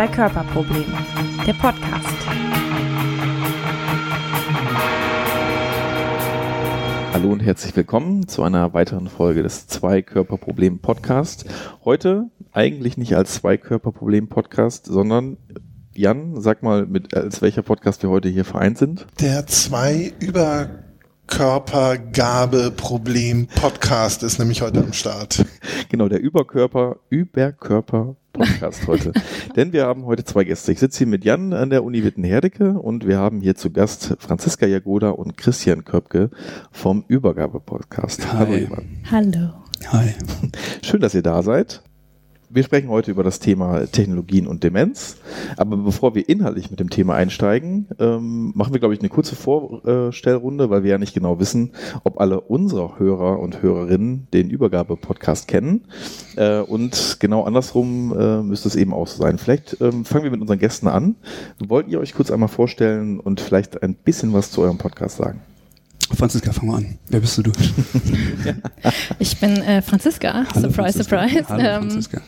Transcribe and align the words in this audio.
Zwei-Körper-Problem, 0.00 0.86
der 1.46 1.52
Podcast. 1.52 2.16
Hallo 7.12 7.30
und 7.30 7.40
herzlich 7.40 7.76
willkommen 7.76 8.26
zu 8.26 8.42
einer 8.42 8.72
weiteren 8.72 9.08
Folge 9.08 9.42
des 9.42 9.66
Zwei-Körper-Problem-Podcast. 9.66 11.44
Heute 11.84 12.30
eigentlich 12.52 12.96
nicht 12.96 13.14
als 13.14 13.34
Zwei-Körper-Problem-Podcast, 13.34 14.86
sondern 14.86 15.36
Jan, 15.92 16.40
sag 16.40 16.62
mal, 16.62 16.86
mit 16.86 17.14
als 17.14 17.42
welcher 17.42 17.60
Podcast 17.60 18.02
wir 18.02 18.08
heute 18.08 18.30
hier 18.30 18.46
vereint 18.46 18.78
sind. 18.78 19.06
Der 19.20 19.46
zwei 19.46 20.14
Überkörpergabe 20.18 22.70
Problem 22.70 23.48
Podcast 23.48 24.22
ist 24.22 24.38
nämlich 24.38 24.62
heute 24.62 24.80
am 24.80 24.94
Start. 24.94 25.44
Genau, 25.90 26.08
der 26.08 26.20
Überkörper, 26.20 27.00
Überkörper 27.10 28.16
Podcast 28.32 28.86
heute. 28.86 29.12
Denn 29.56 29.72
wir 29.72 29.86
haben 29.86 30.06
heute 30.06 30.24
zwei 30.24 30.44
Gäste. 30.44 30.72
Ich 30.72 30.78
sitze 30.78 30.98
hier 30.98 31.06
mit 31.06 31.24
Jan 31.24 31.52
an 31.52 31.70
der 31.70 31.84
Uni 31.84 32.04
Witten-Herdecke 32.04 32.78
und 32.78 33.06
wir 33.06 33.18
haben 33.18 33.40
hier 33.40 33.54
zu 33.54 33.70
Gast 33.70 34.16
Franziska 34.18 34.66
Jagoda 34.66 35.10
und 35.10 35.36
Christian 35.36 35.84
Köpke 35.84 36.30
vom 36.70 37.04
Übergabe-Podcast. 37.08 38.32
Hallo, 38.32 38.54
Ivan. 38.54 39.02
Hallo. 39.10 39.50
Hi. 39.88 40.14
Schön, 40.82 41.00
dass 41.00 41.14
ihr 41.14 41.22
da 41.22 41.42
seid. 41.42 41.82
Wir 42.52 42.64
sprechen 42.64 42.88
heute 42.88 43.12
über 43.12 43.22
das 43.22 43.38
Thema 43.38 43.86
Technologien 43.86 44.48
und 44.48 44.64
Demenz. 44.64 45.18
Aber 45.56 45.76
bevor 45.76 46.16
wir 46.16 46.28
inhaltlich 46.28 46.68
mit 46.68 46.80
dem 46.80 46.90
Thema 46.90 47.14
einsteigen, 47.14 47.86
ähm, 48.00 48.50
machen 48.56 48.72
wir, 48.72 48.80
glaube 48.80 48.92
ich, 48.92 48.98
eine 48.98 49.08
kurze 49.08 49.36
Vorstellrunde, 49.36 50.68
weil 50.68 50.82
wir 50.82 50.90
ja 50.90 50.98
nicht 50.98 51.14
genau 51.14 51.38
wissen, 51.38 51.70
ob 52.02 52.18
alle 52.20 52.40
unserer 52.40 52.98
Hörer 52.98 53.38
und 53.38 53.62
Hörerinnen 53.62 54.26
den 54.32 54.50
Übergabe-Podcast 54.50 55.46
kennen. 55.46 55.84
Äh, 56.34 56.58
und 56.58 57.18
genau 57.20 57.44
andersrum 57.44 58.12
äh, 58.18 58.42
müsste 58.42 58.66
es 58.66 58.74
eben 58.74 58.92
auch 58.94 59.06
so 59.06 59.22
sein. 59.22 59.38
Vielleicht 59.38 59.76
ähm, 59.80 60.04
fangen 60.04 60.24
wir 60.24 60.32
mit 60.32 60.40
unseren 60.40 60.58
Gästen 60.58 60.88
an. 60.88 61.14
Wollt 61.60 61.86
ihr 61.86 62.00
euch 62.00 62.14
kurz 62.14 62.32
einmal 62.32 62.48
vorstellen 62.48 63.20
und 63.20 63.40
vielleicht 63.40 63.80
ein 63.84 63.94
bisschen 63.94 64.32
was 64.32 64.50
zu 64.50 64.62
eurem 64.62 64.78
Podcast 64.78 65.18
sagen? 65.18 65.40
Franziska, 66.12 66.50
fang 66.52 66.66
mal 66.66 66.78
an. 66.78 66.98
Wer 67.10 67.20
bist 67.20 67.38
du? 67.38 67.52
Ich 69.20 69.38
bin 69.38 69.58
äh, 69.58 69.82
Franziska. 69.82 70.46
Hallo, 70.52 70.68
surprise, 70.68 71.04
Franziska. 71.04 71.28
surprise. 71.28 71.48
Hallo, 71.48 71.62
Ähm, 71.62 71.82
Franziska. 71.82 72.20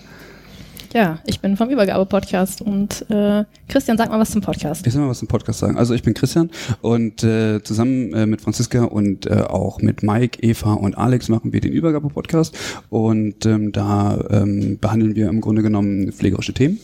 Ja, 0.93 1.19
ich 1.27 1.41
bin 1.41 1.57
vom 1.57 1.71
Übergabe-Podcast 1.71 2.61
und 2.61 3.07
äh, 3.11 3.45
Christian, 3.69 3.97
sag 3.97 4.11
mal 4.11 4.19
was 4.19 4.31
zum 4.31 4.43
Podcast. 4.43 4.87
Ich 4.87 4.93
soll 4.93 5.03
mal 5.03 5.09
was 5.09 5.21
zum 5.21 5.29
Podcast 5.29 5.61
sagen. 5.61 5.79
Also 5.79 5.95
ich 5.95 6.03
bin 6.03 6.13
Christian 6.13 6.51
und 6.83 7.25
äh, 7.25 7.63
zusammen 7.63 8.13
äh, 8.13 8.27
mit 8.27 8.43
Franziska 8.43 8.85
und 8.85 9.27
äh, 9.27 9.41
auch 9.49 9.81
mit 9.81 10.03
Mike, 10.03 10.43
Eva 10.43 10.75
und 10.75 10.99
Alex 10.99 11.29
machen 11.29 11.53
wir 11.53 11.61
den 11.61 11.73
Übergabe-Podcast 11.73 12.57
und 12.91 13.47
ähm, 13.47 13.73
da 13.73 14.23
ähm, 14.31 14.79
behandeln 14.79 15.15
wir 15.15 15.29
im 15.29 15.41
Grunde 15.41 15.63
genommen 15.63 16.13
pflegerische 16.13 16.53
Themen. 16.53 16.79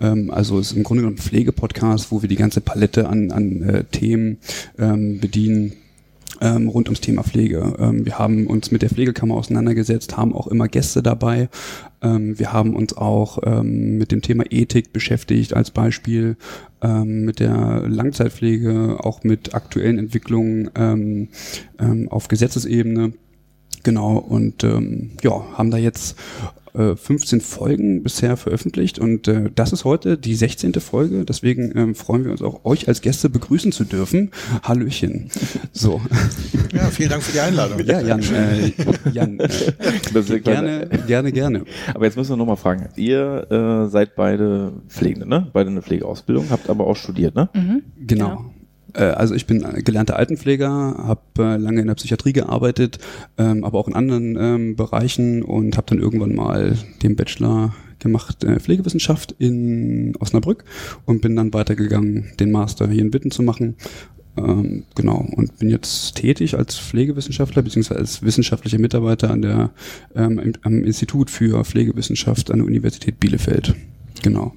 Ähm, 0.00 0.30
also 0.30 0.58
es 0.58 0.72
ist 0.72 0.76
im 0.76 0.82
Grunde 0.82 1.02
genommen 1.02 1.16
ein 1.16 1.22
Pflegepodcast, 1.22 2.12
wo 2.12 2.20
wir 2.20 2.28
die 2.28 2.36
ganze 2.36 2.60
Palette 2.60 3.08
an, 3.08 3.32
an 3.32 3.62
äh, 3.62 3.84
Themen 3.84 4.38
ähm, 4.78 5.20
bedienen 5.20 5.72
ähm, 6.44 6.68
rund 6.68 6.88
ums 6.88 7.00
Thema 7.00 7.22
Pflege. 7.22 7.74
Ähm, 7.78 8.04
wir 8.04 8.18
haben 8.18 8.46
uns 8.46 8.70
mit 8.70 8.82
der 8.82 8.90
Pflegekammer 8.90 9.34
auseinandergesetzt, 9.34 10.16
haben 10.16 10.34
auch 10.34 10.46
immer 10.46 10.68
Gäste 10.68 11.02
dabei. 11.02 11.48
Ähm, 12.02 12.38
wir 12.38 12.52
haben 12.52 12.76
uns 12.76 12.96
auch 12.96 13.38
ähm, 13.44 13.96
mit 13.96 14.12
dem 14.12 14.20
Thema 14.20 14.44
Ethik 14.50 14.92
beschäftigt 14.92 15.54
als 15.54 15.70
Beispiel, 15.70 16.36
ähm, 16.82 17.24
mit 17.24 17.40
der 17.40 17.84
Langzeitpflege, 17.88 18.98
auch 19.00 19.24
mit 19.24 19.54
aktuellen 19.54 19.98
Entwicklungen 19.98 20.70
ähm, 20.76 21.28
ähm, 21.80 22.08
auf 22.10 22.28
Gesetzesebene. 22.28 23.14
Genau, 23.84 24.16
und 24.16 24.64
ähm, 24.64 25.12
ja, 25.22 25.44
haben 25.56 25.70
da 25.70 25.76
jetzt 25.76 26.16
äh, 26.74 26.96
15 26.96 27.40
Folgen 27.40 28.02
bisher 28.02 28.36
veröffentlicht 28.36 28.98
und 28.98 29.28
äh, 29.28 29.50
das 29.54 29.72
ist 29.72 29.84
heute 29.84 30.18
die 30.18 30.34
16. 30.34 30.74
Folge, 30.74 31.24
deswegen 31.24 31.72
ähm, 31.76 31.94
freuen 31.94 32.24
wir 32.24 32.32
uns 32.32 32.42
auch, 32.42 32.64
euch 32.64 32.88
als 32.88 33.00
Gäste 33.00 33.30
begrüßen 33.30 33.72
zu 33.72 33.84
dürfen. 33.84 34.30
Hallöchen. 34.62 35.30
So. 35.76 36.00
Ja, 36.72 36.86
vielen 36.86 37.10
Dank 37.10 37.22
für 37.24 37.32
die 37.32 37.40
Einladung. 37.40 37.80
Ja, 37.84 38.00
Jan, 38.00 38.20
äh, 38.22 38.72
Jan, 39.12 39.38
Das 40.14 40.30
ist 40.30 40.44
gerne, 40.44 40.88
gerne, 41.06 41.32
gerne. 41.32 41.64
Aber 41.92 42.04
jetzt 42.04 42.16
müssen 42.16 42.30
wir 42.30 42.36
nochmal 42.36 42.56
fragen. 42.56 42.88
Ihr 42.94 43.50
äh, 43.50 43.90
seid 43.90 44.14
beide 44.14 44.72
Pflegende, 44.88 45.28
ne? 45.28 45.48
Beide 45.52 45.70
eine 45.70 45.82
Pflegeausbildung, 45.82 46.50
habt 46.50 46.70
aber 46.70 46.86
auch 46.86 46.96
studiert, 46.96 47.34
ne? 47.34 47.48
Mhm. 47.54 47.82
Genau. 48.06 48.34
Äh, 48.34 48.53
Also 49.00 49.34
ich 49.34 49.46
bin 49.46 49.64
gelernter 49.84 50.16
Altenpfleger, 50.16 50.68
habe 50.68 51.20
äh, 51.38 51.56
lange 51.56 51.80
in 51.80 51.88
der 51.88 51.94
Psychiatrie 51.94 52.32
gearbeitet, 52.32 52.98
ähm, 53.38 53.64
aber 53.64 53.78
auch 53.78 53.88
in 53.88 53.94
anderen 53.94 54.36
ähm, 54.38 54.76
Bereichen 54.76 55.42
und 55.42 55.76
habe 55.76 55.88
dann 55.88 55.98
irgendwann 55.98 56.34
mal 56.34 56.78
den 57.02 57.16
Bachelor 57.16 57.74
gemacht 57.98 58.44
äh, 58.44 58.60
Pflegewissenschaft 58.60 59.34
in 59.38 60.14
Osnabrück 60.20 60.64
und 61.06 61.22
bin 61.22 61.34
dann 61.34 61.52
weitergegangen, 61.52 62.32
den 62.38 62.52
Master 62.52 62.88
hier 62.88 63.02
in 63.02 63.12
Witten 63.12 63.32
zu 63.32 63.42
machen. 63.42 63.76
Ähm, 64.36 64.84
genau, 64.94 65.26
und 65.36 65.58
bin 65.58 65.70
jetzt 65.70 66.16
tätig 66.16 66.56
als 66.56 66.78
Pflegewissenschaftler 66.78 67.62
beziehungsweise 67.62 68.00
als 68.00 68.22
wissenschaftlicher 68.22 68.78
Mitarbeiter 68.78 69.30
an 69.30 69.42
der, 69.42 69.70
ähm, 70.14 70.38
im, 70.38 70.52
am 70.62 70.84
Institut 70.84 71.30
für 71.30 71.64
Pflegewissenschaft 71.64 72.50
an 72.50 72.58
der 72.58 72.66
Universität 72.66 73.20
Bielefeld. 73.20 73.74
Genau. 74.22 74.54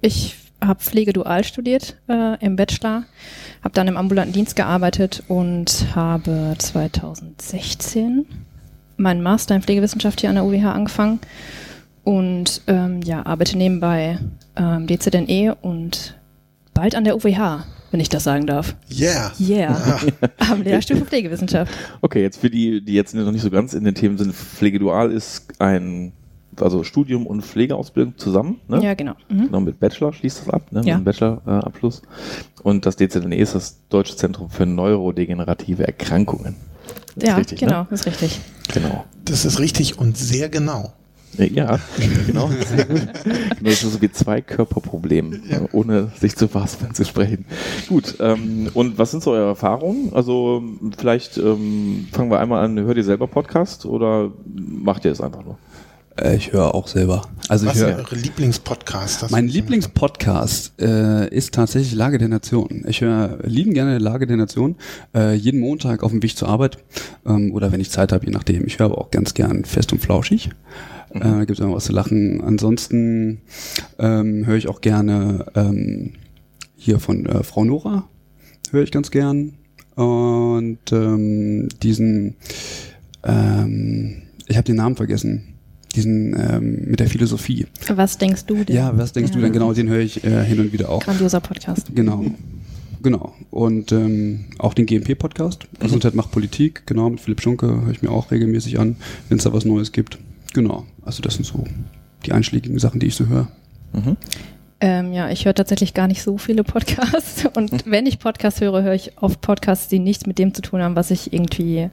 Ich 0.00 0.36
habe 0.60 0.80
Pflege 0.80 1.12
dual 1.12 1.44
studiert 1.44 1.96
äh, 2.08 2.44
im 2.44 2.56
Bachelor, 2.56 3.04
habe 3.62 3.74
dann 3.74 3.88
im 3.88 3.96
ambulanten 3.96 4.32
Dienst 4.32 4.56
gearbeitet 4.56 5.22
und 5.28 5.86
habe 5.94 6.54
2016 6.58 8.26
meinen 8.96 9.22
Master 9.22 9.54
in 9.54 9.62
Pflegewissenschaft 9.62 10.20
hier 10.20 10.30
an 10.30 10.36
der 10.36 10.44
UWH 10.44 10.72
angefangen 10.72 11.20
und 12.04 12.62
ähm, 12.66 13.02
ja, 13.02 13.26
arbeite 13.26 13.58
nebenbei 13.58 14.18
ähm, 14.56 14.86
DZNE 14.86 15.56
und 15.60 16.16
bald 16.72 16.94
an 16.94 17.04
der 17.04 17.16
UWH, 17.16 17.64
wenn 17.90 18.00
ich 18.00 18.08
das 18.08 18.24
sagen 18.24 18.46
darf. 18.46 18.76
Yeah. 18.90 19.32
Yeah, 19.40 20.00
am 20.38 20.62
Lehrstuhl 20.62 20.98
für 20.98 21.04
Pflegewissenschaft. 21.04 21.72
Okay, 22.00 22.22
jetzt 22.22 22.40
für 22.40 22.50
die, 22.50 22.84
die 22.84 22.94
jetzt 22.94 23.14
noch 23.14 23.32
nicht 23.32 23.42
so 23.42 23.50
ganz 23.50 23.74
in 23.74 23.84
den 23.84 23.94
Themen 23.94 24.18
sind, 24.18 24.34
Pflegedual 24.34 25.10
ist 25.10 25.60
ein, 25.60 26.12
also 26.62 26.82
Studium 26.84 27.26
und 27.26 27.42
Pflegeausbildung 27.42 28.16
zusammen, 28.18 28.60
ne? 28.68 28.82
Ja, 28.82 28.94
genau. 28.94 29.12
Mhm. 29.28 29.46
Genau, 29.46 29.60
mit 29.60 29.80
Bachelor 29.80 30.12
schließt 30.12 30.40
das 30.42 30.50
ab, 30.50 30.72
ne? 30.72 30.80
Ja. 30.80 30.84
Mit 30.84 30.94
einem 30.94 31.04
Bachelor-Abschluss. 31.04 32.02
und 32.62 32.86
das 32.86 32.96
DZNE 32.96 33.36
ist 33.36 33.54
das 33.54 33.78
Deutsche 33.88 34.16
Zentrum 34.16 34.50
für 34.50 34.66
neurodegenerative 34.66 35.86
Erkrankungen. 35.86 36.56
Das 37.14 37.24
ist 37.24 37.28
Ja, 37.28 37.36
richtig, 37.36 37.60
genau, 37.60 37.80
Ne? 37.82 37.86
ist 37.90 38.06
richtig. 38.06 38.40
Genau. 38.72 39.04
Das 39.24 39.44
ist 39.44 39.58
richtig 39.58 39.98
und 39.98 40.16
sehr 40.16 40.48
genau. 40.48 40.92
Ja, 41.38 41.78
genau. 42.26 42.48
Genau, 42.48 42.50
Das 43.62 43.72
ist 43.82 43.92
so 43.92 44.00
wie 44.00 44.10
zwei 44.10 44.40
Körperprobleme, 44.40 45.36
äh, 45.50 45.60
ohne 45.72 46.10
sich 46.18 46.34
zu 46.34 46.48
fassen 46.48 46.94
zu 46.94 47.04
sprechen. 47.04 47.44
Gut, 47.88 48.16
ähm, 48.20 48.70
und 48.72 48.96
was 48.98 49.10
sind 49.10 49.22
so 49.22 49.32
eure 49.32 49.48
Erfahrungen? 49.48 50.12
Also 50.14 50.62
vielleicht 50.96 51.36
ähm, 51.36 52.08
fangen 52.12 52.30
wir 52.30 52.40
einmal 52.40 52.64
an, 52.64 52.78
hört 52.78 52.96
ihr 52.96 53.04
selber 53.04 53.26
Podcast 53.26 53.84
oder 53.84 54.30
macht 54.54 55.04
ihr 55.04 55.12
es 55.12 55.20
einfach 55.20 55.44
nur? 55.44 55.58
Äh, 56.20 56.36
ich 56.36 56.52
höre 56.52 56.74
auch 56.74 56.88
selber. 56.88 57.22
Also 57.48 57.66
Was 57.66 57.76
ich 57.76 57.82
ist 57.82 57.88
höre. 57.88 57.98
eure 57.98 58.16
Lieblingspodcast? 58.16 59.30
Mein 59.30 59.48
Lieblingspodcast 59.48 60.80
äh, 60.80 61.28
ist 61.28 61.54
tatsächlich 61.54 61.94
Lage 61.94 62.18
der 62.18 62.28
Nation. 62.28 62.84
Ich 62.88 63.00
höre 63.00 63.38
lieben 63.44 63.74
gerne 63.74 63.98
Lage 63.98 64.26
der 64.26 64.36
Nation, 64.36 64.76
äh, 65.14 65.34
jeden 65.34 65.60
Montag 65.60 66.02
auf 66.02 66.10
dem 66.10 66.22
Weg 66.22 66.36
zur 66.36 66.48
Arbeit 66.48 66.78
ähm, 67.26 67.52
oder 67.52 67.72
wenn 67.72 67.80
ich 67.80 67.90
Zeit 67.90 68.12
habe, 68.12 68.26
je 68.26 68.32
nachdem. 68.32 68.66
Ich 68.66 68.78
höre 68.78 68.86
aber 68.86 68.98
auch 68.98 69.10
ganz 69.10 69.34
gern 69.34 69.64
Fest 69.64 69.92
und 69.92 70.00
Flauschig. 70.00 70.50
Äh, 71.10 71.20
da 71.20 71.38
gibt 71.44 71.58
es 71.58 71.64
immer 71.64 71.74
was 71.74 71.84
zu 71.84 71.92
lachen. 71.92 72.40
Ansonsten 72.40 73.42
ähm, 73.98 74.46
höre 74.46 74.56
ich 74.56 74.68
auch 74.68 74.80
gerne 74.80 75.46
ähm, 75.54 76.12
hier 76.76 76.98
von 76.98 77.26
äh, 77.26 77.42
Frau 77.42 77.64
Nora, 77.64 78.08
höre 78.70 78.82
ich 78.82 78.90
ganz 78.90 79.10
gern. 79.10 79.54
Und 79.94 80.92
ähm, 80.92 81.68
diesen, 81.82 82.36
ähm, 83.24 84.22
ich 84.46 84.56
habe 84.56 84.66
den 84.66 84.76
Namen 84.76 84.96
vergessen, 84.96 85.55
diesen 85.96 86.38
ähm, 86.38 86.90
mit 86.90 87.00
der 87.00 87.08
Philosophie. 87.08 87.66
Was 87.88 88.18
denkst 88.18 88.46
du 88.46 88.64
denn? 88.64 88.76
Ja, 88.76 88.96
was 88.96 89.12
denkst 89.12 89.32
du 89.32 89.40
denn 89.40 89.52
genau? 89.52 89.72
Den 89.72 89.88
höre 89.88 90.00
ich 90.00 90.22
äh, 90.24 90.44
hin 90.44 90.60
und 90.60 90.72
wieder 90.72 90.90
auch. 90.90 91.02
Grandioser 91.02 91.40
Podcast. 91.40 91.88
Genau. 91.94 92.24
Genau. 93.02 93.34
Und 93.50 93.92
ähm, 93.92 94.46
auch 94.58 94.74
den 94.74 94.86
GMP-Podcast. 94.86 95.68
Gesundheit 95.78 96.14
macht 96.14 96.32
Politik. 96.32 96.86
Genau, 96.86 97.10
mit 97.10 97.20
Philipp 97.20 97.40
Schunke 97.40 97.66
höre 97.66 97.90
ich 97.90 98.02
mir 98.02 98.10
auch 98.10 98.30
regelmäßig 98.30 98.78
an, 98.78 98.96
wenn 99.28 99.38
es 99.38 99.44
da 99.44 99.52
was 99.52 99.64
Neues 99.64 99.92
gibt. 99.92 100.18
Genau. 100.54 100.86
Also 101.02 101.22
das 101.22 101.34
sind 101.34 101.44
so 101.44 101.64
die 102.24 102.32
einschlägigen 102.32 102.78
Sachen, 102.78 103.00
die 103.00 103.06
ich 103.06 103.14
so 103.14 103.26
höre. 103.26 103.48
Mhm. 103.92 104.16
Ähm, 104.80 105.12
ja, 105.12 105.30
ich 105.30 105.44
höre 105.44 105.54
tatsächlich 105.54 105.94
gar 105.94 106.06
nicht 106.06 106.22
so 106.22 106.36
viele 106.36 106.64
Podcasts. 106.64 107.46
Und 107.54 107.86
wenn 107.86 108.06
ich 108.06 108.18
Podcasts 108.18 108.60
höre, 108.60 108.82
höre 108.82 108.94
ich 108.94 109.12
oft 109.20 109.40
Podcasts, 109.40 109.88
die 109.88 109.98
nichts 109.98 110.26
mit 110.26 110.38
dem 110.38 110.52
zu 110.52 110.62
tun 110.62 110.82
haben, 110.82 110.96
was 110.96 111.10
ich 111.10 111.32
irgendwie 111.32 111.90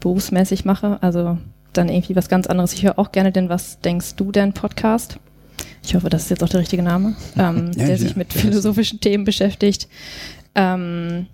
berufsmäßig 0.00 0.64
mache. 0.64 1.02
Also 1.02 1.38
dann 1.76 1.88
irgendwie 1.88 2.16
was 2.16 2.28
ganz 2.28 2.46
anderes. 2.46 2.72
Ich 2.72 2.82
höre 2.84 2.98
auch 2.98 3.12
gerne 3.12 3.32
den 3.32 3.48
Was 3.48 3.80
denkst 3.80 4.14
du 4.16 4.32
denn 4.32 4.52
Podcast. 4.52 5.18
Ich 5.84 5.94
hoffe, 5.94 6.08
das 6.08 6.22
ist 6.24 6.30
jetzt 6.30 6.42
auch 6.42 6.48
der 6.48 6.60
richtige 6.60 6.82
Name, 6.82 7.14
ähm, 7.38 7.70
Ja, 7.76 7.86
der 7.86 7.98
sich 7.98 8.16
mit 8.16 8.32
philosophischen 8.32 9.00
Themen 9.00 9.24
beschäftigt. 9.24 9.88
Ähm, 10.54 11.26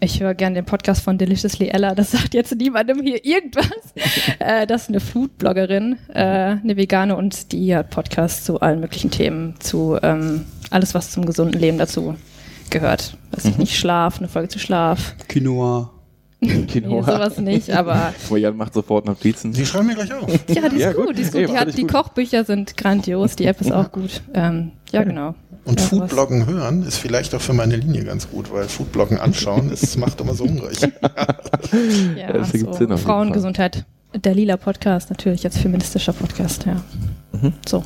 Ich 0.00 0.20
höre 0.20 0.34
gerne 0.34 0.54
den 0.54 0.64
Podcast 0.64 1.02
von 1.02 1.18
Deliciously 1.18 1.68
Ella. 1.70 1.94
Das 1.96 2.12
sagt 2.12 2.32
jetzt 2.32 2.54
niemandem 2.54 3.02
hier 3.02 3.24
irgendwas. 3.24 3.66
äh, 4.38 4.64
das 4.66 4.82
ist 4.82 4.88
eine 4.90 5.00
Foodbloggerin, 5.00 5.96
äh, 6.14 6.20
eine 6.20 6.76
Vegane 6.76 7.16
und 7.16 7.50
die 7.50 7.74
hat 7.74 7.90
Podcasts 7.90 8.44
zu 8.44 8.60
allen 8.60 8.78
möglichen 8.78 9.10
Themen, 9.10 9.54
zu 9.58 9.98
ähm, 10.02 10.44
alles, 10.70 10.94
was 10.94 11.10
zum 11.10 11.26
gesunden 11.26 11.60
Leben 11.60 11.78
dazu 11.78 12.14
gehört. 12.70 13.16
Weiß 13.32 13.46
ich 13.46 13.58
nicht, 13.58 13.76
Schlaf, 13.76 14.18
eine 14.18 14.28
Folge 14.28 14.48
zu 14.48 14.60
Schlaf. 14.60 15.16
Quinoa. 15.28 15.90
Nee, 16.40 16.66
sowas 16.80 17.38
nicht, 17.38 17.70
aber 17.70 18.12
Jan 18.30 18.56
macht 18.56 18.72
sofort 18.72 19.06
Notizen. 19.06 19.52
Die 19.52 19.66
schreiben 19.66 19.88
mir 19.88 19.94
gleich 19.96 20.12
auf. 20.14 20.28
ja, 20.48 20.68
die 20.68 20.76
ist 20.76 20.82
Ja, 20.82 20.92
gut, 20.92 21.06
gut. 21.06 21.18
die 21.18 21.22
ist 21.22 21.32
gut. 21.32 21.40
Die, 21.42 21.46
fand 21.46 21.58
hat, 21.58 21.76
die 21.76 21.82
gut. 21.82 21.90
Kochbücher 21.92 22.44
sind 22.44 22.76
grandios, 22.76 23.34
die 23.34 23.46
App 23.46 23.60
ist 23.60 23.72
auch 23.72 23.90
gut. 23.90 24.22
Ähm, 24.34 24.70
ja, 24.92 25.02
genau. 25.02 25.34
Und 25.64 25.80
Ja. 25.80 25.86
Foodbloggen 25.86 26.46
hören 26.46 26.84
ist 26.84 26.98
vielleicht 26.98 27.34
auch 27.34 27.40
für 27.40 27.52
meine 27.54 27.74
Linie 27.76 28.04
ganz 28.04 28.30
gut, 28.30 28.52
weil 28.52 28.68
Foodbloggen 28.68 29.18
anschauen, 29.18 29.68
das 29.70 29.96
macht 29.96 30.20
immer 30.20 30.34
so 30.34 30.44
hungrig. 30.44 30.78
Ja, 32.16 32.32
das 32.32 32.50
so 32.50 32.56
Sinn 32.58 32.68
auf 32.68 32.80
jeden 32.80 32.98
Frauengesundheit. 32.98 33.84
Der 34.14 34.34
lila 34.34 34.56
Podcast, 34.56 35.10
natürlich 35.10 35.44
als 35.44 35.58
feministischer 35.58 36.12
Podcast, 36.12 36.64
ja. 36.66 36.76
Mhm. 37.32 37.52
So. 37.68 37.84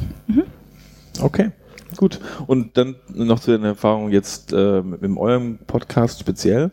Okay, 1.20 1.50
gut. 1.97 2.21
Und 2.47 2.77
dann 2.77 2.97
noch 3.12 3.41
zu 3.41 3.50
den 3.50 3.65
Erfahrungen 3.65 4.12
jetzt 4.12 4.53
äh, 4.53 4.83
mit 4.83 5.17
eurem 5.17 5.59
Podcast 5.67 6.21
speziell. 6.21 6.71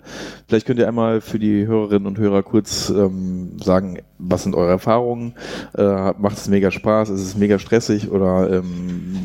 Vielleicht 0.48 0.66
könnt 0.66 0.80
ihr 0.80 0.88
einmal 0.88 1.22
für 1.22 1.40
die 1.40 1.68
Hörerinnen 1.68 2.08
und 2.08 2.18
Hörer 2.18 2.44
kurz 2.44 2.90
ähm, 2.90 3.58
sagen, 3.60 4.00
was 4.18 4.44
sind 4.44 4.56
eure 4.56 4.72
Erfahrungen? 4.72 5.36
Äh, 5.78 6.14
macht 6.18 6.38
es 6.38 6.48
mega 6.48 6.72
Spaß? 6.72 7.10
Ist 7.10 7.22
es 7.22 7.36
mega 7.36 7.60
stressig? 7.60 8.12
Oder 8.12 8.52
ähm, 8.52 9.18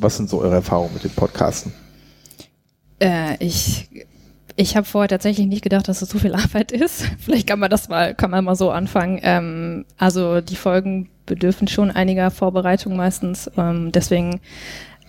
was 0.00 0.16
sind 0.16 0.28
so 0.28 0.40
eure 0.40 0.54
Erfahrungen 0.54 0.94
mit 0.94 1.04
dem 1.04 1.12
Podcasten? 1.12 1.72
Äh, 3.00 3.36
ich 3.44 3.88
ich 4.60 4.76
habe 4.76 4.84
vorher 4.84 5.08
tatsächlich 5.08 5.46
nicht 5.46 5.62
gedacht, 5.62 5.86
dass 5.86 6.02
es 6.02 6.08
so 6.08 6.18
viel 6.18 6.34
Arbeit 6.34 6.72
ist. 6.72 7.04
Vielleicht 7.20 7.46
kann 7.46 7.60
man 7.60 7.70
das 7.70 7.88
mal, 7.88 8.12
kann 8.14 8.32
man 8.32 8.44
mal 8.44 8.56
so 8.56 8.72
anfangen. 8.72 9.20
Ähm, 9.22 9.84
also 9.98 10.40
die 10.40 10.56
Folgen 10.56 11.10
bedürfen 11.26 11.68
schon 11.68 11.92
einiger 11.92 12.32
Vorbereitung 12.32 12.96
meistens. 12.96 13.48
Ähm, 13.56 13.92
deswegen 13.92 14.40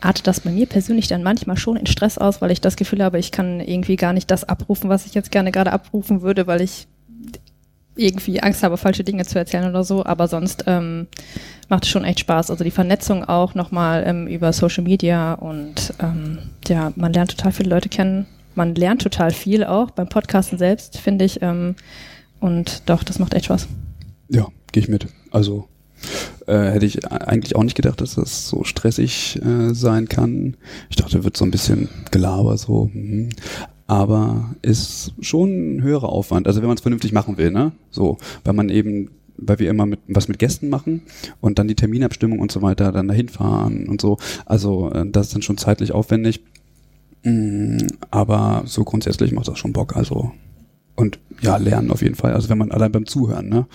artet 0.02 0.28
das 0.28 0.42
bei 0.42 0.52
mir 0.52 0.66
persönlich 0.66 1.08
dann 1.08 1.24
manchmal 1.24 1.58
schon 1.58 1.78
in 1.78 1.86
Stress 1.86 2.18
aus, 2.18 2.42
weil 2.42 2.52
ich 2.52 2.62
das 2.62 2.76
Gefühl 2.76 3.04
habe, 3.04 3.20
ich 3.20 3.32
kann 3.32 3.60
irgendwie 3.60 3.96
gar 3.96 4.14
nicht 4.14 4.32
das 4.32 4.44
abrufen, 4.44 4.90
was 4.90 5.06
ich 5.06 5.14
jetzt 5.14 5.32
gerne 5.32 5.52
gerade 5.52 5.72
abrufen 5.72 6.22
würde, 6.22 6.48
weil 6.48 6.62
ich 6.62 6.88
irgendwie 7.96 8.42
Angst 8.42 8.64
habe, 8.64 8.78
falsche 8.78 9.04
Dinge 9.04 9.26
zu 9.26 9.38
erzählen 9.38 9.70
oder 9.70 9.84
so. 9.84 10.06
Aber 10.06 10.28
sonst 10.28 10.64
ähm, 10.68 11.08
macht 11.68 11.84
es 11.84 11.90
schon 11.90 12.06
echt 12.06 12.22
Spaß. 12.22 12.50
Also 12.50 12.64
die 12.64 12.72
Vernetzung 12.72 13.26
auch 13.26 13.56
nochmal 13.56 14.04
ähm, 14.06 14.28
über 14.28 14.54
Social 14.54 14.84
Media 14.84 15.34
und 15.34 15.94
ähm, 16.00 16.40
ja, 16.68 16.94
man 16.96 17.14
lernt 17.14 17.32
total 17.32 17.52
viele 17.52 17.70
Leute 17.70 17.90
kennen. 17.90 18.26
Man 18.56 18.76
lernt 18.76 19.02
total 19.02 19.32
viel 19.32 19.64
auch 19.64 19.92
beim 19.92 20.10
Podcasten 20.10 20.58
selbst, 20.58 20.98
finde 20.98 21.26
ich. 21.26 21.42
Ähm, 21.42 21.76
und 22.40 22.84
doch, 22.90 23.04
das 23.04 23.20
macht 23.20 23.34
echt 23.34 23.46
Spaß. 23.46 23.68
Ja, 24.30 24.48
gehe 24.72 24.84
ich 24.84 24.90
mit. 24.90 25.08
Also 25.32 25.69
äh, 26.48 26.72
hätte 26.72 26.86
ich 26.86 27.12
eigentlich 27.12 27.56
auch 27.56 27.64
nicht 27.64 27.76
gedacht, 27.76 28.02
dass 28.02 28.16
das 28.16 28.48
so 28.48 28.64
stressig 28.64 29.40
äh, 29.44 29.74
sein 29.74 30.08
kann. 30.08 30.58
Ich 30.90 30.96
dachte, 30.96 31.24
wird 31.24 31.38
so 31.38 31.46
ein 31.46 31.52
bisschen 31.52 31.90
Gelaber 32.12 32.58
so. 32.58 32.90
mhm. 32.94 33.30
Aber 33.88 34.56
ist 34.62 35.14
schon 35.20 35.78
ein 35.78 35.82
höherer 35.82 36.10
Aufwand. 36.10 36.46
Also 36.46 36.62
wenn 36.62 36.68
man 36.68 36.78
es 36.78 36.84
vernünftig 36.84 37.12
machen 37.12 37.38
will, 37.38 37.50
ne? 37.50 37.72
So, 37.90 38.18
weil 38.44 38.54
man 38.54 38.70
eben, 38.70 39.10
weil 39.36 39.58
wir 39.58 39.68
immer 39.68 39.88
mit 39.88 40.00
was 40.08 40.28
mit 40.28 40.38
Gästen 40.38 40.70
machen 40.70 41.02
und 41.42 41.58
dann 41.58 41.68
die 41.68 41.76
Terminabstimmung 41.76 42.38
und 42.38 42.52
so 42.52 42.62
weiter, 42.62 42.92
dann 42.92 43.08
dahin 43.08 43.30
fahren 43.30 43.88
und 43.88 44.00
so. 44.00 44.20
Also 44.46 44.92
äh, 44.92 45.10
das 45.10 45.28
ist 45.28 45.36
dann 45.36 45.42
schon 45.42 45.58
zeitlich 45.58 45.92
aufwendig. 45.92 46.42
Mm, 47.24 47.78
aber 48.12 48.62
so 48.66 48.84
grundsätzlich 48.84 49.32
macht 49.32 49.48
das 49.48 49.58
schon 49.58 49.74
Bock. 49.74 49.96
Also 49.96 50.34
und 50.96 51.18
ja, 51.42 51.58
lernen 51.58 51.92
auf 51.92 52.02
jeden 52.02 52.16
Fall. 52.16 52.34
Also 52.34 52.50
wenn 52.50 52.58
man 52.58 52.72
allein 52.72 52.92
beim 52.92 53.06
Zuhören, 53.06 53.50
ne? 53.50 53.66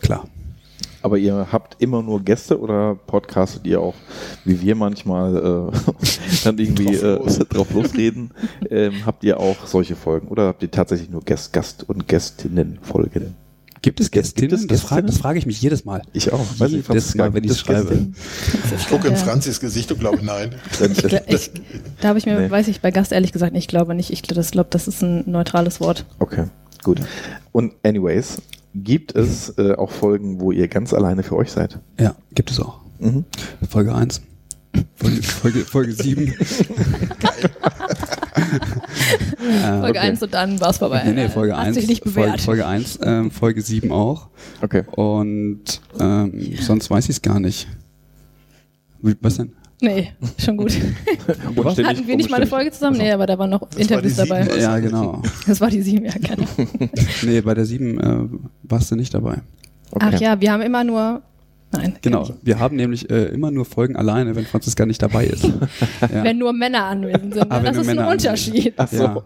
Klar. 0.00 0.26
Aber 1.02 1.18
ihr 1.18 1.48
habt 1.50 1.80
immer 1.82 2.02
nur 2.02 2.22
Gäste 2.22 2.60
oder 2.60 2.94
podcastet 2.94 3.66
ihr 3.66 3.80
auch, 3.80 3.94
wie 4.44 4.60
wir 4.60 4.74
manchmal 4.76 5.36
äh, 5.36 5.76
dann 6.44 6.58
irgendwie 6.58 6.96
Drauf 6.96 7.24
los. 7.24 7.38
äh, 7.38 7.44
drauf 7.44 7.70
losreden? 7.72 8.30
ähm, 8.70 9.04
habt 9.04 9.24
ihr 9.24 9.40
auch 9.40 9.66
solche 9.66 9.96
Folgen 9.96 10.28
oder 10.28 10.46
habt 10.46 10.62
ihr 10.62 10.70
tatsächlich 10.70 11.10
nur 11.10 11.22
Gast, 11.22 11.52
Gast 11.52 11.88
und 11.88 12.06
Gästinnen-Folgen? 12.08 13.34
Gibt 13.82 13.98
es 14.00 14.12
Gästinnen? 14.12 14.50
Gibt 14.50 14.62
es 14.62 14.68
das, 14.68 14.80
frage, 14.82 15.02
Gästinnen? 15.02 15.06
das 15.08 15.18
frage 15.18 15.38
ich 15.40 15.46
mich 15.46 15.60
jedes 15.60 15.84
Mal. 15.84 16.02
Ich 16.12 16.32
auch. 16.32 16.38
Weiß 16.58 16.68
ich, 16.68 16.74
Jedes 16.74 16.86
Franziska, 16.86 17.18
Mal, 17.24 17.34
wenn 17.34 17.42
ich 17.42 17.50
es 17.50 17.58
schreibe. 17.58 17.88
Gästinnen? 17.88 18.14
Ich 18.78 18.88
gucke 18.88 19.08
in. 19.08 19.16
Franzis 19.16 19.58
Gesicht 19.58 19.90
und 19.90 19.98
glaube, 19.98 20.24
nein. 20.24 20.54
Ich, 20.80 21.02
ich, 21.26 21.50
da 22.00 22.08
habe 22.10 22.18
ich 22.20 22.26
mir, 22.26 22.38
Nee. 22.38 22.48
weiß 22.50 22.68
ich 22.68 22.80
bei 22.80 22.92
Gast 22.92 23.10
ehrlich 23.10 23.32
gesagt 23.32 23.56
ich 23.56 23.66
glaube 23.66 23.96
nicht. 23.96 24.10
Ich 24.12 24.22
glaube, 24.22 24.36
das, 24.36 24.52
glaub, 24.52 24.70
das 24.70 24.86
ist 24.86 25.02
ein 25.02 25.24
neutrales 25.28 25.80
Wort. 25.80 26.04
Okay, 26.20 26.44
gut. 26.84 27.00
Und 27.50 27.72
anyways, 27.82 28.40
gibt 28.74 29.14
es 29.14 29.56
äh, 29.58 29.74
auch 29.74 29.90
Folgen, 29.90 30.40
wo 30.40 30.52
ihr 30.52 30.68
ganz 30.68 30.94
alleine 30.94 31.22
für 31.22 31.36
euch 31.36 31.52
seid? 31.52 31.78
Ja, 31.98 32.14
gibt 32.34 32.50
es 32.50 32.60
auch. 32.60 32.80
Mhm. 32.98 33.24
Folge 33.68 33.94
1. 33.94 34.22
Folge, 34.94 35.22
Folge, 35.22 35.60
Folge 35.60 35.92
7. 35.92 36.34
Folge 39.42 39.88
okay. 39.88 39.98
1 39.98 40.22
und 40.22 40.34
dann 40.34 40.60
war 40.60 40.70
es 40.70 40.78
vorbei. 40.78 41.02
Nee, 41.04 41.12
nee, 41.12 41.28
Folge 41.28 41.56
Hat 41.56 41.66
1. 41.66 41.74
sich 41.74 41.86
nicht 41.88 42.02
Folge, 42.02 42.20
bewährt. 42.20 42.40
Folge 42.40 42.66
1, 42.66 42.98
ähm, 43.02 43.30
Folge 43.30 43.60
7 43.60 43.92
auch. 43.92 44.28
Okay. 44.62 44.84
Und 44.92 45.80
ähm, 46.00 46.56
sonst 46.60 46.90
weiß 46.90 47.04
ich 47.04 47.16
es 47.16 47.22
gar 47.22 47.40
nicht. 47.40 47.68
Was 49.20 49.36
denn? 49.36 49.52
Nee, 49.82 50.12
schon 50.38 50.56
gut. 50.56 50.72
Hatten 51.56 52.06
wir 52.06 52.16
nicht 52.16 52.30
mal 52.30 52.36
eine. 52.36 52.46
Folge 52.46 52.70
zusammen? 52.70 52.98
Nee, 52.98 53.10
aber 53.10 53.26
da 53.26 53.36
waren 53.36 53.50
noch 53.50 53.62
war 53.62 53.76
Interviews 53.76 54.14
die 54.14 54.22
sieben, 54.22 54.28
dabei. 54.28 54.60
Ja, 54.60 54.78
genau. 54.78 55.20
Das 55.44 55.60
war 55.60 55.70
die 55.70 55.82
sieben, 55.82 56.04
ja, 56.04 56.12
genau. 56.20 56.46
Nee, 57.24 57.40
bei 57.40 57.52
der 57.52 57.64
7 57.64 58.00
äh, 58.00 58.28
warst 58.62 58.92
du 58.92 58.96
nicht 58.96 59.12
dabei. 59.12 59.38
Okay. 59.90 60.06
Ach 60.14 60.20
ja, 60.20 60.40
wir 60.40 60.52
haben 60.52 60.62
immer 60.62 60.84
nur. 60.84 61.22
Nein. 61.72 61.98
Genau. 62.02 62.28
Wir 62.42 62.58
haben 62.58 62.76
nämlich 62.76 63.08
äh, 63.10 63.24
immer 63.26 63.50
nur 63.50 63.64
Folgen 63.64 63.96
alleine, 63.96 64.36
wenn 64.36 64.44
Franziska 64.44 64.84
nicht 64.84 65.02
dabei 65.02 65.26
ist. 65.26 65.44
Ja, 66.12 66.24
Wenn 66.24 66.38
nur 66.38 66.52
Männer 66.52 66.84
anwesend 66.84 67.34
sind. 67.34 67.50
Ah, 67.50 67.60
das 67.60 67.72
nur 67.74 67.82
ist 67.82 67.88
ein 67.88 67.96
Männer 67.96 68.08
anwesend 68.08 68.32
Unterschied. 68.32 68.74
Ach 68.76 68.88
so. 68.88 68.96
ja 69.02 69.24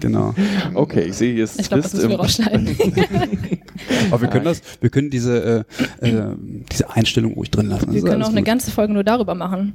genau. 0.00 0.34
Okay, 0.74 1.02
ich 1.02 1.14
sehe 1.14 1.34
hier 1.34 1.44
ist 1.44 1.60
Ich 1.60 1.68
glaube, 1.68 1.82
das 1.82 1.92
müssen 1.94 2.08
wir 2.08 2.16
rausschneiden. 2.16 2.76
Aber 4.10 4.22
wir 4.22 4.28
können 4.28 4.44
das, 4.44 4.62
wir 4.80 4.90
können 4.90 5.10
diese, 5.10 5.64
äh, 6.00 6.08
äh, 6.08 6.34
diese 6.72 6.90
Einstellung 6.90 7.34
ruhig 7.34 7.50
drin 7.50 7.68
lassen. 7.68 7.92
Wir 7.92 7.98
ist 7.98 8.04
können 8.06 8.22
auch 8.22 8.28
eine 8.28 8.40
gut. 8.40 8.46
ganze 8.46 8.70
Folge 8.70 8.92
nur 8.92 9.04
darüber 9.04 9.34
machen. 9.34 9.74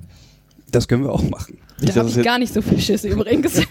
Das 0.71 0.87
können 0.87 1.03
wir 1.03 1.11
auch 1.11 1.23
machen. 1.23 1.57
Nicht, 1.81 1.95
Da 1.95 1.99
habe 1.99 2.09
ich 2.09 2.15
jetzt- 2.15 2.25
gar 2.25 2.39
nicht 2.39 2.53
so 2.53 2.61
viel 2.61 2.79
Schiss 2.79 3.03
übrigens. 3.03 3.61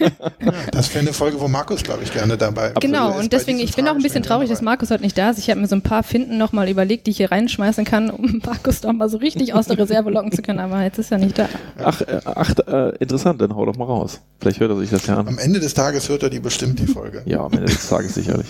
Das 0.71 0.89
wäre 0.93 0.99
eine 1.01 1.13
Folge, 1.13 1.39
wo 1.39 1.47
Markus, 1.47 1.83
glaube 1.83 2.03
ich, 2.03 2.13
gerne 2.13 2.37
dabei 2.37 2.69
wäre. 2.69 2.79
genau, 2.79 3.17
und 3.17 3.33
deswegen, 3.33 3.59
ich 3.59 3.75
bin 3.75 3.87
auch 3.87 3.95
ein 3.95 4.01
bisschen 4.01 4.23
traurig, 4.23 4.49
dass. 4.49 4.61
Markus 4.61 4.91
heute 4.91 5.03
nicht 5.03 5.17
da 5.17 5.29
ist. 5.31 5.39
Ich 5.39 5.49
habe 5.49 5.59
mir 5.59 5.67
so 5.67 5.75
ein 5.75 5.81
paar 5.81 6.03
Finden 6.03 6.37
nochmal 6.37 6.69
überlegt, 6.69 7.07
die 7.07 7.11
ich 7.11 7.17
hier 7.17 7.31
reinschmeißen 7.31 7.85
kann, 7.85 8.09
um 8.09 8.41
Markus 8.45 8.81
doch 8.81 8.91
mal 8.93 9.09
so 9.09 9.17
richtig 9.17 9.53
aus 9.53 9.67
der 9.67 9.77
Reserve 9.77 10.09
locken 10.09 10.31
zu 10.31 10.41
können, 10.41 10.59
aber 10.59 10.83
jetzt 10.83 10.97
ist 10.99 11.11
er 11.11 11.17
nicht 11.17 11.37
da. 11.37 11.47
Ach, 11.83 12.01
äh, 12.01 12.19
ach 12.25 12.53
äh, 12.67 12.95
interessant, 12.97 13.41
dann 13.41 13.55
hau 13.55 13.65
doch 13.65 13.75
mal 13.77 13.85
raus. 13.85 14.19
Vielleicht 14.39 14.59
hört 14.59 14.71
er 14.71 14.77
sich 14.77 14.89
das 14.89 15.05
ja 15.07 15.17
an. 15.17 15.27
Am 15.27 15.37
Ende 15.37 15.59
des 15.59 15.73
Tages 15.73 16.07
hört 16.09 16.23
er 16.23 16.29
die 16.29 16.39
bestimmt, 16.39 16.79
die 16.79 16.87
Folge. 16.87 17.21
Ja, 17.29 17.41
am 17.43 17.51
Ende 17.53 17.65
des 17.65 17.87
Tages 17.89 18.15
sicherlich. 18.15 18.47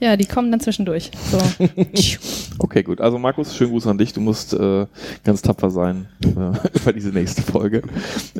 Ja, 0.00 0.16
die 0.16 0.26
kommen 0.26 0.50
dann 0.50 0.60
zwischendurch. 0.60 1.10
So. 1.30 1.38
Okay, 2.58 2.82
gut. 2.82 3.00
Also 3.00 3.18
Markus, 3.18 3.56
schönen 3.56 3.70
Gruß 3.70 3.86
an 3.86 3.98
dich. 3.98 4.12
Du 4.12 4.20
musst 4.20 4.52
äh, 4.54 4.86
ganz 5.24 5.42
tapfer 5.42 5.70
sein 5.70 6.06
äh, 6.24 6.28
über 6.78 6.92
diese 6.92 7.08
nächste 7.10 7.42
Folge. 7.42 7.82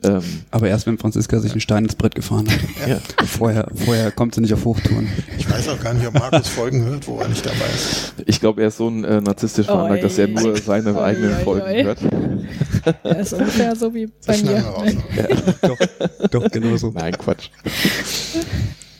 Ähm, 0.04 0.22
Aber 0.60 0.68
erst 0.68 0.86
wenn 0.86 0.98
Franziska 0.98 1.40
sich 1.40 1.52
einen 1.52 1.62
Stein 1.62 1.84
ins 1.84 1.94
Brett 1.94 2.14
gefahren 2.14 2.46
hat. 2.46 2.58
ja. 2.86 2.98
Vorher, 3.24 3.66
vorher 3.74 4.10
kommt 4.10 4.34
sie 4.34 4.42
nicht 4.42 4.52
auf 4.52 4.66
Hochtouren. 4.66 5.08
Ich 5.38 5.50
weiß 5.50 5.70
auch 5.70 5.80
gar 5.80 5.94
nicht, 5.94 6.06
ob 6.06 6.12
Markus 6.12 6.48
Folgen 6.48 6.84
hört, 6.84 7.08
wo 7.08 7.18
er 7.18 7.28
nicht 7.28 7.46
dabei 7.46 7.64
ist. 7.74 8.12
Ich 8.26 8.40
glaube, 8.40 8.60
er 8.60 8.68
ist 8.68 8.76
so 8.76 8.86
ein 8.86 9.02
äh, 9.04 9.22
narzisstisch 9.22 9.64
veranlagt, 9.64 10.04
dass 10.04 10.18
er 10.18 10.28
nur 10.28 10.54
seine 10.58 10.94
Oi, 10.94 11.02
eigenen 11.02 11.34
oi, 11.34 11.42
Folgen 11.44 11.66
oi. 11.66 11.82
hört. 11.82 11.98
Ja, 13.04 13.10
ist 13.12 13.32
ungefähr 13.32 13.74
so 13.74 13.94
wie 13.94 14.04
bei 14.04 14.12
Das 14.26 14.42
mir. 14.42 14.58
raus. 14.60 14.90
doch, 15.62 15.78
doch, 16.30 16.50
genau 16.50 16.76
so. 16.76 16.90
Nein, 16.90 17.16
Quatsch. 17.16 17.48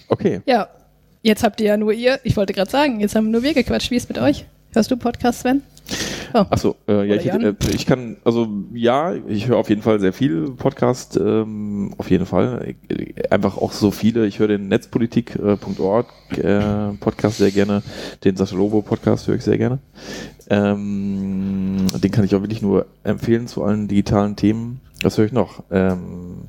Okay. 0.09 0.41
Ja, 0.47 0.67
jetzt 1.21 1.43
habt 1.43 1.61
ihr 1.61 1.67
ja 1.67 1.77
nur 1.77 1.93
ihr, 1.93 2.21
ich 2.25 2.39
wollte 2.39 2.55
gerade 2.55 2.71
sagen, 2.71 3.01
jetzt 3.01 3.15
haben 3.15 3.31
nur 3.31 3.43
wir 3.43 3.53
gequatscht. 3.53 3.91
Wie 3.91 3.97
ist 3.97 4.09
mit 4.09 4.19
euch? 4.19 4.47
Hörst 4.73 4.91
du 4.91 4.97
Podcast, 4.97 5.41
Sven? 5.41 5.61
Oh. 6.33 6.45
Achso, 6.51 6.77
äh, 6.87 7.09
ja, 7.09 7.17
ich, 7.17 7.27
äh, 7.27 7.55
ich 7.75 7.87
kann, 7.87 8.17
also 8.25 8.47
ja, 8.73 9.15
ich 9.15 9.49
höre 9.49 9.57
auf 9.57 9.69
jeden 9.69 9.83
Fall 9.83 9.99
sehr 9.99 10.13
viel 10.13 10.53
Podcast, 10.53 11.17
ähm, 11.17 11.93
auf 11.99 12.11
jeden 12.11 12.27
Fall. 12.27 12.75
Ich, 12.89 13.33
einfach 13.33 13.57
auch 13.57 13.73
so 13.73 13.91
viele. 13.91 14.27
Ich 14.27 14.39
höre 14.39 14.49
den 14.49 14.69
netzpolitik.org 14.69 16.07
äh, 16.39 16.93
Podcast 17.01 17.39
sehr 17.39 17.51
gerne, 17.51 17.83
den 18.25 18.37
Sascha 18.37 18.57
Lobo 18.57 18.83
Podcast 18.83 19.27
höre 19.27 19.37
ich 19.37 19.45
sehr 19.45 19.59
gerne. 19.59 19.81
Ähm, 20.49 21.87
den 22.03 22.11
kann 22.11 22.25
ich 22.25 22.35
auch 22.35 22.43
wirklich 22.43 22.63
nur 22.63 22.87
empfehlen 23.03 23.47
zu 23.47 23.65
allen 23.65 23.89
digitalen 23.89 24.37
Themen. 24.37 24.81
Was 25.03 25.19
höre 25.19 25.27
ich 25.27 25.33
noch? 25.33 25.65
Ähm, 25.71 26.49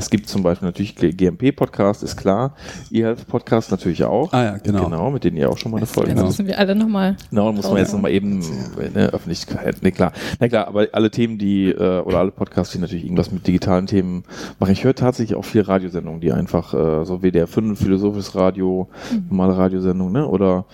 Es 0.00 0.08
gibt 0.08 0.30
zum 0.30 0.42
Beispiel 0.42 0.66
natürlich 0.66 0.96
GMP-Podcast, 0.96 2.02
ist 2.02 2.16
klar. 2.16 2.54
E-Health-Podcast 2.90 3.70
natürlich 3.70 4.02
auch. 4.04 4.32
Ah 4.32 4.44
ja, 4.44 4.56
genau. 4.56 4.84
Genau, 4.84 5.10
mit 5.10 5.24
denen 5.24 5.36
ihr 5.36 5.50
auch 5.50 5.58
schon 5.58 5.70
mal 5.70 5.76
eine 5.76 5.84
Folge 5.84 6.12
hattet. 6.12 6.24
müssen 6.24 6.46
wir 6.46 6.58
alle 6.58 6.74
nochmal. 6.74 7.18
Genau, 7.28 7.52
muss 7.52 7.68
man 7.68 7.76
jetzt 7.76 7.92
nochmal 7.92 8.10
eben 8.10 8.40
in 8.80 8.94
der 8.94 9.10
Öffentlichkeit. 9.10 9.82
Ne, 9.82 9.92
klar. 9.92 10.12
Na 10.38 10.48
klar, 10.48 10.68
aber 10.68 10.86
alle 10.92 11.10
Themen, 11.10 11.36
die, 11.36 11.68
äh, 11.68 12.00
oder 12.00 12.20
alle 12.20 12.30
Podcasts, 12.30 12.72
die 12.72 12.78
natürlich 12.78 13.04
irgendwas 13.04 13.30
mit 13.30 13.46
digitalen 13.46 13.86
Themen 13.86 14.24
machen. 14.58 14.72
Ich 14.72 14.84
höre 14.84 14.94
tatsächlich 14.94 15.36
auch 15.36 15.44
viel 15.44 15.60
Radiosendungen, 15.60 16.22
die 16.22 16.32
einfach, 16.32 16.72
äh, 16.72 17.04
so 17.04 17.20
WDR 17.20 17.46
5, 17.46 17.78
Philosophisches 17.78 18.34
Radio, 18.34 18.88
normale 19.28 19.58
Radiosendung, 19.58 20.12
ne? 20.12 20.26
Oder 20.26 20.64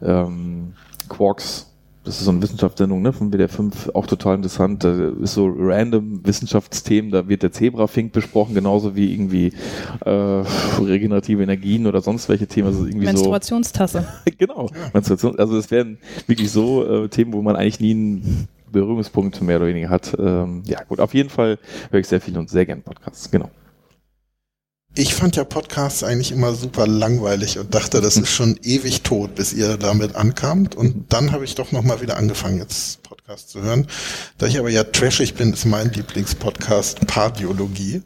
ähm, 0.00 0.74
Quarks. 1.08 1.67
Das 2.08 2.20
ist 2.20 2.24
so 2.24 2.30
eine 2.30 2.40
Wissenschaftssendung 2.40 3.02
ne, 3.02 3.12
von 3.12 3.30
WDR 3.30 3.50
5, 3.50 3.90
auch 3.92 4.06
total 4.06 4.36
interessant. 4.36 4.82
Da 4.82 5.10
ist 5.22 5.34
so 5.34 5.46
random 5.54 6.24
Wissenschaftsthemen, 6.24 7.10
da 7.10 7.28
wird 7.28 7.42
der 7.42 7.52
Zebrafink 7.52 8.12
besprochen, 8.12 8.54
genauso 8.54 8.96
wie 8.96 9.12
irgendwie 9.12 9.52
äh, 10.06 10.10
regenerative 10.10 11.42
Energien 11.42 11.86
oder 11.86 12.00
sonst 12.00 12.30
welche 12.30 12.46
Themen. 12.46 12.68
Also 12.68 12.86
irgendwie 12.86 13.04
so 13.08 13.12
Menstruationstasse. 13.12 14.08
genau. 14.38 14.70
Menstruation. 14.94 15.38
Also 15.38 15.56
das 15.56 15.70
wären 15.70 15.98
wirklich 16.26 16.50
so 16.50 17.04
äh, 17.04 17.08
Themen, 17.10 17.34
wo 17.34 17.42
man 17.42 17.56
eigentlich 17.56 17.78
nie 17.78 17.90
einen 17.90 18.48
Berührungspunkt 18.72 19.42
mehr 19.42 19.58
oder 19.58 19.66
weniger 19.66 19.90
hat. 19.90 20.16
Ähm, 20.18 20.62
ja, 20.64 20.82
gut, 20.84 21.00
auf 21.00 21.12
jeden 21.12 21.28
Fall 21.28 21.58
höre 21.90 22.00
ich 22.00 22.08
sehr 22.08 22.22
viel 22.22 22.38
und 22.38 22.48
sehr 22.48 22.64
gern 22.64 22.80
Podcasts. 22.80 23.30
Genau. 23.30 23.50
Ich 24.98 25.14
fand 25.14 25.36
ja 25.36 25.44
Podcasts 25.44 26.02
eigentlich 26.02 26.32
immer 26.32 26.54
super 26.54 26.88
langweilig 26.88 27.60
und 27.60 27.72
dachte, 27.72 28.00
das 28.00 28.16
ist 28.16 28.30
schon 28.30 28.58
ewig 28.64 29.02
tot, 29.02 29.36
bis 29.36 29.52
ihr 29.52 29.76
damit 29.76 30.16
ankamt. 30.16 30.74
Und 30.74 31.12
dann 31.12 31.30
habe 31.30 31.44
ich 31.44 31.54
doch 31.54 31.70
nochmal 31.70 32.00
wieder 32.00 32.16
angefangen, 32.16 32.58
jetzt 32.58 33.00
Podcasts 33.04 33.52
zu 33.52 33.62
hören. 33.62 33.86
Da 34.38 34.46
ich 34.46 34.58
aber 34.58 34.70
ja 34.70 34.82
trashig 34.82 35.36
bin, 35.36 35.52
ist 35.52 35.66
mein 35.66 35.92
Lieblingspodcast 35.92 37.06
Pardiologie, 37.06 38.02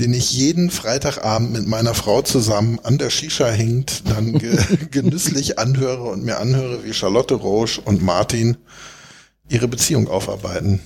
den 0.00 0.12
ich 0.12 0.32
jeden 0.32 0.72
Freitagabend 0.72 1.52
mit 1.52 1.68
meiner 1.68 1.94
Frau 1.94 2.22
zusammen 2.22 2.80
an 2.82 2.98
der 2.98 3.10
Shisha 3.10 3.46
hängt, 3.46 4.10
dann 4.10 4.36
ge 4.36 4.58
genüsslich 4.90 5.60
anhöre 5.60 6.10
und 6.10 6.24
mir 6.24 6.40
anhöre, 6.40 6.82
wie 6.82 6.92
Charlotte 6.92 7.34
Roche 7.34 7.82
und 7.82 8.02
Martin 8.02 8.56
ihre 9.48 9.68
Beziehung 9.68 10.08
aufarbeiten. 10.08 10.80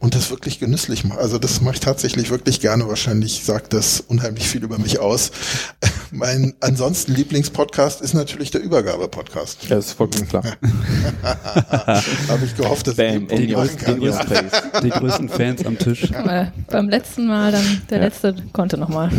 Und 0.00 0.14
das 0.14 0.30
wirklich 0.30 0.58
genüsslich 0.58 1.04
machen. 1.04 1.18
Also 1.20 1.38
das 1.38 1.60
mache 1.60 1.74
ich 1.74 1.80
tatsächlich 1.80 2.30
wirklich 2.30 2.60
gerne. 2.60 2.88
Wahrscheinlich 2.88 3.44
sagt 3.44 3.74
das 3.74 4.00
unheimlich 4.00 4.48
viel 4.48 4.64
über 4.64 4.78
mich 4.78 4.98
aus. 4.98 5.30
Mein 6.10 6.54
ansonsten 6.60 7.14
Lieblingspodcast 7.14 8.00
ist 8.00 8.14
natürlich 8.14 8.50
der 8.50 8.62
Übergabe-Podcast. 8.62 9.58
Ja, 9.68 9.76
das 9.76 9.88
ist 9.88 9.92
vollkommen 9.92 10.26
klar. 10.26 10.42
Habe 11.22 12.44
ich 12.44 12.56
gehofft, 12.56 12.86
dass 12.86 12.96
Bam, 12.96 13.22
ich 13.24 13.28
den 13.28 13.42
in 13.42 13.54
your, 13.54 13.64
machen 13.64 13.76
kann. 13.76 13.96
in 13.96 14.02
your 14.08 14.14
face. 14.14 14.62
Die 14.82 14.88
größten 14.88 15.28
Fans 15.28 15.64
am 15.66 15.78
Tisch. 15.78 16.10
Äh, 16.30 16.46
beim 16.70 16.88
letzten 16.88 17.26
Mal 17.26 17.52
dann, 17.52 17.82
der 17.90 17.98
Ja. 17.98 18.04
letzte 18.04 18.34
konnte 18.52 18.76
nochmal. 18.78 19.10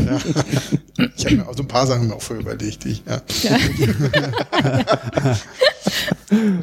Ich 1.15 1.25
habe 1.25 1.35
mir 1.35 1.47
auch 1.47 1.55
so 1.55 1.63
ein 1.63 1.67
paar 1.67 1.85
Sachen 1.88 2.07
mir 2.07 2.15
auch 2.15 2.21
vorher 2.21 2.41
überlegt. 2.45 2.85
Ich, 2.85 3.03
ja. 3.07 3.21
Ja. 3.43 3.57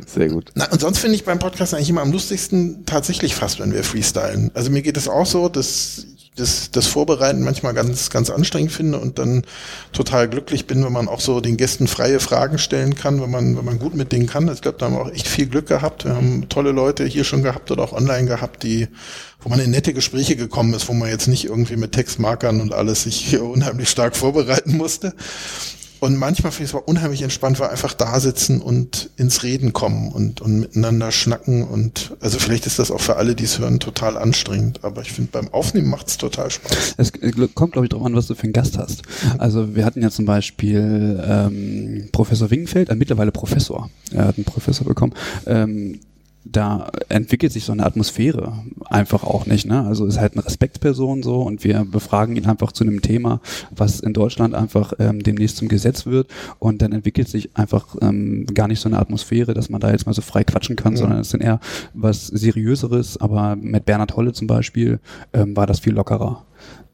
Sehr 0.07 0.29
gut. 0.29 0.51
Na, 0.55 0.67
und 0.71 0.81
sonst 0.81 0.99
finde 0.99 1.17
ich 1.17 1.25
beim 1.25 1.39
Podcast 1.39 1.75
eigentlich 1.75 1.91
immer 1.91 2.01
am 2.03 2.13
lustigsten 2.13 2.85
tatsächlich 2.87 3.35
fast, 3.35 3.61
wenn 3.61 3.73
wir 3.73 3.85
freestylen. 4.09 4.51
Also 4.55 4.71
mir 4.71 4.83
geht 4.83 4.97
es 4.97 5.09
auch 5.09 5.27
so, 5.27 5.49
dass 5.49 6.07
das, 6.37 6.71
das 6.71 6.87
Vorbereiten 6.87 7.43
manchmal 7.43 7.75
ganz, 7.75 8.11
ganz 8.11 8.31
anstrengend 8.31 8.71
finde 8.71 8.99
und 9.01 9.19
dann 9.19 9.43
total 9.93 10.29
glücklich 10.29 10.69
bin, 10.69 10.85
wenn 10.85 10.93
man 10.93 11.09
auch 11.09 11.19
so 11.19 11.41
den 11.41 11.57
Gästen 11.57 11.89
freie 11.89 12.21
Fragen 12.21 12.59
stellen 12.59 12.95
kann, 12.95 13.21
wenn 13.21 13.31
man, 13.31 13.57
wenn 13.57 13.65
man 13.65 13.81
gut 13.81 13.97
mit 13.97 14.13
denen 14.13 14.29
kann. 14.29 14.47
Ich 14.49 14.61
glaube, 14.61 14.79
da 14.79 14.87
haben 14.87 14.95
wir 14.95 15.01
auch 15.01 15.11
echt 15.11 15.27
viel 15.27 15.47
Glück 15.47 15.67
gehabt. 15.67 16.05
Wir 16.05 16.15
haben 16.15 16.49
tolle 16.49 16.71
Leute 16.71 17.05
hier 17.05 17.25
schon 17.25 17.43
gehabt 17.43 17.73
oder 17.73 17.83
auch 17.83 17.93
online 17.93 18.29
gehabt, 18.29 18.63
die, 18.63 18.87
wo 19.41 19.49
man 19.49 19.59
in 19.59 19.73
nette 19.73 19.93
Gespräche 19.93 20.37
gekommen 20.37 20.75
ist, 20.75 20.89
wo 20.89 20.93
man 20.93 21.09
jetzt 21.09 21.27
nicht 21.27 21.47
irgendwie 21.47 21.77
mit 21.77 21.91
Textmarkern 21.91 22.61
und 22.61 22.73
alles 22.73 23.03
sich 23.03 23.17
hier 23.17 23.43
unheimlich 23.43 23.89
stark 23.89 24.15
vorbereiten 24.15 24.77
musste. 24.77 25.15
Und 26.01 26.17
manchmal 26.17 26.53
finde 26.53 26.65
ich 26.65 26.71
es 26.71 26.75
aber 26.75 26.89
unheimlich 26.89 27.23
entspannt, 27.23 27.59
weil 27.61 27.71
einfach 27.71 27.95
da 27.95 28.21
sitzen 28.21 28.61
und 28.61 29.11
ins 29.17 29.43
Reden 29.43 29.73
kommen 29.73 30.13
und, 30.13 30.41
und 30.41 30.61
miteinander 30.61 31.13
schnacken. 31.13 31.65
Und 31.65 32.17
also 32.21 32.39
vielleicht 32.39 32.67
ist 32.67 32.79
das 32.79 32.91
auch 32.91 33.01
für 33.01 33.17
alle, 33.17 33.35
die 33.35 33.45
es 33.45 33.59
hören, 33.59 33.81
total 33.81 34.17
anstrengend. 34.17 34.85
Aber 34.85 35.03
ich 35.03 35.13
finde, 35.13 35.31
beim 35.33 35.49
Aufnehmen 35.49 35.89
macht 35.89 36.09
es 36.09 36.19
total 36.19 36.51
Spaß. 36.51 36.95
Es 36.97 37.13
kommt, 37.55 37.73
glaube 37.73 37.87
ich, 37.87 37.91
darauf 37.91 38.07
an, 38.07 38.15
was 38.15 38.27
du 38.27 38.35
für 38.35 38.45
einen 38.45 38.53
Gast 38.53 38.79
hast. 38.79 39.03
Also 39.39 39.75
wir 39.75 39.85
hatten 39.85 40.03
ja 40.03 40.11
zum 40.11 40.25
Beispiel 40.25 41.23
ähm, 41.27 42.09
Professor 42.13 42.51
Wingenfeld, 42.51 42.91
äh, 42.91 42.95
mittlerweile 42.95 43.33
Professor, 43.33 43.91
er 44.13 44.27
hat 44.27 44.37
einen 44.37 44.45
Professor 44.45 44.87
bekommen. 44.87 45.15
Ähm, 45.47 46.01
da 46.51 46.91
entwickelt 47.09 47.53
sich 47.53 47.65
so 47.65 47.73
eine 47.73 47.85
Atmosphäre 47.85 48.65
einfach 48.87 49.23
auch 49.25 49.47
nicht. 49.47 49.67
Ne? 49.67 49.85
Also 49.85 50.07
ist 50.07 50.19
halt 50.19 50.33
eine 50.33 50.45
Respektsperson 50.45 51.23
so 51.23 51.43
und 51.43 51.65
wir 51.65 51.85
befragen 51.85 52.37
ihn 52.37 52.47
einfach 52.47 52.73
zu 52.73 52.85
einem 52.85 53.03
Thema, 53.03 53.41
was 53.71 54.01
in 54.01 54.13
Deutschland 54.13 54.55
einfach 54.55 54.93
ähm, 54.99 55.23
demnächst 55.23 55.59
zum 55.59 55.69
Gesetz 55.69 56.07
wird 56.07 56.29
und 56.59 56.81
dann 56.83 56.93
entwickelt 56.93 57.29
sich 57.29 57.57
einfach 57.57 57.97
ähm, 58.01 58.47
gar 58.55 58.69
nicht 58.69 58.81
so 58.81 58.89
eine 58.89 58.99
Atmosphäre, 58.99 59.55
dass 59.55 59.69
man 59.69 59.81
da 59.81 59.91
jetzt 59.91 60.07
mal 60.07 60.13
so 60.15 60.23
frei 60.23 60.45
quatschen 60.45 60.77
kann, 60.77 60.95
Ja. 60.95 60.99
sondern 61.01 61.21
es 61.21 61.31
sind 61.31 61.43
eher 61.43 61.61
was 61.95 62.27
Seriöseres, 62.29 63.19
aber 63.19 63.57
mit 63.57 63.85
Bernhard 63.85 64.17
Holle 64.17 64.33
zum 64.33 64.47
Beispiel 64.47 65.01
ähm, 65.33 65.57
war 65.57 65.67
das 65.67 65.81
viel 65.81 65.93
lockerer. 65.93 66.45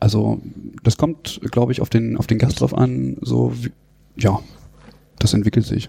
Also 0.00 0.40
das 0.82 0.96
kommt, 0.98 1.40
glaube 1.50 1.72
ich, 1.72 1.80
auf 1.80 1.88
den, 1.90 2.16
auf 2.16 2.26
den 2.26 2.38
Gast 2.38 2.60
drauf 2.60 2.76
an, 2.76 3.16
so 3.20 3.52
wie, 3.62 3.72
ja, 4.16 4.40
das 5.18 5.32
entwickelt 5.32 5.64
sich. 5.64 5.88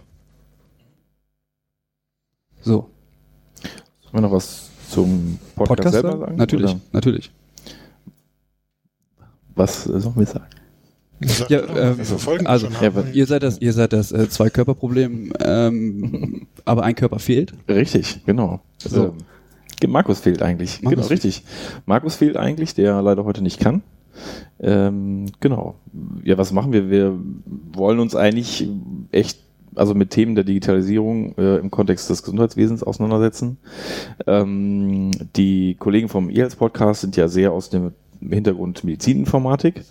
So, 2.61 2.89
Sollen 4.15 4.23
wir 4.23 4.29
noch 4.29 4.35
was 4.37 4.69
zum 4.91 5.39
Podcast, 5.57 5.67
Podcast 5.67 5.93
selber 5.93 6.17
sagen? 6.19 6.35
Natürlich, 6.37 6.71
Oder 6.71 6.81
natürlich. 6.93 7.31
was 9.55 9.87
äh, 9.89 9.99
sollen 9.99 10.15
wir 10.15 10.25
sagen? 10.25 10.45
Sag 11.19 11.49
Ja, 11.49 11.59
äh, 11.59 11.95
also, 12.45 12.69
ja, 12.81 12.91
Ihr 13.11 13.25
seid 13.25 13.43
das, 13.43 13.59
ihr 13.59 13.73
seid 13.73 13.91
das 13.91 14.13
äh, 14.13 14.29
Zwei-Körper-Problem, 14.29 15.33
ähm, 15.41 16.47
aber 16.63 16.83
ein 16.83 16.95
Körper 16.95 17.19
fehlt. 17.19 17.53
Richtig, 17.67 18.23
genau. 18.25 18.61
So. 18.77 19.13
Ähm, 19.83 19.91
Markus 19.91 20.21
fehlt 20.21 20.41
eigentlich. 20.41 20.81
Markus 20.81 20.95
genau, 20.95 21.07
fehlt. 21.09 21.25
richtig. 21.25 21.43
Markus 21.85 22.15
fehlt 22.15 22.37
eigentlich, 22.37 22.73
der 22.73 23.01
leider 23.01 23.25
heute 23.25 23.41
nicht 23.41 23.59
kann. 23.59 23.83
Ähm, 24.61 25.25
genau. 25.41 25.75
Ja, 26.23 26.37
was 26.37 26.53
machen 26.53 26.71
wir? 26.71 26.89
Wir 26.89 27.19
wollen 27.73 27.99
uns 27.99 28.15
eigentlich 28.15 28.69
echt 29.11 29.44
also 29.75 29.93
mit 29.93 30.09
Themen 30.11 30.35
der 30.35 30.43
Digitalisierung 30.43 31.35
äh, 31.37 31.57
im 31.57 31.71
Kontext 31.71 32.09
des 32.09 32.23
Gesundheitswesens 32.23 32.83
auseinandersetzen. 32.83 33.57
Ähm, 34.27 35.11
die 35.35 35.75
Kollegen 35.75 36.09
vom 36.09 36.29
EHELS 36.29 36.55
Podcast 36.55 37.01
sind 37.01 37.15
ja 37.17 37.27
sehr 37.27 37.51
aus 37.51 37.69
dem 37.69 37.93
Hintergrund 38.21 38.83
Medizininformatik. 38.83 39.83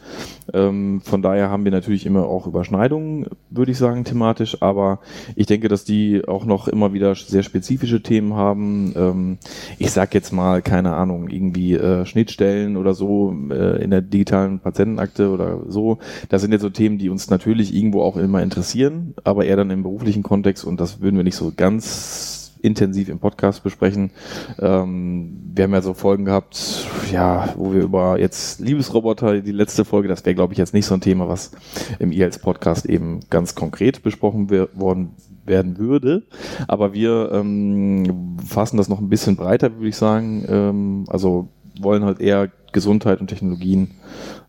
Ähm, 0.52 1.00
von 1.02 1.22
daher 1.22 1.50
haben 1.50 1.64
wir 1.64 1.72
natürlich 1.72 2.06
immer 2.06 2.26
auch 2.26 2.46
Überschneidungen, 2.46 3.26
würde 3.50 3.72
ich 3.72 3.78
sagen, 3.78 4.04
thematisch. 4.04 4.62
Aber 4.62 5.00
ich 5.36 5.46
denke, 5.46 5.68
dass 5.68 5.84
die 5.84 6.26
auch 6.26 6.44
noch 6.44 6.68
immer 6.68 6.92
wieder 6.92 7.14
sehr 7.14 7.42
spezifische 7.42 8.02
Themen 8.02 8.34
haben. 8.34 8.92
Ähm, 8.96 9.38
ich 9.78 9.90
sag 9.90 10.14
jetzt 10.14 10.32
mal, 10.32 10.62
keine 10.62 10.94
Ahnung, 10.94 11.28
irgendwie 11.28 11.74
äh, 11.74 12.04
Schnittstellen 12.06 12.76
oder 12.76 12.94
so 12.94 13.34
äh, 13.50 13.82
in 13.82 13.90
der 13.90 14.02
digitalen 14.02 14.60
Patientenakte 14.60 15.30
oder 15.30 15.62
so. 15.68 15.98
Das 16.28 16.42
sind 16.42 16.52
jetzt 16.52 16.62
so 16.62 16.70
Themen, 16.70 16.98
die 16.98 17.08
uns 17.08 17.30
natürlich 17.30 17.74
irgendwo 17.74 18.02
auch 18.02 18.16
immer 18.16 18.42
interessieren, 18.42 19.14
aber 19.24 19.44
eher 19.44 19.56
dann 19.56 19.70
im 19.70 19.82
beruflichen 19.82 20.22
Kontext 20.22 20.64
und 20.64 20.80
das 20.80 21.00
würden 21.00 21.16
wir 21.16 21.24
nicht 21.24 21.36
so 21.36 21.52
ganz 21.56 22.43
intensiv 22.64 23.08
im 23.08 23.18
Podcast 23.18 23.62
besprechen. 23.62 24.10
Ähm, 24.58 25.38
wir 25.54 25.64
haben 25.64 25.72
ja 25.72 25.82
so 25.82 25.94
Folgen 25.94 26.24
gehabt, 26.24 26.86
ja, 27.12 27.52
wo 27.56 27.72
wir 27.72 27.82
über 27.82 28.18
jetzt 28.18 28.60
Liebesroboter, 28.60 29.40
die 29.40 29.52
letzte 29.52 29.84
Folge, 29.84 30.08
das 30.08 30.24
wäre, 30.24 30.34
glaube 30.34 30.54
ich, 30.54 30.58
jetzt 30.58 30.74
nicht 30.74 30.86
so 30.86 30.94
ein 30.94 31.00
Thema, 31.00 31.28
was 31.28 31.52
im 31.98 32.10
IELTS 32.10 32.38
Podcast 32.38 32.86
eben 32.86 33.20
ganz 33.30 33.54
konkret 33.54 34.02
besprochen 34.02 34.50
worden 34.50 35.10
werden 35.44 35.78
würde. 35.78 36.22
Aber 36.66 36.94
wir 36.94 37.30
ähm, 37.32 38.38
fassen 38.44 38.78
das 38.78 38.88
noch 38.88 38.98
ein 38.98 39.10
bisschen 39.10 39.36
breiter, 39.36 39.74
würde 39.74 39.88
ich 39.88 39.96
sagen. 39.96 40.44
Ähm, 40.48 41.04
also 41.08 41.48
wollen 41.80 42.04
halt 42.04 42.20
eher 42.20 42.50
Gesundheit 42.72 43.20
und 43.20 43.26
Technologien 43.26 43.90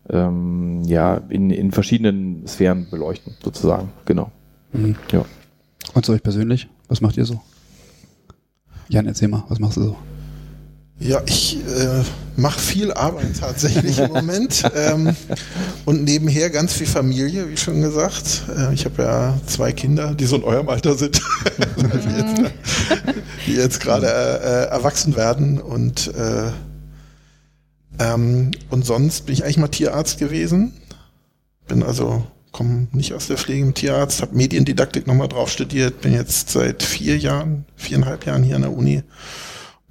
ähm, 0.08 0.82
ja, 0.84 1.20
in, 1.28 1.50
in 1.50 1.70
verschiedenen 1.70 2.46
Sphären 2.46 2.86
beleuchten, 2.90 3.34
sozusagen. 3.44 3.90
Genau. 4.06 4.30
Mhm. 4.72 4.96
Ja. 5.12 5.24
Und 5.94 6.04
zu 6.04 6.12
euch 6.12 6.22
persönlich, 6.22 6.68
was 6.88 7.00
macht 7.00 7.16
ihr 7.16 7.24
so? 7.24 7.40
Jan, 8.88 9.06
erzähl 9.06 9.28
mal, 9.28 9.44
was 9.48 9.58
machst 9.58 9.76
du 9.76 9.82
so? 9.82 9.96
Ja, 10.98 11.20
ich 11.26 11.58
äh, 11.58 12.02
mache 12.36 12.58
viel 12.58 12.90
Arbeit 12.92 13.38
tatsächlich 13.38 13.98
im 13.98 14.12
Moment 14.12 14.62
ähm, 14.74 15.14
und 15.84 16.04
nebenher 16.04 16.48
ganz 16.48 16.72
viel 16.72 16.86
Familie, 16.86 17.50
wie 17.50 17.56
schon 17.56 17.82
gesagt. 17.82 18.44
Äh, 18.56 18.72
ich 18.72 18.86
habe 18.86 19.02
ja 19.02 19.34
zwei 19.46 19.72
Kinder, 19.72 20.14
die 20.14 20.24
so 20.24 20.36
in 20.36 20.44
eurem 20.44 20.70
Alter 20.70 20.94
sind, 20.94 21.20
die 23.46 23.54
jetzt, 23.54 23.80
gerade 23.80 24.06
äh, 24.06 24.10
äh, 24.10 24.66
erwachsen 24.68 25.16
werden 25.16 25.60
und 25.60 26.14
äh, 26.14 26.50
ähm, 27.98 28.52
und 28.70 28.86
sonst 28.86 29.26
bin 29.26 29.34
ich 29.34 29.44
eigentlich 29.44 29.58
mal 29.58 29.68
Tierarzt 29.68 30.18
gewesen. 30.18 30.72
Bin 31.68 31.82
also 31.82 32.26
komme 32.56 32.88
nicht 32.92 33.12
aus 33.12 33.26
der 33.26 33.36
Pflege 33.36 33.62
im 33.62 33.74
Tierarzt, 33.74 34.22
habe 34.22 34.34
Mediendidaktik 34.34 35.06
nochmal 35.06 35.28
drauf 35.28 35.50
studiert, 35.50 36.00
bin 36.00 36.14
jetzt 36.14 36.48
seit 36.48 36.82
vier 36.82 37.18
Jahren, 37.18 37.66
viereinhalb 37.76 38.24
Jahren 38.24 38.42
hier 38.42 38.56
an 38.56 38.62
der 38.62 38.72
Uni 38.72 39.02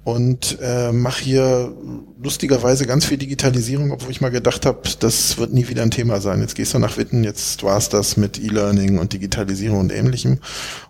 und 0.02 0.58
äh, 0.60 0.90
mache 0.90 1.22
hier 1.22 1.72
lustigerweise 2.20 2.86
ganz 2.86 3.04
viel 3.04 3.18
Digitalisierung, 3.18 3.92
obwohl 3.92 4.10
ich 4.10 4.20
mal 4.20 4.32
gedacht 4.32 4.66
habe, 4.66 4.80
das 4.98 5.38
wird 5.38 5.52
nie 5.52 5.68
wieder 5.68 5.82
ein 5.82 5.92
Thema 5.92 6.20
sein. 6.20 6.40
Jetzt 6.40 6.56
gehst 6.56 6.74
du 6.74 6.80
nach 6.80 6.96
Witten, 6.96 7.22
jetzt 7.22 7.62
war 7.62 7.78
es 7.78 7.88
das 7.88 8.16
mit 8.16 8.36
E-Learning 8.36 8.98
und 8.98 9.12
Digitalisierung 9.12 9.78
und 9.78 9.92
ähnlichem. 9.92 10.40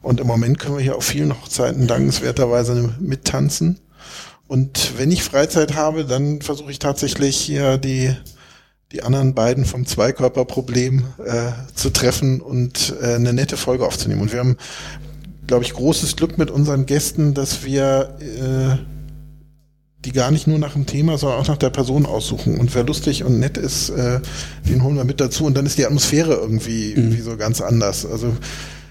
Und 0.01 0.21
im 0.21 0.27
Moment 0.27 0.59
können 0.59 0.77
wir 0.77 0.83
hier 0.83 0.97
auf 0.97 1.05
vielen 1.05 1.33
Hochzeiten 1.33 1.87
dankenswerterweise 1.87 2.95
mittanzen. 3.01 3.81
Und 4.49 4.93
wenn 4.97 5.11
ich 5.11 5.23
Freizeit 5.23 5.75
habe, 5.75 6.07
dann 6.07 6.41
versuche 6.41 6.71
ich 6.71 6.79
tatsächlich 6.79 7.37
hier 7.37 7.77
die 7.77 8.15
die 8.93 9.03
anderen 9.03 9.35
beiden 9.35 9.65
vom 9.65 9.85
Zweikörperproblem 9.85 11.05
äh, 11.25 11.53
zu 11.75 11.91
treffen 11.91 12.41
und 12.41 12.95
äh, 13.03 13.15
eine 13.15 13.33
nette 13.33 13.57
Folge 13.57 13.85
aufzunehmen. 13.85 14.23
Und 14.23 14.33
wir 14.33 14.39
haben, 14.39 14.57
glaube 15.47 15.65
ich, 15.65 15.73
großes 15.73 16.17
Glück 16.17 16.39
mit 16.39 16.51
unseren 16.51 16.87
Gästen, 16.87 17.35
dass 17.35 17.65
wir 17.65 18.17
äh, 18.21 18.79
die 20.05 20.13
gar 20.13 20.31
nicht 20.31 20.47
nur 20.47 20.59
nach 20.59 20.75
dem 20.75 20.87
Thema, 20.87 21.19
sondern 21.19 21.41
auch 21.41 21.49
nach 21.49 21.57
der 21.57 21.71
Person 21.71 22.07
aussuchen. 22.07 22.61
Und 22.61 22.75
wer 22.77 22.85
lustig 22.85 23.25
und 23.25 23.41
nett 23.41 23.57
ist, 23.59 23.91
äh, 23.91 24.21
den 24.69 24.85
holen 24.85 24.97
wir 24.97 25.05
mit 25.05 25.21
dazu. 25.21 25.45
Und 25.45 25.57
dann 25.57 25.67
ist 25.67 25.79
die 25.79 25.85
Atmosphäre 25.85 26.35
irgendwie, 26.35 26.91
mhm. 26.91 26.97
irgendwie 26.97 27.23
so 27.23 27.37
ganz 27.37 27.61
anders. 27.61 28.07
Also 28.07 28.37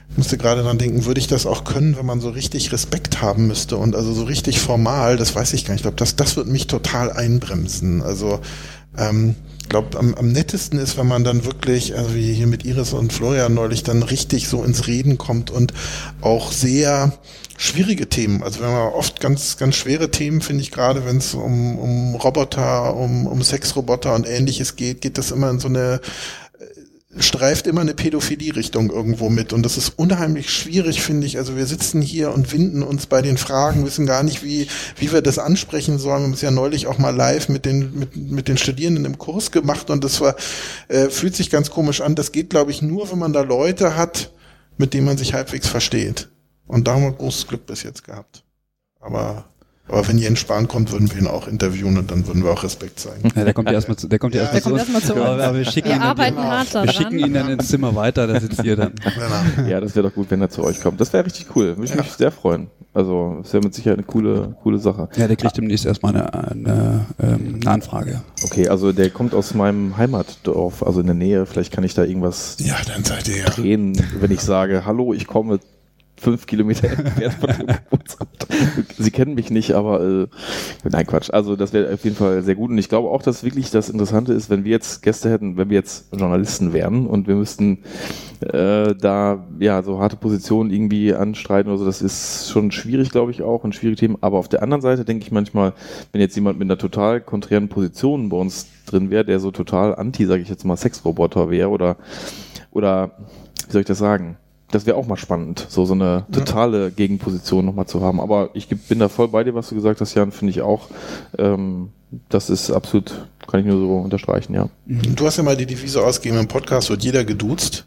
ich 0.10 0.18
musste 0.18 0.38
gerade 0.38 0.62
dran 0.62 0.78
denken, 0.78 1.06
würde 1.06 1.22
ich 1.22 1.28
das 1.28 1.46
auch 1.46 1.64
können, 1.64 1.98
wenn 1.98 2.06
man 2.06 2.20
so 2.20 2.30
richtig 2.30 2.74
Respekt 2.74 3.22
haben 3.22 3.48
müsste 3.48 3.78
und 3.78 3.96
also 3.96 4.14
so 4.14 4.24
richtig 4.24 4.60
formal, 4.60 5.18
das 5.18 5.36
weiß 5.36 5.54
ich 5.54 5.66
gar 5.66 5.74
nicht. 5.74 5.80
Ich 5.80 5.84
glaube, 5.84 5.98
das, 5.98 6.16
das 6.16 6.36
wird 6.36 6.48
mich 6.48 6.68
total 6.68 7.12
einbremsen. 7.12 8.02
Also 8.02 8.40
ähm, 8.98 9.36
glaube, 9.69 9.98
am, 9.98 10.13
am 10.15 10.31
nettesten 10.31 10.79
ist, 10.79 10.98
wenn 10.98 11.07
man 11.07 11.24
dann 11.24 11.45
wirklich, 11.45 11.95
also 11.95 12.15
wie 12.15 12.34
hier 12.34 12.48
mit 12.48 12.65
Iris 12.65 12.93
und 12.93 13.13
Florian 13.13 13.53
neulich, 13.53 13.84
dann 13.84 14.03
richtig 14.03 14.48
so 14.48 14.63
ins 14.63 14.88
Reden 14.88 15.17
kommt 15.17 15.51
und 15.51 15.74
auch 16.22 16.51
sehr 16.51 17.13
schwierige 17.57 18.10
Themen. 18.10 18.43
Also 18.43 18.60
wenn 18.60 18.72
man 18.72 18.93
oft 18.93 19.19
ganz, 19.19 19.57
ganz 19.57 19.75
schwere 19.75 20.12
Themen, 20.12 20.41
finde 20.41 20.62
ich 20.62 20.72
gerade, 20.72 21.05
wenn 21.05 21.17
es 21.17 21.34
um, 21.34 21.77
um 21.79 22.15
Roboter, 22.15 22.95
um, 22.95 23.27
um 23.27 23.41
Sexroboter 23.41 24.13
und 24.13 24.27
ähnliches 24.27 24.75
geht, 24.75 25.01
geht 25.01 25.17
das 25.17 25.31
immer 25.31 25.50
in 25.50 25.60
so 25.60 25.67
eine 25.67 26.01
streift 27.17 27.67
immer 27.67 27.81
eine 27.81 27.93
Pädophilie-Richtung 27.93 28.89
irgendwo 28.89 29.29
mit. 29.29 29.53
Und 29.53 29.63
das 29.63 29.77
ist 29.77 29.98
unheimlich 29.98 30.50
schwierig, 30.50 31.01
finde 31.01 31.25
ich. 31.27 31.38
Also 31.38 31.55
wir 31.55 31.65
sitzen 31.65 32.01
hier 32.01 32.34
und 32.34 32.51
winden 32.51 32.84
uns 32.84 33.05
bei 33.05 33.22
den 33.22 33.38
Fragen, 33.38 33.86
wissen 33.86 34.05
gar 34.05 34.24
nicht, 34.24 34.43
wie, 34.43 34.67
wie 34.98 35.12
wir 35.12 35.22
das 35.22 35.39
ansprechen 35.39 35.98
sollen. 35.98 36.22
Wir 36.22 36.25
haben 36.25 36.34
es 36.34 36.41
ja 36.41 36.51
neulich 36.51 36.88
auch 36.88 36.98
mal 36.98 37.15
live 37.15 37.50
mit 37.50 37.65
den, 37.65 37.98
mit, 37.98 38.15
mit 38.15 38.48
den 38.48 38.57
Studierenden 38.57 39.05
im 39.05 39.17
Kurs 39.17 39.51
gemacht 39.51 39.89
und 39.89 40.03
das 40.03 40.19
war, 40.22 40.36
äh, 40.88 41.10
fühlt 41.10 41.36
sich 41.36 41.50
ganz 41.50 41.69
komisch 41.69 42.01
an. 42.01 42.15
Das 42.15 42.31
geht, 42.31 42.50
glaube 42.50 42.72
ich, 42.72 42.81
nur, 42.81 43.10
wenn 43.12 43.19
man 43.19 43.34
da 43.34 43.41
Leute 43.41 43.95
hat, 43.95 44.31
mit 44.77 44.93
denen 44.93 45.05
man 45.05 45.17
sich 45.17 45.34
halbwegs 45.34 45.67
versteht. 45.67 46.29
Und 46.67 46.88
da 46.88 46.95
haben 46.95 47.03
wir 47.03 47.12
großes 47.12 47.48
Glück 47.48 47.65
bis 47.65 47.84
jetzt 47.84 48.03
gehabt. 48.03 48.43
Aber 49.00 49.45
aber 49.88 50.08
wenn 50.08 50.18
Jens 50.18 50.39
Spahn 50.39 50.68
kommt, 50.68 50.92
würden 50.92 51.12
wir 51.12 51.20
ihn 51.20 51.27
auch 51.27 51.48
interviewen 51.48 51.98
und 51.98 52.10
dann 52.10 52.25
würden 52.25 52.44
wir 52.44 52.51
auch 52.51 52.63
Respekt 52.63 53.00
zeigen. 53.00 53.30
Ja, 53.36 53.44
der 53.44 53.54
kommt 53.54 53.70
ja 53.70 53.75
erstmal 53.75 53.98
zu, 53.98 54.08
der 54.08 54.18
kommt 54.18 54.34
ja, 54.34 54.44
ja 54.44 54.51
erstmal 54.51 54.80
erst 54.80 55.06
zu 55.06 55.13
uns. 55.13 55.24
Aber 55.24 55.56
wir 55.56 55.65
schicken, 55.65 55.89
wir 55.89 55.96
ihn, 55.96 56.01
arbeiten 56.01 56.36
dann, 56.38 56.46
hart 56.46 56.74
wir 56.74 56.92
schicken 56.92 57.20
ihn 57.20 57.34
dann 57.34 57.50
ins 57.50 57.68
Zimmer 57.68 57.96
weiter, 57.96 58.25
da 58.25 58.39
sitzt 58.39 58.63
ihr 58.63 58.75
dann. 58.75 58.94
Genau. 59.15 59.70
Ja, 59.70 59.80
das 59.80 59.96
wäre 59.96 60.08
doch 60.08 60.15
gut, 60.15 60.30
wenn 60.30 60.42
er 60.42 60.50
zu 60.50 60.63
euch 60.63 60.82
kommt. 60.82 61.00
Das 61.00 61.13
wäre 61.13 61.25
richtig 61.25 61.56
cool. 61.56 61.77
Würde 61.77 61.86
ich 61.86 61.92
ja. 61.92 61.98
mich 61.98 62.12
sehr 62.12 62.32
freuen. 62.32 62.68
Also, 62.94 63.39
das 63.42 63.54
wäre 63.54 63.63
mit 63.63 63.74
Sicherheit 63.74 63.98
eine 63.98 64.06
coole, 64.06 64.56
coole 64.63 64.80
Sache. 64.80 65.10
Ja, 65.15 65.27
der 65.27 65.36
kriegt 65.36 65.56
demnächst 65.58 65.86
erstmal 65.86 66.15
eine, 66.15 66.34
eine, 66.34 67.06
ähm, 67.22 67.60
eine 67.62 67.72
Anfrage. 67.72 68.22
Okay, 68.44 68.68
also 68.68 68.92
der 68.92 69.10
kommt 69.10 69.34
aus 69.34 69.54
meinem 69.54 69.98
Heimatdorf, 69.98 70.84
also 70.84 71.00
in 71.00 71.06
der 71.06 71.15
Nähe. 71.15 71.46
Vielleicht 71.46 71.72
kann 71.72 71.84
ich 71.84 71.94
da 71.94 72.04
irgendwas 72.04 72.58
ja, 72.60 72.75
dann 72.88 73.04
seid 73.04 73.27
ihr 73.27 73.38
ja. 73.38 73.46
drehen, 73.46 74.01
wenn 74.20 74.32
ich 74.32 74.42
sage, 74.42 74.86
hallo, 74.86 75.13
ich 75.13 75.27
komme 75.27 75.60
fünf 76.25 76.48
Kilometer 76.48 76.89
entfernt 76.89 77.36
von 77.36 77.50
dem. 77.51 77.67
Sie 78.98 79.12
kennen 79.12 79.36
mich 79.36 79.51
nicht, 79.51 79.74
aber 79.74 80.01
äh, 80.01 80.27
nein, 80.84 81.05
Quatsch. 81.05 81.29
Also 81.32 81.55
das 81.55 81.72
wäre 81.72 81.94
auf 81.94 82.03
jeden 82.03 82.15
Fall 82.15 82.41
sehr 82.41 82.55
gut. 82.55 82.72
Und 82.72 82.79
ich 82.79 82.89
glaube 82.89 83.10
auch, 83.10 83.22
dass 83.22 83.44
wirklich 83.44 83.70
das 83.70 83.89
Interessante 83.89 84.34
ist, 84.34 84.50
wenn 84.50 84.63
wir 84.63 84.72
jetzt 84.72 85.03
Gäste 85.03 85.29
hätten, 85.29 85.55
wenn 85.55 85.70
wir 85.70 85.77
jetzt 85.77 86.08
Journalisten 86.12 86.74
wären 86.74 87.05
und 87.05 87.27
wir 87.27 87.36
müssten 87.36 87.84
äh, 88.41 88.96
da 88.96 89.46
ja 89.60 89.84
so 89.84 90.00
harte 90.00 90.15
Positionen 90.15 90.72
irgendwie 90.72 91.13
anstreiten 91.13 91.70
oder 91.70 91.77
so, 91.77 91.86
das 91.86 92.01
ist 92.01 92.50
schon 92.50 92.72
schwierig, 92.72 93.12
glaube 93.12 93.29
ich, 93.29 93.44
auch 93.44 93.63
und 93.63 93.75
schwierige 93.75 94.00
Themen. 94.00 94.17
Aber 94.22 94.39
auf 94.39 94.50
der 94.50 94.63
anderen 94.63 94.82
Seite 94.82 95.05
denke 95.05 95.25
ich 95.25 95.32
manchmal, 95.32 95.74
wenn 96.12 96.22
jetzt 96.22 96.36
jemand 96.36 96.58
mit 96.58 96.65
einer 96.65 96.79
total 96.79 97.22
konträren 97.22 97.70
Position 97.70 98.29
bei 98.29 98.38
uns 98.38 98.67
drin 98.88 99.12
wäre, 99.12 99.25
der 99.25 99.39
so 99.39 99.51
total 99.51 99.94
anti, 99.94 100.25
sage 100.25 100.41
ich 100.41 100.50
jetzt 100.50 100.65
mal, 100.65 100.75
Sexroboter 100.75 101.51
wäre 101.51 101.70
oder 101.70 101.98
oder 102.72 103.12
wie 103.67 103.72
soll 103.72 103.82
ich 103.82 103.88
das 103.88 104.00
sagen? 104.00 104.38
Das 104.72 104.86
wäre 104.86 104.98
auch 104.98 105.07
mal 105.07 105.17
spannend, 105.17 105.65
so, 105.69 105.86
so 105.86 105.93
eine 105.93 106.25
totale 106.31 106.91
Gegenposition 106.91 107.65
nochmal 107.65 107.86
zu 107.86 108.01
haben. 108.01 108.19
Aber 108.19 108.50
ich 108.53 108.67
bin 108.67 109.00
da 109.00 109.10
voll 109.10 109.27
bei 109.27 109.43
dir, 109.43 109.53
was 109.53 109.69
du 109.69 109.75
gesagt 109.75 110.01
hast, 110.01 110.15
Jan, 110.15 110.31
finde 110.31 110.51
ich 110.51 110.62
auch. 110.62 110.89
Ähm, 111.38 111.89
das 112.29 112.50
ist 112.50 112.72
absolut, 112.72 113.27
kann 113.47 113.60
ich 113.60 113.65
nur 113.65 113.80
so 113.80 113.97
unterstreichen, 113.97 114.54
ja. 114.54 114.69
Mhm. 114.86 115.15
Du 115.15 115.25
hast 115.25 115.38
ja 115.38 115.43
mal 115.43 115.58
die 115.58 115.65
Devise 115.65 116.04
ausgegeben, 116.04 116.39
im 116.39 116.47
Podcast 116.47 116.89
wird 116.89 117.04
jeder 117.04 117.23
geduzt. 117.23 117.86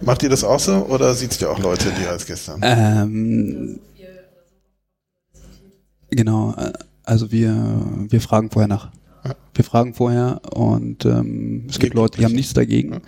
Macht 0.00 0.22
ihr 0.24 0.28
das 0.28 0.42
auch 0.42 0.58
so 0.58 0.72
oder 0.86 1.14
sieht 1.14 1.40
ihr 1.40 1.50
auch 1.50 1.60
Leute, 1.60 1.92
die 2.00 2.06
als 2.06 2.26
gestern? 2.26 2.60
Ähm, 2.62 3.78
genau, 6.10 6.54
äh, 6.56 6.72
also 7.04 7.30
wir, 7.30 7.54
wir 8.08 8.20
fragen 8.20 8.50
vorher 8.50 8.68
nach. 8.68 8.90
Wir 9.54 9.64
fragen 9.64 9.94
vorher 9.94 10.40
und 10.52 11.04
ähm, 11.04 11.66
es 11.68 11.78
gibt 11.78 11.94
Leute, 11.94 12.18
die 12.18 12.24
haben 12.24 12.34
nichts 12.34 12.54
dagegen. 12.54 13.02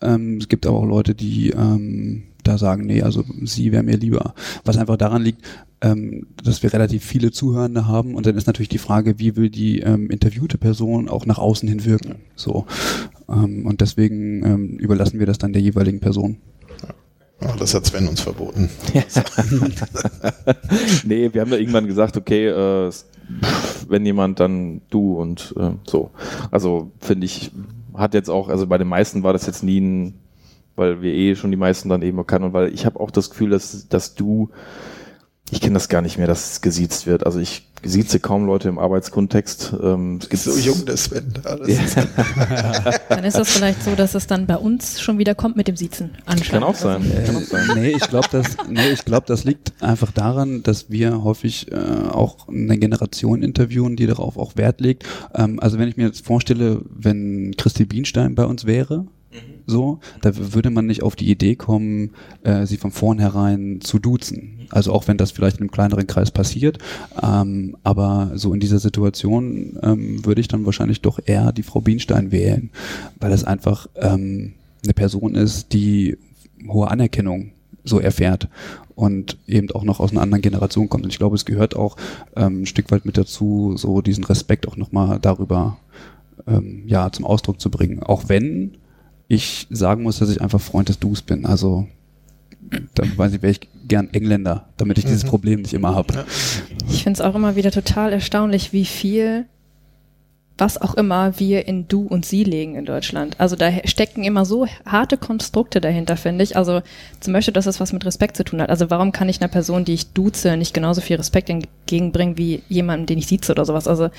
Ähm, 0.00 0.38
es 0.38 0.48
gibt 0.48 0.66
aber 0.66 0.78
auch 0.78 0.86
Leute, 0.86 1.14
die 1.14 1.50
ähm, 1.50 2.24
da 2.42 2.58
sagen, 2.58 2.86
nee, 2.86 3.02
also 3.02 3.24
sie 3.42 3.72
wäre 3.72 3.82
mir 3.82 3.96
lieber. 3.96 4.34
Was 4.64 4.76
einfach 4.76 4.96
daran 4.96 5.22
liegt, 5.22 5.42
ähm, 5.80 6.26
dass 6.42 6.62
wir 6.62 6.72
relativ 6.72 7.04
viele 7.04 7.30
Zuhörende 7.30 7.86
haben 7.86 8.14
und 8.14 8.26
dann 8.26 8.36
ist 8.36 8.46
natürlich 8.46 8.68
die 8.68 8.78
Frage, 8.78 9.18
wie 9.18 9.36
will 9.36 9.50
die 9.50 9.80
ähm, 9.80 10.10
interviewte 10.10 10.58
Person 10.58 11.08
auch 11.08 11.26
nach 11.26 11.38
außen 11.38 11.68
hin 11.68 11.84
wirken. 11.84 12.16
So. 12.36 12.66
Ähm, 13.28 13.66
und 13.66 13.80
deswegen 13.80 14.44
ähm, 14.44 14.78
überlassen 14.78 15.18
wir 15.18 15.26
das 15.26 15.38
dann 15.38 15.52
der 15.52 15.62
jeweiligen 15.62 16.00
Person. 16.00 16.38
Oh, 17.44 17.56
das 17.58 17.74
hat 17.74 17.86
Sven 17.86 18.06
uns 18.06 18.20
verboten. 18.20 18.70
nee, 21.04 21.28
wir 21.32 21.40
haben 21.40 21.50
ja 21.50 21.56
irgendwann 21.56 21.88
gesagt, 21.88 22.16
okay, 22.16 22.46
äh, 22.46 22.92
wenn 23.88 24.06
jemand, 24.06 24.38
dann 24.38 24.82
du 24.90 25.14
und 25.14 25.52
äh, 25.58 25.70
so. 25.84 26.10
Also 26.50 26.92
finde 27.00 27.26
ich, 27.26 27.50
hat 27.94 28.14
jetzt 28.14 28.30
auch, 28.30 28.48
also 28.48 28.66
bei 28.66 28.78
den 28.78 28.88
meisten 28.88 29.24
war 29.24 29.32
das 29.32 29.46
jetzt 29.46 29.64
nie 29.64 29.80
ein 29.80 30.14
weil 30.76 31.02
wir 31.02 31.12
eh 31.12 31.34
schon 31.34 31.50
die 31.50 31.56
meisten 31.56 31.88
dann 31.88 32.02
eben 32.02 32.24
kennen 32.26 32.46
und 32.46 32.52
weil 32.52 32.72
ich 32.72 32.86
habe 32.86 33.00
auch 33.00 33.10
das 33.10 33.30
Gefühl, 33.30 33.50
dass, 33.50 33.88
dass 33.88 34.14
du, 34.14 34.50
ich 35.50 35.60
kenne 35.60 35.74
das 35.74 35.88
gar 35.88 36.02
nicht 36.02 36.18
mehr, 36.18 36.26
dass 36.26 36.52
es 36.52 36.60
gesiezt 36.60 37.06
wird. 37.06 37.26
Also 37.26 37.38
ich 37.38 37.68
sieze 37.84 38.20
kaum 38.20 38.46
Leute 38.46 38.68
im 38.68 38.78
Arbeitskontext. 38.78 39.74
Ähm, 39.82 40.18
es 40.22 40.28
gibt 40.28 40.42
so 40.42 40.56
jung, 40.56 40.84
der 40.86 40.96
Sven. 40.96 41.32
dann 43.08 43.24
ist 43.24 43.36
das 43.36 43.50
vielleicht 43.50 43.82
so, 43.82 43.94
dass 43.94 44.14
es 44.14 44.26
dann 44.26 44.46
bei 44.46 44.56
uns 44.56 45.00
schon 45.00 45.18
wieder 45.18 45.34
kommt 45.34 45.56
mit 45.56 45.68
dem 45.68 45.76
Siezen. 45.76 46.12
Kann 46.48 46.62
auch 46.62 46.74
sein. 46.74 47.02
Äh, 47.10 47.24
Kann 47.24 47.36
auch 47.36 47.42
sein. 47.42 47.70
Nee, 47.74 47.90
ich 47.90 48.08
glaube, 48.08 48.28
das, 48.30 48.56
nee, 48.68 48.90
ich 48.90 49.04
glaub, 49.04 49.26
das 49.26 49.44
liegt 49.44 49.72
einfach 49.82 50.12
daran, 50.12 50.62
dass 50.62 50.90
wir 50.90 51.24
häufig 51.24 51.70
äh, 51.72 51.76
auch 51.76 52.48
eine 52.48 52.78
Generation 52.78 53.42
interviewen, 53.42 53.96
die 53.96 54.06
darauf 54.06 54.36
auch 54.36 54.56
Wert 54.56 54.80
legt. 54.80 55.04
Ähm, 55.34 55.58
also 55.60 55.78
wenn 55.78 55.88
ich 55.88 55.96
mir 55.96 56.06
jetzt 56.06 56.24
vorstelle, 56.24 56.82
wenn 56.88 57.54
Christi 57.56 57.84
Bienstein 57.84 58.34
bei 58.34 58.44
uns 58.44 58.64
wäre, 58.64 59.06
so, 59.66 60.00
da 60.20 60.32
würde 60.34 60.70
man 60.70 60.86
nicht 60.86 61.02
auf 61.02 61.16
die 61.16 61.30
Idee 61.30 61.54
kommen, 61.54 62.10
äh, 62.42 62.66
sie 62.66 62.76
von 62.76 62.90
vornherein 62.90 63.80
zu 63.80 63.98
duzen. 63.98 64.66
Also 64.70 64.92
auch 64.92 65.08
wenn 65.08 65.16
das 65.16 65.30
vielleicht 65.30 65.56
in 65.56 65.62
einem 65.62 65.70
kleineren 65.70 66.06
Kreis 66.06 66.30
passiert, 66.30 66.78
ähm, 67.22 67.76
aber 67.82 68.32
so 68.34 68.52
in 68.52 68.60
dieser 68.60 68.78
Situation 68.78 69.78
ähm, 69.82 70.24
würde 70.24 70.40
ich 70.40 70.48
dann 70.48 70.66
wahrscheinlich 70.66 71.00
doch 71.00 71.20
eher 71.24 71.52
die 71.52 71.62
Frau 71.62 71.80
Bienstein 71.80 72.32
wählen, 72.32 72.70
weil 73.20 73.30
das 73.30 73.44
einfach 73.44 73.88
ähm, 73.96 74.54
eine 74.84 74.94
Person 74.94 75.34
ist, 75.34 75.72
die 75.72 76.18
hohe 76.68 76.90
Anerkennung 76.90 77.52
so 77.84 77.98
erfährt 77.98 78.48
und 78.94 79.38
eben 79.46 79.70
auch 79.72 79.84
noch 79.84 80.00
aus 80.00 80.12
einer 80.12 80.22
anderen 80.22 80.42
Generation 80.42 80.88
kommt. 80.88 81.04
Und 81.04 81.10
ich 81.10 81.18
glaube, 81.18 81.36
es 81.36 81.44
gehört 81.44 81.74
auch 81.74 81.96
ähm, 82.36 82.62
ein 82.62 82.66
Stück 82.66 82.90
weit 82.90 83.04
mit 83.04 83.16
dazu, 83.16 83.74
so 83.76 84.00
diesen 84.02 84.24
Respekt 84.24 84.68
auch 84.68 84.76
nochmal 84.76 85.18
darüber 85.20 85.78
ähm, 86.46 86.82
ja, 86.86 87.10
zum 87.10 87.24
Ausdruck 87.24 87.60
zu 87.60 87.70
bringen. 87.70 88.02
Auch 88.02 88.28
wenn 88.28 88.72
ich 89.32 89.66
sagen 89.70 90.02
muss, 90.02 90.18
dass 90.18 90.28
ich 90.28 90.42
einfach 90.42 90.60
Freund 90.60 90.90
des 90.90 90.98
Dus 90.98 91.22
bin. 91.22 91.46
Also 91.46 91.88
dann 92.94 93.16
weiß 93.16 93.32
ich, 93.32 93.42
wäre 93.42 93.52
ich 93.52 93.60
gern 93.88 94.12
Engländer, 94.12 94.68
damit 94.76 94.98
ich 94.98 95.04
dieses 95.04 95.24
mhm. 95.24 95.28
Problem 95.28 95.62
nicht 95.62 95.72
immer 95.72 95.94
habe. 95.94 96.26
Ich 96.90 97.02
finde 97.02 97.18
es 97.18 97.20
auch 97.22 97.34
immer 97.34 97.56
wieder 97.56 97.70
total 97.70 98.12
erstaunlich, 98.12 98.74
wie 98.74 98.84
viel, 98.84 99.46
was 100.58 100.80
auch 100.80 100.94
immer, 100.96 101.38
wir 101.40 101.66
in 101.66 101.88
Du 101.88 102.02
und 102.02 102.26
Sie 102.26 102.44
legen 102.44 102.74
in 102.74 102.84
Deutschland. 102.84 103.40
Also 103.40 103.56
da 103.56 103.70
stecken 103.86 104.22
immer 104.22 104.44
so 104.44 104.66
harte 104.84 105.16
Konstrukte 105.16 105.80
dahinter, 105.80 106.18
finde 106.18 106.44
ich. 106.44 106.58
Also 106.58 106.82
zum 107.20 107.32
Beispiel, 107.32 107.54
dass 107.54 107.64
es 107.64 107.80
was 107.80 107.94
mit 107.94 108.04
Respekt 108.04 108.36
zu 108.36 108.44
tun 108.44 108.60
hat. 108.60 108.68
Also 108.68 108.90
warum 108.90 109.12
kann 109.12 109.30
ich 109.30 109.40
einer 109.40 109.50
Person, 109.50 109.86
die 109.86 109.94
ich 109.94 110.12
duze, 110.12 110.58
nicht 110.58 110.74
genauso 110.74 111.00
viel 111.00 111.16
Respekt 111.16 111.48
entgegenbringen 111.48 112.36
wie 112.36 112.62
jemandem, 112.68 113.06
den 113.06 113.18
ich 113.18 113.28
sieze 113.28 113.50
oder 113.50 113.64
sowas? 113.64 113.88
Also 113.88 114.10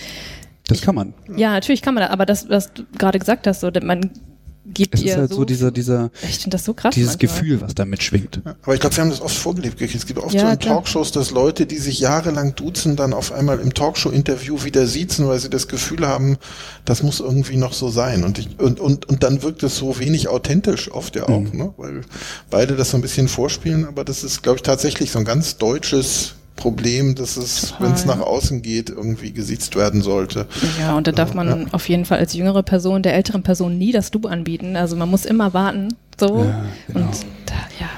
das 0.67 0.81
kann 0.81 0.95
man. 0.95 1.13
Ja, 1.35 1.51
natürlich 1.51 1.83
kann 1.83 1.93
man 1.93 2.03
aber 2.03 2.25
das, 2.25 2.49
was 2.49 2.73
du 2.73 2.83
gerade 2.97 3.19
gesagt 3.19 3.45
hast, 3.45 3.59
so, 3.59 3.69
man 3.83 4.09
gibt 4.73 4.95
Es 4.95 5.01
ihr 5.01 5.11
ist 5.13 5.17
halt 5.17 5.29
so, 5.29 5.35
so 5.37 5.45
dieser, 5.45 5.71
dieser, 5.71 6.11
ich 6.21 6.39
finde 6.39 6.55
das 6.57 6.65
so 6.65 6.73
krass. 6.73 6.93
dieses 6.95 7.11
manchmal. 7.19 7.29
Gefühl, 7.41 7.61
was 7.61 7.75
da 7.75 7.85
mitschwingt. 7.85 8.41
Ja, 8.45 8.55
Aber 8.63 8.73
ich 8.73 8.79
glaube, 8.81 8.95
wir 8.95 9.01
haben 9.03 9.09
das 9.11 9.21
oft 9.21 9.35
vorgelebt. 9.35 9.81
Es 9.81 10.05
gibt 10.05 10.19
oft 10.19 10.33
Ja, 10.33 10.41
so 10.41 10.47
in 10.53 10.59
klar. 10.59 10.75
Talkshows, 10.77 11.11
dass 11.11 11.31
Leute, 11.31 11.65
die 11.65 11.77
sich 11.77 11.99
jahrelang 11.99 12.55
duzen, 12.55 12.95
dann 12.95 13.13
auf 13.13 13.31
einmal 13.31 13.59
im 13.59 13.73
Talkshow-Interview 13.73 14.63
wieder 14.63 14.87
siezen, 14.87 15.27
weil 15.27 15.39
sie 15.39 15.49
das 15.49 15.67
Gefühl 15.67 16.07
haben, 16.07 16.37
das 16.85 17.03
muss 17.03 17.19
irgendwie 17.19 17.57
noch 17.57 17.73
so 17.73 17.89
sein. 17.89 18.23
Und, 18.23 18.39
ich, 18.39 18.59
und, 18.59 18.79
und, 18.79 19.07
und 19.07 19.23
dann 19.23 19.41
wirkt 19.43 19.63
es 19.63 19.77
so 19.77 19.99
wenig 19.99 20.27
authentisch 20.27 20.91
oft 20.91 21.15
ja 21.15 21.23
auch, 21.29 21.39
Mhm. 21.41 21.57
ne? 21.57 21.73
weil 21.77 22.01
beide 22.49 22.75
das 22.75 22.91
so 22.91 22.97
ein 22.97 23.01
bisschen 23.01 23.27
vorspielen. 23.27 23.85
Aber 23.85 24.03
das 24.03 24.23
ist, 24.23 24.43
glaube 24.43 24.57
ich, 24.57 24.63
tatsächlich 24.63 25.11
so 25.11 25.19
ein 25.19 25.25
ganz 25.25 25.57
deutsches 25.57 26.35
Problem, 26.55 27.15
dass 27.15 27.35
es, 27.35 27.73
wenn 27.79 27.91
es 27.91 28.05
nach 28.05 28.19
außen 28.19 28.61
geht, 28.61 28.89
irgendwie 28.89 29.31
gesiezt 29.31 29.75
werden 29.75 30.01
sollte. 30.01 30.47
Ja, 30.79 30.95
und 30.95 31.07
da 31.07 31.11
darf 31.11 31.33
man 31.33 31.71
auf 31.73 31.89
jeden 31.89 32.05
Fall 32.05 32.19
als 32.19 32.33
jüngere 32.33 32.63
Person 32.63 33.03
der 33.03 33.15
älteren 33.15 33.43
Person 33.43 33.77
nie 33.77 33.91
das 33.91 34.11
Du 34.11 34.27
anbieten. 34.27 34.75
Also 34.75 34.95
man 34.95 35.09
muss 35.09 35.25
immer 35.25 35.53
warten. 35.53 35.95
So. 36.19 36.43
Ja, 36.43 36.65
genau. 36.87 37.05
Und 37.07 37.25
da, 37.45 37.53
ja. 37.79 37.89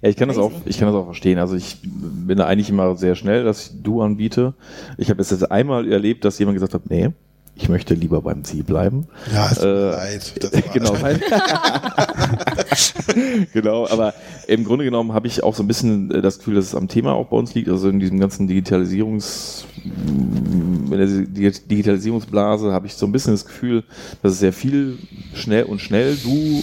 Ja, 0.00 0.08
ich 0.08 0.16
kann 0.16 0.28
das 0.28 0.38
auch, 0.38 0.52
ich 0.64 0.78
kann 0.78 0.88
das 0.88 0.96
auch 0.96 1.06
verstehen. 1.06 1.38
Also 1.38 1.56
ich 1.56 1.78
bin 1.82 2.38
da 2.38 2.46
eigentlich 2.46 2.70
immer 2.70 2.96
sehr 2.96 3.14
schnell, 3.14 3.44
dass 3.44 3.66
ich 3.66 3.82
du 3.82 4.00
anbiete. 4.00 4.54
Ich 4.96 5.10
habe 5.10 5.20
es 5.20 5.30
jetzt 5.30 5.50
einmal 5.50 5.90
erlebt, 5.90 6.24
dass 6.24 6.38
jemand 6.38 6.56
gesagt 6.56 6.74
hat, 6.74 6.88
nee, 6.88 7.10
ich 7.54 7.68
möchte 7.68 7.94
lieber 7.94 8.22
beim 8.22 8.44
Sie 8.44 8.62
bleiben. 8.62 9.06
Ja, 9.32 9.46
es 9.50 9.56
tut 9.58 9.64
mir 9.64 9.70
Äh, 9.70 9.90
leid. 9.90 10.32
Genau. 10.72 10.94
genau, 13.52 13.86
aber 13.88 14.14
im 14.46 14.64
Grunde 14.64 14.84
genommen 14.84 15.12
habe 15.12 15.26
ich 15.26 15.42
auch 15.42 15.54
so 15.54 15.62
ein 15.62 15.66
bisschen 15.68 16.10
äh, 16.10 16.22
das 16.22 16.38
Gefühl, 16.38 16.54
dass 16.54 16.66
es 16.66 16.74
am 16.74 16.88
Thema 16.88 17.12
auch 17.12 17.26
bei 17.28 17.36
uns 17.36 17.54
liegt, 17.54 17.68
also 17.68 17.88
in 17.88 18.00
diesem 18.00 18.18
ganzen 18.20 18.46
Digitalisierungs, 18.46 19.64
in 19.84 20.90
der 20.90 21.06
Dig- 21.06 21.68
Digitalisierungsblase 21.68 22.72
habe 22.72 22.86
ich 22.86 22.94
so 22.94 23.06
ein 23.06 23.12
bisschen 23.12 23.34
das 23.34 23.44
Gefühl, 23.44 23.84
dass 24.22 24.32
es 24.32 24.38
sehr 24.40 24.52
viel 24.52 24.98
schnell 25.34 25.64
und 25.64 25.80
schnell 25.80 26.16
du 26.16 26.62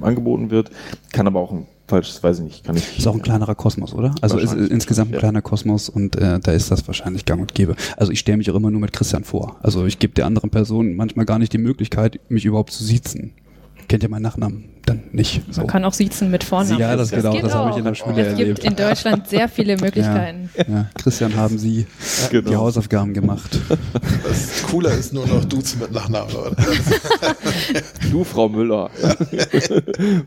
angeboten 0.00 0.50
wird, 0.50 0.70
kann 1.12 1.26
aber 1.26 1.40
auch 1.40 1.52
ein 1.52 1.66
falsches, 1.86 2.22
weiß 2.22 2.38
ich 2.38 2.44
nicht, 2.44 2.64
kann 2.64 2.76
ich. 2.76 2.98
Ist 2.98 3.06
auch 3.06 3.14
ein 3.14 3.22
kleinerer 3.22 3.54
Kosmos, 3.54 3.94
oder? 3.94 4.14
Also 4.20 4.38
ist 4.38 4.54
insgesamt 4.54 5.12
ein 5.12 5.18
kleiner 5.18 5.42
Kosmos 5.42 5.88
und 5.88 6.16
äh, 6.16 6.40
da 6.40 6.52
ist 6.52 6.70
das 6.70 6.86
wahrscheinlich 6.86 7.24
gang 7.24 7.40
und 7.40 7.54
gäbe. 7.54 7.76
Also 7.96 8.12
ich 8.12 8.20
stelle 8.20 8.38
mich 8.38 8.50
auch 8.50 8.56
immer 8.56 8.70
nur 8.70 8.80
mit 8.80 8.92
Christian 8.92 9.24
vor. 9.24 9.56
Also 9.62 9.86
ich 9.86 9.98
gebe 9.98 10.14
der 10.14 10.26
anderen 10.26 10.50
Person 10.50 10.94
manchmal 10.94 11.26
gar 11.26 11.38
nicht 11.38 11.52
die 11.52 11.58
Möglichkeit, 11.58 12.20
mich 12.28 12.44
überhaupt 12.44 12.72
zu 12.72 12.84
siezen. 12.84 13.32
Kennt 13.88 14.02
ihr 14.02 14.08
meinen 14.08 14.22
Nachnamen 14.22 14.64
dann 14.86 15.04
nicht. 15.12 15.42
So. 15.50 15.62
Man 15.62 15.68
kann 15.68 15.84
auch 15.84 15.94
siezen 15.94 16.30
mit 16.30 16.44
Vornamen. 16.44 16.78
Ja, 16.78 16.94
das 16.94 17.10
geht 17.10 17.24
auch, 17.24 17.32
geht 17.32 17.44
das 17.44 17.54
habe 17.54 17.70
ich 17.70 17.76
in 17.76 17.84
der 17.84 17.94
Schule 17.94 18.20
Es 18.20 18.26
erlebt. 18.38 18.60
gibt 18.60 18.64
in 18.70 18.76
Deutschland 18.76 19.26
sehr 19.28 19.48
viele 19.48 19.76
Möglichkeiten. 19.80 20.50
Ja, 20.56 20.86
Christian, 20.94 21.34
haben 21.36 21.58
Sie 21.58 21.86
die 21.86 22.42
Genau. 22.42 22.60
Hausaufgaben 22.60 23.14
gemacht? 23.14 23.58
das 24.24 24.62
cooler 24.64 24.92
ist 24.92 25.12
nur 25.14 25.26
noch 25.26 25.44
Duzen 25.44 25.80
mit 25.80 25.92
Nachnamen, 25.92 26.34
oder? 26.34 26.56
Du, 28.10 28.24
Frau 28.24 28.48
Müller. 28.48 28.90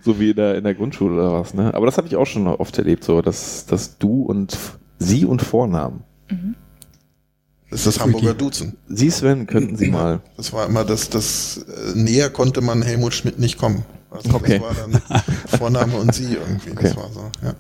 so 0.02 0.20
wie 0.20 0.32
in 0.32 0.36
der, 0.36 0.56
in 0.56 0.64
der 0.64 0.74
Grundschule 0.74 1.14
oder 1.14 1.34
was, 1.42 1.54
ne? 1.54 1.74
Aber 1.74 1.86
das 1.86 1.98
habe 1.98 2.08
ich 2.08 2.16
auch 2.16 2.26
schon 2.26 2.48
oft 2.48 2.78
erlebt, 2.78 3.04
so, 3.04 3.22
dass, 3.22 3.66
dass 3.68 3.98
du 4.00 4.24
und 4.24 4.58
Sie 5.00 5.26
und 5.26 5.42
Vornamen. 5.44 6.02
Das 7.70 7.82
ist 7.82 7.88
das 7.88 8.00
Hamburger 8.00 8.34
Duzen. 8.34 8.78
Sie, 8.88 9.10
Sven, 9.10 9.46
könnten 9.46 9.76
Sie 9.76 9.88
mal. 9.88 10.22
Das 10.38 10.54
war 10.54 10.66
immer 10.68 10.86
das, 10.86 11.10
das 11.10 11.66
äh, 11.68 11.98
näher 11.98 12.30
konnte 12.30 12.62
man 12.62 12.82
Helmut 12.82 13.14
Schmidt 13.14 13.40
nicht 13.40 13.58
kommen. 13.58 13.84
Also 14.10 14.36
Okay. 14.36 14.60
Das 14.60 14.62
war 14.62 14.74
dann 14.74 15.22
Vorname 15.60 15.98
und 15.98 16.14
sie 16.14 16.34
irgendwie. 16.34 16.72
Okay. 16.72 16.84
Das 16.84 16.96
war 16.96 17.10
so, 17.12 17.30
ja. 17.44 17.54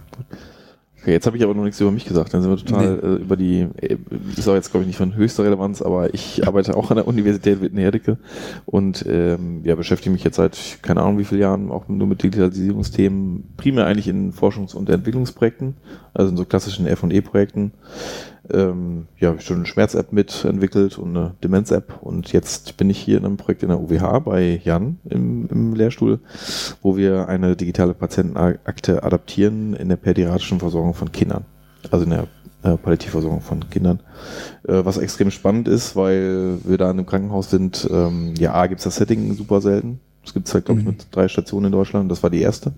Okay, 1.07 1.13
jetzt 1.13 1.25
habe 1.25 1.37
ich 1.37 1.43
aber 1.43 1.53
noch 1.53 1.63
nichts 1.63 1.79
über 1.79 1.91
mich 1.91 2.03
gesagt. 2.03 2.33
Dann 2.33 2.41
sind 2.41 2.51
wir 2.51 2.57
total 2.57 2.99
äh, 2.99 3.21
über 3.21 3.37
die, 3.37 3.67
äh, 3.79 3.97
ist 4.35 4.47
auch 4.49 4.55
jetzt 4.55 4.71
glaube 4.71 4.83
ich 4.83 4.87
nicht 4.87 4.97
von 4.97 5.15
höchster 5.15 5.45
Relevanz, 5.45 5.81
aber 5.81 6.13
ich 6.13 6.45
arbeite 6.45 6.75
auch 6.75 6.89
an 6.91 6.97
der 6.97 7.07
Universität 7.07 7.61
Witten-Herdecke 7.61 8.17
und 8.65 9.05
ähm, 9.07 9.61
ja, 9.63 9.75
beschäftige 9.75 10.11
mich 10.11 10.25
jetzt 10.25 10.35
seit 10.35 10.79
keine 10.81 11.01
Ahnung 11.01 11.17
wie 11.17 11.23
vielen 11.23 11.39
Jahren 11.39 11.71
auch 11.71 11.87
nur 11.87 12.07
mit 12.07 12.23
Digitalisierungsthemen, 12.23 13.53
primär 13.55 13.85
eigentlich 13.85 14.09
in 14.09 14.33
Forschungs- 14.33 14.75
und 14.75 14.89
Entwicklungsprojekten, 14.89 15.75
also 16.13 16.31
in 16.31 16.35
so 16.35 16.43
klassischen 16.43 16.87
F&E-Projekten. 16.87 17.71
Ähm, 18.51 19.07
ja, 19.19 19.39
schon 19.39 19.57
eine 19.57 19.65
Schmerz-App 19.65 20.13
mitentwickelt 20.13 20.97
und 20.97 21.15
eine 21.15 21.33
Demenz-App 21.43 22.01
und 22.01 22.31
jetzt 22.31 22.77
bin 22.77 22.89
ich 22.89 22.99
hier 22.99 23.17
in 23.17 23.25
einem 23.25 23.37
Projekt 23.37 23.63
in 23.63 23.69
der 23.69 23.79
UWH 23.79 24.19
bei 24.19 24.61
Jan 24.63 24.99
im, 25.09 25.47
im 25.49 25.73
Lehrstuhl, 25.73 26.19
wo 26.81 26.95
wir 26.95 27.27
eine 27.27 27.55
digitale 27.55 27.93
Patientenakte 27.93 29.03
adaptieren 29.03 29.73
in 29.73 29.89
der 29.89 29.97
pädiatrischen 29.97 30.59
Versorgung 30.59 30.93
von 30.93 31.11
Kindern. 31.11 31.45
Also 31.91 32.05
in 32.05 32.11
der 32.11 32.27
äh, 32.63 32.77
Palliativversorgung 32.77 33.41
von 33.41 33.69
Kindern. 33.69 33.99
Äh, 34.67 34.83
was 34.85 34.97
extrem 34.97 35.31
spannend 35.31 35.67
ist, 35.67 35.95
weil 35.95 36.57
wir 36.63 36.77
da 36.77 36.85
in 36.85 36.97
einem 36.97 37.05
Krankenhaus 37.05 37.49
sind, 37.49 37.87
ähm, 37.91 38.33
ja, 38.37 38.53
A, 38.53 38.67
gibt's 38.67 38.83
das 38.83 38.95
Setting 38.95 39.33
super 39.35 39.61
selten. 39.61 39.99
Es 40.27 40.33
gibt 40.33 40.53
halt, 40.53 40.65
glaube 40.65 40.81
ich, 40.81 40.85
Mhm. 40.85 40.93
nur 40.93 41.05
drei 41.11 41.27
Stationen 41.27 41.67
in 41.67 41.71
Deutschland. 41.71 42.11
Das 42.11 42.21
war 42.21 42.29
die 42.29 42.41
erste. 42.41 42.73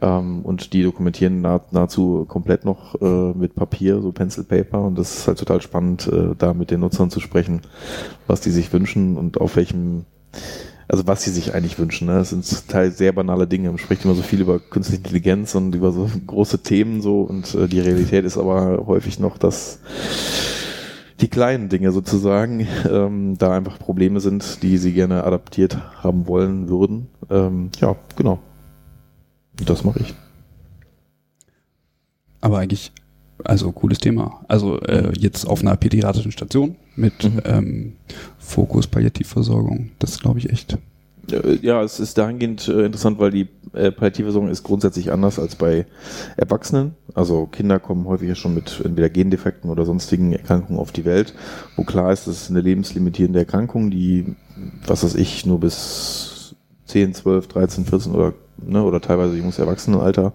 Ähm, 0.00 0.42
und 0.42 0.72
die 0.72 0.82
dokumentieren 0.82 1.40
nah, 1.40 1.60
nahezu 1.72 2.24
komplett 2.28 2.64
noch 2.64 2.94
äh, 3.00 3.32
mit 3.36 3.54
Papier, 3.54 4.00
so 4.00 4.12
Pencil 4.12 4.44
Paper. 4.44 4.82
Und 4.82 4.96
das 4.96 5.14
ist 5.18 5.28
halt 5.28 5.38
total 5.38 5.60
spannend, 5.60 6.06
äh, 6.06 6.34
da 6.38 6.54
mit 6.54 6.70
den 6.70 6.80
Nutzern 6.80 7.10
zu 7.10 7.20
sprechen, 7.20 7.60
was 8.26 8.40
die 8.40 8.50
sich 8.50 8.72
wünschen 8.72 9.16
und 9.16 9.40
auf 9.40 9.56
welchem, 9.56 10.04
also 10.88 11.06
was 11.06 11.22
sie 11.22 11.30
sich 11.30 11.54
eigentlich 11.54 11.78
wünschen. 11.78 12.06
Ne? 12.06 12.14
Das 12.14 12.30
sind 12.30 12.44
zum 12.44 12.68
Teil 12.68 12.92
sehr 12.92 13.12
banale 13.12 13.46
Dinge. 13.46 13.68
Man 13.68 13.78
spricht 13.78 14.04
immer 14.04 14.14
so 14.14 14.22
viel 14.22 14.40
über 14.40 14.58
künstliche 14.60 14.98
Intelligenz 15.02 15.54
und 15.54 15.74
über 15.74 15.92
so 15.92 16.08
große 16.26 16.62
Themen 16.62 17.02
so. 17.02 17.22
Und 17.22 17.54
äh, 17.54 17.66
die 17.68 17.80
Realität 17.80 18.24
ist 18.24 18.38
aber 18.38 18.86
häufig 18.86 19.18
noch, 19.18 19.38
dass 19.38 19.80
die 21.20 21.28
kleinen 21.28 21.68
Dinge 21.68 21.92
sozusagen 21.92 22.66
ähm, 22.90 23.36
da 23.38 23.52
einfach 23.56 23.78
Probleme 23.78 24.20
sind, 24.20 24.62
die 24.62 24.78
sie 24.78 24.92
gerne 24.92 25.24
adaptiert 25.24 25.76
haben 26.02 26.26
wollen 26.26 26.68
würden. 26.68 27.08
Ähm, 27.30 27.70
ja, 27.80 27.96
genau. 28.16 28.38
Das 29.66 29.84
mache 29.84 30.00
ich. 30.00 30.14
Aber 32.40 32.58
eigentlich, 32.58 32.92
also 33.44 33.70
cooles 33.72 33.98
Thema. 33.98 34.40
Also 34.48 34.80
äh, 34.80 35.12
jetzt 35.18 35.46
auf 35.46 35.60
einer 35.60 35.76
pädiatrischen 35.76 36.32
Station 36.32 36.76
mit 36.96 37.24
Mhm. 37.24 37.40
ähm, 37.44 37.92
Fokus 38.38 38.86
Palliativversorgung. 38.86 39.90
Das 39.98 40.18
glaube 40.18 40.38
ich 40.38 40.50
echt. 40.50 40.78
Äh, 41.32 41.58
Ja, 41.62 41.82
es 41.82 42.00
ist 42.00 42.18
dahingehend 42.18 42.68
äh, 42.68 42.84
interessant, 42.84 43.18
weil 43.18 43.30
die 43.30 43.48
äh, 43.72 43.90
Palliativversorgung 43.90 44.50
ist 44.50 44.62
grundsätzlich 44.62 45.12
anders 45.12 45.38
als 45.38 45.56
bei 45.56 45.86
Erwachsenen. 46.36 46.94
Also 47.14 47.46
Kinder 47.46 47.78
kommen 47.78 48.06
häufig 48.06 48.36
schon 48.38 48.54
mit 48.54 48.80
entweder 48.84 49.08
Gendefekten 49.08 49.70
oder 49.70 49.84
sonstigen 49.84 50.32
Erkrankungen 50.32 50.80
auf 50.80 50.92
die 50.92 51.04
Welt, 51.04 51.34
wo 51.76 51.84
klar 51.84 52.12
ist, 52.12 52.26
das 52.26 52.42
ist 52.42 52.50
eine 52.50 52.60
lebenslimitierende 52.60 53.40
Erkrankung, 53.40 53.90
die, 53.90 54.36
was 54.86 55.04
weiß 55.04 55.14
ich, 55.16 55.46
nur 55.46 55.60
bis 55.60 56.54
10, 56.86 57.14
12, 57.14 57.46
13, 57.46 57.84
14 57.84 58.12
oder, 58.12 58.34
ne, 58.58 58.82
oder 58.82 59.00
teilweise 59.00 59.36
junges 59.36 59.58
Erwachsenenalter 59.58 60.32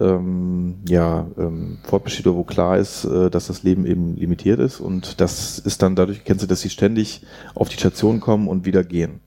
ähm, 0.00 0.76
ja, 0.88 1.26
ähm, 1.38 1.78
fortbesteht 1.84 2.26
oder 2.26 2.36
wo 2.36 2.44
klar 2.44 2.78
ist, 2.78 3.04
äh, 3.04 3.30
dass 3.30 3.46
das 3.46 3.62
Leben 3.62 3.86
eben 3.86 4.16
limitiert 4.16 4.58
ist. 4.58 4.80
Und 4.80 5.20
das 5.20 5.58
ist 5.58 5.82
dann 5.82 5.94
dadurch, 5.94 6.24
du, 6.24 6.46
dass 6.46 6.60
sie 6.60 6.70
ständig 6.70 7.22
auf 7.54 7.68
die 7.68 7.76
Station 7.76 8.20
kommen 8.20 8.48
und 8.48 8.66
wieder 8.66 8.82
gehen 8.84 9.20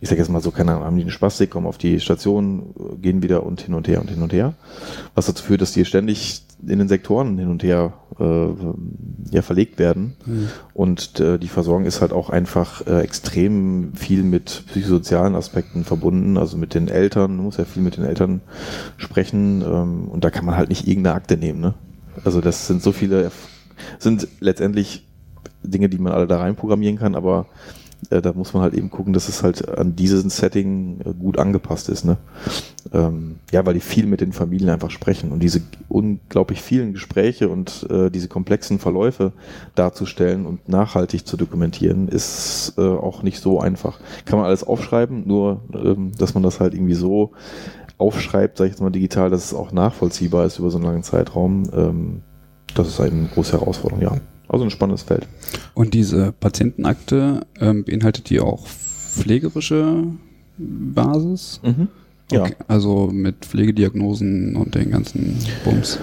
ich 0.00 0.08
sage 0.08 0.20
jetzt 0.20 0.30
mal 0.30 0.40
so, 0.40 0.50
keine 0.50 0.72
Ahnung, 0.72 0.84
haben 0.84 0.96
die 0.96 1.02
einen 1.02 1.10
Spastik, 1.10 1.50
kommen 1.50 1.66
auf 1.66 1.78
die 1.78 1.98
Station, 2.00 2.74
gehen 3.02 3.22
wieder 3.22 3.44
und 3.44 3.60
hin 3.60 3.74
und 3.74 3.88
her 3.88 4.00
und 4.00 4.10
hin 4.10 4.22
und 4.22 4.32
her. 4.32 4.54
Was 5.14 5.26
dazu 5.26 5.44
führt, 5.44 5.60
dass 5.60 5.72
die 5.72 5.84
ständig 5.84 6.42
in 6.66 6.78
den 6.78 6.88
Sektoren 6.88 7.38
hin 7.38 7.48
und 7.48 7.62
her 7.62 7.94
äh, 8.18 8.48
ja, 9.30 9.42
verlegt 9.42 9.78
werden. 9.78 10.16
Und 10.74 11.20
äh, 11.20 11.38
die 11.38 11.48
Versorgung 11.48 11.84
ist 11.84 12.00
halt 12.00 12.12
auch 12.12 12.30
einfach 12.30 12.86
äh, 12.86 13.00
extrem 13.00 13.94
viel 13.94 14.22
mit 14.22 14.64
psychosozialen 14.68 15.34
Aspekten 15.34 15.84
verbunden, 15.84 16.36
also 16.36 16.56
mit 16.56 16.74
den 16.74 16.88
Eltern, 16.88 17.36
man 17.36 17.44
muss 17.44 17.58
ja 17.58 17.64
viel 17.64 17.82
mit 17.82 17.96
den 17.96 18.04
Eltern 18.04 18.40
sprechen 18.96 19.62
ähm, 19.62 20.08
und 20.08 20.24
da 20.24 20.30
kann 20.30 20.44
man 20.44 20.56
halt 20.56 20.68
nicht 20.68 20.88
irgendeine 20.88 21.16
Akte 21.16 21.36
nehmen. 21.36 21.60
Ne? 21.60 21.74
Also 22.24 22.40
das 22.40 22.66
sind 22.66 22.82
so 22.82 22.92
viele, 22.92 23.30
sind 23.98 24.26
letztendlich 24.40 25.06
Dinge, 25.62 25.88
die 25.88 25.98
man 25.98 26.12
alle 26.12 26.26
da 26.26 26.38
rein 26.38 26.56
programmieren 26.56 26.98
kann, 26.98 27.14
aber 27.14 27.46
äh, 28.10 28.22
da 28.22 28.32
muss 28.32 28.54
man 28.54 28.62
halt 28.62 28.74
eben 28.74 28.90
gucken, 28.90 29.12
dass 29.12 29.28
es 29.28 29.42
halt 29.42 29.68
an 29.68 29.96
dieses 29.96 30.24
Setting 30.36 31.00
äh, 31.00 31.12
gut 31.12 31.38
angepasst 31.38 31.88
ist. 31.88 32.04
Ne? 32.04 32.16
Ähm, 32.92 33.36
ja, 33.50 33.64
weil 33.66 33.74
die 33.74 33.80
viel 33.80 34.06
mit 34.06 34.20
den 34.20 34.32
Familien 34.32 34.70
einfach 34.70 34.90
sprechen 34.90 35.30
und 35.30 35.42
diese 35.42 35.60
unglaublich 35.88 36.62
vielen 36.62 36.92
Gespräche 36.92 37.48
und 37.48 37.86
äh, 37.90 38.10
diese 38.10 38.28
komplexen 38.28 38.78
Verläufe 38.78 39.32
darzustellen 39.74 40.46
und 40.46 40.68
nachhaltig 40.68 41.26
zu 41.26 41.36
dokumentieren, 41.36 42.08
ist 42.08 42.74
äh, 42.78 42.82
auch 42.82 43.22
nicht 43.22 43.40
so 43.40 43.60
einfach. 43.60 44.00
Kann 44.24 44.38
man 44.38 44.46
alles 44.46 44.64
aufschreiben, 44.64 45.26
nur 45.26 45.62
ähm, 45.74 46.12
dass 46.18 46.34
man 46.34 46.42
das 46.42 46.60
halt 46.60 46.74
irgendwie 46.74 46.94
so 46.94 47.32
aufschreibt, 47.98 48.58
sag 48.58 48.66
ich 48.66 48.72
jetzt 48.72 48.80
mal 48.80 48.90
digital, 48.90 49.28
dass 49.28 49.44
es 49.44 49.54
auch 49.54 49.72
nachvollziehbar 49.72 50.46
ist 50.46 50.58
über 50.58 50.70
so 50.70 50.78
einen 50.78 50.86
langen 50.86 51.02
Zeitraum. 51.02 51.64
Ähm, 51.74 52.22
das 52.74 52.88
ist 52.88 53.00
eine 53.00 53.28
große 53.34 53.52
Herausforderung, 53.52 54.02
ja. 54.02 54.16
Also 54.48 54.64
ein 54.64 54.70
spannendes 54.70 55.02
Feld. 55.02 55.26
Und 55.74 55.94
diese 55.94 56.32
Patientenakte 56.32 57.46
ähm, 57.60 57.84
beinhaltet 57.84 58.30
die 58.30 58.40
auch 58.40 58.66
pflegerische 58.66 60.04
Basis? 60.58 61.60
Mhm. 61.62 61.88
Ja. 62.30 62.42
Okay, 62.42 62.56
also 62.66 63.08
mit 63.10 63.46
Pflegediagnosen 63.46 64.54
und 64.56 64.74
den 64.74 64.90
ganzen 64.90 65.38
Bums. 65.64 65.98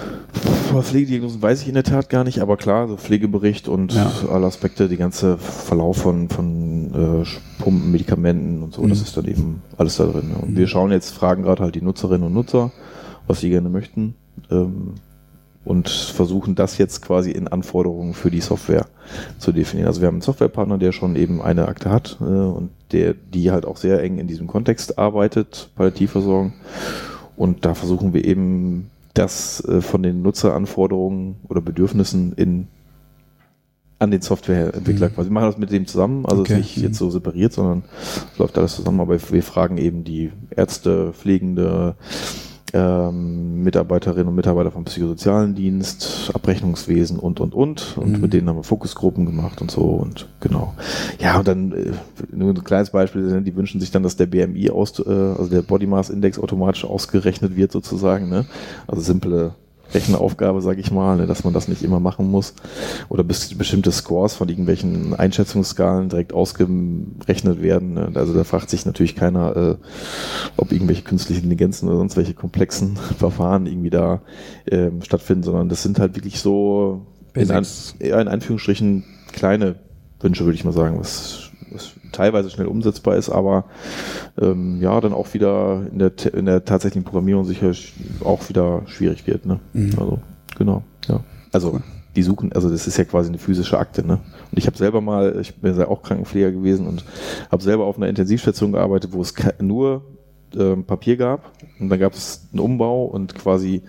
Vor 0.70 0.82
Pflegediagnosen 0.82 1.40
weiß 1.40 1.62
ich 1.62 1.68
in 1.68 1.74
der 1.74 1.84
Tat 1.84 2.08
gar 2.10 2.24
nicht, 2.24 2.40
aber 2.40 2.56
klar, 2.56 2.88
so 2.88 2.96
Pflegebericht 2.96 3.68
und 3.68 3.92
Ja. 3.94 4.10
alle 4.32 4.46
Aspekte, 4.46 4.88
die 4.88 4.96
ganze 4.96 5.38
Verlauf 5.38 5.98
von, 5.98 6.28
von 6.28 7.22
äh, 7.22 7.62
Pumpen, 7.62 7.92
Medikamenten 7.92 8.62
und 8.62 8.74
so, 8.74 8.82
Mhm. 8.82 8.88
das 8.88 9.02
ist 9.02 9.16
dann 9.16 9.26
eben 9.26 9.62
alles 9.78 9.96
da 9.98 10.06
drin. 10.06 10.32
Und 10.40 10.50
Mhm. 10.52 10.56
wir 10.56 10.66
schauen 10.66 10.90
jetzt, 10.90 11.10
fragen 11.12 11.44
gerade 11.44 11.62
halt 11.62 11.76
die 11.76 11.82
Nutzerinnen 11.82 12.26
und 12.26 12.34
Nutzer, 12.34 12.72
was 13.28 13.40
sie 13.40 13.50
gerne 13.50 13.68
möchten 13.68 14.14
ähm, 14.50 14.94
und 15.66 15.88
versuchen 15.88 16.54
das 16.54 16.78
jetzt 16.78 17.02
quasi 17.02 17.30
in 17.32 17.48
Anforderungen 17.48 18.14
für 18.14 18.30
die 18.30 18.40
Software 18.40 18.86
zu 19.38 19.52
definieren. 19.52 19.88
Also 19.88 20.00
wir 20.00 20.06
haben 20.08 20.14
einen 20.14 20.22
Softwarepartner, 20.22 20.78
der 20.78 20.92
schon 20.92 21.16
eben 21.16 21.42
eine 21.42 21.68
Akte 21.68 21.90
hat 21.90 22.16
äh, 22.20 22.24
und 22.24 22.70
der, 22.92 23.14
die 23.14 23.50
halt 23.50 23.66
auch 23.66 23.76
sehr 23.76 24.02
eng 24.02 24.18
in 24.18 24.28
diesem 24.28 24.46
Kontext 24.46 24.98
arbeitet, 24.98 25.70
Palliativversorgung. 25.74 26.52
Und 27.36 27.64
da 27.66 27.74
versuchen 27.74 28.14
wir 28.14 28.24
eben 28.24 28.90
das 29.12 29.60
äh, 29.64 29.80
von 29.82 30.02
den 30.02 30.22
Nutzeranforderungen 30.22 31.36
oder 31.48 31.60
Bedürfnissen 31.60 32.32
in 32.34 32.68
an 33.98 34.10
den 34.10 34.20
Softwareentwickler 34.20 35.08
Mhm. 35.08 35.14
quasi. 35.14 35.30
Wir 35.30 35.34
machen 35.34 35.46
das 35.46 35.58
mit 35.58 35.72
dem 35.72 35.86
zusammen, 35.86 36.26
also 36.26 36.42
es 36.42 36.50
Okay. 36.50 36.60
ist 36.60 36.66
nicht 36.66 36.76
jetzt 36.76 36.98
so 36.98 37.08
separiert, 37.10 37.54
sondern 37.54 37.82
es 38.32 38.38
läuft 38.38 38.58
alles 38.58 38.76
zusammen, 38.76 39.00
aber 39.00 39.18
wir 39.32 39.42
fragen 39.42 39.78
eben 39.78 40.04
die 40.04 40.32
Ärzte, 40.54 41.14
Pflegende, 41.14 41.94
ähm, 42.72 43.62
Mitarbeiterinnen 43.62 44.28
und 44.28 44.34
Mitarbeiter 44.34 44.70
vom 44.70 44.84
psychosozialen 44.84 45.54
Dienst, 45.54 46.30
Abrechnungswesen 46.34 47.18
und, 47.18 47.40
und, 47.40 47.54
und. 47.54 47.96
Und 47.96 48.12
Mhm. 48.12 48.20
mit 48.20 48.32
denen 48.32 48.48
haben 48.48 48.56
wir 48.56 48.64
Fokusgruppen 48.64 49.24
gemacht 49.26 49.60
und 49.60 49.70
so 49.70 49.82
und 49.82 50.28
genau. 50.40 50.74
Ja, 51.20 51.38
und 51.38 51.48
dann 51.48 51.72
äh, 51.72 51.92
nur 52.32 52.50
ein 52.50 52.64
kleines 52.64 52.90
Beispiel, 52.90 53.22
ne, 53.22 53.42
die 53.42 53.54
wünschen 53.56 53.80
sich 53.80 53.90
dann, 53.90 54.02
dass 54.02 54.16
der 54.16 54.26
BMI 54.26 54.70
aus, 54.70 54.98
äh, 54.98 55.10
also 55.10 55.48
der 55.48 55.62
Body 55.62 55.86
Mass 55.86 56.10
Index 56.10 56.38
automatisch 56.38 56.84
ausgerechnet 56.84 57.56
wird 57.56 57.72
sozusagen. 57.72 58.28
Ne? 58.28 58.46
Also 58.86 59.02
simple 59.02 59.54
Rechenaufgabe, 59.94 60.60
sage 60.62 60.80
ich 60.80 60.90
mal, 60.90 61.16
ne, 61.16 61.26
dass 61.26 61.44
man 61.44 61.54
das 61.54 61.68
nicht 61.68 61.82
immer 61.82 62.00
machen 62.00 62.30
muss. 62.30 62.54
Oder 63.08 63.24
bis, 63.24 63.56
bestimmte 63.56 63.92
Scores 63.92 64.34
von 64.34 64.48
irgendwelchen 64.48 65.14
Einschätzungsskalen 65.14 66.08
direkt 66.08 66.32
ausgerechnet 66.32 67.62
werden. 67.62 67.94
Ne? 67.94 68.10
Also 68.14 68.32
da 68.32 68.44
fragt 68.44 68.70
sich 68.70 68.86
natürlich 68.86 69.16
keiner, 69.16 69.56
äh, 69.56 69.76
ob 70.56 70.72
irgendwelche 70.72 71.02
künstlichen 71.02 71.44
Intelligenzen 71.44 71.88
oder 71.88 71.98
sonst 71.98 72.16
welche 72.16 72.34
komplexen 72.34 72.96
Verfahren 73.18 73.66
irgendwie 73.66 73.90
da 73.90 74.22
ähm, 74.70 75.02
stattfinden, 75.02 75.42
sondern 75.42 75.68
das 75.68 75.82
sind 75.82 75.98
halt 75.98 76.16
wirklich 76.16 76.40
so 76.40 77.06
in, 77.34 77.50
An 77.50 77.66
in 77.98 78.28
Anführungsstrichen 78.28 79.04
kleine 79.32 79.76
Wünsche, 80.20 80.44
würde 80.44 80.56
ich 80.56 80.64
mal 80.64 80.72
sagen, 80.72 80.98
was 80.98 81.45
teilweise 82.12 82.50
schnell 82.50 82.66
umsetzbar 82.66 83.16
ist, 83.16 83.30
aber 83.30 83.64
ähm, 84.40 84.80
ja, 84.80 85.00
dann 85.00 85.12
auch 85.12 85.34
wieder 85.34 85.86
in 85.90 85.98
der, 85.98 86.12
in 86.32 86.46
der 86.46 86.64
tatsächlichen 86.64 87.04
Programmierung 87.04 87.44
sicher 87.44 87.72
auch 88.24 88.48
wieder 88.48 88.82
schwierig 88.86 89.26
wird. 89.26 89.46
Ne? 89.46 89.60
Mhm. 89.72 89.92
Also, 89.98 90.18
genau, 90.56 90.82
ja. 91.08 91.20
Also 91.52 91.72
Cool. 91.72 91.82
die 92.16 92.22
suchen, 92.22 92.52
also 92.52 92.68
das 92.68 92.86
ist 92.86 92.96
ja 92.98 93.04
quasi 93.04 93.28
eine 93.28 93.38
physische 93.38 93.78
Akte, 93.78 94.06
ne? 94.06 94.18
Und 94.50 94.58
ich 94.58 94.66
habe 94.66 94.76
selber 94.76 95.00
mal, 95.00 95.38
ich 95.40 95.54
bin 95.56 95.78
ja 95.78 95.88
auch 95.88 96.02
Krankenpfleger 96.02 96.50
gewesen 96.52 96.86
und 96.86 97.04
habe 97.50 97.62
selber 97.62 97.84
auf 97.84 97.96
einer 97.96 98.08
Intensivstation 98.08 98.72
gearbeitet, 98.72 99.12
wo 99.12 99.22
es 99.22 99.34
nur 99.60 100.02
ähm, 100.54 100.84
Papier 100.84 101.16
gab 101.16 101.52
und 101.80 101.88
dann 101.88 101.98
gab 101.98 102.12
es 102.14 102.48
einen 102.52 102.60
Umbau 102.60 103.04
und 103.04 103.34
quasi 103.34 103.82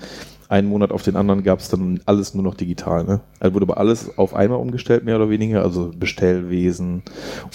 einen 0.50 0.70
Monat 0.70 0.92
auf 0.92 1.04
den 1.04 1.16
anderen 1.16 1.44
gab 1.44 1.60
es 1.60 1.70
dann 1.70 2.00
alles 2.06 2.34
nur 2.34 2.44
noch 2.44 2.56
digital. 2.56 3.04
Ne? 3.04 3.20
Also 3.40 3.54
wurde 3.54 3.66
aber 3.66 3.78
alles 3.78 4.18
auf 4.18 4.34
einmal 4.34 4.60
umgestellt, 4.60 5.04
mehr 5.04 5.18
oder 5.18 5.30
weniger, 5.30 5.62
also 5.64 5.92
Bestellwesen 5.98 7.04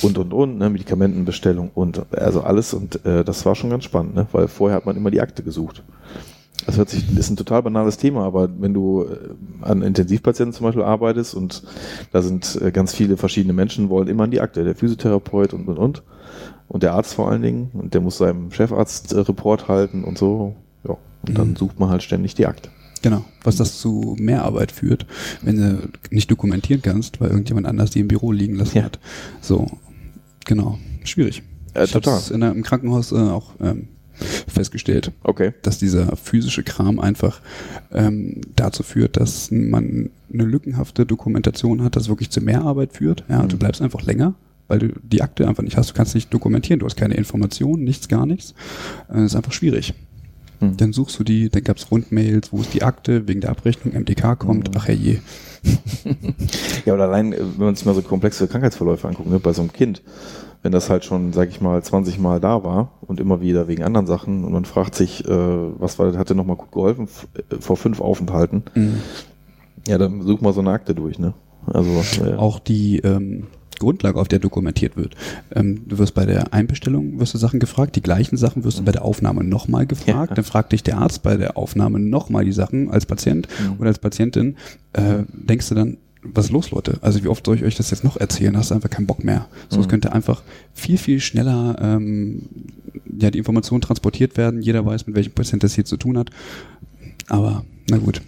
und 0.02 0.18
und 0.18 0.32
und, 0.32 0.58
ne? 0.58 0.68
Medikamentenbestellung 0.70 1.70
und 1.74 2.04
also 2.14 2.42
alles 2.42 2.74
und 2.74 3.04
äh, 3.06 3.24
das 3.24 3.46
war 3.46 3.54
schon 3.54 3.70
ganz 3.70 3.84
spannend, 3.84 4.14
ne? 4.14 4.26
weil 4.32 4.48
vorher 4.48 4.76
hat 4.76 4.86
man 4.86 4.96
immer 4.96 5.10
die 5.10 5.20
Akte 5.20 5.42
gesucht. 5.42 5.82
Das 6.66 6.76
hört 6.76 6.90
sich, 6.90 7.16
ist 7.18 7.28
ein 7.28 7.36
total 7.36 7.62
banales 7.62 7.96
Thema, 7.96 8.24
aber 8.24 8.48
wenn 8.60 8.72
du 8.72 9.02
äh, 9.04 9.16
an 9.62 9.82
Intensivpatienten 9.82 10.52
zum 10.52 10.64
Beispiel 10.66 10.84
arbeitest 10.84 11.34
und 11.34 11.64
da 12.12 12.22
sind 12.22 12.60
äh, 12.62 12.70
ganz 12.70 12.94
viele 12.94 13.16
verschiedene 13.16 13.52
Menschen, 13.52 13.88
wollen 13.88 14.06
immer 14.06 14.24
an 14.24 14.30
die 14.30 14.40
Akte, 14.40 14.62
der 14.62 14.76
Physiotherapeut 14.76 15.54
und 15.54 15.66
und 15.66 15.78
und 15.78 16.02
und 16.68 16.82
der 16.84 16.94
Arzt 16.94 17.14
vor 17.14 17.28
allen 17.30 17.42
Dingen 17.42 17.70
und 17.74 17.94
der 17.94 18.00
muss 18.00 18.18
seinem 18.18 18.50
Chefarzt 18.52 19.12
äh, 19.12 19.18
Report 19.20 19.66
halten 19.68 20.04
und 20.04 20.18
so, 20.18 20.54
ja, 20.86 20.96
und 21.26 21.36
dann 21.38 21.48
Mhm. 21.50 21.56
sucht 21.56 21.80
man 21.80 21.88
halt 21.90 22.02
ständig 22.04 22.34
die 22.36 22.46
Akte. 22.46 22.70
Genau, 23.02 23.24
was 23.42 23.56
das 23.56 23.78
zu 23.80 24.16
Mehrarbeit 24.18 24.70
führt, 24.72 25.06
wenn 25.42 25.56
du 25.56 25.88
nicht 26.10 26.30
dokumentieren 26.30 26.82
kannst, 26.82 27.20
weil 27.20 27.30
irgendjemand 27.30 27.66
anders 27.66 27.90
die 27.90 28.00
im 28.00 28.08
Büro 28.08 28.30
liegen 28.32 28.54
lassen 28.56 28.78
Ja. 28.78 28.84
hat. 28.84 28.98
So, 29.40 29.66
genau, 30.44 30.78
schwierig. 31.04 31.42
Äh, 31.74 31.84
ich 31.84 31.90
total. 31.92 32.20
in 32.32 32.40
der, 32.40 32.52
im 32.52 32.62
Krankenhaus 32.62 33.10
äh, 33.12 33.16
auch 33.16 33.54
ähm, 33.60 33.88
festgestellt, 34.46 35.10
Okay. 35.24 35.52
dass 35.62 35.78
dieser 35.78 36.16
physische 36.16 36.62
Kram 36.62 37.00
einfach 37.00 37.40
ähm, 37.92 38.40
dazu 38.56 38.82
führt, 38.82 39.16
dass 39.16 39.50
man 39.50 40.10
eine 40.32 40.44
lückenhafte 40.44 41.04
Dokumentation 41.06 41.82
hat, 41.82 41.96
das 41.96 42.08
wirklich 42.08 42.30
zu 42.30 42.40
Mehrarbeit 42.40 42.92
führt. 42.92 43.24
Ja, 43.28 43.40
und 43.40 43.50
du 43.52 43.56
Mhm. 43.56 43.60
bleibst 43.60 43.82
einfach 43.82 44.02
länger, 44.02 44.34
weil 44.68 44.78
du 44.78 44.88
die 45.02 45.22
Akte 45.22 45.48
einfach 45.48 45.62
nicht 45.64 45.76
hast. 45.76 45.90
Du 45.90 45.94
kannst 45.94 46.14
nicht 46.14 46.32
dokumentieren, 46.32 46.78
du 46.80 46.86
hast 46.86 46.96
keine 46.96 47.14
Informationen, 47.14 47.82
nichts, 47.84 48.06
gar 48.08 48.26
nichts. 48.26 48.52
Äh, 49.08 49.14
Das 49.14 49.22
ist 49.24 49.36
einfach 49.36 49.52
schwierig. 49.52 49.94
Dann 50.76 50.92
suchst 50.92 51.18
du 51.18 51.24
die, 51.24 51.48
dann 51.50 51.64
gab's 51.64 51.90
Rundmails, 51.90 52.52
wo 52.52 52.60
ist 52.60 52.72
die 52.74 52.82
Akte, 52.82 53.26
wegen 53.26 53.40
der 53.40 53.50
Abrechnung, 53.50 53.94
MDK 53.94 54.36
kommt, 54.38 54.68
Mhm. 54.68 54.74
ach 54.76 54.86
herrje. 54.88 55.20
Ja, 56.84 56.94
oder 56.94 57.04
allein, 57.04 57.32
äh, 57.32 57.38
wenn 57.56 57.66
man 57.66 57.74
sich 57.76 57.86
mal 57.86 57.94
so 57.94 58.02
komplexe 58.02 58.48
Krankheitsverläufe 58.48 59.06
anguckt, 59.08 59.30
ne, 59.30 59.38
bei 59.38 59.52
so 59.52 59.62
einem 59.62 59.72
Kind, 59.72 60.02
wenn 60.62 60.72
das 60.72 60.90
halt 60.90 61.04
schon, 61.04 61.32
sag 61.32 61.48
ich 61.48 61.60
mal, 61.60 61.82
20 61.82 62.18
Mal 62.18 62.40
da 62.40 62.64
war 62.64 62.92
und 63.02 63.20
immer 63.20 63.40
wieder 63.40 63.68
wegen 63.68 63.82
anderen 63.84 64.06
Sachen 64.06 64.44
und 64.44 64.52
man 64.52 64.64
fragt 64.64 64.94
sich, 64.94 65.24
äh, 65.24 65.28
was 65.28 65.98
war, 65.98 66.16
hat 66.16 66.30
dir 66.30 66.34
nochmal 66.34 66.56
gut 66.56 66.72
geholfen 66.72 67.08
äh, 67.34 67.56
vor 67.60 67.76
fünf 67.76 68.00
Aufenthalten, 68.00 68.62
ja, 69.86 69.98
dann 69.98 70.22
such 70.22 70.40
mal 70.40 70.52
so 70.52 70.60
eine 70.60 70.70
Akte 70.70 70.94
durch, 70.94 71.18
ne? 71.18 71.34
Also, 71.66 71.90
äh, 72.24 72.34
Auch 72.34 72.58
die 72.58 72.98
ähm, 72.98 73.46
Grundlage, 73.78 74.18
auf 74.20 74.28
der 74.28 74.38
dokumentiert 74.38 74.96
wird. 74.96 75.14
Ähm, 75.54 75.82
du 75.88 75.98
wirst 75.98 76.14
bei 76.14 76.26
der 76.26 76.52
Einbestellung 76.52 77.18
wirst 77.20 77.34
du 77.34 77.38
Sachen 77.38 77.60
gefragt, 77.60 77.96
die 77.96 78.02
gleichen 78.02 78.36
Sachen 78.36 78.64
wirst 78.64 78.78
du 78.78 78.84
bei 78.84 78.92
der 78.92 79.04
Aufnahme 79.04 79.44
nochmal 79.44 79.86
gefragt, 79.86 80.30
Ja. 80.30 80.34
dann 80.34 80.44
fragt 80.44 80.72
dich 80.72 80.82
der 80.82 80.98
Arzt 80.98 81.22
bei 81.22 81.36
der 81.36 81.56
Aufnahme 81.56 81.98
nochmal 81.98 82.44
die 82.44 82.52
Sachen 82.52 82.90
als 82.90 83.06
Patient 83.06 83.48
Mhm. 83.60 83.80
oder 83.80 83.88
als 83.88 83.98
Patientin. 83.98 84.56
Äh, 84.92 85.24
denkst 85.32 85.68
du 85.68 85.74
dann, 85.74 85.96
was 86.24 86.44
ist 86.46 86.50
los, 86.52 86.70
Leute? 86.70 86.98
Also 87.00 87.24
wie 87.24 87.28
oft 87.28 87.44
soll 87.44 87.56
ich 87.56 87.64
euch 87.64 87.74
das 87.74 87.90
jetzt 87.90 88.04
noch 88.04 88.16
erzählen? 88.16 88.56
Hast 88.56 88.70
du 88.70 88.74
einfach 88.76 88.90
keinen 88.90 89.06
Bock 89.06 89.24
mehr. 89.24 89.46
So, 89.68 89.80
es 89.80 89.86
Mhm. 89.86 89.90
könnte 89.90 90.12
einfach 90.12 90.42
viel, 90.72 90.96
viel 90.96 91.18
schneller 91.18 91.76
ähm, 91.80 92.42
ja, 93.18 93.30
die 93.32 93.38
Information 93.38 93.80
transportiert 93.80 94.36
werden. 94.36 94.62
Jeder 94.62 94.86
weiß, 94.86 95.06
mit 95.08 95.16
welchem 95.16 95.32
Patient 95.32 95.64
das 95.64 95.74
hier 95.74 95.84
zu 95.84 95.96
tun 95.96 96.16
hat. 96.18 96.30
Aber 97.28 97.64
na 97.90 97.96
gut. 97.98 98.22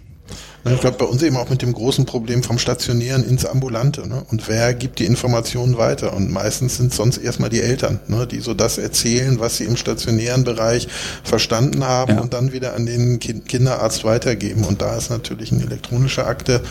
Ja, 0.65 0.71
Ich 0.73 0.81
glaube, 0.81 0.97
bei 0.97 1.05
uns 1.05 1.21
eben 1.21 1.37
auch 1.37 1.49
mit 1.49 1.61
dem 1.61 1.73
großen 1.73 2.05
Problem 2.05 2.41
vom 2.43 2.57
Stationieren 2.57 3.23
ins 3.23 3.45
Ambulante. 3.45 4.07
Ne? 4.07 4.23
Und 4.31 4.47
wer 4.49 4.73
gibt 4.73 4.99
die 4.99 5.05
Informationen 5.05 5.77
weiter? 5.77 6.13
Und 6.13 6.31
meistens 6.31 6.77
sind 6.77 6.93
sonst 6.93 7.17
erstmal 7.17 7.49
die 7.49 7.61
Eltern, 7.61 7.99
ne? 8.07 8.25
die 8.25 8.39
so 8.39 8.53
das 8.53 8.77
erzählen, 8.77 9.39
was 9.39 9.57
sie 9.57 9.65
im 9.65 9.77
stationären 9.77 10.43
Bereich 10.43 10.87
verstanden 11.23 11.83
haben 11.85 12.15
Ja. 12.15 12.21
und 12.21 12.33
dann 12.33 12.51
wieder 12.51 12.73
an 12.75 12.85
den 12.85 13.19
Kin- 13.19 13.43
Kinderarzt 13.43 14.03
weitergeben. 14.03 14.63
Und 14.63 14.81
da 14.81 14.95
ist 14.97 15.09
natürlich 15.11 15.51
eine 15.51 15.63
elektronische 15.63 16.25
Akte, 16.25 16.61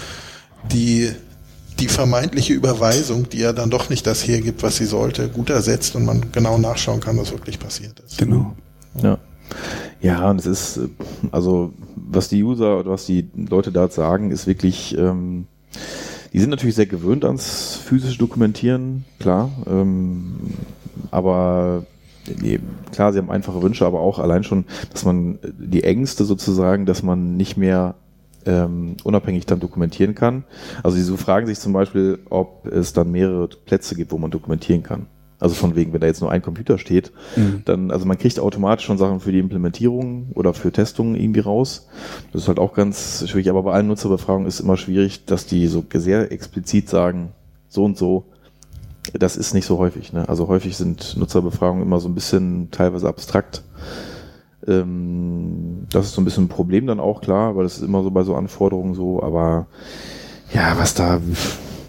die 0.72 1.10
die 1.80 1.88
vermeintliche 1.88 2.52
Überweisung, 2.52 3.28
die 3.28 3.38
ja 3.38 3.52
dann 3.52 3.68
doch 3.68 3.90
nicht 3.90 4.06
das 4.06 4.24
hergibt, 4.26 4.62
was 4.62 4.76
sie 4.76 4.84
sollte, 4.86 5.28
gut 5.28 5.50
ersetzt 5.50 5.96
und 5.96 6.04
man 6.04 6.30
genau 6.30 6.56
nachschauen 6.56 7.00
kann, 7.00 7.16
was 7.18 7.32
wirklich 7.32 7.58
passiert 7.58 7.98
ist. 8.06 8.16
Genau. 8.18 8.54
Ja. 9.02 9.18
Ja, 10.00 10.30
und 10.30 10.38
es 10.38 10.46
ist, 10.46 10.76
äh, 10.76 10.88
also 11.32 11.72
was 11.96 12.28
die 12.28 12.42
User 12.42 12.78
oder 12.80 12.90
was 12.90 13.06
die 13.06 13.28
Leute 13.34 13.72
da 13.72 13.88
sagen, 13.88 14.30
ist 14.30 14.46
wirklich, 14.46 14.96
ähm, 14.98 15.46
die 16.32 16.40
sind 16.40 16.50
natürlich 16.50 16.74
sehr 16.74 16.86
gewöhnt 16.86 17.24
ans 17.24 17.76
physische 17.76 18.18
Dokumentieren, 18.18 19.04
klar, 19.18 19.50
ähm, 19.66 20.34
aber 21.10 21.84
nee, 22.40 22.60
klar, 22.92 23.12
sie 23.12 23.18
haben 23.18 23.30
einfache 23.30 23.62
Wünsche, 23.62 23.86
aber 23.86 24.00
auch 24.00 24.18
allein 24.18 24.44
schon, 24.44 24.64
dass 24.92 25.04
man 25.04 25.36
äh, 25.36 25.52
die 25.58 25.84
Ängste 25.84 26.24
sozusagen, 26.24 26.86
dass 26.86 27.02
man 27.02 27.36
nicht 27.36 27.56
mehr 27.56 27.94
ähm, 28.46 28.96
unabhängig 29.04 29.46
dann 29.46 29.60
dokumentieren 29.60 30.14
kann. 30.14 30.44
Also 30.82 30.96
sie 30.96 31.02
so 31.02 31.16
fragen 31.16 31.46
sich 31.46 31.58
zum 31.58 31.72
Beispiel, 31.72 32.18
ob 32.28 32.66
es 32.66 32.92
dann 32.92 33.10
mehrere 33.10 33.48
Plätze 33.48 33.94
gibt, 33.94 34.12
wo 34.12 34.18
man 34.18 34.30
dokumentieren 34.30 34.82
kann. 34.82 35.06
Also 35.44 35.54
von 35.54 35.76
wegen, 35.76 35.92
wenn 35.92 36.00
da 36.00 36.06
jetzt 36.06 36.22
nur 36.22 36.30
ein 36.30 36.40
Computer 36.40 36.78
steht, 36.78 37.12
Mhm. 37.36 37.62
dann, 37.66 37.90
also 37.90 38.06
man 38.06 38.16
kriegt 38.16 38.40
automatisch 38.40 38.86
schon 38.86 38.96
Sachen 38.96 39.20
für 39.20 39.30
die 39.30 39.38
Implementierung 39.38 40.28
oder 40.34 40.54
für 40.54 40.72
Testungen 40.72 41.14
irgendwie 41.16 41.40
raus. 41.40 41.86
Das 42.32 42.42
ist 42.42 42.48
halt 42.48 42.58
auch 42.58 42.72
ganz 42.72 43.28
schwierig, 43.28 43.50
aber 43.50 43.62
bei 43.62 43.72
allen 43.72 43.86
Nutzerbefragungen 43.88 44.48
ist 44.48 44.60
immer 44.60 44.78
schwierig, 44.78 45.26
dass 45.26 45.46
die 45.46 45.66
so 45.66 45.84
sehr 45.94 46.32
explizit 46.32 46.88
sagen, 46.88 47.32
so 47.68 47.84
und 47.84 47.98
so. 47.98 48.24
Das 49.12 49.36
ist 49.36 49.52
nicht 49.52 49.66
so 49.66 49.76
häufig. 49.78 50.14
Ne? 50.14 50.26
Also 50.28 50.48
häufig 50.48 50.78
sind 50.78 51.16
Nutzerbefragungen 51.18 51.82
immer 51.82 52.00
so 52.00 52.08
ein 52.08 52.14
bisschen 52.14 52.70
teilweise 52.70 53.06
abstrakt. 53.06 53.62
Ähm, 54.66 55.86
das 55.90 56.06
ist 56.06 56.14
so 56.14 56.22
ein 56.22 56.24
bisschen 56.24 56.44
ein 56.44 56.48
Problem 56.48 56.86
dann 56.86 57.00
auch, 57.00 57.20
klar, 57.20 57.54
weil 57.54 57.64
das 57.64 57.76
ist 57.76 57.82
immer 57.82 58.02
so 58.02 58.10
bei 58.10 58.22
so 58.22 58.34
Anforderungen 58.34 58.94
so, 58.94 59.22
aber 59.22 59.66
ja, 60.54 60.74
was 60.78 60.94
da, 60.94 61.20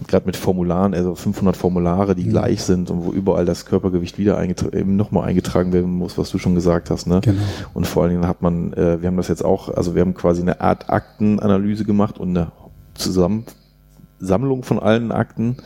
gerade 0.08 0.26
mit 0.26 0.36
Formularen, 0.36 0.94
also 0.94 1.14
500 1.14 1.56
Formulare, 1.56 2.14
die 2.14 2.24
Mhm. 2.24 2.30
gleich 2.30 2.62
sind 2.62 2.90
und 2.90 3.04
wo 3.04 3.12
überall 3.12 3.44
das 3.44 3.66
Körpergewicht 3.66 4.18
wieder 4.18 4.40
eben 4.42 4.96
nochmal 4.96 5.28
eingetragen 5.28 5.72
werden 5.72 5.90
muss, 5.92 6.18
was 6.18 6.30
du 6.30 6.38
schon 6.38 6.54
gesagt 6.54 6.90
hast. 6.90 7.06
Ne? 7.06 7.20
Genau. 7.22 7.40
Und 7.74 7.86
vor 7.86 8.02
allen 8.02 8.12
Dingen 8.12 8.28
hat 8.28 8.42
man, 8.42 8.72
äh, 8.72 9.00
wir 9.00 9.08
haben 9.08 9.16
das 9.16 9.28
jetzt 9.28 9.44
auch, 9.44 9.68
also 9.68 9.94
wir 9.94 10.02
haben 10.02 10.14
quasi 10.14 10.42
eine 10.42 10.60
Art 10.60 10.90
Aktenanalyse 10.90 11.84
gemacht 11.84 12.18
und 12.18 12.30
eine 12.30 12.52
Zusammensammlung 12.94 14.62
von 14.62 14.78
allen 14.78 15.12
Akten. 15.12 15.56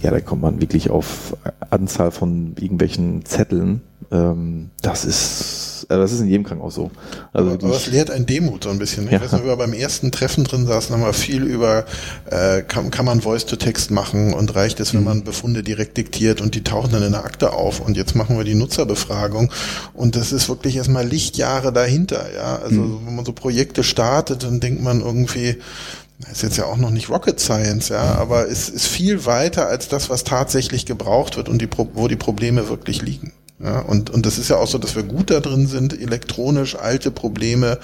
Ja, 0.00 0.10
da 0.10 0.20
kommt 0.20 0.42
man 0.42 0.60
wirklich 0.60 0.90
auf 0.90 1.36
Anzahl 1.70 2.10
von 2.10 2.54
irgendwelchen 2.58 3.24
Zetteln. 3.24 3.82
Ähm, 4.10 4.70
das 4.80 5.04
ist, 5.04 5.86
äh, 5.90 5.96
das 5.96 6.12
ist 6.12 6.20
in 6.20 6.28
jedem 6.28 6.44
Krankenhaus 6.44 6.74
so. 6.74 6.90
Also 7.32 7.50
aber, 7.50 7.64
aber 7.64 7.74
es 7.74 7.80
wirklich, 7.80 7.94
lehrt 7.94 8.10
ein 8.10 8.24
Demut 8.24 8.64
so 8.64 8.70
ein 8.70 8.78
bisschen. 8.78 9.04
Ne? 9.04 9.12
Ja. 9.12 9.16
Ich 9.18 9.24
weiß 9.24 9.32
noch, 9.32 9.44
wir 9.44 9.56
beim 9.56 9.72
ersten 9.72 10.10
Treffen 10.12 10.44
drin 10.44 10.66
saßen, 10.66 10.94
haben 10.94 11.02
wir 11.02 11.12
viel 11.12 11.42
über, 11.42 11.84
äh, 12.30 12.62
kann, 12.62 12.90
kann 12.90 13.04
man 13.04 13.20
Voice-to-Text 13.20 13.90
machen 13.90 14.32
und 14.32 14.54
reicht 14.54 14.80
es, 14.80 14.94
wenn 14.94 15.04
man 15.04 15.24
Befunde 15.24 15.62
direkt 15.62 15.96
diktiert 15.96 16.40
und 16.40 16.54
die 16.54 16.64
tauchen 16.64 16.92
dann 16.92 17.02
in 17.02 17.12
der 17.12 17.24
Akte 17.24 17.52
auf 17.52 17.80
und 17.80 17.96
jetzt 17.96 18.14
machen 18.14 18.36
wir 18.38 18.44
die 18.44 18.54
Nutzerbefragung 18.54 19.52
und 19.92 20.16
das 20.16 20.32
ist 20.32 20.48
wirklich 20.48 20.76
erstmal 20.76 21.06
Lichtjahre 21.06 21.72
dahinter, 21.72 22.24
ja. 22.34 22.56
Also 22.56 23.00
wenn 23.04 23.16
man 23.16 23.24
so 23.24 23.32
Projekte 23.32 23.82
startet, 23.82 24.44
dann 24.44 24.60
denkt 24.60 24.82
man 24.82 25.00
irgendwie, 25.00 25.56
das 25.56 26.07
ist 26.30 26.42
jetzt 26.42 26.56
ja 26.56 26.64
auch 26.64 26.76
noch 26.76 26.90
nicht 26.90 27.08
Rocket 27.10 27.38
Science, 27.38 27.90
ja, 27.90 28.14
aber 28.16 28.48
es 28.48 28.68
ist 28.68 28.86
viel 28.86 29.24
weiter 29.24 29.68
als 29.68 29.88
das, 29.88 30.10
was 30.10 30.24
tatsächlich 30.24 30.84
gebraucht 30.84 31.36
wird 31.36 31.48
und 31.48 31.62
die, 31.62 31.68
wo 31.94 32.08
die 32.08 32.16
Probleme 32.16 32.68
wirklich 32.68 33.02
liegen. 33.02 33.32
Ja, 33.62 33.80
und, 33.80 34.10
und 34.10 34.24
das 34.24 34.38
ist 34.38 34.50
ja 34.50 34.56
auch 34.56 34.68
so, 34.68 34.78
dass 34.78 34.94
wir 34.94 35.02
gut 35.02 35.30
da 35.30 35.40
drin 35.40 35.66
sind, 35.66 36.00
elektronisch 36.00 36.76
alte 36.76 37.10
Probleme 37.10 37.78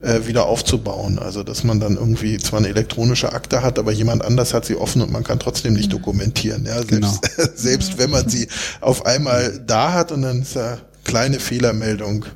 äh, 0.00 0.26
wieder 0.26 0.46
aufzubauen. 0.46 1.18
Also, 1.18 1.44
dass 1.44 1.62
man 1.62 1.78
dann 1.78 1.94
irgendwie 1.96 2.38
zwar 2.38 2.58
eine 2.58 2.68
elektronische 2.68 3.32
Akte 3.32 3.62
hat, 3.62 3.78
aber 3.78 3.92
jemand 3.92 4.24
anders 4.24 4.52
hat 4.52 4.64
sie 4.64 4.74
offen 4.76 5.00
und 5.00 5.12
man 5.12 5.22
kann 5.22 5.38
trotzdem 5.38 5.74
nicht 5.74 5.92
dokumentieren. 5.92 6.66
Ja, 6.66 6.74
selbst, 6.74 6.90
Genau. 6.90 7.18
selbst 7.54 7.98
wenn 7.98 8.10
man 8.10 8.28
sie 8.28 8.48
auf 8.80 9.06
einmal 9.06 9.60
da 9.64 9.92
hat 9.92 10.10
und 10.10 10.22
dann 10.22 10.42
ist 10.42 10.56
da 10.56 10.78
kleine 11.04 11.38
Fehlermeldung. 11.38 12.26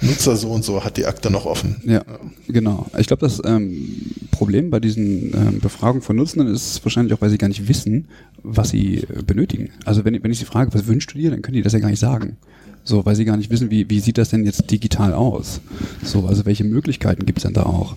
Nutzer 0.00 0.36
so 0.36 0.50
und 0.50 0.64
so 0.64 0.82
hat 0.84 0.96
die 0.96 1.06
Akte 1.06 1.30
noch 1.30 1.46
offen. 1.46 1.76
Ja, 1.84 2.02
genau. 2.48 2.86
Ich 2.98 3.06
glaube, 3.06 3.20
das 3.20 3.42
ähm, 3.44 4.12
Problem 4.30 4.70
bei 4.70 4.80
diesen 4.80 5.34
ähm, 5.34 5.60
Befragungen 5.60 6.02
von 6.02 6.16
Nutzenden 6.16 6.52
ist 6.52 6.84
wahrscheinlich 6.84 7.12
auch, 7.12 7.20
weil 7.20 7.30
sie 7.30 7.38
gar 7.38 7.48
nicht 7.48 7.68
wissen, 7.68 8.08
was 8.42 8.70
sie 8.70 8.98
äh, 8.98 9.22
benötigen. 9.26 9.70
Also 9.84 10.04
wenn, 10.04 10.22
wenn 10.22 10.30
ich 10.30 10.38
sie 10.38 10.44
frage, 10.44 10.72
was 10.72 10.86
wünschst 10.86 11.12
du 11.12 11.18
dir, 11.18 11.30
dann 11.30 11.42
können 11.42 11.56
die 11.56 11.62
das 11.62 11.72
ja 11.72 11.78
gar 11.78 11.90
nicht 11.90 12.00
sagen. 12.00 12.36
So, 12.82 13.04
weil 13.04 13.14
sie 13.14 13.26
gar 13.26 13.36
nicht 13.36 13.50
wissen, 13.50 13.70
wie, 13.70 13.90
wie 13.90 14.00
sieht 14.00 14.16
das 14.16 14.30
denn 14.30 14.44
jetzt 14.44 14.70
digital 14.70 15.12
aus? 15.12 15.60
So, 16.02 16.26
also 16.26 16.46
welche 16.46 16.64
Möglichkeiten 16.64 17.26
gibt's 17.26 17.42
denn 17.42 17.52
da 17.52 17.64
auch? 17.64 17.96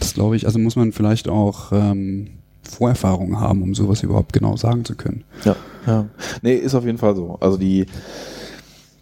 Das 0.00 0.14
glaube 0.14 0.36
ich, 0.36 0.46
also 0.46 0.58
muss 0.58 0.74
man 0.76 0.92
vielleicht 0.92 1.28
auch 1.28 1.70
ähm, 1.72 2.28
Vorerfahrungen 2.62 3.38
haben, 3.38 3.62
um 3.62 3.74
sowas 3.74 4.02
überhaupt 4.02 4.32
genau 4.32 4.56
sagen 4.56 4.84
zu 4.84 4.94
können. 4.94 5.24
ja, 5.44 5.56
ja. 5.86 6.08
Nee, 6.40 6.54
ist 6.54 6.74
auf 6.74 6.86
jeden 6.86 6.98
Fall 6.98 7.14
so. 7.14 7.36
Also 7.40 7.58
die, 7.58 7.86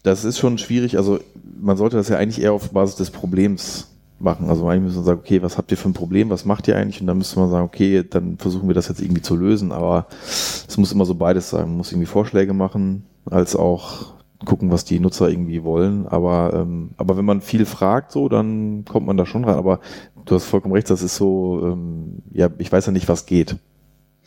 das 0.03 0.25
ist 0.25 0.39
schon 0.39 0.59
schwierig. 0.59 0.97
Also 0.97 1.21
man 1.61 1.77
sollte 1.77 1.97
das 1.97 2.09
ja 2.09 2.17
eigentlich 2.17 2.43
eher 2.43 2.53
auf 2.53 2.71
Basis 2.71 2.97
des 2.97 3.11
Problems 3.11 3.89
machen. 4.19 4.49
Also 4.49 4.67
eigentlich 4.69 4.85
müssen 4.85 4.99
wir 4.99 5.05
sagen, 5.05 5.21
okay, 5.21 5.43
was 5.43 5.59
habt 5.59 5.71
ihr 5.71 5.77
für 5.77 5.89
ein 5.89 5.95
Problem, 5.95 6.31
was 6.31 6.45
macht 6.45 6.69
ihr 6.69 6.77
eigentlich? 6.77 7.01
Und 7.01 7.07
dann 7.07 7.19
müsste 7.19 7.39
man 7.41 7.51
sagen, 7.51 7.65
okay, 7.65 8.05
dann 8.09 8.37
versuchen 8.39 8.69
wir 8.69 8.75
das 8.75 8.89
jetzt 8.89 9.01
irgendwie 9.01 9.23
zu 9.23 9.37
lösen. 9.37 9.73
Aber 9.73 10.07
es 10.21 10.77
muss 10.77 10.93
immer 10.93 11.05
so 11.05 11.15
beides 11.15 11.51
sein. 11.51 11.63
Man 11.63 11.79
muss 11.79 11.93
irgendwie 11.93 12.07
Vorschläge 12.07 12.53
machen, 12.53 13.05
als 13.25 13.57
auch 13.57 14.15
gucken, 14.45 14.71
was 14.71 14.85
die 14.85 15.01
Nutzer 15.01 15.29
irgendwie 15.29 15.65
wollen. 15.65 16.07
Aber, 16.07 16.53
ähm, 16.55 16.91
aber 16.97 17.17
wenn 17.17 17.25
man 17.25 17.41
viel 17.41 17.67
fragt, 17.67 18.13
so, 18.13 18.29
dann 18.29 18.85
kommt 18.85 19.07
man 19.07 19.17
da 19.17 19.27
schon 19.27 19.45
rein. 19.45 19.57
Aber 19.57 19.81
du 20.25 20.35
hast 20.35 20.45
vollkommen 20.45 20.75
recht, 20.75 20.91
das 20.91 21.03
ist 21.03 21.17
so, 21.17 21.61
ähm, 21.65 22.23
ja, 22.33 22.49
ich 22.59 22.71
weiß 22.71 22.87
ja 22.87 22.93
nicht, 22.93 23.09
was 23.09 23.27
geht. 23.27 23.57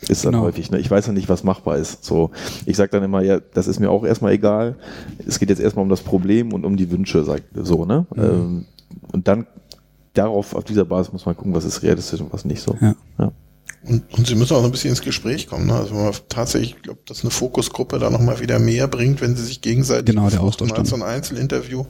Ist 0.09 0.25
dann 0.25 0.33
Genau. 0.33 0.43
häufig, 0.43 0.71
ne? 0.71 0.79
Ich 0.79 0.89
weiß 0.89 1.07
ja 1.07 1.13
nicht, 1.13 1.29
was 1.29 1.43
machbar 1.43 1.77
ist. 1.77 2.03
So, 2.03 2.31
ich 2.65 2.77
sage 2.77 2.91
dann 2.91 3.03
immer, 3.03 3.21
ja, 3.21 3.39
das 3.39 3.67
ist 3.67 3.79
mir 3.79 3.89
auch 3.89 4.03
erstmal 4.05 4.33
egal. 4.33 4.75
Es 5.25 5.39
geht 5.39 5.49
jetzt 5.49 5.59
erstmal 5.59 5.83
um 5.83 5.89
das 5.89 6.01
Problem 6.01 6.53
und 6.53 6.65
um 6.65 6.77
die 6.77 6.91
Wünsche, 6.91 7.23
sagt 7.23 7.43
so, 7.55 7.85
ne? 7.85 8.05
Mhm. 8.15 8.23
Ähm, 8.23 8.65
und 9.11 9.27
dann 9.27 9.47
darauf, 10.13 10.53
auf 10.55 10.63
dieser 10.63 10.85
Basis 10.85 11.11
muss 11.13 11.25
man 11.25 11.35
gucken, 11.35 11.53
was 11.53 11.65
ist 11.65 11.81
realistisch 11.83 12.21
und 12.21 12.31
was 12.31 12.45
nicht 12.45 12.61
so. 12.61 12.77
Ja. 12.79 12.95
Ja. 13.17 13.31
Und, 13.85 14.03
und 14.17 14.27
sie 14.27 14.35
müssen 14.35 14.55
auch 14.55 14.63
ein 14.63 14.71
bisschen 14.71 14.91
ins 14.91 15.01
Gespräch 15.01 15.47
kommen. 15.47 15.67
Ne? 15.67 15.73
Also 15.73 15.95
wenn 15.95 16.03
man 16.03 16.13
tatsächlich, 16.29 16.75
ich 16.77 16.83
glaube, 16.83 16.99
dass 17.05 17.21
eine 17.21 17.31
Fokusgruppe 17.31 17.99
da 17.99 18.09
nochmal 18.09 18.39
wieder 18.39 18.59
mehr 18.59 18.87
bringt, 18.87 19.19
wenn 19.19 19.35
sie 19.35 19.43
sich 19.43 19.61
gegenseitig 19.61 20.05
Genau, 20.05 20.29
der 20.29 20.41
Austausch 20.41 20.71
als 20.71 20.89
so 20.89 20.95
ein 20.95 21.03
Einzelinterview. 21.03 21.85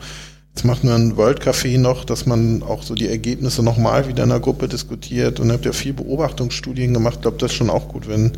Jetzt 0.53 0.65
macht 0.65 0.83
man 0.83 1.17
World 1.17 1.41
Café 1.41 1.79
noch, 1.79 2.05
dass 2.05 2.27
man 2.27 2.61
auch 2.61 2.83
so 2.83 2.93
die 2.93 3.07
Ergebnisse 3.07 3.63
nochmal 3.63 4.07
wieder 4.07 4.23
in 4.23 4.29
der 4.29 4.39
Gruppe 4.39 4.67
diskutiert 4.67 5.39
und 5.39 5.51
habt 5.51 5.65
ja 5.65 5.73
viel 5.73 5.93
Beobachtungsstudien 5.93 6.93
gemacht. 6.93 7.15
Ich 7.15 7.21
glaube, 7.21 7.37
das 7.37 7.51
ist 7.51 7.57
schon 7.57 7.71
auch 7.71 7.87
gut, 7.87 8.07
wenn 8.07 8.33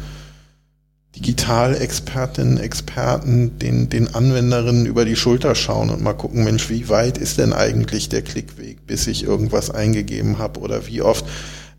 Digitalexpertinnen, 1.17 2.57
Experten 2.57 3.59
den, 3.59 3.89
den 3.89 4.15
Anwenderinnen 4.15 4.85
über 4.85 5.03
die 5.03 5.15
Schulter 5.15 5.55
schauen 5.55 5.89
und 5.89 6.01
mal 6.01 6.13
gucken, 6.13 6.43
Mensch, 6.43 6.69
wie 6.69 6.87
weit 6.87 7.17
ist 7.17 7.37
denn 7.37 7.51
eigentlich 7.51 8.09
der 8.09 8.21
Klickweg, 8.21 8.85
bis 8.87 9.07
ich 9.07 9.23
irgendwas 9.23 9.69
eingegeben 9.69 10.37
habe 10.37 10.59
oder 10.61 10.87
wie 10.87 11.01
oft 11.01 11.25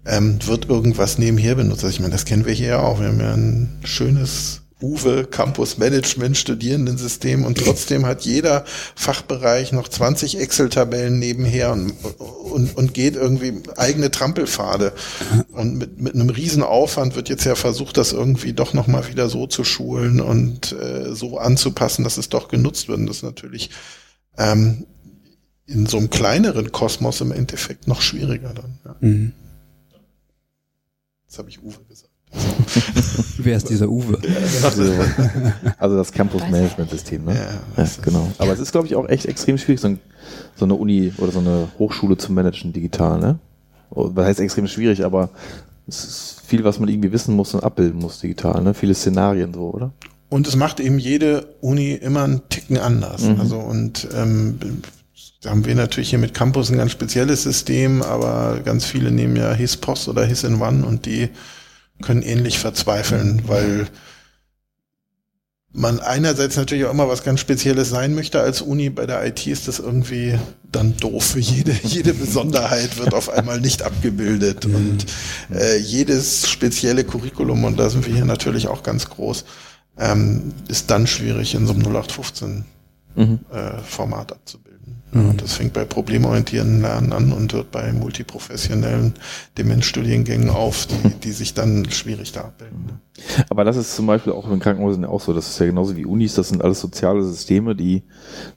ähm, 0.06 0.38
wird 0.46 0.68
irgendwas 0.68 1.18
nebenher 1.18 1.54
benutzt. 1.54 1.84
Also 1.84 1.94
ich 1.94 2.00
meine, 2.00 2.12
das 2.12 2.26
kennen 2.26 2.46
wir 2.46 2.52
hier 2.52 2.68
ja 2.68 2.80
auch. 2.80 3.00
Wir 3.00 3.08
haben 3.08 3.20
ja 3.20 3.34
ein 3.34 3.78
schönes 3.84 4.62
Uwe 4.80 5.24
Campus 5.24 5.78
Management 5.78 6.36
Studierendensystem 6.36 7.44
und 7.44 7.56
trotzdem 7.56 8.04
hat 8.04 8.22
jeder 8.22 8.64
Fachbereich 8.94 9.72
noch 9.72 9.88
20 9.88 10.38
Excel-Tabellen 10.38 11.18
nebenher 11.18 11.72
und, 11.72 11.92
und, 12.52 12.76
und 12.76 12.92
geht 12.92 13.16
irgendwie 13.16 13.62
eigene 13.76 14.10
Trampelpfade. 14.10 14.92
Und 15.52 15.76
mit, 15.76 15.98
mit 15.98 16.14
einem 16.14 16.28
riesen 16.28 16.62
Aufwand 16.62 17.16
wird 17.16 17.30
jetzt 17.30 17.44
ja 17.44 17.54
versucht, 17.54 17.96
das 17.96 18.12
irgendwie 18.12 18.52
doch 18.52 18.74
nochmal 18.74 19.08
wieder 19.08 19.30
so 19.30 19.46
zu 19.46 19.64
schulen 19.64 20.20
und 20.20 20.72
äh, 20.72 21.14
so 21.14 21.38
anzupassen, 21.38 22.04
dass 22.04 22.18
es 22.18 22.28
doch 22.28 22.48
genutzt 22.48 22.88
wird. 22.88 22.98
Und 22.98 23.06
das 23.06 23.18
ist 23.18 23.22
natürlich 23.22 23.70
ähm, 24.36 24.86
in 25.64 25.86
so 25.86 25.96
einem 25.96 26.10
kleineren 26.10 26.70
Kosmos 26.70 27.22
im 27.22 27.32
Endeffekt 27.32 27.88
noch 27.88 28.02
schwieriger 28.02 28.52
dann. 28.52 28.78
Ja. 28.84 28.96
Mhm. 29.00 29.32
Jetzt 31.26 31.38
habe 31.38 31.48
ich 31.48 31.62
Uwe 31.62 31.82
gesagt. 31.88 32.05
Wer 33.38 33.56
ist 33.56 33.68
dieser 33.68 33.88
Uwe? 33.88 34.18
Also, 34.62 34.92
also 35.78 35.96
das 35.96 36.12
Campus 36.12 36.42
Management 36.50 36.90
System, 36.90 37.24
ne? 37.24 37.34
Ja, 37.34 37.40
Ja, 37.40 37.60
das 37.76 38.00
genau. 38.00 38.30
Aber 38.38 38.52
es 38.52 38.60
ist, 38.60 38.72
glaube 38.72 38.86
ich, 38.86 38.94
auch 38.96 39.08
echt 39.08 39.26
extrem 39.26 39.58
schwierig, 39.58 39.80
so, 39.80 39.88
ein, 39.88 39.98
so 40.56 40.64
eine 40.64 40.74
Uni 40.74 41.12
oder 41.18 41.32
so 41.32 41.38
eine 41.38 41.68
Hochschule 41.78 42.16
zu 42.16 42.32
managen 42.32 42.72
digital, 42.72 43.18
ne? 43.18 43.38
Oh, 43.90 44.10
Was 44.14 44.26
heißt 44.26 44.40
extrem 44.40 44.66
schwierig, 44.66 45.04
aber 45.04 45.30
es 45.86 46.04
ist 46.04 46.42
viel, 46.46 46.64
was 46.64 46.80
man 46.80 46.88
irgendwie 46.88 47.12
wissen 47.12 47.34
muss 47.36 47.54
und 47.54 47.62
abbilden 47.62 48.00
muss 48.00 48.20
digital, 48.20 48.62
ne? 48.62 48.74
Viele 48.74 48.94
Szenarien 48.94 49.54
so, 49.54 49.70
oder? 49.70 49.92
Und 50.28 50.48
es 50.48 50.56
macht 50.56 50.80
eben 50.80 50.98
jede 50.98 51.54
Uni 51.60 51.92
immer 51.92 52.24
einen 52.24 52.48
Ticken 52.48 52.78
anders. 52.78 53.22
Mhm. 53.22 53.40
Also 53.40 53.58
und 53.58 54.08
ähm, 54.14 54.58
da 55.42 55.50
haben 55.50 55.64
wir 55.64 55.74
natürlich 55.76 56.10
hier 56.10 56.18
mit 56.18 56.34
Campus 56.34 56.70
ein 56.70 56.78
ganz 56.78 56.90
spezielles 56.90 57.44
System, 57.44 58.02
aber 58.02 58.58
ganz 58.64 58.84
viele 58.84 59.12
nehmen 59.12 59.36
ja 59.36 59.52
HISPOS 59.52 60.08
oder 60.08 60.24
HIS 60.24 60.42
in 60.42 60.60
One 60.60 60.84
und 60.84 61.06
die 61.06 61.28
können 62.02 62.22
ähnlich 62.22 62.58
verzweifeln, 62.58 63.42
weil 63.46 63.86
man 65.72 66.00
einerseits 66.00 66.56
natürlich 66.56 66.86
auch 66.86 66.90
immer 66.90 67.08
was 67.08 67.22
ganz 67.22 67.40
Spezielles 67.40 67.90
sein 67.90 68.14
möchte 68.14 68.40
als 68.40 68.62
Uni. 68.62 68.88
Bei 68.88 69.04
der 69.06 69.26
IT 69.26 69.46
ist 69.46 69.68
das 69.68 69.78
irgendwie 69.78 70.38
dann 70.70 70.96
doof. 70.96 71.24
Für 71.24 71.38
jede, 71.40 71.72
jede 71.82 72.14
Besonderheit 72.14 72.96
wird 72.98 73.12
auf 73.14 73.28
einmal 73.28 73.60
nicht 73.60 73.82
abgebildet 73.82 74.64
und 74.64 75.06
äh, 75.52 75.76
jedes 75.76 76.48
spezielle 76.48 77.04
Curriculum, 77.04 77.64
und 77.64 77.78
da 77.78 77.90
sind 77.90 78.06
wir 78.06 78.14
hier 78.14 78.24
natürlich 78.24 78.68
auch 78.68 78.82
ganz 78.82 79.08
groß, 79.10 79.44
ähm, 79.98 80.54
ist 80.68 80.90
dann 80.90 81.06
schwierig 81.06 81.54
in 81.54 81.66
so 81.66 81.72
einem 81.74 81.82
0815 81.82 82.64
Mhm. 83.16 83.40
äh, 83.50 83.78
Format 83.78 84.32
abzubilden. 84.32 84.65
Mhm. 85.16 85.26
Ja, 85.28 85.32
das 85.34 85.54
fängt 85.54 85.72
bei 85.72 85.84
problemorientierten 85.84 86.82
Lernen 86.82 87.12
an 87.12 87.32
und 87.32 87.52
hört 87.52 87.70
bei 87.70 87.92
multiprofessionellen 87.92 89.14
Demenzstudiengängen 89.58 90.50
auf, 90.50 90.86
die, 90.86 91.08
die 91.24 91.32
sich 91.32 91.54
dann 91.54 91.90
schwierig 91.90 92.32
da 92.32 92.42
abbilden. 92.42 93.00
Aber 93.48 93.64
das 93.64 93.76
ist 93.76 93.96
zum 93.96 94.06
Beispiel 94.06 94.32
auch 94.32 94.50
in 94.50 94.58
Krankenhäusern 94.58 95.04
auch 95.04 95.20
so. 95.20 95.32
Das 95.32 95.48
ist 95.48 95.58
ja 95.58 95.66
genauso 95.66 95.96
wie 95.96 96.04
Unis. 96.04 96.34
Das 96.34 96.48
sind 96.48 96.62
alles 96.62 96.80
soziale 96.80 97.22
Systeme, 97.22 97.74
die 97.74 98.02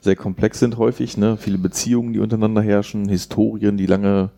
sehr 0.00 0.16
komplex 0.16 0.60
sind 0.60 0.76
häufig. 0.76 1.16
Ne? 1.16 1.36
Viele 1.38 1.58
Beziehungen, 1.58 2.12
die 2.12 2.18
untereinander 2.18 2.62
herrschen, 2.62 3.08
Historien, 3.08 3.76
die 3.76 3.86
lange 3.86 4.30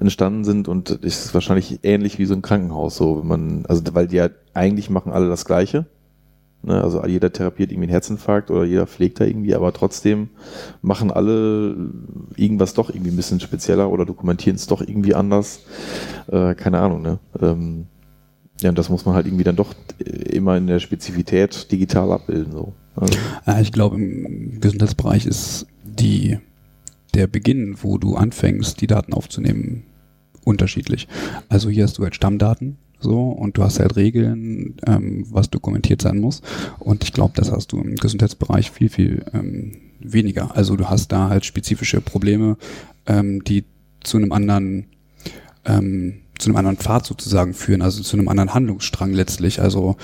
entstanden 0.00 0.44
sind 0.44 0.68
und 0.68 0.90
es 0.90 1.26
ist 1.26 1.34
wahrscheinlich 1.34 1.80
ähnlich 1.82 2.18
wie 2.18 2.24
so 2.24 2.34
ein 2.34 2.40
Krankenhaus. 2.40 2.96
So, 2.96 3.20
wenn 3.20 3.28
man, 3.28 3.66
also 3.66 3.82
weil 3.92 4.08
die 4.08 4.16
ja 4.16 4.30
eigentlich 4.54 4.88
machen 4.88 5.12
alle 5.12 5.28
das 5.28 5.44
Gleiche. 5.44 5.86
Ne? 6.62 6.82
Also 6.82 7.04
jeder 7.06 7.32
therapiert 7.32 7.70
irgendwie 7.70 7.86
einen 7.86 7.92
Herzinfarkt 7.92 8.50
oder 8.50 8.64
jeder 8.64 8.86
pflegt 8.86 9.20
da 9.20 9.24
irgendwie, 9.24 9.54
aber 9.54 9.72
trotzdem 9.72 10.28
machen 10.80 11.10
alle 11.10 11.76
irgendwas 12.36 12.74
doch 12.74 12.90
irgendwie 12.90 13.10
ein 13.10 13.16
bisschen 13.16 13.40
spezieller 13.40 13.90
oder 13.90 14.04
dokumentieren 14.04 14.56
es 14.56 14.66
doch 14.66 14.80
irgendwie 14.80 15.14
anders. 15.14 15.60
Äh, 16.30 16.54
keine 16.54 16.78
Ahnung, 16.78 17.02
ne? 17.02 17.18
Ähm, 17.40 17.86
ja, 18.60 18.68
und 18.68 18.78
das 18.78 18.88
muss 18.88 19.04
man 19.04 19.14
halt 19.14 19.26
irgendwie 19.26 19.44
dann 19.44 19.56
doch 19.56 19.74
äh, 19.98 20.10
immer 20.34 20.56
in 20.56 20.66
der 20.66 20.78
Spezifität 20.78 21.70
digital 21.72 22.12
abbilden. 22.12 22.52
So. 22.52 22.72
Also, 22.94 23.60
ich 23.60 23.72
glaube, 23.72 23.96
im 23.96 24.60
Gesundheitsbereich 24.60 25.26
ist 25.26 25.66
die, 25.84 26.38
der 27.14 27.26
Beginn, 27.26 27.76
wo 27.82 27.98
du 27.98 28.14
anfängst, 28.14 28.80
die 28.80 28.86
Daten 28.86 29.12
aufzunehmen, 29.12 29.84
unterschiedlich. 30.44 31.08
Also 31.48 31.70
hier 31.70 31.84
hast 31.84 31.98
du 31.98 32.02
halt 32.02 32.14
Stammdaten, 32.14 32.78
so 33.02 33.30
und 33.30 33.56
du 33.56 33.62
hast 33.62 33.80
halt 33.80 33.96
Regeln, 33.96 34.76
ähm, 34.86 35.26
was 35.30 35.50
dokumentiert 35.50 36.02
sein 36.02 36.18
muss. 36.18 36.42
Und 36.78 37.04
ich 37.04 37.12
glaube, 37.12 37.34
das 37.36 37.50
hast 37.50 37.72
du 37.72 37.78
im 37.78 37.96
Gesundheitsbereich 37.96 38.70
viel, 38.70 38.88
viel 38.88 39.24
ähm, 39.32 39.76
weniger. 40.00 40.56
Also 40.56 40.76
du 40.76 40.88
hast 40.88 41.12
da 41.12 41.28
halt 41.28 41.44
spezifische 41.44 42.00
Probleme, 42.00 42.56
ähm, 43.06 43.44
die 43.44 43.64
zu 44.02 44.16
einem 44.16 44.32
anderen 44.32 44.86
ähm, 45.64 46.22
zu 46.38 46.48
einem 46.48 46.56
anderen 46.56 46.76
Pfad 46.76 47.06
sozusagen 47.06 47.54
führen, 47.54 47.82
also 47.82 48.02
zu 48.02 48.16
einem 48.16 48.28
anderen 48.28 48.52
Handlungsstrang 48.52 49.12
letztlich. 49.12 49.60
Also 49.60 49.96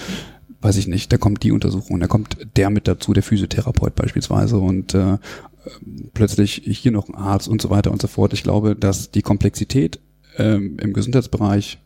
weiß 0.61 0.77
ich 0.77 0.87
nicht, 0.87 1.13
da 1.13 1.19
kommt 1.19 1.43
die 1.43 1.53
Untersuchung, 1.53 2.01
da 2.01 2.07
kommt 2.07 2.37
der 2.57 2.71
mit 2.71 2.89
dazu, 2.89 3.13
der 3.13 3.23
Physiotherapeut 3.23 3.95
beispielsweise 3.95 4.59
und 4.59 4.95
äh, 4.95 5.19
plötzlich 6.15 6.63
hier 6.65 6.93
noch 6.93 7.09
ein 7.09 7.15
Arzt 7.15 7.49
und 7.49 7.63
so 7.63 7.71
weiter 7.71 7.91
und 7.91 8.01
so 8.01 8.09
fort. 8.09 8.33
Ich 8.33 8.43
glaube, 8.43 8.75
dass 8.75 9.11
die 9.11 9.23
Komplexität 9.23 10.01
ähm, 10.37 10.77
im 10.81 10.93
Gesundheitsbereich 10.93 11.79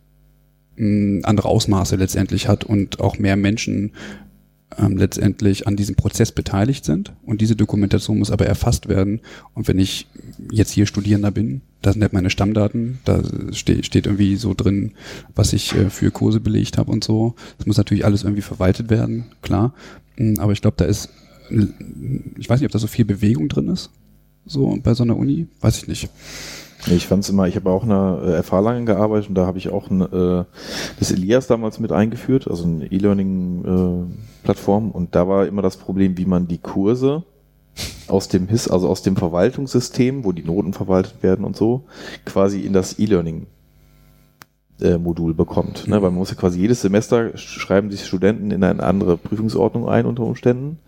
andere 0.76 1.48
Ausmaße 1.48 1.96
letztendlich 1.96 2.48
hat 2.48 2.64
und 2.64 3.00
auch 3.00 3.18
mehr 3.18 3.36
Menschen 3.36 3.92
ähm, 4.78 4.96
letztendlich 4.96 5.66
an 5.66 5.76
diesem 5.76 5.96
Prozess 5.96 6.32
beteiligt 6.32 6.84
sind. 6.84 7.12
Und 7.24 7.40
diese 7.40 7.56
Dokumentation 7.56 8.18
muss 8.18 8.30
aber 8.30 8.46
erfasst 8.46 8.88
werden. 8.88 9.20
Und 9.54 9.68
wenn 9.68 9.78
ich 9.78 10.06
jetzt 10.50 10.70
hier 10.70 10.86
Studierender 10.86 11.30
bin, 11.30 11.62
da 11.82 11.92
sind 11.92 12.02
halt 12.02 12.12
meine 12.12 12.30
Stammdaten, 12.30 12.98
da 13.04 13.22
ste 13.52 13.82
steht 13.82 14.06
irgendwie 14.06 14.36
so 14.36 14.54
drin, 14.54 14.92
was 15.34 15.52
ich 15.52 15.74
äh, 15.74 15.90
für 15.90 16.10
Kurse 16.10 16.40
belegt 16.40 16.78
habe 16.78 16.90
und 16.90 17.04
so. 17.04 17.34
Das 17.58 17.66
muss 17.66 17.76
natürlich 17.76 18.04
alles 18.04 18.22
irgendwie 18.22 18.42
verwaltet 18.42 18.88
werden, 18.90 19.24
klar. 19.42 19.74
Mm, 20.16 20.34
aber 20.38 20.52
ich 20.52 20.62
glaube, 20.62 20.76
da 20.78 20.84
ist, 20.84 21.10
ich 22.38 22.48
weiß 22.48 22.60
nicht, 22.60 22.66
ob 22.66 22.72
da 22.72 22.78
so 22.78 22.86
viel 22.86 23.04
Bewegung 23.04 23.48
drin 23.48 23.68
ist, 23.68 23.90
so 24.46 24.78
bei 24.82 24.94
so 24.94 25.02
einer 25.02 25.16
Uni, 25.16 25.48
weiß 25.60 25.78
ich 25.78 25.88
nicht. 25.88 26.08
Ich 26.86 27.06
fand 27.06 27.22
es 27.22 27.30
immer, 27.30 27.46
ich 27.46 27.54
habe 27.54 27.70
auch 27.70 27.84
in 27.84 27.90
äh, 27.90 28.42
FH 28.42 28.60
lange 28.60 28.84
gearbeitet 28.84 29.28
und 29.28 29.36
da 29.36 29.46
habe 29.46 29.58
ich 29.58 29.70
auch 29.70 29.88
ein, 29.88 30.00
äh, 30.00 30.44
das 30.98 31.12
Elias 31.12 31.46
damals 31.46 31.78
mit 31.78 31.92
eingeführt, 31.92 32.48
also 32.48 32.64
eine 32.64 32.86
E-Learning-Plattform 32.86 34.88
äh, 34.88 34.92
und 34.92 35.14
da 35.14 35.28
war 35.28 35.46
immer 35.46 35.62
das 35.62 35.76
Problem, 35.76 36.18
wie 36.18 36.26
man 36.26 36.48
die 36.48 36.58
Kurse 36.58 37.22
aus 38.08 38.28
dem 38.28 38.48
HIS, 38.48 38.68
also 38.68 38.88
aus 38.88 39.02
dem 39.02 39.16
Verwaltungssystem, 39.16 40.24
wo 40.24 40.32
die 40.32 40.42
Noten 40.42 40.72
verwaltet 40.72 41.22
werden 41.22 41.44
und 41.44 41.56
so, 41.56 41.84
quasi 42.24 42.60
in 42.60 42.72
das 42.72 42.98
E-Learning 42.98 43.46
Modul 44.98 45.34
bekommt. 45.34 45.86
Ne? 45.86 45.98
Mhm. 45.98 46.02
Weil 46.02 46.10
man 46.10 46.18
muss 46.18 46.30
ja 46.30 46.36
quasi 46.36 46.60
jedes 46.60 46.82
Semester 46.82 47.36
schreiben 47.36 47.90
sich 47.90 48.06
Studenten 48.06 48.50
in 48.50 48.62
eine 48.64 48.82
andere 48.82 49.16
Prüfungsordnung 49.16 49.88
ein 49.88 50.06
unter 50.06 50.24
Umständen. 50.24 50.78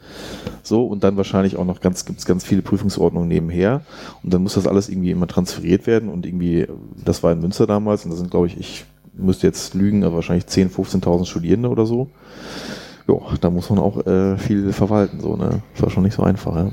So, 0.63 0.87
und 0.87 1.05
dann 1.05 1.17
wahrscheinlich 1.17 1.57
auch 1.57 1.65
noch 1.65 1.81
ganz, 1.81 2.05
gibt 2.05 2.19
es 2.19 2.27
ganz 2.27 2.45
viele 2.45 2.63
Prüfungsordnungen 2.63 3.29
nebenher. 3.29 3.83
Und 4.23 4.33
dann 4.35 4.43
muss 4.43 4.55
das 4.55 4.67
alles 4.67 4.89
irgendwie 4.89 5.11
immer 5.11 5.27
transferiert 5.27 5.87
werden 5.87 6.09
und 6.09 6.27
irgendwie, 6.27 6.67
das 7.05 7.23
war 7.23 7.33
in 7.33 7.41
Münster 7.41 7.67
damals 7.67 8.05
und 8.05 8.11
da 8.11 8.17
sind, 8.17 8.31
glaube 8.31 8.47
ich, 8.47 8.59
ich 8.59 8.85
müsste 9.17 9.47
jetzt 9.47 9.75
lügen, 9.75 10.05
aber 10.05 10.17
wahrscheinlich 10.17 10.47
10.000, 10.47 11.01
15.000 11.01 11.27
Studierende 11.27 11.69
oder 11.69 11.87
so. 11.87 12.09
Ja, 13.07 13.17
da 13.41 13.51
muss 13.51 13.71
man 13.71 13.79
auch 13.79 14.07
äh, 14.07 14.39
viel 14.39 14.73
verwalten, 14.73 15.21
so, 15.21 15.37
ne? 15.37 15.63
Das 15.75 15.83
war 15.83 15.91
schon 15.91 16.05
nicht 16.05 16.15
so 16.15 16.23
einfach, 16.23 16.57
ja. 16.57 16.71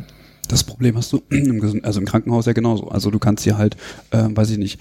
Das 0.48 0.64
Problem 0.64 0.98
hast 0.98 1.14
du 1.14 1.22
im, 1.30 1.82
also 1.84 2.00
im 2.00 2.06
Krankenhaus 2.06 2.46
ja 2.46 2.54
genauso. 2.54 2.88
Also 2.90 3.10
du 3.10 3.20
kannst 3.20 3.44
hier 3.44 3.58
halt, 3.58 3.78
äh, 4.12 4.28
weiß 4.30 4.50
ich 4.52 4.58
nicht, 4.58 4.80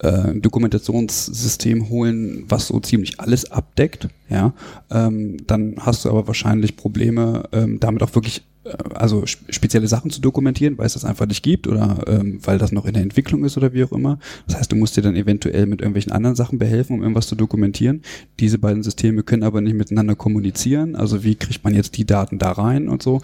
äh, 0.00 0.34
Dokumentationssystem 0.34 1.88
holen, 1.90 2.44
was 2.48 2.68
so 2.68 2.80
ziemlich 2.80 3.20
alles 3.20 3.50
abdeckt, 3.50 4.08
ja, 4.28 4.54
ähm, 4.90 5.36
dann 5.46 5.74
hast 5.78 6.04
du 6.04 6.10
aber 6.10 6.26
wahrscheinlich 6.26 6.76
Probleme, 6.76 7.44
ähm, 7.52 7.80
damit 7.80 8.02
auch 8.02 8.14
wirklich 8.14 8.42
äh, 8.64 8.70
also 8.94 9.26
spezielle 9.26 9.88
Sachen 9.88 10.10
zu 10.10 10.20
dokumentieren, 10.20 10.78
weil 10.78 10.86
es 10.86 10.94
das 10.94 11.04
einfach 11.04 11.26
nicht 11.26 11.42
gibt 11.42 11.66
oder 11.66 12.02
ähm, 12.06 12.40
weil 12.42 12.56
das 12.56 12.72
noch 12.72 12.86
in 12.86 12.94
der 12.94 13.02
Entwicklung 13.02 13.44
ist 13.44 13.56
oder 13.58 13.74
wie 13.74 13.84
auch 13.84 13.92
immer. 13.92 14.18
Das 14.46 14.56
heißt, 14.56 14.72
du 14.72 14.76
musst 14.76 14.96
dir 14.96 15.02
dann 15.02 15.16
eventuell 15.16 15.66
mit 15.66 15.80
irgendwelchen 15.80 16.12
anderen 16.12 16.36
Sachen 16.36 16.58
behelfen, 16.58 16.96
um 16.96 17.02
irgendwas 17.02 17.26
zu 17.26 17.34
dokumentieren. 17.34 18.02
Diese 18.38 18.58
beiden 18.58 18.82
Systeme 18.82 19.22
können 19.22 19.42
aber 19.42 19.60
nicht 19.60 19.76
miteinander 19.76 20.14
kommunizieren. 20.14 20.96
Also 20.96 21.24
wie 21.24 21.34
kriegt 21.34 21.62
man 21.62 21.74
jetzt 21.74 21.96
die 21.98 22.06
Daten 22.06 22.38
da 22.38 22.52
rein 22.52 22.88
und 22.88 23.02
so? 23.02 23.20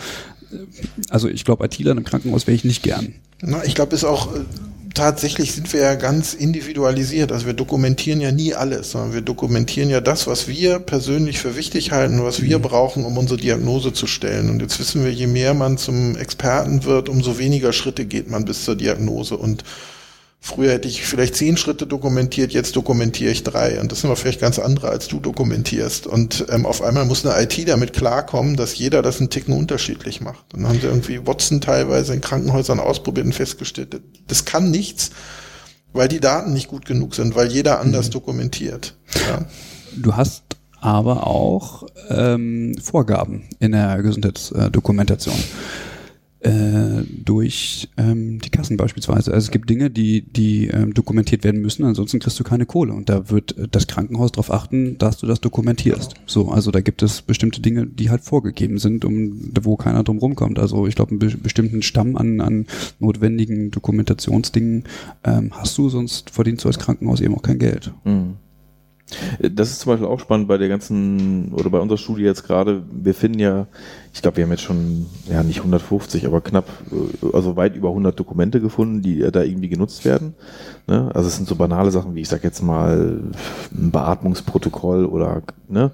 Also 1.09 1.29
ich 1.29 1.45
glaube, 1.45 1.65
ITler 1.65 1.93
im 1.93 2.05
Krankenhaus 2.05 2.47
wäre 2.47 2.55
ich 2.55 2.65
nicht 2.65 2.83
gern. 2.83 3.15
Na, 3.43 3.65
ich 3.65 3.75
glaube, 3.75 3.95
ist 3.95 4.05
auch 4.05 4.29
tatsächlich 4.97 5.53
sind 5.53 5.73
wir 5.73 5.83
ja 5.83 5.95
ganz 5.95 6.35
individualisiert. 6.35 7.31
Also 7.31 7.47
wir 7.47 7.53
dokumentieren 7.53 8.21
ja 8.21 8.33
nie 8.33 8.55
alles, 8.55 8.91
sondern 8.91 9.13
wir 9.13 9.21
dokumentieren 9.21 9.91
ja 9.91 10.01
das, 10.01 10.27
was 10.27 10.49
wir 10.49 10.79
persönlich 10.81 11.39
für 11.39 11.55
wichtig 11.55 11.93
halten, 11.93 12.25
was 12.25 12.43
wir 12.43 12.59
mhm. 12.59 12.63
brauchen, 12.63 13.05
um 13.05 13.17
unsere 13.17 13.39
Diagnose 13.39 13.93
zu 13.93 14.07
stellen. 14.07 14.51
Und 14.51 14.61
jetzt 14.61 14.81
wissen 14.81 15.05
wir, 15.05 15.13
je 15.13 15.27
mehr 15.27 15.55
man 15.55 15.79
zum 15.79 16.17
Experten 16.17 16.85
wird, 16.85 17.09
umso 17.09 17.39
weniger 17.39 17.73
Schritte 17.73 18.07
geht 18.07 18.31
man 18.31 18.45
bis 18.45 18.65
zur 18.65 18.75
Diagnose. 18.75 19.37
Und 19.37 19.65
Früher 20.47 20.75
hätte 20.75 20.87
ich 20.87 21.03
vielleicht 21.03 21.35
zehn 21.35 21.57
Schritte 21.57 21.89
dokumentiert, 21.89 22.53
jetzt 22.53 22.77
dokumentiere 22.77 23.33
ich 23.33 23.43
drei. 23.43 23.81
Und 23.81 23.91
das 23.91 24.03
sind 24.03 24.11
aber 24.11 24.17
vielleicht 24.17 24.41
ganz 24.41 24.61
andere, 24.61 24.91
als 24.91 25.09
du 25.09 25.19
dokumentierst. 25.19 26.07
Und 26.07 26.47
ähm, 26.51 26.67
auf 26.67 26.83
einmal 26.83 27.05
muss 27.05 27.27
eine 27.27 27.43
IT 27.43 27.69
damit 27.69 27.93
klarkommen, 27.93 28.55
dass 28.55 28.79
jeder 28.79 29.03
das 29.03 29.19
einen 29.19 29.29
Ticken 29.29 29.59
unterschiedlich 29.59 30.21
macht. 30.21 30.55
Und 30.55 30.63
dann 30.63 30.69
haben 30.69 30.81
sie 30.81 30.87
irgendwie 30.87 31.27
Watson 31.27 31.61
teilweise 31.61 32.15
in 32.15 32.21
Krankenhäusern 32.21 32.79
ausprobiert 32.79 33.27
und 33.27 33.33
festgestellt, 33.33 34.01
das 34.29 34.45
kann 34.45 34.71
nichts, 34.71 35.11
weil 35.93 36.07
die 36.07 36.21
Daten 36.21 36.53
nicht 36.53 36.69
gut 36.69 36.87
genug 36.87 37.17
sind, 37.17 37.35
weil 37.35 37.49
jeder 37.49 37.81
anders 37.81 38.07
mhm. 38.07 38.13
dokumentiert. 38.13 38.95
Ja. 39.29 39.47
Du 39.97 40.15
hast 40.15 40.45
aber 40.81 41.27
auch 41.27 41.89
ähm, 42.09 42.77
Vorgaben 42.81 43.49
in 43.59 43.73
der 43.73 44.01
Gesundheitsdokumentation. 44.01 45.35
Äh, 45.35 45.86
äh, 46.47 47.03
durch 47.25 47.89
ähm, 47.97 48.39
die 48.41 48.51
Kassen 48.51 48.77
beispielsweise. 48.77 49.33
Also 49.33 49.47
es 49.47 49.51
gibt 49.51 49.69
Dinge, 49.69 49.91
die, 49.91 50.23
die 50.23 50.69
ähm, 50.69 50.95
dokumentiert 50.95 51.43
werden 51.43 51.61
müssen, 51.61 51.85
ansonsten 51.85 52.21
kriegst 52.21 52.39
du 52.39 52.45
keine 52.45 52.67
Kohle. 52.67 52.93
Und 52.93 53.09
da 53.09 53.31
wird 53.31 53.59
äh, 53.59 53.67
das 53.69 53.89
Krankenhaus 53.89 54.31
darauf 54.31 54.53
achten, 54.53 54.97
dass 54.99 55.19
du 55.19 55.27
das 55.27 55.41
dokumentierst. 55.41 56.15
So, 56.27 56.51
also 56.51 56.71
da 56.71 56.81
gibt 56.81 57.03
es 57.03 57.23
bestimmte 57.23 57.61
Dinge, 57.61 57.87
die 57.87 58.11
halt 58.11 58.23
vorgegeben 58.23 58.79
sind, 58.79 59.05
um 59.05 59.51
wo 59.61 59.77
keiner 59.77 60.05
drum 60.05 60.19
rumkommt. 60.19 60.61
Also 60.61 60.87
ich 60.87 60.95
glaube, 60.95 61.11
einen 61.11 61.19
be 61.19 61.37
bestimmten 61.37 61.83
Stamm 61.83 62.17
an, 62.17 62.41
an 62.41 62.67
notwendigen 63.01 63.73
Dokumentationsdingen 63.73 64.85
ähm, 65.25 65.51
hast 65.53 65.77
du, 65.77 65.89
sonst 65.89 66.31
verdienst 66.31 66.65
du 66.65 66.69
als 66.69 66.79
Krankenhaus 66.79 67.21
eben 67.21 67.35
auch 67.35 67.43
kein 67.43 67.59
Geld. 67.59 67.93
Mhm. 68.05 68.37
Das 69.41 69.71
ist 69.71 69.81
zum 69.81 69.93
Beispiel 69.93 70.09
auch 70.09 70.19
spannend 70.19 70.49
bei 70.49 70.59
der 70.59 70.69
ganzen, 70.69 71.53
oder 71.53 71.71
bei 71.71 71.79
unserer 71.79 71.99
Studie 71.99 72.25
jetzt 72.25 72.45
gerade. 72.45 72.83
Wir 72.91 73.15
finden 73.15 73.39
ja, 73.39 73.69
ich 74.13 74.21
glaube, 74.21 74.39
wir 74.39 74.45
haben 74.45 74.51
jetzt 74.51 74.65
schon, 74.65 75.07
ja, 75.31 75.45
nicht 75.45 75.59
150, 75.59 76.27
aber 76.27 76.41
knapp, 76.41 76.69
also 77.33 77.55
weit 77.55 77.77
über 77.77 77.91
100 77.91 78.19
Dokumente 78.19 78.61
gefunden, 78.61 79.03
die 79.03 79.21
da 79.31 79.43
irgendwie 79.43 79.69
genutzt 79.69 80.05
werden. 80.05 80.35
Ne? 80.89 81.09
Also 81.15 81.29
es 81.29 81.37
sind 81.37 81.47
so 81.47 81.55
banale 81.55 81.93
Sachen 81.93 82.17
wie, 82.17 82.23
ich 82.23 82.29
sag 82.29 82.43
jetzt 82.43 82.63
mal, 82.63 83.21
ein 83.73 83.91
Beatmungsprotokoll 83.93 85.05
oder 85.07 85.43
ne? 85.69 85.93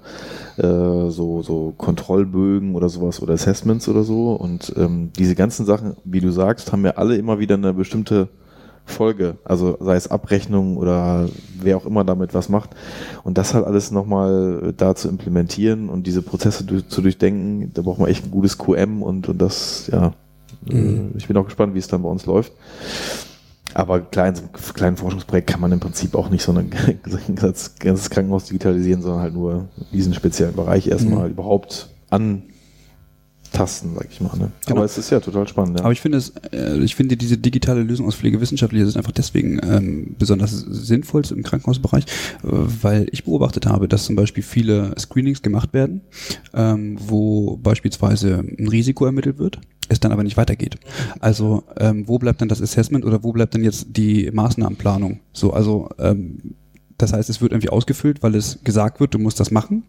Äh, 0.57 1.09
so, 1.09 1.43
so 1.43 1.73
Kontrollbögen 1.77 2.73
oder 2.73 2.89
sowas 2.89 3.21
oder 3.21 3.35
Assessments 3.35 3.87
oder 3.87 4.03
so. 4.03 4.33
Und 4.33 4.73
ähm, 4.75 5.11
diese 5.17 5.35
ganzen 5.35 5.67
Sachen, 5.67 5.97
wie 6.03 6.19
du 6.19 6.31
sagst, 6.31 6.71
haben 6.71 6.83
ja 6.83 6.91
alle 6.91 7.15
immer 7.17 7.37
wieder 7.37 7.55
eine 7.55 7.73
bestimmte 7.73 8.29
Folge, 8.85 9.37
also 9.45 9.77
sei 9.79 9.95
es 9.95 10.09
Abrechnung 10.09 10.77
oder 10.77 11.29
wer 11.59 11.77
auch 11.77 11.85
immer 11.85 12.03
damit 12.03 12.33
was 12.33 12.49
macht. 12.49 12.71
Und 13.23 13.37
das 13.37 13.53
halt 13.53 13.65
alles 13.65 13.91
nochmal 13.91 14.73
da 14.75 14.95
zu 14.95 15.09
implementieren 15.09 15.89
und 15.89 16.05
diese 16.05 16.21
Prozesse 16.21 16.63
durch, 16.63 16.87
zu 16.87 17.01
durchdenken, 17.01 17.71
da 17.73 17.81
braucht 17.81 17.99
man 17.99 18.09
echt 18.09 18.25
ein 18.25 18.31
gutes 18.31 18.57
QM 18.57 19.01
und, 19.01 19.29
und 19.29 19.41
das, 19.41 19.89
ja, 19.91 20.13
mhm. 20.65 21.11
ich 21.17 21.27
bin 21.27 21.37
auch 21.37 21.45
gespannt, 21.45 21.73
wie 21.73 21.79
es 21.79 21.87
dann 21.87 22.03
bei 22.03 22.09
uns 22.09 22.25
läuft. 22.25 22.51
Aber 23.73 24.01
klar, 24.01 24.27
in 24.27 24.35
so 24.35 24.43
einem 24.43 24.51
kleinen 24.73 24.97
Forschungsprojekt 24.97 25.49
kann 25.49 25.61
man 25.61 25.71
im 25.71 25.79
Prinzip 25.79 26.13
auch 26.15 26.29
nicht 26.29 26.43
so 26.43 26.51
ein 26.51 26.69
ganzes 27.79 28.09
Krankenhaus 28.09 28.45
digitalisieren, 28.45 29.01
sondern 29.01 29.21
halt 29.21 29.33
nur 29.33 29.69
diesen 29.91 30.13
speziellen 30.13 30.55
Bereich 30.55 30.87
erstmal 30.87 31.25
mhm. 31.25 31.31
überhaupt 31.31 31.89
an 32.09 32.43
Tasten, 33.53 33.93
sag 33.95 34.07
ich 34.11 34.19
mal. 34.19 34.35
Ne? 34.37 34.51
Genau. 34.65 34.77
Aber 34.77 34.85
es 34.85 34.97
ist 34.97 35.09
ja 35.09 35.19
total 35.19 35.47
spannend. 35.47 35.79
Ja. 35.79 35.85
Aber 35.85 35.93
ich 35.93 36.01
finde 36.01 36.17
es, 36.17 36.33
äh, 36.51 36.77
ich 36.79 36.95
finde 36.95 37.15
diese 37.15 37.37
digitale 37.37 37.83
Lösung 37.83 38.07
aus 38.07 38.15
pflegewissenschaftlicher 38.15 38.85
sind 38.85 38.97
einfach 38.97 39.11
deswegen 39.11 39.59
ähm, 39.63 40.15
besonders 40.19 40.51
sinnvoll 40.51 41.21
im 41.29 41.43
Krankenhausbereich, 41.43 42.03
äh, 42.03 42.47
weil 42.47 43.07
ich 43.11 43.23
beobachtet 43.23 43.67
habe, 43.67 43.87
dass 43.87 44.05
zum 44.05 44.15
Beispiel 44.15 44.43
viele 44.43 44.93
Screenings 44.99 45.41
gemacht 45.41 45.73
werden, 45.73 46.01
ähm, 46.53 46.97
wo 46.99 47.57
beispielsweise 47.57 48.39
ein 48.39 48.67
Risiko 48.67 49.05
ermittelt 49.05 49.37
wird 49.37 49.59
es 49.89 49.99
dann 49.99 50.11
aber 50.11 50.23
nicht 50.23 50.37
weitergeht. 50.37 50.77
Also 51.19 51.63
ähm, 51.77 52.07
wo 52.07 52.17
bleibt 52.17 52.41
dann 52.41 52.47
das 52.47 52.61
Assessment 52.61 53.05
oder 53.05 53.21
wo 53.23 53.33
bleibt 53.33 53.53
dann 53.53 53.63
jetzt 53.63 53.87
die 53.89 54.31
Maßnahmenplanung? 54.31 55.19
So, 55.33 55.51
also 55.51 55.89
ähm, 55.99 56.55
das 56.97 57.13
heißt, 57.13 57.29
es 57.29 57.41
wird 57.41 57.51
irgendwie 57.51 57.69
ausgefüllt, 57.69 58.23
weil 58.23 58.35
es 58.35 58.59
gesagt 58.63 58.99
wird, 58.99 59.13
du 59.13 59.19
musst 59.19 59.39
das 59.39 59.51
machen, 59.51 59.83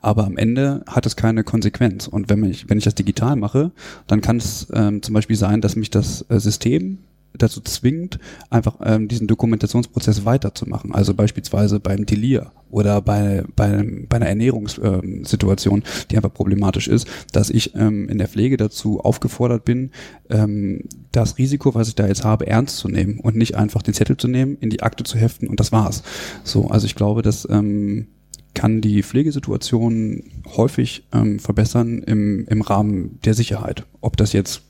aber 0.00 0.26
am 0.26 0.36
Ende 0.36 0.82
hat 0.86 1.06
es 1.06 1.16
keine 1.16 1.44
Konsequenz. 1.44 2.08
Und 2.08 2.28
wenn 2.28 2.44
ich, 2.44 2.68
wenn 2.68 2.78
ich 2.78 2.84
das 2.84 2.94
digital 2.94 3.36
mache, 3.36 3.72
dann 4.06 4.20
kann 4.20 4.36
es 4.36 4.68
ähm, 4.72 5.02
zum 5.02 5.14
Beispiel 5.14 5.36
sein, 5.36 5.60
dass 5.60 5.76
mich 5.76 5.90
das 5.90 6.24
äh, 6.28 6.38
System 6.38 6.98
dazu 7.36 7.60
zwingt, 7.60 8.18
einfach 8.50 8.76
ähm, 8.82 9.08
diesen 9.08 9.26
Dokumentationsprozess 9.26 10.24
weiterzumachen. 10.24 10.94
Also 10.94 11.14
beispielsweise 11.14 11.80
beim 11.80 12.06
Delir 12.06 12.52
oder 12.70 13.00
bei, 13.00 13.44
bei, 13.54 13.84
bei 14.08 14.16
einer 14.16 14.28
Ernährungssituation, 14.28 15.78
ähm, 15.80 15.84
die 16.10 16.16
einfach 16.16 16.32
problematisch 16.32 16.88
ist, 16.88 17.06
dass 17.32 17.50
ich 17.50 17.74
ähm, 17.74 18.08
in 18.08 18.18
der 18.18 18.28
Pflege 18.28 18.56
dazu 18.56 19.00
aufgefordert 19.00 19.64
bin, 19.64 19.90
ähm, 20.30 20.84
das 21.12 21.38
Risiko, 21.38 21.74
was 21.74 21.88
ich 21.88 21.94
da 21.94 22.06
jetzt 22.06 22.24
habe, 22.24 22.46
ernst 22.46 22.78
zu 22.78 22.88
nehmen 22.88 23.20
und 23.20 23.36
nicht 23.36 23.56
einfach 23.56 23.82
den 23.82 23.94
Zettel 23.94 24.16
zu 24.16 24.28
nehmen, 24.28 24.56
in 24.60 24.70
die 24.70 24.82
Akte 24.82 25.04
zu 25.04 25.18
heften 25.18 25.48
und 25.48 25.60
das 25.60 25.72
war's. 25.72 26.02
So, 26.44 26.68
also 26.68 26.86
ich 26.86 26.94
glaube, 26.94 27.22
dass 27.22 27.48
ähm, 27.50 28.08
kann 28.54 28.80
die 28.80 29.02
Pflegesituation 29.02 30.24
häufig 30.56 31.06
ähm, 31.12 31.38
verbessern 31.38 32.02
im, 32.02 32.44
im 32.48 32.60
Rahmen 32.60 33.20
der 33.24 33.34
Sicherheit. 33.34 33.86
Ob 34.00 34.16
das 34.16 34.32
jetzt, 34.32 34.62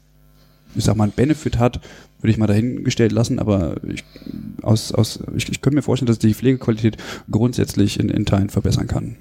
ich 0.75 0.85
sag 0.85 0.97
mal, 0.97 1.05
einen 1.05 1.13
Benefit 1.13 1.59
hat, 1.59 1.81
würde 2.21 2.31
ich 2.31 2.39
mal 2.39 2.47
dahingestellt 2.47 3.13
lassen, 3.13 3.39
aber 3.39 3.77
ich, 3.85 4.05
aus, 4.63 4.93
aus, 4.93 5.21
ich, 5.37 5.49
ich 5.49 5.61
könnte 5.61 5.77
mir 5.77 5.83
vorstellen, 5.83 6.09
dass 6.09 6.19
die 6.19 6.35
Pflegequalität 6.35 6.97
grundsätzlich 7.31 8.01
in, 8.01 8.09
in 8.09 8.27
Teilen 8.27 8.51
verbessern 8.51 8.87
kann. 8.87 9.17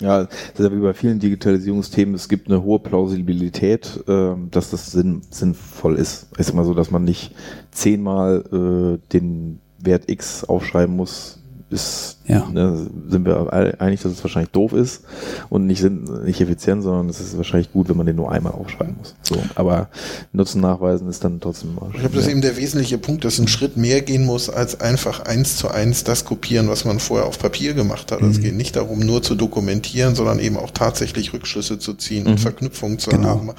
Ja, 0.00 0.24
das 0.24 0.34
ist 0.54 0.58
ja 0.58 0.72
wie 0.72 0.82
bei 0.82 0.92
vielen 0.92 1.18
Digitalisierungsthemen, 1.18 2.14
es 2.14 2.28
gibt 2.28 2.48
eine 2.48 2.62
hohe 2.62 2.78
Plausibilität, 2.78 4.02
äh, 4.06 4.34
dass 4.50 4.70
das 4.70 4.92
sinn, 4.92 5.22
sinnvoll 5.30 5.96
ist. 5.96 6.28
Ist 6.36 6.50
immer 6.50 6.64
so, 6.64 6.74
dass 6.74 6.90
man 6.90 7.04
nicht 7.04 7.34
zehnmal 7.70 8.44
äh, 8.52 9.12
den 9.12 9.60
Wert 9.78 10.10
X 10.10 10.44
aufschreiben 10.44 10.94
muss, 10.94 11.38
ist, 11.70 12.15
Ja. 12.28 12.48
ne, 12.52 12.88
sind 13.08 13.24
wir 13.24 13.52
alle 13.52 13.80
einig, 13.80 14.02
dass 14.02 14.12
es 14.12 14.22
wahrscheinlich 14.24 14.50
doof 14.50 14.72
ist 14.72 15.02
und 15.48 15.66
nicht, 15.66 15.82
nicht 16.24 16.40
effizient, 16.40 16.82
sondern 16.82 17.08
es 17.08 17.20
ist 17.20 17.36
wahrscheinlich 17.36 17.72
gut, 17.72 17.88
wenn 17.88 17.96
man 17.96 18.06
den 18.06 18.16
nur 18.16 18.32
einmal 18.32 18.52
aufschreiben 18.52 18.96
muss. 18.98 19.14
So, 19.22 19.36
aber 19.54 19.88
Nutzen 20.32 20.60
nachweisen 20.60 21.08
ist 21.08 21.22
dann 21.22 21.40
trotzdem. 21.40 21.70
Ich 21.92 22.00
glaube, 22.00 22.14
das 22.16 22.24
ist 22.26 22.30
eben 22.30 22.40
der 22.40 22.56
wesentliche 22.56 22.98
Punkt, 22.98 23.24
dass 23.24 23.38
ein 23.38 23.48
Schritt 23.48 23.76
mehr 23.76 24.00
gehen 24.02 24.24
muss, 24.24 24.50
als 24.50 24.80
einfach 24.80 25.20
eins 25.20 25.56
zu 25.56 25.68
eins 25.68 26.04
das 26.04 26.24
kopieren, 26.24 26.68
was 26.68 26.84
man 26.84 26.98
vorher 26.98 27.26
auf 27.26 27.38
Papier 27.38 27.74
gemacht 27.74 28.10
hat. 28.12 28.22
Es 28.22 28.40
geht 28.40 28.54
nicht 28.56 28.76
darum, 28.76 28.98
nur 29.00 29.22
zu 29.22 29.34
dokumentieren, 29.34 30.14
sondern 30.14 30.38
eben 30.40 30.56
auch 30.56 30.70
tatsächlich 30.72 31.32
Rückschlüsse 31.32 31.78
zu 31.78 31.94
ziehen 31.94 32.26
und 32.26 32.40
Verknüpfungen 32.40 32.98
zu 32.98 33.10
Genau. 33.10 33.28
haben. 33.28 33.50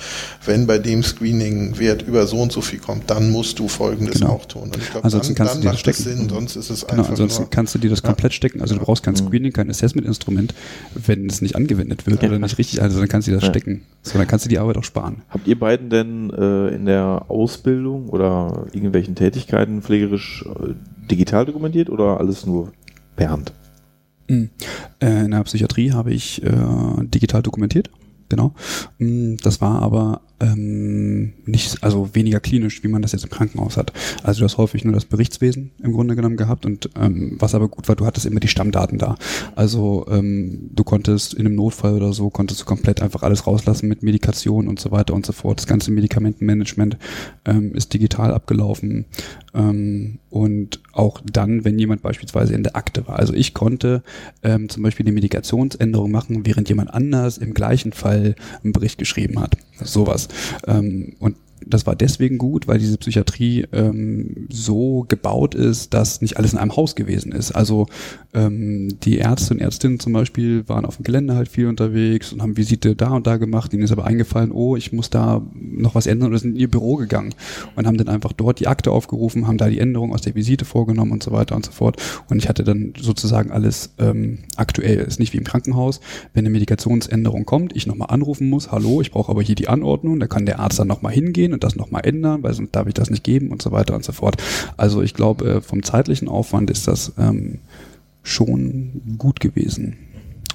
Wenn 0.46 0.68
bei 0.68 0.78
dem 0.78 1.04
Screening-Wert 1.04 2.02
über 2.02 2.28
so 2.28 2.38
und 2.42 2.52
so 2.52 2.62
viel 2.62 2.80
kommt, 2.80 3.10
dann 3.10 3.32
musst 3.32 3.60
du 3.60 3.68
Folgendes 3.68 4.20
Genau. 4.20 4.34
auch 4.34 4.46
tun. 4.46 4.64
Und 4.64 4.78
ich 4.78 4.90
glaube, 4.92 5.06
Ansonsten 5.06 5.36
dann, 5.36 5.48
kannst 5.48 5.54
dann 5.56 5.62
du 5.62 5.68
dir 5.68 5.72
das 5.72 5.78
macht 5.78 5.88
das 5.88 5.96
stecken. 6.02 6.18
Sinn, 6.20 6.30
sonst 6.30 6.56
ist 6.56 6.70
es 6.70 6.82
Genau, 6.82 6.94
einfach 7.02 7.10
ansonsten 7.12 7.42
nur... 7.44 7.50
kannst 7.50 7.76
du 7.76 7.80
dir 7.80 7.90
das 7.90 8.04
komplett 8.04 8.34
stecken. 8.34 8.57
Also 8.62 8.76
du 8.76 8.82
brauchst 8.82 9.04
kein 9.04 9.16
Screening, 9.16 9.52
kein 9.54 9.70
Assessment-Instrument, 9.70 10.54
wenn 10.96 11.28
es 11.28 11.42
nicht 11.42 11.56
angewendet 11.56 12.06
wird 12.08 12.24
oder 12.24 12.40
nicht 12.40 12.58
richtig, 12.58 12.82
also 12.82 13.00
dann 13.00 13.08
kannst 13.08 13.28
du 13.28 13.32
das 13.32 13.44
Ja. 13.44 13.50
stecken. 13.50 13.82
So, 14.04 14.18
dann 14.18 14.28
kannst 14.28 14.46
du 14.46 14.50
die 14.50 14.60
Arbeit 14.60 14.78
auch 14.78 14.84
sparen. 14.84 15.22
Habt 15.30 15.48
ihr 15.48 15.58
beiden 15.60 15.90
denn 15.90 16.30
äh, 16.32 16.70
in 16.76 16.86
der 16.86 17.26
Ausbildung 17.30 18.10
oder 18.10 18.68
irgendwelchen 18.74 19.16
Tätigkeiten 19.16 19.82
pflegerisch 19.82 20.46
äh, 20.48 20.74
digital 21.10 21.46
dokumentiert 21.46 21.90
oder 21.90 22.20
alles 22.20 22.46
nur 22.46 22.72
per 23.16 23.30
Hand? 23.32 23.52
Mhm. 24.30 24.50
Äh, 25.00 25.26
in 25.26 25.32
der 25.32 25.44
Psychiatrie 25.44 25.92
habe 25.92 26.12
ich 26.14 26.44
äh, 26.44 26.52
digital 27.02 27.42
dokumentiert. 27.42 27.90
Genau. 28.30 28.54
Mm, 28.98 29.36
Das 29.42 29.62
war 29.62 29.82
aber 29.82 30.22
ähm, 30.40 31.34
nicht, 31.46 31.84
also 31.84 32.14
weniger 32.14 32.40
klinisch, 32.40 32.84
wie 32.84 32.88
man 32.88 33.02
das 33.02 33.12
jetzt 33.12 33.24
im 33.24 33.30
Krankenhaus 33.30 33.78
hat. 33.78 33.94
Also 34.24 34.40
du 34.40 34.46
hast 34.46 34.58
häufig 34.58 34.84
nur 34.84 34.94
das 34.94 35.06
Berichtswesen 35.06 35.72
im 35.82 35.94
Grunde 35.94 36.16
genommen 36.16 36.38
gehabt 36.38 36.66
und 36.66 36.90
ähm, 37.00 37.36
was 37.40 37.56
aber 37.56 37.68
gut 37.68 37.88
war, 37.88 37.96
du 37.96 38.06
hattest 38.06 38.26
immer 38.26 38.40
die 38.40 38.48
Stammdaten 38.48 38.98
da. 38.98 39.16
Also 39.56 40.06
ähm, 40.10 40.70
du 40.74 40.84
konntest 40.84 41.34
in 41.34 41.46
einem 41.46 41.56
Notfall 41.56 41.96
oder 41.96 42.14
so, 42.14 42.30
konntest 42.30 42.62
du 42.62 42.66
komplett 42.66 43.02
einfach 43.02 43.24
alles 43.24 43.48
rauslassen 43.48 43.88
mit 43.88 44.04
Medikation 44.04 44.68
und 44.68 44.80
so 44.80 44.92
weiter 44.92 45.14
und 45.14 45.26
so 45.26 45.34
fort. 45.34 45.60
Das 45.60 45.68
ganze 45.68 45.92
Medikamentenmanagement 45.92 46.98
ähm, 47.46 47.74
ist 47.74 47.94
digital 47.94 48.34
abgelaufen 48.34 49.06
ähm, 49.54 50.20
und 50.38 50.82
auch 50.92 51.20
dann, 51.26 51.66
wenn 51.66 51.80
jemand 51.80 52.04
beispielsweise 52.04 52.54
in 52.54 52.62
der 52.62 52.76
Akte 52.76 53.08
war. 53.08 53.18
Also 53.18 53.34
ich 53.34 53.56
konnte 53.56 54.04
ähm, 54.44 54.70
zum 54.70 54.84
Beispiel 54.84 55.06
die 55.06 55.12
Medikationsänderung 55.12 56.12
machen, 56.12 56.46
während 56.46 56.70
jemand 56.70 56.94
anders 56.94 57.40
im 57.40 57.56
gleichen 57.56 57.92
Fall 57.92 58.36
einen 58.64 58.72
Bericht 58.72 59.00
geschrieben 59.00 59.40
hat. 59.40 59.58
Sowas. 59.82 60.28
Ähm, 60.68 61.16
und 61.20 61.36
das 61.70 61.86
war 61.86 61.96
deswegen 61.96 62.38
gut, 62.38 62.68
weil 62.68 62.80
diese 62.80 62.98
Psychiatrie 62.98 63.66
ähm, 63.72 64.48
so 64.50 65.06
gebaut 65.08 65.56
ist, 65.56 65.94
dass 65.94 66.22
nicht 66.22 66.38
alles 66.38 66.54
in 66.54 66.60
einem 66.60 66.76
Haus 66.76 66.96
gewesen 66.96 67.32
ist. 67.32 67.52
Also 67.52 67.88
ähm, 68.34 68.98
die 69.04 69.18
Ärzte 69.18 69.54
und 69.54 69.60
Ärztinnen 69.60 70.00
zum 70.00 70.14
Beispiel 70.14 70.68
waren 70.68 70.86
auf 70.86 70.98
dem 70.98 71.04
Gelände 71.04 71.36
halt 71.36 71.48
viel 71.48 71.68
unterwegs 71.68 72.32
und 72.32 72.42
haben 72.42 72.58
Visite 72.58 72.96
da 72.96 73.10
und 73.10 73.28
da 73.28 73.38
gemacht. 73.38 73.74
Ihnen 73.74 73.84
ist 73.84 73.92
aber 73.92 74.06
eingefallen, 74.06 74.52
oh, 74.52 74.76
ich 74.76 74.94
muss 74.94 75.10
da 75.10 75.42
noch 75.54 75.96
was 75.96 76.08
ändern 76.08 76.30
oder 76.30 76.40
sind 76.40 76.56
in 76.56 76.62
ihr 76.62 76.70
Büro 76.70 76.96
gegangen 76.96 77.34
und 77.76 77.88
haben 77.88 77.98
dann 77.98 78.10
einfach 78.10 78.34
dort 78.34 78.60
die 78.60 78.68
Akte 78.68 78.92
aufgerufen, 78.92 79.48
haben 79.48 79.58
da 79.58 79.70
die 79.70 79.80
Änderung 79.80 80.14
aus 80.14 80.22
der 80.22 80.36
Visite 80.36 80.66
vorgenommen 80.66 81.12
und 81.12 81.24
so 81.24 81.32
weiter 81.32 81.56
und 81.56 81.66
so 81.66 81.72
fort. 81.72 82.02
Und 82.30 82.38
ich 82.38 82.50
hatte 82.50 82.64
dann 82.64 82.94
sozusagen 83.00 83.52
alles 83.52 83.94
ähm, 83.98 84.40
aktuell. 84.56 84.98
Ist 85.00 85.20
nicht 85.20 85.34
wie 85.34 85.38
im 85.38 85.44
Krankenhaus, 85.44 86.00
wenn 86.34 86.46
eine 86.46 86.52
Medikationsänderung 86.52 87.46
kommt, 87.46 87.76
ich 87.76 87.88
nochmal 87.88 88.10
anrufen 88.12 88.50
muss, 88.50 88.72
hallo, 88.72 89.02
ich 89.02 89.12
brauche 89.12 89.32
aber 89.32 89.42
hier 89.42 89.56
die 89.56 89.68
Anordnung, 89.68 90.20
da 90.20 90.28
kann 90.28 90.46
der 90.46 90.60
Arzt 90.60 90.80
dann 90.80 90.88
nochmal 90.88 91.14
hingehen 91.14 91.54
und 91.58 91.64
das 91.64 91.76
nochmal 91.76 92.06
ändern, 92.06 92.44
weil 92.44 92.54
sonst 92.54 92.76
darf 92.76 92.86
ich 92.88 92.94
das 92.94 93.10
nicht 93.10 93.24
geben 93.24 93.50
und 93.50 93.64
so 93.64 93.72
weiter 93.72 93.96
und 93.96 94.06
so 94.06 94.12
fort. 94.12 94.42
Also 94.78 95.02
ich 95.02 95.16
glaube, 95.16 95.46
äh, 95.46 95.62
vom 95.62 95.82
zeitlichen 95.82 96.28
Aufwand 96.28 96.70
ist 96.70 96.88
das 96.88 97.14
ähm, 97.18 97.60
schon 98.22 99.02
gut 99.18 99.40
gewesen. 99.40 99.98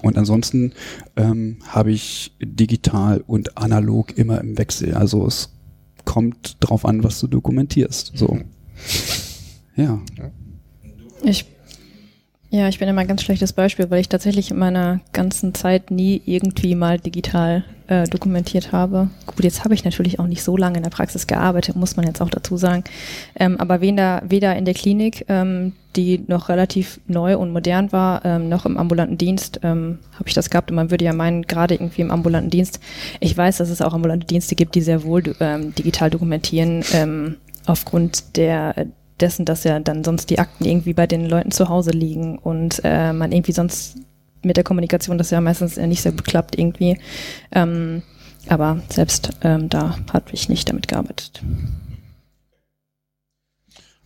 Und 0.00 0.16
ansonsten 0.16 0.72
ähm, 1.16 1.58
habe 1.66 1.90
ich 1.90 2.36
digital 2.40 3.24
und 3.26 3.58
analog 3.58 4.16
immer 4.16 4.40
im 4.40 4.56
Wechsel. 4.58 4.94
Also 4.94 5.26
es 5.26 5.50
kommt 6.04 6.56
drauf 6.60 6.84
an, 6.84 7.02
was 7.02 7.18
du 7.18 7.26
dokumentierst. 7.26 8.12
So. 8.14 8.38
Ja. 9.74 10.00
Ich, 11.24 11.46
ja, 12.52 12.68
ich 12.68 12.78
bin 12.78 12.86
immer 12.86 13.00
ein 13.00 13.08
ganz 13.08 13.22
schlechtes 13.22 13.54
Beispiel, 13.54 13.90
weil 13.90 14.02
ich 14.02 14.10
tatsächlich 14.10 14.50
in 14.50 14.58
meiner 14.58 15.00
ganzen 15.14 15.54
Zeit 15.54 15.90
nie 15.90 16.20
irgendwie 16.26 16.74
mal 16.74 16.98
digital 16.98 17.64
äh, 17.86 18.04
dokumentiert 18.04 18.72
habe. 18.72 19.08
Gut, 19.24 19.42
jetzt 19.42 19.64
habe 19.64 19.72
ich 19.72 19.86
natürlich 19.86 20.20
auch 20.20 20.26
nicht 20.26 20.42
so 20.42 20.58
lange 20.58 20.76
in 20.76 20.82
der 20.82 20.90
Praxis 20.90 21.26
gearbeitet, 21.26 21.76
muss 21.76 21.96
man 21.96 22.06
jetzt 22.06 22.20
auch 22.20 22.28
dazu 22.28 22.58
sagen. 22.58 22.84
Ähm, 23.36 23.58
aber 23.58 23.80
weder, 23.80 24.22
weder 24.28 24.54
in 24.54 24.66
der 24.66 24.74
Klinik, 24.74 25.24
ähm, 25.28 25.72
die 25.96 26.24
noch 26.26 26.50
relativ 26.50 27.00
neu 27.06 27.38
und 27.38 27.52
modern 27.52 27.90
war, 27.90 28.22
ähm, 28.26 28.50
noch 28.50 28.66
im 28.66 28.76
ambulanten 28.76 29.16
Dienst 29.16 29.60
ähm, 29.62 30.00
habe 30.12 30.28
ich 30.28 30.34
das 30.34 30.50
gehabt. 30.50 30.70
Und 30.70 30.76
man 30.76 30.90
würde 30.90 31.06
ja 31.06 31.14
meinen, 31.14 31.44
gerade 31.44 31.72
irgendwie 31.72 32.02
im 32.02 32.10
ambulanten 32.10 32.50
Dienst, 32.50 32.80
ich 33.20 33.34
weiß, 33.34 33.56
dass 33.56 33.70
es 33.70 33.80
auch 33.80 33.94
ambulante 33.94 34.26
Dienste 34.26 34.56
gibt, 34.56 34.74
die 34.74 34.82
sehr 34.82 35.04
wohl 35.04 35.22
ähm, 35.40 35.74
digital 35.74 36.10
dokumentieren, 36.10 36.84
ähm, 36.92 37.36
aufgrund 37.64 38.36
der 38.36 38.74
dessen, 39.22 39.44
dass 39.44 39.64
ja 39.64 39.78
dann 39.80 40.04
sonst 40.04 40.28
die 40.30 40.38
Akten 40.38 40.64
irgendwie 40.64 40.92
bei 40.92 41.06
den 41.06 41.26
Leuten 41.26 41.50
zu 41.50 41.68
Hause 41.68 41.90
liegen 41.90 42.38
und 42.38 42.80
äh, 42.84 43.12
man 43.12 43.32
irgendwie 43.32 43.52
sonst 43.52 43.96
mit 44.42 44.56
der 44.56 44.64
Kommunikation 44.64 45.18
das 45.18 45.30
ja 45.30 45.40
meistens 45.40 45.78
äh, 45.78 45.86
nicht 45.86 46.02
sehr 46.02 46.12
gut 46.12 46.24
klappt 46.24 46.58
irgendwie. 46.58 46.98
Ähm, 47.52 48.02
aber 48.48 48.82
selbst 48.88 49.30
ähm, 49.42 49.68
da 49.68 49.98
habe 50.12 50.26
ich 50.32 50.48
nicht 50.48 50.68
damit 50.68 50.88
gearbeitet. 50.88 51.42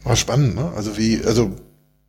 War 0.05 0.15
spannend, 0.15 0.55
ne? 0.55 0.71
Also 0.77 0.99
wie, 0.99 1.25
also 1.25 1.57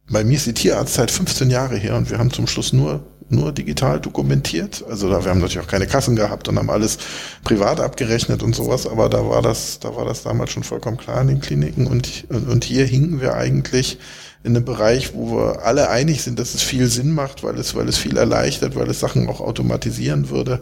bei 0.09 0.23
mir 0.23 0.35
ist 0.35 0.45
die 0.45 0.53
Tierarztzeit 0.53 1.11
15 1.11 1.49
Jahre 1.49 1.77
her 1.77 1.95
und 1.95 2.09
wir 2.09 2.17
haben 2.17 2.31
zum 2.31 2.47
Schluss 2.47 2.73
nur 2.73 3.03
nur 3.29 3.51
digital 3.51 3.99
dokumentiert. 3.99 4.83
Also 4.89 5.09
da 5.09 5.23
wir 5.23 5.31
haben 5.31 5.39
natürlich 5.39 5.65
auch 5.65 5.69
keine 5.69 5.87
Kassen 5.87 6.15
gehabt 6.15 6.47
und 6.47 6.57
haben 6.57 6.69
alles 6.69 6.97
privat 7.43 7.79
abgerechnet 7.79 8.41
und 8.41 8.55
sowas, 8.55 8.87
aber 8.87 9.09
da 9.09 9.27
war 9.27 9.41
das, 9.41 9.79
da 9.79 9.95
war 9.95 10.05
das 10.05 10.23
damals 10.23 10.51
schon 10.51 10.63
vollkommen 10.63 10.97
klar 10.97 11.21
in 11.21 11.27
den 11.27 11.41
Kliniken 11.41 11.87
und, 11.87 12.25
und, 12.29 12.47
und 12.47 12.63
hier 12.63 12.85
hinken 12.85 13.19
wir 13.19 13.35
eigentlich 13.35 13.99
in 14.43 14.55
einem 14.55 14.65
Bereich, 14.65 15.13
wo 15.13 15.37
wir 15.37 15.65
alle 15.65 15.89
einig 15.89 16.21
sind, 16.21 16.39
dass 16.39 16.53
es 16.53 16.61
viel 16.61 16.87
Sinn 16.87 17.11
macht, 17.11 17.43
weil 17.43 17.57
es, 17.57 17.75
weil 17.75 17.89
es 17.89 17.97
viel 17.97 18.17
erleichtert, 18.17 18.75
weil 18.75 18.89
es 18.89 18.99
Sachen 18.99 19.27
auch 19.27 19.41
automatisieren 19.41 20.29
würde, 20.29 20.61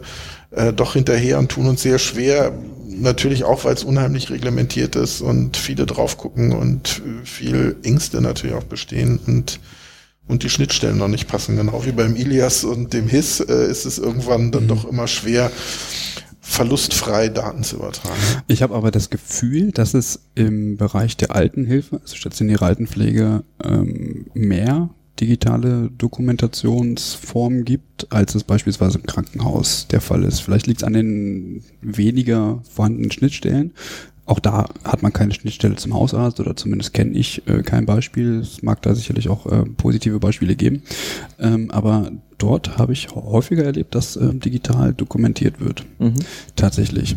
äh, 0.50 0.72
doch 0.72 0.94
hinterher 0.94 1.38
und 1.38 1.50
tun 1.50 1.66
uns 1.66 1.82
sehr 1.82 1.98
schwer. 1.98 2.52
Natürlich 2.88 3.44
auch, 3.44 3.64
weil 3.64 3.74
es 3.74 3.84
unheimlich 3.84 4.30
reglementiert 4.30 4.96
ist 4.96 5.20
und 5.20 5.56
viele 5.56 5.86
drauf 5.86 6.16
gucken 6.16 6.52
und 6.52 7.02
viel 7.24 7.76
Ängste 7.82 8.20
natürlich 8.20 8.56
auch 8.56 8.64
bestehen 8.64 9.20
und 9.26 9.60
und 10.28 10.42
die 10.42 10.50
Schnittstellen 10.50 10.98
noch 10.98 11.08
nicht 11.08 11.28
passen. 11.28 11.56
Genau 11.56 11.84
wie 11.84 11.92
beim 11.92 12.16
Ilias 12.16 12.64
und 12.64 12.92
dem 12.92 13.08
HIS 13.08 13.40
äh, 13.40 13.70
ist 13.70 13.84
es 13.84 13.98
irgendwann 13.98 14.50
dann 14.50 14.64
mhm. 14.64 14.68
doch 14.68 14.84
immer 14.84 15.06
schwer, 15.06 15.50
verlustfrei 16.46 17.28
Daten 17.28 17.64
zu 17.64 17.76
übertragen. 17.76 18.14
Ich 18.46 18.62
habe 18.62 18.74
aber 18.74 18.90
das 18.90 19.10
Gefühl, 19.10 19.72
dass 19.72 19.94
es 19.94 20.20
im 20.36 20.76
Bereich 20.76 21.16
der 21.16 21.34
Altenhilfe, 21.34 22.00
also 22.00 22.14
stationäre 22.14 22.64
Altenpflege, 22.64 23.42
ähm, 23.64 24.26
mehr 24.32 24.90
digitale 25.20 25.90
Dokumentationsformen 25.98 27.64
gibt, 27.64 28.12
als 28.12 28.34
es 28.34 28.44
beispielsweise 28.44 28.98
im 28.98 29.06
Krankenhaus 29.06 29.88
der 29.88 30.00
Fall 30.00 30.22
ist. 30.22 30.40
Vielleicht 30.40 30.66
liegt 30.66 30.82
es 30.82 30.86
an 30.86 30.92
den 30.92 31.64
weniger 31.80 32.62
vorhandenen 32.70 33.10
Schnittstellen. 33.10 33.72
Auch 34.24 34.38
da 34.38 34.66
hat 34.84 35.02
man 35.02 35.12
keine 35.12 35.34
Schnittstelle 35.34 35.76
zum 35.76 35.94
Hausarzt 35.94 36.38
oder 36.38 36.54
zumindest 36.54 36.94
kenne 36.94 37.12
ich 37.12 37.46
äh, 37.48 37.62
kein 37.62 37.86
Beispiel. 37.86 38.40
Es 38.40 38.62
mag 38.62 38.82
da 38.82 38.94
sicherlich 38.94 39.28
auch 39.28 39.46
äh, 39.46 39.64
positive 39.76 40.20
Beispiele 40.20 40.54
geben. 40.54 40.82
Ähm, 41.38 41.70
aber 41.70 42.10
dort 42.38 42.78
habe 42.78 42.92
ich 42.92 43.08
häufiger 43.14 43.64
erlebt, 43.64 43.94
dass 43.94 44.16
äh, 44.16 44.34
digital 44.34 44.92
dokumentiert 44.92 45.60
wird. 45.60 45.84
Mhm. 45.98 46.14
Tatsächlich. 46.54 47.16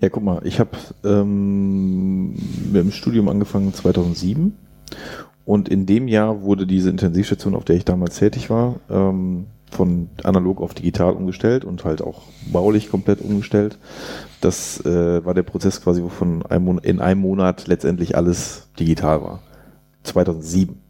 Ja, 0.00 0.08
guck 0.08 0.22
mal, 0.22 0.40
ich 0.44 0.60
habe 0.60 0.70
ähm, 1.04 2.32
mit 2.32 2.76
dem 2.76 2.92
Studium 2.92 3.28
angefangen 3.28 3.74
2007 3.74 4.54
und 5.44 5.68
in 5.68 5.86
dem 5.86 6.08
Jahr 6.08 6.42
wurde 6.42 6.66
diese 6.66 6.90
Intensivstation, 6.90 7.54
auf 7.54 7.64
der 7.64 7.76
ich 7.76 7.84
damals 7.84 8.18
tätig 8.18 8.50
war, 8.50 8.76
ähm, 8.90 9.46
von 9.70 10.08
analog 10.22 10.60
auf 10.60 10.74
digital 10.74 11.12
umgestellt 11.12 11.64
und 11.64 11.84
halt 11.84 12.00
auch 12.00 12.22
baulich 12.52 12.90
komplett 12.90 13.20
umgestellt. 13.20 13.78
Das 14.40 14.84
äh, 14.84 15.24
war 15.24 15.34
der 15.34 15.42
Prozess 15.42 15.82
quasi, 15.82 16.02
wovon 16.02 16.44
ein 16.46 16.78
in 16.78 17.00
einem 17.00 17.20
Monat 17.20 17.66
letztendlich 17.66 18.16
alles 18.16 18.68
digital 18.78 19.22
war. 19.22 19.42
2007. 20.04 20.85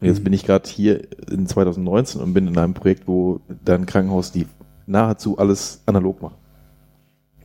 Und 0.00 0.06
jetzt 0.06 0.20
Mhm. 0.20 0.24
bin 0.24 0.32
ich 0.32 0.44
gerade 0.44 0.68
hier 0.68 1.02
in 1.30 1.46
2019 1.46 2.20
und 2.20 2.34
bin 2.34 2.46
in 2.46 2.56
einem 2.58 2.74
Projekt, 2.74 3.08
wo 3.08 3.40
da 3.64 3.74
ein 3.74 3.86
Krankenhaus 3.86 4.32
die 4.32 4.46
nahezu 4.86 5.38
alles 5.38 5.82
analog 5.86 6.22
macht. 6.22 6.36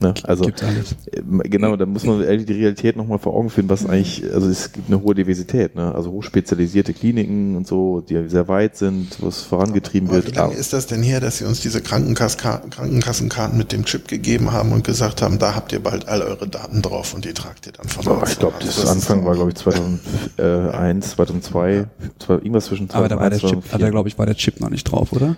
Ne? 0.04 0.14
Also 0.24 0.44
Gibt's 0.44 0.62
alles. 0.64 0.96
ähm, 1.16 1.42
genau, 1.46 1.78
da 1.78 1.86
muss 1.86 2.04
man 2.04 2.22
ehrlich 2.22 2.46
die 2.46 2.54
Realität 2.54 2.98
nochmal 2.98 3.20
vor 3.20 3.34
Augen 3.34 3.50
führen, 3.50 3.70
was 3.70 3.86
eigentlich, 3.86 4.22
also 4.34 4.50
es 4.50 4.74
gibt 4.74 4.90
eine 4.90 5.02
hohe 5.02 5.16
Diversität, 5.16 5.76
ne? 5.76 5.96
also 5.96 6.12
hochspezialisierte 6.12 6.94
Kliniken 6.94 7.56
und 7.56 7.66
so, 7.66 8.02
die 8.02 8.28
sehr 8.28 8.50
weit 8.50 8.76
sind, 8.76 9.16
was 9.22 9.42
vorangetrieben 9.44 10.10
Aber 10.10 10.18
wird. 10.18 10.32
wie 10.32 10.36
lange 10.36 10.56
ist 10.56 10.74
das 10.74 10.88
denn 10.88 11.02
her, 11.04 11.22
dass 11.22 11.38
Sie 11.38 11.46
uns 11.46 11.62
diese 11.62 11.80
Krankenkaska- 11.80 12.70
Krankenkassenkarten 12.70 13.58
mit 13.58 13.72
dem 13.72 13.86
Chip 13.86 14.10
gegeben 14.10 14.52
haben 14.52 14.74
und 14.74 14.84
gesagt 14.84 15.22
haben, 15.22 15.40
da 15.40 15.56
habt 15.56 15.72
ihr 15.72 15.80
bald 15.82 16.08
all 16.10 16.22
eure 16.22 16.50
Daten 16.50 16.82
drauf 16.82 17.14
und 17.14 17.24
die 17.24 17.34
tragt 17.34 17.66
ihr 17.68 17.72
dann 17.72 17.88
von 17.88 18.06
Oh, 18.06 18.22
ich 18.28 18.38
glaube, 18.38 18.56
Also 18.60 18.82
das, 18.82 18.92
Anfang 18.92 19.24
war, 19.26 19.36
glaube 19.36 19.52
ich, 19.52 19.56
2001, 19.56 21.12
2002, 21.12 21.86
zwei- 22.20 22.34
irgendwas 22.34 22.66
zwischen 22.66 22.90
2001 22.90 22.96
Aber 22.96 23.08
da 23.10 23.20
war 23.20 23.30
der 23.30 23.40
Chip, 23.40 23.50
2004. 23.50 23.74
hat 23.74 23.82
er, 23.82 23.92
glaube 23.92 24.10
ich, 24.10 24.18
war 24.18 24.26
der 24.26 24.36
Chip 24.36 24.60
noch 24.60 24.70
nicht 24.70 24.84
drauf, 24.84 25.12
oder? 25.14 25.36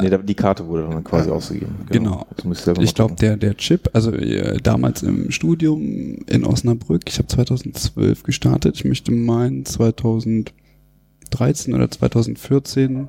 Nee, 0.00 0.10
da, 0.10 0.18
die 0.18 0.34
Karte 0.34 0.66
wurde 0.66 0.88
dann 0.88 1.04
quasi 1.04 1.28
Ja. 1.28 1.34
ausgegeben. 1.34 1.74
Genau. 1.90 2.26
Das 2.36 2.44
muss 2.44 2.66
ich 2.66 2.94
glaube, 2.94 3.14
der, 3.14 3.36
der 3.36 3.56
Chip, 3.56 3.90
also 3.92 4.01
äh, 4.10 4.58
damals 4.62 5.02
im 5.02 5.30
Studium 5.30 6.18
in 6.26 6.44
Osnabrück, 6.44 7.02
ich 7.06 7.18
habe 7.18 7.28
2012 7.28 8.24
gestartet, 8.24 8.76
ich 8.76 8.84
möchte 8.84 9.12
meinen 9.12 9.64
2013 9.64 10.52
oder 11.74 11.90
2014 11.90 13.08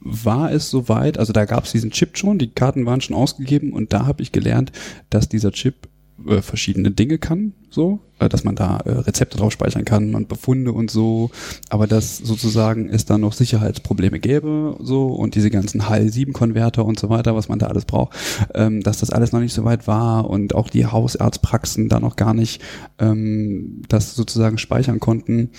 war 0.00 0.52
es 0.52 0.70
soweit, 0.70 1.18
also 1.18 1.32
da 1.32 1.44
gab 1.44 1.64
es 1.64 1.72
diesen 1.72 1.90
Chip 1.90 2.16
schon, 2.16 2.38
die 2.38 2.50
Karten 2.50 2.86
waren 2.86 3.00
schon 3.00 3.16
ausgegeben. 3.16 3.72
Und 3.72 3.92
da 3.92 4.06
habe 4.06 4.22
ich 4.22 4.32
gelernt, 4.32 4.72
dass 5.10 5.28
dieser 5.28 5.52
Chip 5.52 5.88
äh, 6.26 6.42
verschiedene 6.42 6.90
Dinge 6.90 7.18
kann, 7.18 7.52
so, 7.70 8.00
äh, 8.18 8.28
dass 8.28 8.44
man 8.44 8.56
da 8.56 8.78
äh, 8.78 8.90
Rezepte 8.90 9.36
drauf 9.36 9.52
speichern 9.52 9.84
kann 9.84 10.14
und 10.14 10.28
Befunde 10.28 10.72
und 10.72 10.90
so, 10.90 11.30
aber 11.68 11.86
dass 11.86 12.18
sozusagen 12.18 12.88
es 12.88 13.04
da 13.04 13.18
noch 13.18 13.32
Sicherheitsprobleme 13.32 14.18
gäbe, 14.18 14.76
so 14.80 15.06
und 15.06 15.34
diese 15.34 15.50
ganzen 15.50 15.82
HL7-Konverter 15.82 16.84
und 16.84 16.98
so 16.98 17.08
weiter, 17.10 17.34
was 17.34 17.48
man 17.48 17.58
da 17.58 17.66
alles 17.66 17.84
braucht, 17.84 18.16
ähm, 18.54 18.82
dass 18.82 18.98
das 18.98 19.10
alles 19.10 19.32
noch 19.32 19.40
nicht 19.40 19.54
so 19.54 19.64
weit 19.64 19.86
war 19.86 20.28
und 20.28 20.54
auch 20.54 20.70
die 20.70 20.86
Hausarztpraxen 20.86 21.88
da 21.88 22.00
noch 22.00 22.16
gar 22.16 22.34
nicht 22.34 22.62
ähm, 22.98 23.82
das 23.88 24.14
sozusagen 24.14 24.58
speichern 24.58 25.00
konnten. 25.00 25.50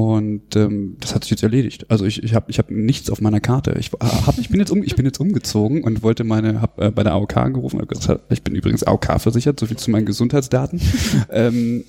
Und 0.00 0.56
ähm, 0.56 0.96
das 0.98 1.14
hat 1.14 1.24
sich 1.24 1.32
jetzt 1.32 1.42
erledigt. 1.42 1.84
Also 1.90 2.06
ich, 2.06 2.22
ich 2.22 2.34
habe 2.34 2.46
ich 2.48 2.58
hab 2.58 2.70
nichts 2.70 3.10
auf 3.10 3.20
meiner 3.20 3.38
Karte. 3.38 3.76
Ich, 3.78 3.90
hab, 3.92 4.38
ich, 4.38 4.48
bin 4.48 4.58
jetzt 4.58 4.70
um, 4.70 4.82
ich 4.82 4.96
bin 4.96 5.04
jetzt 5.04 5.20
umgezogen 5.20 5.84
und 5.84 6.02
wollte 6.02 6.24
meine, 6.24 6.62
habe 6.62 6.86
äh, 6.86 6.90
bei 6.90 7.02
der 7.02 7.12
AOK 7.12 7.36
angerufen. 7.36 7.86
gesagt, 7.86 8.22
Ich 8.32 8.42
bin 8.42 8.54
übrigens 8.54 8.82
AOK 8.82 9.20
versichert, 9.20 9.60
so 9.60 9.66
viel 9.66 9.76
zu 9.76 9.90
meinen 9.90 10.06
Gesundheitsdaten. 10.06 10.80
ähm, 11.30 11.84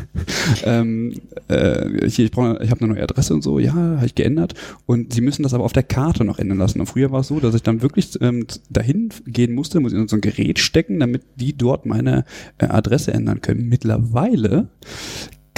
ähm, 0.64 1.12
äh, 1.48 2.08
hier, 2.08 2.24
ich, 2.24 2.30
brauche, 2.30 2.58
ich 2.62 2.70
habe 2.70 2.80
eine 2.80 2.94
neue 2.94 3.02
Adresse 3.02 3.34
und 3.34 3.42
so. 3.42 3.58
Ja, 3.58 3.74
habe 3.74 4.06
ich 4.06 4.14
geändert. 4.14 4.54
Und 4.86 5.12
sie 5.12 5.20
müssen 5.20 5.42
das 5.42 5.52
aber 5.52 5.64
auf 5.64 5.74
der 5.74 5.82
Karte 5.82 6.24
noch 6.24 6.38
ändern 6.38 6.56
lassen. 6.56 6.80
Und 6.80 6.86
früher 6.86 7.12
war 7.12 7.20
es 7.20 7.28
so, 7.28 7.38
dass 7.38 7.54
ich 7.54 7.62
dann 7.62 7.82
wirklich 7.82 8.18
ähm, 8.22 8.46
dahin 8.70 9.10
gehen 9.26 9.54
musste, 9.54 9.78
muss 9.80 9.92
in 9.92 10.08
so 10.08 10.16
ein 10.16 10.22
Gerät 10.22 10.58
stecken, 10.58 11.00
damit 11.00 11.20
die 11.36 11.54
dort 11.54 11.84
meine 11.84 12.24
äh, 12.56 12.64
Adresse 12.64 13.12
ändern 13.12 13.42
können. 13.42 13.68
Mittlerweile 13.68 14.70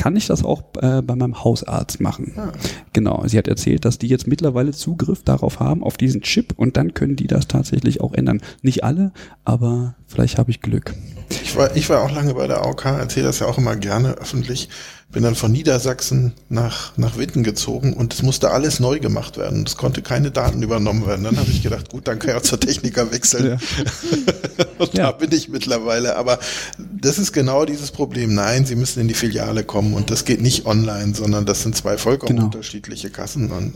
kann 0.05 0.17
ich 0.17 0.27
das 0.27 0.45
auch 0.45 0.63
äh, 0.83 1.01
bei 1.01 1.17
meinem 1.17 1.43
Hausarzt 1.45 1.99
machen. 1.99 2.35
Ah. 2.37 2.53
Genau, 2.93 3.23
sie 3.27 3.39
hat 3.39 3.49
erzählt, 3.49 3.87
dass 3.87 3.97
die 3.97 4.07
jetzt 4.07 4.27
mittlerweile 4.27 4.73
Zugriff 4.73 5.23
darauf 5.23 5.61
haben, 5.61 5.83
auf 5.83 5.97
diesen 5.97 6.21
Chip 6.21 6.53
und 6.59 6.77
dann 6.77 6.93
können 6.93 7.17
die 7.17 7.27
das 7.27 7.49
tatsächlich 7.49 8.03
auch 8.03 8.13
ändern. 8.13 8.43
Nicht 8.61 8.85
alle, 8.85 9.15
aber 9.47 9.95
vielleicht 10.07 10.37
habe 10.37 10.51
ich 10.51 10.61
Glück. 10.61 10.93
Ich 11.31 11.57
war, 11.57 11.75
ich 11.75 11.89
war 11.89 12.03
auch 12.03 12.11
lange 12.11 12.35
bei 12.35 12.47
der 12.47 12.61
AOK, 12.67 12.85
erzähle 12.85 13.29
das 13.29 13.39
ja 13.39 13.47
auch 13.47 13.57
immer 13.57 13.77
gerne 13.77 14.19
öffentlich. 14.19 14.69
Bin 15.13 15.23
dann 15.23 15.37
von 15.37 15.53
Niedersachsen 15.53 16.33
nach, 16.49 16.97
nach 16.99 17.17
Witten 17.19 17.45
gezogen 17.45 17.93
und 17.93 18.13
es 18.15 18.23
musste 18.23 18.51
alles 18.51 18.81
neu 18.81 18.99
gemacht 18.99 19.37
werden. 19.37 19.65
Es 19.65 19.77
konnte 19.77 20.03
keine 20.03 20.33
Daten 20.33 20.61
übernommen 20.63 21.07
werden. 21.07 21.23
Dann 21.25 21.37
habe 21.39 21.51
ich 21.51 21.63
gedacht, 21.63 21.89
gut, 21.91 22.09
dann 22.09 22.19
kann 22.19 22.31
ich 22.31 22.37
auch 22.37 22.43
zur 22.43 22.59
Techniker 22.59 23.13
wechseln. 23.13 23.61
und 24.79 24.95
Ja. 24.95 25.05
da 25.05 25.13
bin 25.13 25.31
ich 25.33 25.49
mittlerweile. 25.49 26.17
Aber 26.17 26.41
das 27.01 27.19
ist 27.19 27.33
genau 27.33 27.65
dieses 27.65 27.93
Problem. 27.93 28.35
Nein, 28.35 28.67
Sie 28.67 28.75
müssen 28.75 29.01
in 29.01 29.07
die 29.09 29.15
Filiale 29.15 29.63
kommen 29.63 29.95
und 29.95 30.11
das 30.11 30.25
geht 30.25 30.41
nicht 30.43 30.67
online, 30.67 31.15
sondern 31.15 31.47
das 31.47 31.63
sind 31.63 31.77
zwei 31.77 31.97
vollkommen 31.97 32.35
Genau. 32.37 32.45
unterschiedliche 32.47 33.11
Kassen. 33.11 33.51
Und 33.53 33.75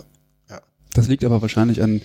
Das 0.95 1.07
liegt 1.07 1.22
aber 1.22 1.41
wahrscheinlich 1.41 1.83
an 1.83 2.01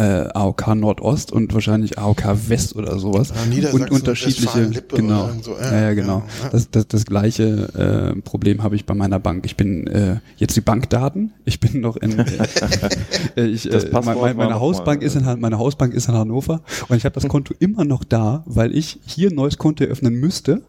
äh, 0.00 0.28
AOK 0.32 0.74
Nordost 0.74 1.30
und 1.30 1.52
wahrscheinlich 1.52 1.98
AOK 1.98 2.48
West 2.48 2.74
oder 2.74 2.98
sowas. 2.98 3.28
Ja, 3.28 3.44
Niedersachsen, 3.44 3.82
und 3.82 3.90
unterschiedliche, 3.90 4.70
genau. 4.88 5.30
so. 5.42 5.52
Ja, 5.52 5.72
Ja, 5.72 5.80
ja, 5.82 5.94
genau. 5.94 6.18
ja, 6.18 6.44
ja. 6.44 6.48
Das, 6.50 6.70
das, 6.70 6.88
das 6.88 7.04
gleiche 7.04 8.14
äh, 8.16 8.20
Problem 8.22 8.62
habe 8.62 8.76
ich 8.76 8.86
bei 8.86 8.94
meiner 8.94 9.18
Bank. 9.18 9.44
Ich 9.44 9.56
bin 9.56 9.86
äh, 9.86 10.20
jetzt 10.38 10.56
die 10.56 10.62
Bankdaten. 10.62 11.34
Ich 11.44 11.60
bin 11.60 11.80
noch 11.80 11.96
in. 11.96 12.18
Äh, 12.18 13.44
ich, 13.46 13.70
äh, 13.70 13.90
mein, 13.92 14.36
meine 14.36 14.52
noch 14.52 14.60
Hausbank 14.60 15.02
mal, 15.02 15.06
ist 15.06 15.16
in 15.16 15.40
meine 15.40 15.58
Hausbank 15.58 15.92
ist 15.92 16.08
in 16.08 16.14
Hannover 16.14 16.62
und 16.88 16.96
ich 16.96 17.04
habe 17.04 17.14
das 17.14 17.28
Konto 17.28 17.54
immer 17.58 17.84
noch 17.84 18.02
da, 18.04 18.42
weil 18.46 18.74
ich 18.74 19.00
hier 19.04 19.28
ein 19.30 19.34
neues 19.34 19.58
Konto 19.58 19.84
eröffnen 19.84 20.14
müsste. 20.14 20.62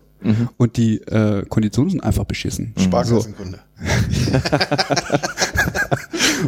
Und 0.58 0.78
die 0.78 0.98
äh, 1.02 1.44
Konditionen 1.50 1.90
sind 1.90 2.04
einfach 2.04 2.26
beschissen. 2.26 2.76
So. 3.06 3.26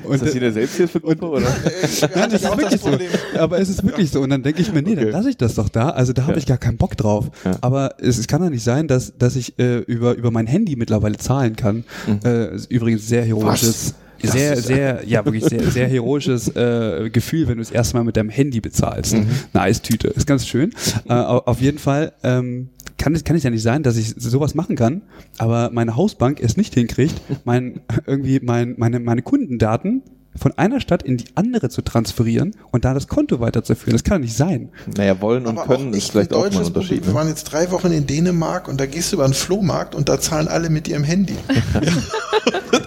Und, 0.03 0.13
Ist 0.15 0.23
das 0.23 0.31
hier 0.33 0.41
äh, 0.41 0.45
eine 0.45 0.53
Selbsthilfegruppe 0.53 1.25
oder? 1.25 1.41
Nein, 2.15 2.29
das 2.31 2.41
ist 2.43 2.57
wirklich 2.57 2.81
so. 2.81 3.39
Aber 3.39 3.59
es 3.59 3.69
ist 3.69 3.83
wirklich 3.83 4.09
so. 4.11 4.21
Und 4.21 4.29
dann 4.29 4.43
denke 4.43 4.61
ich 4.61 4.71
mir, 4.73 4.81
nee, 4.81 4.95
dann 4.95 5.03
Okay. 5.05 5.13
lasse 5.13 5.29
ich 5.29 5.37
das 5.37 5.55
doch 5.55 5.69
da. 5.69 5.89
Also 5.89 6.13
da 6.13 6.23
habe 6.23 6.33
Ja. 6.33 6.37
ich 6.37 6.45
gar 6.45 6.57
keinen 6.57 6.77
Bock 6.77 6.95
drauf. 6.97 7.29
Ja. 7.45 7.57
Aber 7.61 7.95
es, 7.99 8.17
es 8.17 8.27
kann 8.27 8.41
doch 8.41 8.49
nicht 8.49 8.63
sein, 8.63 8.87
dass, 8.87 9.13
dass 9.17 9.35
ich 9.35 9.57
äh, 9.59 9.79
über, 9.79 10.15
über 10.15 10.31
mein 10.31 10.47
Handy 10.47 10.75
mittlerweile 10.75 11.17
zahlen 11.17 11.55
kann. 11.55 11.83
Äh, 12.23 12.55
ist 12.55 12.71
übrigens 12.71 13.07
sehr 13.07 13.23
heroisches. 13.23 13.95
Das 14.21 14.31
Sehr, 14.31 14.55
sehr, 14.55 15.01
ja, 15.05 15.25
wirklich 15.25 15.43
sehr, 15.43 15.69
sehr 15.69 15.85
heroisches 15.85 16.47
äh, 16.55 17.09
Gefühl, 17.11 17.49
wenn 17.49 17.57
du 17.57 17.61
es 17.61 17.71
erstmal 17.71 18.05
mit 18.05 18.15
deinem 18.15 18.29
Handy 18.29 18.61
bezahlst. 18.61 19.13
Eine 19.15 19.27
Eistüte. 19.53 20.07
Ist 20.07 20.25
ganz 20.27 20.47
schön. 20.47 20.71
Äh, 21.09 21.11
au- 21.13 21.39
auf 21.45 21.59
jeden 21.59 21.77
Fall 21.77 22.13
ähm, 22.23 22.69
kann 22.97 23.15
es 23.15 23.23
kann 23.23 23.35
es 23.35 23.43
ja 23.43 23.49
nicht 23.49 23.63
sein, 23.63 23.83
dass 23.83 23.97
ich 23.97 24.13
sowas 24.17 24.55
machen 24.55 24.75
kann, 24.75 25.01
aber 25.37 25.69
meine 25.71 25.95
Hausbank 25.95 26.39
es 26.41 26.57
nicht 26.57 26.73
hinkriegt, 26.73 27.15
mein, 27.45 27.81
irgendwie 28.05 28.39
mein, 28.41 28.75
meine, 28.77 28.99
meine 28.99 29.21
Kundendaten 29.21 30.03
von 30.35 30.51
einer 30.57 30.79
Stadt 30.81 31.03
in 31.03 31.17
die 31.17 31.25
andere 31.35 31.69
zu 31.69 31.83
transferieren 31.83 32.55
und 32.71 32.85
da 32.85 32.95
das 32.95 33.07
Konto 33.07 33.39
weiterzuführen. 33.39 33.91
Das 33.93 34.03
kann 34.03 34.17
doch 34.19 34.25
nicht 34.25 34.35
sein. 34.35 34.69
Naja, 34.97 35.21
wollen 35.21 35.45
und 35.45 35.59
Aber 35.59 35.75
können 35.75 35.93
ist 35.93 36.09
vielleicht 36.09 36.31
ein 36.31 36.37
auch 36.37 36.49
mal 36.51 36.57
ein 36.59 36.65
Unterschied. 36.65 36.73
Problem. 36.73 37.03
Wir 37.03 37.09
Ne? 37.09 37.13
waren 37.13 37.27
jetzt 37.27 37.43
drei 37.43 37.69
Wochen 37.69 37.91
in 37.91 38.07
Dänemark 38.07 38.67
und 38.67 38.79
da 38.81 38.87
gehst 38.87 39.11
du 39.11 39.17
über 39.17 39.25
einen 39.25 39.35
Flohmarkt 39.35 39.93
und 39.93 40.09
da 40.09 40.19
zahlen 40.19 40.47
alle 40.47 40.71
mit 40.71 40.87
ihrem 40.87 41.03
Handy. 41.03 41.35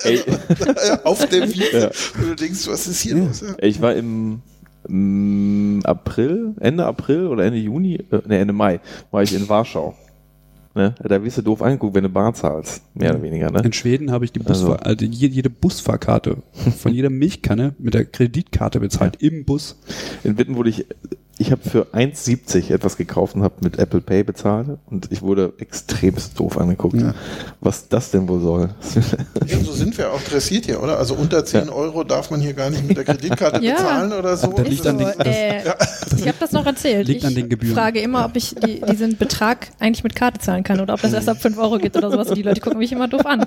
Auf 1.04 1.26
der 1.28 1.48
Wiese. 1.52 1.78
Ja. 1.78 1.90
Und 2.20 2.30
du 2.30 2.34
denkst, 2.34 2.66
was 2.66 2.86
ist 2.86 3.00
hier 3.00 3.16
Ja. 3.16 3.24
los? 3.24 3.40
Ja. 3.42 3.54
ich 3.60 3.80
war 3.80 3.94
im 3.94 4.40
April, 5.84 6.54
Ende 6.60 6.86
April 6.86 7.26
oder 7.26 7.44
Ende 7.44 7.58
Juni, 7.58 7.94
äh, 7.94 8.20
ne, 8.26 8.38
Ende 8.38 8.52
Mai, 8.52 8.80
war 9.10 9.22
ich 9.22 9.34
in 9.34 9.48
Warschau. 9.48 9.94
Ne? 10.76 10.94
Da 11.02 11.24
wirst 11.24 11.38
du 11.38 11.42
doof 11.42 11.62
angeguckt, 11.62 11.94
wenn 11.94 12.02
du 12.02 12.10
Bar 12.10 12.34
zahlst. 12.34 12.82
Mehr 12.94 13.14
oder 13.14 13.22
weniger, 13.22 13.50
ne? 13.50 13.62
In 13.64 13.72
Schweden 13.72 14.12
habe 14.12 14.26
ich 14.26 14.32
die 14.32 14.40
Busfahr 14.40 14.72
Also. 14.84 15.04
also 15.04 15.06
jede, 15.06 15.34
jede 15.34 15.48
Busfahrkarte 15.48 16.36
von 16.78 16.92
jeder 16.92 17.08
Milchkanne 17.10 17.74
mit 17.78 17.94
der 17.94 18.04
Kreditkarte 18.04 18.78
bezahlt 18.78 19.22
im 19.22 19.46
Bus. 19.46 19.80
In 20.22 20.36
Witten 20.36 20.54
wurde 20.54 20.68
ich, 20.68 20.84
ich 21.38 21.50
habe 21.52 21.60
für 21.68 21.86
1,70 21.92 22.72
etwas 22.72 22.96
gekauft 22.96 23.34
und 23.34 23.42
habe 23.42 23.54
mit 23.60 23.78
Apple 23.78 24.00
Pay 24.00 24.22
bezahlt 24.24 24.68
und 24.86 25.12
ich 25.12 25.20
wurde 25.20 25.52
extremst 25.58 26.38
doof 26.40 26.56
angeguckt. 26.58 27.00
Ja. 27.00 27.14
Was 27.60 27.88
das 27.88 28.10
denn 28.10 28.26
wohl 28.26 28.40
soll? 28.40 28.70
Ja, 29.46 29.58
so 29.60 29.72
sind 29.72 29.96
wir 29.98 30.12
auch 30.12 30.20
dressiert 30.22 30.64
hier, 30.64 30.82
oder? 30.82 30.98
Also 30.98 31.14
unter 31.14 31.44
10 31.44 31.68
Euro 31.68 32.04
darf 32.04 32.30
man 32.30 32.40
hier 32.40 32.54
gar 32.54 32.70
nicht 32.70 32.86
mit 32.88 32.96
der 32.96 33.04
Kreditkarte 33.04 33.60
Ja. 33.62 33.74
bezahlen 33.74 34.12
oder 34.14 34.36
so. 34.36 34.48
Das 34.52 34.66
liegt 34.66 34.86
an 34.86 34.98
so, 34.98 35.04
den- 35.04 35.18
das- 35.18 35.26
äh, 35.26 35.74
ich 36.16 36.26
habe 36.26 36.38
das 36.40 36.52
noch 36.52 36.64
erzählt. 36.64 37.06
Liegt 37.08 37.20
ich 37.20 37.26
an 37.26 37.34
den 37.34 37.48
Gebühren. 37.50 37.74
frage 37.74 38.00
immer, 38.00 38.24
ob 38.24 38.34
ich 38.36 38.54
die, 38.54 38.80
diesen 38.80 39.16
Betrag 39.18 39.68
eigentlich 39.78 40.04
mit 40.04 40.14
Karte 40.14 40.40
zahlen 40.40 40.64
kann 40.64 40.80
oder 40.80 40.94
ob 40.94 41.02
das 41.02 41.12
erst 41.12 41.28
ab 41.28 41.40
5 41.40 41.58
Euro 41.58 41.78
geht 41.78 41.96
oder 41.96 42.10
sowas. 42.10 42.28
Und 42.28 42.36
die 42.38 42.42
Leute 42.42 42.60
gucken 42.62 42.78
mich 42.78 42.92
immer 42.92 43.08
doof 43.08 43.26
an. 43.26 43.44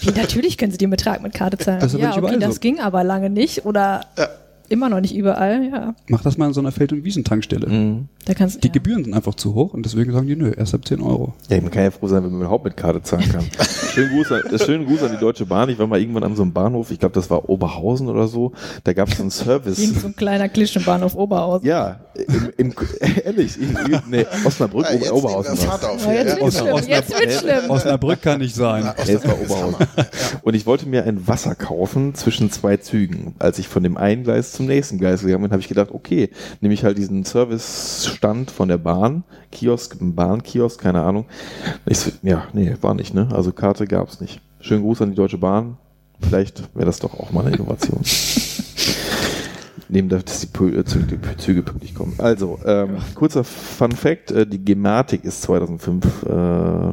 Wie, 0.00 0.10
natürlich 0.10 0.58
können 0.58 0.72
sie 0.72 0.78
den 0.78 0.90
Betrag 0.90 1.22
mit 1.22 1.34
Karte 1.34 1.56
zahlen. 1.58 1.82
Aber 1.82 1.98
ja, 1.98 2.10
okay, 2.10 2.18
überall 2.18 2.38
das 2.40 2.54
so. 2.56 2.60
ging 2.60 2.80
aber 2.80 3.04
lange 3.04 3.30
nicht 3.30 3.64
oder 3.64 4.00
Ja. 4.18 4.28
Immer 4.68 4.88
noch 4.88 5.00
nicht 5.00 5.14
überall. 5.16 5.68
Ja, 5.70 5.94
Mach 6.08 6.22
das 6.22 6.36
mal 6.38 6.46
in 6.46 6.52
so 6.52 6.60
einer 6.60 6.72
Feld- 6.72 6.92
und 6.92 7.04
Wiesentankstelle. 7.04 7.66
Mhm. 7.68 8.08
da 8.26 8.34
kannst 8.34 8.62
Die 8.62 8.68
ja. 8.68 8.72
Gebühren 8.72 9.04
sind 9.04 9.14
einfach 9.14 9.34
zu 9.34 9.54
hoch 9.54 9.72
und 9.74 9.84
deswegen 9.84 10.12
sagen 10.12 10.26
die, 10.26 10.36
nö, 10.36 10.52
erst 10.56 10.74
ab 10.74 10.86
10 10.86 11.00
Euro. 11.00 11.34
Ja, 11.48 11.60
man 11.60 11.70
kann 11.70 11.84
ja 11.84 11.90
froh 11.90 12.08
sein, 12.08 12.22
wenn 12.24 12.30
man 12.32 12.40
überhaupt 12.40 12.64
mit 12.64 12.76
Karte 12.76 13.02
zahlen 13.02 13.28
kann. 13.30 13.44
schönen, 13.94 14.10
Gruß 14.10 14.32
an, 14.32 14.42
das 14.50 14.64
schönen 14.66 14.86
Gruß 14.86 15.02
an 15.02 15.10
die 15.12 15.18
Deutsche 15.18 15.46
Bahn. 15.46 15.68
Ich 15.70 15.78
war 15.78 15.86
mal 15.86 16.00
irgendwann 16.00 16.22
an 16.24 16.36
so 16.36 16.42
einem 16.42 16.52
Bahnhof, 16.52 16.90
ich 16.90 16.98
glaube, 16.98 17.14
das 17.14 17.30
war 17.30 17.48
Oberhausen 17.48 18.08
oder 18.08 18.28
so. 18.28 18.52
Da 18.84 18.92
gab 18.92 19.08
es 19.08 19.20
einen 19.20 19.30
Service. 19.30 19.78
Irgend 19.78 20.00
so 20.00 20.06
ein 20.08 20.16
kleiner 20.16 20.48
Klischenbahnhof 20.48 21.14
Oberhausen. 21.14 21.66
Ja, 21.66 22.00
im, 22.14 22.50
im, 22.56 22.74
ehrlich, 23.24 23.58
irgendwie- 23.60 23.98
nee, 24.10 24.26
Osnabrück, 24.44 24.86
Ja, 24.86 24.94
jetzt 24.96 25.12
Oberhausen 25.12 25.58
war 25.58 25.78
Fahrt 25.78 25.84
auf 25.84 26.06
Oh, 26.06 26.10
hier, 26.10 26.20
jetzt 26.24 26.36
ja. 26.38 26.42
wird's 26.44 26.58
schlimm. 26.58 26.88
Jetzt 26.88 27.10
wird's 27.20 27.38
schlimm. 27.40 27.70
Osnabrück 27.70 28.22
kann 28.22 28.40
nicht 28.40 28.54
sein. 28.54 28.84
Ja, 28.84 28.94
war 28.96 28.98
Osnabrück 29.00 29.40
ist 29.42 29.50
Oberhausen. 29.50 29.86
Und 30.42 30.54
ich 30.54 30.66
wollte 30.66 30.86
mir 30.88 31.04
ein 31.04 31.26
Wasser 31.26 31.54
kaufen 31.54 32.14
zwischen 32.14 32.50
zwei 32.50 32.76
Zügen. 32.76 33.34
Als 33.38 33.58
ich 33.58 33.68
von 33.68 33.82
dem 33.82 33.96
einen 33.96 34.24
Gleis 34.24 34.52
zum 34.58 34.66
nächsten 34.66 34.98
Gleis 34.98 35.22
gegangen 35.22 35.44
bin, 35.44 35.52
habe 35.52 35.62
ich 35.62 35.68
gedacht, 35.68 35.90
okay, 35.92 36.30
nehme 36.60 36.74
ich 36.74 36.82
halt 36.82 36.98
diesen 36.98 37.24
Servicestand 37.24 38.50
von 38.50 38.68
der 38.68 38.78
Bahn, 38.78 39.22
Kiosk, 39.52 39.96
Bahnkiosk, 40.00 40.80
keine 40.80 41.02
Ahnung. 41.02 41.26
Ich 41.86 42.12
ja, 42.22 42.48
nee, 42.52 42.74
war 42.80 42.94
nicht, 42.94 43.14
ne? 43.14 43.28
Also 43.32 43.52
Karte 43.52 43.86
gab's 43.86 44.20
nicht. 44.20 44.40
Schönen 44.60 44.82
Gruß 44.82 45.02
an 45.02 45.10
die 45.10 45.14
Deutsche 45.14 45.38
Bahn. 45.38 45.76
Vielleicht 46.20 46.74
wäre 46.74 46.86
das 46.86 46.98
doch 46.98 47.14
auch 47.14 47.30
mal 47.30 47.46
eine 47.46 47.54
Innovation. 47.54 48.00
Neben 49.88 50.08
dass 50.08 50.40
die 50.40 50.64
äh, 50.64 50.84
Züge, 50.84 51.18
die 51.18 51.36
Züge 51.36 51.62
pünktlich 51.62 51.94
kommen. 51.94 52.14
Also, 52.18 52.58
ähm, 52.66 52.96
kurzer 53.14 53.44
Fun 53.44 53.92
Fact: 53.92 54.32
äh, 54.32 54.44
Die 54.44 54.62
Gematik 54.62 55.24
ist 55.24 55.42
2005 55.42 56.24
äh, 56.24 56.92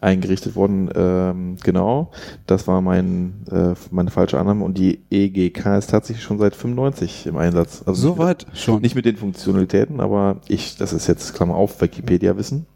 eingerichtet 0.00 0.54
worden. 0.56 0.90
Ähm, 0.94 1.56
genau, 1.62 2.10
das 2.46 2.66
war 2.66 2.80
mein, 2.80 3.34
äh, 3.50 3.74
meine 3.90 4.10
falsche 4.10 4.38
Annahme. 4.38 4.64
Und 4.64 4.78
die 4.78 5.00
EGK 5.10 5.76
ist 5.78 5.90
tatsächlich 5.90 6.24
schon 6.24 6.38
seit 6.38 6.54
95 6.56 7.26
im 7.26 7.36
Einsatz. 7.36 7.82
Also 7.86 8.00
So 8.00 8.08
nicht 8.10 8.18
mit- 8.18 8.26
weit 8.26 8.46
schon. 8.54 8.82
Nicht 8.82 8.94
mit 8.94 9.04
den 9.04 9.16
Funktionalitäten, 9.16 10.00
aber 10.00 10.40
ich, 10.48 10.76
das 10.76 10.92
ist 10.92 11.06
jetzt 11.06 11.34
Klammer 11.34 11.54
auf, 11.54 11.80
Wikipedia-Wissen. 11.80 12.66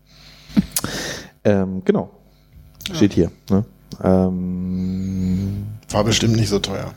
Ähm, 1.44 1.82
genau. 1.84 2.10
Steht 2.92 3.12
hier. 3.12 3.30
Ne? 3.50 3.64
Ähm, 4.02 5.66
War 5.90 6.04
bestimmt 6.04 6.36
nicht 6.36 6.48
so 6.48 6.58
teuer. 6.58 6.94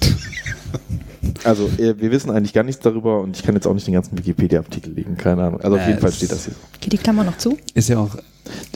also, 1.44 1.66
äh, 1.78 1.94
wir 1.98 2.10
wissen 2.10 2.30
eigentlich 2.30 2.52
gar 2.52 2.64
nichts 2.64 2.82
darüber 2.82 3.20
und 3.20 3.36
ich 3.36 3.42
kann 3.42 3.54
jetzt 3.54 3.66
auch 3.66 3.74
nicht 3.74 3.86
den 3.86 3.94
ganzen 3.94 4.16
Wikipedia-Artikel 4.18 4.92
legen, 4.92 5.16
keine 5.16 5.42
Ahnung. 5.44 5.60
Also, 5.60 5.76
auf 5.76 5.82
Äh, 5.82 5.88
jeden 5.88 6.00
Fall 6.00 6.12
steht 6.12 6.32
das 6.32 6.44
hier. 6.46 6.54
Geht 6.80 6.92
die 6.92 6.98
Klammer 6.98 7.24
noch 7.24 7.36
zu? 7.38 7.56
Ist 7.74 7.88
ja 7.88 7.98
auch 7.98 8.16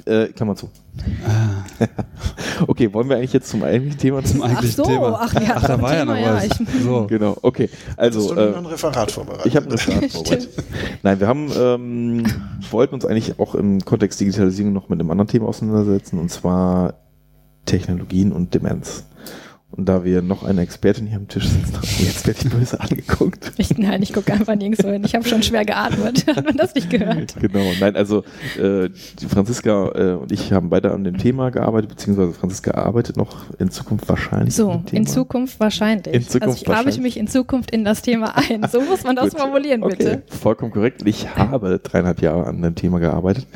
Äh, 0.04 0.26
Klammer 0.28 0.56
zu. 0.56 0.68
ah, 1.26 1.64
Okay, 2.66 2.92
wollen 2.92 3.08
wir 3.08 3.16
eigentlich 3.16 3.32
jetzt 3.32 3.48
zum 3.50 3.62
eigentlichen 3.62 3.98
Thema? 3.98 4.24
zum 4.24 4.42
eigentlichen 4.42 4.80
ach 4.80 4.84
so, 4.84 4.90
Thema. 4.90 5.18
ach, 5.20 5.34
hatten 5.34 5.46
ach, 5.54 5.66
da 5.66 5.80
war 5.82 5.94
ja 5.94 6.00
Thema, 6.00 6.14
noch 6.14 6.20
ja, 6.20 6.34
was. 6.36 6.44
ich- 6.46 6.82
so. 6.82 7.06
Genau, 7.06 7.36
okay. 7.42 7.68
Hast 7.90 7.98
Also, 7.98 8.34
du 8.34 8.40
äh, 8.40 8.50
noch 8.50 8.56
ein 8.58 8.66
Referat 8.66 9.10
vorbereitet? 9.12 9.46
Ich 9.46 9.56
habe 9.56 9.66
ein 9.66 9.72
Referat 9.72 10.10
vorbereitet. 10.10 10.48
Nein, 11.02 11.20
wir 11.20 11.26
haben 11.28 11.50
ähm, 11.56 12.26
wollten 12.70 12.94
uns 12.94 13.04
eigentlich 13.06 13.38
auch 13.38 13.54
im 13.54 13.84
Kontext 13.84 14.18
Digitalisierung 14.20 14.72
noch 14.72 14.88
mit 14.88 14.98
einem 15.00 15.10
anderen 15.10 15.28
Thema 15.28 15.46
auseinandersetzen 15.46 16.18
und 16.18 16.30
zwar 16.30 16.94
Technologien 17.66 18.32
und 18.32 18.52
Demenz. 18.54 19.04
Und 19.72 19.88
da 19.88 20.04
wir 20.04 20.20
noch 20.20 20.42
eine 20.42 20.62
Expertin 20.62 21.06
hier 21.06 21.16
am 21.16 21.28
Tisch 21.28 21.46
sitzen 21.48 21.76
haben, 21.76 21.86
jetzt 21.98 22.26
werde 22.26 22.40
ich 22.42 22.50
böse 22.50 22.80
angeguckt. 22.80 23.52
Ich, 23.60 23.76
nein, 23.76 24.02
ich 24.02 24.12
gucke 24.14 24.32
einfach 24.32 24.54
nirgends 24.56 24.82
hin. 24.82 25.04
Ich 25.04 25.14
habe 25.14 25.28
schon 25.28 25.42
schwer 25.42 25.64
geatmet. 25.66 26.26
Hat 26.34 26.44
man 26.44 26.56
das 26.56 26.74
nicht 26.74 26.88
gehört? 26.88 27.36
Genau, 27.38 27.64
nein, 27.78 27.94
also 27.94 28.24
äh, 28.58 28.88
Franziska 29.28 29.92
äh, 29.94 30.14
und 30.14 30.32
ich 30.32 30.52
haben 30.52 30.70
beide 30.70 30.92
an 30.92 31.04
dem 31.04 31.18
Thema 31.18 31.50
gearbeitet, 31.50 31.90
beziehungsweise 31.90 32.32
Franziska 32.32 32.72
arbeitet 32.72 33.16
noch 33.18 33.44
in 33.58 33.70
Zukunft 33.70 34.08
wahrscheinlich 34.08 34.54
So, 34.54 34.82
in 34.92 35.06
Zukunft 35.06 35.60
wahrscheinlich. 35.60 36.14
In 36.14 36.22
Zukunft 36.22 36.42
also 36.42 36.56
ich 36.56 36.68
arbeite 36.68 36.86
wahrscheinlich. 36.86 37.02
mich 37.02 37.16
in 37.18 37.28
Zukunft 37.28 37.70
in 37.70 37.84
das 37.84 38.00
Thema 38.02 38.36
ein. 38.36 38.66
So 38.70 38.80
muss 38.80 39.04
man 39.04 39.16
das 39.16 39.34
formulieren, 39.34 39.82
bitte. 39.82 40.22
Okay, 40.24 40.36
vollkommen 40.38 40.72
korrekt. 40.72 41.02
Ich 41.04 41.36
habe 41.36 41.78
dreieinhalb 41.82 42.22
Jahre 42.22 42.46
an 42.46 42.62
dem 42.62 42.74
Thema 42.74 42.98
gearbeitet. 42.98 43.46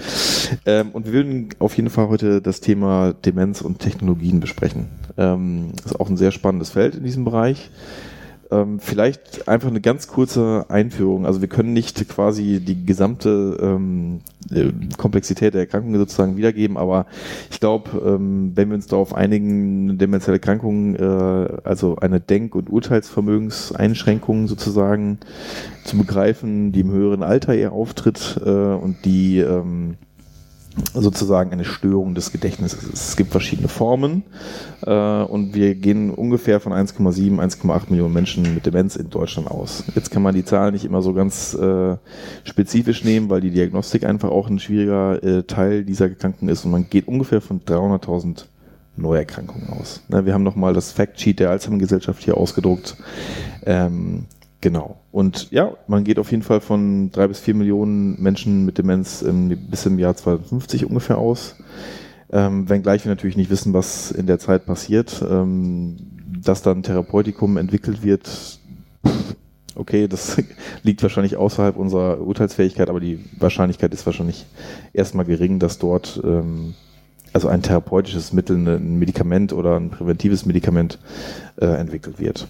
Ähm, 0.67 0.91
und 0.93 1.07
wir 1.07 1.13
würden 1.13 1.49
auf 1.59 1.77
jeden 1.77 1.91
Fall 1.91 2.09
heute 2.09 2.43
das 2.43 2.61
Thema 2.61 3.15
Demenz 3.25 3.63
und 3.63 3.79
Technologien 3.79 4.41
besprechen. 4.41 4.87
Ähm, 5.17 5.73
ist 5.85 5.99
auch 5.99 6.04
ein 6.09 6.17
sehr 6.17 6.33
spannendes 6.33 6.71
Feld 6.71 6.95
in 6.95 7.05
diesem 7.05 7.25
Bereich. 7.25 7.71
Ähm, 8.51 8.79
vielleicht 8.79 9.49
einfach 9.49 9.69
eine 9.69 9.81
ganz 9.81 10.07
kurze 10.07 10.67
Einführung. 10.69 11.27
Also 11.27 11.41
wir 11.41 11.49
können 11.49 11.73
nicht 11.73 12.09
quasi 12.09 12.61
die 12.61 12.85
gesamte 12.85 13.59
ähm, 13.61 14.21
äh, 14.53 14.71
Komplexität 14.97 15.55
der 15.55 15.63
Erkrankung 15.63 15.97
sozusagen 15.97 16.37
wiedergeben, 16.37 16.77
aber 16.77 17.07
ich 17.51 17.59
glaube, 17.59 17.91
ähm, 18.05 18.53
wenn 18.55 18.69
wir 18.69 18.75
uns 18.75 18.87
darauf 18.87 19.15
einigen, 19.15 19.89
eine 19.89 19.99
demenzielle 19.99 20.37
Erkrankung, 20.37 20.95
äh, 20.95 21.49
also 21.65 21.97
eine 21.97 22.21
Denk- 22.21 22.55
und 22.55 22.71
Urteilsvermögenseinschränkung 22.71 24.47
sozusagen 24.47 25.19
zu 25.85 25.97
begreifen, 25.97 26.73
die 26.73 26.81
im 26.81 26.91
höheren 26.91 27.23
Alter 27.23 27.55
eher 27.55 27.73
auftritt 27.73 28.41
äh, 28.45 28.51
und 28.51 29.05
die 29.05 29.39
ähm, 29.39 29.97
sozusagen 30.93 31.53
eine 31.53 31.65
Störung 31.65 32.15
des 32.15 32.33
Gedächtnisses. 32.33 32.85
Es 32.93 33.17
gibt 33.17 33.31
verschiedene 33.31 33.69
Formen 33.69 34.25
äh, 34.85 35.23
und 35.23 35.55
wir 35.55 35.75
gehen 35.75 36.11
ungefähr 36.11 36.61
von 36.61 36.73
1,7, 36.73 37.39
1,8 37.39 37.91
Millionen 37.91 38.13
Menschen 38.13 38.55
mit 38.55 38.67
Demenz 38.67 38.97
in 38.97 39.11
Deutschland 39.11 39.51
aus. 39.51 39.85
Jetzt 39.95 40.11
kann 40.11 40.23
man 40.23 40.35
die 40.35 40.45
Zahlen 40.45 40.73
nicht 40.73 40.85
immer 40.85 41.03
so 41.03 41.13
ganz 41.13 41.55
äh, 41.55 41.97
spezifisch 42.45 43.05
nehmen, 43.05 43.31
weil 43.31 43.41
die 43.41 43.51
Diagnostik 43.51 44.05
einfach 44.05 44.31
auch 44.31 44.49
ein 44.49 44.59
schwieriger 44.59 45.23
äh, 45.23 45.43
Teil 45.45 45.85
dieser 45.85 46.09
Erkrankung 46.09 46.49
ist 46.49 46.65
und 46.65 46.71
man 46.71 46.89
geht 46.89 47.07
ungefähr 47.07 47.41
von 47.41 47.61
300.000 47.61 48.47
Neuerkrankungen 48.97 49.69
aus. 49.71 50.03
Ne, 50.09 50.25
wir 50.25 50.35
haben 50.35 50.45
nochmal 50.45 50.73
das 50.73 50.93
Factsheet 50.93 51.41
der 51.41 51.51
Alzheimer-Gesellschaft 51.51 52.23
hier 52.23 52.37
ausgedruckt. 52.37 52.97
Ähm, 53.67 54.27
Genau. 54.65 54.97
Und 55.13 55.51
ja, 55.51 55.75
man 55.89 56.05
geht 56.05 56.19
auf 56.19 56.31
jeden 56.31 56.43
Fall 56.43 56.63
von 56.63 57.11
drei 57.11 57.29
bis 57.29 57.39
vier 57.39 57.53
Millionen 57.53 58.19
Menschen 58.23 58.65
mit 58.65 58.79
Demenz 58.79 59.21
im, 59.21 59.49
bis 59.69 59.85
im 59.85 59.99
Jahr 59.99 60.17
2050 60.17 60.87
ungefähr 60.87 61.19
aus. 61.19 61.57
Ähm, 62.33 62.67
wenngleich 62.71 63.05
wir 63.05 63.11
natürlich 63.11 63.37
nicht 63.37 63.51
wissen, 63.51 63.75
was 63.75 64.11
in 64.11 64.27
der 64.27 64.39
Zeit 64.39 64.65
passiert. 64.65 65.23
Ähm, 65.31 65.99
dass 66.43 66.63
dann 66.63 66.83
Therapeutikum 66.83 67.59
entwickelt 67.59 68.03
wird, 68.03 68.59
okay, 69.75 70.09
das 70.09 70.39
liegt 70.83 71.03
wahrscheinlich 71.03 71.37
außerhalb 71.37 71.77
unserer 71.77 72.23
Urteilsfähigkeit, 72.23 72.89
aber 72.89 73.01
die 73.01 73.23
Wahrscheinlichkeit 73.39 73.93
ist 73.93 74.07
wahrscheinlich 74.07 74.47
erstmal 74.95 75.27
gering, 75.27 75.59
dass 75.59 75.79
dort 75.79 76.23
ähm, 76.25 76.73
also 77.35 77.49
ein 77.49 77.61
therapeutisches 77.61 78.33
Mittel, 78.33 78.57
ne, 78.57 78.77
ein 78.77 78.99
Medikament 78.99 79.53
oder 79.53 79.77
ein 79.77 79.91
präventives 79.91 80.47
Medikament 80.47 80.99
äh, 81.61 81.67
entwickelt 81.67 82.19
wird, 82.19 82.49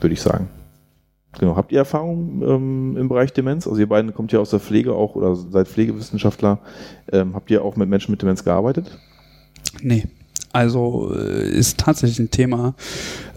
würde 0.00 0.12
ich 0.12 0.22
sagen. 0.22 0.48
Genau, 1.38 1.56
habt 1.56 1.72
ihr 1.72 1.78
Erfahrung 1.78 2.42
ähm, 2.42 2.96
im 2.96 3.08
Bereich 3.08 3.32
Demenz? 3.32 3.66
Also 3.66 3.78
ihr 3.78 3.88
beiden 3.88 4.14
kommt 4.14 4.32
ja 4.32 4.40
aus 4.40 4.50
der 4.50 4.60
Pflege 4.60 4.94
auch 4.94 5.14
oder 5.14 5.36
seid 5.36 5.68
Pflegewissenschaftler. 5.68 6.58
Ähm, 7.12 7.34
habt 7.34 7.50
ihr 7.50 7.62
auch 7.62 7.76
mit 7.76 7.88
Menschen 7.88 8.10
mit 8.10 8.22
Demenz 8.22 8.44
gearbeitet? 8.44 8.98
Nee. 9.82 10.06
Also 10.52 11.14
äh, 11.14 11.48
ist 11.50 11.78
tatsächlich 11.78 12.18
ein 12.18 12.30
Thema, 12.30 12.74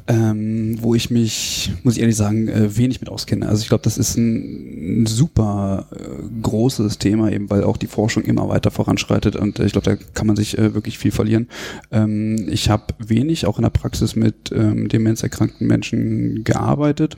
ähm, 0.07 0.77
wo 0.81 0.95
ich 0.95 1.09
mich, 1.09 1.71
muss 1.83 1.95
ich 1.95 2.01
ehrlich 2.01 2.15
sagen, 2.15 2.47
äh, 2.47 2.75
wenig 2.77 3.01
mit 3.01 3.09
auskenne. 3.09 3.47
Also 3.47 3.61
ich 3.61 3.69
glaube, 3.69 3.83
das 3.83 3.97
ist 3.97 4.17
ein, 4.17 5.03
ein 5.03 5.05
super 5.05 5.87
äh, 5.91 6.41
großes 6.41 6.97
Thema, 6.97 7.31
eben 7.31 7.49
weil 7.49 7.63
auch 7.63 7.77
die 7.77 7.87
Forschung 7.87 8.23
immer 8.23 8.49
weiter 8.49 8.71
voranschreitet 8.71 9.35
und 9.35 9.59
äh, 9.59 9.65
ich 9.65 9.73
glaube, 9.73 9.89
da 9.89 9.95
kann 10.13 10.27
man 10.27 10.35
sich 10.35 10.57
äh, 10.57 10.73
wirklich 10.73 10.97
viel 10.97 11.11
verlieren. 11.11 11.47
Ähm, 11.91 12.47
ich 12.49 12.69
habe 12.69 12.93
wenig 12.99 13.45
auch 13.45 13.57
in 13.57 13.63
der 13.63 13.69
Praxis 13.69 14.15
mit 14.15 14.51
ähm, 14.53 14.89
demenzerkrankten 14.89 15.67
Menschen 15.67 16.43
gearbeitet. 16.43 17.17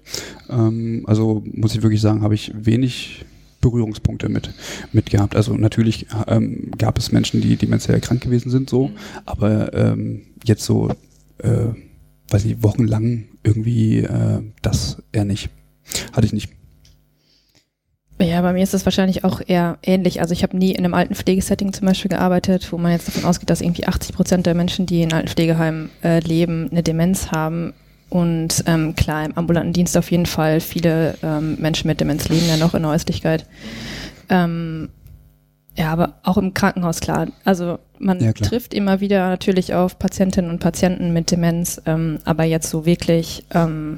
Ähm, 0.49 1.03
also 1.07 1.43
muss 1.45 1.75
ich 1.75 1.83
wirklich 1.83 2.01
sagen, 2.01 2.21
habe 2.21 2.35
ich 2.35 2.51
wenig 2.55 3.25
Berührungspunkte 3.63 4.29
mit, 4.29 4.51
mit 4.91 5.09
gehabt. 5.09 5.35
Also 5.35 5.55
natürlich 5.55 6.05
ähm, 6.27 6.71
gab 6.77 6.99
es 6.99 7.11
Menschen, 7.11 7.41
die 7.41 7.55
demenziell 7.55 7.99
krank 7.99 8.21
gewesen 8.21 8.51
sind, 8.51 8.69
so, 8.69 8.91
aber 9.25 9.73
ähm, 9.73 10.21
jetzt 10.43 10.65
so, 10.65 10.89
äh, 11.39 11.69
weiß 12.29 12.45
nicht, 12.45 12.61
wochenlang 12.61 13.25
irgendwie 13.43 13.99
äh, 13.99 14.41
das 14.61 15.01
eher 15.11 15.25
nicht. 15.25 15.49
Hatte 16.13 16.25
ich 16.25 16.33
nicht. 16.33 16.49
Ja, 18.21 18.41
bei 18.41 18.53
mir 18.53 18.63
ist 18.63 18.73
es 18.73 18.85
wahrscheinlich 18.85 19.23
auch 19.23 19.41
eher 19.45 19.77
ähnlich. 19.81 20.21
Also 20.21 20.33
ich 20.33 20.43
habe 20.43 20.55
nie 20.55 20.71
in 20.71 20.85
einem 20.85 20.93
alten 20.93 21.15
Pflegesetting 21.15 21.73
zum 21.73 21.87
Beispiel 21.87 22.09
gearbeitet, 22.09 22.71
wo 22.71 22.77
man 22.77 22.91
jetzt 22.91 23.07
davon 23.07 23.25
ausgeht, 23.25 23.49
dass 23.49 23.61
irgendwie 23.61 23.87
80 23.87 24.15
Prozent 24.15 24.45
der 24.45 24.55
Menschen, 24.55 24.85
die 24.85 25.01
in 25.01 25.13
alten 25.13 25.27
Pflegeheimen 25.27 25.89
äh, 26.03 26.19
leben, 26.19 26.69
eine 26.71 26.83
Demenz 26.83 27.31
haben. 27.31 27.73
Und 28.13 28.63
ähm, 28.67 28.93
klar, 28.93 29.25
im 29.25 29.35
ambulanten 29.35 29.73
Dienst 29.73 29.97
auf 29.97 30.11
jeden 30.11 30.27
Fall 30.27 30.59
viele 30.59 31.15
ähm, 31.23 31.57
Menschen 31.59 31.87
mit 31.87 31.99
Demenz 31.99 32.29
leben 32.29 32.47
ja 32.47 32.57
noch 32.57 32.75
in 32.75 32.83
der 32.83 32.91
Häuslichkeit. 32.91 33.47
Ähm, 34.29 34.89
ja, 35.75 35.91
aber 35.91 36.19
auch 36.21 36.37
im 36.37 36.53
Krankenhaus, 36.53 36.99
klar. 36.99 37.29
Also 37.43 37.79
man 37.97 38.19
Ja, 38.19 38.31
klar. 38.31 38.47
trifft 38.47 38.75
immer 38.75 38.99
wieder 38.99 39.29
natürlich 39.29 39.73
auf 39.73 39.97
Patientinnen 39.97 40.51
und 40.51 40.59
Patienten 40.59 41.11
mit 41.11 41.31
Demenz, 41.31 41.81
ähm, 41.87 42.19
aber 42.23 42.43
jetzt 42.43 42.69
so 42.69 42.85
wirklich 42.85 43.45
ähm, 43.51 43.97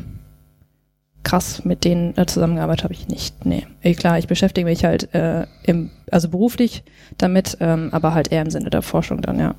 krass 1.24 1.66
mit 1.66 1.84
denen 1.84 2.18
äh, 2.18 2.26
zusammengearbeitet 2.26 2.86
habe 2.86 2.93
ich 2.93 3.09
nicht. 3.09 3.45
Nee. 3.45 3.68
Eh, 3.82 3.95
klar, 3.95 4.18
ich 4.18 4.28
beschäftige 4.28 4.63
mich 4.63 4.86
halt 4.86 5.13
äh, 5.13 5.45
im, 5.63 5.89
also 6.09 6.30
beruflich 6.30 6.86
damit, 7.18 7.57
ähm, 7.59 7.89
aber 7.91 8.13
halt 8.13 8.32
eher 8.32 8.43
im 8.43 8.49
Sinne 8.49 8.70
der 8.70 8.82
Forschung 8.82 9.22
dann, 9.22 9.39
ja. 9.39 9.55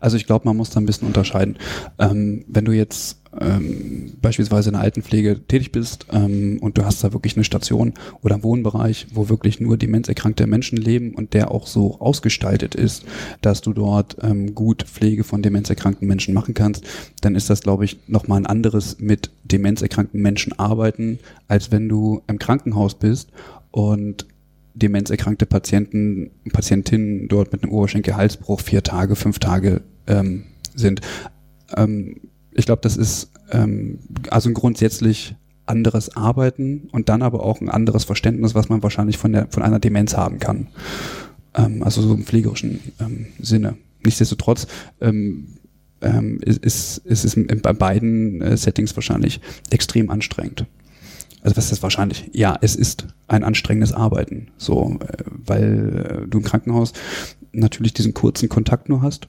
Also 0.00 0.16
ich 0.16 0.24
glaube, 0.24 0.46
man 0.48 0.56
muss 0.56 0.70
da 0.70 0.80
ein 0.80 0.86
bisschen 0.86 1.06
unterscheiden. 1.06 1.58
Ähm, 1.98 2.46
wenn 2.48 2.64
du 2.64 2.72
jetzt 2.72 3.19
ähm, 3.38 4.14
beispielsweise 4.20 4.70
in 4.70 4.74
der 4.74 4.82
Altenpflege 4.82 5.40
tätig 5.46 5.70
bist 5.70 6.06
ähm, 6.12 6.58
und 6.60 6.78
du 6.78 6.84
hast 6.84 7.04
da 7.04 7.12
wirklich 7.12 7.36
eine 7.36 7.44
Station 7.44 7.94
oder 8.22 8.34
einen 8.34 8.44
Wohnbereich, 8.44 9.06
wo 9.12 9.28
wirklich 9.28 9.60
nur 9.60 9.76
demenzerkrankte 9.76 10.46
Menschen 10.46 10.76
leben 10.76 11.14
und 11.14 11.32
der 11.32 11.50
auch 11.52 11.66
so 11.66 12.00
ausgestaltet 12.00 12.74
ist, 12.74 13.04
dass 13.40 13.60
du 13.60 13.72
dort 13.72 14.16
ähm, 14.22 14.54
gut 14.54 14.82
Pflege 14.82 15.22
von 15.22 15.42
demenzerkrankten 15.42 16.08
Menschen 16.08 16.34
machen 16.34 16.54
kannst, 16.54 16.84
dann 17.20 17.36
ist 17.36 17.50
das, 17.50 17.62
glaube 17.62 17.84
ich, 17.84 17.98
nochmal 18.08 18.40
ein 18.40 18.46
anderes 18.46 18.98
mit 18.98 19.30
demenzerkrankten 19.44 20.20
Menschen 20.20 20.58
arbeiten, 20.58 21.20
als 21.46 21.70
wenn 21.70 21.88
du 21.88 22.22
im 22.26 22.38
Krankenhaus 22.38 22.94
bist 22.94 23.30
und 23.70 24.26
demenzerkrankte 24.74 25.46
Patienten, 25.46 26.30
Patientinnen 26.52 27.28
dort 27.28 27.52
mit 27.52 27.62
einem 27.62 27.72
Oberschenkel-Halsbruch 27.72 28.60
vier 28.60 28.82
Tage, 28.82 29.14
fünf 29.14 29.38
Tage 29.38 29.82
ähm, 30.06 30.44
sind. 30.74 31.00
Ähm, 31.76 32.16
ich 32.52 32.66
glaube, 32.66 32.82
das 32.82 32.96
ist 32.96 33.30
ähm, 33.50 33.98
also 34.30 34.48
ein 34.48 34.54
grundsätzlich 34.54 35.34
anderes 35.66 36.16
Arbeiten 36.16 36.88
und 36.92 37.08
dann 37.08 37.22
aber 37.22 37.44
auch 37.44 37.60
ein 37.60 37.68
anderes 37.68 38.04
Verständnis, 38.04 38.54
was 38.54 38.68
man 38.68 38.82
wahrscheinlich 38.82 39.18
von, 39.18 39.32
der, 39.32 39.46
von 39.50 39.62
einer 39.62 39.78
Demenz 39.78 40.16
haben 40.16 40.38
kann. 40.38 40.66
Ähm, 41.54 41.82
also 41.82 42.02
so 42.02 42.14
im 42.14 42.24
pflegerischen 42.24 42.80
ähm, 43.00 43.26
Sinne. 43.40 43.76
Nichtsdestotrotz 44.04 44.66
ähm, 45.00 45.46
ähm, 46.00 46.40
ist, 46.42 46.64
ist, 46.64 46.98
ist 46.98 47.24
es 47.24 47.36
bei 47.62 47.72
beiden 47.72 48.40
äh, 48.40 48.56
Settings 48.56 48.96
wahrscheinlich 48.96 49.40
extrem 49.70 50.10
anstrengend. 50.10 50.66
Also 51.42 51.56
was 51.56 51.72
ist 51.72 51.82
wahrscheinlich? 51.82 52.30
Ja, 52.32 52.58
es 52.60 52.76
ist 52.76 53.06
ein 53.28 53.44
anstrengendes 53.44 53.92
Arbeiten, 53.92 54.48
so, 54.58 54.98
äh, 55.00 55.24
weil 55.46 56.22
äh, 56.24 56.28
du 56.28 56.38
im 56.38 56.44
Krankenhaus 56.44 56.92
natürlich 57.52 57.94
diesen 57.94 58.14
kurzen 58.14 58.48
Kontakt 58.48 58.88
nur 58.88 59.02
hast 59.02 59.26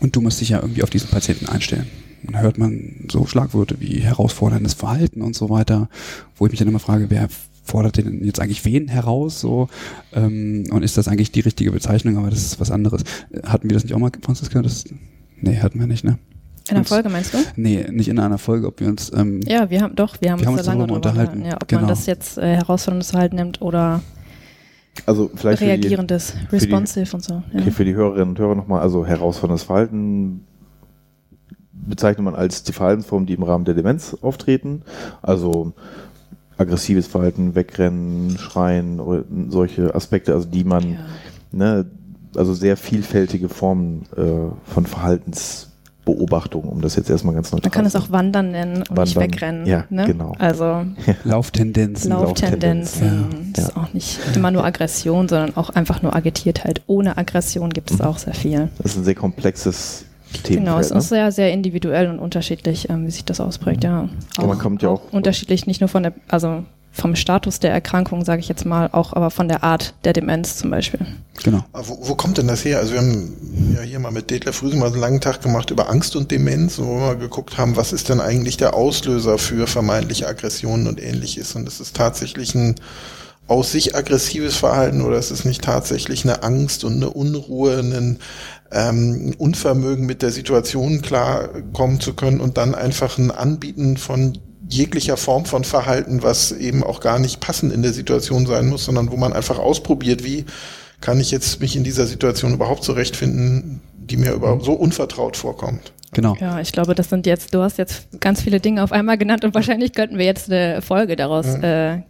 und 0.00 0.16
du 0.16 0.20
musst 0.20 0.40
dich 0.40 0.50
ja 0.50 0.60
irgendwie 0.60 0.82
auf 0.82 0.90
diesen 0.90 1.08
Patienten 1.10 1.46
einstellen. 1.46 1.86
Dann 2.24 2.40
hört 2.40 2.58
man 2.58 3.06
so 3.10 3.26
Schlagwörter 3.26 3.76
wie 3.80 4.00
herausforderndes 4.00 4.74
Verhalten 4.74 5.22
und 5.22 5.34
so 5.34 5.50
weiter, 5.50 5.88
wo 6.36 6.46
ich 6.46 6.52
mich 6.52 6.58
dann 6.58 6.68
immer 6.68 6.78
frage, 6.78 7.06
wer 7.10 7.28
fordert 7.64 7.96
denn 7.96 8.24
jetzt 8.24 8.40
eigentlich 8.40 8.64
wen 8.64 8.88
heraus? 8.88 9.40
So 9.40 9.68
ähm, 10.12 10.64
und 10.70 10.82
ist 10.82 10.96
das 10.96 11.08
eigentlich 11.08 11.32
die 11.32 11.40
richtige 11.40 11.70
Bezeichnung? 11.72 12.16
Aber 12.18 12.30
das 12.30 12.40
ist 12.44 12.60
was 12.60 12.70
anderes. 12.70 13.02
Hatten 13.44 13.70
wir 13.70 13.74
das 13.74 13.84
nicht 13.84 13.94
auch 13.94 13.98
mal, 13.98 14.10
Franziska? 14.20 14.62
Das, 14.62 14.84
nee, 15.40 15.58
hatten 15.58 15.78
wir 15.80 15.86
nicht, 15.86 16.04
ne? 16.04 16.18
In 16.70 16.76
einer 16.76 16.84
Folge 16.84 17.08
meinst 17.08 17.34
du? 17.34 17.38
Nee, 17.56 17.86
nicht 17.90 18.08
in 18.08 18.18
einer 18.20 18.38
Folge, 18.38 18.68
ob 18.68 18.78
wir 18.80 18.88
uns. 18.88 19.10
Ähm, 19.14 19.40
ja, 19.46 19.68
wir 19.68 19.80
haben 19.82 19.96
doch, 19.96 20.20
wir 20.20 20.30
haben, 20.30 20.40
wir 20.40 20.48
uns 20.48 20.48
haben 20.48 20.54
da 20.56 20.60
uns 20.60 20.66
lange 20.66 20.86
darüber 20.86 21.00
drüber 21.00 21.20
unterhalten. 21.20 21.44
Ja, 21.44 21.56
ob 21.60 21.66
Genau. 21.68 21.80
man 21.82 21.88
das 21.88 22.06
jetzt 22.06 22.38
äh, 22.38 22.54
herausforderndes 22.56 23.10
Verhalten 23.10 23.36
nimmt 23.36 23.60
oder 23.60 24.00
Also 25.06 25.30
vielleicht 25.34 25.58
für 25.58 25.64
die, 25.64 25.70
reagierendes, 25.72 26.34
responsive 26.52 27.14
und 27.16 27.24
so. 27.24 27.42
Ja. 27.52 27.60
okay, 27.60 27.70
für 27.72 27.84
die 27.84 27.94
Hörerinnen 27.94 28.30
und 28.30 28.38
Hörer 28.38 28.54
nochmal, 28.54 28.80
also 28.80 29.04
herausforderndes 29.04 29.64
Verhalten 29.64 30.44
bezeichnet 31.86 32.24
man 32.24 32.34
als 32.34 32.62
die 32.62 32.72
Verhaltensformen, 32.72 33.26
die 33.26 33.34
im 33.34 33.42
Rahmen 33.42 33.64
der 33.64 33.74
Demenz 33.74 34.16
auftreten. 34.22 34.82
Also 35.22 35.72
aggressives 36.58 37.06
Verhalten, 37.06 37.54
Wegrennen, 37.54 38.36
Schreien, 38.38 39.00
oder 39.00 39.24
solche 39.48 39.94
Aspekte, 39.94 40.32
also 40.34 40.46
die 40.48 40.64
man, 40.64 40.92
Ja. 40.92 40.98
ne, 41.52 41.86
also 42.36 42.54
sehr 42.54 42.76
vielfältige 42.76 43.48
Formen 43.48 44.02
äh, 44.16 44.70
von 44.72 44.86
Verhaltensbeobachtung, 44.86 46.64
um 46.64 46.80
das 46.80 46.96
jetzt 46.96 47.10
erstmal 47.10 47.34
ganz 47.34 47.52
neutral 47.52 47.68
Man 47.68 47.72
kann 47.72 47.86
es 47.86 47.92
zu 47.92 47.98
auch 47.98 48.10
Wandern 48.10 48.50
nennen 48.52 48.76
und 48.88 48.90
nicht 48.98 49.16
Wandern. 49.16 49.22
wegrennen. 49.22 49.66
Ja, 49.66 49.84
ne? 49.90 50.06
genau. 50.06 50.32
Also 50.38 50.84
Lauftendenzen. 51.24 52.10
Lauftendenzen, 52.10 53.02
Lauftendenzen, 53.06 53.52
das 53.54 53.64
ist 53.66 53.76
auch 53.76 53.92
nicht 53.92 54.18
immer 54.34 54.50
nur 54.50 54.64
Aggression, 54.64 55.28
sondern 55.28 55.56
auch 55.56 55.70
einfach 55.70 56.02
nur 56.02 56.14
Agitiertheit. 56.14 56.82
Ohne 56.86 57.16
Aggression 57.18 57.70
gibt 57.70 57.90
es 57.90 57.98
Mhm. 57.98 58.04
auch 58.04 58.18
sehr 58.18 58.34
viel. 58.34 58.68
Das 58.78 58.92
ist 58.92 58.98
ein 58.98 59.04
sehr 59.04 59.14
komplexes 59.14 60.04
Genau, 60.44 60.78
es 60.78 60.90
ne? 60.90 60.98
ist 60.98 61.08
sehr, 61.08 61.32
sehr 61.32 61.52
individuell 61.52 62.08
und 62.08 62.18
unterschiedlich, 62.18 62.88
ähm, 62.90 63.06
wie 63.06 63.10
sich 63.10 63.24
das 63.24 63.40
ausprägt, 63.40 63.84
ja. 63.84 64.08
Aber 64.36 64.48
man 64.48 64.58
kommt 64.58 64.82
ja 64.82 64.88
auch- 64.90 65.12
unterschiedlich, 65.12 65.66
nicht 65.66 65.80
nur 65.80 65.88
von 65.88 66.02
der, 66.02 66.12
also 66.28 66.64
vom 66.94 67.16
Status 67.16 67.58
der 67.58 67.72
Erkrankung, 67.72 68.22
sage 68.22 68.40
ich 68.40 68.48
jetzt 68.48 68.66
mal, 68.66 68.90
auch 68.92 69.14
aber 69.14 69.30
von 69.30 69.48
der 69.48 69.64
Art 69.64 69.94
der 70.04 70.12
Demenz 70.12 70.58
zum 70.58 70.70
Beispiel. 70.70 71.00
Genau. 71.42 71.64
Aber 71.72 71.88
Wo, 71.88 71.98
wo 72.02 72.14
kommt 72.14 72.36
denn 72.36 72.48
das 72.48 72.66
her? 72.66 72.78
Also 72.80 72.92
wir 72.92 73.00
haben 73.00 73.74
ja 73.76 73.80
hier 73.80 73.98
mal 73.98 74.12
mit 74.12 74.30
Detlef 74.30 74.62
Rüsen 74.62 74.78
mal 74.78 74.88
so 74.88 74.94
einen 74.94 75.00
langen 75.00 75.20
Tag 75.22 75.40
gemacht 75.40 75.70
über 75.70 75.88
Angst 75.88 76.14
und 76.16 76.30
Demenz, 76.30 76.78
wo 76.78 76.98
wir 77.00 77.14
geguckt 77.14 77.56
haben, 77.56 77.76
was 77.76 77.94
ist 77.94 78.10
denn 78.10 78.20
eigentlich 78.20 78.58
der 78.58 78.74
Auslöser 78.74 79.38
für 79.38 79.66
vermeintliche 79.66 80.26
Aggressionen 80.28 80.86
und 80.86 81.02
ähnliches. 81.02 81.54
Und 81.56 81.66
ist 81.66 81.80
es 81.80 81.94
tatsächlich 81.94 82.54
ein 82.54 82.74
aus 83.48 83.72
sich 83.72 83.96
aggressives 83.96 84.56
Verhalten 84.56 85.00
oder 85.00 85.18
ist 85.18 85.30
es 85.30 85.44
nicht 85.44 85.62
tatsächlich 85.64 86.24
eine 86.24 86.42
Angst 86.42 86.84
und 86.84 86.94
eine 86.94 87.10
Unruhe, 87.10 87.78
ein 87.78 88.18
ähm, 88.72 89.34
Unvermögen 89.38 90.06
mit 90.06 90.22
der 90.22 90.30
Situation 90.30 91.02
klarkommen 91.02 92.00
zu 92.00 92.14
können 92.14 92.40
und 92.40 92.56
dann 92.56 92.74
einfach 92.74 93.18
ein 93.18 93.30
Anbieten 93.30 93.96
von 93.96 94.38
jeglicher 94.68 95.16
Form 95.16 95.44
von 95.44 95.64
Verhalten, 95.64 96.22
was 96.22 96.52
eben 96.52 96.82
auch 96.82 97.00
gar 97.00 97.18
nicht 97.18 97.40
passend 97.40 97.72
in 97.72 97.82
der 97.82 97.92
Situation 97.92 98.46
sein 98.46 98.68
muss, 98.68 98.84
sondern 98.84 99.10
wo 99.10 99.16
man 99.16 99.32
einfach 99.32 99.58
ausprobiert, 99.58 100.24
wie 100.24 100.46
kann 101.00 101.20
ich 101.20 101.30
jetzt 101.30 101.60
mich 101.60 101.76
in 101.76 101.84
dieser 101.84 102.06
Situation 102.06 102.54
überhaupt 102.54 102.84
zurechtfinden, 102.84 103.80
die 103.94 104.16
mir 104.16 104.32
überhaupt 104.32 104.64
so 104.64 104.72
unvertraut 104.72 105.36
vorkommt. 105.36 105.92
Genau. 106.12 106.36
Ja, 106.40 106.60
ich 106.60 106.72
glaube, 106.72 106.94
das 106.94 107.08
sind 107.08 107.26
jetzt, 107.26 107.54
du 107.54 107.60
hast 107.60 107.78
jetzt 107.78 108.20
ganz 108.20 108.42
viele 108.42 108.60
Dinge 108.60 108.82
auf 108.82 108.92
einmal 108.92 109.18
genannt 109.18 109.44
und 109.44 109.54
wahrscheinlich 109.54 109.92
könnten 109.92 110.18
wir 110.18 110.26
jetzt 110.26 110.50
eine 110.50 110.82
Folge 110.82 111.16
daraus 111.16 111.46
Mhm. 111.46 111.64
äh, 111.64 112.02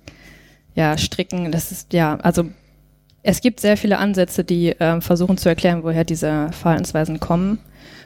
ja, 0.75 0.97
stricken. 0.99 1.53
Das 1.53 1.71
ist, 1.71 1.93
ja, 1.93 2.17
also 2.17 2.45
es 3.23 3.41
gibt 3.41 3.61
sehr 3.61 3.77
viele 3.77 3.99
Ansätze, 3.99 4.45
die 4.45 4.75
ähm, 4.81 5.01
versuchen 5.03 5.37
zu 5.37 5.49
erklären, 5.49 5.83
woher 5.83 6.05
diese 6.05 6.49
Verhaltensweisen 6.53 7.21
kommen 7.21 7.59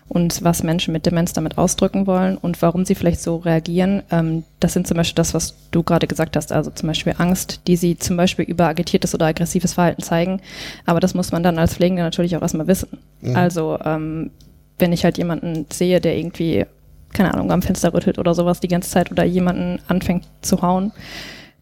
und 0.09 0.45
was 0.45 0.63
Menschen 0.63 0.93
mit 0.93 1.07
Demenz 1.07 1.33
damit 1.33 1.59
ausdrücken 1.59 2.07
wollen 2.07 2.37
und 2.37 2.61
warum 2.63 2.85
sie 2.85 2.95
vielleicht 2.95 3.21
so 3.21 3.37
reagieren. 3.37 4.03
Ähm, 4.11 4.45
das 4.61 4.75
sind 4.75 4.87
zum 4.87 4.97
Beispiel 4.97 5.17
das, 5.17 5.35
was 5.35 5.55
du 5.71 5.83
gerade 5.83 6.07
gesagt 6.07 6.37
hast, 6.37 6.53
also 6.53 6.71
zum 6.71 6.87
Beispiel 6.89 7.15
Angst, 7.19 7.63
die 7.67 7.77
sie 7.77 7.99
zum 7.99 8.17
Beispiel 8.17 8.45
über 8.45 8.69
agitiertes 8.69 9.15
oder 9.15 9.27
aggressives 9.27 9.75
Verhalten 9.75 10.03
zeigen. 10.03 10.41
Aber 10.85 11.01
das 11.01 11.15
muss 11.15 11.33
man 11.33 11.43
dann 11.43 11.59
als 11.59 11.75
Pflegender 11.75 12.05
natürlich 12.05 12.37
auch 12.37 12.43
erstmal 12.43 12.69
wissen. 12.69 12.99
Mhm. 13.23 13.37
Also 13.37 13.79
ähm, 13.85 14.31
wenn 14.79 14.93
ich 14.93 15.05
halt 15.05 15.19
jemanden 15.19 15.67
sehe, 15.73 16.01
der 16.01 16.17
irgendwie, 16.17 16.67
keine 17.13 17.33
Ahnung, 17.33 17.51
am 17.51 17.63
Fenster 17.63 17.93
rüttelt 17.95 18.19
oder 18.19 18.35
sowas 18.35 18.61
die 18.61 18.69
ganze 18.69 18.91
Zeit 18.91 19.11
oder 19.11 19.25
jemanden 19.25 19.81
anfängt 19.89 20.25
zu 20.43 20.61
hauen, 20.61 20.93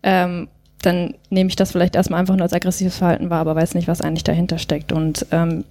ähm, 0.03 0.49
dann 0.87 1.14
nehme 1.30 1.49
ich 1.49 1.57
das 1.57 1.72
vielleicht 1.72 1.97
erstmal 1.97 2.20
einfach 2.20 2.37
nur 2.37 2.43
als 2.45 2.53
aggressives 2.53 2.99
Verhalten 2.99 3.30
wahr, 3.30 3.41
aber 3.41 3.57
weiß 3.57 3.74
nicht, 3.74 3.89
was 3.89 4.01
eigentlich 4.01 4.24
dahinter 4.24 4.59
steckt. 4.59 4.93
Und 4.93 5.26
ähm, 5.30 5.64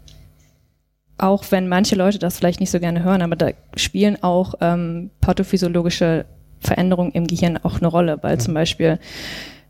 auch 1.18 1.44
wenn 1.52 1.68
manche 1.68 1.96
Leute 1.96 2.20
das 2.20 2.38
vielleicht 2.38 2.60
nicht 2.60 2.72
so 2.72 2.80
gerne 2.80 3.04
hören, 3.04 3.22
aber 3.22 3.36
da 3.36 3.50
spielen 3.76 4.22
auch 4.22 4.56
ähm, 4.62 5.10
pathophysiologische 5.22 6.26
Veränderungen 6.60 7.12
im 7.12 7.28
Gehirn 7.28 7.58
auch 7.64 7.78
eine 7.78 7.88
Rolle, 7.88 8.18
weil 8.22 8.40
zum 8.40 8.54
Beispiel 8.54 9.00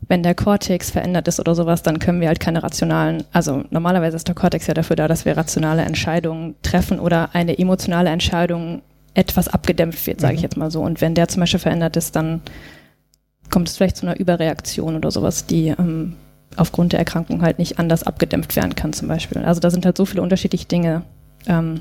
wenn 0.08 0.22
der 0.22 0.34
Cortex 0.34 0.90
verändert 0.90 1.28
ist 1.28 1.40
oder 1.40 1.54
sowas, 1.54 1.82
dann 1.82 1.98
können 1.98 2.20
wir 2.20 2.28
halt 2.28 2.40
keine 2.40 2.62
rationalen, 2.62 3.24
also 3.32 3.64
normalerweise 3.70 4.16
ist 4.16 4.28
der 4.28 4.34
Cortex 4.34 4.66
ja 4.66 4.74
dafür 4.74 4.96
da, 4.96 5.08
dass 5.08 5.24
wir 5.24 5.36
rationale 5.36 5.82
Entscheidungen 5.82 6.56
treffen 6.62 7.00
oder 7.00 7.30
eine 7.34 7.58
emotionale 7.58 8.10
Entscheidung 8.10 8.82
etwas 9.14 9.48
abgedämpft 9.48 10.06
wird, 10.06 10.20
sage 10.20 10.34
ich 10.34 10.40
Mhm. 10.40 10.44
jetzt 10.44 10.56
mal 10.56 10.70
so. 10.70 10.82
Und 10.82 11.00
wenn 11.00 11.14
der 11.14 11.28
zum 11.28 11.40
Beispiel 11.40 11.60
verändert 11.60 11.96
ist, 11.96 12.16
dann 12.16 12.42
kommt 13.54 13.68
es 13.68 13.76
vielleicht 13.76 13.96
zu 13.96 14.06
einer 14.06 14.18
Überreaktion 14.18 14.96
oder 14.96 15.10
sowas, 15.10 15.46
die 15.46 15.68
ähm, 15.68 16.14
aufgrund 16.56 16.92
der 16.92 16.98
Erkrankung 16.98 17.40
halt 17.40 17.58
nicht 17.58 17.78
anders 17.78 18.02
abgedämpft 18.02 18.54
werden 18.56 18.74
kann 18.74 18.92
zum 18.92 19.08
Beispiel. 19.08 19.42
Also 19.42 19.60
da 19.60 19.70
sind 19.70 19.86
halt 19.86 19.96
so 19.96 20.04
viele 20.04 20.22
unterschiedliche 20.22 20.66
Dinge. 20.66 21.02
Ähm, 21.46 21.80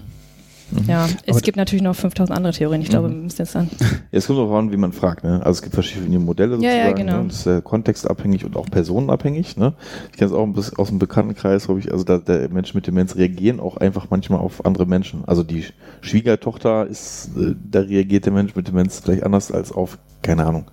Mhm. 0.71 0.85
ja, 0.87 1.05
es 1.25 1.35
Aber- 1.35 1.41
gibt 1.41 1.57
natürlich 1.57 1.83
noch 1.83 1.93
5000 1.95 2.35
andere 2.35 2.53
Theorien. 2.53 2.81
Ich 2.81 2.89
glaube, 2.89 3.07
Mhm. 3.09 3.13
wir 3.15 3.21
müssen 3.23 3.37
jetzt. 3.41 3.53
Ja, 3.53 3.65
es 4.11 4.25
kommt 4.25 4.39
darauf 4.39 4.53
an, 4.57 4.71
wie 4.71 4.77
man 4.77 4.91
fragt. 4.93 5.23
Ne? 5.23 5.33
Also 5.43 5.57
es 5.57 5.61
gibt 5.61 5.75
verschiedene 5.75 6.17
Modelle 6.19 6.55
Ja, 6.57 6.69
ja, 6.71 6.85
sozusagen. 6.85 6.95
genau. 7.07 7.21
Ne? 7.23 7.27
Das 7.27 7.37
ist 7.39 7.45
äh, 7.47 7.61
kontextabhängig 7.61 8.45
und 8.45 8.55
auch 8.55 8.65
personenabhängig. 8.71 9.57
Ne? 9.57 9.73
Ich 10.11 10.17
kenne 10.17 10.31
es 10.31 10.35
auch 10.35 10.79
aus 10.79 10.87
dem 10.87 10.99
Bekanntenkreis, 10.99 11.65
glaube 11.65 11.81
ich. 11.81 11.91
Also 11.91 12.03
da, 12.05 12.17
der 12.17 12.49
Menschen 12.49 12.77
mit 12.77 12.87
Demenz 12.87 13.15
reagieren 13.15 13.59
auch 13.59 13.77
einfach 13.77 14.07
manchmal 14.09 14.39
auf 14.39 14.65
andere 14.65 14.85
Menschen. 14.87 15.23
Also 15.27 15.43
die 15.43 15.65
Schwiegertochter 16.01 16.87
ist, 16.87 17.29
äh, 17.37 17.55
da 17.69 17.81
reagiert 17.81 18.25
der 18.25 18.33
Mensch 18.33 18.55
mit 18.55 18.67
Demenz 18.67 18.99
vielleicht 19.03 19.23
anders 19.23 19.51
als 19.51 19.71
auf, 19.71 19.97
keine 20.23 20.45
Ahnung, 20.45 20.65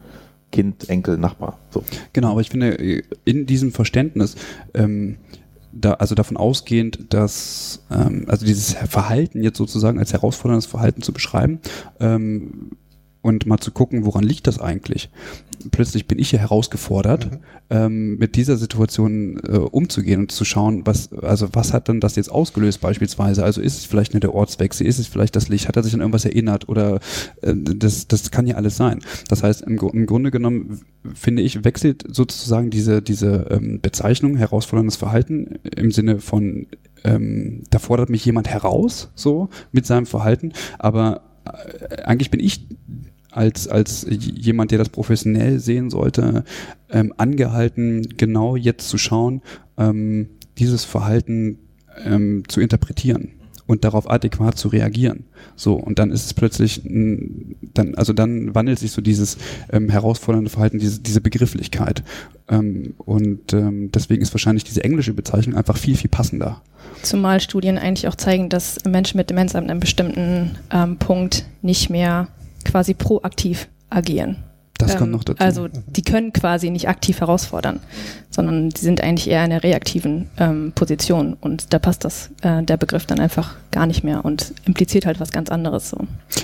Kind, 0.50 0.88
Enkel, 0.88 1.18
Nachbar. 1.18 1.58
So. 1.70 1.84
Genau, 2.12 2.32
aber 2.32 2.40
ich 2.40 2.50
finde, 2.50 2.78
äh, 2.78 3.02
in 3.24 3.46
diesem 3.46 3.72
Verständnis, 3.72 4.36
ähm, 4.74 5.16
da, 5.72 5.92
also 5.94 6.14
davon 6.14 6.36
ausgehend, 6.36 7.12
dass, 7.14 7.84
ähm, 7.90 8.24
also 8.26 8.44
dieses 8.44 8.74
Verhalten 8.74 9.42
jetzt 9.42 9.58
sozusagen 9.58 9.98
als 9.98 10.12
herausforderndes 10.12 10.66
Verhalten 10.66 11.02
zu 11.02 11.12
beschreiben 11.12 11.60
ähm, 12.00 12.70
und 13.22 13.46
mal 13.46 13.58
zu 13.58 13.70
gucken, 13.70 14.04
woran 14.04 14.24
liegt 14.24 14.46
das 14.46 14.58
eigentlich? 14.60 15.10
Plötzlich 15.70 16.06
bin 16.08 16.18
ich 16.18 16.30
hier 16.30 16.38
herausgefordert, 16.38 17.30
Mhm. 17.30 17.38
ähm, 17.68 18.18
mit 18.18 18.34
dieser 18.36 18.56
Situation 18.56 19.38
äh, 19.46 19.58
umzugehen 19.58 20.20
und 20.20 20.32
zu 20.32 20.44
schauen, 20.46 20.86
was, 20.86 21.12
also 21.12 21.48
was 21.52 21.74
hat 21.74 21.88
denn 21.88 22.00
das 22.00 22.16
jetzt 22.16 22.32
ausgelöst 22.32 22.80
beispielsweise? 22.80 23.44
Also 23.44 23.60
ist 23.60 23.76
es 23.76 23.84
vielleicht 23.84 24.14
nur 24.14 24.20
der 24.20 24.34
Ortswechsel, 24.34 24.86
ist 24.86 24.98
es 24.98 25.06
vielleicht 25.06 25.36
das 25.36 25.48
Licht, 25.48 25.68
hat 25.68 25.76
er 25.76 25.82
sich 25.82 25.92
an 25.92 26.00
irgendwas 26.00 26.24
erinnert 26.24 26.68
oder 26.68 27.00
äh, 27.42 27.54
das, 27.54 28.08
das 28.08 28.30
kann 28.30 28.46
ja 28.46 28.56
alles 28.56 28.76
sein. 28.76 29.00
Das 29.28 29.42
heißt, 29.42 29.62
im, 29.62 29.78
im 29.78 30.06
Grunde 30.06 30.30
genommen 30.30 30.80
finde 31.14 31.42
ich, 31.42 31.62
wechselt 31.64 32.04
sozusagen 32.08 32.70
diese, 32.70 33.02
diese 33.02 33.46
ähm, 33.50 33.80
Bezeichnung 33.80 34.36
herausforderndes 34.36 34.96
Verhalten 34.96 35.58
im 35.76 35.90
Sinne 35.90 36.20
von, 36.20 36.66
ähm, 37.04 37.64
da 37.70 37.78
fordert 37.78 38.08
mich 38.08 38.24
jemand 38.24 38.48
heraus, 38.48 39.10
so 39.14 39.50
mit 39.72 39.84
seinem 39.86 40.06
Verhalten, 40.06 40.52
aber 40.78 41.22
äh, 41.44 42.02
eigentlich 42.02 42.30
bin 42.30 42.40
ich 42.40 42.66
als, 43.30 43.68
als 43.68 44.06
jemand, 44.08 44.70
der 44.70 44.78
das 44.78 44.88
professionell 44.88 45.60
sehen 45.60 45.90
sollte, 45.90 46.44
ähm, 46.90 47.12
angehalten, 47.16 48.08
genau 48.16 48.56
jetzt 48.56 48.88
zu 48.88 48.98
schauen, 48.98 49.42
ähm, 49.78 50.28
dieses 50.58 50.84
Verhalten 50.84 51.58
ähm, 52.04 52.44
zu 52.48 52.60
interpretieren 52.60 53.32
und 53.70 53.84
darauf 53.84 54.10
adäquat 54.10 54.58
zu 54.58 54.66
reagieren. 54.66 55.24
So, 55.54 55.74
und 55.74 56.00
dann 56.00 56.10
ist 56.10 56.26
es 56.26 56.34
plötzlich, 56.34 56.82
dann, 56.84 57.94
also 57.94 58.12
dann 58.12 58.52
wandelt 58.52 58.80
sich 58.80 58.90
so 58.90 59.00
dieses 59.00 59.38
ähm, 59.70 59.88
herausfordernde 59.88 60.50
Verhalten, 60.50 60.80
diese, 60.80 61.00
diese 61.00 61.20
Begrifflichkeit. 61.20 62.02
Ähm, 62.48 62.94
und 62.98 63.52
ähm, 63.52 63.92
deswegen 63.92 64.22
ist 64.22 64.34
wahrscheinlich 64.34 64.64
diese 64.64 64.82
englische 64.82 65.14
Bezeichnung 65.14 65.56
einfach 65.56 65.76
viel, 65.76 65.96
viel 65.96 66.10
passender. 66.10 66.62
Zumal 67.02 67.40
Studien 67.40 67.78
eigentlich 67.78 68.08
auch 68.08 68.16
zeigen, 68.16 68.48
dass 68.48 68.84
Menschen 68.84 69.18
mit 69.18 69.30
Demenz 69.30 69.54
an 69.54 69.70
einem 69.70 69.78
bestimmten 69.78 70.56
ähm, 70.72 70.96
Punkt 70.96 71.46
nicht 71.62 71.90
mehr 71.90 72.26
quasi 72.64 72.94
proaktiv 72.94 73.68
agieren. 73.88 74.49
Das 74.80 74.96
kommt 74.96 75.12
noch 75.12 75.24
dazu. 75.24 75.42
Also 75.42 75.68
die 75.86 76.02
können 76.02 76.32
quasi 76.32 76.70
nicht 76.70 76.88
aktiv 76.88 77.20
herausfordern, 77.20 77.80
sondern 78.30 78.70
die 78.70 78.80
sind 78.80 79.02
eigentlich 79.02 79.28
eher 79.28 79.44
in 79.44 79.52
einer 79.52 79.62
reaktiven 79.62 80.28
ähm, 80.38 80.72
Position 80.74 81.36
und 81.40 81.72
da 81.72 81.78
passt 81.78 82.04
das, 82.04 82.30
äh, 82.42 82.62
der 82.62 82.76
Begriff 82.76 83.06
dann 83.06 83.20
einfach 83.20 83.56
gar 83.70 83.86
nicht 83.86 84.02
mehr 84.04 84.24
und 84.24 84.52
impliziert 84.64 85.06
halt 85.06 85.20
was 85.20 85.30
ganz 85.30 85.50
anderes 85.50 85.90
so. 85.90 85.98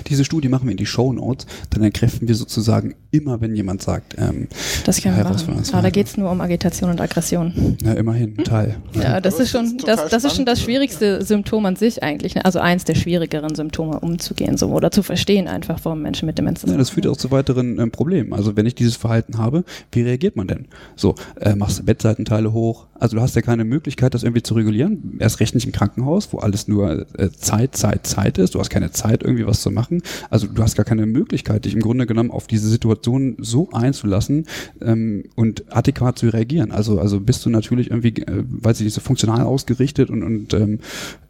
Diese 0.08 0.24
Studie 0.24 0.48
machen 0.48 0.64
wir 0.66 0.72
in 0.72 0.76
die 0.76 0.86
Show 0.86 1.12
Notes, 1.12 1.46
dann 1.70 1.82
entkräften 1.82 2.28
wir 2.28 2.34
sozusagen 2.34 2.94
immer, 3.10 3.40
wenn 3.40 3.54
jemand 3.54 3.82
sagt, 3.82 4.14
ähm, 4.18 4.48
Das 4.84 5.00
können 5.00 5.16
wir 5.16 5.24
machen. 5.24 5.36
Herausforderung. 5.36 5.72
Aber 5.72 5.82
da 5.82 5.90
geht 5.90 6.06
es 6.06 6.16
nur 6.16 6.30
um 6.30 6.40
Agitation 6.40 6.90
und 6.90 7.00
Aggression. 7.00 7.76
ja, 7.82 7.94
immerhin, 7.94 8.34
ein 8.38 8.44
Teil. 8.44 8.76
Ja, 8.94 9.20
das 9.20 9.40
ist 9.40 9.50
schon, 9.50 9.78
das, 9.84 10.08
das 10.08 10.24
ist 10.24 10.36
schon 10.36 10.44
das 10.44 10.60
schwierigste 10.60 11.24
Symptom 11.24 11.66
an 11.66 11.76
sich 11.76 12.02
eigentlich. 12.02 12.34
ne? 12.34 12.44
Also 12.44 12.60
eins 12.60 12.84
der 12.84 12.94
schwierigeren 12.94 13.54
Symptome 13.54 13.98
umzugehen 14.00 14.56
so 14.56 14.68
oder 14.68 14.90
zu 14.90 15.02
verstehen 15.02 15.48
einfach, 15.48 15.80
warum 15.82 16.02
Menschen 16.02 16.26
mit 16.26 16.38
Demenz 16.38 16.62
Ja, 16.66 16.76
das 16.76 16.90
führt 16.90 17.06
auch 17.06 17.16
zu 17.16 17.30
weiteren 17.30 17.78
ähm, 17.78 17.90
Problemen. 17.90 18.25
Also 18.32 18.56
wenn 18.56 18.66
ich 18.66 18.74
dieses 18.74 18.96
Verhalten 18.96 19.38
habe, 19.38 19.64
wie 19.92 20.02
reagiert 20.02 20.36
man 20.36 20.46
denn? 20.46 20.66
So, 20.94 21.14
äh, 21.40 21.54
machst 21.54 21.78
du 21.78 21.84
Bettseitenteile 21.84 22.52
hoch? 22.52 22.86
Also 22.94 23.16
du 23.16 23.22
hast 23.22 23.36
ja 23.36 23.42
keine 23.42 23.64
Möglichkeit, 23.64 24.14
das 24.14 24.22
irgendwie 24.22 24.42
zu 24.42 24.54
regulieren. 24.54 25.16
Erst 25.18 25.40
recht 25.40 25.54
nicht 25.54 25.66
im 25.66 25.72
Krankenhaus, 25.72 26.32
wo 26.32 26.38
alles 26.38 26.68
nur 26.68 27.06
äh, 27.18 27.30
Zeit, 27.30 27.76
Zeit, 27.76 28.06
Zeit 28.06 28.38
ist. 28.38 28.54
Du 28.54 28.60
hast 28.60 28.70
keine 28.70 28.90
Zeit, 28.90 29.22
irgendwie 29.22 29.46
was 29.46 29.60
zu 29.60 29.70
machen. 29.70 30.02
Also 30.30 30.46
du 30.46 30.62
hast 30.62 30.76
gar 30.76 30.84
keine 30.84 31.06
Möglichkeit, 31.06 31.64
dich 31.64 31.74
im 31.74 31.80
Grunde 31.80 32.06
genommen 32.06 32.30
auf 32.30 32.46
diese 32.46 32.68
Situation 32.68 33.36
so 33.38 33.70
einzulassen 33.72 34.46
ähm, 34.80 35.24
und 35.34 35.64
adäquat 35.74 36.18
zu 36.18 36.28
reagieren. 36.28 36.72
Also, 36.72 36.98
also 36.98 37.20
bist 37.20 37.44
du 37.44 37.50
natürlich 37.50 37.90
irgendwie, 37.90 38.22
äh, 38.22 38.44
weiß 38.46 38.80
ich 38.80 38.84
nicht, 38.84 38.94
so 38.94 39.00
funktional 39.00 39.42
ausgerichtet 39.42 40.10
und, 40.10 40.22
und 40.22 40.54
ähm, 40.54 40.78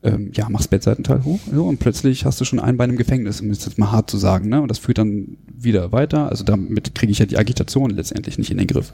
ähm, 0.02 0.30
ja, 0.32 0.48
machst 0.48 0.70
Bettseitenteil 0.70 1.24
hoch 1.24 1.40
so, 1.52 1.66
und 1.66 1.78
plötzlich 1.78 2.24
hast 2.24 2.40
du 2.40 2.44
schon 2.44 2.60
ein 2.60 2.76
Bein 2.76 2.90
im 2.90 2.96
Gefängnis, 2.96 3.40
um 3.40 3.50
es 3.50 3.64
jetzt 3.64 3.78
mal 3.78 3.92
hart 3.92 4.10
zu 4.10 4.18
sagen. 4.18 4.48
Ne? 4.48 4.60
Und 4.60 4.68
das 4.68 4.78
führt 4.78 4.98
dann 4.98 5.36
wieder 5.46 5.92
weiter. 5.92 6.28
Also 6.28 6.44
damit 6.44 6.85
kriege 6.94 7.12
ich 7.12 7.18
ja 7.18 7.26
die 7.26 7.38
Agitation 7.38 7.90
letztendlich 7.90 8.38
nicht 8.38 8.50
in 8.50 8.58
den 8.58 8.66
Griff. 8.66 8.92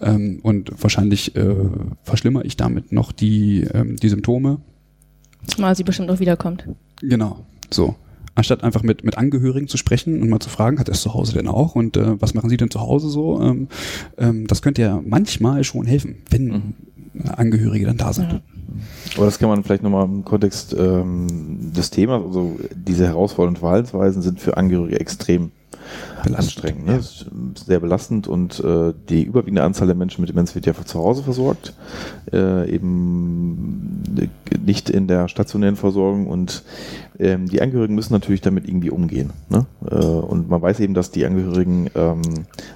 Ähm, 0.00 0.40
und 0.42 0.70
wahrscheinlich 0.80 1.34
äh, 1.36 1.54
verschlimmere 2.02 2.44
ich 2.44 2.56
damit 2.56 2.92
noch 2.92 3.12
die, 3.12 3.66
ähm, 3.72 3.96
die 3.96 4.08
Symptome. 4.08 4.58
Zumal 5.46 5.76
sie 5.76 5.84
bestimmt 5.84 6.10
auch 6.10 6.20
wiederkommt. 6.20 6.66
Genau, 7.00 7.44
so. 7.70 7.96
Anstatt 8.36 8.64
einfach 8.64 8.82
mit, 8.82 9.04
mit 9.04 9.16
Angehörigen 9.16 9.68
zu 9.68 9.76
sprechen 9.76 10.20
und 10.20 10.28
mal 10.28 10.40
zu 10.40 10.50
fragen, 10.50 10.80
hat 10.80 10.88
er 10.88 10.94
es 10.94 11.02
zu 11.02 11.14
Hause 11.14 11.34
denn 11.34 11.46
auch 11.46 11.76
und 11.76 11.96
äh, 11.96 12.20
was 12.20 12.34
machen 12.34 12.50
sie 12.50 12.56
denn 12.56 12.70
zu 12.70 12.80
Hause 12.80 13.08
so? 13.08 13.40
Ähm, 13.40 13.68
ähm, 14.18 14.46
das 14.48 14.60
könnte 14.60 14.82
ja 14.82 15.00
manchmal 15.04 15.62
schon 15.62 15.86
helfen, 15.86 16.16
wenn 16.30 16.74
Angehörige 17.22 17.86
dann 17.86 17.96
da 17.96 18.12
sind. 18.12 18.32
Ja. 18.32 18.40
Aber 19.16 19.26
das 19.26 19.38
kann 19.38 19.48
man 19.48 19.62
vielleicht 19.62 19.82
nochmal 19.82 20.06
im 20.06 20.24
Kontext 20.24 20.74
ähm, 20.76 21.72
des 21.72 21.90
Themas, 21.90 22.22
also 22.24 22.58
diese 22.74 23.06
herausfordernden 23.06 23.60
Verhaltensweisen 23.60 24.22
sind 24.22 24.40
für 24.40 24.56
Angehörige 24.56 24.98
extrem 24.98 25.52
anstrengend, 26.32 26.86
ne? 26.86 26.96
Das 26.96 27.06
ist 27.06 27.66
Sehr 27.66 27.80
belastend 27.80 28.28
und 28.28 28.60
äh, 28.60 28.92
die 29.08 29.22
überwiegende 29.22 29.62
Anzahl 29.62 29.86
der 29.86 29.96
Menschen 29.96 30.20
mit 30.22 30.30
Demenz 30.30 30.54
wird 30.54 30.66
ja 30.66 30.74
zu 30.84 30.98
Hause 30.98 31.22
versorgt, 31.22 31.74
äh, 32.32 32.70
eben 32.70 34.02
nicht 34.64 34.90
in 34.90 35.06
der 35.06 35.28
stationären 35.28 35.76
Versorgung 35.76 36.26
und 36.26 36.62
ähm, 37.18 37.48
die 37.48 37.60
Angehörigen 37.62 37.94
müssen 37.94 38.12
natürlich 38.12 38.40
damit 38.40 38.66
irgendwie 38.66 38.90
umgehen. 38.90 39.32
Ne? 39.48 39.66
Äh, 39.88 39.94
und 39.94 40.48
man 40.48 40.62
weiß 40.62 40.80
eben, 40.80 40.94
dass 40.94 41.10
die 41.10 41.24
Angehörigen 41.26 41.90
ähm, 41.94 42.22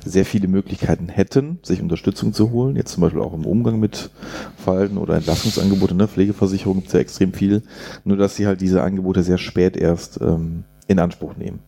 sehr 0.05 0.25
viele 0.25 0.49
Möglichkeiten 0.49 1.09
hätten, 1.09 1.59
sich 1.63 1.81
Unterstützung 1.81 2.33
zu 2.33 2.51
holen, 2.51 2.77
jetzt 2.77 2.93
zum 2.93 3.01
Beispiel 3.03 3.21
auch 3.21 3.35
im 3.35 3.47
Umgang 3.47 3.81
mit 3.81 4.11
Verhalten 4.57 4.99
oder 4.99 5.17
Entlastungsangebote, 5.17 5.95
ne? 5.95 6.09
Pflegeversicherung 6.09 6.77
gibt 6.77 6.89
es 6.89 6.93
ja 6.93 7.01
extrem 7.01 7.33
viel, 7.33 7.63
nur 8.05 8.17
dass 8.17 8.37
sie 8.37 8.47
halt 8.47 8.61
diese 8.61 8.83
Angebote 8.83 9.23
sehr 9.23 9.39
spät 9.39 9.77
erst 9.77 10.21
ähm, 10.21 10.65
in 10.87 10.99
Anspruch 10.99 11.37
nehmen 11.37 11.61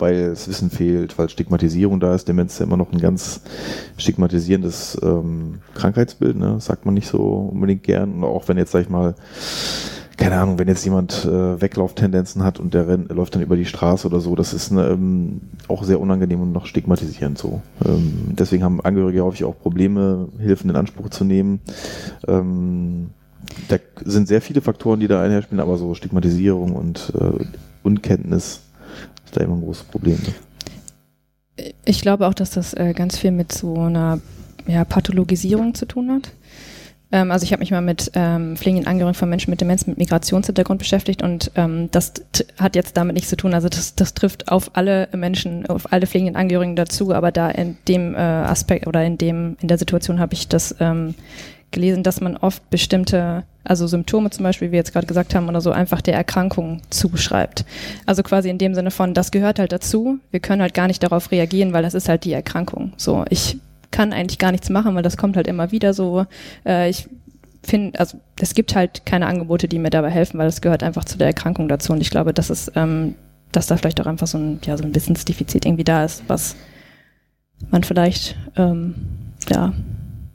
weil 0.00 0.30
das 0.30 0.48
Wissen 0.48 0.70
fehlt, 0.70 1.18
weil 1.18 1.28
Stigmatisierung 1.28 2.00
da 2.00 2.14
ist. 2.14 2.28
Demenz 2.28 2.54
ist 2.54 2.58
ja 2.60 2.66
immer 2.66 2.76
noch 2.76 2.92
ein 2.92 3.00
ganz 3.00 3.40
stigmatisierendes 3.96 4.98
ähm, 5.02 5.60
Krankheitsbild, 5.74 6.36
ne? 6.36 6.60
Sagt 6.60 6.84
man 6.86 6.94
nicht 6.94 7.08
so 7.08 7.50
unbedingt 7.52 7.82
gern. 7.82 8.14
Und 8.14 8.24
auch 8.24 8.48
wenn 8.48 8.58
jetzt, 8.58 8.72
sag 8.72 8.82
ich 8.82 8.88
mal, 8.88 9.14
keine 10.20 10.38
Ahnung, 10.38 10.58
wenn 10.58 10.68
jetzt 10.68 10.84
jemand 10.84 11.24
äh, 11.24 11.60
Weglauftendenzen 11.60 12.44
hat 12.44 12.60
und 12.60 12.74
der 12.74 12.86
renn, 12.86 13.08
läuft 13.08 13.34
dann 13.34 13.42
über 13.42 13.56
die 13.56 13.64
Straße 13.64 14.06
oder 14.06 14.20
so, 14.20 14.36
das 14.36 14.52
ist 14.52 14.70
ne, 14.70 14.86
ähm, 14.88 15.40
auch 15.66 15.82
sehr 15.82 15.98
unangenehm 15.98 16.42
und 16.42 16.52
noch 16.52 16.66
stigmatisierend 16.66 17.38
so. 17.38 17.62
Ähm, 17.84 18.34
deswegen 18.38 18.62
haben 18.62 18.82
Angehörige 18.82 19.24
häufig 19.24 19.44
auch 19.44 19.58
Probleme, 19.58 20.28
Hilfen 20.38 20.68
in 20.68 20.76
Anspruch 20.76 21.08
zu 21.08 21.24
nehmen. 21.24 21.60
Ähm, 22.28 23.10
da 23.68 23.76
sind 24.04 24.28
sehr 24.28 24.42
viele 24.42 24.60
Faktoren, 24.60 25.00
die 25.00 25.08
da 25.08 25.22
einherspielen, 25.22 25.60
aber 25.60 25.78
so 25.78 25.94
Stigmatisierung 25.94 26.72
und 26.76 27.14
äh, 27.18 27.44
Unkenntnis 27.82 28.60
ist 29.30 29.36
da 29.36 29.44
immer 29.44 29.54
ein 29.54 29.62
großes 29.62 29.84
Problem. 29.84 30.18
Ne? 30.18 31.64
Ich 31.84 32.00
glaube 32.02 32.26
auch, 32.26 32.34
dass 32.34 32.50
das 32.50 32.74
äh, 32.74 32.92
ganz 32.94 33.16
viel 33.16 33.30
mit 33.30 33.52
so 33.52 33.74
einer 33.74 34.20
ja, 34.66 34.84
Pathologisierung 34.84 35.74
zu 35.74 35.86
tun 35.86 36.10
hat. 36.10 36.32
Ähm, 37.12 37.30
also 37.30 37.44
ich 37.44 37.52
habe 37.52 37.60
mich 37.60 37.70
mal 37.70 37.80
mit 37.80 38.10
ähm, 38.14 38.56
pflegenden 38.56 38.88
Angehörigen 38.88 39.14
von 39.14 39.28
Menschen 39.28 39.50
mit 39.50 39.60
Demenz 39.60 39.86
mit 39.86 39.98
Migrationshintergrund 39.98 40.78
beschäftigt 40.78 41.22
und 41.22 41.52
ähm, 41.54 41.88
das 41.92 42.12
hat 42.58 42.74
jetzt 42.74 42.96
damit 42.96 43.14
nichts 43.14 43.30
zu 43.30 43.36
tun. 43.36 43.54
Also 43.54 43.68
das, 43.68 43.94
das 43.94 44.14
trifft 44.14 44.50
auf 44.50 44.70
alle 44.74 45.08
Menschen, 45.14 45.66
auf 45.66 45.92
alle 45.92 46.06
pflegenden 46.06 46.36
Angehörigen 46.36 46.76
dazu, 46.76 47.12
aber 47.12 47.30
da 47.30 47.50
in 47.50 47.76
dem 47.86 48.14
äh, 48.14 48.18
Aspekt 48.18 48.86
oder 48.86 49.04
in 49.04 49.18
dem 49.18 49.56
in 49.60 49.68
der 49.68 49.78
Situation 49.78 50.18
habe 50.18 50.34
ich 50.34 50.48
das 50.48 50.74
ähm, 50.80 51.14
gelesen, 51.70 52.02
dass 52.02 52.20
man 52.20 52.36
oft 52.36 52.68
bestimmte, 52.70 53.44
also 53.64 53.86
Symptome 53.86 54.30
zum 54.30 54.44
Beispiel, 54.44 54.68
wie 54.68 54.72
wir 54.72 54.78
jetzt 54.78 54.92
gerade 54.92 55.06
gesagt 55.06 55.34
haben, 55.34 55.48
oder 55.48 55.60
so 55.60 55.70
einfach 55.70 56.00
der 56.00 56.14
Erkrankung 56.14 56.82
zuschreibt. 56.90 57.64
Also 58.06 58.22
quasi 58.22 58.50
in 58.50 58.58
dem 58.58 58.74
Sinne 58.74 58.90
von, 58.90 59.14
das 59.14 59.30
gehört 59.30 59.58
halt 59.58 59.72
dazu, 59.72 60.18
wir 60.30 60.40
können 60.40 60.62
halt 60.62 60.74
gar 60.74 60.86
nicht 60.86 61.02
darauf 61.02 61.30
reagieren, 61.30 61.72
weil 61.72 61.82
das 61.82 61.94
ist 61.94 62.08
halt 62.08 62.24
die 62.24 62.32
Erkrankung. 62.32 62.92
So, 62.96 63.24
ich 63.30 63.58
kann 63.90 64.12
eigentlich 64.12 64.38
gar 64.38 64.52
nichts 64.52 64.70
machen, 64.70 64.94
weil 64.94 65.02
das 65.02 65.16
kommt 65.16 65.36
halt 65.36 65.46
immer 65.46 65.72
wieder 65.72 65.94
so. 65.94 66.26
Äh, 66.64 66.90
ich 66.90 67.08
finde, 67.62 67.98
also 67.98 68.18
es 68.40 68.54
gibt 68.54 68.74
halt 68.74 69.04
keine 69.04 69.26
Angebote, 69.26 69.68
die 69.68 69.78
mir 69.78 69.90
dabei 69.90 70.10
helfen, 70.10 70.38
weil 70.38 70.48
es 70.48 70.60
gehört 70.60 70.82
einfach 70.82 71.04
zu 71.04 71.18
der 71.18 71.26
Erkrankung 71.28 71.68
dazu. 71.68 71.92
Und 71.92 72.00
ich 72.00 72.10
glaube, 72.10 72.32
dass 72.32 72.50
es, 72.50 72.70
ähm, 72.74 73.14
dass 73.52 73.66
da 73.66 73.76
vielleicht 73.76 74.00
auch 74.00 74.06
einfach 74.06 74.26
so 74.26 74.38
ein, 74.38 74.60
ja, 74.64 74.76
so 74.76 74.84
ein 74.84 74.94
Wissensdefizit 74.94 75.66
irgendwie 75.66 75.84
da 75.84 76.04
ist, 76.04 76.22
was 76.28 76.56
man 77.70 77.84
vielleicht 77.84 78.36
ähm, 78.56 78.94
ja 79.50 79.72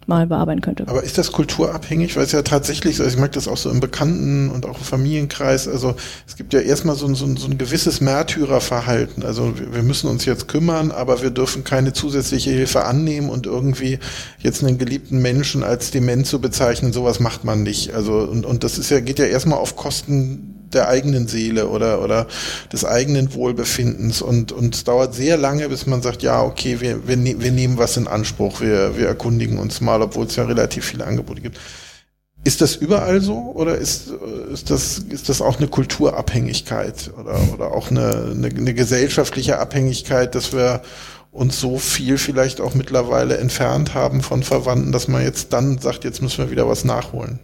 mal 0.08 0.28
bearbeiten 0.28 0.62
könnte. 0.62 0.88
Aber 0.88 1.04
ist 1.04 1.18
das 1.18 1.32
kulturabhängig? 1.32 2.16
Weil 2.16 2.24
es 2.24 2.32
ja 2.32 2.42
tatsächlich, 2.42 3.00
also 3.00 3.10
ich 3.10 3.18
merke 3.18 3.34
das 3.34 3.48
auch 3.48 3.58
so 3.58 3.70
im 3.70 3.80
Bekannten- 3.80 4.50
und 4.50 4.66
auch 4.66 4.78
im 4.78 4.84
Familienkreis, 4.84 5.68
also 5.68 5.96
es 6.28 6.36
gibt 6.36 6.54
ja 6.54 6.60
erstmal 6.60 6.96
so 6.96 7.08
ein, 7.08 7.16
so 7.16 7.26
ein, 7.26 7.38
so 7.38 7.48
ein 7.48 7.58
gewisses 7.58 8.02
Märtyrerverhalten. 8.02 9.24
Also 9.24 9.54
wir, 9.72 9.84
müssen 9.84 10.10
uns 10.10 10.26
jetzt 10.26 10.48
kümmern, 10.48 10.92
aber 10.92 11.22
wir 11.22 11.30
dürfen 11.30 11.64
keine 11.64 11.94
zusätzliche 11.94 12.52
Hilfe 12.52 12.86
annehmen 12.86 13.30
und 13.30 13.46
irgendwie 13.46 14.00
jetzt 14.40 14.64
einen 14.64 14.78
geliebten 14.78 15.22
Menschen 15.22 15.64
als 15.64 15.92
dement 15.92 16.28
zu 16.28 16.40
bezeichnen, 16.40 16.94
sowas 16.94 17.20
macht 17.20 17.44
man 17.44 17.64
nicht. 17.64 17.94
Also 17.94 18.20
und, 18.20 18.46
und 18.46 18.64
das 18.64 18.78
ist 18.78 18.90
ja, 18.90 19.00
geht 19.00 19.20
ja 19.20 19.26
erstmal 19.26 19.60
auf 19.60 19.76
Kosten 19.76 20.55
der 20.76 20.88
eigenen 20.88 21.28
Seele 21.28 21.68
oder, 21.70 22.02
oder 22.04 22.28
des 22.72 22.86
eigenen 22.86 23.34
Wohlbefindens 23.34 24.22
und, 24.22 24.52
und 24.52 24.76
es 24.76 24.84
dauert 24.84 25.16
sehr 25.16 25.38
lange, 25.38 25.68
bis 25.70 25.86
man 25.86 26.02
sagt, 26.02 26.22
ja, 26.22 26.44
okay, 26.44 26.82
wir, 26.82 27.08
wir, 27.08 27.18
ne 27.18 27.36
wir 27.40 27.52
nehmen 27.52 27.78
was 27.78 27.98
in 27.98 28.08
Anspruch, 28.08 28.62
wir, 28.62 28.98
wir 28.98 29.08
erkundigen 29.08 29.58
uns 29.58 29.82
mal, 29.82 30.02
obwohl 30.02 30.26
es 30.26 30.36
ja 30.36 30.44
relativ 30.44 30.86
viele 30.86 31.06
Angebote 31.06 31.42
gibt. 31.42 31.58
Ist 32.44 32.62
das 32.62 32.76
überall 32.76 33.22
so 33.22 33.54
oder 33.56 33.76
ist, 33.76 34.12
ist, 34.54 34.70
das, 34.70 35.00
ist 35.00 35.30
das 35.30 35.42
auch 35.42 35.58
eine 35.58 35.68
Kulturabhängigkeit 35.68 37.12
oder, 37.20 37.40
oder 37.52 37.72
auch 37.72 37.90
eine, 37.90 38.34
eine, 38.36 38.48
eine 38.48 38.74
gesellschaftliche 38.76 39.58
Abhängigkeit, 39.58 40.36
dass 40.36 40.54
wir 40.54 40.82
uns 41.36 41.60
so 41.60 41.78
viel 41.80 42.18
vielleicht 42.18 42.62
auch 42.62 42.76
mittlerweile 42.76 43.38
entfernt 43.38 43.94
haben 43.94 44.22
von 44.22 44.42
Verwandten, 44.42 44.92
dass 44.92 45.08
man 45.08 45.22
jetzt 45.22 45.52
dann 45.52 45.80
sagt, 45.80 46.06
jetzt 46.06 46.22
müssen 46.22 46.38
wir 46.38 46.52
wieder 46.52 46.68
was 46.68 46.86
nachholen? 46.86 47.40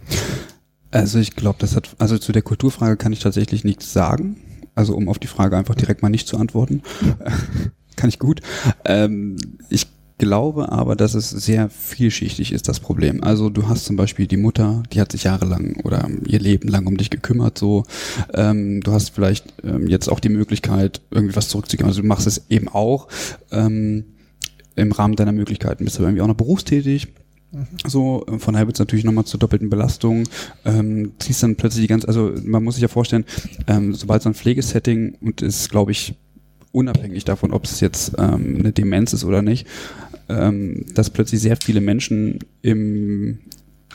Also 0.92 1.18
ich 1.18 1.34
glaube, 1.34 1.58
das 1.58 1.74
hat, 1.74 1.96
also 1.98 2.18
zu 2.18 2.32
der 2.32 2.42
Kulturfrage 2.42 2.96
kann 2.96 3.12
ich 3.12 3.20
tatsächlich 3.20 3.64
nichts 3.64 3.92
sagen. 3.92 4.36
Also 4.74 4.94
um 4.94 5.08
auf 5.08 5.18
die 5.18 5.26
Frage 5.26 5.56
einfach 5.56 5.74
direkt 5.74 6.02
mal 6.02 6.08
nicht 6.08 6.28
zu 6.28 6.36
antworten. 6.36 6.82
kann 7.96 8.08
ich 8.08 8.18
gut. 8.18 8.40
Ähm, 8.84 9.36
ich 9.68 9.86
glaube 10.18 10.70
aber, 10.70 10.94
dass 10.94 11.14
es 11.14 11.30
sehr 11.30 11.68
vielschichtig 11.68 12.52
ist, 12.52 12.68
das 12.68 12.78
Problem. 12.78 13.24
Also 13.24 13.50
du 13.50 13.68
hast 13.68 13.86
zum 13.86 13.96
Beispiel 13.96 14.26
die 14.26 14.36
Mutter, 14.36 14.82
die 14.92 15.00
hat 15.00 15.10
sich 15.10 15.24
jahrelang 15.24 15.80
oder 15.82 16.08
ihr 16.26 16.38
Leben 16.38 16.68
lang 16.68 16.86
um 16.86 16.96
dich 16.96 17.10
gekümmert, 17.10 17.58
so. 17.58 17.84
Ähm, 18.34 18.82
du 18.82 18.92
hast 18.92 19.10
vielleicht 19.10 19.52
ähm, 19.64 19.88
jetzt 19.88 20.08
auch 20.08 20.20
die 20.20 20.28
Möglichkeit, 20.28 21.00
irgendwie 21.10 21.34
was 21.34 21.48
zurückzugeben. 21.48 21.88
Also 21.88 22.02
du 22.02 22.06
machst 22.06 22.26
es 22.26 22.44
eben 22.50 22.68
auch 22.68 23.08
ähm, 23.50 24.04
im 24.76 24.92
Rahmen 24.92 25.16
deiner 25.16 25.32
Möglichkeiten. 25.32 25.84
Bist 25.84 25.96
aber 25.96 26.08
irgendwie 26.08 26.22
auch 26.22 26.28
noch 26.28 26.36
berufstätig. 26.36 27.08
So, 27.86 28.24
äh, 28.26 28.38
von 28.38 28.54
daher 28.54 28.66
wird 28.66 28.76
es 28.76 28.80
natürlich 28.80 29.04
nochmal 29.04 29.24
zur 29.24 29.40
doppelten 29.40 29.70
Belastung. 29.70 30.24
Ähm, 30.64 31.12
ziehst 31.18 31.42
dann 31.42 31.56
plötzlich 31.56 31.82
die 31.82 31.88
ganze, 31.88 32.08
also 32.08 32.32
man 32.44 32.64
muss 32.64 32.74
sich 32.74 32.82
ja 32.82 32.88
vorstellen, 32.88 33.24
ähm, 33.66 33.94
sobald 33.94 34.22
so 34.22 34.30
ein 34.30 34.34
Pflegesetting 34.34 35.16
und 35.20 35.42
ist, 35.42 35.70
glaube 35.70 35.92
ich, 35.92 36.14
unabhängig 36.72 37.24
davon, 37.24 37.52
ob 37.52 37.64
es 37.64 37.80
jetzt 37.80 38.14
ähm, 38.18 38.56
eine 38.58 38.72
Demenz 38.72 39.12
ist 39.12 39.24
oder 39.24 39.42
nicht, 39.42 39.66
ähm, 40.28 40.86
dass 40.94 41.10
plötzlich 41.10 41.40
sehr 41.40 41.56
viele 41.56 41.80
Menschen 41.80 42.38
im 42.62 43.38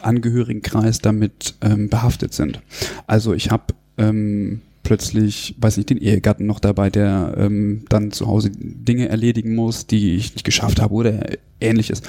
Angehörigenkreis 0.02 1.00
damit 1.00 1.56
ähm, 1.62 1.90
behaftet 1.90 2.34
sind. 2.34 2.62
Also 3.08 3.34
ich 3.34 3.50
habe 3.50 3.74
ähm, 3.98 4.62
plötzlich, 4.84 5.56
weiß 5.60 5.78
nicht, 5.78 5.90
den 5.90 5.98
Ehegatten 5.98 6.46
noch 6.46 6.60
dabei, 6.60 6.90
der 6.90 7.34
ähm, 7.38 7.84
dann 7.90 8.12
zu 8.12 8.28
Hause 8.28 8.52
Dinge 8.54 9.10
erledigen 9.10 9.56
muss, 9.56 9.88
die 9.88 10.16
ich 10.16 10.34
nicht 10.34 10.46
geschafft 10.46 10.80
habe 10.80 10.94
oder 10.94 11.20
ähnliches. 11.60 12.04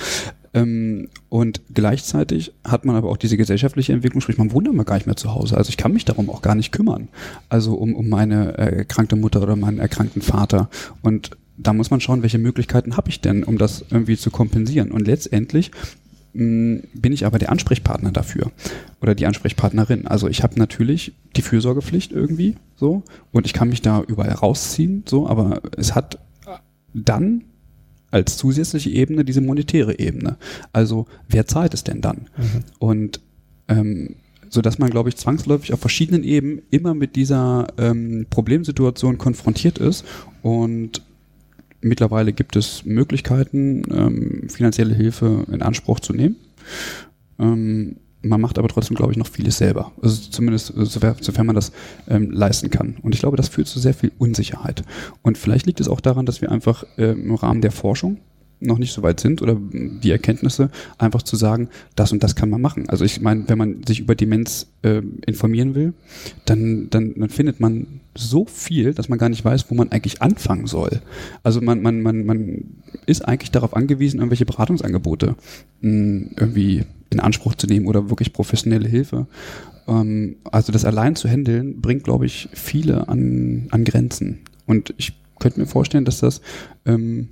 Ähm, 0.55 1.09
und 1.29 1.61
gleichzeitig 1.73 2.53
hat 2.65 2.85
man 2.85 2.97
aber 2.97 3.11
auch 3.11 3.17
diese 3.17 3.37
gesellschaftliche 3.37 3.93
Entwicklung, 3.93 4.21
sprich, 4.21 4.39
man 4.39 4.53
wohnt 4.53 4.69
immer 4.69 4.85
gar 4.85 4.95
nicht 4.95 5.07
mehr 5.07 5.17
zu 5.17 5.35
Hause. 5.35 5.57
Also 5.57 5.71
ich 5.71 5.77
kann 5.77 5.93
mich 5.93 6.05
darum 6.05 6.31
auch 6.31 6.43
gar 6.43 6.55
nicht 6.55 6.73
kümmern. 6.73 7.09
Also 7.49 7.75
um, 7.75 7.95
um 7.95 8.09
meine 8.09 8.57
äh, 8.59 8.77
erkrankte 8.79 9.17
Mutter 9.17 9.43
oder 9.43 9.57
meinen 9.57 9.79
erkrankten 9.79 10.23
Vater. 10.23 10.69
Und 11.03 11.31
da 11.57 11.73
muss 11.73 11.91
man 11.91 12.01
schauen, 12.01 12.23
welche 12.23 12.39
Möglichkeiten 12.39 12.97
habe 12.97 13.11
ich 13.11 13.21
denn, 13.21 13.45
um 13.45 13.59
das 13.59 13.85
irgendwie 13.91 14.17
zu 14.17 14.31
kompensieren. 14.31 14.93
Und 14.93 15.07
letztendlich 15.07 15.71
mh, 16.33 16.83
bin 16.95 17.13
ich 17.13 17.27
aber 17.27 17.39
der 17.39 17.51
Ansprechpartner 17.51 18.13
dafür 18.13 18.51
oder 19.01 19.15
die 19.15 19.27
Ansprechpartnerin. 19.27 20.07
Also 20.07 20.29
ich 20.29 20.43
habe 20.43 20.59
natürlich 20.59 21.13
die 21.37 21.43
Fürsorgepflicht 21.43 22.13
irgendwie 22.13 22.57
so 22.77 23.03
und 23.33 23.47
ich 23.47 23.53
kann 23.53 23.69
mich 23.69 23.83
da 23.83 24.03
überall 24.03 24.33
rausziehen, 24.33 25.05
so, 25.07 25.29
aber 25.29 25.63
es 25.77 25.95
hat 25.95 26.19
dann 26.95 27.45
als 28.11 28.37
zusätzliche 28.37 28.91
Ebene 28.91 29.25
diese 29.25 29.41
monetäre 29.41 29.99
Ebene. 29.99 30.37
Also 30.73 31.07
wer 31.29 31.47
zahlt 31.47 31.75
es 31.75 31.85
denn 31.85 32.01
dann? 32.01 32.29
Mhm. 32.37 32.65
Und 32.79 33.21
ähm, 33.69 34.17
so 34.51 34.63
dass 34.63 34.79
man, 34.79 34.91
glaube 34.91 35.09
ich, 35.09 35.17
zwangsläufig 35.17 35.73
auf 35.73 35.81
verschiedenen 35.81 36.25
Ebenen 36.25 36.63
immer 36.71 36.95
mit 36.95 37.17
dieser 37.17 37.67
ähm, 37.77 38.27
Problemsituation 38.31 39.19
konfrontiert 39.19 39.79
ist. 39.79 40.05
Und 40.43 41.03
mittlerweile 41.81 42.33
gibt 42.33 42.57
es 42.57 42.85
Möglichkeiten, 42.85 43.83
ähm, 43.93 44.49
finanzielle 44.49 44.95
Hilfe 44.95 45.45
in 45.53 45.63
Anspruch 45.63 46.01
zu 46.01 46.13
nehmen. 46.13 46.37
Ähm, 47.39 47.97
man 48.23 48.41
macht 48.41 48.59
aber 48.59 48.69
trotzdem, 48.69 48.97
glaube 48.97 49.13
ich, 49.13 49.19
noch 49.19 49.29
vieles 49.29 49.59
selber. 49.59 49.93
Also 50.03 50.31
zumindest 50.31 50.77
äh, 50.77 50.85
sofern 50.85 51.47
man 51.47 51.55
das 51.55 51.73
ähm, 52.09 52.31
leisten 52.31 52.71
kann. 52.71 52.97
Und 53.03 53.15
ich 53.15 53.21
glaube, 53.21 53.37
das 53.37 53.49
führt 53.49 53.69
zu 53.69 53.79
sehr 53.79 53.95
viel 53.95 54.13
Unsicherheit. 54.19 54.83
Und 55.23 55.39
vielleicht 55.39 55.67
liegt 55.67 55.81
es 55.81 55.89
auch 55.89 56.01
daran, 56.01 56.27
dass 56.27 56.41
wir 56.41 56.51
einfach 56.51 56.85
äh, 56.97 57.13
im 57.13 57.35
Rahmen 57.35 57.61
der 57.61 57.73
Forschung 57.73 58.19
noch 58.61 58.79
nicht 58.79 58.93
so 58.93 59.03
weit 59.03 59.21
sind 59.21 59.41
oder 59.43 59.57
die 59.61 60.11
Erkenntnisse, 60.11 60.71
einfach 60.99 61.23
zu 61.23 61.37
sagen, 61.37 61.69
das 61.95 62.13
und 62.13 62.23
das 62.23 62.35
kann 62.35 62.51
man 62.51 62.61
machen. 62.61 62.89
Also 62.89 63.05
ich 63.05 63.21
meine, 63.21 63.49
wenn 63.49 63.59
man 63.59 63.85
sich 63.87 64.01
über 64.01 64.15
Demenz 64.15 64.67
äh, 64.83 65.03
informieren 65.27 65.75
will, 65.75 65.95
dann, 66.45 66.89
dann, 66.91 67.15
dann 67.17 67.29
findet 67.29 67.61
man 67.61 68.01
so 68.17 68.47
viel, 68.47 68.95
dass 68.95 69.09
man 69.09 69.19
gar 69.19 69.29
nicht 69.29 69.45
weiß, 69.45 69.71
wo 69.71 69.75
man 69.75 69.93
eigentlich 69.93 70.23
anfangen 70.23 70.67
soll. 70.67 71.01
Also 71.43 71.61
man, 71.61 71.81
man, 71.83 72.01
man, 72.01 72.27
man 72.27 72.65
ist 73.07 73.23
eigentlich 73.23 73.53
darauf 73.53 73.77
angewiesen, 73.77 74.19
irgendwelche 74.19 74.47
Beratungsangebote 74.47 75.37
mh, 75.81 75.91
hm, 75.91 76.31
irgendwie 76.37 76.85
in 77.11 77.21
Anspruch 77.21 77.55
zu 77.55 77.67
nehmen 77.67 77.87
oder 77.87 78.11
wirklich 78.11 78.33
professionelle 78.33 78.89
Hilfe. 78.89 79.27
Ähm, 79.87 80.37
also 80.51 80.73
das 80.73 80.85
allein 80.85 81.17
zu 81.17 81.29
handeln, 81.29 81.81
bringt, 81.81 82.05
glaube 82.05 82.27
ich, 82.27 82.49
viele 82.53 83.09
an, 83.09 83.69
an 83.71 83.85
Grenzen. 83.85 84.41
Und 84.67 84.95
ich 84.99 85.15
könnte 85.39 85.61
mir 85.61 85.67
vorstellen, 85.67 86.05
dass 86.05 86.21
das 86.21 86.41
ähm, 86.85 87.31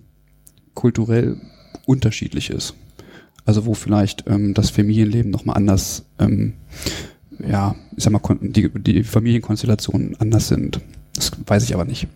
kulturell 0.75 1.37
unterschiedlich 1.87 2.51
ist. 2.51 2.75
Also 3.45 3.67
wo 3.67 3.75
vielleicht 3.75 4.25
ähm, 4.27 4.55
das 4.55 4.71
Familienleben 4.71 5.31
nochmal 5.31 5.57
anders, 5.57 6.05
ähm, 6.19 6.55
ja, 7.47 7.77
ich 7.97 8.05
sag 8.05 8.13
mal, 8.13 8.21
die, 8.41 8.71
die 8.71 9.05
Familienkonstellationen 9.05 10.17
anders 10.19 10.49
sind. 10.49 10.81
Das 11.15 11.33
weiß 11.47 11.65
ich 11.65 11.75
aber 11.75 11.85
nicht. 11.85 12.09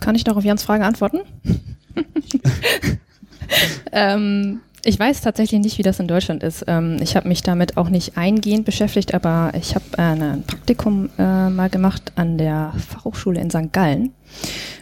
Kann 0.00 0.14
ich 0.14 0.26
noch 0.26 0.36
auf 0.36 0.44
Jans 0.44 0.62
Frage 0.62 0.84
antworten? 0.84 1.20
ähm, 3.92 4.60
ich 4.84 4.98
weiß 4.98 5.20
tatsächlich 5.20 5.60
nicht, 5.60 5.78
wie 5.78 5.82
das 5.82 6.00
in 6.00 6.08
Deutschland 6.08 6.42
ist. 6.42 6.64
Ähm, 6.66 6.98
ich 7.00 7.16
habe 7.16 7.28
mich 7.28 7.42
damit 7.42 7.76
auch 7.76 7.88
nicht 7.88 8.16
eingehend 8.16 8.64
beschäftigt, 8.64 9.14
aber 9.14 9.52
ich 9.58 9.74
habe 9.74 9.84
äh, 9.96 10.02
ein 10.02 10.44
Praktikum 10.46 11.10
äh, 11.18 11.48
mal 11.48 11.70
gemacht 11.70 12.12
an 12.16 12.38
der 12.38 12.72
Fachhochschule 12.88 13.40
in 13.40 13.50
St. 13.50 13.72
Gallen 13.72 14.12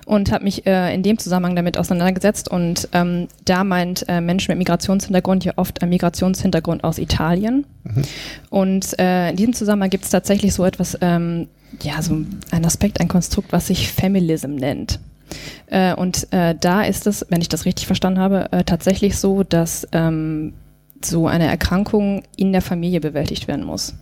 und 0.07 0.33
habe 0.33 0.45
mich 0.45 0.67
äh, 0.67 0.95
in 0.95 1.03
dem 1.03 1.19
Zusammenhang 1.19 1.57
damit 1.57 1.79
auseinandergesetzt. 1.79 2.51
Und 2.51 2.89
ähm, 2.93 3.29
da 3.45 3.65
meint 3.65 4.05
äh, 4.09 4.21
Menschen 4.21 4.53
mit 4.53 4.59
Migrationshintergrund 4.59 5.45
ja 5.45 5.53
oft 5.57 5.83
ein 5.83 5.89
Migrationshintergrund 5.89 6.85
aus 6.85 6.99
Italien. 6.99 7.67
Mhm. 7.85 8.03
Und 8.51 8.99
äh, 8.99 9.31
in 9.31 9.37
diesem 9.37 9.53
Zusammenhang 9.53 9.91
gibt 9.91 10.05
es 10.05 10.11
tatsächlich 10.11 10.55
so 10.55 10.65
etwas, 10.65 10.99
ähm, 11.01 11.49
ja, 11.83 12.03
so 12.03 12.25
ein 12.51 12.65
Aspekt, 12.65 13.01
ein 13.01 13.09
Konstrukt, 13.09 13.53
was 13.53 13.69
sich 13.69 13.91
Feminism 13.91 14.57
nennt. 14.57 14.99
Äh, 15.67 15.95
und 15.95 16.33
äh, 16.33 16.55
da 16.59 16.83
ist 16.83 17.07
es, 17.07 17.27
wenn 17.29 17.41
ich 17.41 17.49
das 17.49 17.65
richtig 17.65 17.87
verstanden 17.87 18.21
habe, 18.21 18.51
äh, 18.53 18.65
tatsächlich 18.65 19.19
so, 19.19 19.43
dass 19.43 19.87
ähm, 19.93 20.55
so 21.05 21.27
eine 21.27 21.47
Erkrankung 21.47 22.23
in 22.37 22.53
der 22.53 22.63
Familie 22.63 23.01
bewältigt 23.01 23.49
werden 23.49 23.65
muss. 23.65 23.95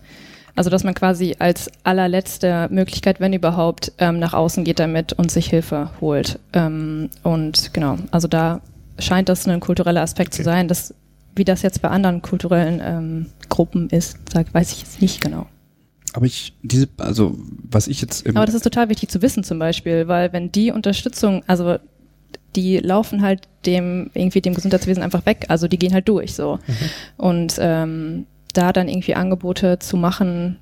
Also 0.57 0.69
dass 0.69 0.85
man 0.85 0.95
quasi 0.95 1.37
als 1.39 1.71
allerletzte 1.85 2.69
Möglichkeit, 2.71 3.21
wenn 3.21 3.33
überhaupt, 3.33 3.93
ähm, 3.99 4.19
nach 4.19 4.35
außen 4.35 4.65
geht 4.65 4.79
damit 4.79 5.13
und 5.13 5.31
sich 5.31 5.49
Hilfe 5.49 5.91
holt. 6.01 6.39
Ähm, 6.53 7.09
und 7.23 7.73
genau, 7.73 7.97
also 8.11 8.29
da 8.29 8.61
scheint 8.99 9.29
das 9.29 9.47
ein 9.47 9.61
kultureller 9.61 10.03
Aspekt 10.03 10.35
okay. 10.35 10.39
zu 10.39 10.43
sein. 10.43 10.69
Dass, 10.69 10.95
wie 11.35 11.45
das 11.45 11.63
jetzt 11.63 11.81
bei 11.83 11.89
anderen 11.89 12.21
kulturellen 12.23 12.83
ähm, 12.85 13.27
Gruppen 13.49 13.89
ist, 13.91 14.19
sag, 14.33 14.53
weiß 14.53 14.73
ich 14.73 14.81
jetzt 14.81 15.01
nicht 15.01 15.21
genau. 15.21 15.47
Aber 16.13 16.27
ich, 16.27 16.55
diese, 16.63 16.89
also 16.99 17.39
was 17.71 17.89
ich 17.89 18.01
jetzt. 18.01 18.27
Aber 18.27 18.47
das 18.47 18.55
ist 18.55 18.63
total 18.63 18.89
wichtig 18.89 19.11
zu 19.11 19.23
wissen 19.23 19.45
zum 19.45 19.59
Beispiel, 19.59 20.09
weil 20.09 20.33
wenn 20.33 20.51
die 20.51 20.73
Unterstützung, 20.73 21.43
also 21.47 21.77
die 22.57 22.79
laufen 22.79 23.23
halt 23.23 23.49
dem 23.67 24.11
irgendwie 24.15 24.41
dem 24.41 24.55
Gesundheitswesen 24.55 25.03
einfach 25.03 25.25
weg, 25.27 25.47
also 25.49 25.69
die 25.69 25.79
gehen 25.79 25.93
halt 25.93 26.09
durch 26.09 26.35
so. 26.35 26.59
Mhm. 26.67 26.75
Und 27.17 27.57
ähm, 27.61 28.27
da 28.53 28.73
dann 28.73 28.89
irgendwie 28.89 29.15
Angebote 29.15 29.79
zu 29.79 29.97
machen, 29.97 30.57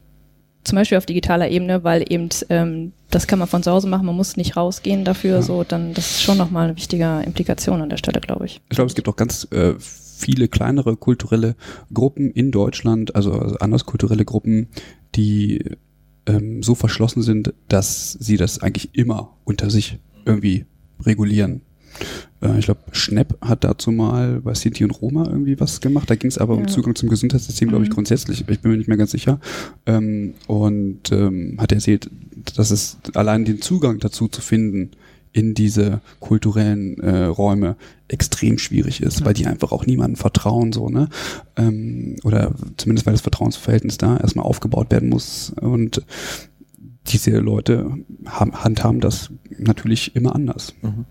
zum 0.65 0.77
Beispiel 0.77 0.99
auf 0.99 1.07
digitaler 1.07 1.49
Ebene, 1.49 1.85
weil 1.85 2.05
eben 2.13 2.29
ähm, 2.51 2.93
das 3.11 3.27
kann 3.27 3.39
man 3.39 3.49
von 3.49 3.63
zu 3.63 3.71
Hause 3.71 3.89
machen, 3.89 4.05
man 4.05 4.15
muss 4.15 4.37
nicht 4.37 4.57
rausgehen 4.57 5.05
dafür, 5.05 5.37
ja. 5.37 5.43
so 5.43 5.65
dann 5.65 5.95
das 5.95 6.11
ist 6.11 6.23
schon 6.23 6.37
nochmal 6.37 6.67
eine 6.69 6.77
wichtige 6.77 7.23
Implikation 7.25 7.81
an 7.81 7.89
der 7.89 7.97
Stelle, 7.97 8.21
glaube 8.21 8.45
ich. 8.45 8.61
Ich 8.69 8.77
glaube, 8.77 8.89
es 8.89 8.95
gibt 8.95 9.09
auch 9.09 9.17
ganz 9.17 9.49
äh, 9.51 9.75
viele 10.19 10.49
kleinere 10.49 10.97
kulturelle 10.97 11.55
Gruppen 11.93 12.31
in 12.31 12.51
Deutschland, 12.51 13.15
also, 13.15 13.33
also 13.33 13.57
anders 13.59 13.87
kulturelle 13.87 14.25
Gruppen, 14.25 14.69
die 15.15 15.65
ähm, 16.27 16.63
so 16.63 16.75
verschlossen 16.75 17.23
sind, 17.23 17.55
dass 17.69 18.13
sie 18.13 18.37
das 18.37 18.61
eigentlich 18.61 18.91
immer 18.93 19.37
unter 19.45 19.71
sich 19.71 19.99
irgendwie 20.25 20.67
regulieren. 21.05 21.63
Äh, 22.43 22.59
ich 22.59 22.67
glaube, 22.67 22.81
Schnepp 22.93 23.39
hat 23.41 23.65
dazu 23.65 23.91
mal 23.91 24.41
bei 24.41 24.55
Sinti 24.55 24.85
und 24.85 24.91
Roma 24.91 25.27
irgendwie 25.27 25.59
was 25.59 25.81
gemacht. 25.81 26.11
Da 26.11 26.17
ging 26.17 26.31
es 26.31 26.39
aber 26.39 26.55
ja. 26.55 26.61
um 26.61 26.69
Zugang 26.69 26.95
zum 26.95 27.09
Gesundheitssystem, 27.09 27.69
glaube 27.69 27.85
ich, 27.85 27.91
mhm. 27.91 27.95
grundsätzlich. 27.95 28.45
Ich 28.47 28.61
bin 28.61 28.71
mir 28.71 28.77
nicht 28.77 28.89
mehr 28.89 28.97
ganz 28.97 29.13
sicher. 29.13 29.41
Ähm, 29.87 30.35
und 30.47 31.13
ähm, 31.13 31.57
hat 31.59 31.73
erzählt, 31.73 32.11
dass 32.57 32.71
es 32.71 32.99
allein 33.15 33.45
den 33.45 33.61
Zugang 33.63 33.99
dazu 33.99 34.29
zu 34.29 34.41
finden, 34.41 34.91
in 35.39 35.55
diese 35.55 36.01
kulturellen 36.19 36.99
äh, 36.99 37.27
Räume 37.27 37.77
extrem 38.09 38.59
schwierig 38.59 39.01
ist, 39.01 39.21
ja. 39.21 39.27
weil 39.27 39.35
die 39.35 39.47
einfach 39.47 39.71
auch 39.71 39.87
niemandem 39.87 40.17
vertrauen, 40.17 40.73
so, 40.73 40.89
ne? 40.89 41.09
Ähm, 41.57 42.17
oder 42.25 42.53
zumindest 42.77 43.07
weil 43.07 43.15
das 43.15 43.21
Vertrauensverhältnis 43.21 43.99
da 43.99 44.17
erstmal 44.17 44.47
aufgebaut 44.47 44.91
werden 44.91 45.09
muss. 45.09 45.53
Und 45.61 46.03
diese 47.07 47.39
Leute 47.39 47.93
haben, 48.27 48.53
handhaben 48.65 49.01
das 49.01 49.31
natürlich 49.57 50.17
immer 50.17 50.35
anders. 50.35 50.75
Mhm. 50.83 51.05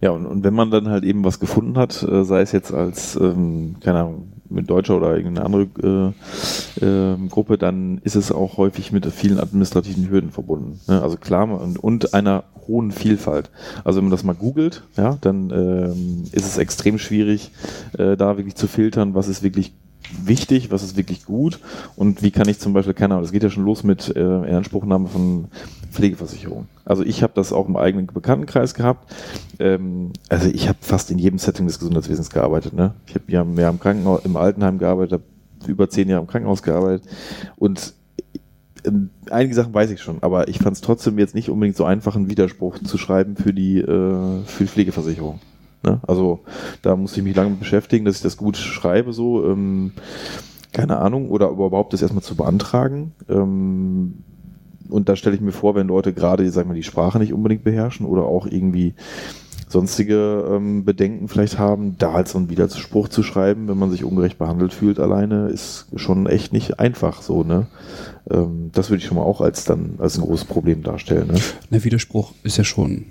Ja, 0.00 0.10
und, 0.10 0.26
und 0.26 0.42
wenn 0.42 0.54
man 0.54 0.72
dann 0.72 0.88
halt 0.88 1.04
eben 1.04 1.24
was 1.24 1.38
gefunden 1.38 1.78
hat, 1.78 2.02
äh, 2.02 2.24
sei 2.24 2.40
es 2.40 2.50
jetzt 2.50 2.74
als, 2.74 3.14
ähm, 3.14 3.76
keine 3.80 4.00
Ahnung, 4.00 4.32
mit 4.50 4.70
Deutscher 4.70 4.96
oder 4.96 5.16
irgendeine 5.16 5.44
andere 5.46 6.14
äh, 6.80 6.84
äh, 6.84 7.28
Gruppe, 7.28 7.58
dann 7.58 7.98
ist 7.98 8.16
es 8.16 8.32
auch 8.32 8.56
häufig 8.56 8.92
mit 8.92 9.06
vielen 9.06 9.38
administrativen 9.38 10.08
Hürden 10.10 10.30
verbunden. 10.30 10.80
Ne? 10.88 11.02
Also 11.02 11.16
klar, 11.16 11.48
und, 11.48 11.78
und 11.78 12.14
einer 12.14 12.44
hohen 12.66 12.90
Vielfalt. 12.90 13.50
Also 13.84 13.98
wenn 13.98 14.04
man 14.04 14.10
das 14.10 14.24
mal 14.24 14.34
googelt, 14.34 14.84
ja, 14.96 15.18
dann 15.20 15.50
ähm, 15.50 16.24
ist 16.32 16.46
es 16.46 16.58
extrem 16.58 16.98
schwierig, 16.98 17.50
äh, 17.98 18.16
da 18.16 18.36
wirklich 18.36 18.56
zu 18.56 18.66
filtern, 18.66 19.14
was 19.14 19.28
ist 19.28 19.42
wirklich 19.42 19.72
wichtig, 20.24 20.70
was 20.70 20.82
ist 20.82 20.96
wirklich 20.96 21.24
gut 21.24 21.60
und 21.96 22.22
wie 22.22 22.30
kann 22.30 22.48
ich 22.48 22.58
zum 22.58 22.72
Beispiel, 22.72 22.94
keine 22.94 23.14
Ahnung, 23.14 23.24
das 23.24 23.32
geht 23.32 23.42
ja 23.42 23.50
schon 23.50 23.64
los 23.64 23.84
mit 23.84 24.14
äh, 24.14 24.20
Inanspruchnahme 24.20 25.08
von 25.08 25.48
Pflegeversicherung. 25.90 26.68
Also 26.84 27.02
ich 27.02 27.22
habe 27.22 27.32
das 27.34 27.52
auch 27.52 27.68
im 27.68 27.76
eigenen 27.76 28.06
Bekanntenkreis 28.06 28.74
gehabt. 28.74 29.12
Ähm, 29.58 30.12
also 30.28 30.48
ich 30.48 30.68
habe 30.68 30.78
fast 30.80 31.10
in 31.10 31.18
jedem 31.18 31.38
Setting 31.38 31.66
des 31.66 31.78
Gesundheitswesens 31.78 32.30
gearbeitet. 32.30 32.74
Ne? 32.74 32.94
Ich 33.06 33.14
habe 33.14 33.24
ja 33.28 33.44
mehr 33.44 33.68
im 33.68 33.80
Krankenhaus, 33.80 34.24
im 34.24 34.36
Altenheim 34.36 34.78
gearbeitet, 34.78 35.12
habe 35.12 35.70
über 35.70 35.88
zehn 35.88 36.08
Jahre 36.08 36.22
im 36.22 36.28
Krankenhaus 36.28 36.62
gearbeitet 36.62 37.08
und 37.56 37.94
äh, 38.84 38.90
einige 39.30 39.54
Sachen 39.54 39.74
weiß 39.74 39.90
ich 39.90 40.00
schon, 40.00 40.22
aber 40.22 40.48
ich 40.48 40.58
fand 40.58 40.76
es 40.76 40.80
trotzdem 40.80 41.18
jetzt 41.18 41.34
nicht 41.34 41.50
unbedingt 41.50 41.76
so 41.76 41.84
einfach, 41.84 42.16
einen 42.16 42.30
Widerspruch 42.30 42.78
zu 42.78 42.98
schreiben 42.98 43.36
für 43.36 43.52
die, 43.52 43.78
äh, 43.78 44.44
für 44.44 44.64
die 44.64 44.68
Pflegeversicherung. 44.68 45.40
Ne? 45.82 46.00
Also 46.06 46.40
da 46.82 46.96
muss 46.96 47.16
ich 47.16 47.22
mich 47.22 47.36
lange 47.36 47.56
beschäftigen, 47.56 48.04
dass 48.04 48.16
ich 48.16 48.22
das 48.22 48.36
gut 48.36 48.56
schreibe, 48.56 49.12
so. 49.12 49.44
Ähm, 49.46 49.92
keine 50.72 50.98
Ahnung, 50.98 51.30
oder 51.30 51.48
überhaupt 51.48 51.94
das 51.94 52.02
erstmal 52.02 52.22
zu 52.22 52.36
beantragen. 52.36 53.12
Ähm, 53.28 54.24
und 54.88 55.08
da 55.08 55.16
stelle 55.16 55.34
ich 55.34 55.40
mir 55.40 55.52
vor, 55.52 55.74
wenn 55.74 55.88
Leute 55.88 56.12
gerade, 56.12 56.48
sag 56.50 56.66
mal, 56.66 56.74
die 56.74 56.82
Sprache 56.82 57.18
nicht 57.18 57.32
unbedingt 57.32 57.64
beherrschen 57.64 58.06
oder 58.06 58.24
auch 58.24 58.46
irgendwie 58.46 58.94
sonstige 59.68 60.44
ähm, 60.48 60.84
Bedenken 60.84 61.28
vielleicht 61.28 61.58
haben, 61.58 61.96
da 61.98 62.12
halt 62.12 62.28
so 62.28 62.38
einen 62.38 62.50
Widerspruch 62.50 63.08
zu 63.08 63.22
schreiben, 63.22 63.68
wenn 63.68 63.78
man 63.78 63.90
sich 63.90 64.04
ungerecht 64.04 64.38
behandelt 64.38 64.72
fühlt 64.72 65.00
alleine, 65.00 65.48
ist 65.48 65.86
schon 65.96 66.26
echt 66.26 66.52
nicht 66.52 66.78
einfach 66.78 67.22
so, 67.22 67.42
ne? 67.42 67.66
Ähm, 68.30 68.70
das 68.72 68.90
würde 68.90 68.98
ich 68.98 69.06
schon 69.06 69.16
mal 69.16 69.24
auch 69.24 69.40
als 69.40 69.64
dann 69.64 69.94
als 69.98 70.18
ein 70.18 70.24
großes 70.24 70.44
Problem 70.44 70.82
darstellen. 70.82 71.28
Ne? 71.28 71.40
Der 71.70 71.84
Widerspruch 71.84 72.32
ist 72.42 72.58
ja 72.58 72.64
schon 72.64 73.06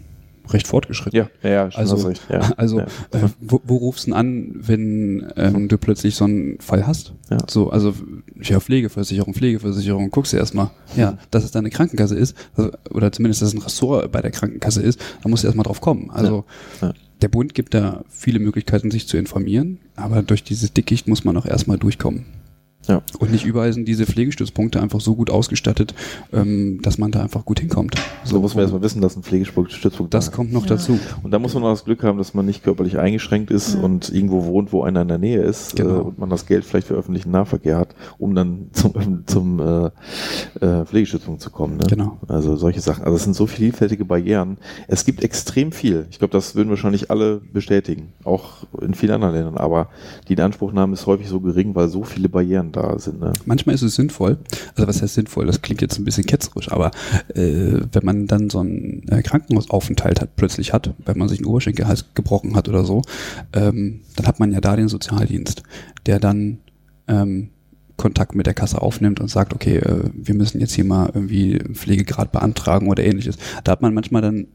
recht 0.49 0.67
fortgerschritten. 0.67 1.17
Ja, 1.17 1.29
ja, 1.43 1.49
ja 1.49 1.69
also, 1.73 2.07
recht. 2.07 2.21
Ja, 2.29 2.39
also 2.57 2.79
ja. 2.79 2.85
Äh, 3.11 3.29
wo, 3.39 3.61
wo 3.63 3.77
rufst 3.77 4.07
du 4.07 4.13
an, 4.13 4.51
wenn 4.55 5.31
ähm, 5.35 5.67
du 5.67 5.77
plötzlich 5.77 6.15
so 6.15 6.25
einen 6.25 6.59
Fall 6.59 6.85
hast? 6.87 7.13
Ja. 7.29 7.37
So, 7.49 7.69
also 7.69 7.93
ja, 8.41 8.59
Pflegeversicherung, 8.59 9.33
Pflegeversicherung, 9.33 10.11
guckst 10.11 10.33
du 10.33 10.37
erstmal, 10.37 10.71
ja, 10.95 11.17
dass 11.31 11.43
es 11.43 11.51
deine 11.51 11.69
Krankenkasse 11.69 12.15
ist, 12.15 12.35
also, 12.55 12.71
oder 12.91 13.11
zumindest, 13.11 13.41
dass 13.41 13.49
es 13.49 13.55
ein 13.55 13.61
Ressort 13.61 14.11
bei 14.11 14.21
der 14.21 14.31
Krankenkasse 14.31 14.81
ist, 14.81 14.99
da 15.23 15.29
musst 15.29 15.43
du 15.43 15.47
erstmal 15.47 15.65
drauf 15.65 15.81
kommen. 15.81 16.09
Also. 16.11 16.45
Ja. 16.81 16.93
der 17.21 17.27
Bund 17.29 17.53
gibt 17.53 17.73
da 17.73 18.03
viele 18.09 18.39
Möglichkeiten, 18.39 18.91
sich 18.91 19.07
zu 19.07 19.17
informieren, 19.17 19.79
aber 19.95 20.21
durch 20.21 20.43
dieses 20.43 20.73
Dickicht 20.73 21.07
muss 21.07 21.23
man 21.23 21.37
auch 21.37 21.45
erstmal 21.45 21.77
durchkommen. 21.77 22.25
Ja. 22.87 23.01
Und 23.19 23.31
nicht 23.31 23.45
überall 23.45 23.71
sind 23.73 23.87
diese 23.87 24.05
Pflegestützpunkte 24.05 24.81
einfach 24.81 25.01
so 25.01 25.15
gut 25.15 25.29
ausgestattet, 25.29 25.93
ähm, 26.33 26.79
dass 26.81 26.97
man 26.97 27.11
da 27.11 27.21
einfach 27.23 27.45
gut 27.45 27.59
hinkommt. 27.59 27.95
So 28.23 28.39
muss 28.39 28.53
man 28.55 28.63
erstmal 28.63 28.81
wissen, 28.81 29.01
dass 29.01 29.15
ein 29.15 29.23
Pflegestützpunkt 29.23 30.13
Das 30.13 30.29
da 30.29 30.35
kommt 30.35 30.53
noch 30.53 30.63
Ja. 30.63 30.69
dazu. 30.69 30.99
Und 31.23 31.31
da 31.31 31.39
muss 31.39 31.53
man 31.53 31.63
auch 31.63 31.71
das 31.71 31.85
Glück 31.85 32.03
haben, 32.03 32.17
dass 32.17 32.33
man 32.33 32.45
nicht 32.45 32.63
körperlich 32.63 32.97
eingeschränkt 32.97 33.51
ist 33.51 33.75
Ja. 33.75 33.81
und 33.81 34.09
irgendwo 34.13 34.45
wohnt, 34.45 34.71
wo 34.73 34.83
einer 34.83 35.01
in 35.01 35.07
der 35.07 35.17
Nähe 35.17 35.41
ist 35.41 35.75
Genau. 35.75 35.95
äh, 35.95 36.01
und 36.01 36.19
man 36.19 36.29
das 36.29 36.45
Geld 36.45 36.63
vielleicht 36.65 36.87
für 36.87 36.93
öffentlichen 36.95 37.31
Nahverkehr 37.31 37.77
hat, 37.77 37.95
um 38.17 38.35
dann 38.35 38.69
zum, 38.73 39.23
zum 39.25 39.59
äh, 39.59 39.85
äh, 40.65 40.85
Pflegestützpunkt 40.85 41.41
zu 41.41 41.49
kommen. 41.49 41.77
Ne? 41.77 41.85
Genau. 41.89 42.19
Also 42.27 42.55
solche 42.55 42.81
Sachen. 42.81 43.03
Also 43.03 43.15
es 43.17 43.23
sind 43.23 43.35
so 43.35 43.47
vielfältige 43.47 44.05
Barrieren. 44.05 44.57
Es 44.87 45.05
gibt 45.05 45.23
extrem 45.23 45.71
viel. 45.71 46.05
Ich 46.11 46.19
glaube, 46.19 46.31
das 46.31 46.55
würden 46.55 46.69
wahrscheinlich 46.69 47.09
alle 47.11 47.41
bestätigen, 47.53 48.13
auch 48.23 48.65
in 48.81 48.93
vielen 48.93 49.13
anderen 49.13 49.33
Ländern. 49.33 49.57
Aber 49.57 49.89
die 50.27 50.33
Inanspruchnahme 50.33 50.93
ist 50.93 51.05
häufig 51.07 51.27
so 51.27 51.39
gering, 51.39 51.75
weil 51.75 51.87
so 51.87 52.03
viele 52.03 52.29
Barrieren 52.29 52.71
da 52.75 52.99
sind. 52.99 53.19
Ne? 53.19 53.33
Manchmal 53.45 53.75
ist 53.75 53.81
es 53.81 53.95
sinnvoll, 53.95 54.37
also 54.75 54.87
was 54.87 55.01
heißt 55.01 55.15
sinnvoll, 55.15 55.45
das 55.45 55.61
klingt 55.61 55.81
jetzt 55.81 55.97
ein 55.97 56.05
bisschen 56.05 56.25
ketzerisch, 56.25 56.71
aber 56.71 56.91
äh, 57.33 57.79
wenn 57.91 58.03
man 58.03 58.27
dann 58.27 58.49
so 58.49 58.59
einen 58.59 59.07
äh, 59.09 59.21
Krankenhausaufenthalt 59.21 60.21
hat, 60.21 60.35
plötzlich 60.35 60.73
hat, 60.73 60.93
wenn 61.05 61.17
man 61.17 61.27
sich 61.27 61.39
einen 61.39 61.47
Oberschenkelhals 61.47 62.13
gebrochen 62.13 62.55
hat 62.55 62.69
oder 62.69 62.85
so, 62.85 63.01
ähm, 63.53 64.01
dann 64.15 64.27
hat 64.27 64.39
man 64.39 64.51
ja 64.51 64.61
da 64.61 64.75
den 64.75 64.87
Sozialdienst, 64.87 65.63
der 66.05 66.19
dann 66.19 66.59
ähm, 67.07 67.49
Kontakt 67.97 68.35
mit 68.35 68.45
der 68.45 68.53
Kasse 68.53 68.81
aufnimmt 68.81 69.19
und 69.19 69.29
sagt, 69.29 69.53
okay, 69.53 69.77
äh, 69.77 70.09
wir 70.13 70.35
müssen 70.35 70.59
jetzt 70.59 70.73
hier 70.73 70.83
mal 70.83 71.11
irgendwie 71.13 71.59
Pflegegrad 71.73 72.31
beantragen 72.31 72.89
oder 72.89 73.03
ähnliches. 73.03 73.37
Da 73.63 73.71
hat 73.71 73.81
man 73.81 73.93
manchmal 73.93 74.21
dann 74.21 74.47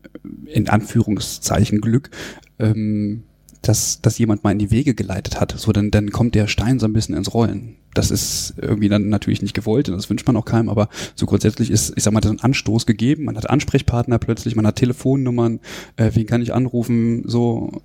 äh, 0.46 0.52
in 0.52 0.68
Anführungszeichen 0.68 1.80
Glück, 1.80 2.10
ähm, 2.58 3.22
dass, 3.62 4.00
dass 4.00 4.18
jemand 4.18 4.44
mal 4.44 4.52
in 4.52 4.58
die 4.58 4.70
Wege 4.70 4.94
geleitet 4.94 5.40
hat. 5.40 5.54
So, 5.56 5.72
dann, 5.72 5.90
dann 5.90 6.10
kommt 6.10 6.34
der 6.34 6.46
Stein 6.46 6.78
so 6.78 6.86
ein 6.86 6.92
bisschen 6.92 7.16
ins 7.16 7.32
Rollen. 7.34 7.76
Das 7.94 8.10
ist 8.10 8.54
irgendwie 8.56 8.88
dann 8.88 9.08
natürlich 9.08 9.42
nicht 9.42 9.54
gewollt 9.54 9.88
und 9.88 9.96
das 9.96 10.08
wünscht 10.08 10.26
man 10.26 10.36
auch 10.36 10.44
keinem, 10.44 10.68
aber 10.68 10.88
so 11.16 11.26
grundsätzlich 11.26 11.70
ist, 11.70 11.92
ich 11.96 12.04
sag 12.04 12.12
mal, 12.12 12.22
so 12.22 12.30
ein 12.30 12.40
Anstoß 12.40 12.86
gegeben. 12.86 13.24
Man 13.24 13.36
hat 13.36 13.50
Ansprechpartner 13.50 14.18
plötzlich, 14.18 14.54
man 14.54 14.66
hat 14.66 14.76
Telefonnummern, 14.76 15.60
äh, 15.96 16.10
wen 16.14 16.26
kann 16.26 16.42
ich 16.42 16.54
anrufen, 16.54 17.24
so. 17.26 17.82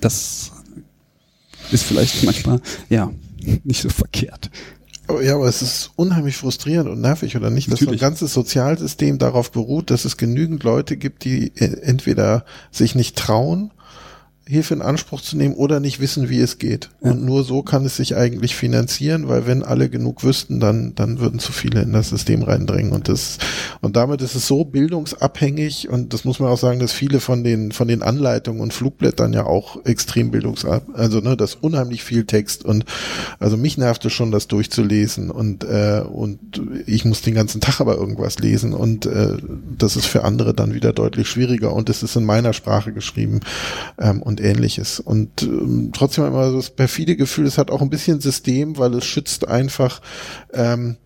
Das 0.00 0.50
ist 1.70 1.84
vielleicht 1.84 2.24
manchmal, 2.24 2.60
ja, 2.88 3.12
nicht 3.64 3.82
so 3.82 3.88
verkehrt. 3.88 4.50
Aber, 5.10 5.22
ja, 5.22 5.34
aber 5.34 5.48
es 5.48 5.60
ist 5.60 5.90
unheimlich 5.96 6.36
frustrierend 6.36 6.88
und 6.88 7.00
nervig, 7.00 7.36
oder 7.36 7.50
nicht? 7.50 7.70
Dass 7.70 7.80
so 7.80 7.90
ein 7.90 7.98
ganzes 7.98 8.32
Sozialsystem 8.32 9.18
darauf 9.18 9.50
beruht, 9.50 9.90
dass 9.90 10.04
es 10.04 10.16
genügend 10.16 10.62
Leute 10.62 10.96
gibt, 10.96 11.24
die 11.24 11.52
äh, 11.56 11.80
entweder 11.82 12.44
sich 12.70 12.94
nicht 12.94 13.16
trauen, 13.16 13.72
Hilfe 14.50 14.74
in 14.74 14.82
Anspruch 14.82 15.20
zu 15.20 15.36
nehmen 15.36 15.54
oder 15.54 15.78
nicht 15.78 16.00
wissen, 16.00 16.28
wie 16.28 16.40
es 16.40 16.58
geht. 16.58 16.90
Ja. 17.00 17.12
Und 17.12 17.24
nur 17.24 17.44
so 17.44 17.62
kann 17.62 17.84
es 17.84 17.96
sich 17.96 18.16
eigentlich 18.16 18.56
finanzieren, 18.56 19.28
weil 19.28 19.46
wenn 19.46 19.62
alle 19.62 19.88
genug 19.88 20.24
wüssten, 20.24 20.58
dann, 20.58 20.92
dann 20.96 21.20
würden 21.20 21.38
zu 21.38 21.52
viele 21.52 21.82
in 21.82 21.92
das 21.92 22.08
System 22.08 22.42
reindringen. 22.42 22.90
Und 22.90 23.08
das, 23.08 23.38
und 23.80 23.94
damit 23.94 24.22
ist 24.22 24.34
es 24.34 24.48
so 24.48 24.64
bildungsabhängig 24.64 25.88
und 25.88 26.12
das 26.12 26.24
muss 26.24 26.40
man 26.40 26.50
auch 26.50 26.58
sagen, 26.58 26.80
dass 26.80 26.92
viele 26.92 27.20
von 27.20 27.44
den, 27.44 27.70
von 27.70 27.86
den 27.86 28.02
Anleitungen 28.02 28.60
und 28.60 28.74
Flugblättern 28.74 29.32
ja 29.32 29.46
auch 29.46 29.84
extrem 29.84 30.32
bildungsab, 30.32 30.82
also, 30.94 31.20
ne, 31.20 31.36
das 31.36 31.54
unheimlich 31.54 32.02
viel 32.02 32.24
Text 32.24 32.64
und, 32.64 32.84
also 33.38 33.56
mich 33.56 33.78
nervte 33.78 34.10
schon, 34.10 34.32
das 34.32 34.48
durchzulesen 34.48 35.30
und, 35.30 35.62
äh, 35.62 36.02
und 36.02 36.60
ich 36.86 37.04
muss 37.04 37.22
den 37.22 37.34
ganzen 37.34 37.60
Tag 37.60 37.80
aber 37.80 37.94
irgendwas 37.94 38.40
lesen 38.40 38.72
und, 38.72 39.06
äh, 39.06 39.36
das 39.78 39.94
ist 39.94 40.06
für 40.06 40.24
andere 40.24 40.54
dann 40.54 40.74
wieder 40.74 40.92
deutlich 40.92 41.28
schwieriger 41.28 41.72
und 41.72 41.88
es 41.88 42.02
ist 42.02 42.16
in 42.16 42.24
meiner 42.24 42.52
Sprache 42.52 42.92
geschrieben, 42.92 43.40
ähm, 44.00 44.22
und 44.22 44.39
ähnliches. 44.40 45.00
Und 45.00 45.42
ähm, 45.42 45.90
trotzdem 45.94 46.26
immer 46.26 46.50
so 46.50 46.56
das 46.56 46.70
perfide 46.70 47.16
Gefühl, 47.16 47.46
es 47.46 47.58
hat 47.58 47.70
auch 47.70 47.82
ein 47.82 47.90
bisschen 47.90 48.20
System, 48.20 48.78
weil 48.78 48.94
es 48.94 49.04
schützt 49.04 49.46
einfach 49.48 50.00
ähm, 50.52 50.96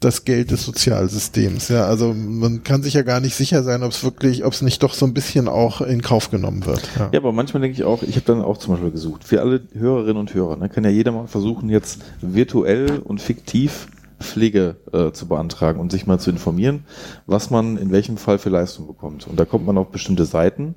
das 0.00 0.24
Geld 0.24 0.50
des 0.50 0.64
Sozialsystems. 0.64 1.68
Ja, 1.68 1.86
also 1.86 2.12
man 2.14 2.62
kann 2.64 2.82
sich 2.82 2.94
ja 2.94 3.02
gar 3.02 3.20
nicht 3.20 3.34
sicher 3.34 3.62
sein, 3.62 3.82
ob 3.82 3.92
es 3.92 4.02
wirklich, 4.02 4.44
ob 4.44 4.52
es 4.52 4.62
nicht 4.62 4.82
doch 4.82 4.94
so 4.94 5.06
ein 5.06 5.14
bisschen 5.14 5.48
auch 5.48 5.80
in 5.80 6.02
Kauf 6.02 6.30
genommen 6.30 6.66
wird. 6.66 6.82
Ja. 6.98 7.08
Ja, 7.12 7.20
aber 7.20 7.32
manchmal 7.32 7.60
denke 7.60 7.76
ich 7.76 7.84
auch, 7.84 8.02
ich 8.02 8.16
habe 8.16 8.26
dann 8.26 8.42
auch 8.42 8.58
zum 8.58 8.74
Beispiel 8.74 8.90
gesucht, 8.90 9.24
für 9.24 9.40
alle 9.40 9.62
Hörerinnen 9.72 10.16
und 10.16 10.34
Hörer, 10.34 10.56
ne, 10.56 10.68
kann 10.68 10.84
ja 10.84 10.90
jeder 10.90 11.12
mal 11.12 11.26
versuchen, 11.26 11.68
jetzt 11.68 12.00
virtuell 12.20 12.98
und 12.98 13.20
fiktiv 13.20 13.88
Pflege 14.22 14.76
äh, 14.92 15.12
zu 15.12 15.26
beantragen 15.26 15.80
und 15.80 15.92
sich 15.92 16.06
mal 16.06 16.18
zu 16.18 16.30
informieren, 16.30 16.84
was 17.26 17.50
man 17.50 17.76
in 17.76 17.90
welchem 17.90 18.16
Fall 18.16 18.38
für 18.38 18.50
Leistung 18.50 18.86
bekommt. 18.86 19.26
Und 19.26 19.38
da 19.38 19.44
kommt 19.44 19.66
man 19.66 19.76
auf 19.76 19.90
bestimmte 19.90 20.24
Seiten, 20.24 20.74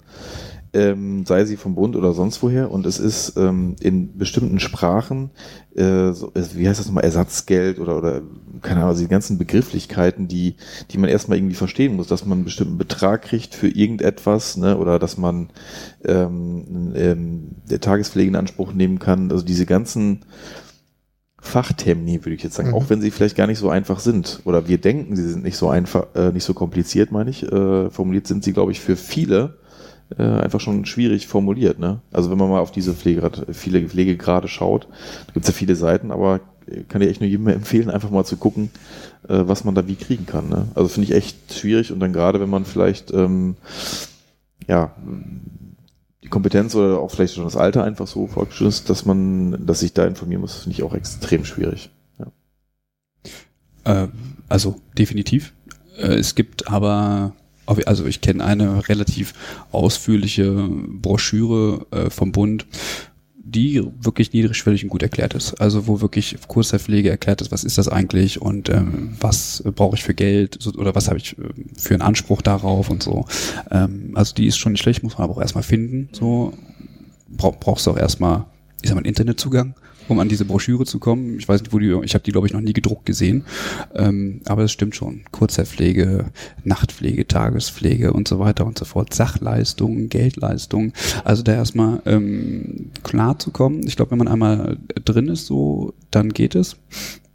ähm, 0.75 1.25
sei 1.25 1.45
sie 1.45 1.55
vom 1.55 1.73
Bund 1.73 1.95
oder 1.95 2.13
sonst 2.13 2.43
woher, 2.43 2.69
und 2.69 2.85
es 2.85 2.99
ist 2.99 3.37
ähm, 3.37 3.75
in 3.79 4.17
bestimmten 4.17 4.59
Sprachen, 4.59 5.31
äh, 5.75 6.11
so, 6.11 6.31
äh, 6.35 6.43
wie 6.53 6.67
heißt 6.67 6.79
das 6.79 6.87
nochmal, 6.87 7.05
Ersatzgeld 7.05 7.79
oder, 7.79 7.97
oder 7.97 8.21
keine 8.61 8.77
Ahnung, 8.81 8.89
also 8.89 9.03
die 9.03 9.09
ganzen 9.09 9.37
Begrifflichkeiten, 9.37 10.27
die, 10.27 10.55
die 10.91 10.97
man 10.97 11.09
erstmal 11.09 11.37
irgendwie 11.37 11.55
verstehen 11.55 11.95
muss, 11.95 12.07
dass 12.07 12.25
man 12.25 12.39
einen 12.39 12.45
bestimmten 12.45 12.77
Betrag 12.77 13.21
kriegt 13.23 13.55
für 13.55 13.69
irgendetwas, 13.69 14.57
ne, 14.57 14.77
oder 14.77 14.99
dass 14.99 15.17
man 15.17 15.49
ähm, 16.03 16.93
ähm, 16.95 17.47
der 17.69 17.79
Tagespflege 17.79 18.29
in 18.29 18.35
Anspruch 18.35 18.73
nehmen 18.73 18.99
kann. 18.99 19.31
Also 19.31 19.45
diese 19.45 19.65
ganzen 19.65 20.25
Fachtermini, 21.39 22.25
würde 22.25 22.35
ich 22.35 22.43
jetzt 22.43 22.55
sagen, 22.55 22.69
Mhm. 22.69 22.73
auch 22.75 22.89
wenn 22.89 23.01
sie 23.01 23.11
vielleicht 23.11 23.35
gar 23.35 23.47
nicht 23.47 23.59
so 23.59 23.69
einfach 23.69 23.99
sind. 23.99 24.41
Oder 24.45 24.67
wir 24.67 24.79
denken, 24.79 25.15
sie 25.15 25.29
sind 25.29 25.43
nicht 25.43 25.57
so 25.57 25.69
einfach, 25.69 26.07
äh, 26.15 26.31
nicht 26.31 26.43
so 26.43 26.53
kompliziert, 26.53 27.11
meine 27.11 27.29
ich. 27.29 27.43
Äh, 27.43 27.89
formuliert 27.91 28.25
sind 28.27 28.43
sie, 28.43 28.51
glaube 28.51 28.71
ich, 28.71 28.79
für 28.81 28.95
viele 28.95 29.59
äh, 30.17 30.23
einfach 30.23 30.59
schon 30.59 30.85
schwierig 30.85 31.27
formuliert. 31.27 31.79
Ne? 31.79 31.99
Also 32.11 32.31
wenn 32.31 32.37
man 32.37 32.49
mal 32.49 32.59
auf 32.59 32.71
diese 32.71 32.93
Pflegegrad, 32.93 33.47
viele 33.51 33.87
Pflegegrade 33.87 34.47
schaut, 34.47 34.87
da 35.27 35.33
gibt 35.33 35.45
es 35.45 35.49
ja 35.49 35.57
viele 35.57 35.75
Seiten, 35.75 36.11
aber 36.11 36.41
kann 36.89 37.01
ich 37.01 37.09
echt 37.09 37.21
nur 37.21 37.29
jedem 37.29 37.47
empfehlen, 37.47 37.89
einfach 37.89 38.09
mal 38.09 38.25
zu 38.25 38.37
gucken, 38.37 38.71
äh, 39.27 39.43
was 39.45 39.63
man 39.63 39.75
da 39.75 39.87
wie 39.87 39.95
kriegen 39.95 40.25
kann. 40.25 40.49
Ne? 40.49 40.67
Also 40.75 40.89
finde 40.89 41.09
ich 41.09 41.15
echt 41.15 41.53
schwierig 41.53 41.91
und 41.91 41.99
dann 41.99 42.13
gerade, 42.13 42.39
wenn 42.39 42.49
man 42.49 42.65
vielleicht 42.65 43.11
ähm, 43.11 43.55
ja 44.67 44.95
die 46.23 46.29
Kompetenz 46.29 46.73
oder 46.73 46.99
auch 46.99 47.11
vielleicht 47.11 47.35
schon 47.35 47.43
das 47.43 47.55
Alter 47.55 47.83
einfach 47.83 48.07
so 48.07 48.25
fortgeschritten 48.25 48.69
ist, 48.69 48.89
dass 48.89 49.05
man, 49.05 49.65
dass 49.65 49.81
sich 49.81 49.93
da 49.93 50.05
informieren 50.05 50.41
muss, 50.41 50.55
finde 50.55 50.75
ich 50.75 50.83
auch 50.83 50.95
extrem 50.95 51.45
schwierig. 51.45 51.91
Äh, 53.85 54.07
also 54.49 54.81
definitiv. 54.97 55.53
Äh, 55.97 56.15
es 56.15 56.35
gibt 56.35 56.67
aber, 56.67 57.33
also 57.65 58.05
ich 58.05 58.21
kenne 58.21 58.43
eine 58.43 58.87
relativ 58.89 59.33
ausführliche 59.71 60.69
Broschüre 60.69 61.85
äh, 61.91 62.09
vom 62.09 62.31
Bund, 62.31 62.65
die 63.47 63.83
wirklich 64.01 64.33
niedrigschwellig 64.33 64.83
und 64.83 64.89
gut 64.89 65.03
erklärt 65.03 65.35
ist. 65.35 65.53
Also 65.61 65.87
wo 65.87 66.01
wirklich 66.01 66.35
Kurzzeitpflege 66.47 67.09
erklärt 67.09 67.41
ist, 67.41 67.51
was 67.51 67.63
ist 67.63 67.77
das 67.77 67.87
eigentlich 67.87 68.41
und 68.41 68.69
ähm, 68.69 69.15
was 69.19 69.63
brauche 69.75 69.95
ich 69.95 70.03
für 70.03 70.15
Geld 70.15 70.57
so, 70.59 70.71
oder 70.73 70.95
was 70.95 71.07
habe 71.07 71.19
ich 71.19 71.37
äh, 71.37 71.43
für 71.77 71.93
einen 71.93 72.01
Anspruch 72.01 72.41
darauf 72.41 72.89
und 72.89 73.03
so. 73.03 73.25
Ähm, 73.69 74.11
also 74.15 74.33
die 74.33 74.47
ist 74.47 74.57
schon 74.57 74.71
nicht 74.71 74.81
schlecht, 74.81 75.03
muss 75.03 75.17
man 75.17 75.25
aber 75.25 75.33
auch 75.33 75.41
erstmal 75.41 75.63
finden. 75.63 76.09
So 76.11 76.53
Brauch, 77.29 77.59
brauchst 77.59 77.85
du 77.85 77.91
auch 77.91 77.97
erstmal, 77.97 78.45
ich 78.81 78.89
sag 78.89 78.95
mal, 78.95 78.99
einen 78.99 79.09
Internetzugang, 79.09 79.75
um 80.07 80.19
an 80.19 80.29
diese 80.29 80.45
Broschüre 80.45 80.85
zu 80.85 80.99
kommen. 80.99 81.37
Ich 81.39 81.47
weiß 81.47 81.61
nicht, 81.61 81.73
wo 81.73 81.79
die, 81.79 81.91
ich 82.03 82.13
habe 82.13 82.23
die, 82.23 82.31
glaube 82.31 82.47
ich, 82.47 82.53
noch 82.53 82.61
nie 82.61 82.73
gedruckt 82.73 83.05
gesehen. 83.05 83.45
Ähm, 83.95 84.41
aber 84.45 84.63
es 84.63 84.71
stimmt 84.71 84.95
schon. 84.95 85.21
Kurzzeitpflege, 85.31 86.31
Nachtpflege, 86.63 87.27
Tagespflege 87.27 88.13
und 88.13 88.27
so 88.27 88.39
weiter 88.39 88.65
und 88.65 88.77
so 88.77 88.85
fort. 88.85 89.13
Sachleistungen, 89.13 90.09
Geldleistungen. 90.09 90.93
Also 91.23 91.43
da 91.43 91.53
erstmal 91.53 92.01
ähm, 92.05 92.91
klar 93.03 93.39
zu 93.39 93.51
kommen. 93.51 93.85
Ich 93.87 93.95
glaube, 93.95 94.11
wenn 94.11 94.19
man 94.19 94.27
einmal 94.27 94.77
drin 95.03 95.27
ist, 95.27 95.45
so, 95.45 95.93
dann 96.11 96.29
geht 96.29 96.55
es. 96.55 96.77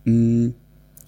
Mm, 0.05 0.48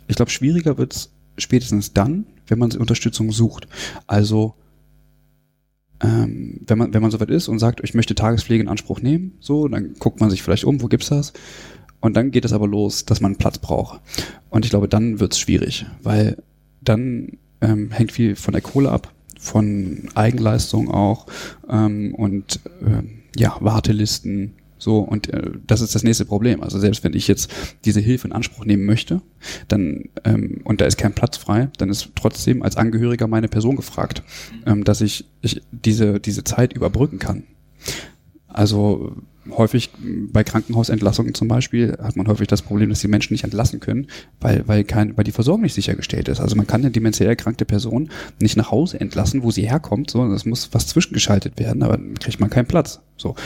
Ich 0.09 0.17
glaube, 0.17 0.31
schwieriger 0.31 0.79
wird's 0.79 1.11
spätestens 1.39 1.93
dann, 1.93 2.27
wenn 2.47 2.59
man 2.59 2.73
Unterstützung 2.73 3.33
sucht. 3.33 3.67
Also 4.07 4.55
ähm, 6.03 6.61
wenn 6.67 6.79
man, 6.79 6.93
wenn 6.93 7.03
man 7.03 7.11
soweit 7.11 7.31
ist 7.31 7.49
und 7.49 7.59
sagt, 7.59 7.81
ich 7.83 7.95
möchte 7.95 8.15
Tagespflege 8.15 8.63
in 8.63 8.69
Anspruch 8.69 9.01
nehmen, 9.01 9.37
so, 9.41 9.69
dann 9.69 9.95
guckt 9.99 10.21
man 10.21 10.31
sich 10.31 10.43
vielleicht 10.43 10.65
um, 10.65 10.83
wo 10.83 10.89
gibt's 10.89 11.09
das? 11.09 11.33
Und 12.01 12.17
dann 12.17 12.33
geht 12.33 12.45
es 12.45 12.53
aber 12.53 12.67
los, 12.67 13.05
dass 13.05 13.21
man 13.21 13.37
Platz 13.37 13.59
braucht. 13.59 14.01
Und 14.51 14.65
ich 14.65 14.71
glaube, 14.71 14.89
dann 14.89 15.21
wird's 15.21 15.39
schwierig, 15.39 15.87
weil 16.03 16.37
dann 16.81 17.39
ähm, 17.61 17.93
hängt 17.93 18.11
viel 18.11 18.35
von 18.35 18.53
der 18.53 18.63
Kohle 18.63 18.91
ab, 18.91 19.13
von 19.39 20.09
Eigenleistung 20.15 20.91
auch 20.91 21.27
ähm, 21.69 22.15
und 22.15 22.61
äh, 22.81 23.03
ja, 23.37 23.57
Wartelisten, 23.61 24.55
so, 24.83 24.99
und 24.99 25.33
äh, 25.33 25.53
das 25.65 25.81
ist 25.81 25.95
das 25.95 26.03
nächste 26.03 26.25
Problem. 26.25 26.61
Also 26.61 26.81
selbst 26.81 27.05
wenn 27.05 27.15
ich 27.15 27.29
jetzt 27.29 27.55
diese 27.85 28.01
Hilfe 28.01 28.27
in 28.27 28.33
Anspruch 28.33 28.65
nehmen 28.65 28.85
möchte, 28.85 29.23
dann 29.69 30.07
ähm, 30.25 30.61
und 30.65 30.81
da 30.81 30.87
ist 30.87 30.99
kein 30.99 31.13
Platz 31.13 31.37
frei, 31.37 31.71
dann 31.79 31.89
ist 31.89 32.09
trotzdem 32.17 32.65
als 32.65 32.77
Angehöriger 32.77 33.29
meine 33.29 33.47
Person 33.47 33.77
gefragt, 33.77 34.25
ähm, 34.67 34.83
dass 34.83 35.01
ich, 35.01 35.25
ich 35.41 35.63
diese, 35.71 36.19
diese 36.19 36.43
Zeit 36.43 36.73
überbrücken 36.73 37.21
kann. 37.21 37.45
Also 38.49 39.15
häufig 39.51 39.91
bei 40.33 40.43
Krankenhausentlassungen 40.43 41.35
zum 41.35 41.47
Beispiel 41.47 41.97
hat 42.03 42.17
man 42.17 42.27
häufig 42.27 42.49
das 42.49 42.63
Problem, 42.63 42.91
dass 42.91 43.01
die 43.01 43.09
Menschen 43.09 43.35
nicht 43.35 43.45
entlassen 43.45 43.79
können, 43.79 44.09
weil, 44.41 44.67
weil, 44.67 44.83
kein, 44.83 45.17
weil 45.17 45.23
die 45.23 45.31
Versorgung 45.31 45.63
nicht 45.63 45.75
sichergestellt 45.75 46.29
ist. 46.29 46.41
Also 46.41 46.57
man 46.57 46.67
kann 46.67 46.81
eine 46.81 46.91
demenziell 46.91 47.29
erkrankte 47.29 47.65
Person 47.65 48.11
nicht 48.41 48.57
nach 48.57 48.73
Hause 48.73 48.99
entlassen, 48.99 49.45
wo 49.45 49.53
sie 49.53 49.69
herkommt, 49.69 50.11
so, 50.11 50.29
das 50.29 50.45
muss 50.45 50.71
was 50.73 50.89
zwischengeschaltet 50.89 51.61
werden, 51.61 51.85
aber 51.85 51.99
dann 51.99 52.15
kriegt 52.15 52.41
man 52.41 52.51
keinen 52.51 52.67
Platz. 52.67 53.01
So. 53.17 53.37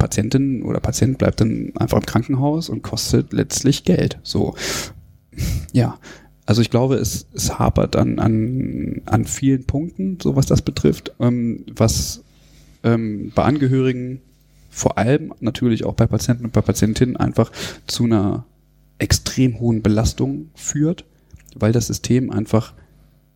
Patientin 0.00 0.62
oder 0.62 0.80
Patient 0.80 1.18
bleibt 1.18 1.40
dann 1.40 1.72
einfach 1.76 1.98
im 1.98 2.06
Krankenhaus 2.06 2.68
und 2.68 2.82
kostet 2.82 3.32
letztlich 3.32 3.84
Geld. 3.84 4.18
So, 4.24 4.54
ja. 5.72 5.98
Also 6.46 6.62
ich 6.62 6.70
glaube, 6.70 6.96
es, 6.96 7.28
es 7.32 7.60
hapert 7.60 7.94
an, 7.94 8.18
an, 8.18 9.02
an 9.06 9.24
vielen 9.24 9.66
Punkten, 9.66 10.18
so 10.20 10.34
was 10.34 10.46
das 10.46 10.62
betrifft, 10.62 11.12
ähm, 11.20 11.64
was 11.76 12.24
ähm, 12.82 13.30
bei 13.36 13.44
Angehörigen, 13.44 14.20
vor 14.68 14.98
allem 14.98 15.32
natürlich 15.38 15.84
auch 15.84 15.94
bei 15.94 16.08
Patienten 16.08 16.46
und 16.46 16.52
bei 16.52 16.62
Patientinnen 16.62 17.16
einfach 17.16 17.52
zu 17.86 18.04
einer 18.04 18.46
extrem 18.98 19.60
hohen 19.60 19.82
Belastung 19.82 20.50
führt, 20.54 21.04
weil 21.54 21.70
das 21.70 21.86
System 21.86 22.30
einfach 22.30 22.74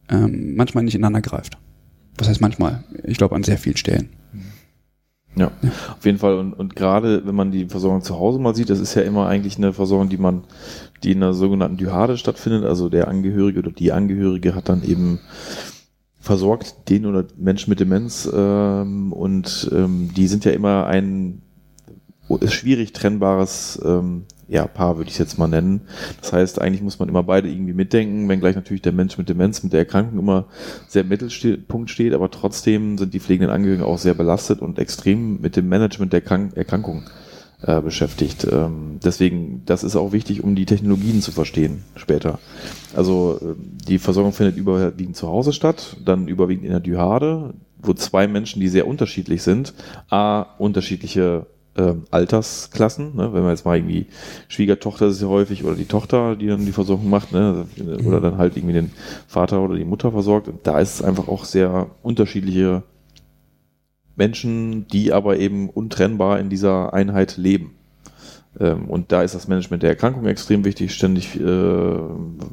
ähm, 0.09 0.57
manchmal 0.57 0.82
nicht 0.82 0.95
ineinander 0.97 1.20
greift. 1.20 1.59
Was 2.19 2.28
heißt 2.28 2.41
manchmal? 2.41 2.82
Ich 3.05 3.19
glaube 3.19 3.36
an 3.36 3.45
sehr 3.45 3.59
vielen 3.59 3.77
Stellen. 3.77 4.09
Ja, 5.36 5.51
auf 5.90 6.05
jeden 6.05 6.19
Fall. 6.19 6.39
Und, 6.39 6.52
und 6.52 6.77
gerade 6.77 7.27
wenn 7.27 7.35
man 7.35 7.51
die 7.51 7.66
Versorgung 7.66 8.02
zu 8.02 8.19
Hause 8.19 8.39
mal 8.39 8.55
sieht, 8.55 8.70
das 8.70 8.78
ist 8.78 8.94
ja 8.94 9.02
immer 9.02 9.27
eigentlich 9.27 9.56
eine 9.56 9.73
Versorgung, 9.73 10.09
die 10.09 10.16
man, 10.16 10.44
die 11.02 11.12
in 11.12 11.23
einer 11.23 11.35
sogenannten 11.35 11.77
Dyhade 11.77 12.16
stattfindet. 12.16 12.65
Also 12.65 12.89
der 12.89 13.09
Angehörige 13.09 13.59
oder 13.59 13.73
die 13.73 13.93
Angehörige 13.93 14.55
hat 14.55 14.69
dann 14.69 14.85
eben 14.85 15.19
versorgt 16.20 16.89
den 16.89 17.05
oder 17.05 17.24
Menschen 17.36 17.70
mit 17.70 17.81
Demenz 17.81 18.28
ähm, 18.32 19.12
und 19.12 19.70
ähm, 19.74 20.11
die 20.16 20.27
sind 20.27 20.47
ja 20.47 20.52
immer 20.52 20.86
ein 20.86 21.43
schwierig 22.47 22.94
trennbares 22.94 23.78
ähm, 23.85 24.24
ja, 24.55 24.69
Paar 24.69 24.97
würde 24.97 25.09
ich 25.09 25.15
es 25.15 25.19
jetzt 25.19 25.37
mal 25.37 25.49
nennen. 25.49 25.81
Das 26.21 26.33
heißt, 26.33 26.61
eigentlich 26.61 26.81
muss 26.81 27.01
man 27.01 27.09
immer 27.09 27.25
beide 27.25 27.49
irgendwie 27.49 27.73
mitdenken, 27.73 28.29
wenngleich 28.29 28.55
natürlich 28.55 28.83
der 28.83 28.93
Mensch 28.93 29.19
mit 29.19 29.29
Demenz, 29.29 29.65
mit 29.65 29.73
der 29.73 29.81
Erkrankung 29.81 30.17
immer 30.17 30.47
sehr 30.87 31.03
im 31.03 31.09
Mittelpunkt 31.09 31.91
steht, 31.91 32.15
aber 32.15 32.31
trotzdem 32.31 32.97
sind 32.97 33.13
die 33.13 33.19
pflegenden 33.19 33.53
Angehörigen 33.53 33.83
auch 33.83 33.99
sehr 33.99 34.15
belastet 34.15 34.61
und 34.61 34.79
extrem 34.79 35.41
mit 35.41 35.57
dem 35.57 35.69
Management 35.69 36.13
der 36.13 36.21
Krank 36.21 36.57
Erkrankung 36.57 37.03
äh, 37.63 37.81
beschäftigt. 37.81 38.47
Ähm, 38.49 39.01
deswegen, 39.03 39.63
das 39.67 39.83
ist 39.83 39.97
auch 39.97 40.13
wichtig, 40.13 40.45
um 40.45 40.55
die 40.55 40.67
Technologien 40.67 41.21
zu 41.21 41.33
verstehen 41.33 41.83
später. 41.97 42.39
Also 42.95 43.41
äh, 43.43 43.55
die 43.89 43.99
Versorgung 43.99 44.33
findet 44.33 44.57
überwiegend 44.57 45.17
zu 45.17 45.27
Hause 45.27 45.53
statt, 45.53 45.97
dann 46.05 46.29
überwiegend 46.29 46.65
in 46.65 46.71
der 46.71 46.81
Dyhade, 46.81 47.55
wo 47.83 47.93
zwei 47.93 48.29
Menschen, 48.29 48.61
die 48.61 48.69
sehr 48.69 48.87
unterschiedlich 48.87 49.43
sind, 49.43 49.75
a, 50.11 50.43
unterschiedliche 50.59 51.47
äh, 51.77 51.95
Altersklassen. 52.11 53.17
Ne? 53.17 53.33
Wenn 53.33 53.43
man 53.43 53.51
jetzt 53.51 53.65
mal 53.65 53.77
irgendwie 53.77 54.07
Schwiegertochter 54.49 55.07
ist 55.07 55.23
ja 55.23 55.29
häufig 55.29 55.65
oder 55.65 55.75
die 55.75 55.87
Tochter, 55.87 56.37
die 56.37 56.47
dann 56.47 56.67
die 56.67 56.73
Versorgung 56.73 57.11
macht, 57.11 57.33
ne? 57.33 57.67
oder 58.05 58.21
dann 58.21 58.39
halt 58.39 58.57
irgendwie 58.57 58.75
den 58.75 58.91
Vater 59.27 59.61
oder 59.63 59.77
die 59.77 59.85
Mutter 59.85 60.13
versorgt. 60.13 60.49
Und 60.49 60.67
da 60.67 60.79
ist 60.79 60.95
es 60.95 61.03
einfach 61.03 61.29
auch 61.29 61.45
sehr 61.45 61.91
unterschiedliche 62.03 62.83
Menschen, 64.17 64.87
die 64.89 65.13
aber 65.13 65.39
eben 65.39 65.69
untrennbar 65.69 66.39
in 66.39 66.49
dieser 66.49 66.95
Einheit 66.95 67.37
leben. 67.37 67.75
Ähm, 68.61 68.89
und 68.89 69.13
da 69.13 69.23
ist 69.23 69.35
das 69.35 69.49
Management 69.49 69.83
der 69.83 69.91
Erkrankung 69.91 70.27
extrem 70.27 70.65
wichtig, 70.65 70.95
ständig 70.95 71.41
äh, 71.41 71.99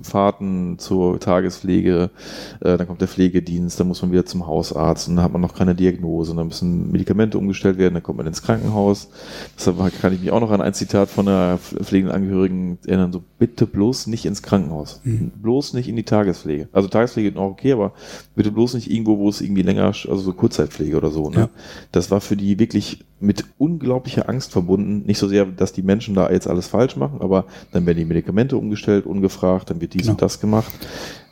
Fahrten 0.01 0.79
zur 0.79 1.19
Tagespflege, 1.19 2.09
äh, 2.61 2.77
dann 2.77 2.87
kommt 2.87 3.01
der 3.01 3.07
Pflegedienst, 3.07 3.79
dann 3.79 3.87
muss 3.87 4.01
man 4.01 4.11
wieder 4.11 4.25
zum 4.25 4.47
Hausarzt 4.47 5.07
und 5.07 5.15
dann 5.15 5.25
hat 5.25 5.31
man 5.31 5.41
noch 5.41 5.55
keine 5.55 5.75
Diagnose, 5.75 6.31
und 6.31 6.37
dann 6.37 6.47
müssen 6.47 6.91
Medikamente 6.91 7.37
umgestellt 7.37 7.77
werden, 7.77 7.93
dann 7.93 8.03
kommt 8.03 8.17
man 8.17 8.27
ins 8.27 8.41
Krankenhaus. 8.41 9.09
Deshalb 9.57 9.77
kann 10.01 10.13
ich 10.13 10.21
mich 10.21 10.31
auch 10.31 10.39
noch 10.39 10.51
an 10.51 10.61
ein 10.61 10.73
Zitat 10.73 11.09
von 11.09 11.27
einer 11.27 11.57
pflegenden 11.57 12.15
Angehörigen 12.15 12.79
erinnern, 12.85 13.11
so 13.11 13.23
bitte 13.37 13.65
bloß 13.65 14.07
nicht 14.07 14.25
ins 14.25 14.41
Krankenhaus, 14.41 15.01
mhm. 15.03 15.31
bloß 15.41 15.73
nicht 15.73 15.87
in 15.87 15.95
die 15.95 16.03
Tagespflege. 16.03 16.67
Also 16.71 16.87
Tagespflege 16.87 17.29
ist 17.29 17.35
noch 17.35 17.43
okay, 17.43 17.73
aber 17.73 17.93
bitte 18.35 18.51
bloß 18.51 18.73
nicht 18.73 18.89
irgendwo, 18.89 19.17
wo 19.17 19.29
es 19.29 19.41
irgendwie 19.41 19.61
länger, 19.61 19.85
also 19.85 20.17
so 20.17 20.33
Kurzzeitpflege 20.33 20.97
oder 20.97 21.11
so. 21.11 21.29
Ne? 21.29 21.37
Ja. 21.37 21.49
Das 21.91 22.11
war 22.11 22.21
für 22.21 22.35
die 22.35 22.59
wirklich 22.59 23.03
mit 23.21 23.45
unglaublicher 23.57 24.27
Angst 24.27 24.51
verbunden, 24.51 25.03
nicht 25.05 25.19
so 25.19 25.27
sehr, 25.27 25.45
dass 25.45 25.73
die 25.73 25.83
Menschen 25.83 26.15
da 26.15 26.31
jetzt 26.31 26.47
alles 26.47 26.67
falsch 26.67 26.95
machen, 26.95 27.21
aber 27.21 27.45
dann 27.71 27.85
werden 27.85 27.99
die 27.99 28.05
Medikamente 28.05 28.57
umgestellt, 28.57 29.05
ungefragt, 29.05 29.69
dann 29.69 29.79
wird 29.79 29.93
dies 29.93 30.03
genau. 30.03 30.13
und 30.13 30.21
das 30.21 30.39
gemacht. 30.39 30.71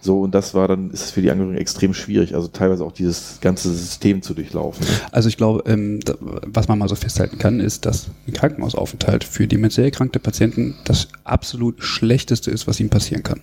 So, 0.02 0.22
und 0.22 0.34
das 0.34 0.54
war 0.54 0.68
dann, 0.68 0.92
ist 0.92 1.04
es 1.04 1.12
für 1.12 1.22
die 1.22 1.30
Angehörigen 1.30 1.60
extrem 1.60 1.94
schwierig, 1.94 2.36
also 2.36 2.48
teilweise 2.48 2.86
auch 2.86 2.92
dieses 2.92 3.40
ganze 3.42 3.70
System 3.74 4.22
zu 4.22 4.34
durchlaufen. 4.34 4.86
Also 5.12 5.28
ich 5.28 5.36
glaube, 5.36 5.64
ähm, 5.66 6.00
was 6.46 6.68
man 6.68 6.80
mal 6.80 6.88
so 6.88 6.96
festhalten 6.96 7.38
kann, 7.38 7.60
ist, 7.60 7.86
dass 7.86 8.10
ein 8.28 8.34
Krankenhausaufenthalt 8.34 9.24
für 9.24 9.48
demenziell 9.48 9.86
erkrankte 9.86 10.20
Patienten 10.20 10.76
das 10.86 11.10
absolut 11.24 11.84
Schlechteste 11.84 12.52
ist, 12.52 12.68
was 12.68 12.80
ihnen 12.80 12.90
passieren 12.90 13.24
kann. 13.24 13.42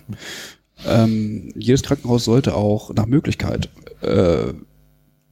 Ähm, 0.87 1.51
jedes 1.55 1.83
Krankenhaus 1.83 2.25
sollte 2.25 2.55
auch 2.55 2.93
nach 2.93 3.07
Möglichkeit 3.07 3.69
äh, 4.01 4.53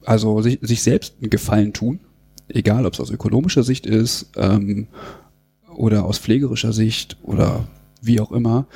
also 0.06 0.40
sich, 0.40 0.58
sich 0.62 0.82
selbst 0.82 1.16
einen 1.20 1.30
Gefallen 1.30 1.72
tun, 1.72 2.00
egal 2.48 2.86
ob 2.86 2.94
es 2.94 3.00
aus 3.00 3.10
ökonomischer 3.10 3.62
Sicht 3.62 3.86
ist, 3.86 4.30
ähm, 4.36 4.88
oder 5.76 6.04
aus 6.04 6.18
pflegerischer 6.18 6.72
Sicht 6.72 7.16
oder 7.22 7.68
wie 8.02 8.20
auch 8.20 8.32
immer, 8.32 8.66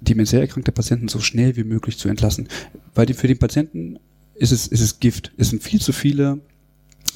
demenziell 0.00 0.42
erkrankte 0.42 0.72
Patienten 0.72 1.08
so 1.08 1.20
schnell 1.20 1.56
wie 1.56 1.64
möglich 1.64 1.98
zu 1.98 2.08
entlassen. 2.08 2.48
Weil 2.94 3.06
die, 3.06 3.14
für 3.14 3.28
den 3.28 3.38
Patienten 3.38 3.98
ist 4.34 4.52
es, 4.52 4.66
ist 4.66 4.80
es 4.80 5.00
Gift. 5.00 5.32
Es 5.36 5.50
sind 5.50 5.62
viel 5.62 5.80
zu 5.80 5.92
viele 5.92 6.40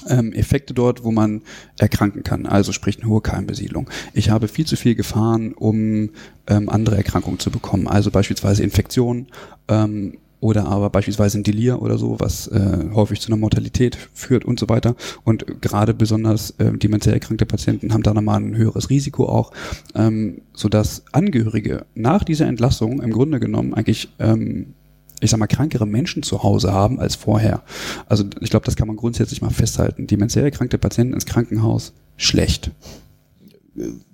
ähm, 0.09 0.33
Effekte 0.33 0.75
dort, 0.75 1.05
wo 1.05 1.11
man 1.11 1.43
erkranken 1.79 2.23
kann, 2.23 2.47
also 2.47 2.73
sprich 2.73 2.99
eine 2.99 3.09
hohe 3.09 3.21
Keimbesiedlung. 3.21 3.89
Ich 4.15 4.31
habe 4.31 4.49
viel 4.49 4.67
zu 4.67 4.77
viel 4.77 4.95
Gefahren, 4.95 5.53
um 5.53 6.11
ähm, 6.47 6.69
andere 6.69 6.97
Erkrankungen 6.97 7.39
zu 7.39 7.51
bekommen, 7.51 7.87
also 7.87 8.11
beispielsweise 8.11 8.63
Infektionen, 8.63 9.27
ähm, 9.69 10.19
oder 10.41 10.67
aber 10.67 10.91
beispielsweise 10.91 11.39
ein 11.39 11.45
Delir 11.45 11.83
oder 11.83 11.99
so, 11.99 12.17
was 12.19 12.49
äh, 12.49 12.89
häufig 12.95 13.21
zu 13.21 13.29
einer 13.29 13.37
Mortalität 13.37 13.97
führt 14.15 14.45
und 14.45 14.59
so 14.59 14.69
weiter. 14.69 14.97
Und 15.25 15.61
gerade 15.61 15.95
besonders 15.95 16.53
äh, 16.59 16.73
demenziell 16.73 17.15
erkrankte 17.15 17.47
Patienten 17.47 17.93
haben 17.93 18.03
da 18.03 18.15
nochmal 18.15 18.41
ein 18.41 18.57
höheres 18.57 18.91
Risiko 18.91 19.29
auch, 19.29 19.53
ähm, 19.95 20.43
sodass 20.55 21.05
Angehörige 21.13 21.85
nach 21.95 22.25
dieser 22.25 22.47
Entlassung 22.47 23.03
im 23.03 23.13
Grunde 23.13 23.41
genommen 23.41 23.75
eigentlich 23.75 24.09
ähm, 24.19 24.75
ich 25.23 25.31
sag 25.31 25.39
mal, 25.39 25.47
krankere 25.47 25.87
Menschen 25.87 26.23
zu 26.23 26.43
Hause 26.43 26.73
haben 26.73 26.99
als 26.99 27.15
vorher. 27.15 27.63
Also 28.09 28.25
ich 28.41 28.49
glaube, 28.49 28.65
das 28.65 28.75
kann 28.75 28.89
man 28.89 28.97
grundsätzlich 28.97 29.43
mal 29.43 29.51
festhalten. 29.51 30.07
Demenziell 30.07 30.45
erkrankte 30.45 30.79
Patienten 30.79 31.13
ins 31.13 31.27
Krankenhaus, 31.27 31.93
schlecht 32.17 32.71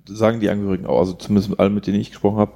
sagen 0.09 0.41
die 0.41 0.51
Angehörigen 0.51 0.87
auch, 0.87 0.99
also 0.99 1.15
zumindest 1.15 1.51
mit 1.51 1.59
allen, 1.59 1.75
mit 1.75 1.87
denen 1.87 1.99
ich 1.99 2.11
gesprochen 2.11 2.39
habe. 2.39 2.53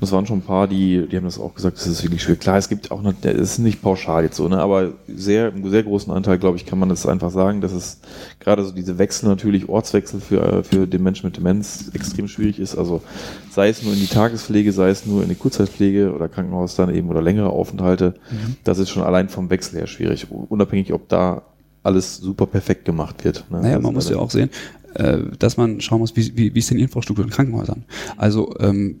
Es 0.00 0.12
waren 0.12 0.26
schon 0.26 0.38
ein 0.38 0.42
paar, 0.42 0.68
die, 0.68 1.06
die 1.08 1.16
haben 1.16 1.24
das 1.24 1.38
auch 1.38 1.54
gesagt, 1.54 1.76
das 1.76 1.86
ist 1.86 2.02
wirklich 2.02 2.22
schwer. 2.22 2.36
Klar, 2.36 2.58
es 2.58 2.68
gibt 2.68 2.90
auch 2.90 3.00
noch, 3.02 3.14
es 3.22 3.52
ist 3.52 3.58
nicht 3.58 3.80
pauschal 3.80 4.24
jetzt 4.24 4.36
so, 4.36 4.48
ne, 4.48 4.58
aber 4.58 4.92
sehr, 5.08 5.48
im 5.48 5.68
sehr 5.70 5.82
großen 5.82 6.12
Anteil, 6.12 6.38
glaube 6.38 6.56
ich, 6.56 6.66
kann 6.66 6.78
man 6.78 6.88
das 6.88 7.06
einfach 7.06 7.30
sagen, 7.30 7.60
dass 7.60 7.72
es 7.72 8.00
gerade 8.40 8.64
so 8.64 8.72
diese 8.72 8.98
Wechsel 8.98 9.28
natürlich, 9.28 9.68
Ortswechsel 9.68 10.20
für, 10.20 10.64
für 10.64 10.86
den 10.86 11.02
Menschen 11.02 11.26
mit 11.26 11.36
Demenz 11.36 11.90
extrem 11.94 12.28
schwierig 12.28 12.58
ist. 12.58 12.76
Also 12.76 13.02
sei 13.50 13.68
es 13.68 13.82
nur 13.82 13.92
in 13.92 14.00
die 14.00 14.06
Tagespflege, 14.06 14.72
sei 14.72 14.90
es 14.90 15.06
nur 15.06 15.22
in 15.22 15.28
die 15.28 15.36
Kurzzeitpflege 15.36 16.12
oder 16.12 16.28
Krankenhaus 16.28 16.74
dann 16.74 16.94
eben 16.94 17.08
oder 17.08 17.22
längere 17.22 17.50
Aufenthalte, 17.50 18.14
mhm. 18.30 18.56
das 18.64 18.78
ist 18.78 18.90
schon 18.90 19.04
allein 19.04 19.28
vom 19.28 19.48
Wechsel 19.48 19.78
her 19.78 19.86
schwierig. 19.86 20.26
Unabhängig, 20.30 20.92
ob 20.92 21.08
da 21.08 21.42
alles 21.84 22.16
super 22.16 22.46
perfekt 22.46 22.86
gemacht 22.86 23.24
wird. 23.24 23.44
Ne? 23.50 23.60
Naja, 23.60 23.78
man 23.78 23.92
muss 23.92 24.08
ja 24.08 24.16
auch 24.16 24.30
sehen, 24.30 24.50
äh, 24.94 25.18
dass 25.38 25.56
man 25.56 25.80
schauen 25.80 26.00
muss, 26.00 26.16
wie, 26.16 26.36
wie, 26.36 26.54
wie 26.54 26.58
ist 26.58 26.70
denn 26.70 26.78
die 26.78 26.84
Infrastruktur 26.84 27.24
in 27.24 27.30
Krankenhäusern? 27.30 27.84
Also 28.16 28.54
ähm, 28.60 29.00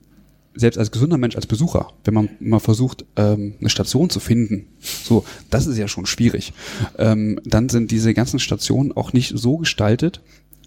selbst 0.54 0.78
als 0.78 0.90
gesunder 0.90 1.18
Mensch, 1.18 1.36
als 1.36 1.46
Besucher, 1.46 1.88
wenn 2.04 2.14
man 2.14 2.28
mal 2.38 2.60
versucht, 2.60 3.04
ähm, 3.16 3.54
eine 3.60 3.70
Station 3.70 4.10
zu 4.10 4.20
finden, 4.20 4.66
so, 4.80 5.24
das 5.50 5.66
ist 5.66 5.78
ja 5.78 5.88
schon 5.88 6.06
schwierig. 6.06 6.52
Ähm, 6.98 7.40
dann 7.44 7.68
sind 7.68 7.90
diese 7.90 8.14
ganzen 8.14 8.38
Stationen 8.38 8.92
auch 8.92 9.12
nicht 9.12 9.32
so 9.36 9.58
gestaltet, 9.58 10.20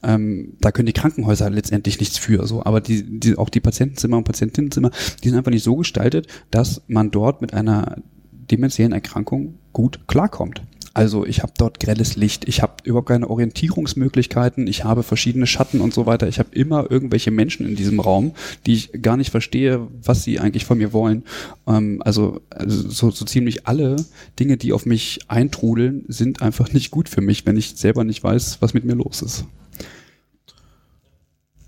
ähm, 0.04 0.54
da 0.60 0.72
können 0.72 0.86
die 0.86 0.94
Krankenhäuser 0.94 1.50
letztendlich 1.50 2.00
nichts 2.00 2.18
für, 2.18 2.46
so, 2.46 2.64
aber 2.64 2.82
die, 2.82 3.20
die, 3.20 3.38
auch 3.38 3.50
die 3.50 3.60
Patientenzimmer 3.60 4.18
und 4.18 4.26
Patientinnenzimmer, 4.26 4.92
die 5.24 5.30
sind 5.30 5.38
einfach 5.38 5.52
nicht 5.52 5.64
so 5.64 5.76
gestaltet, 5.76 6.28
dass 6.52 6.82
man 6.88 7.12
dort 7.12 7.42
mit 7.42 7.54
einer 7.54 7.98
demenziellen 8.52 8.94
Erkrankung 8.94 9.56
gut 9.74 10.08
klarkommt. 10.08 10.62
Also 10.98 11.28
ich 11.28 11.44
habe 11.44 11.54
dort 11.56 11.80
grelles 11.80 12.16
Licht, 12.16 12.48
ich 12.48 12.64
habe 12.64 12.74
überhaupt 12.84 13.10
keine 13.10 13.30
Orientierungsmöglichkeiten, 13.30 14.66
ich 14.66 14.84
habe 14.84 15.04
verschiedene 15.04 15.46
Schatten 15.46 15.80
und 15.80 15.94
so 15.94 16.08
weiter. 16.08 16.28
Ich 16.28 16.40
habe 16.40 16.50
immer 16.54 16.90
irgendwelche 16.90 17.30
Menschen 17.30 17.68
in 17.68 17.76
diesem 17.76 18.00
Raum, 18.00 18.32
die 18.66 18.74
ich 18.74 19.04
gar 19.04 19.16
nicht 19.16 19.30
verstehe, 19.30 19.88
was 20.02 20.24
sie 20.24 20.40
eigentlich 20.40 20.66
von 20.66 20.80
mir 20.80 20.94
wollen. 20.94 21.22
Ähm, 21.68 22.02
also, 22.04 22.42
also 22.50 22.90
so, 22.90 23.12
so 23.12 23.26
ziemlich 23.26 23.68
alle 23.68 23.98
Dinge, 24.40 24.58
die 24.58 24.74
auf 24.74 24.88
mich 24.88 25.20
eintrudeln, 25.28 26.04
sind 26.08 26.42
einfach 26.42 26.74
nicht 26.74 26.90
gut 26.90 27.10
für 27.10 27.22
mich, 27.22 27.46
wenn 27.46 27.58
ich 27.58 27.76
selber 27.76 28.04
nicht 28.04 28.24
weiß, 28.24 28.58
was 28.62 28.74
mit 28.74 28.84
mir 28.84 28.96
los 28.96 29.22
ist. 29.22 29.46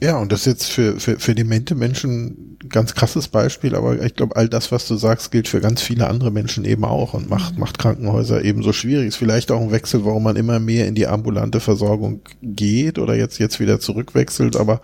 Ja, 0.01 0.17
und 0.17 0.31
das 0.31 0.41
ist 0.41 0.45
jetzt 0.45 0.71
für, 0.71 0.97
für, 0.97 1.19
für 1.19 1.35
demente 1.35 1.75
Menschen 1.75 2.57
ein 2.63 2.69
ganz 2.69 2.95
krasses 2.95 3.27
Beispiel, 3.27 3.75
aber 3.75 4.01
ich 4.01 4.15
glaube, 4.15 4.37
all 4.37 4.47
das, 4.47 4.71
was 4.71 4.87
du 4.87 4.95
sagst, 4.95 5.29
gilt 5.29 5.49
für 5.49 5.59
ganz 5.59 5.81
viele 5.81 6.07
andere 6.07 6.31
Menschen 6.31 6.63
eben 6.63 6.85
auch 6.85 7.13
und 7.13 7.29
macht, 7.29 7.57
macht 7.57 7.79
Krankenhäuser 7.79 8.41
eben 8.45 8.63
so 8.63 8.71
schwierig. 8.71 9.09
Ist 9.09 9.17
vielleicht 9.17 9.51
auch 9.51 9.59
ein 9.59 9.71
Wechsel, 9.71 10.05
warum 10.05 10.23
man 10.23 10.37
immer 10.37 10.59
mehr 10.59 10.87
in 10.87 10.95
die 10.95 11.07
ambulante 11.07 11.59
Versorgung 11.59 12.21
geht 12.41 12.97
oder 12.97 13.13
jetzt, 13.13 13.39
jetzt 13.39 13.59
wieder 13.59 13.81
zurückwechselt, 13.81 14.55
aber 14.55 14.79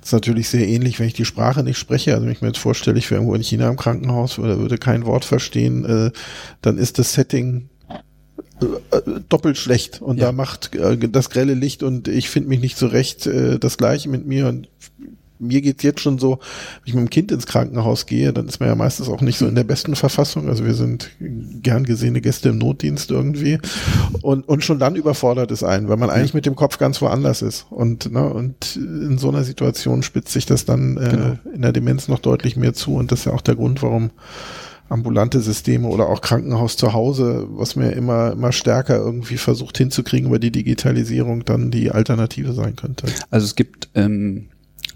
es 0.00 0.08
ist 0.08 0.12
natürlich 0.12 0.48
sehr 0.48 0.68
ähnlich, 0.68 1.00
wenn 1.00 1.08
ich 1.08 1.14
die 1.14 1.24
Sprache 1.24 1.64
nicht 1.64 1.78
spreche. 1.78 2.14
Also 2.14 2.26
wenn 2.26 2.32
ich 2.32 2.40
mir 2.40 2.48
jetzt 2.48 2.60
vorstelle, 2.60 2.98
ich 2.98 3.10
wäre 3.10 3.18
irgendwo 3.18 3.34
in 3.34 3.42
China 3.42 3.68
im 3.68 3.76
Krankenhaus 3.76 4.38
oder 4.38 4.60
würde 4.60 4.78
kein 4.78 5.06
Wort 5.06 5.24
verstehen, 5.24 5.84
äh, 5.84 6.12
dann 6.60 6.78
ist 6.78 7.00
das 7.00 7.14
Setting 7.14 7.68
doppelt 9.28 9.58
schlecht 9.58 10.02
und 10.02 10.18
ja. 10.18 10.26
da 10.26 10.32
macht 10.32 10.74
äh, 10.74 10.96
das 10.96 11.30
grelle 11.30 11.54
Licht 11.54 11.82
und 11.82 12.08
ich 12.08 12.28
finde 12.28 12.48
mich 12.48 12.60
nicht 12.60 12.76
zurecht 12.76 13.26
äh, 13.26 13.58
das 13.58 13.78
gleiche 13.78 14.08
mit 14.08 14.26
mir 14.26 14.48
und 14.48 14.68
mir 15.42 15.60
geht's 15.60 15.82
jetzt 15.82 16.00
schon 16.00 16.18
so, 16.18 16.38
wenn 16.38 16.86
ich 16.86 16.94
mit 16.94 17.02
dem 17.02 17.10
Kind 17.10 17.32
ins 17.32 17.46
Krankenhaus 17.46 18.06
gehe, 18.06 18.32
dann 18.32 18.46
ist 18.46 18.60
man 18.60 18.68
ja 18.68 18.74
meistens 18.74 19.08
auch 19.08 19.20
nicht 19.20 19.38
so 19.38 19.46
in 19.46 19.54
der 19.54 19.64
besten 19.64 19.96
Verfassung. 19.96 20.48
Also 20.48 20.64
wir 20.64 20.74
sind 20.74 21.10
gern 21.18 21.84
gesehene 21.84 22.20
Gäste 22.20 22.50
im 22.50 22.58
Notdienst 22.58 23.10
irgendwie. 23.10 23.58
Und, 24.22 24.48
und 24.48 24.64
schon 24.64 24.78
dann 24.78 24.94
überfordert 24.94 25.50
es 25.50 25.64
einen, 25.64 25.88
weil 25.88 25.96
man 25.96 26.10
eigentlich 26.10 26.34
mit 26.34 26.46
dem 26.46 26.54
Kopf 26.54 26.78
ganz 26.78 27.02
woanders 27.02 27.42
ist. 27.42 27.66
Und, 27.70 28.12
ne, 28.12 28.32
und 28.32 28.76
in 28.76 29.18
so 29.18 29.28
einer 29.30 29.42
Situation 29.42 30.02
spitzt 30.02 30.32
sich 30.32 30.46
das 30.46 30.64
dann 30.64 30.96
äh, 30.96 31.10
genau. 31.10 31.38
in 31.52 31.62
der 31.62 31.72
Demenz 31.72 32.06
noch 32.06 32.20
deutlich 32.20 32.56
mehr 32.56 32.72
zu. 32.72 32.94
Und 32.94 33.10
das 33.10 33.20
ist 33.20 33.24
ja 33.24 33.32
auch 33.32 33.42
der 33.42 33.56
Grund, 33.56 33.82
warum 33.82 34.10
ambulante 34.92 35.40
Systeme 35.40 35.88
oder 35.88 36.08
auch 36.08 36.20
Krankenhaus 36.20 36.76
zu 36.76 36.92
Hause, 36.92 37.46
was 37.50 37.76
mir 37.76 37.92
immer, 37.92 38.32
immer 38.32 38.52
stärker 38.52 38.96
irgendwie 38.96 39.36
versucht 39.36 39.78
hinzukriegen, 39.78 40.28
über 40.28 40.38
die 40.38 40.52
Digitalisierung 40.52 41.44
dann 41.44 41.70
die 41.70 41.90
Alternative 41.90 42.52
sein 42.52 42.76
könnte. 42.76 43.06
Also 43.30 43.46
es 43.46 43.56
gibt 43.56 43.88
ähm, 43.94 44.48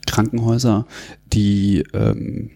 Krankenhäuser, 0.07 0.87
die 1.33 1.85
ähm, 1.93 2.51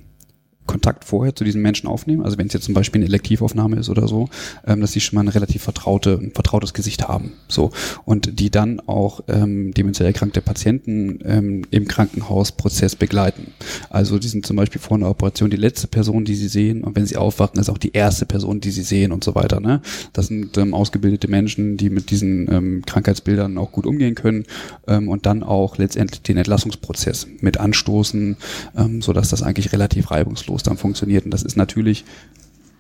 Kontakt 0.71 1.05
vorher 1.05 1.35
zu 1.35 1.43
diesen 1.43 1.63
Menschen 1.63 1.89
aufnehmen. 1.89 2.23
Also 2.23 2.39
wenn 2.39 2.47
es 2.47 2.53
jetzt 2.53 2.67
zum 2.67 2.75
Beispiel 2.75 3.01
eine 3.01 3.07
Elektivaufnahme 3.07 3.77
ist 3.77 3.89
oder 3.89 4.07
so, 4.07 4.29
ähm, 4.65 4.81
dass 4.81 4.93
sie 4.93 5.01
schon 5.01 5.17
mal 5.17 5.23
eine 5.23 5.35
relativ 5.35 5.65
vertraute, 5.65 6.17
ein 6.23 6.31
vertrautes 6.31 6.75
Gesicht 6.75 7.09
haben. 7.09 7.33
So. 7.49 7.73
Und 8.05 8.39
die 8.39 8.51
dann 8.51 8.79
auch 8.87 9.21
ähm, 9.27 9.75
demenziell 9.75 10.07
erkrankte 10.07 10.41
Patienten 10.41 11.19
ähm, 11.25 11.63
im 11.73 11.89
Krankenhausprozess 11.89 12.95
begleiten. 12.95 13.49
Also 13.89 14.21
die 14.21 14.29
sind 14.29 14.47
zum 14.47 14.57
Beispiel 14.57 14.81
vor 14.81 14.97
einer 14.97 15.11
Operation 15.11 15.51
die 15.51 15.57
letzte 15.57 15.89
Person, 15.89 16.25
die 16.25 16.37
sie 16.37 16.47
sehen. 16.47 16.85
Und 16.85 16.95
wenn 16.95 17.05
sie 17.05 17.17
aufwachen, 17.17 17.61
ist 17.61 17.69
auch 17.69 17.79
die 17.79 17.93
erste 17.93 18.25
Person, 18.25 18.61
die 18.61 18.71
sie 18.71 18.85
sehen 18.85 19.11
und 19.11 19.25
so 19.25 19.35
weiter. 19.35 19.59
Ne? 19.59 19.83
Das 20.13 20.29
sind 20.29 20.57
ähm, 20.57 20.73
ausgebildete 20.73 21.27
Menschen, 21.27 21.79
die 21.79 21.91
mit 21.91 22.11
diesen 22.11 22.49
ähm, 22.49 22.83
Krankheitsbildern 22.87 23.59
auch 23.59 23.73
gut 23.73 23.87
umgehen 23.87 24.15
können 24.15 24.45
ähm, 24.87 25.09
und 25.09 25.27
dann 25.27 25.43
auch 25.43 25.79
letztendlich 25.79 26.23
den 26.23 26.37
Entlassungsprozess 26.37 27.27
mit 27.41 27.59
anstoßen, 27.59 28.37
ähm, 28.77 29.03
sodass 29.03 29.31
das 29.31 29.43
eigentlich 29.43 29.73
relativ 29.73 30.13
reibungslos 30.13 30.60
dann 30.63 30.77
funktioniert. 30.77 31.25
Und 31.25 31.31
das 31.31 31.43
ist 31.43 31.57
natürlich, 31.57 32.05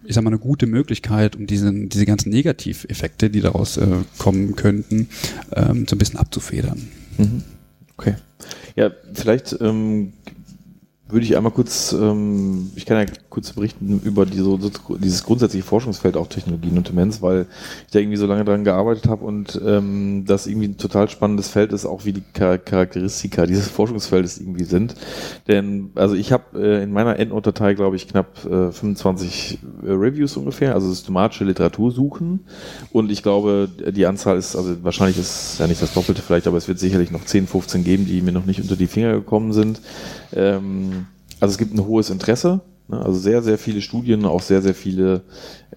ich 0.04 0.14
sag 0.14 0.24
mal, 0.24 0.30
eine 0.30 0.38
gute 0.38 0.66
Möglichkeit, 0.66 1.36
um 1.36 1.46
diese, 1.46 1.72
diese 1.72 2.06
ganzen 2.06 2.30
Negativeffekte, 2.30 3.30
die 3.30 3.40
daraus 3.40 3.76
äh, 3.76 3.86
kommen 4.18 4.56
könnten, 4.56 5.08
ähm, 5.54 5.86
so 5.88 5.96
ein 5.96 5.98
bisschen 5.98 6.18
abzufedern. 6.18 6.88
Mhm. 7.18 7.42
Okay. 7.96 8.14
Ja, 8.76 8.90
vielleicht 9.12 9.56
ähm, 9.60 10.12
würde 11.08 11.26
ich 11.26 11.36
einmal 11.36 11.52
kurz, 11.52 11.92
ähm, 11.92 12.70
ich 12.76 12.86
kann 12.86 12.98
ja 12.98 13.12
kurz 13.30 13.52
berichten 13.52 14.00
über 14.04 14.26
die, 14.26 14.38
so, 14.38 14.58
dieses 14.98 15.22
grundsätzliche 15.22 15.64
Forschungsfeld 15.64 16.16
auch 16.16 16.26
Technologien 16.26 16.76
und 16.76 16.88
Demenz, 16.88 17.22
weil 17.22 17.46
ich 17.86 17.92
da 17.92 18.00
irgendwie 18.00 18.16
so 18.16 18.26
lange 18.26 18.44
dran 18.44 18.64
gearbeitet 18.64 19.08
habe 19.08 19.24
und 19.24 19.60
ähm, 19.64 20.24
das 20.26 20.46
irgendwie 20.46 20.68
ein 20.68 20.76
total 20.76 21.08
spannendes 21.08 21.48
Feld 21.48 21.72
ist, 21.72 21.86
auch 21.86 22.04
wie 22.04 22.12
die 22.12 22.22
Char 22.36 22.58
Charakteristika 22.58 23.46
dieses 23.46 23.68
Forschungsfeldes 23.68 24.38
irgendwie 24.38 24.64
sind. 24.64 24.94
Denn, 25.46 25.90
also 25.94 26.14
ich 26.14 26.32
habe 26.32 26.60
äh, 26.60 26.82
in 26.82 26.92
meiner 26.92 27.18
Endnote-Datei, 27.18 27.74
glaube 27.74 27.96
ich, 27.96 28.08
knapp 28.08 28.44
äh, 28.44 28.72
25 28.72 29.58
äh, 29.84 29.90
Reviews 29.90 30.36
ungefähr, 30.36 30.74
also 30.74 30.88
systematische 30.88 31.44
Literatur 31.44 31.92
suchen 31.92 32.40
und 32.92 33.12
ich 33.12 33.22
glaube, 33.22 33.68
die 33.68 34.06
Anzahl 34.06 34.36
ist, 34.36 34.56
also 34.56 34.82
wahrscheinlich 34.82 35.18
ist 35.18 35.58
ja 35.60 35.68
nicht 35.68 35.80
das 35.80 35.94
Doppelte 35.94 36.22
vielleicht, 36.22 36.48
aber 36.48 36.56
es 36.56 36.66
wird 36.66 36.80
sicherlich 36.80 37.12
noch 37.12 37.24
10, 37.24 37.46
15 37.46 37.84
geben, 37.84 38.06
die 38.06 38.22
mir 38.22 38.32
noch 38.32 38.46
nicht 38.46 38.60
unter 38.60 38.76
die 38.76 38.88
Finger 38.88 39.12
gekommen 39.12 39.52
sind. 39.52 39.80
Ähm, 40.34 41.06
also 41.40 41.52
es 41.52 41.58
gibt 41.58 41.74
ein 41.74 41.86
hohes 41.86 42.10
Interesse? 42.10 42.60
Also 42.92 43.18
sehr, 43.18 43.42
sehr 43.42 43.58
viele 43.58 43.80
Studien, 43.80 44.24
auch 44.24 44.42
sehr, 44.42 44.62
sehr 44.62 44.74
viele 44.74 45.22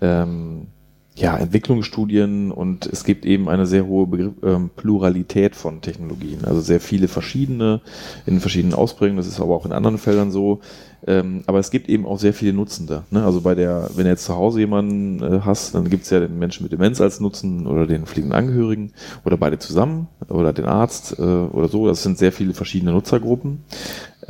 ähm, 0.02 0.68
ja, 1.16 1.38
Entwicklungsstudien 1.38 2.52
und 2.52 2.88
es 2.88 3.04
gibt 3.04 3.26
eben 3.26 3.48
eine 3.48 3.68
sehr 3.68 3.86
hohe 3.86 4.08
Begriff, 4.08 4.34
ähm, 4.44 4.72
Pluralität 4.76 5.56
von 5.56 5.82
Technologien, 5.82 6.44
also 6.46 6.60
sehr 6.60 6.80
viele 6.80 7.08
verschiedene 7.08 7.82
in 8.26 8.40
verschiedenen 8.40 8.74
Ausprägungen, 8.74 9.18
das 9.18 9.28
ist 9.28 9.40
aber 9.40 9.56
auch 9.56 9.66
in 9.66 9.74
anderen 9.74 10.00
Feldern 10.00 10.32
so. 10.32 10.62
Ähm, 11.06 11.44
aber 11.48 11.60
es 11.60 11.70
gibt 11.70 11.90
eben 11.90 12.06
auch 12.06 12.18
sehr 12.18 12.34
viele 12.34 12.54
Nutzende. 12.54 13.04
Ne? 13.12 13.24
Also 13.26 13.42
bei 13.42 13.56
der, 13.56 13.90
wenn 13.96 14.06
du 14.06 14.10
jetzt 14.10 14.24
zu 14.24 14.36
Hause 14.36 14.62
jemanden 14.62 15.22
äh, 15.22 15.42
hast, 15.42 15.76
dann 15.76 15.90
gibt 15.90 16.06
es 16.06 16.10
ja 16.10 16.22
den 16.22 16.40
Menschen 16.40 16.64
mit 16.64 16.72
Demenz 16.72 17.02
als 17.02 17.20
Nutzen 17.20 17.68
oder 17.68 17.86
den 17.86 18.06
fliegenden 18.06 18.38
Angehörigen 18.38 18.94
oder 19.26 19.36
beide 19.36 19.60
zusammen 19.60 20.08
oder 20.30 20.54
den 20.54 20.66
Arzt 20.66 21.20
äh, 21.20 21.22
oder 21.22 21.68
so. 21.68 21.88
Das 21.88 22.04
sind 22.04 22.18
sehr 22.18 22.32
viele 22.32 22.54
verschiedene 22.54 22.94
Nutzergruppen. 22.94 23.66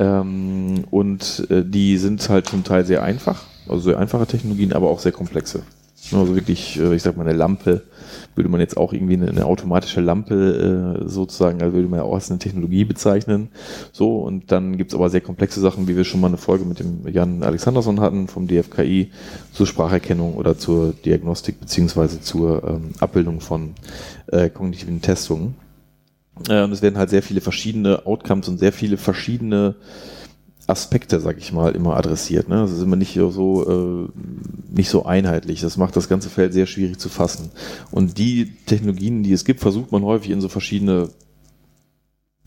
Ähm, 0.00 0.84
und 0.90 1.46
äh, 1.48 1.62
die 1.64 1.96
sind 1.96 2.28
halt 2.28 2.48
zum 2.48 2.64
Teil 2.64 2.84
sehr 2.84 3.04
einfach, 3.04 3.44
also 3.68 3.82
sehr 3.82 3.98
einfache 3.98 4.26
Technologien, 4.26 4.72
aber 4.72 4.90
auch 4.90 4.98
sehr 4.98 5.12
komplexe. 5.12 5.62
Also 6.12 6.34
wirklich, 6.34 6.78
äh, 6.78 6.94
ich 6.94 7.02
sag 7.02 7.16
mal, 7.16 7.26
eine 7.26 7.36
Lampe 7.36 7.82
würde 8.34 8.50
man 8.50 8.60
jetzt 8.60 8.76
auch 8.76 8.92
irgendwie 8.92 9.14
eine, 9.14 9.28
eine 9.28 9.46
automatische 9.46 10.00
Lampe 10.00 11.00
äh, 11.04 11.08
sozusagen, 11.08 11.62
also 11.62 11.74
würde 11.74 11.88
man 11.88 12.00
ja 12.00 12.04
auch 12.04 12.14
als 12.14 12.30
eine 12.30 12.38
Technologie 12.38 12.84
bezeichnen. 12.84 13.48
So, 13.92 14.18
und 14.18 14.50
dann 14.52 14.76
gibt's 14.76 14.94
aber 14.94 15.08
sehr 15.08 15.20
komplexe 15.20 15.60
Sachen, 15.60 15.88
wie 15.88 15.96
wir 15.96 16.04
schon 16.04 16.20
mal 16.20 16.28
eine 16.28 16.36
Folge 16.36 16.64
mit 16.64 16.80
dem 16.80 17.06
Jan 17.08 17.42
Alexanderson 17.42 18.00
hatten 18.00 18.28
vom 18.28 18.46
DFKI 18.48 19.10
zur 19.52 19.66
Spracherkennung 19.66 20.34
oder 20.34 20.58
zur 20.58 20.92
Diagnostik 20.92 21.60
beziehungsweise 21.60 22.20
zur 22.20 22.64
ähm, 22.64 22.90
Abbildung 23.00 23.40
von 23.40 23.74
äh, 24.26 24.50
kognitiven 24.50 25.00
Testungen. 25.00 25.54
Äh, 26.48 26.62
und 26.62 26.72
es 26.72 26.82
werden 26.82 26.98
halt 26.98 27.10
sehr 27.10 27.22
viele 27.22 27.40
verschiedene 27.40 28.06
Outcomes 28.06 28.48
und 28.48 28.58
sehr 28.58 28.72
viele 28.72 28.96
verschiedene 28.96 29.76
Aspekte, 30.66 31.20
sag 31.20 31.38
ich 31.38 31.52
mal, 31.52 31.74
immer 31.74 31.96
adressiert. 31.96 32.48
Ne? 32.48 32.56
Das 32.56 32.72
ist 32.72 32.82
immer 32.82 32.96
nicht 32.96 33.14
so, 33.14 34.08
äh, 34.08 34.08
nicht 34.74 34.88
so 34.88 35.04
einheitlich. 35.04 35.60
Das 35.60 35.76
macht 35.76 35.96
das 35.96 36.08
ganze 36.08 36.30
Feld 36.30 36.52
sehr 36.52 36.66
schwierig 36.66 36.98
zu 36.98 37.08
fassen. 37.08 37.50
Und 37.90 38.18
die 38.18 38.56
Technologien, 38.66 39.22
die 39.22 39.32
es 39.32 39.44
gibt, 39.44 39.60
versucht 39.60 39.92
man 39.92 40.04
häufig 40.04 40.30
in 40.30 40.40
so 40.40 40.48
verschiedene 40.48 41.10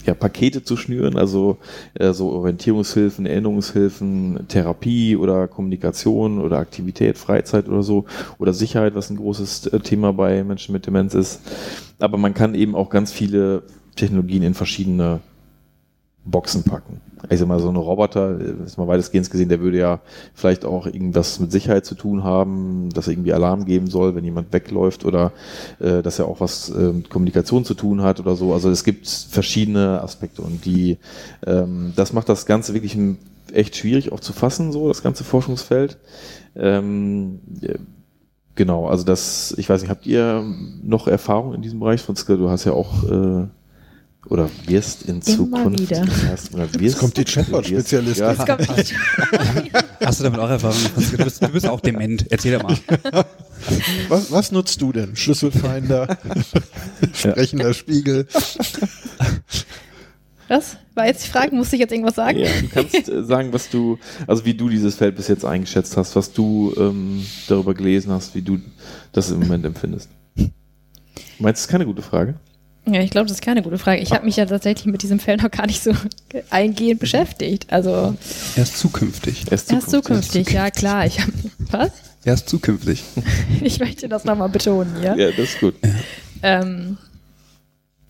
ja, 0.06 0.14
Pakete 0.14 0.64
zu 0.64 0.78
schnüren, 0.78 1.18
also 1.18 1.58
äh, 1.96 2.14
so 2.14 2.32
Orientierungshilfen, 2.32 3.26
Erinnerungshilfen, 3.26 4.48
Therapie 4.48 5.16
oder 5.16 5.48
Kommunikation 5.48 6.40
oder 6.40 6.58
Aktivität, 6.60 7.18
Freizeit 7.18 7.68
oder 7.68 7.84
so 7.84 8.06
oder 8.38 8.54
Sicherheit, 8.54 8.96
was 8.96 9.10
ein 9.10 9.18
großes 9.18 9.68
äh, 9.68 9.80
Thema 9.80 10.14
bei 10.14 10.44
Menschen 10.44 10.72
mit 10.74 10.88
Demenz 10.88 11.14
ist. 11.14 11.42
Aber 12.00 12.18
man 12.18 12.34
kann 12.34 12.56
eben 12.56 12.76
auch 12.76 12.90
ganz 12.90 13.12
viele 13.12 13.64
Technologien 13.96 14.44
in 14.44 14.54
verschiedene 14.54 15.20
Boxen 16.30 16.64
packen. 16.64 17.02
Ich 17.30 17.40
sag 17.40 17.48
mal, 17.48 17.60
so 17.60 17.70
ein 17.70 17.76
Roboter, 17.76 18.40
ist 18.40 18.78
mal 18.78 18.88
weitestgehend 18.88 19.30
gesehen, 19.30 19.50
der 19.50 19.60
würde 19.60 19.78
ja 19.78 20.00
vielleicht 20.34 20.66
auch 20.66 20.86
irgendwas 20.86 21.40
mit 21.40 21.52
Sicherheit 21.52 21.86
zu 21.86 21.96
tun 21.96 22.24
haben, 22.24 22.90
dass 22.94 23.08
er 23.08 23.14
irgendwie 23.14 23.34
Alarm 23.34 23.66
geben 23.66 23.88
soll, 23.88 24.16
wenn 24.16 24.24
jemand 24.24 24.54
wegläuft 24.54 25.04
oder 25.04 25.32
äh, 25.80 26.02
dass 26.04 26.20
er 26.20 26.28
auch 26.28 26.40
was 26.40 26.70
äh, 26.70 26.94
mit 26.94 27.10
Kommunikation 27.10 27.66
zu 27.66 27.74
tun 27.74 28.02
hat 28.02 28.20
oder 28.20 28.36
so. 28.36 28.54
Also 28.54 28.70
es 28.70 28.84
gibt 28.84 29.08
verschiedene 29.08 30.02
Aspekte 30.02 30.42
und 30.42 30.66
die, 30.66 30.98
ähm, 31.46 31.94
das 31.96 32.14
macht 32.14 32.30
das 32.30 32.46
Ganze 32.46 32.74
wirklich 32.74 32.98
echt 33.52 33.76
schwierig 33.76 34.12
auch 34.12 34.20
zu 34.20 34.34
fassen, 34.34 34.72
so 34.72 34.88
das 34.88 35.02
ganze 35.02 35.24
Forschungsfeld. 35.24 35.98
Ähm, 36.56 37.40
Genau, 38.58 38.88
also 38.88 39.04
das, 39.04 39.54
ich 39.60 39.70
weiß 39.70 39.82
nicht, 39.82 39.92
habt 39.92 40.08
ihr 40.08 40.44
noch 40.82 41.08
Erfahrung 41.08 41.54
in 41.54 41.62
diesem 41.62 41.80
Bereich? 41.80 42.02
Franziska, 42.02 42.36
du 42.36 42.50
hast 42.50 42.66
ja 42.66 42.74
auch 42.74 43.04
äh, 43.04 43.46
oder 44.30 44.50
wirst 44.66 45.04
in 45.04 45.16
Immer 45.16 45.22
Zukunft. 45.22 45.80
wieder. 45.82 46.06
Erst, 46.30 46.54
oder 46.54 46.64
wirst, 46.74 46.82
Jetzt 46.82 46.98
kommt 47.00 47.18
die 47.18 47.24
Chatbot-Spezialistin. 47.26 48.26
Ja. 48.26 48.48
Hast 50.04 50.20
du 50.20 50.24
damit 50.24 50.40
auch 50.40 50.50
Erfahrung? 50.50 50.78
Du 50.96 51.18
bist, 51.24 51.44
du 51.44 51.48
bist 51.50 51.68
auch 51.68 51.80
dement. 51.82 52.26
Erzähl 52.30 52.58
doch 52.58 52.64
mal. 52.64 52.78
Was, 54.08 54.32
was 54.32 54.52
nutzt 54.52 54.80
du 54.82 54.94
denn? 54.94 55.16
Schlüsselfinder, 55.16 56.18
sprechender 57.12 57.74
Spiegel. 57.74 58.28
Was? 60.48 60.78
War 60.96 61.08
jetzt 61.08 61.26
die 61.26 61.30
Frage, 61.30 61.56
musste 61.56 61.76
ich 61.76 61.82
jetzt 61.82 61.92
irgendwas 61.92 62.16
sagen? 62.16 62.40
Ja, 62.40 62.50
du 62.62 62.68
kannst 62.70 63.10
äh, 63.10 63.24
sagen, 63.24 63.52
was 63.52 63.70
du, 63.70 63.98
also 64.28 64.46
wie 64.46 64.54
du 64.54 64.70
dieses 64.70 64.96
Feld 64.96 65.16
bis 65.16 65.28
jetzt 65.28 65.44
eingeschätzt 65.44 65.98
hast, 65.98 66.16
was 66.16 66.32
du 66.32 66.74
ähm, 66.78 67.26
darüber 67.48 67.74
gelesen 67.74 68.12
hast, 68.12 68.34
wie 68.36 68.42
du 68.42 68.60
das 69.12 69.30
im 69.32 69.40
Moment 69.40 69.66
empfindest. 69.66 70.10
Du 70.36 70.44
meinst, 71.40 71.60
das 71.60 71.66
ist 71.66 71.68
keine 71.68 71.86
gute 71.86 72.02
Frage? 72.02 72.36
Ja, 72.90 73.02
ich 73.02 73.12
glaube, 73.12 73.28
das 73.28 73.38
ist 73.38 73.42
keine 73.42 73.62
gute 73.62 73.78
Frage. 73.78 74.02
Ich 74.02 74.12
habe 74.14 74.26
mich 74.26 74.38
ja 74.38 74.46
tatsächlich 74.46 74.86
mit 74.86 75.04
diesem 75.04 75.20
Feld 75.20 75.42
noch 75.44 75.52
gar 75.52 75.68
nicht 75.68 75.84
so 75.84 75.92
eingehend 76.50 77.00
beschäftigt. 77.00 77.68
Also 77.72 78.16
Erst 78.56 78.78
zukünftig. 78.78 79.46
Erst 79.52 79.72
erst 79.72 79.90
zukünftig, 79.92 80.50
ja 80.52 80.72
klar. 80.72 81.06
Ich 81.06 81.20
hab, 81.20 81.28
was? 81.72 81.92
Erst 82.24 82.50
zukünftig. 82.50 83.04
Ich 83.62 83.80
möchte 83.80 84.08
das 84.10 84.24
nochmal 84.26 84.50
betonen 84.50 84.96
hier. 85.00 85.16
Ja, 85.18 85.28
das 85.32 85.40
ist 85.50 85.60
gut. 85.60 85.76
Ähm, 86.44 86.98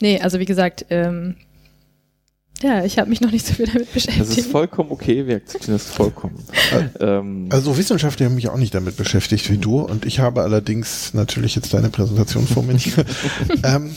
nee, 0.01 0.19
also 0.21 0.39
wie 0.39 0.45
gesagt, 0.45 0.85
ähm, 0.89 1.35
ja, 2.63 2.83
ich 2.83 2.97
habe 2.97 3.07
mich 3.09 3.21
noch 3.21 3.31
nicht 3.31 3.45
so 3.45 3.53
viel 3.53 3.67
damit 3.67 3.85
Das 3.87 3.93
beschäftigt. 3.93 4.37
ist 4.39 4.51
vollkommen 4.51 4.89
okay, 4.91 5.27
wir 5.27 5.35
akzeptieren 5.35 5.73
das 5.77 5.85
vollkommen. 5.85 6.43
ähm, 6.99 7.47
Also 7.51 7.77
Wissenschaftler 7.77 8.25
haben 8.25 8.33
mich 8.35 8.49
auch 8.49 8.57
nicht 8.57 8.73
damit 8.73 8.97
beschäftigt 8.97 9.51
wie 9.51 9.57
du 9.59 9.81
und 9.81 10.05
ich 10.07 10.19
habe 10.19 10.41
allerdings 10.41 11.13
natürlich 11.13 11.55
jetzt 11.55 11.73
deine 11.75 11.89
Präsentation 11.89 12.47
vor 12.47 12.63
mir 12.63 12.75
ähm, 13.63 13.95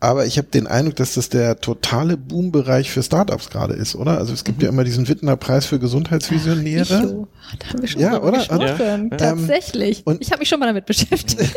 aber 0.00 0.24
ich 0.26 0.38
habe 0.38 0.48
den 0.48 0.66
Eindruck, 0.66 0.96
dass 0.96 1.14
das 1.14 1.28
der 1.28 1.60
totale 1.60 2.16
Boombereich 2.16 2.90
für 2.90 3.02
Startups 3.02 3.50
gerade 3.50 3.74
ist, 3.74 3.94
oder? 3.94 4.18
Also 4.18 4.32
es 4.32 4.44
gibt 4.44 4.62
ja 4.62 4.68
immer 4.70 4.82
diesen 4.84 5.06
Wittner 5.08 5.36
Preis 5.36 5.66
für 5.66 5.78
Gesundheitsvisionäre. 5.78 6.82
Icho, 7.02 7.28
da 7.58 7.66
haben 7.68 7.80
wir 7.82 7.88
schon 7.88 8.00
Ja, 8.00 8.20
oder? 8.22 8.38
gesprochen. 8.38 9.08
Ja. 9.12 9.16
Tatsächlich. 9.16 10.02
und- 10.06 10.20
ich 10.22 10.30
habe 10.32 10.40
mich 10.40 10.48
schon 10.48 10.58
mal 10.60 10.66
damit 10.66 10.86
beschäftigt. 10.86 11.40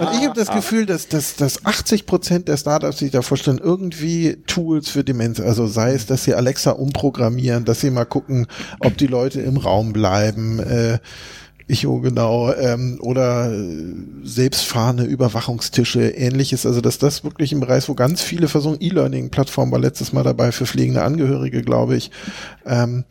Und 0.00 0.08
ich 0.14 0.26
habe 0.26 0.32
das 0.34 0.50
Gefühl, 0.50 0.86
dass, 0.86 1.08
dass, 1.08 1.34
dass 1.36 1.64
80 1.66 2.06
Prozent 2.06 2.48
der 2.48 2.56
Startups 2.56 2.98
sich 2.98 3.10
da 3.10 3.22
vorstellen, 3.22 3.58
irgendwie 3.62 4.36
Tools 4.46 4.88
für 4.88 5.02
Demenz, 5.04 5.40
also 5.40 5.66
sei 5.66 5.92
es, 5.94 6.06
dass 6.06 6.24
sie 6.24 6.34
Alexa 6.34 6.70
umprogrammieren, 6.72 7.64
dass 7.64 7.80
sie 7.80 7.90
mal 7.90 8.04
gucken, 8.04 8.46
ob 8.80 8.96
die 8.96 9.06
Leute 9.08 9.40
im 9.40 9.56
Raum 9.56 9.92
bleiben, 9.92 10.60
äh, 10.60 10.98
ich 11.70 11.86
oh 11.86 12.00
genau, 12.00 12.52
ähm, 12.52 12.98
oder 13.00 13.52
äh, 13.52 13.94
selbstfahrende 14.24 15.04
Überwachungstische, 15.04 16.08
ähnliches. 16.10 16.66
Also 16.66 16.80
dass 16.80 16.98
das 16.98 17.24
wirklich 17.24 17.52
im 17.52 17.60
Bereich, 17.60 17.88
wo 17.88 17.94
ganz 17.94 18.22
viele 18.22 18.48
versuchen, 18.48 18.78
E-Learning-Plattform 18.80 19.70
war 19.70 19.78
letztes 19.78 20.12
Mal 20.12 20.24
dabei 20.24 20.52
für 20.52 20.66
pflegende 20.66 21.02
Angehörige, 21.02 21.62
glaube 21.62 21.96
ich. 21.96 22.10
Ähm, 22.66 23.04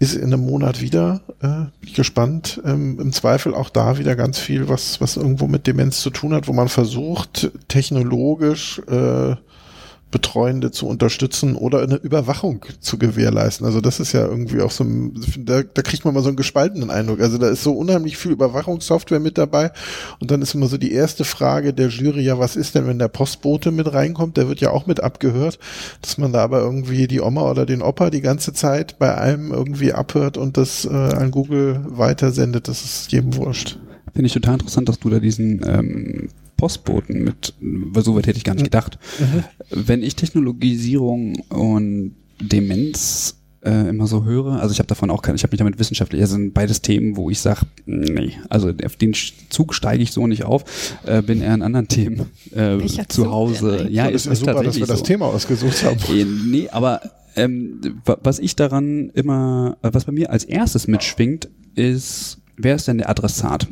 ist 0.00 0.14
in 0.14 0.32
einem 0.32 0.40
Monat 0.40 0.80
wieder. 0.80 1.20
Äh, 1.40 1.92
gespannt. 1.94 2.60
Ähm, 2.64 2.98
Im 2.98 3.12
Zweifel 3.12 3.54
auch 3.54 3.68
da 3.68 3.98
wieder 3.98 4.16
ganz 4.16 4.38
viel, 4.38 4.68
was, 4.68 5.00
was 5.00 5.16
irgendwo 5.16 5.46
mit 5.46 5.66
Demenz 5.66 6.00
zu 6.00 6.10
tun 6.10 6.32
hat, 6.34 6.48
wo 6.48 6.52
man 6.52 6.68
versucht, 6.68 7.50
technologisch 7.68 8.80
äh, 8.88 9.36
Betreuende 10.10 10.70
zu 10.70 10.86
unterstützen 10.86 11.54
oder 11.54 11.82
eine 11.82 11.96
Überwachung 11.96 12.64
zu 12.80 12.98
gewährleisten. 12.98 13.64
Also 13.64 13.80
das 13.80 14.00
ist 14.00 14.12
ja 14.12 14.26
irgendwie 14.26 14.60
auch 14.60 14.70
so, 14.70 14.84
ein, 14.84 15.14
da, 15.38 15.62
da 15.62 15.82
kriegt 15.82 16.04
man 16.04 16.14
mal 16.14 16.22
so 16.22 16.28
einen 16.28 16.36
gespaltenen 16.36 16.90
Eindruck. 16.90 17.20
Also 17.20 17.38
da 17.38 17.48
ist 17.48 17.62
so 17.62 17.72
unheimlich 17.72 18.16
viel 18.16 18.32
Überwachungssoftware 18.32 19.20
mit 19.20 19.38
dabei 19.38 19.70
und 20.18 20.30
dann 20.30 20.42
ist 20.42 20.54
immer 20.54 20.66
so 20.66 20.78
die 20.78 20.92
erste 20.92 21.24
Frage 21.24 21.72
der 21.72 21.88
Jury, 21.88 22.22
ja, 22.22 22.38
was 22.38 22.56
ist 22.56 22.74
denn, 22.74 22.86
wenn 22.86 22.98
der 22.98 23.08
Postbote 23.08 23.70
mit 23.70 23.92
reinkommt? 23.92 24.36
Der 24.36 24.48
wird 24.48 24.60
ja 24.60 24.70
auch 24.70 24.86
mit 24.86 25.00
abgehört, 25.00 25.58
dass 26.02 26.18
man 26.18 26.32
da 26.32 26.42
aber 26.42 26.60
irgendwie 26.60 27.06
die 27.06 27.20
Oma 27.20 27.48
oder 27.48 27.64
den 27.64 27.82
Opa 27.82 28.10
die 28.10 28.20
ganze 28.20 28.52
Zeit 28.52 28.98
bei 28.98 29.14
allem 29.14 29.52
irgendwie 29.52 29.92
abhört 29.92 30.36
und 30.36 30.56
das 30.56 30.84
äh, 30.84 30.88
an 30.88 31.30
Google 31.30 31.84
weitersendet. 31.86 32.66
Das 32.66 32.84
ist 32.84 33.12
jedem 33.12 33.36
wurscht. 33.36 33.78
Finde 34.12 34.26
ich 34.26 34.32
total 34.32 34.54
interessant, 34.54 34.88
dass 34.88 34.98
du 34.98 35.08
da 35.08 35.20
diesen 35.20 35.62
ähm, 35.64 36.28
Postboten 36.60 37.24
mit, 37.24 37.54
weil 37.60 38.04
so 38.04 38.14
weit 38.14 38.26
hätte 38.26 38.36
ich 38.38 38.44
gar 38.44 38.54
nicht 38.54 38.64
gedacht. 38.64 38.98
Wenn 39.70 40.02
ich 40.02 40.14
Technologisierung 40.14 41.36
und 41.48 42.14
Demenz 42.40 43.36
äh, 43.64 43.88
immer 43.88 44.06
so 44.06 44.24
höre, 44.24 44.60
also 44.60 44.72
ich 44.72 44.78
habe 44.78 44.86
davon 44.86 45.10
auch 45.10 45.22
keine, 45.22 45.36
ich 45.36 45.42
habe 45.42 45.52
mich 45.52 45.58
damit 45.58 45.78
wissenschaftlich, 45.78 46.20
also 46.20 46.36
sind 46.36 46.54
beides 46.54 46.80
Themen, 46.82 47.16
wo 47.16 47.28
ich 47.30 47.40
sage, 47.40 47.60
nee, 47.86 48.32
also 48.48 48.72
auf 48.84 48.96
den 48.96 49.14
Zug 49.50 49.74
steige 49.74 50.02
ich 50.02 50.12
so 50.12 50.26
nicht 50.26 50.44
auf, 50.44 50.64
äh, 51.06 51.22
bin 51.22 51.40
eher 51.42 51.54
in 51.54 51.62
anderen 51.62 51.88
Themen 51.88 52.26
äh, 52.54 52.78
zu 53.08 53.30
Hause. 53.30 53.86
Ja, 53.90 54.06
ist 54.06 54.26
ja 54.26 54.34
super, 54.34 54.62
dass 54.62 54.78
wir 54.78 54.86
das 54.86 54.98
so. 55.00 55.04
Thema 55.04 55.26
ausgesucht 55.26 55.82
haben. 55.84 55.98
Eh, 56.14 56.24
Nee, 56.24 56.68
aber 56.70 57.00
ähm, 57.36 57.80
wa- 58.04 58.18
was 58.22 58.38
ich 58.38 58.56
daran 58.56 59.10
immer, 59.14 59.76
äh, 59.82 59.90
was 59.92 60.04
bei 60.06 60.12
mir 60.12 60.30
als 60.30 60.44
erstes 60.44 60.88
mitschwingt, 60.88 61.48
ist, 61.74 62.38
wer 62.62 62.74
ist 62.74 62.88
denn 62.88 62.98
der 62.98 63.10
Adressat? 63.10 63.66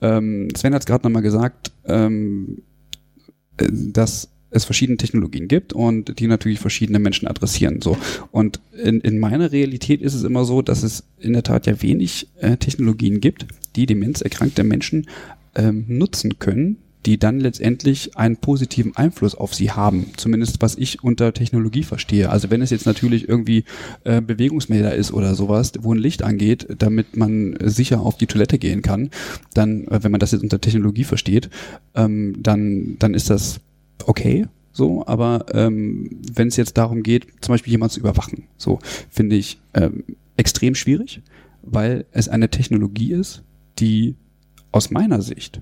Ähm, 0.00 0.48
Sven 0.56 0.74
hat 0.74 0.82
es 0.82 0.86
gerade 0.86 1.04
nochmal 1.04 1.22
gesagt, 1.22 1.72
ähm, 1.86 2.62
äh, 3.56 3.68
dass 3.70 4.28
es 4.52 4.64
verschiedene 4.64 4.98
Technologien 4.98 5.48
gibt 5.48 5.72
und 5.72 6.18
die 6.18 6.26
natürlich 6.26 6.60
verschiedene 6.60 6.98
Menschen 6.98 7.26
adressieren. 7.26 7.80
So. 7.80 7.96
Und 8.30 8.60
in, 8.72 9.00
in 9.00 9.18
meiner 9.18 9.50
Realität 9.50 10.02
ist 10.02 10.14
es 10.14 10.24
immer 10.24 10.44
so, 10.44 10.62
dass 10.62 10.82
es 10.82 11.04
in 11.18 11.32
der 11.32 11.42
Tat 11.42 11.66
ja 11.66 11.80
wenig 11.80 12.28
äh, 12.38 12.56
Technologien 12.58 13.20
gibt, 13.20 13.46
die 13.76 13.86
demenzerkrankte 13.86 14.62
Menschen 14.62 15.06
ähm, 15.54 15.84
nutzen 15.88 16.38
können, 16.38 16.78
die 17.06 17.18
dann 17.18 17.40
letztendlich 17.40 18.16
einen 18.16 18.36
positiven 18.36 18.96
Einfluss 18.96 19.34
auf 19.34 19.54
sie 19.54 19.72
haben. 19.72 20.06
Zumindest 20.16 20.62
was 20.62 20.76
ich 20.76 21.02
unter 21.02 21.32
Technologie 21.32 21.82
verstehe. 21.82 22.30
Also 22.30 22.50
wenn 22.50 22.62
es 22.62 22.70
jetzt 22.70 22.86
natürlich 22.86 23.28
irgendwie 23.28 23.64
äh, 24.04 24.20
Bewegungsmelder 24.20 24.94
ist 24.94 25.12
oder 25.12 25.34
sowas, 25.34 25.72
wo 25.80 25.92
ein 25.92 25.98
Licht 25.98 26.22
angeht, 26.22 26.66
damit 26.78 27.16
man 27.16 27.56
sicher 27.60 28.00
auf 28.00 28.16
die 28.16 28.26
Toilette 28.26 28.58
gehen 28.58 28.82
kann, 28.82 29.10
dann, 29.54 29.86
äh, 29.88 30.02
wenn 30.02 30.12
man 30.12 30.20
das 30.20 30.32
jetzt 30.32 30.42
unter 30.42 30.60
Technologie 30.60 31.04
versteht, 31.04 31.50
ähm, 31.94 32.36
dann, 32.40 32.96
dann 32.98 33.14
ist 33.14 33.30
das 33.30 33.60
okay. 34.06 34.46
So, 34.72 35.06
aber 35.06 35.46
ähm, 35.52 36.20
wenn 36.34 36.48
es 36.48 36.56
jetzt 36.56 36.78
darum 36.78 37.02
geht, 37.02 37.26
zum 37.40 37.52
Beispiel 37.52 37.72
jemanden 37.72 37.94
zu 37.94 38.00
überwachen, 38.00 38.44
so 38.56 38.78
finde 39.10 39.36
ich 39.36 39.60
ähm, 39.74 40.04
extrem 40.36 40.74
schwierig, 40.74 41.20
weil 41.62 42.06
es 42.12 42.28
eine 42.28 42.48
Technologie 42.48 43.12
ist, 43.12 43.42
die 43.78 44.16
aus 44.70 44.90
meiner 44.90 45.20
Sicht 45.20 45.60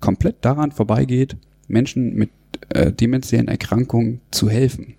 komplett 0.00 0.44
daran 0.44 0.72
vorbeigeht, 0.72 1.36
Menschen 1.68 2.14
mit 2.14 2.30
äh, 2.70 2.92
demenziellen 2.92 3.48
Erkrankungen 3.48 4.20
zu 4.30 4.48
helfen. 4.48 4.94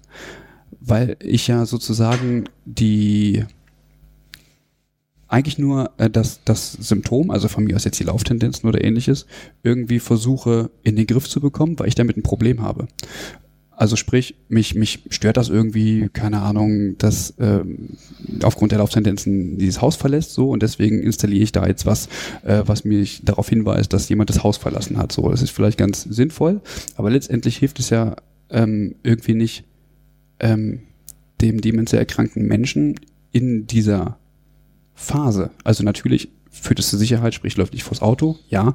Weil 0.80 1.18
ich 1.19 1.48
ja 1.48 1.65
sozusagen 1.65 2.45
die 2.65 3.44
eigentlich 5.28 5.57
nur 5.57 5.91
äh, 5.98 6.10
das, 6.10 6.41
das 6.45 6.72
Symptom, 6.74 7.32
also 7.32 7.48
von 7.48 7.64
mir 7.64 7.76
aus 7.76 7.84
jetzt 7.84 7.99
die 7.99 8.06
Lauftendenzen 8.06 8.68
oder 8.68 8.84
ähnliches, 8.84 9.26
irgendwie 9.64 9.99
versuche 9.99 10.69
in 10.84 10.95
den 10.95 11.07
Griff 11.07 11.28
zu 11.28 11.41
bekommen, 11.41 11.78
weil 11.80 11.88
ich 11.88 11.95
damit 11.95 12.18
ein 12.18 12.24
Problem 12.24 12.61
habe. 12.61 12.88
Also 13.80 13.95
sprich, 13.95 14.34
mich, 14.49 14.74
mich 14.74 15.04
stört 15.12 15.38
das 15.38 15.49
irgendwie, 15.49 16.10
keine 16.12 16.41
Ahnung, 16.41 16.98
dass 16.98 17.36
ähm, 17.40 17.90
aufgrund 18.41 18.72
der 18.72 18.80
Lauftendenzen 18.80 19.60
dieses 19.60 19.82
Haus 19.82 19.95
verlässt 19.95 20.34
so 20.34 20.49
und 20.49 20.64
deswegen 20.64 20.99
installiere 21.04 21.44
ich 21.44 21.52
da 21.52 21.68
jetzt 21.68 21.86
was, 21.86 22.08
äh, 22.44 22.64
was 22.66 22.86
mich 22.86 23.22
darauf 23.24 23.48
hinweist, 23.48 23.94
dass 23.94 24.10
jemand 24.10 24.32
das 24.32 24.44
Haus 24.44 24.58
verlassen 24.58 24.98
hat. 24.98 25.12
So, 25.12 25.30
das 25.30 25.44
ist 25.44 25.52
vielleicht 25.52 25.78
ganz 25.78 26.02
sinnvoll, 26.02 26.62
aber 26.95 27.12
letztendlich 27.12 27.58
hilft 27.58 27.78
es 27.78 27.91
ja 27.91 28.16
ähm, 28.49 28.95
irgendwie 29.04 29.36
nicht 29.36 29.64
ähm, 30.40 30.82
dem 31.40 31.62
demenziell 31.62 31.99
erkrankten 31.99 32.48
Menschen 32.48 32.99
in 33.32 33.68
dieser 33.68 34.18
Phase. 34.95 35.52
Also 35.64 35.84
natürlich 35.84 36.30
führt 36.49 36.80
es 36.80 36.90
zur 36.90 36.98
Sicherheit, 36.98 37.36
sprich 37.36 37.58
läuft 37.58 37.74
nicht 37.74 37.84
vors 37.84 38.02
Auto, 38.02 38.40
ja, 38.49 38.74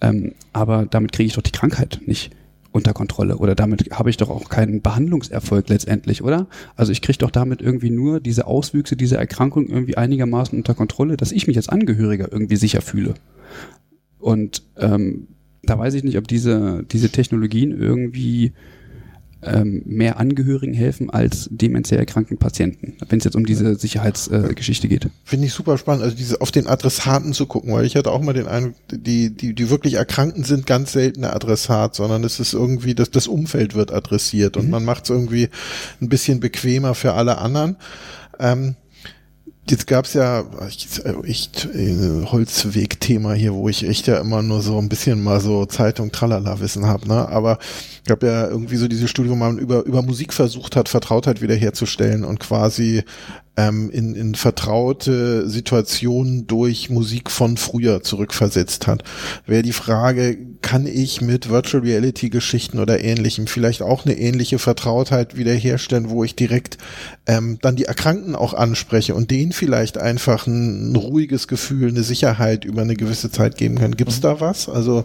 ähm, 0.00 0.32
aber 0.54 0.86
damit 0.86 1.12
kriege 1.12 1.26
ich 1.26 1.34
doch 1.34 1.42
die 1.42 1.52
Krankheit 1.52 2.00
nicht 2.06 2.30
unter 2.78 2.94
Kontrolle 2.94 3.36
oder 3.36 3.54
damit 3.54 3.90
habe 3.92 4.10
ich 4.10 4.16
doch 4.16 4.30
auch 4.30 4.48
keinen 4.48 4.80
Behandlungserfolg 4.80 5.68
letztendlich, 5.68 6.22
oder? 6.22 6.46
Also 6.76 6.92
ich 6.92 7.02
kriege 7.02 7.18
doch 7.18 7.30
damit 7.30 7.60
irgendwie 7.60 7.90
nur 7.90 8.20
diese 8.20 8.46
Auswüchse 8.46 8.96
dieser 8.96 9.18
Erkrankung 9.18 9.66
irgendwie 9.68 9.96
einigermaßen 9.96 10.56
unter 10.58 10.74
Kontrolle, 10.74 11.16
dass 11.16 11.32
ich 11.32 11.46
mich 11.46 11.56
als 11.56 11.68
Angehöriger 11.68 12.32
irgendwie 12.32 12.56
sicher 12.56 12.80
fühle. 12.80 13.14
Und 14.18 14.62
ähm, 14.76 15.28
da 15.62 15.78
weiß 15.78 15.94
ich 15.94 16.04
nicht, 16.04 16.16
ob 16.16 16.26
diese, 16.26 16.84
diese 16.90 17.10
Technologien 17.10 17.72
irgendwie 17.72 18.52
ähm, 19.42 19.82
mehr 19.86 20.18
Angehörigen 20.18 20.74
helfen 20.74 21.10
als 21.10 21.48
demenziell 21.50 22.00
erkrankten 22.00 22.38
Patienten, 22.38 22.96
wenn 23.08 23.18
es 23.18 23.24
jetzt 23.24 23.36
um 23.36 23.46
diese 23.46 23.76
Sicherheitsgeschichte 23.76 24.86
äh, 24.86 24.90
geht. 24.90 25.08
Finde 25.24 25.46
ich 25.46 25.52
super 25.52 25.78
spannend, 25.78 26.02
also 26.02 26.16
diese 26.16 26.40
auf 26.40 26.50
den 26.50 26.66
Adressaten 26.66 27.32
zu 27.32 27.46
gucken, 27.46 27.72
weil 27.72 27.84
ich 27.84 27.94
hatte 27.94 28.10
auch 28.10 28.20
mal 28.20 28.32
den 28.32 28.48
Eindruck, 28.48 28.74
die, 28.90 29.30
die, 29.30 29.54
die 29.54 29.70
wirklich 29.70 29.94
Erkrankten 29.94 30.42
sind 30.42 30.66
ganz 30.66 30.92
selten 30.92 31.22
der 31.22 31.36
Adressat, 31.36 31.94
sondern 31.94 32.24
es 32.24 32.40
ist 32.40 32.52
irgendwie, 32.52 32.94
das, 32.94 33.10
das 33.10 33.28
Umfeld 33.28 33.74
wird 33.74 33.92
adressiert 33.92 34.56
und 34.56 34.70
man 34.70 34.84
macht 34.84 35.04
es 35.04 35.10
irgendwie 35.10 35.48
ein 36.00 36.08
bisschen 36.08 36.40
bequemer 36.40 36.94
für 36.94 37.12
alle 37.12 37.38
anderen. 37.38 37.76
Ähm, 38.40 38.74
Jetzt 39.70 39.86
gab's 39.86 40.14
ja 40.14 40.44
ich, 40.66 40.88
echt 41.24 41.66
äh, 41.74 42.24
Holzweg-Thema 42.24 43.34
hier, 43.34 43.52
wo 43.52 43.68
ich 43.68 43.86
echt 43.86 44.06
ja 44.06 44.18
immer 44.18 44.42
nur 44.42 44.62
so 44.62 44.78
ein 44.78 44.88
bisschen 44.88 45.22
mal 45.22 45.40
so 45.40 45.66
Zeitung 45.66 46.10
Tralala 46.10 46.58
Wissen 46.60 46.86
habe, 46.86 47.06
ne? 47.06 47.28
Aber 47.28 47.58
gab 48.08 48.24
ja 48.24 48.48
irgendwie 48.48 48.76
so 48.76 48.88
diese 48.88 49.06
Studie, 49.06 49.30
wo 49.30 49.36
man 49.36 49.58
über 49.58 49.84
über 49.84 50.02
Musik 50.02 50.32
versucht 50.32 50.74
hat, 50.74 50.88
Vertrautheit 50.88 51.40
wiederherzustellen 51.40 52.24
und 52.24 52.40
quasi 52.40 53.04
ähm, 53.56 53.90
in, 53.90 54.14
in 54.14 54.34
vertraute 54.34 55.48
Situationen 55.48 56.46
durch 56.46 56.90
Musik 56.90 57.30
von 57.30 57.56
früher 57.56 58.02
zurückversetzt 58.02 58.86
hat. 58.86 59.02
Wäre 59.46 59.62
die 59.62 59.72
Frage, 59.72 60.38
kann 60.62 60.86
ich 60.86 61.20
mit 61.20 61.48
Virtual 61.50 61.82
Reality 61.82 62.30
Geschichten 62.30 62.78
oder 62.78 63.02
ähnlichem 63.02 63.46
vielleicht 63.46 63.82
auch 63.82 64.06
eine 64.06 64.16
ähnliche 64.16 64.58
Vertrautheit 64.58 65.36
wiederherstellen, 65.36 66.08
wo 66.08 66.24
ich 66.24 66.36
direkt 66.36 66.78
ähm, 67.26 67.58
dann 67.60 67.76
die 67.76 67.84
Erkrankten 67.84 68.36
auch 68.36 68.54
anspreche 68.54 69.14
und 69.14 69.30
denen 69.30 69.52
vielleicht 69.52 69.98
einfach 69.98 70.46
ein, 70.46 70.92
ein 70.92 70.96
ruhiges 70.96 71.48
Gefühl, 71.48 71.88
eine 71.88 72.02
Sicherheit 72.02 72.64
über 72.64 72.82
eine 72.82 72.94
gewisse 72.94 73.30
Zeit 73.30 73.56
geben 73.56 73.76
kann. 73.76 73.96
Gibt's 73.96 74.20
da 74.20 74.40
was? 74.40 74.68
Also 74.68 75.04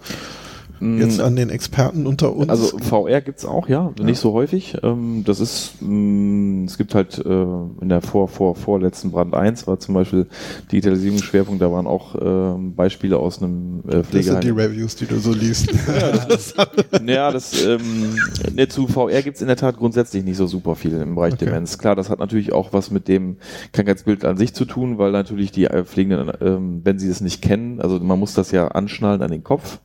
Jetzt 0.82 1.22
an 1.22 1.36
den 1.36 1.50
Experten 1.50 2.06
unter 2.08 2.36
uns. 2.36 2.50
Also 2.50 2.78
VR 2.80 3.22
gibt's 3.22 3.45
auch, 3.45 3.70
ja, 3.70 3.91
nicht 4.02 4.20
so 4.20 4.34
häufig. 4.34 4.76
Ähm, 4.84 5.24
das 5.26 5.40
ist, 5.40 5.76
mh, 5.82 6.66
es 6.66 6.78
gibt 6.78 6.94
halt 6.94 7.20
äh, 7.26 7.30
in 7.32 7.88
der 7.90 8.02
vor, 8.02 8.28
vor, 8.28 8.56
vorletzten 8.56 9.12
Brand 9.12 9.34
1 9.34 9.66
war 9.66 9.80
zum 9.80 9.94
Beispiel 9.95 10.28
Digitalisierungsschwerpunkt, 10.72 11.62
da 11.62 11.72
waren 11.72 11.88
auch 11.88 12.16
äh, 12.16 12.58
Beispiele 12.76 13.18
aus 13.18 13.41
einem 13.41 13.84
äh, 13.88 13.91
das 13.91 14.08
Pflegeheim. 14.08 14.41
sind 14.41 14.44
die 14.44 14.62
Reviews, 14.62 14.95
die 14.98 15.06
du 15.06 15.20
so 15.20 15.32
liest. 15.32 15.70
Ja, 17.06 17.32
das, 17.32 17.66
ähm, 17.66 18.16
ne, 18.54 18.68
zu 18.68 18.88
VR 18.88 19.22
gibt's 19.22 19.41
in 19.41 19.48
der 19.48 19.58
Tat 19.58 19.78
grundsätzlich 19.78 20.24
nicht 20.24 20.38
so 20.38 20.48
super 20.48 20.76
viel 20.76 20.94
im 20.94 21.16
Bereich 21.16 21.34
Okay. 21.34 21.45
Demenz. 21.45 21.78
Klar, 21.78 21.95
das 21.95 22.10
hat 22.10 22.20
natürlich 22.20 22.54
auch 22.54 22.74
was 22.74 22.91
mit 22.91 23.08
dem 23.08 23.38
Krankheitsbild 23.72 24.26
an 24.26 24.38
sich 24.38 24.54
zu 24.54 24.66
tun, 24.66 24.98
weil 24.98 25.12
natürlich 25.12 25.52
die 25.52 25.66
äh, 25.66 25.84
Pflegenden, 25.84 26.32
ähm, 26.41 26.82
wenn 26.84 27.00
sie 27.00 27.08
das 27.10 27.22
nicht 27.22 27.41
kennen, 27.41 27.80
also 27.82 28.00
man 28.00 28.20
muss 28.20 28.34
das 28.34 28.52
ja 28.52 28.68
anschnallen 28.70 29.22
an 29.22 29.32
den 29.32 29.44
Kopf, 29.44 29.80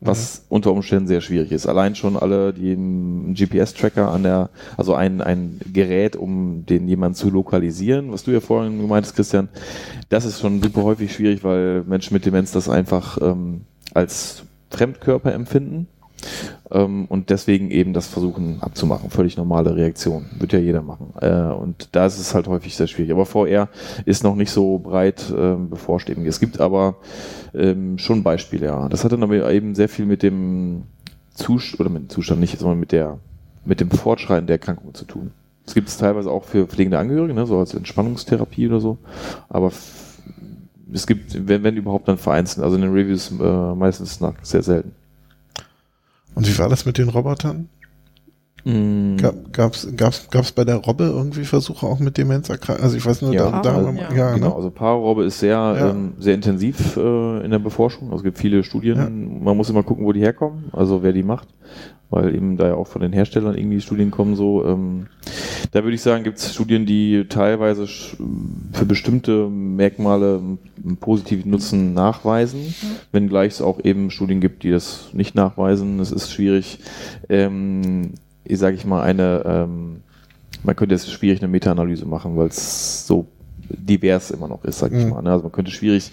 was 0.00 0.44
unter 0.48 0.72
Umständen 0.72 1.06
sehr 1.06 1.20
schwierig 1.20 1.52
ist. 1.52 1.66
Allein 1.66 1.94
schon 1.94 2.16
alle, 2.16 2.52
die 2.52 2.72
einen 2.72 3.34
GPS-Tracker 3.34 4.10
an 4.10 4.22
der, 4.22 4.50
also 4.76 4.94
ein, 4.94 5.20
ein 5.20 5.60
Gerät, 5.72 6.16
um 6.16 6.64
den 6.66 6.88
jemanden 6.88 7.16
zu 7.16 7.30
lokalisieren, 7.30 8.12
was 8.12 8.24
du 8.24 8.30
ja 8.30 8.40
vorhin 8.40 8.80
gemeint 8.80 9.06
hast, 9.06 9.14
Christian, 9.14 9.48
das 10.08 10.24
ist 10.24 10.40
schon 10.40 10.62
super 10.62 10.82
häufig 10.82 11.12
schwierig, 11.12 11.44
weil 11.44 11.82
Menschen 11.84 12.14
mit 12.14 12.26
Demenz 12.26 12.52
das 12.52 12.68
einfach 12.68 13.18
ähm, 13.20 13.62
als 13.92 14.42
Fremdkörper 14.70 15.32
empfinden 15.32 15.86
ähm, 16.70 17.06
und 17.06 17.30
deswegen 17.30 17.70
eben 17.70 17.92
das 17.92 18.06
versuchen 18.06 18.58
abzumachen. 18.60 19.10
Völlig 19.10 19.36
normale 19.36 19.76
Reaktion. 19.76 20.26
Wird 20.38 20.52
ja 20.52 20.58
jeder 20.58 20.82
machen. 20.82 21.12
Äh, 21.20 21.52
und 21.52 21.88
da 21.92 22.06
ist 22.06 22.18
es 22.18 22.34
halt 22.34 22.48
häufig 22.48 22.76
sehr 22.76 22.86
schwierig. 22.86 23.12
Aber 23.12 23.26
VR 23.26 23.68
ist 24.04 24.24
noch 24.24 24.34
nicht 24.34 24.50
so 24.50 24.78
breit 24.78 25.32
ähm, 25.36 25.70
beforscht 25.70 26.10
eben. 26.10 26.24
Es 26.26 26.40
gibt 26.40 26.60
aber 26.60 26.96
ähm, 27.54 27.98
schon 27.98 28.22
Beispiele, 28.22 28.66
ja. 28.66 28.88
Das 28.88 29.04
hat 29.04 29.12
dann 29.12 29.22
aber 29.22 29.50
eben 29.50 29.74
sehr 29.74 29.88
viel 29.88 30.06
mit 30.06 30.22
dem 30.22 30.84
Zustand, 31.34 31.80
oder 31.80 31.90
mit 31.90 32.02
dem 32.02 32.08
Zustand 32.08 32.40
nicht, 32.40 32.58
sondern 32.58 32.80
mit 32.80 32.92
der, 32.92 33.18
mit 33.64 33.80
dem 33.80 33.90
Fortschreiten 33.90 34.46
der 34.46 34.54
Erkrankung 34.54 34.94
zu 34.94 35.04
tun. 35.04 35.32
Das 35.64 35.74
gibt 35.74 35.88
es 35.88 35.96
teilweise 35.96 36.30
auch 36.30 36.44
für 36.44 36.66
pflegende 36.66 36.98
Angehörige, 36.98 37.34
ne, 37.34 37.46
so 37.46 37.58
als 37.58 37.74
Entspannungstherapie 37.74 38.68
oder 38.68 38.80
so. 38.80 38.98
Aber 39.48 39.72
es 40.92 41.06
gibt, 41.06 41.48
wenn, 41.48 41.62
wenn 41.62 41.76
überhaupt, 41.76 42.08
dann 42.08 42.18
vereinzelt, 42.18 42.62
also 42.62 42.76
in 42.76 42.82
den 42.82 42.92
Reviews 42.92 43.32
äh, 43.40 43.74
meistens 43.74 44.20
sehr 44.42 44.62
selten. 44.62 44.92
Und 46.34 46.46
wie 46.46 46.58
war 46.58 46.68
das 46.68 46.84
mit 46.84 46.98
den 46.98 47.08
Robotern? 47.08 47.68
Mm. 48.64 49.16
Gab, 49.18 49.52
gab's, 49.52 49.86
gab's, 49.94 50.28
gab's 50.30 50.52
bei 50.52 50.64
der 50.64 50.76
Robbe 50.76 51.04
irgendwie 51.04 51.44
Versuche 51.44 51.86
auch 51.86 51.98
mit 51.98 52.16
Demenz 52.16 52.48
Also 52.50 52.96
ich 52.96 53.04
weiß 53.04 53.20
nur, 53.22 53.34
Ja, 53.34 53.50
da, 53.50 53.60
da 53.60 53.74
also- 53.74 53.88
haben 53.88 53.96
wir, 53.96 54.02
ja. 54.10 54.14
ja, 54.16 54.34
Genau, 54.34 54.48
ne? 54.48 54.54
also 54.56 54.70
Pararobbe 54.70 55.24
ist 55.24 55.38
sehr, 55.38 55.50
Ja. 55.56 55.90
ähm, 55.90 56.14
sehr 56.18 56.34
intensiv 56.34 56.96
äh, 56.96 57.44
in 57.44 57.50
der 57.50 57.58
Beforschung. 57.58 58.04
Also 58.08 58.18
es 58.18 58.22
gibt 58.24 58.38
viele 58.38 58.64
Studien. 58.64 58.96
Ja. 58.96 59.08
Man 59.44 59.56
muss 59.56 59.68
immer 59.68 59.82
gucken, 59.82 60.06
wo 60.06 60.12
die 60.12 60.20
herkommen, 60.20 60.64
also 60.72 61.02
wer 61.02 61.12
die 61.12 61.22
macht, 61.22 61.48
weil 62.08 62.34
eben 62.34 62.56
da 62.56 62.68
ja 62.68 62.74
auch 62.74 62.86
von 62.86 63.02
den 63.02 63.12
Herstellern 63.12 63.54
irgendwie 63.56 63.80
Studien 63.82 64.10
kommen. 64.10 64.34
So, 64.34 64.64
ähm, 64.64 65.08
da 65.72 65.82
würde 65.82 65.94
ich 65.96 66.02
sagen, 66.02 66.24
gibt 66.24 66.38
es 66.38 66.54
Studien, 66.54 66.86
die 66.86 67.26
teilweise 67.28 67.86
für 67.86 68.86
bestimmte 68.86 69.48
Merkmale 69.48 70.40
einen 70.82 70.96
positiven 70.96 71.50
Nutzen 71.50 71.92
nachweisen, 71.92 72.74
wenngleich 73.12 73.54
es 73.54 73.60
auch 73.62 73.78
eben 73.84 74.10
Studien 74.10 74.40
gibt, 74.40 74.62
die 74.62 74.70
das 74.70 75.10
nicht 75.12 75.34
nachweisen. 75.34 75.98
Es 76.00 76.12
ist 76.12 76.30
schwierig, 76.32 76.78
ähm, 77.28 78.12
sage 78.50 78.76
ich 78.76 78.84
mal, 78.84 79.02
eine 79.02 79.42
ähm, 79.46 80.00
man 80.62 80.76
könnte 80.76 80.94
jetzt 80.94 81.10
schwierig 81.10 81.40
eine 81.42 81.48
Meta-Analyse 81.48 82.06
machen, 82.06 82.36
weil 82.36 82.48
es 82.48 83.06
so 83.06 83.26
divers 83.68 84.30
immer 84.30 84.48
noch 84.48 84.64
ist, 84.64 84.78
sag 84.78 84.92
ich 84.92 85.04
Mhm. 85.04 85.10
mal. 85.10 85.22
ne? 85.22 85.30
Also 85.32 85.42
man 85.42 85.52
könnte 85.52 85.70
schwierig 85.70 86.10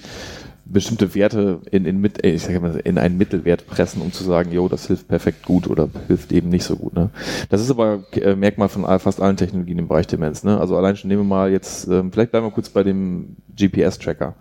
bestimmte 0.65 1.13
Werte 1.15 1.59
in, 1.69 1.85
in, 1.85 1.99
mit, 1.99 2.23
äh, 2.23 2.31
ich 2.31 2.43
sag 2.43 2.61
mal, 2.61 2.75
in 2.83 2.97
einen 2.97 3.17
Mittelwert 3.17 3.67
pressen, 3.67 4.01
um 4.01 4.13
zu 4.13 4.23
sagen, 4.23 4.51
jo, 4.51 4.69
das 4.69 4.87
hilft 4.87 5.07
perfekt 5.07 5.45
gut 5.45 5.67
oder 5.69 5.89
hilft 6.07 6.31
eben 6.31 6.49
nicht 6.49 6.63
so 6.63 6.77
gut. 6.77 6.93
Ne? 6.93 7.09
Das 7.49 7.61
ist 7.61 7.69
aber 7.71 8.03
äh, 8.13 8.35
Merkmal 8.35 8.69
von 8.69 8.83
fast 8.99 9.21
allen 9.21 9.35
Technologien 9.37 9.79
im 9.79 9.87
Bereich 9.89 10.07
Demenz. 10.07 10.43
Ne? 10.43 10.57
Also 10.59 10.77
allein 10.77 10.95
schon 10.95 11.09
nehmen 11.09 11.21
wir 11.21 11.27
mal 11.27 11.51
jetzt, 11.51 11.87
ähm, 11.87 12.11
vielleicht 12.11 12.31
bleiben 12.31 12.45
wir 12.45 12.51
kurz 12.51 12.69
bei 12.69 12.83
dem 12.83 13.35
GPS-Tracker. 13.57 14.35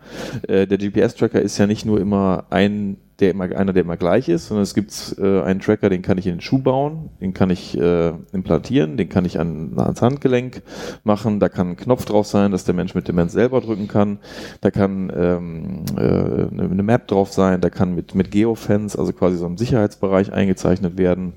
Äh, 0.47 0.67
der 0.69 0.79
GPS-Tracker 0.79 1.41
ist 1.41 1.59
ja 1.59 1.67
nicht 1.67 1.85
nur 1.85 2.01
immer 2.01 2.45
ein 2.51 2.97
der 3.21 3.31
immer 3.31 3.45
einer, 3.45 3.73
der 3.73 3.83
immer 3.83 3.97
gleich 3.97 4.29
ist, 4.29 4.49
sondern 4.49 4.63
es 4.63 4.75
gibt 4.75 5.17
äh, 5.19 5.43
einen 5.43 5.61
Tracker, 5.61 5.91
den 5.91 6.03
kann 6.03 6.19
ich 6.19 6.27
in 6.27 6.37
den 6.37 6.41
Schuh 6.41 6.59
bauen, 6.59 7.11
den 7.21 7.35
kann 7.35 7.51
ich 7.51 7.79
äh, 7.79 8.13
implantieren, 8.33 8.97
den 8.97 9.09
kann 9.09 9.25
ich 9.25 9.39
an, 9.39 9.75
ans 9.77 10.01
Handgelenk 10.03 10.63
machen, 11.05 11.41
da 11.41 11.49
kann 11.49 11.71
ein 11.71 11.77
Knopf 11.77 12.05
drauf 12.07 12.27
sein, 12.27 12.51
dass 12.51 12.65
der 12.65 12.75
Mensch 12.75 12.95
mit 12.95 13.09
Demenz 13.09 13.33
selber 13.33 13.61
drücken 13.61 13.89
kann, 13.89 14.19
da 14.61 14.71
kann 14.71 15.13
ähm, 15.15 15.85
äh, 15.97 16.01
eine, 16.01 16.69
eine 16.71 16.83
Map 16.83 17.09
drauf 17.09 17.33
sein, 17.33 17.61
da 17.61 17.71
kann 17.71 17.95
mit, 17.95 18.15
mit 18.15 18.31
Geofence, 18.31 18.97
also 18.97 19.13
quasi 19.13 19.37
so 19.37 19.47
ein 19.47 19.57
Sicherheitsbereich 19.57 20.33
eingezeichnet 20.33 20.99
werden 20.99 21.35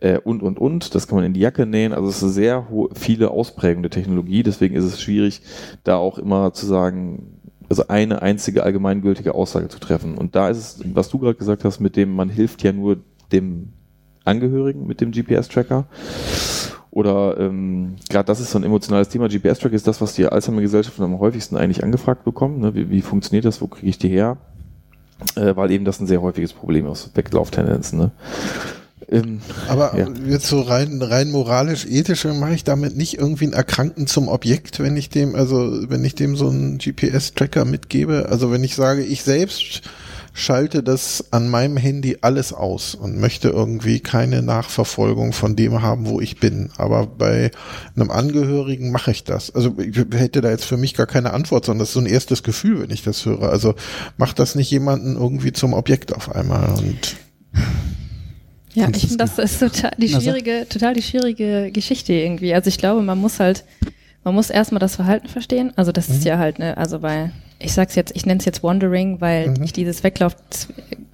äh, 0.00 0.18
und, 0.18 0.42
und, 0.42 0.58
und, 0.58 0.94
das 0.94 1.06
kann 1.06 1.16
man 1.16 1.24
in 1.24 1.34
die 1.34 1.40
Jacke 1.40 1.66
nähen, 1.66 1.92
also 1.92 2.08
es 2.08 2.22
ist 2.22 2.34
sehr 2.34 2.66
viele 2.94 3.30
Ausprägungen 3.30 3.82
der 3.82 3.90
Technologie, 3.90 4.42
deswegen 4.42 4.74
ist 4.74 4.84
es 4.84 5.00
schwierig, 5.00 5.42
da 5.84 5.96
auch 5.96 6.18
immer 6.18 6.52
zu 6.52 6.66
sagen, 6.66 7.37
also 7.68 7.88
eine 7.88 8.22
einzige 8.22 8.62
allgemeingültige 8.62 9.34
Aussage 9.34 9.68
zu 9.68 9.78
treffen. 9.78 10.16
Und 10.16 10.34
da 10.34 10.48
ist 10.48 10.58
es, 10.58 10.80
was 10.94 11.08
du 11.08 11.18
gerade 11.18 11.34
gesagt 11.36 11.64
hast, 11.64 11.80
mit 11.80 11.96
dem, 11.96 12.14
man 12.14 12.28
hilft 12.28 12.62
ja 12.62 12.72
nur 12.72 12.98
dem 13.32 13.72
Angehörigen 14.24 14.86
mit 14.86 15.00
dem 15.00 15.10
GPS-Tracker. 15.10 15.86
Oder 16.90 17.38
ähm, 17.38 17.96
gerade 18.08 18.26
das 18.26 18.40
ist 18.40 18.50
so 18.50 18.58
ein 18.58 18.64
emotionales 18.64 19.08
Thema. 19.08 19.28
GPS-Tracker 19.28 19.74
ist 19.74 19.86
das, 19.86 20.00
was 20.00 20.14
die 20.14 20.26
Alzheimer-Gesellschaften 20.26 21.02
am 21.02 21.18
häufigsten 21.18 21.56
eigentlich 21.56 21.84
angefragt 21.84 22.24
bekommen. 22.24 22.60
Ne? 22.60 22.74
Wie, 22.74 22.90
wie 22.90 23.02
funktioniert 23.02 23.44
das? 23.44 23.60
Wo 23.60 23.66
kriege 23.66 23.88
ich 23.88 23.98
die 23.98 24.08
her? 24.08 24.38
Äh, 25.36 25.56
weil 25.56 25.70
eben 25.70 25.84
das 25.84 26.00
ein 26.00 26.06
sehr 26.06 26.22
häufiges 26.22 26.52
Problem 26.52 26.86
ist, 26.86 27.16
Weglauftendenzen. 27.16 27.98
Ne? 27.98 28.10
Ähm, 29.10 29.40
Aber 29.68 29.96
Ja. 29.96 30.08
jetzt 30.28 30.48
so 30.48 30.60
rein, 30.60 31.00
rein 31.00 31.30
moralisch, 31.30 31.86
ethisch 31.86 32.24
mache 32.24 32.54
ich 32.54 32.64
damit 32.64 32.96
nicht 32.96 33.18
irgendwie 33.18 33.44
einen 33.44 33.52
Erkrankten 33.54 34.06
zum 34.06 34.28
Objekt, 34.28 34.80
wenn 34.80 34.96
ich 34.96 35.08
dem, 35.08 35.34
also 35.34 35.88
wenn 35.88 36.04
ich 36.04 36.14
dem 36.14 36.36
so 36.36 36.48
einen 36.48 36.78
GPS-Tracker 36.78 37.64
mitgebe. 37.64 38.26
Also 38.28 38.50
wenn 38.50 38.64
ich 38.64 38.74
sage, 38.74 39.02
ich 39.02 39.22
selbst 39.22 39.82
schalte 40.34 40.82
das 40.84 41.24
an 41.32 41.48
meinem 41.48 41.76
Handy 41.76 42.18
alles 42.20 42.52
aus 42.52 42.94
und 42.94 43.18
möchte 43.18 43.48
irgendwie 43.48 43.98
keine 43.98 44.40
Nachverfolgung 44.42 45.32
von 45.32 45.56
dem 45.56 45.82
haben, 45.82 46.06
wo 46.06 46.20
ich 46.20 46.38
bin. 46.38 46.70
Aber 46.76 47.06
bei 47.06 47.50
einem 47.96 48.10
Angehörigen 48.10 48.92
mache 48.92 49.10
ich 49.10 49.24
das. 49.24 49.52
Also 49.52 49.74
ich 49.78 49.96
hätte 50.12 50.40
da 50.40 50.50
jetzt 50.50 50.64
für 50.66 50.76
mich 50.76 50.94
gar 50.94 51.06
keine 51.06 51.32
Antwort, 51.32 51.64
sondern 51.64 51.80
das 51.80 51.88
ist 51.88 51.94
so 51.94 52.00
ein 52.00 52.06
erstes 52.06 52.42
Gefühl, 52.44 52.82
wenn 52.82 52.90
ich 52.90 53.02
das 53.02 53.24
höre. 53.26 53.50
Also 53.50 53.74
macht 54.16 54.38
das 54.38 54.54
nicht 54.54 54.70
jemanden 54.70 55.16
irgendwie 55.16 55.52
zum 55.52 55.72
Objekt 55.72 56.14
auf 56.14 56.32
einmal 56.34 56.68
und 56.78 57.16
Ja, 58.78 58.84
Kannst 58.84 59.02
ich 59.02 59.08
finde, 59.08 59.24
das 59.24 59.38
ist 59.38 59.58
total 59.60 59.90
die 59.98 60.08
schwierige, 60.08 60.66
total 60.68 60.94
die 60.94 61.02
schwierige 61.02 61.70
Geschichte 61.72 62.12
irgendwie. 62.12 62.54
Also 62.54 62.68
ich 62.68 62.78
glaube, 62.78 63.02
man 63.02 63.18
muss 63.18 63.40
halt, 63.40 63.64
man 64.24 64.34
muss 64.34 64.50
erstmal 64.50 64.78
das 64.80 64.96
Verhalten 64.96 65.28
verstehen. 65.28 65.72
Also 65.76 65.92
das 65.92 66.08
ist 66.08 66.24
ja 66.24 66.38
halt, 66.38 66.58
ne, 66.58 66.76
also 66.76 66.98
bei, 67.00 67.30
ich 67.58 67.72
sag's 67.72 67.94
jetzt, 67.94 68.14
ich 68.14 68.26
nenne 68.26 68.38
es 68.40 68.44
jetzt 68.44 68.62
Wandering, 68.62 69.20
weil 69.20 69.48
Mhm. 69.50 69.62
ich 69.62 69.72
dieses 69.72 70.04
Weglauf 70.04 70.36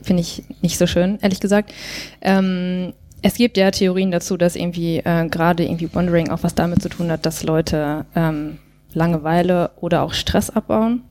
finde 0.03 0.21
ich 0.23 0.43
nicht 0.63 0.79
so 0.79 0.87
schön, 0.87 1.19
ehrlich 1.23 1.41
gesagt. 1.41 1.73
Ähm, 2.21 2.93
es 3.23 3.35
gibt 3.37 3.57
ja 3.57 3.71
Theorien 3.71 4.11
dazu, 4.11 4.37
dass 4.37 4.55
irgendwie 4.57 4.99
äh, 4.99 5.27
gerade 5.29 5.65
irgendwie 5.65 5.89
Wandering 5.95 6.29
auch 6.31 6.43
was 6.43 6.55
damit 6.55 6.83
zu 6.83 6.91
tun 6.91 7.11
hat, 7.11 7.25
dass 7.25 7.43
Leute 7.43 8.05
ähm, 8.15 8.59
Langeweile 8.93 9.71
oder 9.81 10.03
auch 10.03 10.13
Stress 10.13 10.51
abbauen. 10.51 11.03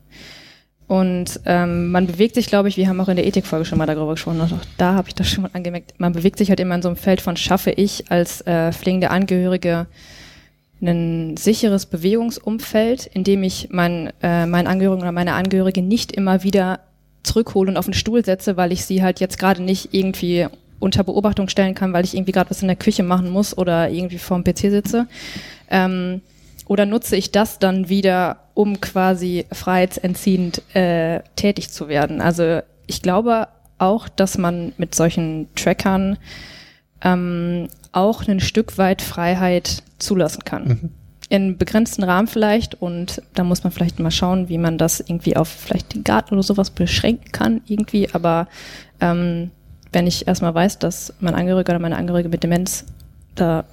Und 0.87 1.39
ähm, 1.45 1.91
man 1.91 2.07
bewegt 2.07 2.35
sich, 2.35 2.47
glaube 2.47 2.67
ich, 2.67 2.77
wir 2.77 2.87
haben 2.87 2.99
auch 2.99 3.07
in 3.07 3.15
der 3.15 3.25
Ethikfolge 3.25 3.65
schon 3.65 3.77
mal 3.77 3.85
darüber 3.85 4.11
gesprochen, 4.11 4.41
und 4.41 4.53
auch 4.53 4.65
da 4.77 4.93
habe 4.93 5.07
ich 5.07 5.15
das 5.15 5.29
schon 5.29 5.43
mal 5.43 5.51
angemerkt, 5.53 5.93
man 5.97 6.13
bewegt 6.13 6.37
sich 6.37 6.49
halt 6.49 6.59
immer 6.59 6.75
in 6.75 6.81
so 6.81 6.89
einem 6.89 6.97
Feld 6.97 7.21
von, 7.21 7.37
schaffe 7.37 7.71
ich 7.71 8.11
als 8.11 8.41
äh, 8.41 8.71
pflegende 8.71 9.09
Angehörige 9.09 9.87
ein 10.81 11.37
sicheres 11.37 11.85
Bewegungsumfeld, 11.85 13.05
in 13.05 13.23
dem 13.23 13.43
ich 13.43 13.69
mein, 13.71 14.11
äh, 14.21 14.45
meinen 14.45 14.67
Angehörigen 14.67 15.01
oder 15.01 15.11
meine 15.11 15.33
Angehörige 15.33 15.81
nicht 15.81 16.11
immer 16.11 16.43
wieder 16.43 16.81
zurückhole 17.23 17.71
und 17.71 17.77
auf 17.77 17.85
den 17.85 17.93
Stuhl 17.93 18.23
setze, 18.25 18.57
weil 18.57 18.73
ich 18.73 18.83
sie 18.85 19.01
halt 19.01 19.21
jetzt 19.21 19.39
gerade 19.39 19.63
nicht 19.63 19.93
irgendwie 19.93 20.47
unter 20.79 21.05
Beobachtung 21.05 21.47
stellen 21.47 21.75
kann, 21.75 21.93
weil 21.93 22.03
ich 22.03 22.13
irgendwie 22.13 22.33
gerade 22.33 22.49
was 22.49 22.61
in 22.61 22.67
der 22.67 22.75
Küche 22.75 23.03
machen 23.03 23.29
muss 23.29 23.57
oder 23.57 23.89
irgendwie 23.89 24.17
vorm 24.17 24.43
PC 24.43 24.57
sitze. 24.69 25.07
Ähm, 25.69 26.21
oder 26.67 26.85
nutze 26.85 27.15
ich 27.15 27.31
das 27.31 27.59
dann 27.59 27.87
wieder, 27.87 28.42
um 28.53 28.81
quasi 28.81 29.45
freiheitsentziehend 29.51 30.61
äh, 30.75 31.21
tätig 31.35 31.69
zu 31.71 31.87
werden? 31.87 32.21
Also 32.21 32.61
ich 32.87 33.01
glaube 33.01 33.47
auch, 33.77 34.07
dass 34.09 34.37
man 34.37 34.73
mit 34.77 34.95
solchen 34.95 35.47
Trackern 35.55 36.17
ähm, 37.01 37.67
auch 37.91 38.27
ein 38.27 38.39
Stück 38.39 38.77
weit 38.77 39.01
Freiheit 39.01 39.83
zulassen 39.99 40.43
kann. 40.45 40.91
In 41.29 41.57
begrenzten 41.57 42.03
Rahmen 42.03 42.27
vielleicht 42.27 42.75
und 42.75 43.21
da 43.33 43.43
muss 43.43 43.63
man 43.63 43.71
vielleicht 43.71 43.99
mal 43.99 44.11
schauen, 44.11 44.49
wie 44.49 44.57
man 44.57 44.77
das 44.77 44.99
irgendwie 44.99 45.35
auf 45.35 45.47
vielleicht 45.47 45.95
den 45.95 46.03
Garten 46.03 46.35
oder 46.35 46.43
sowas 46.43 46.69
beschränken 46.69 47.31
kann 47.31 47.61
irgendwie, 47.65 48.09
aber 48.13 48.47
ähm, 48.99 49.51
wenn 49.91 50.07
ich 50.07 50.27
erstmal 50.27 50.53
weiß, 50.53 50.79
dass 50.79 51.13
mein 51.19 51.35
Angehöriger 51.35 51.73
oder 51.73 51.79
meine 51.79 51.97
Angehörige 51.97 52.29
mit 52.29 52.43
Demenz 52.43 52.85
da 53.35 53.65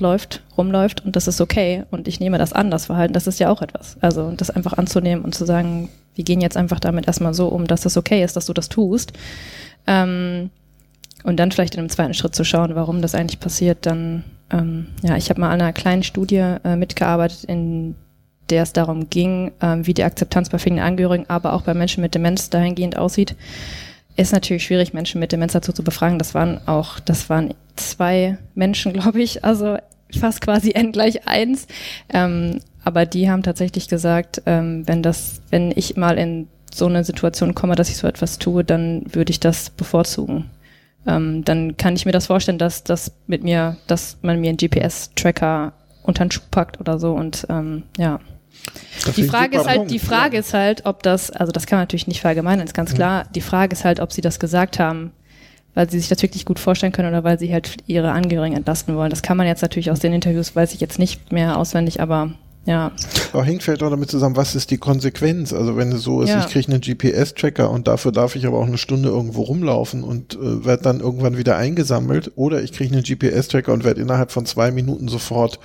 läuft, 0.00 0.42
rumläuft 0.56 1.04
und 1.04 1.16
das 1.16 1.28
ist 1.28 1.40
okay 1.40 1.84
und 1.90 2.08
ich 2.08 2.20
nehme 2.20 2.38
das 2.38 2.52
an, 2.52 2.70
das 2.70 2.86
Verhalten, 2.86 3.14
das 3.14 3.26
ist 3.26 3.40
ja 3.40 3.50
auch 3.50 3.62
etwas. 3.62 3.96
Also 4.00 4.32
das 4.36 4.50
einfach 4.50 4.74
anzunehmen 4.74 5.24
und 5.24 5.34
zu 5.34 5.44
sagen, 5.44 5.88
wir 6.14 6.24
gehen 6.24 6.40
jetzt 6.40 6.56
einfach 6.56 6.80
damit 6.80 7.06
erstmal 7.06 7.34
so 7.34 7.48
um, 7.48 7.66
dass 7.66 7.82
das 7.82 7.96
okay 7.96 8.24
ist, 8.24 8.36
dass 8.36 8.46
du 8.46 8.52
das 8.52 8.68
tust. 8.68 9.12
Ähm, 9.86 10.50
und 11.24 11.38
dann 11.38 11.50
vielleicht 11.50 11.74
in 11.74 11.80
einem 11.80 11.88
zweiten 11.88 12.14
Schritt 12.14 12.34
zu 12.34 12.44
schauen, 12.44 12.74
warum 12.74 13.02
das 13.02 13.14
eigentlich 13.14 13.40
passiert, 13.40 13.84
dann, 13.86 14.24
ähm, 14.50 14.86
ja, 15.02 15.16
ich 15.16 15.28
habe 15.28 15.40
mal 15.40 15.50
an 15.50 15.60
einer 15.60 15.72
kleinen 15.72 16.02
Studie 16.02 16.36
äh, 16.36 16.76
mitgearbeitet, 16.76 17.44
in 17.44 17.96
der 18.48 18.62
es 18.62 18.72
darum 18.72 19.10
ging, 19.10 19.52
ähm, 19.60 19.86
wie 19.86 19.94
die 19.94 20.04
Akzeptanz 20.04 20.50
bei 20.50 20.58
vielen 20.58 20.78
Angehörigen, 20.78 21.28
aber 21.28 21.52
auch 21.52 21.62
bei 21.62 21.74
Menschen 21.74 22.00
mit 22.00 22.14
Demenz 22.14 22.48
dahingehend 22.48 22.96
aussieht. 22.96 23.34
Ist 24.16 24.32
natürlich 24.32 24.64
schwierig, 24.64 24.94
Menschen 24.94 25.20
mit 25.20 25.32
Demenz 25.32 25.52
dazu 25.52 25.72
zu 25.72 25.84
befragen. 25.84 26.18
Das 26.18 26.34
waren 26.34 26.66
auch, 26.66 26.98
das 27.00 27.28
waren 27.28 27.54
zwei 27.76 28.38
Menschen, 28.54 28.92
glaube 28.94 29.22
ich, 29.22 29.44
also 29.44 29.76
fast 30.18 30.40
quasi 30.40 30.72
n 30.72 30.92
gleich 30.92 31.26
eins. 31.28 31.66
Ähm, 32.08 32.60
aber 32.84 33.04
die 33.04 33.28
haben 33.30 33.42
tatsächlich 33.42 33.88
gesagt, 33.88 34.42
ähm, 34.46 34.86
wenn 34.86 35.02
das, 35.02 35.42
wenn 35.50 35.72
ich 35.74 35.96
mal 35.96 36.18
in 36.18 36.48
so 36.72 36.86
eine 36.86 37.04
Situation 37.04 37.54
komme, 37.54 37.74
dass 37.74 37.88
ich 37.88 37.96
so 37.96 38.06
etwas 38.06 38.38
tue, 38.38 38.64
dann 38.64 39.02
würde 39.12 39.30
ich 39.30 39.40
das 39.40 39.70
bevorzugen. 39.70 40.50
Ähm, 41.06 41.44
dann 41.44 41.76
kann 41.76 41.94
ich 41.94 42.06
mir 42.06 42.12
das 42.12 42.26
vorstellen, 42.26 42.58
dass 42.58 42.84
das 42.84 43.12
mit 43.26 43.42
mir, 43.42 43.76
dass 43.86 44.18
man 44.22 44.40
mir 44.40 44.50
einen 44.50 44.58
GPS-Tracker 44.58 45.72
unter 46.02 46.24
den 46.24 46.30
Schuh 46.30 46.42
packt 46.50 46.80
oder 46.80 46.98
so 46.98 47.12
und 47.12 47.46
ähm, 47.48 47.82
ja. 47.98 48.20
Die 49.16 49.24
Frage 49.24 49.58
ist 49.58 49.66
halt, 49.66 49.76
Punkt, 49.78 49.90
die 49.90 49.98
Frage 49.98 50.34
ja. 50.34 50.40
ist 50.40 50.54
halt, 50.54 50.84
ob 50.84 51.02
das, 51.02 51.30
also 51.30 51.52
das 51.52 51.66
kann 51.66 51.78
man 51.78 51.82
natürlich 51.82 52.06
nicht 52.08 52.20
verallgemeinern, 52.20 52.66
ist 52.66 52.74
ganz 52.74 52.94
klar. 52.94 53.24
Die 53.34 53.40
Frage 53.40 53.72
ist 53.72 53.84
halt, 53.84 54.00
ob 54.00 54.12
sie 54.12 54.20
das 54.20 54.38
gesagt 54.40 54.78
haben, 54.78 55.12
weil 55.74 55.88
sie 55.90 55.98
sich 55.98 56.08
das 56.08 56.22
wirklich 56.22 56.44
gut 56.44 56.58
vorstellen 56.58 56.92
können 56.92 57.08
oder 57.08 57.22
weil 57.22 57.38
sie 57.38 57.52
halt 57.52 57.76
ihre 57.86 58.10
Angehörigen 58.12 58.56
entlasten 58.56 58.96
wollen. 58.96 59.10
Das 59.10 59.22
kann 59.22 59.36
man 59.36 59.46
jetzt 59.46 59.62
natürlich 59.62 59.90
aus 59.90 60.00
den 60.00 60.12
Interviews, 60.12 60.56
weiß 60.56 60.74
ich 60.74 60.80
jetzt 60.80 60.98
nicht 60.98 61.32
mehr 61.32 61.58
auswendig, 61.58 62.00
aber 62.00 62.30
ja. 62.66 62.90
Aber 63.32 63.44
hängt 63.44 63.62
vielleicht 63.62 63.82
auch 63.84 63.90
damit 63.90 64.10
zusammen, 64.10 64.34
was 64.34 64.56
ist 64.56 64.72
die 64.72 64.78
Konsequenz? 64.78 65.52
Also 65.52 65.76
wenn 65.76 65.92
es 65.92 66.02
so 66.02 66.20
ist, 66.22 66.30
Ja. 66.30 66.40
ich 66.40 66.48
kriege 66.48 66.72
einen 66.72 66.80
GPS-Tracker 66.80 67.70
und 67.70 67.86
dafür 67.86 68.10
darf 68.10 68.34
ich 68.34 68.44
aber 68.44 68.58
auch 68.58 68.66
eine 68.66 68.78
Stunde 68.78 69.08
irgendwo 69.08 69.42
rumlaufen 69.42 70.02
und 70.02 70.34
äh, 70.34 70.64
werde 70.64 70.82
dann 70.82 71.00
irgendwann 71.00 71.38
wieder 71.38 71.56
eingesammelt 71.56 72.32
oder 72.34 72.62
ich 72.62 72.72
kriege 72.72 72.92
einen 72.92 73.04
GPS-Tracker 73.04 73.72
und 73.72 73.84
werde 73.84 74.00
innerhalb 74.00 74.32
von 74.32 74.46
zwei 74.46 74.72
Minuten 74.72 75.06
sofort 75.06 75.60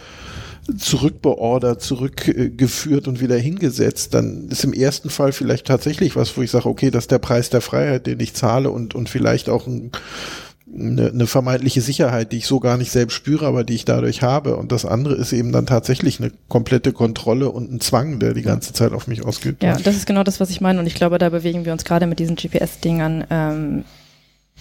zurückbeordert, 0.77 1.81
zurückgeführt 1.81 3.07
und 3.07 3.19
wieder 3.19 3.37
hingesetzt, 3.37 4.13
dann 4.13 4.47
ist 4.49 4.63
im 4.63 4.73
ersten 4.73 5.09
Fall 5.09 5.31
vielleicht 5.31 5.67
tatsächlich 5.67 6.15
was, 6.15 6.37
wo 6.37 6.41
ich 6.41 6.51
sage, 6.51 6.67
okay, 6.69 6.91
das 6.91 7.05
ist 7.05 7.11
der 7.11 7.19
Preis 7.19 7.49
der 7.49 7.61
Freiheit, 7.61 8.07
den 8.07 8.19
ich 8.19 8.33
zahle 8.33 8.69
und, 8.71 8.93
und 8.95 9.09
vielleicht 9.09 9.49
auch 9.49 9.67
ein, 9.67 9.91
eine, 10.73 11.09
eine 11.09 11.27
vermeintliche 11.27 11.81
Sicherheit, 11.81 12.31
die 12.31 12.37
ich 12.37 12.47
so 12.47 12.59
gar 12.59 12.77
nicht 12.77 12.91
selbst 12.91 13.13
spüre, 13.15 13.45
aber 13.45 13.63
die 13.63 13.73
ich 13.73 13.85
dadurch 13.85 14.21
habe. 14.21 14.55
Und 14.55 14.71
das 14.71 14.85
andere 14.85 15.15
ist 15.15 15.33
eben 15.33 15.51
dann 15.51 15.65
tatsächlich 15.65 16.19
eine 16.19 16.31
komplette 16.47 16.93
Kontrolle 16.93 17.49
und 17.49 17.71
ein 17.71 17.81
Zwang, 17.81 18.19
der 18.19 18.33
die 18.33 18.43
ganze 18.43 18.71
Zeit 18.73 18.93
auf 18.93 19.07
mich 19.07 19.25
ausgeübt 19.25 19.63
Ja, 19.63 19.75
wird. 19.75 19.87
das 19.87 19.95
ist 19.95 20.05
genau 20.05 20.23
das, 20.23 20.39
was 20.39 20.49
ich 20.49 20.61
meine. 20.61 20.79
Und 20.79 20.87
ich 20.87 20.95
glaube, 20.95 21.17
da 21.17 21.29
bewegen 21.29 21.65
wir 21.65 21.73
uns 21.73 21.83
gerade 21.83 22.07
mit 22.07 22.19
diesen 22.19 22.35
GPS-Dingern 22.35 23.25
ähm, 23.29 23.83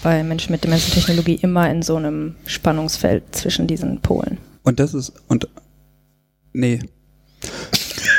bei 0.03 0.25
Menschen 0.25 0.53
mit 0.53 0.65
Demenz 0.65 0.87
und 0.87 0.95
Technologie 0.95 1.35
immer 1.35 1.71
in 1.71 1.83
so 1.83 1.97
einem 1.97 2.35
Spannungsfeld 2.47 3.23
zwischen 3.33 3.67
diesen 3.67 4.01
Polen. 4.01 4.39
Und 4.63 4.81
das 4.81 4.95
ist, 4.95 5.13
und, 5.29 5.47
nee, 6.53 6.81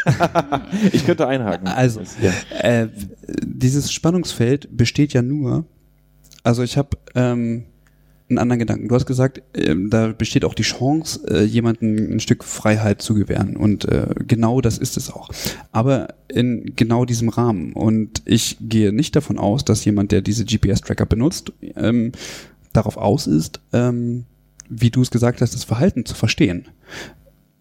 Ich 0.91 1.05
könnte 1.05 1.27
einhaken. 1.27 1.67
Also, 1.67 2.01
äh, 2.59 2.87
dieses 3.43 3.91
Spannungsfeld 3.91 4.75
besteht 4.75 5.13
ja 5.13 5.21
nur, 5.21 5.65
also 6.43 6.63
ich 6.63 6.77
habe 6.77 6.97
ähm, 7.15 7.65
einen 8.29 8.37
anderen 8.39 8.59
Gedanken. 8.59 8.87
Du 8.87 8.95
hast 8.95 9.05
gesagt, 9.05 9.41
ähm, 9.53 9.89
da 9.89 10.07
besteht 10.07 10.45
auch 10.45 10.53
die 10.53 10.63
Chance, 10.63 11.21
äh, 11.29 11.43
jemandem 11.43 12.13
ein 12.13 12.19
Stück 12.19 12.43
Freiheit 12.43 13.01
zu 13.01 13.13
gewähren. 13.13 13.55
Und 13.55 13.85
äh, 13.85 14.07
genau 14.27 14.61
das 14.61 14.77
ist 14.77 14.97
es 14.97 15.11
auch. 15.11 15.29
Aber 15.71 16.15
in 16.27 16.73
genau 16.75 17.05
diesem 17.05 17.29
Rahmen. 17.29 17.73
Und 17.73 18.21
ich 18.25 18.57
gehe 18.61 18.93
nicht 18.93 19.15
davon 19.15 19.37
aus, 19.37 19.65
dass 19.65 19.85
jemand, 19.85 20.11
der 20.11 20.21
diese 20.21 20.45
GPS-Tracker 20.45 21.05
benutzt, 21.05 21.51
ähm, 21.75 22.13
darauf 22.73 22.97
aus 22.97 23.27
ist, 23.27 23.59
ähm, 23.73 24.25
wie 24.69 24.89
du 24.89 25.01
es 25.01 25.11
gesagt 25.11 25.41
hast, 25.41 25.53
das 25.53 25.65
Verhalten 25.65 26.05
zu 26.05 26.15
verstehen. 26.15 26.69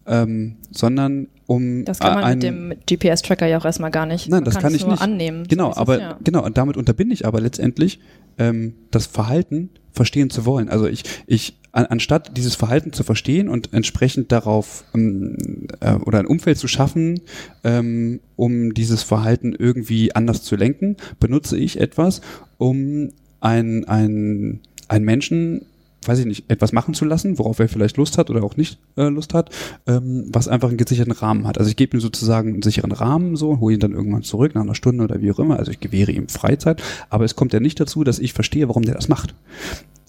Ähm, 0.06 0.56
sondern 0.70 1.28
um 1.46 1.84
Das 1.84 1.98
kann 1.98 2.14
man 2.14 2.24
ein, 2.24 2.38
mit 2.38 2.42
dem 2.42 2.74
GPS-Tracker 2.86 3.46
ja 3.46 3.58
auch 3.58 3.64
erstmal 3.64 3.90
gar 3.90 4.06
nicht. 4.06 4.28
Nein, 4.28 4.38
man 4.38 4.44
das 4.44 4.58
kann, 4.58 4.72
es 4.72 4.80
ich 4.80 4.86
nicht. 4.86 5.02
annehmen. 5.02 5.46
Genau, 5.48 5.70
ist 5.70 5.76
es, 5.76 5.80
aber 5.80 6.00
ja. 6.00 6.18
genau, 6.22 6.44
und 6.44 6.56
damit 6.56 6.76
unterbinde 6.76 7.12
ich 7.12 7.26
aber 7.26 7.40
letztendlich 7.40 8.00
ähm, 8.38 8.74
das 8.90 9.06
Verhalten 9.06 9.70
verstehen 9.92 10.30
zu 10.30 10.46
wollen. 10.46 10.68
Also 10.68 10.86
ich, 10.86 11.04
ich 11.26 11.58
an, 11.72 11.86
anstatt 11.86 12.36
dieses 12.36 12.54
Verhalten 12.54 12.92
zu 12.92 13.04
verstehen 13.04 13.48
und 13.48 13.72
entsprechend 13.72 14.32
darauf 14.32 14.84
ähm, 14.94 15.36
äh, 15.80 15.94
oder 15.94 16.18
ein 16.18 16.26
Umfeld 16.26 16.58
zu 16.58 16.68
schaffen, 16.68 17.20
ähm, 17.64 18.20
um 18.36 18.74
dieses 18.74 19.02
Verhalten 19.02 19.54
irgendwie 19.56 20.14
anders 20.14 20.42
zu 20.42 20.56
lenken, 20.56 20.96
benutze 21.18 21.56
ich 21.56 21.80
etwas, 21.80 22.20
um 22.58 23.10
ein, 23.40 23.84
ein, 23.86 24.60
ein 24.88 25.04
Menschen 25.04 25.66
weiß 26.06 26.18
ich 26.20 26.26
nicht, 26.26 26.50
etwas 26.50 26.72
machen 26.72 26.94
zu 26.94 27.04
lassen, 27.04 27.38
worauf 27.38 27.58
er 27.58 27.68
vielleicht 27.68 27.96
Lust 27.96 28.18
hat 28.18 28.30
oder 28.30 28.42
auch 28.42 28.56
nicht 28.56 28.78
äh, 28.96 29.08
Lust 29.08 29.34
hat, 29.34 29.50
ähm, 29.86 30.28
was 30.32 30.48
einfach 30.48 30.68
einen 30.68 30.78
gesicherten 30.78 31.12
Rahmen 31.12 31.46
hat. 31.46 31.58
Also 31.58 31.70
ich 31.70 31.76
gebe 31.76 31.96
ihm 31.96 32.00
sozusagen 32.00 32.54
einen 32.54 32.62
sicheren 32.62 32.92
Rahmen 32.92 33.36
so, 33.36 33.60
hole 33.60 33.74
ihn 33.74 33.80
dann 33.80 33.92
irgendwann 33.92 34.22
zurück 34.22 34.54
nach 34.54 34.62
einer 34.62 34.74
Stunde 34.74 35.04
oder 35.04 35.20
wie 35.20 35.30
auch 35.30 35.38
immer. 35.38 35.58
Also 35.58 35.70
ich 35.70 35.80
gewähre 35.80 36.12
ihm 36.12 36.28
Freizeit, 36.28 36.82
aber 37.10 37.24
es 37.24 37.36
kommt 37.36 37.52
ja 37.52 37.60
nicht 37.60 37.78
dazu, 37.80 38.04
dass 38.04 38.18
ich 38.18 38.32
verstehe, 38.32 38.68
warum 38.68 38.84
der 38.84 38.94
das 38.94 39.08
macht. 39.08 39.34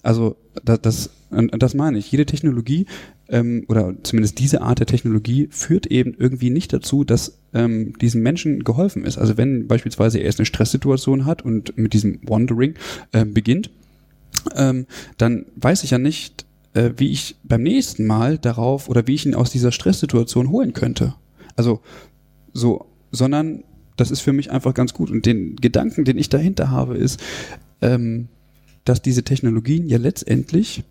Also 0.02 0.36
das, 0.64 0.80
das, 0.80 1.10
und 1.30 1.62
das 1.62 1.74
meine 1.74 1.98
ich. 1.98 2.10
Jede 2.10 2.26
Technologie 2.26 2.86
ähm, 3.28 3.64
oder 3.68 3.94
zumindest 4.02 4.38
diese 4.38 4.60
Art 4.62 4.80
der 4.80 4.86
Technologie 4.86 5.48
führt 5.50 5.86
eben 5.86 6.14
irgendwie 6.18 6.50
nicht 6.50 6.72
dazu, 6.72 7.04
dass 7.04 7.38
ähm, 7.54 7.96
diesem 8.00 8.22
Menschen 8.22 8.64
geholfen 8.64 9.04
ist. 9.04 9.18
Also 9.18 9.36
wenn 9.36 9.68
beispielsweise 9.68 10.18
er 10.18 10.24
jetzt 10.24 10.40
eine 10.40 10.46
Stresssituation 10.46 11.24
hat 11.24 11.42
und 11.42 11.78
mit 11.78 11.92
diesem 11.92 12.18
Wandering 12.26 12.74
ähm, 13.12 13.32
beginnt, 13.32 13.70
ähm, 14.56 14.86
dann 15.18 15.46
weiß 15.56 15.84
ich 15.84 15.90
ja 15.90 15.98
nicht, 15.98 16.46
äh, 16.74 16.90
wie 16.96 17.10
ich 17.10 17.36
beim 17.42 17.62
nächsten 17.62 18.06
Mal 18.06 18.38
darauf 18.38 18.88
oder 18.88 19.06
wie 19.06 19.14
ich 19.14 19.26
ihn 19.26 19.34
aus 19.34 19.50
dieser 19.50 19.72
Stresssituation 19.72 20.50
holen 20.50 20.72
könnte. 20.72 21.14
Also 21.56 21.80
so, 22.52 22.86
sondern 23.10 23.64
das 23.96 24.10
ist 24.10 24.20
für 24.20 24.32
mich 24.32 24.50
einfach 24.50 24.74
ganz 24.74 24.94
gut. 24.94 25.10
Und 25.10 25.26
den 25.26 25.56
Gedanken, 25.56 26.04
den 26.04 26.18
ich 26.18 26.28
dahinter 26.28 26.70
habe, 26.70 26.96
ist, 26.96 27.20
ähm, 27.80 28.28
dass 28.84 29.02
diese 29.02 29.22
Technologien 29.22 29.86
ja 29.86 29.98
letztendlich 29.98 30.82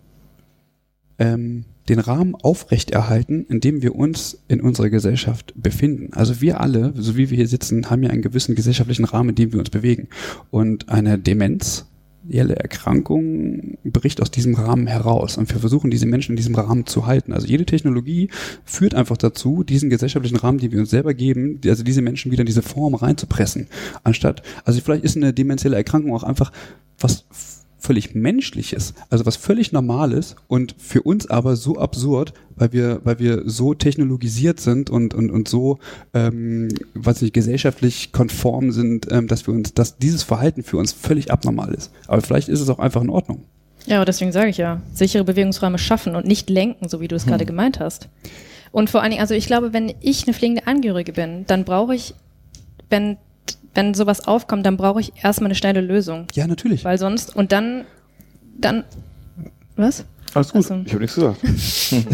ähm, 1.18 1.64
den 1.88 1.98
Rahmen 1.98 2.34
aufrechterhalten, 2.36 3.44
in 3.48 3.60
dem 3.60 3.82
wir 3.82 3.94
uns 3.96 4.38
in 4.48 4.60
unserer 4.60 4.88
Gesellschaft 4.88 5.52
befinden. 5.56 6.12
Also 6.12 6.40
wir 6.40 6.60
alle, 6.60 6.92
so 6.96 7.16
wie 7.16 7.28
wir 7.28 7.36
hier 7.36 7.48
sitzen, 7.48 7.90
haben 7.90 8.02
ja 8.02 8.10
einen 8.10 8.22
gewissen 8.22 8.54
gesellschaftlichen 8.54 9.04
Rahmen, 9.04 9.30
in 9.30 9.34
dem 9.34 9.52
wir 9.52 9.58
uns 9.58 9.70
bewegen. 9.70 10.08
Und 10.50 10.88
eine 10.88 11.18
Demenz, 11.18 11.86
jelle 12.28 12.56
Erkrankung 12.56 13.78
bricht 13.84 14.20
aus 14.20 14.30
diesem 14.30 14.54
Rahmen 14.54 14.86
heraus. 14.86 15.36
Und 15.36 15.52
wir 15.52 15.60
versuchen, 15.60 15.90
diese 15.90 16.06
Menschen 16.06 16.32
in 16.32 16.36
diesem 16.36 16.54
Rahmen 16.54 16.86
zu 16.86 17.06
halten. 17.06 17.32
Also 17.32 17.46
jede 17.46 17.66
Technologie 17.66 18.30
führt 18.64 18.94
einfach 18.94 19.16
dazu, 19.16 19.64
diesen 19.64 19.90
gesellschaftlichen 19.90 20.36
Rahmen, 20.36 20.58
den 20.58 20.72
wir 20.72 20.80
uns 20.80 20.90
selber 20.90 21.14
geben, 21.14 21.60
also 21.66 21.82
diese 21.82 22.02
Menschen 22.02 22.32
wieder 22.32 22.42
in 22.42 22.46
diese 22.46 22.62
Form 22.62 22.94
reinzupressen. 22.94 23.68
Anstatt, 24.04 24.42
also 24.64 24.80
vielleicht 24.80 25.04
ist 25.04 25.16
eine 25.16 25.32
demenzielle 25.32 25.76
Erkrankung 25.76 26.14
auch 26.14 26.22
einfach 26.22 26.52
was 26.98 27.24
völlig 27.82 28.14
Menschliches, 28.14 28.94
also 29.10 29.26
was 29.26 29.36
völlig 29.36 29.72
Normales 29.72 30.36
und 30.46 30.74
für 30.78 31.02
uns 31.02 31.28
aber 31.28 31.56
so 31.56 31.76
absurd, 31.76 32.32
weil 32.54 32.72
wir, 32.72 33.00
weil 33.04 33.18
wir 33.18 33.42
so 33.44 33.74
technologisiert 33.74 34.60
sind 34.60 34.88
und, 34.88 35.14
und, 35.14 35.30
und 35.30 35.48
so, 35.48 35.78
ähm, 36.14 36.68
weiß 36.94 37.22
nicht, 37.22 37.34
gesellschaftlich 37.34 38.12
konform 38.12 38.70
sind, 38.70 39.10
ähm, 39.10 39.26
dass 39.26 39.46
wir 39.46 39.54
uns, 39.54 39.74
dass 39.74 39.98
dieses 39.98 40.22
Verhalten 40.22 40.62
für 40.62 40.76
uns 40.76 40.92
völlig 40.92 41.32
abnormal 41.32 41.74
ist. 41.74 41.90
Aber 42.06 42.22
vielleicht 42.22 42.48
ist 42.48 42.60
es 42.60 42.70
auch 42.70 42.78
einfach 42.78 43.02
in 43.02 43.10
Ordnung. 43.10 43.44
Ja, 43.86 44.04
deswegen 44.04 44.30
sage 44.30 44.50
ich 44.50 44.58
ja, 44.58 44.80
sichere 44.94 45.24
Bewegungsräume 45.24 45.78
schaffen 45.78 46.14
und 46.14 46.24
nicht 46.24 46.48
lenken, 46.48 46.88
so 46.88 47.00
wie 47.00 47.08
du 47.08 47.16
es 47.16 47.26
gerade 47.26 47.44
gemeint 47.44 47.80
hast. 47.80 48.08
Und 48.70 48.90
vor 48.90 49.02
allen 49.02 49.10
Dingen, 49.10 49.20
also 49.20 49.34
ich 49.34 49.46
glaube, 49.46 49.72
wenn 49.72 49.92
ich 50.00 50.26
eine 50.26 50.34
pflegende 50.34 50.68
Angehörige 50.68 51.12
bin, 51.12 51.44
dann 51.48 51.64
brauche 51.64 51.94
ich, 51.94 52.14
wenn, 52.90 53.16
wenn 53.74 53.94
sowas 53.94 54.26
aufkommt, 54.26 54.66
dann 54.66 54.76
brauche 54.76 55.00
ich 55.00 55.12
erstmal 55.22 55.46
eine 55.48 55.54
schnelle 55.54 55.80
Lösung. 55.80 56.26
Ja, 56.34 56.46
natürlich. 56.46 56.84
Weil 56.84 56.98
sonst, 56.98 57.34
und 57.34 57.52
dann, 57.52 57.84
dann, 58.58 58.84
was? 59.76 60.04
Alles 60.34 60.52
gut, 60.52 60.62
Ach 60.64 60.68
so. 60.68 60.82
ich 60.84 60.92
habe 60.92 61.00
nichts 61.02 61.14
gesagt. 61.14 61.38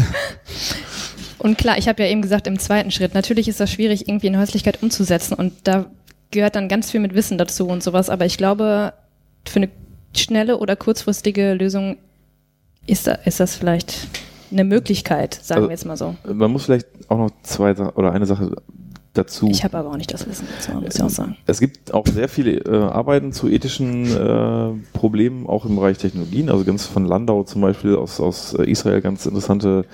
Und 1.37 1.57
klar, 1.57 1.77
ich 1.77 1.87
habe 1.87 2.03
ja 2.03 2.09
eben 2.09 2.21
gesagt, 2.21 2.47
im 2.47 2.59
zweiten 2.59 2.91
Schritt, 2.91 3.13
natürlich 3.13 3.47
ist 3.47 3.61
das 3.61 3.71
schwierig, 3.71 4.09
irgendwie 4.09 4.27
in 4.27 4.37
Häuslichkeit 4.37 4.83
umzusetzen 4.83 5.35
und 5.35 5.53
da 5.63 5.85
gehört 6.31 6.55
dann 6.57 6.67
ganz 6.67 6.91
viel 6.91 6.99
mit 6.99 7.15
Wissen 7.15 7.37
dazu 7.37 7.65
und 7.67 7.81
sowas, 7.81 8.09
aber 8.09 8.25
ich 8.25 8.37
glaube, 8.37 8.91
für 9.47 9.59
eine 9.61 9.69
schnelle 10.15 10.57
oder 10.57 10.75
kurzfristige 10.75 11.53
Lösung 11.53 11.95
ist, 12.87 13.07
da, 13.07 13.13
ist 13.13 13.39
das 13.39 13.55
vielleicht 13.55 14.09
eine 14.51 14.65
Möglichkeit, 14.65 15.33
sagen 15.35 15.59
Also- 15.59 15.69
wir 15.69 15.73
jetzt 15.73 15.85
mal 15.85 15.95
so. 15.95 16.15
Man 16.25 16.51
muss 16.51 16.65
vielleicht 16.65 16.87
auch 17.07 17.17
noch 17.17 17.31
zwei 17.43 17.71
oder 17.71 18.11
eine 18.11 18.25
Sache 18.25 18.51
dazu. 19.13 19.47
Ich 19.49 19.63
habe 19.63 19.77
aber 19.77 19.89
auch 19.89 19.97
nicht 19.97 20.13
das 20.13 20.27
Wissen 20.27 20.47
dazu, 20.55 20.71
muss 20.73 20.95
ich 20.95 21.01
auch 21.01 21.09
sagen. 21.09 21.35
Es 21.45 21.59
gibt 21.59 21.93
auch 21.93 22.05
sehr 22.05 22.29
viele 22.29 22.51
äh, 22.59 22.77
Arbeiten 22.77 23.31
zu 23.31 23.47
ethischen 23.47 24.05
äh, 24.05 24.71
Problemen, 24.93 25.47
auch 25.47 25.65
im 25.65 25.75
Bereich 25.75 25.97
Technologien. 25.97 26.49
Also 26.49 26.63
ganz 26.63 26.85
von 26.85 27.05
Landau 27.05 27.43
zum 27.43 27.61
Beispiel 27.61 27.95
aus, 27.95 28.19
aus 28.19 28.53
äh, 28.53 28.69
Israel 28.69 29.01
ganz 29.01 29.25
interessante 29.25 29.85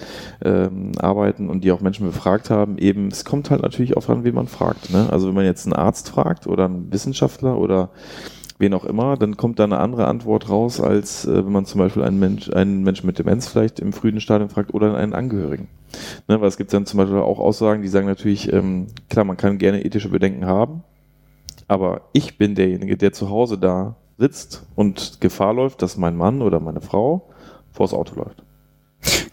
ähm, 0.43 0.91
Arbeiten 0.97 1.49
und 1.49 1.63
die 1.63 1.71
auch 1.71 1.81
Menschen 1.81 2.05
befragt 2.05 2.49
haben. 2.49 2.77
Eben, 2.77 3.07
es 3.07 3.25
kommt 3.25 3.49
halt 3.51 3.61
natürlich 3.61 3.95
auch 3.97 4.07
an, 4.09 4.23
wen 4.23 4.35
man 4.35 4.47
fragt. 4.47 4.91
Ne? 4.91 5.07
Also 5.11 5.27
wenn 5.27 5.35
man 5.35 5.45
jetzt 5.45 5.65
einen 5.65 5.73
Arzt 5.73 6.09
fragt 6.09 6.47
oder 6.47 6.65
einen 6.65 6.91
Wissenschaftler 6.91 7.57
oder 7.57 7.89
wen 8.57 8.73
auch 8.73 8.85
immer, 8.85 9.17
dann 9.17 9.37
kommt 9.37 9.59
da 9.59 9.65
eine 9.65 9.79
andere 9.79 10.07
Antwort 10.07 10.49
raus, 10.49 10.79
als 10.79 11.25
äh, 11.25 11.45
wenn 11.45 11.51
man 11.51 11.65
zum 11.65 11.79
Beispiel 11.79 12.03
einen, 12.03 12.19
Mensch, 12.19 12.49
einen 12.49 12.83
Menschen 12.83 13.05
mit 13.05 13.19
Demenz 13.19 13.47
vielleicht 13.47 13.79
im 13.79 13.93
frühen 13.93 14.19
Stadium 14.21 14.49
fragt 14.49 14.73
oder 14.73 14.95
einen 14.95 15.13
Angehörigen. 15.13 15.67
Ne, 16.27 16.39
weil 16.41 16.47
es 16.47 16.57
gibt 16.57 16.73
dann 16.73 16.85
zum 16.85 16.97
Beispiel 16.97 17.17
auch 17.17 17.39
Aussagen, 17.39 17.81
die 17.81 17.87
sagen 17.87 18.07
natürlich, 18.07 18.51
ähm, 18.51 18.87
klar, 19.09 19.25
man 19.25 19.37
kann 19.37 19.57
gerne 19.57 19.83
ethische 19.83 20.09
Bedenken 20.09 20.45
haben, 20.45 20.83
aber 21.67 22.01
ich 22.13 22.37
bin 22.37 22.55
derjenige, 22.55 22.97
der 22.97 23.13
zu 23.13 23.29
Hause 23.29 23.57
da 23.57 23.95
sitzt 24.17 24.65
und 24.75 25.19
Gefahr 25.21 25.53
läuft, 25.53 25.81
dass 25.81 25.97
mein 25.97 26.15
Mann 26.15 26.41
oder 26.41 26.59
meine 26.59 26.81
Frau 26.81 27.29
vors 27.71 27.93
Auto 27.93 28.15
läuft. 28.15 28.43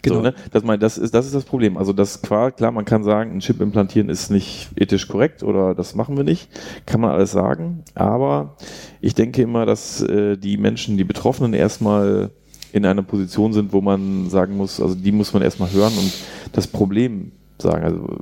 Genau. 0.01 0.17
So, 0.17 0.21
ne? 0.21 0.33
das, 0.51 0.63
mein, 0.63 0.79
das, 0.79 0.97
ist, 0.97 1.13
das 1.13 1.25
ist 1.25 1.33
das 1.33 1.45
Problem. 1.45 1.77
Also 1.77 1.93
das 1.93 2.21
klar, 2.21 2.51
klar, 2.51 2.71
man 2.71 2.85
kann 2.85 3.03
sagen, 3.03 3.31
ein 3.31 3.39
Chip 3.39 3.61
implantieren 3.61 4.09
ist 4.09 4.29
nicht 4.29 4.69
ethisch 4.75 5.07
korrekt 5.07 5.43
oder 5.43 5.73
das 5.73 5.95
machen 5.95 6.17
wir 6.17 6.23
nicht. 6.23 6.49
Kann 6.85 7.01
man 7.01 7.11
alles 7.11 7.31
sagen. 7.31 7.83
Aber 7.95 8.57
ich 9.01 9.15
denke 9.15 9.41
immer, 9.41 9.65
dass 9.65 10.01
äh, 10.01 10.37
die 10.37 10.57
Menschen, 10.57 10.97
die 10.97 11.03
Betroffenen 11.03 11.53
erstmal 11.53 12.31
in 12.73 12.85
einer 12.85 13.03
Position 13.03 13.53
sind, 13.53 13.71
wo 13.71 13.81
man 13.81 14.29
sagen 14.29 14.57
muss, 14.57 14.81
also 14.81 14.95
die 14.95 15.11
muss 15.11 15.31
man 15.31 15.43
erstmal 15.43 15.71
hören 15.71 15.93
und 15.95 16.11
das 16.53 16.67
Problem 16.67 17.31
sagen, 17.59 17.83
also 17.83 18.17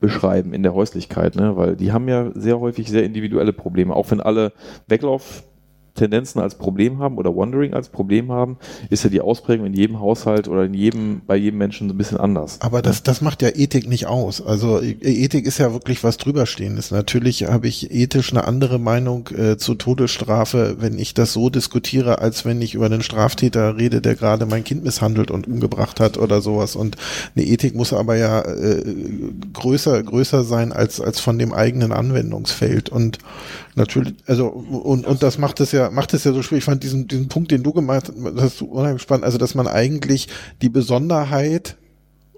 beschreiben 0.00 0.52
in 0.52 0.64
der 0.64 0.74
Häuslichkeit, 0.74 1.36
ne? 1.36 1.56
weil 1.56 1.76
die 1.76 1.92
haben 1.92 2.08
ja 2.08 2.30
sehr 2.34 2.58
häufig 2.58 2.90
sehr 2.90 3.04
individuelle 3.04 3.52
Probleme. 3.52 3.94
Auch 3.94 4.10
wenn 4.10 4.20
alle 4.20 4.52
Weglauf 4.88 5.44
Tendenzen 5.94 6.40
als 6.40 6.56
Problem 6.56 6.98
haben 6.98 7.18
oder 7.18 7.34
Wandering 7.36 7.72
als 7.72 7.88
Problem 7.88 8.32
haben, 8.32 8.58
ist 8.90 9.04
ja 9.04 9.10
die 9.10 9.20
Ausprägung 9.20 9.66
in 9.66 9.74
jedem 9.74 10.00
Haushalt 10.00 10.48
oder 10.48 10.64
in 10.64 10.74
jedem, 10.74 11.22
bei 11.26 11.36
jedem 11.36 11.58
Menschen 11.58 11.88
so 11.88 11.94
ein 11.94 11.98
bisschen 11.98 12.18
anders. 12.18 12.60
Aber 12.60 12.82
das, 12.82 13.02
das 13.04 13.20
macht 13.20 13.42
ja 13.42 13.50
Ethik 13.54 13.88
nicht 13.88 14.06
aus. 14.06 14.44
Also 14.44 14.80
E- 14.80 14.96
Ethik 15.00 15.46
ist 15.46 15.58
ja 15.58 15.72
wirklich 15.72 16.02
was 16.02 16.16
drüberstehendes. 16.16 16.90
Natürlich 16.90 17.46
habe 17.46 17.68
ich 17.68 17.92
ethisch 17.92 18.32
eine 18.32 18.46
andere 18.46 18.78
Meinung 18.80 19.28
äh, 19.28 19.56
zur 19.56 19.78
Todesstrafe, 19.78 20.76
wenn 20.80 20.98
ich 20.98 21.14
das 21.14 21.32
so 21.32 21.48
diskutiere, 21.48 22.18
als 22.18 22.44
wenn 22.44 22.60
ich 22.60 22.74
über 22.74 22.86
einen 22.86 23.02
Straftäter 23.02 23.76
rede, 23.76 24.00
der 24.00 24.16
gerade 24.16 24.46
mein 24.46 24.64
Kind 24.64 24.82
misshandelt 24.82 25.30
und 25.30 25.46
umgebracht 25.46 26.00
hat 26.00 26.18
oder 26.18 26.40
sowas. 26.40 26.74
Und 26.74 26.96
eine 27.36 27.44
Ethik 27.44 27.76
muss 27.76 27.92
aber 27.92 28.16
ja 28.16 28.40
äh, 28.40 28.82
größer, 29.52 30.02
größer 30.02 30.42
sein 30.42 30.72
als, 30.72 31.00
als 31.00 31.20
von 31.20 31.38
dem 31.38 31.52
eigenen 31.52 31.92
Anwendungsfeld. 31.92 32.88
Und 32.88 33.18
natürlich, 33.74 34.14
also, 34.26 34.48
und, 34.48 35.06
und 35.06 35.22
das 35.22 35.38
macht 35.38 35.60
es 35.60 35.72
ja, 35.72 35.90
macht 35.90 36.14
es 36.14 36.24
ja 36.24 36.32
so 36.32 36.42
schwierig. 36.42 36.62
Ich 36.62 36.64
fand 36.64 36.82
diesen, 36.82 37.08
diesen 37.08 37.28
Punkt, 37.28 37.50
den 37.50 37.62
du 37.62 37.72
gemacht 37.72 38.08
hast, 38.08 38.40
hast 38.40 38.60
du 38.60 38.66
unheimlich 38.66 39.02
spannend. 39.02 39.24
Also, 39.24 39.38
dass 39.38 39.54
man 39.54 39.66
eigentlich 39.66 40.28
die 40.62 40.68
Besonderheit 40.68 41.76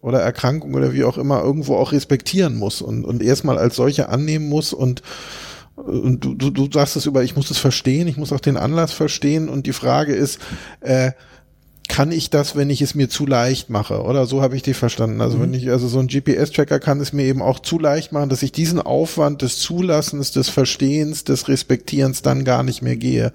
oder 0.00 0.20
Erkrankung 0.20 0.74
oder 0.74 0.92
wie 0.92 1.04
auch 1.04 1.18
immer 1.18 1.42
irgendwo 1.42 1.76
auch 1.76 1.92
respektieren 1.92 2.56
muss 2.56 2.82
und, 2.82 3.04
und 3.04 3.22
erstmal 3.22 3.58
als 3.58 3.76
solche 3.76 4.08
annehmen 4.08 4.48
muss 4.48 4.72
und 4.72 5.02
und 5.74 6.20
du, 6.20 6.34
du, 6.34 6.50
du 6.50 6.70
sagst 6.72 6.96
es 6.96 7.04
über, 7.04 7.22
ich 7.22 7.36
muss 7.36 7.50
es 7.50 7.58
verstehen, 7.58 8.08
ich 8.08 8.16
muss 8.16 8.32
auch 8.32 8.40
den 8.40 8.56
Anlass 8.56 8.92
verstehen 8.92 9.50
und 9.50 9.66
die 9.66 9.74
Frage 9.74 10.14
ist, 10.14 10.40
äh, 10.80 11.12
kann 11.88 12.12
ich 12.12 12.30
das, 12.30 12.56
wenn 12.56 12.70
ich 12.70 12.82
es 12.82 12.94
mir 12.94 13.08
zu 13.08 13.26
leicht 13.26 13.70
mache? 13.70 14.02
Oder 14.02 14.26
so 14.26 14.42
habe 14.42 14.56
ich 14.56 14.62
dich 14.62 14.76
verstanden. 14.76 15.20
Also 15.20 15.40
wenn 15.40 15.54
ich, 15.54 15.70
also 15.70 15.88
so 15.88 15.98
ein 15.98 16.08
GPS-Tracker 16.08 16.78
kann 16.80 17.00
es 17.00 17.12
mir 17.12 17.24
eben 17.24 17.42
auch 17.42 17.58
zu 17.58 17.78
leicht 17.78 18.12
machen, 18.12 18.28
dass 18.28 18.42
ich 18.42 18.52
diesen 18.52 18.80
Aufwand 18.80 19.42
des 19.42 19.58
Zulassens, 19.58 20.32
des 20.32 20.48
Verstehens, 20.48 21.24
des 21.24 21.48
Respektierens 21.48 22.22
dann 22.22 22.44
gar 22.44 22.62
nicht 22.62 22.82
mehr 22.82 22.96
gehe. 22.96 23.32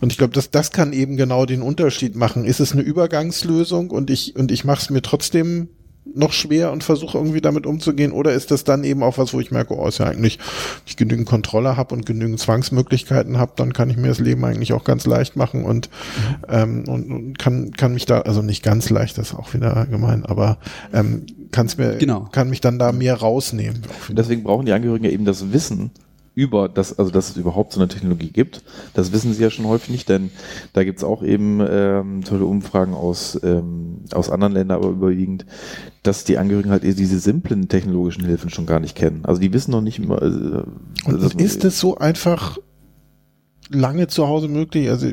Und 0.00 0.12
ich 0.12 0.18
glaube, 0.18 0.34
dass 0.34 0.50
das 0.50 0.70
kann 0.70 0.92
eben 0.92 1.16
genau 1.16 1.46
den 1.46 1.62
Unterschied 1.62 2.16
machen. 2.16 2.44
Ist 2.44 2.60
es 2.60 2.72
eine 2.72 2.82
Übergangslösung 2.82 3.90
und 3.90 4.10
ich, 4.10 4.36
und 4.36 4.52
ich 4.52 4.64
mache 4.64 4.82
es 4.82 4.90
mir 4.90 5.02
trotzdem 5.02 5.68
noch 6.14 6.32
schwer 6.32 6.72
und 6.72 6.84
versuche 6.84 7.18
irgendwie 7.18 7.40
damit 7.40 7.66
umzugehen 7.66 8.12
oder 8.12 8.32
ist 8.32 8.50
das 8.50 8.64
dann 8.64 8.84
eben 8.84 9.02
auch 9.02 9.18
was, 9.18 9.34
wo 9.34 9.40
ich 9.40 9.50
merke, 9.50 9.74
oh, 9.74 9.86
ist 9.86 9.98
ja 9.98 10.06
eigentlich, 10.06 10.38
wenn 10.38 10.82
ich 10.86 10.96
genügend 10.96 11.28
Kontrolle 11.28 11.76
habe 11.76 11.94
und 11.94 12.06
genügend 12.06 12.40
Zwangsmöglichkeiten 12.40 13.38
habe, 13.38 13.52
dann 13.56 13.72
kann 13.72 13.90
ich 13.90 13.96
mir 13.96 14.08
das 14.08 14.18
Leben 14.18 14.44
eigentlich 14.44 14.72
auch 14.72 14.84
ganz 14.84 15.06
leicht 15.06 15.36
machen 15.36 15.64
und, 15.64 15.90
ähm, 16.48 16.84
und, 16.88 17.10
und 17.10 17.38
kann, 17.38 17.72
kann 17.72 17.94
mich 17.94 18.06
da, 18.06 18.20
also 18.20 18.42
nicht 18.42 18.62
ganz 18.62 18.90
leicht, 18.90 19.18
das 19.18 19.28
ist 19.30 19.34
auch 19.34 19.54
wieder 19.54 19.86
gemein, 19.86 20.24
aber 20.24 20.58
ähm, 20.92 21.26
kann's 21.52 21.76
mir, 21.78 21.96
Genau. 21.96 22.28
kann 22.32 22.50
mich 22.50 22.60
dann 22.60 22.78
da 22.78 22.92
mehr 22.92 23.14
rausnehmen. 23.14 23.82
Deswegen 24.10 24.42
brauchen 24.42 24.66
die 24.66 24.72
Angehörigen 24.72 25.04
ja 25.04 25.10
eben 25.10 25.24
das 25.24 25.52
Wissen 25.52 25.90
über 26.38 26.68
das, 26.68 26.96
also 26.96 27.10
dass 27.10 27.30
es 27.30 27.36
überhaupt 27.36 27.72
so 27.72 27.80
eine 27.80 27.88
Technologie 27.88 28.30
gibt. 28.30 28.62
Das 28.94 29.10
wissen 29.12 29.32
sie 29.34 29.42
ja 29.42 29.50
schon 29.50 29.66
häufig 29.66 29.90
nicht, 29.90 30.08
denn 30.08 30.30
da 30.72 30.84
gibt 30.84 30.98
es 30.98 31.04
auch 31.04 31.24
eben 31.24 31.60
ähm, 31.68 32.22
tolle 32.22 32.44
Umfragen 32.44 32.94
aus, 32.94 33.36
ähm, 33.42 34.04
aus 34.12 34.30
anderen 34.30 34.52
Ländern, 34.52 34.76
aber 34.76 34.90
überwiegend, 34.90 35.46
dass 36.08 36.24
die 36.24 36.38
Angehörigen 36.38 36.70
halt 36.70 36.84
diese 36.84 37.18
simplen 37.18 37.68
technologischen 37.68 38.24
Hilfen 38.24 38.48
schon 38.48 38.64
gar 38.64 38.80
nicht 38.80 38.96
kennen. 38.96 39.20
Also 39.24 39.42
die 39.42 39.52
wissen 39.52 39.72
noch 39.72 39.82
nicht 39.82 39.98
immer. 39.98 40.22
Äh, 40.22 40.62
Und 41.04 41.38
ist 41.38 41.66
es 41.66 41.78
so 41.78 41.98
einfach 41.98 42.56
lange 43.70 44.06
zu 44.08 44.26
Hause 44.26 44.48
möglich? 44.48 44.88
Also 44.88 45.08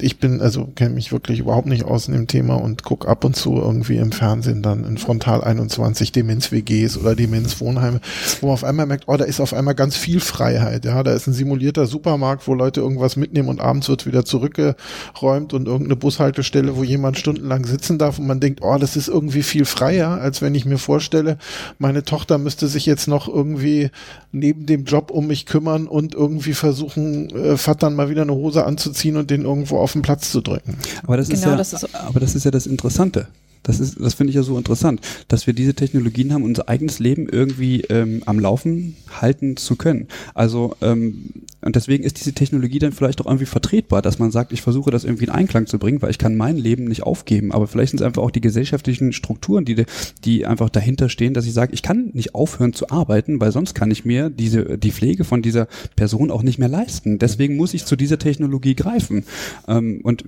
ich 0.00 0.18
bin, 0.18 0.40
also 0.40 0.66
kenne 0.74 0.94
mich 0.94 1.12
wirklich 1.12 1.40
überhaupt 1.40 1.66
nicht 1.66 1.84
aus 1.84 2.08
in 2.08 2.14
dem 2.14 2.26
Thema 2.26 2.54
und 2.54 2.82
guck 2.82 3.06
ab 3.06 3.24
und 3.24 3.36
zu 3.36 3.56
irgendwie 3.56 3.96
im 3.96 4.12
Fernsehen 4.12 4.62
dann 4.62 4.84
in 4.84 4.98
Frontal 4.98 5.42
21 5.42 6.12
Demenz-WGs 6.12 6.98
oder 6.98 7.14
Demenz-Wohnheime, 7.14 8.00
wo 8.40 8.46
man 8.46 8.54
auf 8.54 8.64
einmal 8.64 8.86
merkt, 8.86 9.04
oh, 9.06 9.16
da 9.16 9.24
ist 9.24 9.40
auf 9.40 9.54
einmal 9.54 9.74
ganz 9.74 9.96
viel 9.96 10.20
Freiheit. 10.20 10.84
Ja, 10.84 11.02
da 11.02 11.12
ist 11.12 11.26
ein 11.26 11.32
simulierter 11.32 11.86
Supermarkt, 11.86 12.48
wo 12.48 12.54
Leute 12.54 12.80
irgendwas 12.80 13.16
mitnehmen 13.16 13.48
und 13.48 13.60
abends 13.60 13.88
wird 13.88 14.06
wieder 14.06 14.24
zurückgeräumt 14.24 15.52
und 15.52 15.66
irgendeine 15.68 15.96
Bushaltestelle, 15.96 16.76
wo 16.76 16.82
jemand 16.82 17.18
stundenlang 17.18 17.64
sitzen 17.64 17.98
darf 17.98 18.18
und 18.18 18.26
man 18.26 18.40
denkt, 18.40 18.60
oh, 18.62 18.76
das 18.78 18.96
ist 18.96 19.08
irgendwie 19.08 19.42
viel 19.42 19.64
freier, 19.64 20.20
als 20.20 20.42
wenn 20.42 20.54
ich 20.54 20.64
mir 20.64 20.78
vorstelle, 20.78 21.38
meine 21.78 22.02
Tochter 22.02 22.38
müsste 22.38 22.66
sich 22.66 22.86
jetzt 22.86 23.06
noch 23.06 23.28
irgendwie 23.28 23.90
neben 24.32 24.66
dem 24.66 24.84
Job 24.84 25.10
um 25.10 25.26
mich 25.26 25.46
kümmern 25.46 25.86
und 25.86 26.14
irgendwie 26.14 26.54
versuchen, 26.54 27.30
äh, 27.30 27.56
Vatern 27.56 27.99
mal 28.00 28.08
wieder 28.10 28.22
eine 28.22 28.32
Hose 28.34 28.64
anzuziehen 28.64 29.16
und 29.16 29.30
den 29.30 29.42
irgendwo 29.44 29.78
auf 29.78 29.92
den 29.92 30.02
Platz 30.02 30.30
zu 30.30 30.40
drücken. 30.40 30.76
Aber 31.02 31.16
das 31.16 31.28
ist 31.28 31.40
Genau, 31.40 31.52
ja, 31.52 31.56
das 31.56 31.72
ist- 31.72 31.94
aber 31.94 32.20
das 32.20 32.34
ist 32.34 32.44
ja 32.44 32.50
das 32.50 32.66
Interessante. 32.66 33.26
Das 33.70 33.78
ist, 33.78 34.00
das 34.00 34.14
finde 34.14 34.30
ich 34.30 34.36
ja 34.36 34.42
so 34.42 34.58
interessant, 34.58 35.00
dass 35.28 35.46
wir 35.46 35.54
diese 35.54 35.74
Technologien 35.74 36.32
haben, 36.32 36.42
unser 36.42 36.68
eigenes 36.68 36.98
Leben 36.98 37.28
irgendwie 37.28 37.82
ähm, 37.82 38.22
am 38.26 38.40
Laufen 38.40 38.96
halten 39.20 39.56
zu 39.56 39.76
können. 39.76 40.08
Also 40.34 40.74
ähm, 40.80 41.30
und 41.62 41.76
deswegen 41.76 42.04
ist 42.04 42.18
diese 42.18 42.32
Technologie 42.32 42.78
dann 42.78 42.92
vielleicht 42.92 43.20
auch 43.20 43.26
irgendwie 43.26 43.46
vertretbar, 43.46 44.02
dass 44.02 44.18
man 44.18 44.30
sagt, 44.30 44.52
ich 44.52 44.62
versuche 44.62 44.90
das 44.90 45.04
irgendwie 45.04 45.24
in 45.24 45.30
Einklang 45.30 45.66
zu 45.66 45.78
bringen, 45.78 46.00
weil 46.02 46.10
ich 46.10 46.18
kann 46.18 46.36
mein 46.36 46.56
Leben 46.56 46.84
nicht 46.84 47.02
aufgeben. 47.02 47.52
Aber 47.52 47.66
vielleicht 47.66 47.90
sind 47.90 48.00
es 48.00 48.06
einfach 48.06 48.22
auch 48.22 48.30
die 48.30 48.40
gesellschaftlichen 48.40 49.12
Strukturen, 49.12 49.64
die, 49.64 49.84
die 50.24 50.46
einfach 50.46 50.70
dahinter 50.70 51.08
stehen, 51.08 51.34
dass 51.34 51.46
ich 51.46 51.52
sage, 51.52 51.74
ich 51.74 51.82
kann 51.82 52.10
nicht 52.12 52.34
aufhören 52.34 52.72
zu 52.72 52.90
arbeiten, 52.90 53.40
weil 53.40 53.52
sonst 53.52 53.74
kann 53.74 53.90
ich 53.90 54.04
mir 54.04 54.30
diese 54.30 54.78
die 54.78 54.90
Pflege 54.90 55.24
von 55.24 55.42
dieser 55.42 55.68
Person 55.96 56.30
auch 56.30 56.42
nicht 56.42 56.58
mehr 56.58 56.68
leisten. 56.68 57.18
Deswegen 57.18 57.56
muss 57.56 57.74
ich 57.74 57.84
zu 57.84 57.96
dieser 57.96 58.18
Technologie 58.18 58.74
greifen. 58.74 59.24
Ähm, 59.68 60.00
und 60.02 60.24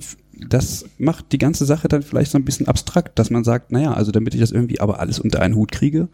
das 0.48 0.85
macht 0.98 1.32
die 1.32 1.39
ganze 1.39 1.64
Sache 1.64 1.89
dann 1.89 2.02
vielleicht 2.02 2.31
so 2.31 2.39
ein 2.39 2.44
bisschen 2.44 2.69
abstrakt, 2.69 3.19
dass 3.19 3.31
man 3.31 3.44
sagt, 3.44 3.73
naja, 3.73 3.93
also 3.94 4.12
damit 4.12 4.35
ich 4.35 4.40
das 4.40 4.51
irgendwie 4.51 4.81
aber 4.81 5.01
alles 5.01 5.19
unter 5.19 5.40
einen 5.40 5.56
Hut 5.56 5.73
kriege, 5.73 6.09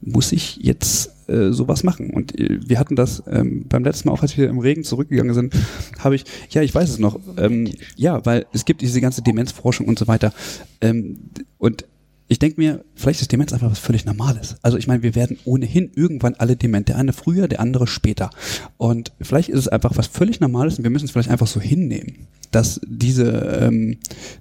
muss 0.00 0.32
ich 0.32 0.56
jetzt 0.56 1.10
äh, 1.28 1.50
sowas 1.50 1.82
machen. 1.82 2.10
Und 2.10 2.38
äh, 2.38 2.60
wir 2.66 2.78
hatten 2.78 2.96
das 2.96 3.22
ähm, 3.28 3.64
beim 3.68 3.84
letzten 3.84 4.08
Mal 4.08 4.14
auch, 4.14 4.22
als 4.22 4.36
wir 4.36 4.48
im 4.48 4.58
Regen 4.58 4.84
zurückgegangen 4.84 5.34
sind, 5.34 5.54
habe 5.98 6.14
ich, 6.14 6.24
ja, 6.50 6.62
ich 6.62 6.74
weiß 6.74 6.88
es 6.88 6.98
noch, 6.98 7.18
ähm, 7.36 7.70
ja, 7.96 8.24
weil 8.24 8.46
es 8.52 8.64
gibt 8.64 8.80
diese 8.80 9.00
ganze 9.00 9.22
Demenzforschung 9.22 9.86
und 9.88 9.98
so 9.98 10.06
weiter. 10.06 10.32
Ähm, 10.80 11.18
und 11.58 11.84
ich 12.28 12.40
denke 12.40 12.60
mir, 12.60 12.84
vielleicht 12.96 13.20
ist 13.20 13.30
Demenz 13.30 13.52
einfach 13.52 13.70
was 13.70 13.78
völlig 13.78 14.04
Normales. 14.04 14.56
Also 14.62 14.78
ich 14.78 14.88
meine, 14.88 15.02
wir 15.02 15.14
werden 15.14 15.38
ohnehin 15.44 15.92
irgendwann 15.94 16.34
alle 16.34 16.56
dement. 16.56 16.88
Der 16.88 16.96
eine 16.96 17.12
früher, 17.12 17.46
der 17.46 17.60
andere 17.60 17.86
später. 17.86 18.30
Und 18.76 19.12
vielleicht 19.20 19.48
ist 19.48 19.60
es 19.60 19.68
einfach 19.68 19.96
was 19.96 20.08
völlig 20.08 20.40
Normales 20.40 20.78
und 20.78 20.84
wir 20.84 20.90
müssen 20.90 21.04
es 21.04 21.12
vielleicht 21.12 21.30
einfach 21.30 21.46
so 21.46 21.60
hinnehmen, 21.60 22.26
dass 22.50 22.80
diese, 22.84 23.30
ähm, 23.60 23.98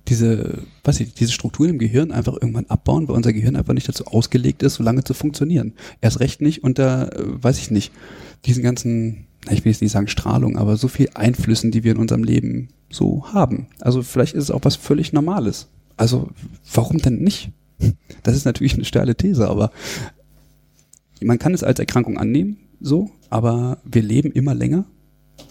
diese, 0.07 0.63
weiß 0.83 0.99
ich, 1.01 1.13
diese 1.13 1.31
Strukturen 1.31 1.69
im 1.69 1.77
Gehirn 1.77 2.11
einfach 2.11 2.33
irgendwann 2.33 2.65
abbauen, 2.67 3.07
weil 3.07 3.15
unser 3.15 3.33
Gehirn 3.33 3.55
einfach 3.55 3.73
nicht 3.73 3.87
dazu 3.87 4.05
ausgelegt 4.05 4.63
ist, 4.63 4.75
so 4.75 4.83
lange 4.83 5.03
zu 5.03 5.13
funktionieren. 5.13 5.73
Erst 6.01 6.19
recht 6.19 6.41
nicht 6.41 6.63
unter, 6.63 7.15
äh, 7.15 7.43
weiß 7.43 7.59
ich 7.59 7.69
nicht, 7.69 7.91
diesen 8.45 8.63
ganzen, 8.63 9.27
ich 9.51 9.63
will 9.63 9.71
jetzt 9.71 9.81
nicht 9.83 9.91
sagen 9.91 10.07
Strahlung, 10.07 10.57
aber 10.57 10.77
so 10.77 10.87
viel 10.87 11.09
Einflüssen, 11.13 11.69
die 11.69 11.83
wir 11.83 11.91
in 11.91 11.99
unserem 11.99 12.23
Leben 12.23 12.69
so 12.89 13.25
haben. 13.31 13.67
Also 13.79 14.01
vielleicht 14.01 14.33
ist 14.33 14.45
es 14.45 14.51
auch 14.51 14.61
was 14.63 14.75
völlig 14.75 15.13
Normales. 15.13 15.67
Also 15.97 16.29
warum 16.73 16.97
denn 16.97 17.19
nicht? 17.19 17.51
Das 18.23 18.35
ist 18.35 18.45
natürlich 18.45 18.75
eine 18.75 18.85
steile 18.85 19.15
These, 19.15 19.47
aber 19.47 19.71
man 21.21 21.39
kann 21.39 21.53
es 21.53 21.63
als 21.63 21.79
Erkrankung 21.79 22.17
annehmen, 22.17 22.57
so, 22.81 23.09
aber 23.29 23.79
wir 23.85 24.01
leben 24.01 24.31
immer 24.31 24.53
länger. 24.53 24.85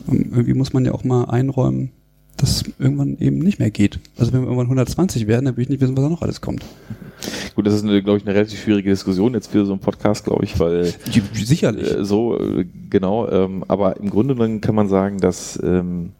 Und 0.06 0.32
irgendwie 0.32 0.54
muss 0.54 0.72
man 0.72 0.84
ja 0.84 0.92
auch 0.92 1.04
mal 1.04 1.24
einräumen, 1.24 1.90
dass 2.36 2.56
es 2.56 2.64
irgendwann 2.78 3.16
eben 3.18 3.38
nicht 3.38 3.58
mehr 3.58 3.70
geht. 3.70 4.00
Also 4.16 4.32
wenn 4.32 4.40
wir 4.40 4.46
irgendwann 4.46 4.66
120 4.66 5.26
werden, 5.26 5.44
dann 5.44 5.56
will 5.56 5.62
ich 5.62 5.68
nicht 5.68 5.80
wissen, 5.80 5.96
was 5.96 6.04
da 6.04 6.10
noch 6.10 6.22
alles 6.22 6.40
kommt. 6.40 6.64
Gut, 7.54 7.66
das 7.66 7.74
ist, 7.74 7.84
eine, 7.84 8.02
glaube 8.02 8.18
ich, 8.18 8.26
eine 8.26 8.34
relativ 8.34 8.60
schwierige 8.60 8.90
Diskussion 8.90 9.34
jetzt 9.34 9.52
für 9.52 9.64
so 9.64 9.72
einen 9.72 9.80
Podcast, 9.80 10.24
glaube 10.24 10.44
ich, 10.44 10.58
weil 10.58 10.92
Sicherlich. 11.32 11.94
äh, 11.94 12.04
so, 12.04 12.38
äh, 12.38 12.66
genau, 12.90 13.28
ähm, 13.28 13.64
aber 13.68 13.96
im 13.98 14.10
Grunde 14.10 14.34
genommen 14.34 14.60
kann 14.60 14.74
man 14.74 14.88
sagen, 14.88 15.18
dass 15.18 15.58
ähm, 15.62 16.12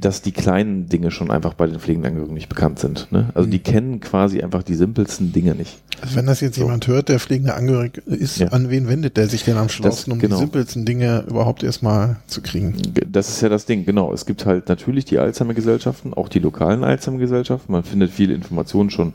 dass 0.00 0.22
die 0.22 0.32
kleinen 0.32 0.88
Dinge 0.88 1.10
schon 1.10 1.30
einfach 1.30 1.54
bei 1.54 1.66
den 1.66 1.78
pflegenden 1.80 2.08
Angehörigen 2.10 2.34
nicht 2.34 2.48
bekannt 2.48 2.78
sind. 2.78 3.10
Ne? 3.10 3.30
Also 3.34 3.48
die 3.48 3.58
kennen 3.58 4.00
quasi 4.00 4.42
einfach 4.42 4.62
die 4.62 4.74
simpelsten 4.74 5.32
Dinge 5.32 5.54
nicht. 5.54 5.78
Also 6.02 6.16
wenn 6.16 6.26
das 6.26 6.40
jetzt 6.40 6.56
So. 6.56 6.62
jemand 6.62 6.86
hört, 6.86 7.08
der 7.08 7.18
pflegende 7.18 7.54
Angehörige 7.54 8.02
ist, 8.02 8.38
Ja. 8.38 8.48
an 8.48 8.68
wen 8.70 8.88
wendet 8.88 9.16
der 9.16 9.28
sich 9.28 9.44
denn 9.44 9.56
am 9.56 9.68
schlausten, 9.68 10.12
um 10.12 10.18
genau. 10.18 10.36
die 10.36 10.40
simpelsten 10.40 10.84
Dinge 10.84 11.24
überhaupt 11.28 11.62
erstmal 11.62 12.16
zu 12.26 12.42
kriegen? 12.42 12.74
Das 13.10 13.28
ist 13.30 13.40
ja 13.40 13.48
das 13.48 13.64
Ding, 13.64 13.86
genau. 13.86 14.12
Es 14.12 14.26
gibt 14.26 14.44
halt 14.44 14.68
natürlich 14.68 15.06
die 15.06 15.18
Alzheimer-Gesellschaften, 15.18 16.12
auch 16.12 16.28
die 16.28 16.40
lokalen 16.40 16.84
Alzheimer-Gesellschaften. 16.84 17.72
Man 17.72 17.84
findet 17.84 18.10
viele 18.10 18.34
Informationen 18.34 18.90
schon 18.90 19.14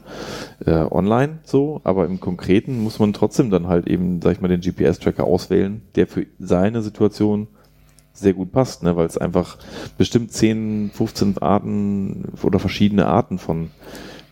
äh, 0.66 0.72
online 0.72 1.40
so, 1.44 1.82
aber 1.84 2.06
im 2.06 2.20
Konkreten 2.20 2.80
muss 2.80 2.98
man 3.00 3.14
trotzdem 3.14 3.52
dann 3.52 3.68
halt 3.68 3.88
eben, 3.88 4.22
sag 4.22 4.32
ich 4.34 4.42
mal, 4.42 4.48
den 4.48 4.62
GPS-Tracker 4.62 5.24
auswählen, 5.24 5.82
der 5.96 6.08
für 6.08 6.26
seine 6.40 6.82
Situation 6.82 7.48
sehr 8.14 8.34
gut 8.34 8.52
passt, 8.52 8.84
ne? 8.84 8.96
weil 8.96 9.06
es 9.06 9.18
einfach 9.18 9.58
bestimmt 9.98 10.32
10, 10.32 10.92
15 10.94 11.38
Arten 11.40 12.26
oder 12.44 12.60
verschiedene 12.60 13.08
Arten 13.08 13.38
von 13.38 13.72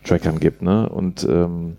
Trackern 0.04 0.40
gibt. 0.40 0.62
Ne? 0.62 0.88
Und 0.88 1.24
ähm, 1.28 1.76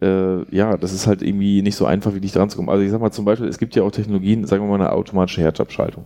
äh, 0.00 0.44
ja, 0.54 0.76
das 0.76 0.92
ist 0.92 1.06
halt 1.06 1.22
irgendwie 1.22 1.62
nicht 1.62 1.76
so 1.76 1.84
einfach, 1.86 2.14
wirklich 2.14 2.32
dran 2.32 2.50
zu 2.50 2.56
kommen. 2.56 2.68
Also 2.68 2.82
ich 2.82 2.90
sag 2.90 3.00
mal 3.00 3.10
zum 3.10 3.24
Beispiel, 3.24 3.48
es 3.48 3.58
gibt 3.58 3.74
ja 3.74 3.82
auch 3.82 3.90
Technologien, 3.90 4.46
sagen 4.46 4.64
wir 4.64 4.68
mal 4.68 4.74
eine 4.76 4.92
automatische 4.92 5.42
Herzabschaltung. 5.42 6.04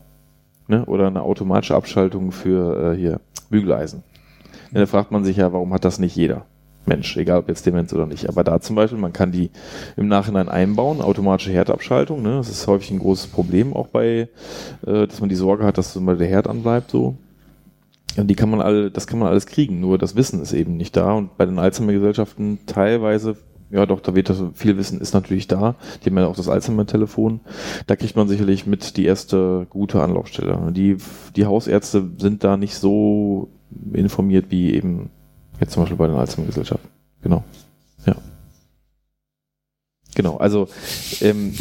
Ne? 0.68 0.84
Oder 0.86 1.06
eine 1.06 1.22
automatische 1.22 1.76
Abschaltung 1.76 2.32
für 2.32 2.92
äh, 2.92 2.96
hier 2.96 3.20
Bügeleisen. 3.50 4.02
Ja, 4.72 4.80
da 4.80 4.86
fragt 4.86 5.12
man 5.12 5.24
sich 5.24 5.36
ja, 5.36 5.52
warum 5.52 5.72
hat 5.72 5.84
das 5.84 5.98
nicht 5.98 6.16
jeder? 6.16 6.44
Mensch, 6.86 7.16
egal 7.16 7.40
ob 7.40 7.48
jetzt 7.48 7.66
Demenz 7.66 7.92
oder 7.92 8.06
nicht. 8.06 8.28
Aber 8.28 8.44
da 8.44 8.60
zum 8.60 8.76
Beispiel, 8.76 8.98
man 8.98 9.12
kann 9.12 9.32
die 9.32 9.50
im 9.96 10.08
Nachhinein 10.08 10.48
einbauen, 10.48 11.00
automatische 11.00 11.50
Herdabschaltung. 11.50 12.22
Ne? 12.22 12.36
Das 12.36 12.48
ist 12.48 12.66
häufig 12.66 12.90
ein 12.90 12.98
großes 12.98 13.28
Problem 13.28 13.74
auch 13.74 13.88
bei, 13.88 14.28
äh, 14.86 15.06
dass 15.06 15.20
man 15.20 15.28
die 15.28 15.34
Sorge 15.34 15.64
hat, 15.64 15.78
dass 15.78 15.92
zum 15.92 16.06
Beispiel 16.06 16.26
der 16.26 16.34
Herd 16.34 16.48
anbleibt 16.48 16.90
so. 16.90 17.16
Und 18.16 18.28
die 18.28 18.34
kann 18.34 18.50
man 18.50 18.60
alle, 18.60 18.90
das 18.90 19.06
kann 19.06 19.18
man 19.18 19.28
alles 19.28 19.46
kriegen, 19.46 19.80
nur 19.80 19.98
das 19.98 20.16
Wissen 20.16 20.40
ist 20.40 20.52
eben 20.52 20.76
nicht 20.76 20.96
da. 20.96 21.12
Und 21.12 21.36
bei 21.36 21.44
den 21.44 21.58
Alzheimer-Gesellschaften 21.58 22.60
teilweise, 22.66 23.36
ja 23.70 23.84
doch, 23.84 24.00
da 24.00 24.14
wird 24.14 24.30
das 24.30 24.42
viel 24.54 24.78
Wissen 24.78 25.00
ist 25.00 25.12
natürlich 25.12 25.48
da. 25.48 25.74
Die 26.02 26.10
haben 26.10 26.16
ja 26.16 26.26
auch 26.26 26.36
das 26.36 26.48
Alzheimer-Telefon. 26.48 27.40
Da 27.86 27.96
kriegt 27.96 28.16
man 28.16 28.28
sicherlich 28.28 28.66
mit 28.66 28.96
die 28.96 29.04
erste 29.04 29.66
gute 29.68 30.02
Anlaufstelle. 30.02 30.72
Die, 30.72 30.96
die 31.34 31.46
Hausärzte 31.46 32.08
sind 32.18 32.42
da 32.42 32.56
nicht 32.56 32.76
so 32.76 33.50
informiert 33.92 34.46
wie 34.48 34.72
eben 34.72 35.10
jetzt 35.60 35.72
zum 35.72 35.82
Beispiel 35.82 35.96
bei 35.96 36.06
den 36.06 36.16
Alzheimer-Gesellschaften. 36.16 36.88
Genau. 37.22 37.44
Ja. 38.06 38.16
Genau, 40.14 40.38
also 40.38 40.68
ähm, 41.20 41.52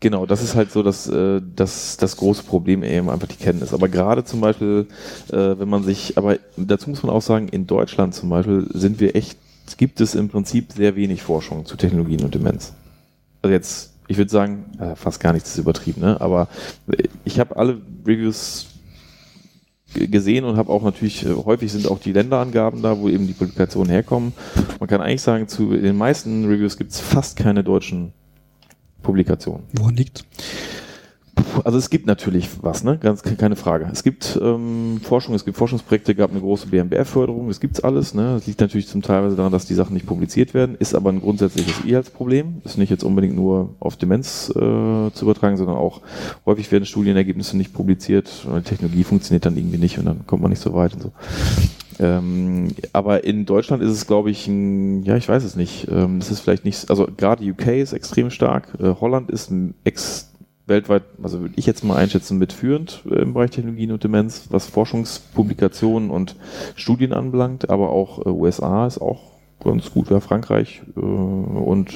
genau, 0.00 0.24
das 0.24 0.42
ist 0.42 0.54
halt 0.54 0.72
so 0.72 0.82
das, 0.82 1.06
äh, 1.08 1.40
das, 1.54 1.96
das 1.98 2.16
große 2.16 2.42
Problem 2.42 2.82
eben 2.82 3.10
einfach 3.10 3.28
die 3.28 3.36
Kenntnis. 3.36 3.74
Aber 3.74 3.88
gerade 3.88 4.24
zum 4.24 4.40
Beispiel, 4.40 4.86
äh, 5.30 5.58
wenn 5.58 5.68
man 5.68 5.84
sich, 5.84 6.16
aber 6.16 6.38
dazu 6.56 6.90
muss 6.90 7.02
man 7.02 7.12
auch 7.12 7.22
sagen, 7.22 7.48
in 7.48 7.66
Deutschland 7.66 8.14
zum 8.14 8.30
Beispiel 8.30 8.66
sind 8.72 9.00
wir 9.00 9.14
echt, 9.14 9.38
gibt 9.76 10.00
es 10.00 10.14
im 10.14 10.28
Prinzip 10.28 10.72
sehr 10.72 10.96
wenig 10.96 11.22
Forschung 11.22 11.66
zu 11.66 11.76
Technologien 11.76 12.24
und 12.24 12.34
Demenz. 12.34 12.72
Also 13.42 13.52
jetzt, 13.52 13.92
ich 14.08 14.16
würde 14.16 14.30
sagen, 14.30 14.64
äh, 14.78 14.96
fast 14.96 15.20
gar 15.20 15.34
nichts 15.34 15.50
ist 15.50 15.58
übertrieben, 15.58 16.00
ne? 16.00 16.20
aber 16.20 16.48
äh, 16.88 17.04
ich 17.24 17.38
habe 17.38 17.56
alle 17.56 17.80
Reviews 18.06 18.66
gesehen 19.94 20.44
und 20.44 20.56
habe 20.56 20.70
auch 20.70 20.82
natürlich, 20.82 21.24
äh, 21.24 21.34
häufig 21.34 21.72
sind 21.72 21.88
auch 21.88 21.98
die 21.98 22.12
Länderangaben 22.12 22.82
da, 22.82 22.98
wo 22.98 23.08
eben 23.08 23.26
die 23.26 23.32
Publikationen 23.32 23.90
herkommen. 23.90 24.32
Man 24.80 24.88
kann 24.88 25.00
eigentlich 25.00 25.22
sagen, 25.22 25.48
zu 25.48 25.72
den 25.76 25.96
meisten 25.96 26.44
Reviews 26.46 26.76
gibt 26.76 26.92
es 26.92 27.00
fast 27.00 27.36
keine 27.36 27.64
deutschen 27.64 28.12
Publikationen. 29.02 29.64
Woran 29.72 29.96
liegt? 29.96 30.24
Also 31.64 31.78
es 31.78 31.90
gibt 31.90 32.06
natürlich 32.06 32.48
was, 32.62 32.84
ne? 32.84 32.98
Ganz 32.98 33.22
ke- 33.22 33.36
keine 33.36 33.56
Frage. 33.56 33.88
Es 33.92 34.02
gibt 34.02 34.38
ähm, 34.42 35.00
Forschung, 35.02 35.34
es 35.34 35.44
gibt 35.44 35.56
Forschungsprojekte, 35.56 36.14
gab 36.14 36.30
eine 36.30 36.40
große 36.40 36.66
BMBF-Förderung, 36.68 37.48
das 37.48 37.60
gibt's 37.60 37.80
alles, 37.80 38.14
ne? 38.14 38.34
Das 38.34 38.46
liegt 38.46 38.60
natürlich 38.60 38.88
zum 38.88 39.02
Teil 39.02 39.34
daran, 39.34 39.52
dass 39.52 39.66
die 39.66 39.74
Sachen 39.74 39.94
nicht 39.94 40.06
publiziert 40.06 40.54
werden, 40.54 40.76
ist 40.78 40.94
aber 40.94 41.10
ein 41.10 41.20
grundsätzliches 41.20 41.84
E-Health-Problem. 41.84 42.62
Ist 42.64 42.78
nicht 42.78 42.90
jetzt 42.90 43.04
unbedingt 43.04 43.34
nur 43.36 43.74
auf 43.80 43.96
Demenz 43.96 44.50
äh, 44.50 44.52
zu 44.54 45.12
übertragen, 45.22 45.56
sondern 45.56 45.76
auch 45.76 46.02
häufig 46.46 46.70
werden 46.72 46.86
Studienergebnisse 46.86 47.56
nicht 47.56 47.72
publiziert, 47.72 48.46
die 48.46 48.62
Technologie 48.62 49.04
funktioniert 49.04 49.46
dann 49.46 49.56
irgendwie 49.56 49.78
nicht 49.78 49.98
und 49.98 50.06
dann 50.06 50.26
kommt 50.26 50.42
man 50.42 50.50
nicht 50.50 50.62
so 50.62 50.74
weit 50.74 50.94
und 50.94 51.02
so. 51.02 51.12
Ähm, 52.00 52.68
aber 52.92 53.24
in 53.24 53.46
Deutschland 53.46 53.82
ist 53.82 53.90
es, 53.92 54.06
glaube 54.06 54.30
ich, 54.30 54.48
ein, 54.48 55.04
ja, 55.04 55.16
ich 55.16 55.28
weiß 55.28 55.44
es 55.44 55.54
nicht. 55.54 55.86
Ähm, 55.90 56.18
das 56.18 56.30
ist 56.30 56.40
vielleicht 56.40 56.64
nicht, 56.64 56.90
also 56.90 57.06
gerade 57.16 57.48
UK 57.48 57.68
ist 57.68 57.92
extrem 57.92 58.30
stark, 58.30 58.68
äh, 58.80 58.94
Holland 59.00 59.30
ist 59.30 59.50
ein 59.50 59.74
ex 59.84 60.30
weltweit, 60.66 61.02
also 61.22 61.40
würde 61.40 61.54
ich 61.56 61.66
jetzt 61.66 61.84
mal 61.84 61.96
einschätzen, 61.96 62.38
mitführend 62.38 63.02
äh, 63.10 63.22
im 63.22 63.34
Bereich 63.34 63.50
Technologien 63.50 63.92
und 63.92 64.02
Demenz, 64.02 64.46
was 64.50 64.66
Forschungspublikationen 64.66 66.10
und 66.10 66.36
Studien 66.74 67.12
anbelangt, 67.12 67.68
aber 67.70 67.90
auch 67.90 68.24
äh, 68.24 68.28
USA 68.30 68.86
ist 68.86 68.98
auch 68.98 69.32
ganz 69.62 69.90
gut, 69.90 70.10
ja, 70.10 70.20
Frankreich 70.20 70.82
äh, 70.96 71.00
und 71.00 71.92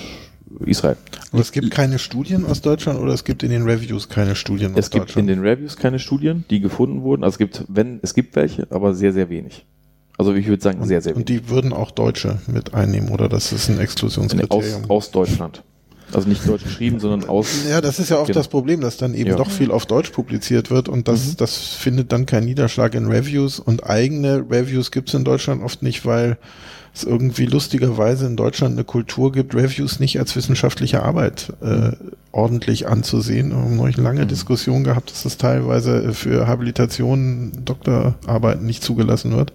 Israel. 0.64 0.96
Aber 1.32 1.40
es 1.40 1.52
gibt 1.52 1.70
keine 1.70 1.98
Studien 1.98 2.46
aus 2.46 2.62
Deutschland 2.62 2.98
oder 3.00 3.12
es 3.12 3.24
gibt 3.24 3.42
in 3.42 3.50
den 3.50 3.62
Reviews 3.62 4.08
keine 4.08 4.34
Studien 4.34 4.72
aus 4.72 4.78
Es 4.78 4.90
gibt 4.90 5.10
in 5.10 5.26
Deutschland? 5.26 5.28
den 5.28 5.40
Reviews 5.40 5.76
keine 5.76 5.98
Studien, 5.98 6.44
die 6.50 6.60
gefunden 6.60 7.02
wurden. 7.02 7.22
Also 7.24 7.34
es 7.34 7.38
gibt, 7.38 7.64
wenn, 7.68 8.00
es 8.02 8.14
gibt 8.14 8.34
welche, 8.36 8.66
aber 8.70 8.94
sehr, 8.94 9.12
sehr 9.12 9.28
wenig. 9.28 9.66
Also 10.16 10.34
ich 10.34 10.46
würde 10.46 10.62
sagen, 10.62 10.84
sehr, 10.84 11.00
sehr 11.00 11.16
und 11.16 11.28
wenig. 11.28 11.44
die 11.44 11.50
würden 11.50 11.72
auch 11.72 11.90
Deutsche 11.90 12.40
mit 12.46 12.74
einnehmen 12.74 13.10
oder 13.10 13.28
das 13.28 13.52
ist 13.52 13.68
ein 13.68 13.76
aus, 13.76 13.82
Exklusionskriterium? 13.82 14.90
aus 14.90 15.10
Deutschland. 15.10 15.62
Also 16.12 16.28
nicht 16.28 16.47
deutsch 16.48 16.64
geschrieben, 16.64 17.01
sondern 17.01 17.28
aus. 17.28 17.48
Ja, 17.68 17.80
das 17.80 17.98
ist 17.98 18.09
ja 18.09 18.16
oft 18.16 18.28
Genau. 18.28 18.39
das 18.39 18.48
Problem, 18.48 18.80
dass 18.80 18.97
dann 18.97 19.14
eben 19.14 19.30
Ja. 19.30 19.36
doch 19.36 19.51
viel 19.51 19.70
auf 19.70 19.85
Deutsch 19.86 20.10
publiziert 20.10 20.70
wird 20.70 20.89
und 20.89 21.06
das, 21.09 21.26
Mhm. 21.32 21.36
das 21.36 21.56
findet 21.56 22.12
dann 22.12 22.24
keinen 22.24 22.47
Niederschlag 22.47 22.94
in 22.94 23.06
Reviews 23.06 23.59
und 23.60 23.85
eigene 23.85 24.44
Reviews 24.51 24.90
gibt 24.90 25.09
es 25.09 25.14
in 25.14 25.24
Deutschland 25.24 25.62
oft 25.62 25.82
nicht, 25.82 26.06
weil 26.06 26.39
es 26.98 27.04
irgendwie 27.04 27.46
lustigerweise 27.46 28.26
in 28.26 28.36
Deutschland 28.36 28.74
eine 28.74 28.84
Kultur 28.84 29.32
gibt, 29.32 29.54
Reviews 29.54 30.00
nicht 30.00 30.18
als 30.18 30.36
wissenschaftliche 30.36 31.02
Arbeit 31.02 31.52
äh, 31.62 31.92
ordentlich 32.32 32.86
anzusehen. 32.86 33.50
Wir 33.50 33.56
haben 33.56 33.76
neulich 33.76 33.96
eine 33.96 34.04
lange 34.04 34.24
Mhm. 34.24 34.28
Diskussion 34.28 34.84
gehabt, 34.84 35.10
dass 35.10 35.22
das 35.22 35.38
teilweise 35.38 36.12
für 36.12 36.46
Habilitationen, 36.46 37.64
Doktorarbeiten 37.64 38.66
nicht 38.66 38.82
zugelassen 38.82 39.34
wird. 39.34 39.52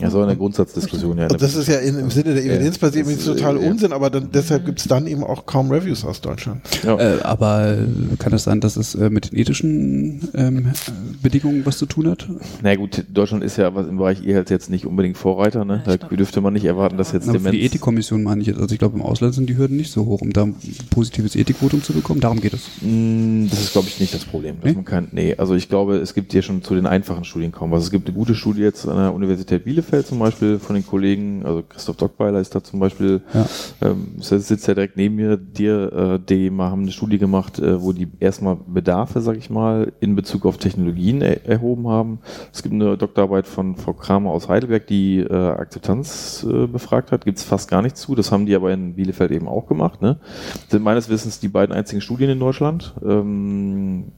Ja, 0.00 0.10
so 0.10 0.22
eine 0.22 0.36
Grundsatzdiskussion, 0.36 1.18
ja. 1.18 1.28
Und 1.28 1.42
das 1.42 1.54
ist 1.54 1.68
ja 1.68 1.76
in, 1.76 1.98
im 1.98 2.10
Sinne 2.10 2.34
der 2.34 2.42
Medizin 2.44 3.04
ist, 3.06 3.26
total 3.26 3.58
äh, 3.58 3.64
ja. 3.64 3.70
Unsinn, 3.70 3.92
aber 3.92 4.08
dann, 4.10 4.30
deshalb 4.32 4.64
gibt 4.64 4.80
es 4.80 4.86
dann 4.86 5.06
eben 5.06 5.22
auch 5.22 5.46
kaum 5.46 5.70
Reviews 5.70 6.04
aus 6.04 6.20
Deutschland. 6.20 6.62
ja. 6.82 6.98
Äh, 6.98 7.20
aber 7.22 7.72
äh, 7.78 8.16
kann 8.18 8.32
es 8.32 8.44
sein, 8.44 8.60
dass 8.60 8.76
es 8.76 8.94
äh, 8.94 9.10
mit 9.10 9.30
den 9.32 9.38
ethischen 9.38 10.28
ähm, 10.34 10.66
äh, 10.68 10.92
Bedingungen 11.22 11.64
was 11.66 11.78
zu 11.78 11.86
tun 11.86 12.08
hat? 12.08 12.26
Na 12.62 12.74
gut, 12.76 13.04
Deutschland 13.12 13.44
ist 13.44 13.58
ja 13.58 13.74
was 13.74 13.86
im 13.86 13.98
Bereich 13.98 14.24
E-Health 14.24 14.50
jetzt 14.50 14.70
nicht 14.70 14.86
unbedingt 14.86 15.16
Vorreiter. 15.18 15.64
Ne? 15.64 15.82
Da 15.84 15.96
dürfte 15.96 16.40
man 16.40 16.54
nicht 16.54 16.59
erwarten, 16.64 16.96
dass 16.96 17.12
jetzt 17.12 17.26
Na, 17.26 17.32
für 17.32 17.38
Demenz. 17.38 17.54
die 17.56 17.62
Ethikkommission 17.64 18.22
meine 18.22 18.40
ich 18.40 18.46
jetzt. 18.48 18.60
Also 18.60 18.72
ich 18.72 18.78
glaube, 18.78 18.96
im 18.96 19.02
Ausland 19.02 19.34
sind 19.34 19.48
die 19.48 19.56
Hürden 19.56 19.76
nicht 19.76 19.90
so 19.92 20.06
hoch, 20.06 20.20
um 20.22 20.32
da 20.32 20.42
ein 20.44 20.54
positives 20.90 21.36
Ethikvotum 21.36 21.82
zu 21.82 21.92
bekommen. 21.92 22.20
Darum 22.20 22.40
geht 22.40 22.54
es. 22.54 22.68
Mm, 22.80 23.46
Das 23.50 23.60
ist, 23.60 23.72
glaube 23.72 23.88
ich, 23.88 24.00
nicht 24.00 24.14
das 24.14 24.24
Problem. 24.24 24.56
Dass 24.60 24.64
Nee? 24.70 24.74
man 24.76 24.84
kann, 24.84 25.08
nee, 25.12 25.34
also 25.36 25.54
ich 25.54 25.68
glaube, 25.68 25.96
es 25.96 26.14
gibt 26.14 26.32
hier 26.32 26.42
schon 26.42 26.62
zu 26.62 26.74
den 26.74 26.86
einfachen 26.86 27.24
Studien 27.24 27.52
kaum 27.52 27.70
was. 27.70 27.84
Es 27.84 27.90
gibt 27.90 28.06
eine 28.08 28.16
gute 28.16 28.34
Studie 28.34 28.62
jetzt 28.62 28.86
an 28.86 28.96
der 28.96 29.14
Universität 29.14 29.64
Bielefeld 29.64 30.06
zum 30.06 30.18
Beispiel 30.18 30.58
von 30.58 30.74
den 30.74 30.86
Kollegen, 30.86 31.42
also 31.44 31.62
Christoph 31.68 31.96
Dockweiler 31.96 32.40
ist 32.40 32.54
da 32.54 32.62
zum 32.62 32.80
Beispiel, 32.80 33.20
Ja. 33.34 33.46
ähm, 33.82 34.08
sitzt 34.20 34.66
ja 34.66 34.74
direkt 34.74 34.96
neben 34.96 35.16
mir, 35.16 35.36
dir, 35.36 35.92
äh, 35.92 36.18
die 36.28 36.50
haben 36.50 36.82
eine 36.82 36.92
Studie 36.92 37.18
gemacht, 37.18 37.58
äh, 37.58 37.80
wo 37.82 37.92
die 37.92 38.08
erstmal 38.20 38.56
Bedarfe, 38.66 39.20
sag 39.20 39.36
ich 39.36 39.50
mal, 39.50 39.92
in 40.00 40.14
Bezug 40.16 40.46
auf 40.46 40.58
Technologien 40.58 41.22
er 41.22 41.46
erhoben 41.46 41.88
haben. 41.88 42.18
Es 42.52 42.62
gibt 42.62 42.74
eine 42.74 42.96
Doktorarbeit 42.96 43.46
von 43.46 43.76
Frau 43.76 43.92
Kramer 43.92 44.30
aus 44.30 44.48
Heidelberg, 44.48 44.86
die 44.86 45.18
äh, 45.18 45.32
Akzeptanz 45.34 46.46
äh, 46.50 46.66
befragt 46.66 47.12
hat. 47.12 47.24
Gibt 47.24 47.38
es 47.38 47.44
fast 47.44 47.70
gar 47.70 47.82
nichts 47.82 48.00
zu. 48.00 48.14
Das 48.14 48.32
haben 48.32 48.46
die 48.46 48.54
aber 48.54 48.72
in 48.72 48.94
Bielefeld 48.94 49.30
eben 49.30 49.48
auch 49.48 49.66
gemacht. 49.66 50.02
Ne? 50.02 50.18
Sind 50.68 50.82
meines 50.82 51.08
Wissens 51.08 51.40
die 51.40 51.48
beiden 51.48 51.74
einzigen 51.74 52.00
Studien 52.00 52.30
in 52.30 52.40
Deutschland. 52.40 52.94
Ähm, 53.04 54.12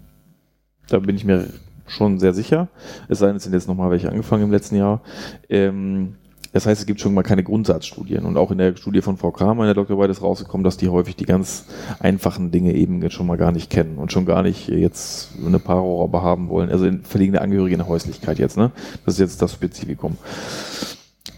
da 0.89 0.99
bin 0.99 1.17
ich 1.17 1.25
mir 1.25 1.49
schon 1.87 2.19
sehr 2.19 2.33
sicher. 2.33 2.69
Es 3.09 3.19
sei 3.19 3.27
denn, 3.27 3.37
es 3.37 3.45
sind 3.45 3.53
jetzt 3.53 3.69
nochmal 3.69 3.91
welche 3.91 4.11
angefangen 4.11 4.45
im 4.45 4.51
letzten 4.51 4.77
Jahr. 4.77 5.03
Ähm, 5.49 6.15
das 6.53 6.67
heißt, 6.67 6.81
es 6.83 6.87
gibt 6.87 7.01
schon 7.01 7.15
mal 7.15 7.23
keine 7.23 7.43
Grundsatzstudien. 7.43 8.25
Und 8.27 8.37
auch 8.37 8.51
in 8.51 8.59
der 8.59 8.77
Studie 8.77 9.01
von 9.01 9.17
Frau 9.17 9.31
Kramer 9.31 9.63
in 9.63 9.69
der 9.69 9.75
Doktorarbeit 9.75 10.11
ist 10.11 10.23
rausgekommen, 10.23 10.65
dass 10.65 10.77
die 10.77 10.91
häufig 10.91 11.17
die 11.17 11.25
ganz 11.25 11.65
einfachen 11.99 12.51
Dinge 12.51 12.75
eben 12.75 13.01
jetzt 13.03 13.15
schon 13.15 13.27
mal 13.27 13.39
gar 13.39 13.53
nicht 13.53 13.71
kennen 13.71 13.97
und 13.97 14.13
schon 14.13 14.27
gar 14.27 14.43
nicht 14.43 14.69
jetzt 14.69 15.31
eine 15.45 15.59
Paarrohraube 15.59 16.23
haben 16.23 16.51
wollen. 16.51 16.71
Also 16.71 16.85
in 16.85 17.03
verlegene 17.05 17.41
Angehörige 17.41 17.75
in 17.75 17.79
der 17.79 17.89
Häuslichkeit 17.89 18.39
jetzt, 18.39 18.59
ne? 18.59 18.71
Das 19.07 19.15
ist 19.15 19.21
jetzt 19.21 19.41
das 19.41 19.55
Spezifikum. 19.55 20.19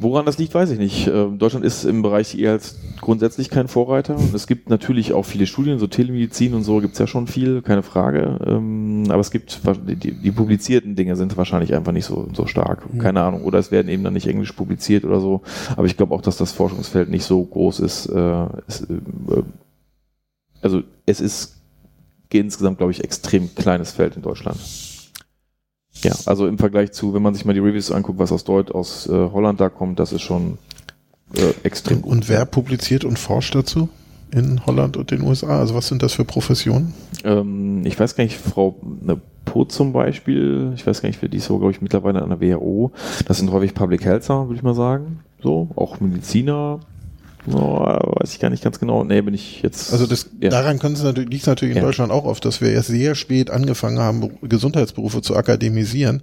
Woran 0.01 0.27
das 0.27 0.39
liegt, 0.39 0.55
weiß 0.55 0.71
ich 0.71 0.79
nicht. 0.79 1.07
Ähm, 1.07 1.39
Deutschland 1.39 1.65
ist 1.65 1.85
im 1.85 2.03
Bereich 2.03 2.35
E-Health 2.35 2.75
grundsätzlich 3.01 3.51
kein 3.51 3.69
Vorreiter. 3.69 4.17
Und 4.17 4.35
es 4.35 4.47
gibt 4.47 4.69
natürlich 4.69 5.13
auch 5.13 5.25
viele 5.25 5.47
Studien, 5.47 5.79
so 5.79 5.87
Telemedizin 5.87 6.55
und 6.55 6.65
so 6.65 6.81
gibt's 6.81 6.99
ja 6.99 7.07
schon 7.07 7.27
viel, 7.27 7.63
keine 7.63 7.83
Frage. 7.83 8.39
Ähm, 8.47 9.05
aber 9.09 9.21
es 9.21 9.31
gibt, 9.31 9.61
die, 9.87 10.13
die 10.13 10.31
publizierten 10.33 10.97
Dinge 10.97 11.17
sind 11.17 11.37
wahrscheinlich 11.37 11.75
einfach 11.75 11.93
nicht 11.93 12.07
so, 12.07 12.29
so 12.33 12.47
stark. 12.47 12.93
Mhm. 12.93 12.99
Keine 12.99 13.23
Ahnung. 13.23 13.43
Oder 13.45 13.59
es 13.59 13.71
werden 13.71 13.89
eben 13.89 14.05
dann 14.05 14.15
nicht 14.15 14.27
englisch 14.27 14.53
publiziert 14.53 15.05
oder 15.05 15.21
so. 15.21 15.43
Aber 15.77 15.87
ich 15.87 15.97
glaube 15.97 16.15
auch, 16.15 16.23
dass 16.23 16.37
das 16.37 16.53
Forschungsfeld 16.53 17.09
nicht 17.09 17.25
so 17.25 17.43
groß 17.43 17.81
ist. 17.81 18.07
Äh, 18.07 18.47
es, 18.67 18.83
äh, 18.83 19.43
also 20.61 20.83
es 21.07 21.21
ist 21.21 21.55
insgesamt, 22.31 22.79
glaube 22.79 22.93
ich, 22.93 23.05
extrem 23.05 23.55
kleines 23.55 23.93
Feld 23.93 24.17
in 24.17 24.23
Deutschland. 24.23 24.59
Ja, 26.03 26.15
also 26.27 26.47
im 26.47 26.59
Vergleich 26.59 26.93
zu, 26.93 27.15
wenn 27.15 27.23
man 27.23 27.35
sich 27.35 27.45
mal 27.45 27.53
die 27.53 27.61
Reviews 27.61 27.91
anguckt, 27.91 28.19
was 28.19 28.33
aus 28.33 28.45
Deut 28.45 28.73
aus 28.73 29.09
äh, 29.09 29.13
Holland 29.13 29.61
da 29.61 29.69
kommt, 29.69 29.99
das 29.99 30.13
ist 30.13 30.23
schon 30.23 30.59
äh, 31.35 31.53
extrem 31.63 32.03
gut. 32.03 32.13
Und 32.13 32.29
wer 32.29 32.45
publiziert 32.45 33.05
und 33.05 33.19
forscht 33.19 33.55
dazu 33.55 33.89
in 34.31 34.65
Holland 34.67 34.97
und 34.97 35.11
den 35.11 35.23
USA? 35.23 35.61
Also 35.61 35.75
was 35.75 35.89
sind 35.89 36.03
das 36.03 36.15
für 36.15 36.25
Professionen? 36.25 36.95
Ähm, 37.25 37.87
ich 37.87 37.99
weiß 37.99 38.17
gar 38.17 38.25
nicht, 38.25 38.37
Frau 38.37 38.77
ne, 38.83 39.21
Po 39.45 39.65
zum 39.65 39.93
Beispiel, 39.93 40.73
ich 40.75 40.87
weiß 40.87 41.03
gar 41.03 41.09
nicht, 41.09 41.21
die 41.23 41.37
ist 41.37 41.47
so, 41.47 41.59
glaube 41.59 41.73
ich, 41.73 41.81
mittlerweile 41.81 42.23
an 42.23 42.31
der 42.31 42.41
WHO. 42.41 42.93
Das 43.27 43.39
sind 43.39 43.51
häufig 43.53 43.75
Public 43.75 44.05
Healther, 44.05 44.49
würde 44.49 44.57
ich 44.57 44.63
mal 44.63 44.75
sagen. 44.75 45.21
So, 45.43 45.69
auch 45.77 46.01
Mediziner, 46.01 46.81
Oh, 47.47 47.79
weiß 47.81 48.33
ich 48.33 48.41
gar 48.41 48.49
nicht 48.49 48.65
ganz 48.65 48.81
genau. 48.81 49.05
Nee, 49.05 49.21
bin 49.21 49.35
ich 49.35 49.61
jetzt. 49.63 49.93
Also 49.93 50.07
das, 50.07 50.31
ja. 50.41 50.49
daran 50.49 50.77
es 50.77 51.03
natürlich, 51.03 51.29
liegt 51.29 51.47
natürlich 51.47 51.77
in 51.77 51.83
Ja. 51.83 51.87
Deutschland 51.87 52.11
auch 52.11 52.25
oft, 52.25 52.45
dass 52.45 52.61
wir 52.61 52.71
erst 52.71 52.89
sehr 52.89 53.15
spät 53.15 53.51
angefangen 53.51 53.99
haben, 53.99 54.31
Gesundheitsberufe 54.43 55.21
zu 55.21 55.37
akademisieren. 55.37 56.23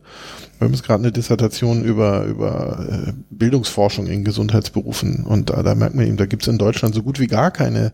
Wir 0.58 0.66
haben 0.66 0.74
jetzt 0.74 0.84
gerade 0.84 1.04
eine 1.04 1.12
Dissertation 1.12 1.84
über, 1.84 2.26
über 2.26 2.86
äh, 2.90 3.14
Bildungsforschung 3.30 4.08
in 4.08 4.24
Gesundheitsberufen 4.24 5.24
und 5.26 5.52
da, 5.52 5.62
da 5.62 5.76
merkt 5.76 5.96
man 5.96 6.08
eben, 6.08 6.18
da 6.18 6.26
gibt 6.26 6.42
es 6.44 6.48
in 6.48 6.58
Deutschland 6.58 6.96
so 6.96 7.04
gut 7.04 7.20
wie 7.20 7.28
gar 7.28 7.52
keine 7.52 7.94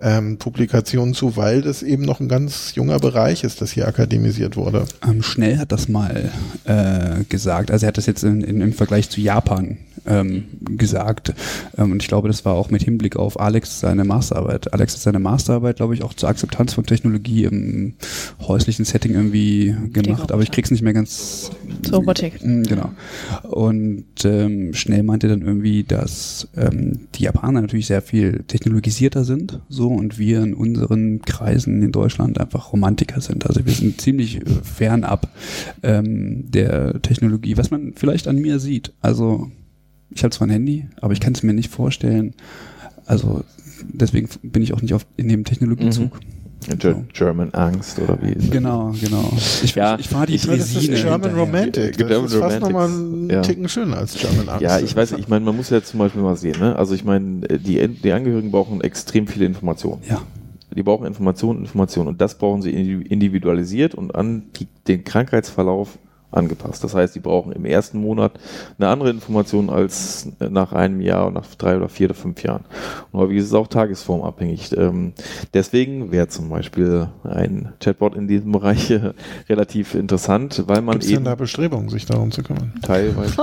ähm, 0.00 0.38
Publikationen 0.38 1.14
zu, 1.14 1.36
weil 1.36 1.62
das 1.62 1.82
eben 1.82 2.04
noch 2.04 2.20
ein 2.20 2.28
ganz 2.28 2.74
junger 2.74 2.98
Bereich 2.98 3.44
ist, 3.44 3.60
das 3.60 3.72
hier 3.72 3.86
akademisiert 3.86 4.56
wurde. 4.56 4.86
Ähm, 5.06 5.22
Schnell 5.22 5.58
hat 5.58 5.72
das 5.72 5.88
mal 5.88 6.30
äh, 6.64 7.24
gesagt. 7.28 7.70
Also 7.70 7.86
er 7.86 7.88
hat 7.88 7.98
das 7.98 8.06
jetzt 8.06 8.24
in, 8.24 8.40
in, 8.42 8.60
im 8.60 8.72
Vergleich 8.72 9.10
zu 9.10 9.20
Japan 9.20 9.78
ähm, 10.06 10.44
gesagt. 10.76 11.34
Ähm, 11.76 11.92
und 11.92 12.02
ich 12.02 12.08
glaube, 12.08 12.28
das 12.28 12.44
war 12.44 12.54
auch 12.54 12.70
mit 12.70 12.82
Hinblick 12.82 13.16
auf 13.16 13.38
Alex 13.38 13.80
seine 13.80 14.04
Masterarbeit. 14.04 14.72
Alex 14.72 14.94
hat 14.94 15.02
seine 15.02 15.18
Masterarbeit, 15.18 15.76
glaube 15.76 15.94
ich, 15.94 16.02
auch 16.02 16.14
zur 16.14 16.28
Akzeptanz 16.28 16.72
von 16.72 16.86
Technologie 16.86 17.44
im 17.44 17.94
häuslichen 18.40 18.84
Setting 18.84 19.12
irgendwie 19.12 19.74
gemacht. 19.92 20.32
Aber 20.32 20.42
ich 20.42 20.50
krieg's 20.50 20.70
nicht 20.70 20.82
mehr 20.82 20.94
ganz 20.94 21.50
Zur 21.82 21.98
Robotik. 21.98 22.44
Mm, 22.44 22.62
Genau. 22.62 22.90
Und 23.42 24.04
ähm, 24.24 24.74
schnell 24.74 25.02
meinte 25.02 25.28
dann 25.28 25.42
irgendwie, 25.42 25.84
dass 25.84 26.48
ähm, 26.56 27.08
die 27.14 27.24
Japaner 27.24 27.60
natürlich 27.60 27.86
sehr 27.86 28.02
viel 28.02 28.44
technologisierter 28.46 29.24
sind, 29.24 29.60
so 29.68 29.89
und 29.94 30.18
wir 30.18 30.42
in 30.42 30.54
unseren 30.54 31.22
Kreisen 31.22 31.82
in 31.82 31.92
Deutschland 31.92 32.40
einfach 32.40 32.72
Romantiker 32.72 33.20
sind. 33.20 33.46
Also 33.46 33.64
wir 33.64 33.72
sind 33.72 34.00
ziemlich 34.00 34.36
äh, 34.36 34.44
fernab 34.62 35.28
ähm, 35.82 36.50
der 36.50 37.00
Technologie, 37.02 37.56
was 37.56 37.70
man 37.70 37.92
vielleicht 37.94 38.28
an 38.28 38.36
mir 38.36 38.58
sieht. 38.58 38.92
Also 39.00 39.50
ich 40.10 40.22
habe 40.22 40.34
zwar 40.34 40.48
ein 40.48 40.50
Handy, 40.50 40.86
aber 41.00 41.12
ich 41.12 41.20
kann 41.20 41.32
es 41.32 41.42
mir 41.42 41.52
nicht 41.52 41.70
vorstellen. 41.70 42.34
Also 43.06 43.44
deswegen 43.92 44.28
bin 44.42 44.62
ich 44.62 44.72
auch 44.72 44.82
nicht 44.82 44.94
auf, 44.94 45.06
in 45.16 45.28
dem 45.28 45.44
Technologiezug. 45.44 46.18
Ger 46.78 47.02
German 47.12 47.52
Angst 47.54 47.98
oder 47.98 48.18
wie? 48.22 48.34
Genau, 48.50 48.92
genau. 49.00 49.32
Ich, 49.62 49.74
Ja, 49.74 49.94
ich, 49.94 50.00
ich 50.02 50.08
fahre 50.08 50.26
die 50.26 50.34
ich- 50.34 50.46
das 50.46 50.56
ist 50.74 50.86
German 50.88 51.22
hinterher. 51.22 51.38
Romantic. 51.38 51.96
German 51.96 52.22
Das 52.24 52.32
ist 52.32 52.38
fast 52.38 52.62
Romantics, 52.62 52.62
nochmal 52.62 52.86
einen 52.88 53.30
ja. 53.30 53.40
Ticken 53.42 53.68
schöner 53.68 53.96
als 53.96 54.14
German 54.14 54.48
Angst. 54.48 54.62
Ja, 54.62 54.78
ich 54.78 54.94
weiß, 54.94 55.12
ich 55.12 55.28
meine, 55.28 55.44
man 55.44 55.56
muss 55.56 55.70
ja 55.70 55.82
zum 55.82 55.98
Beispiel 55.98 56.20
mal 56.22 56.36
sehen, 56.36 56.58
ne? 56.60 56.76
Also 56.76 56.94
ich 56.94 57.04
meine, 57.04 57.40
die, 57.58 57.88
die 57.88 58.12
Angehörigen 58.12 58.50
brauchen 58.50 58.80
extrem 58.82 59.26
viele 59.26 59.46
Informationen. 59.46 60.02
Ja. 60.08 60.20
Die 60.76 60.82
brauchen 60.84 61.06
Informationen, 61.06 61.60
Informationen 61.60 62.08
und 62.08 62.20
das 62.20 62.36
brauchen 62.38 62.62
sie 62.62 62.70
indi- 62.70 63.04
individualisiert 63.06 63.94
und 63.94 64.14
an 64.14 64.44
die, 64.56 64.68
den 64.86 65.02
Krankheitsverlauf 65.02 65.98
angepasst. 66.30 66.84
Das 66.84 66.94
heißt, 66.94 67.14
die 67.14 67.20
brauchen 67.20 67.52
im 67.52 67.64
ersten 67.64 68.00
Monat 68.00 68.32
eine 68.78 68.88
andere 68.88 69.10
Information 69.10 69.70
als 69.70 70.28
nach 70.38 70.72
einem 70.72 71.00
Jahr 71.00 71.26
und 71.26 71.34
nach 71.34 71.46
drei 71.56 71.76
oder 71.76 71.88
vier 71.88 72.08
oder 72.08 72.14
fünf 72.14 72.42
Jahren. 72.42 72.64
Und 73.12 73.20
häufig 73.20 73.38
ist 73.38 73.46
es 73.46 73.54
auch 73.54 73.66
tagesformabhängig. 73.66 74.76
Ähm, 74.76 75.12
deswegen 75.54 76.12
wäre 76.12 76.28
zum 76.28 76.48
Beispiel 76.48 77.08
ein 77.24 77.72
Chatbot 77.80 78.14
in 78.14 78.28
diesem 78.28 78.52
Bereich 78.52 78.90
äh, 78.90 79.12
relativ 79.48 79.94
interessant, 79.94 80.64
weil 80.66 80.82
man 80.82 80.94
Gibt 80.94 81.04
es 81.04 81.08
denn 81.08 81.16
eben 81.16 81.24
da 81.24 81.34
Bestrebungen, 81.34 81.88
sich 81.88 82.06
darum 82.06 82.30
zu 82.30 82.42
kümmern? 82.42 82.72
teilweise 82.82 83.34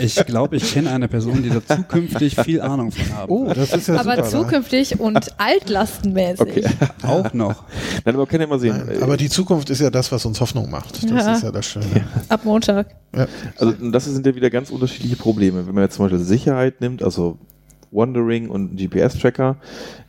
Ich 0.00 0.14
glaube, 0.26 0.56
ich 0.56 0.72
kenne 0.72 0.90
eine 0.90 1.08
Person, 1.08 1.42
die 1.42 1.50
da 1.50 1.64
zukünftig 1.64 2.36
viel 2.36 2.60
Ahnung 2.60 2.92
von 2.92 3.16
haben. 3.16 3.32
Oh, 3.32 3.52
das 3.52 3.72
ist 3.72 3.88
ja 3.88 3.98
Aber 3.98 4.16
super. 4.24 4.28
zukünftig 4.28 5.00
und 5.00 5.32
altlastenmäßig. 5.38 6.40
Okay. 6.40 6.64
Auch 7.02 7.32
noch. 7.32 7.64
Nein, 8.04 8.14
aber 8.14 8.18
man 8.18 8.28
kann 8.28 8.40
ja 8.40 8.46
mal 8.46 8.58
sehen. 8.58 8.82
Nein, 8.86 9.00
äh, 9.00 9.02
aber 9.02 9.16
die 9.16 9.28
Zukunft 9.28 9.70
ist 9.70 9.80
ja 9.80 9.90
das, 9.90 10.12
was 10.12 10.24
uns 10.26 10.38
Hoffnung 10.46 10.70
macht. 10.70 11.02
Das 11.02 11.10
Ja. 11.26 11.34
ist 11.34 11.42
ja 11.42 11.50
das 11.50 11.66
Schöne. 11.66 12.04
Ab 12.28 12.44
Montag. 12.44 12.94
Ja. 13.14 13.26
Also 13.58 13.72
das 13.90 14.04
sind 14.04 14.24
ja 14.26 14.34
wieder 14.34 14.50
ganz 14.50 14.70
unterschiedliche 14.70 15.16
Probleme. 15.16 15.66
Wenn 15.66 15.74
man 15.74 15.84
jetzt 15.84 15.96
zum 15.96 16.04
Beispiel 16.04 16.20
Sicherheit 16.20 16.80
nimmt, 16.80 17.02
also 17.02 17.38
Wandering 17.90 18.48
und 18.48 18.76
GPS-Tracker, 18.76 19.56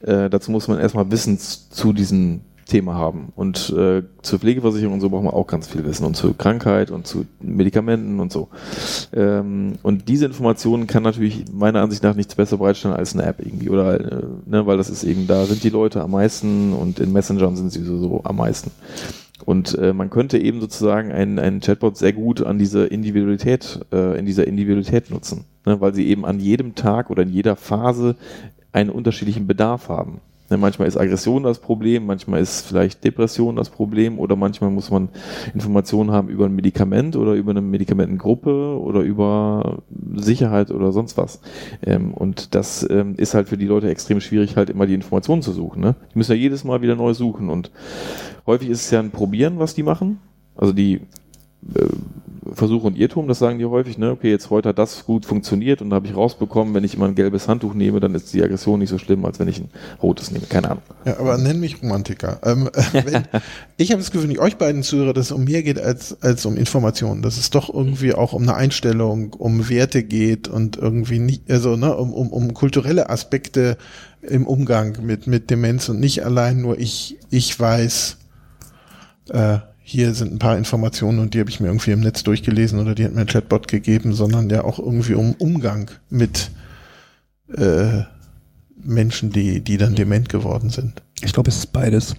äh, 0.02 0.30
dazu 0.30 0.52
muss 0.52 0.68
man 0.68 0.80
erstmal 0.80 1.10
Wissen 1.10 1.40
zu 1.40 1.92
diesem 1.94 2.42
Thema 2.68 2.96
haben. 2.96 3.32
Und 3.36 3.74
äh, 3.78 4.04
zur 4.22 4.40
Pflegeversicherung 4.40 4.96
und 4.96 5.02
so 5.02 5.10
braucht 5.10 5.24
man 5.24 5.34
auch 5.34 5.48
ganz 5.48 5.68
viel 5.68 5.86
Wissen. 5.86 6.06
Und 6.06 6.16
zur 6.16 6.38
Krankheit 6.38 6.92
und 6.92 7.08
zu 7.08 7.26
Medikamenten 7.40 8.20
und 8.20 8.32
so. 8.32 8.50
Ähm, 9.14 9.74
und 9.84 10.10
diese 10.10 10.26
Informationen 10.26 10.86
kann 10.86 11.02
natürlich 11.04 11.46
meiner 11.52 11.82
Ansicht 11.82 12.04
nach 12.04 12.16
nichts 12.16 12.36
besser 12.36 12.58
bereitstellen 12.58 12.96
als 12.96 13.14
eine 13.14 13.24
App 13.24 13.40
irgendwie. 13.40 13.70
Oder 13.70 14.00
äh, 14.00 14.24
ne, 14.46 14.68
weil 14.68 14.78
das 14.78 14.90
ist 14.90 15.04
eben, 15.04 15.28
da 15.28 15.46
sind 15.46 15.64
die 15.64 15.70
Leute 15.70 16.02
am 16.02 16.12
meisten 16.12 16.74
und 16.74 17.00
in 17.00 17.12
Messengern 17.14 17.56
sind 17.56 17.72
sie 17.72 17.84
so 17.84 18.22
am 18.26 18.36
meisten. 18.36 18.70
Und 19.46 19.78
äh, 19.78 19.94
man 19.94 20.10
könnte 20.10 20.38
eben 20.38 20.60
sozusagen 20.60 21.12
einen, 21.12 21.40
einen 21.40 21.62
Chatbot 21.62 21.98
sehr 21.98 22.14
gut 22.14 22.42
an 22.44 22.58
diese 22.58 22.86
Individualität, 22.86 23.80
äh, 23.92 24.18
in 24.18 24.26
dieser 24.26 24.48
Individualität 24.48 25.10
nutzen, 25.10 25.46
ne? 25.66 25.80
weil 25.80 25.94
sie 25.94 26.08
eben 26.08 26.26
an 26.26 26.40
jedem 26.40 26.76
Tag 26.76 27.10
oder 27.10 27.24
in 27.24 27.30
jeder 27.30 27.56
Phase 27.56 28.16
einen 28.72 28.90
unterschiedlichen 28.90 29.48
Bedarf 29.48 29.90
haben. 29.90 30.22
Ne, 30.50 30.58
manchmal 30.58 30.88
ist 30.88 30.96
Aggression 30.96 31.44
das 31.44 31.60
Problem, 31.60 32.06
manchmal 32.06 32.40
ist 32.40 32.66
vielleicht 32.68 33.04
Depression 33.04 33.58
das 33.58 33.70
Problem 33.70 34.18
oder 34.18 34.38
manchmal 34.38 34.70
muss 34.70 34.90
man 34.90 35.10
Informationen 35.54 36.12
haben 36.12 36.30
über 36.30 36.46
ein 36.46 36.56
Medikament 36.56 37.18
oder 37.18 37.34
über 37.34 37.52
eine 37.52 37.62
Medikamentengruppe 37.62 38.80
oder 38.80 39.02
über 39.02 39.80
Sicherheit 40.16 40.72
oder 40.72 40.94
sonst 40.94 41.18
was. 41.18 41.42
Ähm, 41.86 42.14
und 42.14 42.56
das 42.56 42.88
ähm, 42.90 43.16
ist 43.18 43.34
halt 43.34 43.50
für 43.50 43.58
die 43.58 43.68
Leute 43.68 43.90
extrem 43.90 44.22
schwierig, 44.22 44.56
halt 44.56 44.70
immer 44.70 44.88
die 44.88 44.94
Informationen 44.94 45.42
zu 45.42 45.52
suchen. 45.52 45.82
Ne? 45.82 45.96
Die 46.14 46.18
müssen 46.18 46.32
ja 46.32 46.38
jedes 46.38 46.64
Mal 46.64 46.82
wieder 46.82 46.96
neu 46.96 47.14
suchen 47.14 47.50
und 47.50 47.72
häufig 48.46 48.70
ist 48.70 48.86
es 48.86 48.92
ja 48.92 49.00
ein 49.00 49.12
Probieren, 49.12 49.60
was 49.60 49.74
die 49.74 49.84
machen. 49.84 50.20
Also 50.56 50.72
die 50.72 51.02
äh, 51.76 51.86
Versuch 52.54 52.84
und 52.84 52.98
Irrtum, 52.98 53.28
das 53.28 53.40
sagen 53.40 53.60
die 53.60 53.66
häufig, 53.66 53.98
ne? 53.98 54.12
Okay, 54.12 54.30
jetzt 54.30 54.50
heute 54.50 54.70
hat 54.70 54.80
das 54.80 55.06
gut 55.06 55.26
funktioniert 55.26 55.82
und 55.82 55.90
da 55.90 55.98
habe 55.98 56.08
ich 56.08 56.16
rausbekommen, 56.16 56.74
wenn 56.74 56.84
ich 56.84 56.96
immer 56.96 57.08
ein 57.08 57.16
gelbes 57.16 57.48
Handtuch 57.48 57.74
nehme, 57.74 58.00
dann 58.00 58.16
ist 58.16 58.34
die 58.34 58.44
Aggression 58.44 58.80
nicht 58.80 58.90
so 58.90 58.98
schlimm, 58.98 59.26
als 59.26 59.40
wenn 59.40 59.48
ich 59.48 59.60
ein 59.60 59.70
rotes 60.02 60.32
nehme. 60.32 60.46
Keine 60.46 60.72
Ahnung. 60.72 60.84
Ja, 61.06 61.20
aber 61.20 61.38
nenn 61.38 61.60
mich 61.60 61.82
Romantiker. 61.82 62.40
Ähm, 62.44 62.70
wenn, 62.92 63.24
ich 63.78 63.92
habe 63.92 64.02
das 64.02 64.12
Gefühl, 64.12 64.32
ich 64.32 64.40
euch 64.40 64.58
beiden 64.58 64.84
zuhöre, 64.84 65.14
dass 65.14 65.28
es 65.28 65.32
um 65.32 65.44
mehr 65.44 65.64
geht 65.64 65.80
als, 65.80 66.22
als 66.22 66.46
um 66.46 66.58
Informationen. 66.58 67.22
Dass 67.22 67.38
es 67.38 67.50
doch 67.50 67.74
irgendwie 67.74 68.14
auch 68.14 68.34
um 68.34 68.44
eine 68.44 68.56
Einstellung, 68.56 69.34
um 69.34 69.70
Werte 69.70 70.04
geht 70.04 70.48
und 70.48 70.78
irgendwie 70.78 71.20
nicht, 71.20 71.50
also 71.50 71.76
ne, 71.76 71.96
um, 71.96 72.14
um, 72.14 72.30
um 72.30 72.54
kulturelle 72.54 73.10
Aspekte 73.10 73.78
im 74.22 74.46
Umgang 74.46 74.98
mit, 75.02 75.28
mit 75.28 75.50
Demenz 75.50 75.90
und 75.90 76.00
nicht 76.00 76.26
allein 76.26 76.62
nur 76.62 76.80
ich, 76.80 77.18
ich 77.30 77.58
weiß, 77.60 78.18
äh, 79.30 79.60
hier 79.90 80.14
sind 80.14 80.34
ein 80.34 80.40
paar 80.40 80.58
Informationen 80.58 81.20
und 81.20 81.34
die 81.34 81.40
habe 81.40 81.50
ich 81.50 81.62
mir 81.62 81.68
irgendwie 81.68 81.92
im 81.92 82.02
Netz 82.02 82.22
durchgelesen 82.24 82.78
oder 82.80 82.94
die 82.94 83.06
hat 83.06 83.14
mir 83.16 83.22
ein 83.22 83.28
Chatbot 83.28 83.70
gegeben, 83.70 84.12
sondern 84.14 84.50
ja 84.50 84.66
auch 84.66 84.80
irgendwie 84.80 85.14
um 85.14 85.32
Umgang 85.36 85.90
mit 86.10 86.52
äh, 87.56 88.02
Menschen, 88.84 89.32
die, 89.32 89.62
die 89.62 89.78
dann 89.78 89.96
dement 89.96 90.28
geworden 90.28 90.70
sind. 90.72 91.02
Ich 91.22 91.32
glaube, 91.32 91.50
es 91.50 91.58
ist 91.60 91.72
beides. 91.74 92.16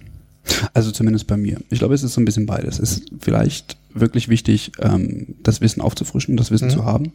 Also 0.73 0.89
zumindest 0.91 1.27
bei 1.27 1.37
mir. 1.37 1.59
Ich 1.69 1.77
glaube, 1.77 1.93
es 1.93 2.01
ist 2.01 2.13
so 2.15 2.21
ein 2.21 2.25
bisschen 2.25 2.47
beides. 2.47 2.79
Es 2.79 2.93
ist 2.97 3.11
vielleicht 3.19 3.77
wirklich 3.93 4.29
wichtig, 4.29 4.71
ähm, 4.79 5.35
das 5.43 5.61
Wissen 5.61 5.81
aufzufrischen, 5.81 6.37
das 6.37 6.49
Wissen 6.49 6.69
Mhm. 6.69 6.73
zu 6.73 6.85
haben. 6.85 7.11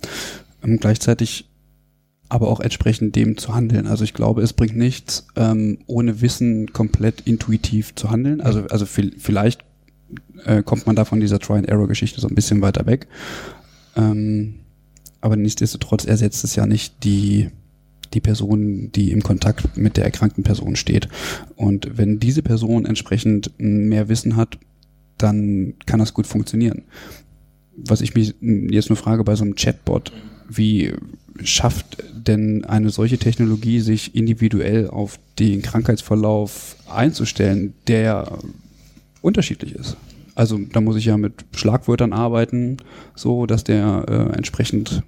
Ähm, 0.63 0.79
gleichzeitig 0.79 1.47
aber 2.29 2.47
auch 2.49 2.61
entsprechend 2.61 3.17
dem 3.17 3.37
zu 3.37 3.57
handeln. 3.57 3.89
Also 3.89 4.05
ich 4.05 4.15
glaube, 4.15 4.43
es 4.43 4.53
bringt 4.53 4.77
nichts, 4.77 5.27
ähm, 5.35 5.79
ohne 5.87 6.21
Wissen 6.21 6.73
komplett 6.73 7.23
intuitiv 7.23 7.97
zu 7.97 8.11
handeln. 8.11 8.41
Also, 8.41 8.61
also 8.71 8.85
vi- 8.87 9.15
vielleicht 9.19 9.65
äh, 10.45 10.63
kommt 10.63 10.87
man 10.87 10.97
da 10.97 11.05
von 11.05 11.21
dieser 11.21 11.39
Try-and-Error-Geschichte 11.39 12.21
so 12.21 12.29
ein 12.29 12.35
bisschen 12.35 12.63
weiter 12.63 12.87
weg. 12.87 13.07
Ähm, 13.97 14.57
aber 15.21 15.37
nichtsdestotrotz 15.37 16.05
ersetzt 16.05 16.45
es 16.45 16.55
ja 16.55 16.67
nicht 16.67 17.03
die, 17.05 17.49
die 18.13 18.21
Person, 18.21 18.93
die 18.93 19.11
im 19.11 19.23
Kontakt 19.23 19.77
mit 19.77 19.97
der 19.97 20.05
erkrankten 20.05 20.45
Person 20.45 20.77
steht. 20.77 21.09
Und 21.57 21.97
wenn 21.97 22.21
diese 22.21 22.43
Person 22.43 22.85
entsprechend 22.85 23.53
mehr 23.59 24.09
Wissen 24.09 24.37
hat, 24.37 24.59
dann 25.19 25.75
kann 25.87 26.01
das 26.01 26.15
gut 26.15 26.27
funktionieren. 26.27 26.83
Was 27.77 28.01
ich 28.01 28.15
mich 28.15 28.35
jetzt 28.41 28.91
nur 28.91 28.97
frage 28.97 29.25
bei 29.25 29.35
so 29.35 29.45
einem 29.45 29.55
Chatbot, 29.55 30.13
wie 30.49 30.93
schafft 31.43 32.03
denn 32.15 32.65
eine 32.65 32.91
solche 32.91 33.19
Technologie, 33.19 33.81
sich 33.81 34.15
individuell 34.15 34.89
auf 34.89 35.19
den 35.39 35.63
Krankheitsverlauf 35.63 36.77
einzustellen, 36.89 37.75
der 37.89 38.39
unterschiedlich 39.25 39.75
ist? 39.75 39.97
Also 40.35 40.59
da 40.73 40.81
muss 40.81 40.97
ich 40.97 41.07
ja 41.07 41.17
mit 41.17 41.45
Schlagwörtern 41.55 42.13
arbeiten, 42.13 42.79
so 43.15 43.47
dass 43.47 43.65
der 43.65 44.05
äh, 44.09 44.37
entsprechend 44.37 45.03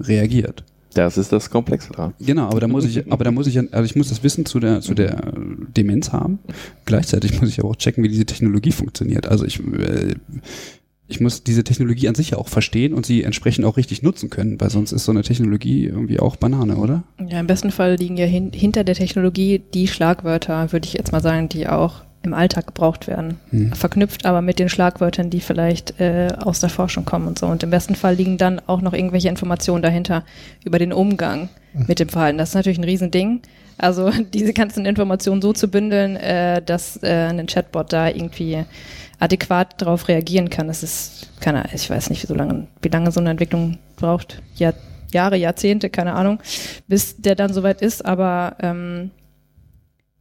reagiert. 0.00 0.64
Das 0.94 1.16
ist 1.16 1.32
das 1.32 1.48
Komplexe 1.48 1.90
dran. 1.90 2.12
Genau, 2.20 2.48
aber 2.48 2.60
da 2.60 2.68
muss 2.68 2.84
ich, 2.84 3.10
aber 3.10 3.24
da 3.24 3.30
muss 3.30 3.46
ich, 3.46 3.58
also 3.58 3.84
ich 3.84 3.96
muss 3.96 4.10
das 4.10 4.22
Wissen 4.22 4.44
zu 4.44 4.60
der, 4.60 4.82
zu 4.82 4.92
der 4.92 5.32
Demenz 5.74 6.12
haben. 6.12 6.38
Gleichzeitig 6.84 7.40
muss 7.40 7.48
ich 7.48 7.60
aber 7.60 7.70
auch 7.70 7.76
checken, 7.76 8.04
wie 8.04 8.08
diese 8.08 8.26
Technologie 8.26 8.72
funktioniert. 8.72 9.26
Also 9.26 9.46
ich, 9.46 9.60
äh, 9.60 10.16
ich 11.08 11.20
muss 11.20 11.44
diese 11.44 11.64
Technologie 11.64 12.08
an 12.08 12.14
sich 12.14 12.30
ja 12.30 12.38
auch 12.38 12.48
verstehen 12.48 12.92
und 12.92 13.06
sie 13.06 13.22
entsprechend 13.22 13.64
auch 13.64 13.78
richtig 13.78 14.02
nutzen 14.02 14.28
können, 14.28 14.60
weil 14.60 14.68
sonst 14.68 14.92
ist 14.92 15.04
so 15.04 15.12
eine 15.12 15.22
Technologie 15.22 15.86
irgendwie 15.86 16.20
auch 16.20 16.36
Banane, 16.36 16.76
oder? 16.76 17.04
Ja, 17.26 17.40
im 17.40 17.46
besten 17.46 17.70
Fall 17.70 17.96
liegen 17.96 18.18
ja 18.18 18.26
hin, 18.26 18.50
hinter 18.52 18.84
der 18.84 18.94
Technologie 18.94 19.62
die 19.72 19.88
Schlagwörter, 19.88 20.72
würde 20.72 20.86
ich 20.86 20.94
jetzt 20.94 21.12
mal 21.12 21.22
sagen, 21.22 21.48
die 21.48 21.68
auch 21.68 22.02
im 22.22 22.34
Alltag 22.34 22.68
gebraucht 22.68 23.06
werden. 23.06 23.40
Hm. 23.50 23.72
Verknüpft 23.72 24.26
aber 24.26 24.42
mit 24.42 24.58
den 24.58 24.68
Schlagwörtern, 24.68 25.30
die 25.30 25.40
vielleicht 25.40 26.00
äh, 26.00 26.28
aus 26.38 26.60
der 26.60 26.68
Forschung 26.68 27.04
kommen 27.04 27.26
und 27.26 27.38
so. 27.38 27.46
Und 27.46 27.62
im 27.62 27.70
besten 27.70 27.94
Fall 27.94 28.14
liegen 28.14 28.38
dann 28.38 28.60
auch 28.66 28.80
noch 28.80 28.92
irgendwelche 28.92 29.28
Informationen 29.28 29.82
dahinter 29.82 30.24
über 30.64 30.78
den 30.78 30.92
Umgang 30.92 31.48
hm. 31.72 31.86
mit 31.88 31.98
dem 31.98 32.08
Verhalten. 32.08 32.38
Das 32.38 32.50
ist 32.50 32.54
natürlich 32.54 32.78
ein 32.78 32.84
Riesending. 32.84 33.42
Also 33.78 34.10
diese 34.32 34.52
ganzen 34.52 34.86
Informationen 34.86 35.42
so 35.42 35.52
zu 35.52 35.68
bündeln, 35.68 36.16
äh, 36.16 36.62
dass 36.62 37.02
äh, 37.02 37.28
ein 37.30 37.46
Chatbot 37.46 37.92
da 37.92 38.08
irgendwie 38.08 38.64
adäquat 39.18 39.80
darauf 39.80 40.08
reagieren 40.08 40.50
kann. 40.50 40.66
Das 40.66 40.82
ist, 40.82 41.28
keine 41.40 41.60
Ahnung, 41.60 41.72
ich 41.74 41.88
weiß 41.88 42.10
nicht, 42.10 42.22
wie, 42.22 42.26
so 42.26 42.34
lange, 42.34 42.66
wie 42.80 42.88
lange 42.88 43.12
so 43.12 43.20
eine 43.20 43.30
Entwicklung 43.30 43.78
braucht. 43.96 44.42
Jahr, 44.56 44.74
Jahre, 45.12 45.36
Jahrzehnte, 45.36 45.90
keine 45.90 46.14
Ahnung, 46.14 46.40
bis 46.88 47.16
der 47.16 47.36
dann 47.36 47.52
soweit 47.52 47.82
ist. 47.82 48.04
Aber 48.04 48.56
ähm, 48.60 49.10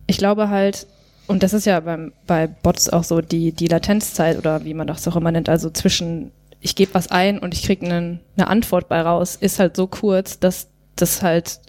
ich 0.05 0.17
glaube 0.17 0.49
halt, 0.49 0.85
und 1.27 1.43
das 1.43 1.53
ist 1.53 1.65
ja 1.65 1.79
beim, 1.79 2.13
bei 2.27 2.47
Bots 2.47 2.89
auch 2.89 3.03
so 3.03 3.21
die, 3.21 3.51
die 3.51 3.67
Latenzzeit 3.67 4.37
oder 4.37 4.65
wie 4.65 4.73
man 4.73 4.87
das 4.87 5.07
auch 5.07 5.15
immer 5.15 5.31
nennt, 5.31 5.49
also 5.49 5.69
zwischen 5.69 6.31
ich 6.61 6.75
gebe 6.75 6.93
was 6.93 7.09
ein 7.09 7.39
und 7.39 7.53
ich 7.53 7.63
kriege 7.63 7.85
eine, 7.85 8.19
Antwort 8.47 8.87
bei 8.87 9.01
raus, 9.01 9.35
ist 9.35 9.59
halt 9.59 9.75
so 9.75 9.87
kurz, 9.87 10.39
dass 10.39 10.67
das 10.95 11.21
halt 11.21 11.59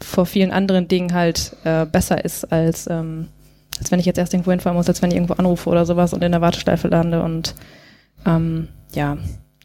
vor 0.00 0.26
vielen 0.26 0.50
anderen 0.50 0.86
Dingen 0.86 1.14
halt 1.14 1.56
äh, 1.64 1.86
besser 1.86 2.24
ist, 2.24 2.52
als, 2.52 2.86
ähm, 2.88 3.28
als 3.78 3.90
wenn 3.90 4.00
ich 4.00 4.06
jetzt 4.06 4.18
erst 4.18 4.34
irgendwo 4.34 4.50
hinfahren 4.50 4.76
muss, 4.76 4.88
als 4.88 5.00
wenn 5.00 5.10
ich 5.10 5.16
irgendwo 5.16 5.34
anrufe 5.34 5.70
oder 5.70 5.86
sowas 5.86 6.12
und 6.12 6.22
in 6.22 6.32
der 6.32 6.40
Warteschleife 6.40 6.88
lande. 6.88 7.22
Und 7.22 7.54
ähm, 8.26 8.68
ja, 8.94 9.16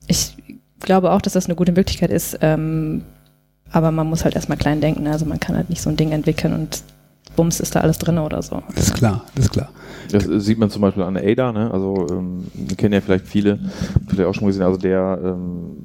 ich 0.08 0.36
glaube 0.80 1.12
auch, 1.12 1.22
dass 1.22 1.34
das 1.34 1.46
eine 1.46 1.56
gute 1.56 1.74
Möglichkeit 1.74 2.10
ist, 2.10 2.38
ähm, 2.42 3.04
aber 3.72 3.92
man 3.92 4.08
muss 4.08 4.24
halt 4.24 4.36
erstmal 4.36 4.58
klein 4.58 4.82
denken. 4.82 5.08
Also 5.08 5.26
man 5.26 5.40
kann 5.40 5.58
halt 5.58 5.70
nicht 5.70 5.82
so 5.82 5.90
ein 5.90 5.98
Ding 5.98 6.12
entwickeln 6.12 6.54
und 6.54 6.84
Bums 7.36 7.60
ist 7.60 7.76
da 7.76 7.82
alles 7.82 7.98
drin 7.98 8.18
oder 8.18 8.42
so. 8.42 8.62
Das 8.76 8.88
ist 8.88 8.96
klar, 8.96 9.26
das 9.36 9.46
ist 9.46 9.52
klar. 9.52 9.70
Das 10.12 10.26
sieht 10.26 10.58
man 10.58 10.70
zum 10.70 10.82
Beispiel 10.82 11.04
an 11.04 11.18
ADA, 11.18 11.52
ne? 11.52 11.72
also 11.72 12.08
ähm, 12.10 12.48
kennen 12.78 12.94
ja 12.94 13.02
vielleicht 13.02 13.28
viele, 13.28 13.60
vielleicht 14.08 14.28
auch 14.28 14.34
schon 14.34 14.48
gesehen, 14.48 14.64
also 14.64 14.78
der 14.78 15.20
ähm, 15.24 15.78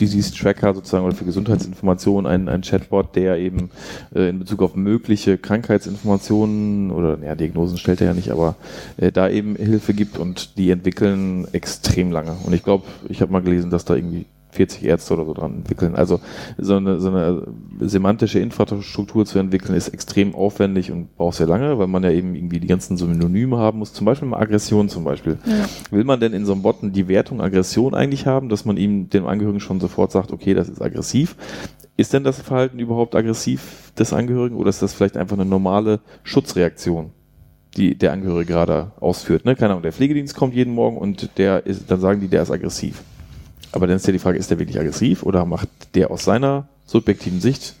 Disease 0.00 0.32
Tracker 0.32 0.74
sozusagen 0.74 1.04
oder 1.04 1.14
für 1.14 1.24
Gesundheitsinformationen, 1.24 2.30
ein, 2.30 2.48
ein 2.48 2.62
Chatbot, 2.62 3.16
der 3.16 3.38
eben 3.38 3.70
äh, 4.14 4.28
in 4.28 4.38
Bezug 4.38 4.62
auf 4.62 4.76
mögliche 4.76 5.38
Krankheitsinformationen 5.38 6.90
oder 6.90 7.18
ja, 7.24 7.34
Diagnosen 7.34 7.78
stellt 7.78 8.00
er 8.00 8.08
ja 8.08 8.14
nicht, 8.14 8.30
aber 8.30 8.56
äh, 8.96 9.10
da 9.10 9.28
eben 9.28 9.56
Hilfe 9.56 9.94
gibt 9.94 10.18
und 10.18 10.56
die 10.58 10.70
entwickeln 10.70 11.46
extrem 11.52 12.12
lange. 12.12 12.36
Und 12.44 12.52
ich 12.52 12.62
glaube, 12.62 12.84
ich 13.08 13.22
habe 13.22 13.32
mal 13.32 13.42
gelesen, 13.42 13.70
dass 13.70 13.84
da 13.84 13.94
irgendwie 13.94 14.26
40 14.56 14.84
Ärzte 14.84 15.14
oder 15.14 15.24
so 15.24 15.34
dran 15.34 15.54
entwickeln. 15.54 15.94
Also 15.94 16.20
so 16.58 16.76
eine, 16.76 17.00
so 17.00 17.08
eine 17.08 17.46
semantische 17.80 18.40
Infrastruktur 18.40 19.24
zu 19.24 19.38
entwickeln 19.38 19.74
ist 19.74 19.88
extrem 19.88 20.34
aufwendig 20.34 20.90
und 20.90 21.16
braucht 21.16 21.36
sehr 21.36 21.46
lange, 21.46 21.78
weil 21.78 21.86
man 21.86 22.02
ja 22.02 22.10
eben 22.10 22.34
irgendwie 22.34 22.60
die 22.60 22.66
ganzen 22.66 22.96
Synonyme 22.96 23.58
haben 23.58 23.78
muss. 23.78 23.92
Zum 23.92 24.04
Beispiel 24.04 24.28
mal 24.28 24.40
Aggression 24.40 24.88
zum 24.88 25.04
Beispiel. 25.04 25.38
Ja. 25.44 25.66
Will 25.90 26.04
man 26.04 26.20
denn 26.20 26.32
in 26.32 26.44
so 26.44 26.52
einem 26.52 26.62
Bot 26.62 26.76
die 26.82 27.08
Wertung 27.08 27.40
Aggression 27.40 27.94
eigentlich 27.94 28.26
haben, 28.26 28.48
dass 28.48 28.64
man 28.64 28.76
ihm 28.76 29.08
dem 29.10 29.26
Angehörigen 29.26 29.60
schon 29.60 29.80
sofort 29.80 30.12
sagt, 30.12 30.32
okay, 30.32 30.54
das 30.54 30.68
ist 30.68 30.82
aggressiv? 30.82 31.36
Ist 31.96 32.12
denn 32.12 32.24
das 32.24 32.40
Verhalten 32.40 32.78
überhaupt 32.78 33.14
aggressiv 33.14 33.92
des 33.98 34.12
Angehörigen 34.12 34.56
oder 34.56 34.68
ist 34.68 34.82
das 34.82 34.92
vielleicht 34.92 35.16
einfach 35.16 35.38
eine 35.38 35.46
normale 35.46 36.00
Schutzreaktion? 36.24 37.10
die 37.76 37.94
der 37.94 38.12
Angehörige 38.12 38.52
gerade 38.52 38.92
ausführt. 39.00 39.44
Ne? 39.44 39.54
Keine 39.54 39.72
Ahnung, 39.72 39.82
der 39.82 39.92
Pflegedienst 39.92 40.34
kommt 40.34 40.54
jeden 40.54 40.74
Morgen 40.74 40.96
und 40.96 41.30
der 41.38 41.66
ist, 41.66 41.90
dann 41.90 42.00
sagen 42.00 42.20
die, 42.20 42.28
der 42.28 42.42
ist 42.42 42.50
aggressiv. 42.50 43.02
Aber 43.72 43.86
dann 43.86 43.96
ist 43.96 44.06
ja 44.06 44.12
die 44.12 44.18
Frage, 44.18 44.38
ist 44.38 44.50
der 44.50 44.58
wirklich 44.58 44.78
aggressiv 44.78 45.22
oder 45.22 45.44
macht 45.44 45.68
der 45.94 46.10
aus 46.10 46.24
seiner 46.24 46.68
subjektiven 46.84 47.40
Sicht 47.40 47.74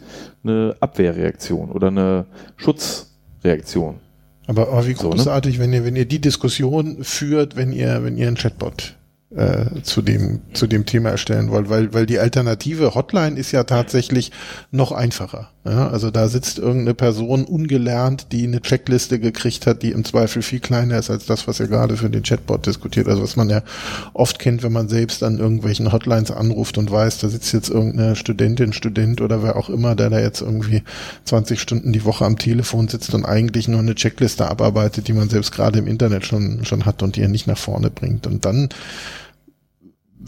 eine 0.44 0.76
Abwehrreaktion 0.80 1.70
oder 1.70 1.88
eine 1.88 2.26
Schutzreaktion? 2.56 4.00
Aber, 4.46 4.68
aber 4.68 4.86
wie 4.86 4.94
großartig, 4.94 5.56
so, 5.56 5.62
ne? 5.62 5.64
wenn 5.64 5.72
ihr, 5.72 5.84
wenn 5.84 5.96
ihr 5.96 6.04
die 6.04 6.20
Diskussion 6.20 7.02
führt, 7.02 7.56
wenn 7.56 7.72
ihr, 7.72 8.04
wenn 8.04 8.16
ihr 8.16 8.28
einen 8.28 8.36
Chatbot 8.36 8.96
äh, 9.34 9.82
zu 9.82 10.02
dem 10.02 10.40
zu 10.52 10.66
dem 10.66 10.86
Thema 10.86 11.10
erstellen 11.10 11.50
wollt, 11.50 11.68
weil 11.68 11.92
weil 11.92 12.06
die 12.06 12.18
alternative 12.18 12.94
Hotline 12.94 13.38
ist 13.38 13.52
ja 13.52 13.64
tatsächlich 13.64 14.30
noch 14.70 14.92
einfacher. 14.92 15.50
Ja, 15.68 15.88
also 15.88 16.12
da 16.12 16.28
sitzt 16.28 16.60
irgendeine 16.60 16.94
Person 16.94 17.44
ungelernt, 17.44 18.28
die 18.30 18.44
eine 18.44 18.60
Checkliste 18.60 19.18
gekriegt 19.18 19.66
hat, 19.66 19.82
die 19.82 19.90
im 19.90 20.04
Zweifel 20.04 20.42
viel 20.42 20.60
kleiner 20.60 20.96
ist 20.96 21.10
als 21.10 21.26
das, 21.26 21.48
was 21.48 21.58
ihr 21.58 21.66
gerade 21.66 21.96
für 21.96 22.08
den 22.08 22.22
Chatbot 22.22 22.66
diskutiert. 22.66 23.08
Also 23.08 23.22
was 23.22 23.34
man 23.34 23.50
ja 23.50 23.62
oft 24.12 24.38
kennt, 24.38 24.62
wenn 24.62 24.72
man 24.72 24.88
selbst 24.88 25.24
an 25.24 25.38
irgendwelchen 25.38 25.90
Hotlines 25.90 26.30
anruft 26.30 26.78
und 26.78 26.88
weiß, 26.88 27.18
da 27.18 27.28
sitzt 27.28 27.52
jetzt 27.52 27.68
irgendeine 27.68 28.14
Studentin, 28.14 28.72
Student 28.72 29.20
oder 29.20 29.42
wer 29.42 29.56
auch 29.56 29.68
immer, 29.68 29.96
der 29.96 30.08
da 30.10 30.20
jetzt 30.20 30.40
irgendwie 30.40 30.84
20 31.24 31.60
Stunden 31.60 31.92
die 31.92 32.04
Woche 32.04 32.24
am 32.24 32.38
Telefon 32.38 32.86
sitzt 32.86 33.12
und 33.12 33.24
eigentlich 33.24 33.66
nur 33.66 33.80
eine 33.80 33.96
Checkliste 33.96 34.48
abarbeitet, 34.48 35.08
die 35.08 35.14
man 35.14 35.28
selbst 35.28 35.50
gerade 35.50 35.80
im 35.80 35.88
Internet 35.88 36.26
schon 36.26 36.64
schon 36.64 36.84
hat 36.84 37.02
und 37.02 37.16
die 37.16 37.22
er 37.22 37.28
nicht 37.28 37.48
nach 37.48 37.58
vorne 37.58 37.90
bringt. 37.90 38.28
Und 38.28 38.44
dann 38.44 38.68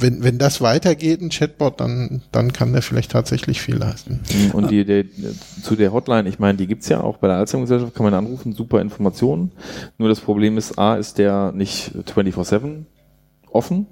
wenn, 0.00 0.22
wenn 0.22 0.38
das 0.38 0.60
weitergeht, 0.60 1.20
ein 1.20 1.30
Chatbot, 1.30 1.80
dann, 1.80 2.22
dann 2.32 2.52
kann 2.52 2.72
der 2.72 2.82
vielleicht 2.82 3.10
tatsächlich 3.10 3.60
viel 3.60 3.76
leisten. 3.76 4.20
Mhm. 4.32 4.50
Und 4.52 4.70
die, 4.70 4.84
die, 4.84 5.08
zu 5.62 5.76
der 5.76 5.92
Hotline, 5.92 6.28
ich 6.28 6.38
meine, 6.38 6.56
die 6.56 6.66
gibt's 6.66 6.88
ja 6.88 7.00
auch 7.00 7.18
bei 7.18 7.28
der 7.28 7.36
Alzheimer-Gesellschaft, 7.36 7.94
kann 7.94 8.04
man 8.04 8.14
anrufen, 8.14 8.52
super 8.52 8.80
Informationen. 8.80 9.52
Nur 9.98 10.08
das 10.08 10.20
Problem 10.20 10.56
ist, 10.56 10.78
A, 10.78 10.96
ist 10.96 11.18
der 11.18 11.52
nicht 11.52 11.92
24-7 12.14 12.84
offen 13.50 13.86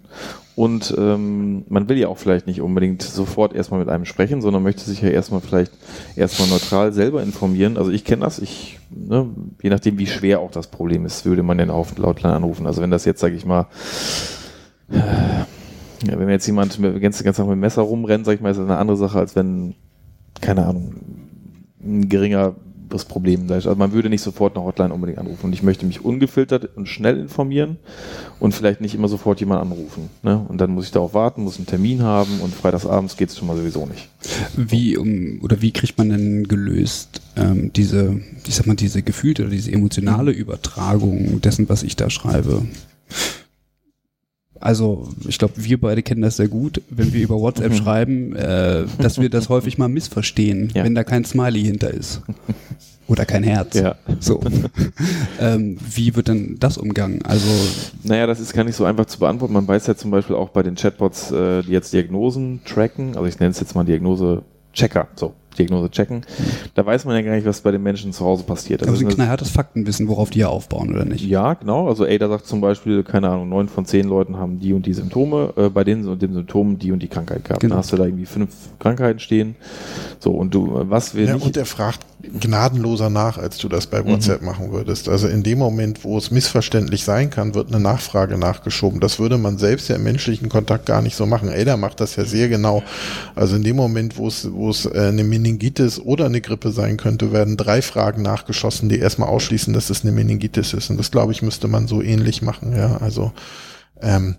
und 0.56 0.94
ähm, 0.96 1.64
man 1.68 1.88
will 1.88 1.98
ja 1.98 2.08
auch 2.08 2.16
vielleicht 2.16 2.46
nicht 2.46 2.62
unbedingt 2.62 3.02
sofort 3.02 3.54
erstmal 3.54 3.80
mit 3.80 3.88
einem 3.90 4.06
sprechen, 4.06 4.40
sondern 4.40 4.62
möchte 4.62 4.82
sich 4.84 5.02
ja 5.02 5.10
erstmal 5.10 5.42
vielleicht 5.42 5.72
erstmal 6.16 6.48
neutral 6.48 6.92
selber 6.92 7.22
informieren. 7.22 7.76
Also 7.76 7.90
ich 7.90 8.04
kenne 8.04 8.24
das, 8.24 8.38
ich, 8.38 8.78
ne, 8.90 9.28
je 9.62 9.70
nachdem 9.70 9.98
wie 9.98 10.06
schwer 10.06 10.40
auch 10.40 10.50
das 10.50 10.68
Problem 10.68 11.04
ist, 11.04 11.26
würde 11.26 11.42
man 11.42 11.58
den 11.58 11.70
auf 11.70 11.98
Lautline 11.98 12.34
anrufen. 12.34 12.66
Also 12.66 12.80
wenn 12.80 12.90
das 12.90 13.04
jetzt, 13.04 13.20
sage 13.20 13.34
ich 13.34 13.44
mal, 13.44 13.66
ja, 16.04 16.18
wenn 16.18 16.28
jetzt 16.28 16.46
jemand 16.46 16.78
ganz, 17.00 17.22
ganz 17.22 17.38
mit 17.38 17.48
dem 17.48 17.60
Messer 17.60 17.82
rumrennt, 17.82 18.26
sag 18.26 18.34
ich 18.34 18.40
mal, 18.40 18.50
ist 18.50 18.58
das 18.58 18.66
eine 18.66 18.78
andere 18.78 18.96
Sache, 18.96 19.18
als 19.18 19.36
wenn, 19.36 19.74
keine 20.40 20.66
Ahnung, 20.66 20.94
ein 21.82 22.08
geringer 22.08 22.54
das 22.88 23.04
Problem 23.04 23.46
da 23.46 23.56
ist. 23.56 23.66
Also 23.66 23.78
man 23.78 23.92
würde 23.92 24.08
nicht 24.08 24.22
sofort 24.22 24.56
eine 24.56 24.64
Hotline 24.64 24.92
unbedingt 24.92 25.18
anrufen. 25.18 25.46
Und 25.46 25.52
ich 25.52 25.62
möchte 25.62 25.86
mich 25.86 26.04
ungefiltert 26.04 26.76
und 26.76 26.88
schnell 26.88 27.18
informieren 27.18 27.78
und 28.40 28.54
vielleicht 28.54 28.80
nicht 28.80 28.94
immer 28.94 29.08
sofort 29.08 29.40
jemand 29.40 29.60
anrufen. 29.62 30.08
Ne? 30.22 30.44
Und 30.48 30.60
dann 30.60 30.70
muss 30.70 30.86
ich 30.86 30.90
darauf 30.92 31.14
warten, 31.14 31.42
muss 31.42 31.56
einen 31.56 31.66
Termin 31.66 32.02
haben 32.02 32.40
und 32.40 32.54
freitagsabends 32.54 33.16
geht 33.16 33.30
es 33.30 33.38
schon 33.38 33.48
mal 33.48 33.56
sowieso 33.56 33.86
nicht. 33.86 34.08
Wie 34.56 34.96
um, 34.96 35.40
oder 35.42 35.60
wie 35.62 35.72
kriegt 35.72 35.98
man 35.98 36.10
denn 36.10 36.48
gelöst 36.48 37.20
ähm, 37.36 37.72
diese, 37.74 38.20
ich 38.46 38.54
sag 38.54 38.66
mal, 38.66 38.76
diese 38.76 39.02
gefühlte 39.02 39.42
oder 39.42 39.50
diese 39.50 39.72
emotionale 39.72 40.30
Übertragung 40.30 41.40
dessen, 41.40 41.68
was 41.68 41.82
ich 41.82 41.96
da 41.96 42.10
schreibe? 42.10 42.62
Also 44.66 45.08
ich 45.28 45.38
glaube, 45.38 45.54
wir 45.58 45.80
beide 45.80 46.02
kennen 46.02 46.22
das 46.22 46.38
sehr 46.38 46.48
gut, 46.48 46.82
wenn 46.90 47.12
wir 47.12 47.22
über 47.22 47.36
WhatsApp 47.36 47.70
mhm. 47.70 47.76
schreiben, 47.76 48.34
äh, 48.34 48.84
dass 48.98 49.20
wir 49.20 49.30
das 49.30 49.48
häufig 49.48 49.78
mal 49.78 49.86
missverstehen, 49.86 50.72
ja. 50.74 50.82
wenn 50.82 50.96
da 50.96 51.04
kein 51.04 51.24
Smiley 51.24 51.62
hinter 51.62 51.94
ist. 51.94 52.22
Oder 53.06 53.24
kein 53.26 53.44
Herz. 53.44 53.76
Ja. 53.76 53.94
So. 54.18 54.40
ähm, 55.40 55.78
wie 55.88 56.16
wird 56.16 56.26
denn 56.26 56.56
das 56.58 56.78
umgangen? 56.78 57.22
Also 57.22 57.48
naja, 58.02 58.26
das 58.26 58.40
ist 58.40 58.54
gar 58.54 58.64
nicht 58.64 58.74
so 58.74 58.84
einfach 58.84 59.06
zu 59.06 59.20
beantworten. 59.20 59.54
Man 59.54 59.68
weiß 59.68 59.86
ja 59.86 59.94
zum 59.94 60.10
Beispiel 60.10 60.34
auch 60.34 60.48
bei 60.48 60.64
den 60.64 60.74
Chatbots, 60.74 61.30
äh, 61.30 61.62
die 61.62 61.70
jetzt 61.70 61.92
Diagnosen 61.92 62.62
tracken, 62.64 63.10
also 63.10 63.26
ich 63.26 63.38
nenne 63.38 63.52
es 63.52 63.60
jetzt 63.60 63.76
mal 63.76 63.84
Diagnose-Checker. 63.84 65.06
So, 65.14 65.34
Diagnose 65.58 65.90
checken. 65.90 66.22
Da 66.74 66.86
weiß 66.86 67.04
man 67.04 67.16
ja 67.16 67.22
gar 67.22 67.34
nicht, 67.34 67.46
was 67.46 67.60
bei 67.60 67.70
den 67.70 67.82
Menschen 67.82 68.12
zu 68.12 68.24
Hause 68.24 68.44
passiert. 68.44 68.82
Das 68.82 68.88
Aber 68.88 68.96
sie 68.96 69.04
knallhartes 69.04 69.50
Faktenwissen, 69.50 70.08
worauf 70.08 70.30
die 70.30 70.40
ja 70.40 70.48
aufbauen, 70.48 70.90
oder 70.90 71.04
nicht? 71.04 71.24
Ja, 71.24 71.54
genau. 71.54 71.88
Also 71.88 72.04
Ada 72.04 72.28
sagt 72.28 72.46
zum 72.46 72.60
Beispiel, 72.60 73.02
keine 73.02 73.28
Ahnung, 73.28 73.48
neun 73.48 73.68
von 73.68 73.84
zehn 73.86 74.06
Leuten 74.06 74.36
haben 74.36 74.60
die 74.60 74.72
und 74.72 74.86
die 74.86 74.92
Symptome, 74.92 75.52
äh, 75.56 75.68
bei 75.68 75.84
denen 75.84 76.06
und 76.06 76.22
den 76.22 76.32
Symptomen 76.32 76.78
die 76.78 76.92
und 76.92 77.00
die 77.00 77.08
Krankheit 77.08 77.44
gehabt. 77.44 77.60
Genau. 77.60 77.74
Dann 77.74 77.78
hast 77.78 77.92
du 77.92 77.96
da 77.96 78.04
irgendwie 78.04 78.26
fünf 78.26 78.50
Krankheiten 78.78 79.18
stehen. 79.18 79.56
So, 80.18 80.30
und 80.30 80.54
du, 80.54 80.70
was 80.72 81.14
wir 81.14 81.24
ja, 81.24 81.34
nicht... 81.34 81.46
Und 81.46 81.56
er 81.56 81.66
fragt 81.66 82.00
gnadenloser 82.22 83.10
nach, 83.10 83.38
als 83.38 83.58
du 83.58 83.68
das 83.68 83.86
bei 83.86 84.02
mhm. 84.02 84.08
WhatsApp 84.08 84.40
mhm. 84.40 84.46
machen 84.46 84.72
würdest. 84.72 85.08
Also 85.08 85.28
in 85.28 85.42
dem 85.42 85.58
Moment, 85.58 86.04
wo 86.04 86.16
es 86.18 86.30
missverständlich 86.30 87.04
sein 87.04 87.30
kann, 87.30 87.54
wird 87.54 87.68
eine 87.68 87.80
Nachfrage 87.80 88.38
nachgeschoben. 88.38 89.00
Das 89.00 89.18
würde 89.18 89.38
man 89.38 89.58
selbst 89.58 89.88
ja 89.88 89.96
im 89.96 90.02
menschlichen 90.02 90.48
Kontakt 90.48 90.86
gar 90.86 91.02
nicht 91.02 91.16
so 91.16 91.26
machen. 91.26 91.48
Ada 91.48 91.76
macht 91.76 92.00
das 92.00 92.16
ja 92.16 92.24
sehr 92.24 92.48
genau. 92.48 92.82
Also 93.34 93.56
in 93.56 93.62
dem 93.62 93.76
Moment, 93.76 94.16
wo 94.16 94.28
es, 94.28 94.50
wo 94.52 94.70
es 94.70 94.86
äh, 94.86 95.08
eine 95.08 95.24
Meningitis 95.24 95.98
oder 95.98 96.26
eine 96.26 96.40
Grippe 96.40 96.70
sein 96.70 96.96
könnte, 96.96 97.32
werden 97.32 97.56
drei 97.56 97.82
Fragen 97.82 98.22
nachgeschossen, 98.22 98.88
die 98.88 98.98
erstmal 98.98 99.28
ausschließen, 99.28 99.72
dass 99.74 99.90
es 99.90 100.02
eine 100.02 100.12
Meningitis 100.12 100.72
ist. 100.72 100.90
Und 100.90 100.98
das, 100.98 101.10
glaube 101.10 101.32
ich, 101.32 101.42
müsste 101.42 101.68
man 101.68 101.86
so 101.86 102.02
ähnlich 102.02 102.42
machen. 102.42 102.74
Ja, 102.76 102.96
also 102.98 103.32
ähm, 104.00 104.36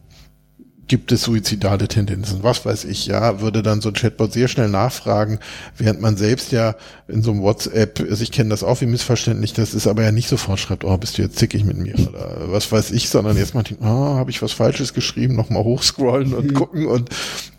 gibt 0.87 1.11
es 1.11 1.23
suizidale 1.23 1.87
Tendenzen? 1.87 2.43
Was 2.43 2.65
weiß 2.65 2.85
ich, 2.85 3.07
ja, 3.07 3.41
würde 3.41 3.61
dann 3.61 3.81
so 3.81 3.89
ein 3.89 3.93
Chatbot 3.93 4.33
sehr 4.33 4.47
schnell 4.47 4.69
nachfragen, 4.69 5.39
während 5.77 6.01
man 6.01 6.17
selbst 6.17 6.51
ja 6.51 6.75
in 7.07 7.21
so 7.21 7.31
einem 7.31 7.41
WhatsApp, 7.41 7.99
also 8.09 8.23
ich 8.23 8.31
kenne 8.31 8.49
das 8.49 8.63
auch 8.63 8.81
wie 8.81 8.85
missverständlich, 8.85 9.53
das 9.53 9.73
ist 9.73 9.87
aber 9.87 10.03
ja 10.03 10.11
nicht 10.11 10.29
sofort 10.29 10.59
schreibt, 10.59 10.83
oh, 10.83 10.97
bist 10.97 11.17
du 11.17 11.21
jetzt 11.21 11.37
zickig 11.37 11.65
mit 11.65 11.77
mir 11.77 11.95
oder 11.95 12.51
was 12.51 12.71
weiß 12.71 12.91
ich, 12.91 13.09
sondern 13.09 13.37
erstmal 13.37 13.63
denkt, 13.63 13.83
oh, 13.83 13.85
habe 13.85 14.31
ich 14.31 14.41
was 14.41 14.53
Falsches 14.53 14.93
geschrieben, 14.93 15.35
nochmal 15.35 15.63
hochscrollen 15.63 16.33
und 16.33 16.51
mhm. 16.51 16.53
gucken 16.53 16.87
und 16.87 17.09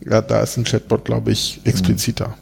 ja, 0.04 0.22
da 0.22 0.40
ist 0.40 0.56
ein 0.56 0.64
Chatbot, 0.64 1.04
glaube 1.04 1.32
ich, 1.32 1.60
expliziter. 1.64 2.36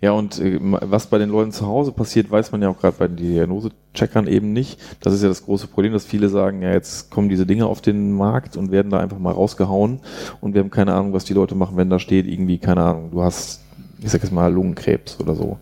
Ja, 0.00 0.12
und 0.12 0.38
äh, 0.38 0.58
was 0.60 1.06
bei 1.06 1.18
den 1.18 1.30
Leuten 1.30 1.52
zu 1.52 1.66
Hause 1.66 1.92
passiert, 1.92 2.30
weiß 2.30 2.52
man 2.52 2.62
ja 2.62 2.68
auch 2.68 2.78
gerade 2.78 2.96
bei 2.98 3.08
den 3.08 3.16
Diagnosecheckern 3.16 4.26
eben 4.26 4.52
nicht. 4.52 4.80
Das 5.00 5.12
ist 5.12 5.22
ja 5.22 5.28
das 5.28 5.44
große 5.44 5.66
Problem, 5.66 5.92
dass 5.92 6.04
viele 6.04 6.28
sagen, 6.28 6.62
ja, 6.62 6.72
jetzt 6.72 7.10
kommen 7.10 7.28
diese 7.28 7.46
Dinge 7.46 7.66
auf 7.66 7.80
den 7.80 8.12
Markt 8.12 8.56
und 8.56 8.70
werden 8.70 8.90
da 8.90 9.00
einfach 9.00 9.18
mal 9.18 9.32
rausgehauen 9.32 10.00
und 10.40 10.54
wir 10.54 10.60
haben 10.60 10.70
keine 10.70 10.94
Ahnung, 10.94 11.12
was 11.12 11.24
die 11.24 11.34
Leute 11.34 11.54
machen, 11.54 11.76
wenn 11.76 11.90
da 11.90 11.98
steht, 11.98 12.26
irgendwie, 12.26 12.58
keine 12.58 12.82
Ahnung, 12.82 13.10
du 13.10 13.22
hast, 13.22 13.62
ich 14.00 14.10
sag 14.10 14.22
jetzt 14.22 14.32
mal, 14.32 14.52
Lungenkrebs 14.52 15.18
oder 15.20 15.34
so. 15.34 15.58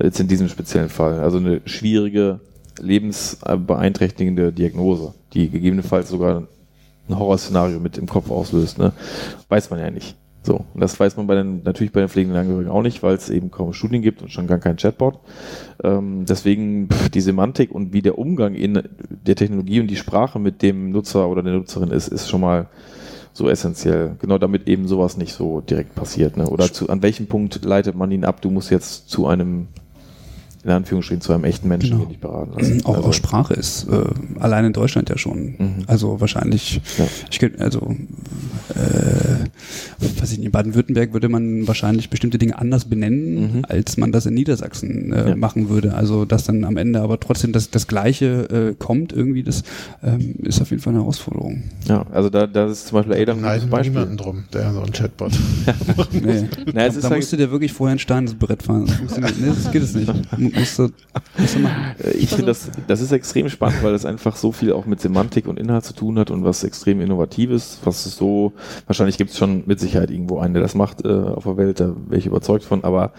Jetzt 0.00 0.20
in 0.20 0.28
diesem 0.28 0.48
speziellen 0.48 0.88
Fall. 0.88 1.20
Also 1.20 1.36
eine 1.36 1.60
schwierige, 1.66 2.40
lebensbeeinträchtigende 2.80 4.52
Diagnose, 4.52 5.12
die 5.34 5.50
gegebenenfalls 5.50 6.08
sogar 6.08 6.44
ein 7.08 7.18
Horrorszenario 7.18 7.78
mit 7.78 7.98
im 7.98 8.06
Kopf 8.06 8.30
auslöst, 8.30 8.78
ne? 8.78 8.92
Weiß 9.48 9.70
man 9.70 9.80
ja 9.80 9.90
nicht. 9.90 10.16
So, 10.44 10.64
und 10.74 10.80
das 10.80 10.98
weiß 10.98 11.16
man 11.16 11.28
bei 11.28 11.36
den, 11.36 11.62
natürlich 11.62 11.92
bei 11.92 12.00
den 12.00 12.08
pflegenden 12.08 12.40
Angehörigen 12.40 12.70
auch 12.70 12.82
nicht, 12.82 13.02
weil 13.02 13.14
es 13.14 13.30
eben 13.30 13.52
kaum 13.52 13.72
Studien 13.72 14.02
gibt 14.02 14.22
und 14.22 14.32
schon 14.32 14.48
gar 14.48 14.58
kein 14.58 14.76
Chatbot. 14.76 15.20
Ähm, 15.84 16.24
deswegen 16.28 16.88
pff, 16.88 17.10
die 17.10 17.20
Semantik 17.20 17.70
und 17.70 17.92
wie 17.92 18.02
der 18.02 18.18
Umgang 18.18 18.54
in 18.54 18.82
der 19.08 19.36
Technologie 19.36 19.80
und 19.80 19.86
die 19.86 19.96
Sprache 19.96 20.40
mit 20.40 20.62
dem 20.62 20.90
Nutzer 20.90 21.28
oder 21.28 21.44
der 21.44 21.54
Nutzerin 21.54 21.90
ist, 21.90 22.08
ist 22.08 22.28
schon 22.28 22.40
mal 22.40 22.68
so 23.32 23.48
essentiell. 23.48 24.16
Genau 24.20 24.38
damit 24.38 24.68
eben 24.68 24.88
sowas 24.88 25.16
nicht 25.16 25.32
so 25.32 25.60
direkt 25.60 25.94
passiert. 25.94 26.36
Ne? 26.36 26.48
Oder 26.48 26.72
zu, 26.72 26.88
an 26.88 27.02
welchem 27.02 27.28
Punkt 27.28 27.64
leitet 27.64 27.94
man 27.94 28.10
ihn 28.10 28.24
ab, 28.24 28.42
du 28.42 28.50
musst 28.50 28.70
jetzt 28.70 29.08
zu 29.08 29.26
einem 29.26 29.68
in 30.64 30.70
Anführungsstrichen 30.70 31.20
zu 31.20 31.32
einem 31.32 31.44
echten 31.44 31.66
Menschen 31.66 31.98
genau. 31.98 32.08
nicht 32.08 32.20
beraten 32.20 32.52
lassen. 32.56 32.84
Auch, 32.84 32.96
also. 32.96 33.08
auch 33.08 33.12
Sprache 33.12 33.54
ist 33.54 33.88
äh, 33.88 34.04
allein 34.38 34.66
in 34.66 34.72
Deutschland 34.72 35.08
ja 35.10 35.18
schon. 35.18 35.54
Mhm. 35.58 35.74
Also 35.88 36.20
wahrscheinlich, 36.20 36.80
ja. 36.98 37.06
ich 37.30 37.60
also 37.60 37.96
äh, 38.70 40.20
weiß 40.20 40.32
ich 40.32 40.38
nicht, 40.38 40.46
in 40.46 40.52
Baden-Württemberg 40.52 41.12
würde 41.12 41.28
man 41.28 41.66
wahrscheinlich 41.66 42.10
bestimmte 42.10 42.38
Dinge 42.38 42.58
anders 42.58 42.84
benennen, 42.84 43.56
mhm. 43.56 43.64
als 43.68 43.96
man 43.96 44.12
das 44.12 44.26
in 44.26 44.34
Niedersachsen 44.34 45.12
äh, 45.12 45.30
ja. 45.30 45.36
machen 45.36 45.68
würde. 45.68 45.94
Also 45.94 46.24
dass 46.24 46.44
dann 46.44 46.64
am 46.64 46.76
Ende 46.76 47.00
aber 47.00 47.18
trotzdem 47.18 47.52
das, 47.52 47.70
das 47.70 47.88
Gleiche 47.88 48.70
äh, 48.70 48.74
kommt, 48.78 49.12
irgendwie, 49.12 49.42
das 49.42 49.64
ähm, 50.04 50.36
ist 50.42 50.62
auf 50.62 50.70
jeden 50.70 50.82
Fall 50.82 50.92
eine 50.92 51.02
Herausforderung. 51.02 51.64
Ja, 51.88 52.06
also 52.12 52.30
da, 52.30 52.46
da 52.46 52.66
ist 52.66 52.86
zum 52.86 52.98
Beispiel 52.98 53.20
Adam 53.20 53.44
ein 53.44 53.68
Beispiel. 53.68 53.92
niemanden 53.92 54.16
drum, 54.16 54.44
der 54.52 54.72
so 54.72 54.82
ein 54.82 54.92
Chatbot. 54.92 55.32
nee. 56.12 56.44
Na, 56.66 56.72
da, 56.72 56.88
da 56.88 57.02
halt 57.02 57.16
musst 57.16 57.32
du 57.32 57.36
dir 57.36 57.50
wirklich 57.50 57.72
vorher 57.72 57.96
ein 57.96 57.98
Steinsbrett 57.98 58.62
fahren. 58.62 58.86
Das, 58.86 59.18
nee, 59.18 59.48
das 59.48 59.72
geht 59.72 59.82
es 59.82 59.94
nicht. 59.94 60.12
Musst 60.54 60.78
du, 60.78 60.88
musst 61.38 61.54
du 61.54 61.58
machen. 61.60 61.94
Äh, 62.02 62.10
ich 62.12 62.28
finde, 62.28 62.46
das, 62.46 62.70
das 62.86 63.00
ist 63.00 63.12
extrem 63.12 63.48
spannend, 63.48 63.82
weil 63.82 63.92
das 63.92 64.04
einfach 64.04 64.36
so 64.36 64.52
viel 64.52 64.72
auch 64.72 64.86
mit 64.86 65.00
Semantik 65.00 65.46
und 65.46 65.58
Inhalt 65.58 65.84
zu 65.84 65.94
tun 65.94 66.18
hat 66.18 66.30
und 66.30 66.44
was 66.44 66.64
extrem 66.64 67.00
Innovatives, 67.00 67.78
was 67.84 68.06
es 68.06 68.16
so 68.16 68.52
Wahrscheinlich 68.86 69.18
gibt 69.18 69.30
es 69.30 69.38
schon 69.38 69.62
mit 69.66 69.80
Sicherheit 69.80 70.10
irgendwo 70.10 70.38
einen, 70.38 70.54
der 70.54 70.62
das 70.62 70.74
macht 70.74 71.04
äh, 71.04 71.08
auf 71.08 71.44
der 71.44 71.56
Welt, 71.56 71.80
da 71.80 71.94
wäre 72.08 72.18
ich 72.18 72.26
überzeugt 72.26 72.64
von, 72.64 72.84
aber 72.84 73.12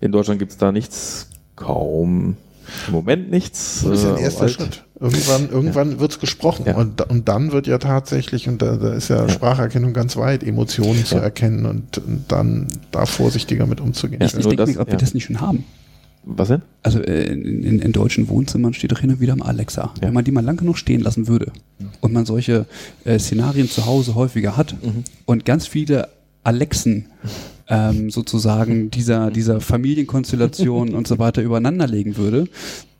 in 0.00 0.12
Deutschland 0.12 0.38
gibt 0.38 0.52
es 0.52 0.58
da 0.58 0.72
nichts, 0.72 1.28
kaum 1.56 2.36
im 2.86 2.92
Moment 2.92 3.30
nichts. 3.30 3.82
Das 3.82 3.98
ist 4.00 4.04
ja 4.04 4.10
ein 4.12 4.18
äh, 4.18 4.22
erster 4.22 4.48
Schritt. 4.48 4.84
Irgendwann, 5.00 5.48
irgendwann 5.48 5.92
ja. 5.92 6.00
wird 6.00 6.12
es 6.12 6.20
gesprochen 6.20 6.64
ja. 6.66 6.76
und, 6.76 7.00
und 7.08 7.28
dann 7.28 7.52
wird 7.52 7.66
ja 7.66 7.78
tatsächlich, 7.78 8.48
und 8.48 8.60
da, 8.60 8.76
da 8.76 8.92
ist 8.92 9.08
ja, 9.08 9.22
ja, 9.22 9.28
Spracherkennung 9.28 9.92
ganz 9.92 10.16
weit, 10.16 10.42
Emotionen 10.42 11.04
zu 11.04 11.16
erkennen 11.16 11.66
und, 11.66 11.98
und, 11.98 12.24
dann 12.28 12.68
da 12.90 13.06
vorsichtiger 13.06 13.66
mit 13.66 13.80
umzugehen. 13.80 14.20
ich 14.22 14.32
denke 14.32 14.56
das, 14.56 14.76
ob 14.76 14.90
wir 14.90 14.98
das 14.98 15.14
nicht 15.14 15.24
schon 15.24 15.40
haben. 15.40 15.64
Was 16.24 16.48
denn? 16.48 16.62
Also 16.82 17.00
äh, 17.00 17.26
in, 17.26 17.62
in, 17.62 17.78
in, 17.78 17.92
deutschen 17.92 18.28
Wohnzimmern 18.28 18.74
steht 18.74 18.92
doch 18.92 19.00
hin 19.00 19.10
und 19.10 19.20
wieder 19.20 19.36
mal 19.36 19.46
Alexa. 19.46 19.92
Ja. 19.96 20.02
Wenn 20.02 20.14
man 20.14 20.24
die 20.24 20.30
mal 20.30 20.44
lang 20.44 20.56
genug 20.56 20.76
stehen 20.76 21.00
lassen 21.00 21.26
würde 21.26 21.52
und 22.00 22.12
man 22.12 22.26
solche 22.26 22.66
äh, 23.04 23.18
Szenarien 23.18 23.68
zu 23.68 23.86
Hause 23.86 24.14
häufiger 24.14 24.56
hat 24.56 24.74
mhm. 24.82 25.04
und 25.26 25.44
ganz 25.44 25.66
viele 25.66 26.08
Alexen 26.48 27.08
ähm, 27.68 28.08
sozusagen 28.08 28.90
dieser, 28.90 29.30
dieser 29.30 29.60
Familienkonstellation 29.60 30.94
und 30.94 31.06
so 31.06 31.18
weiter 31.18 31.42
übereinanderlegen 31.42 32.16
würde, 32.16 32.48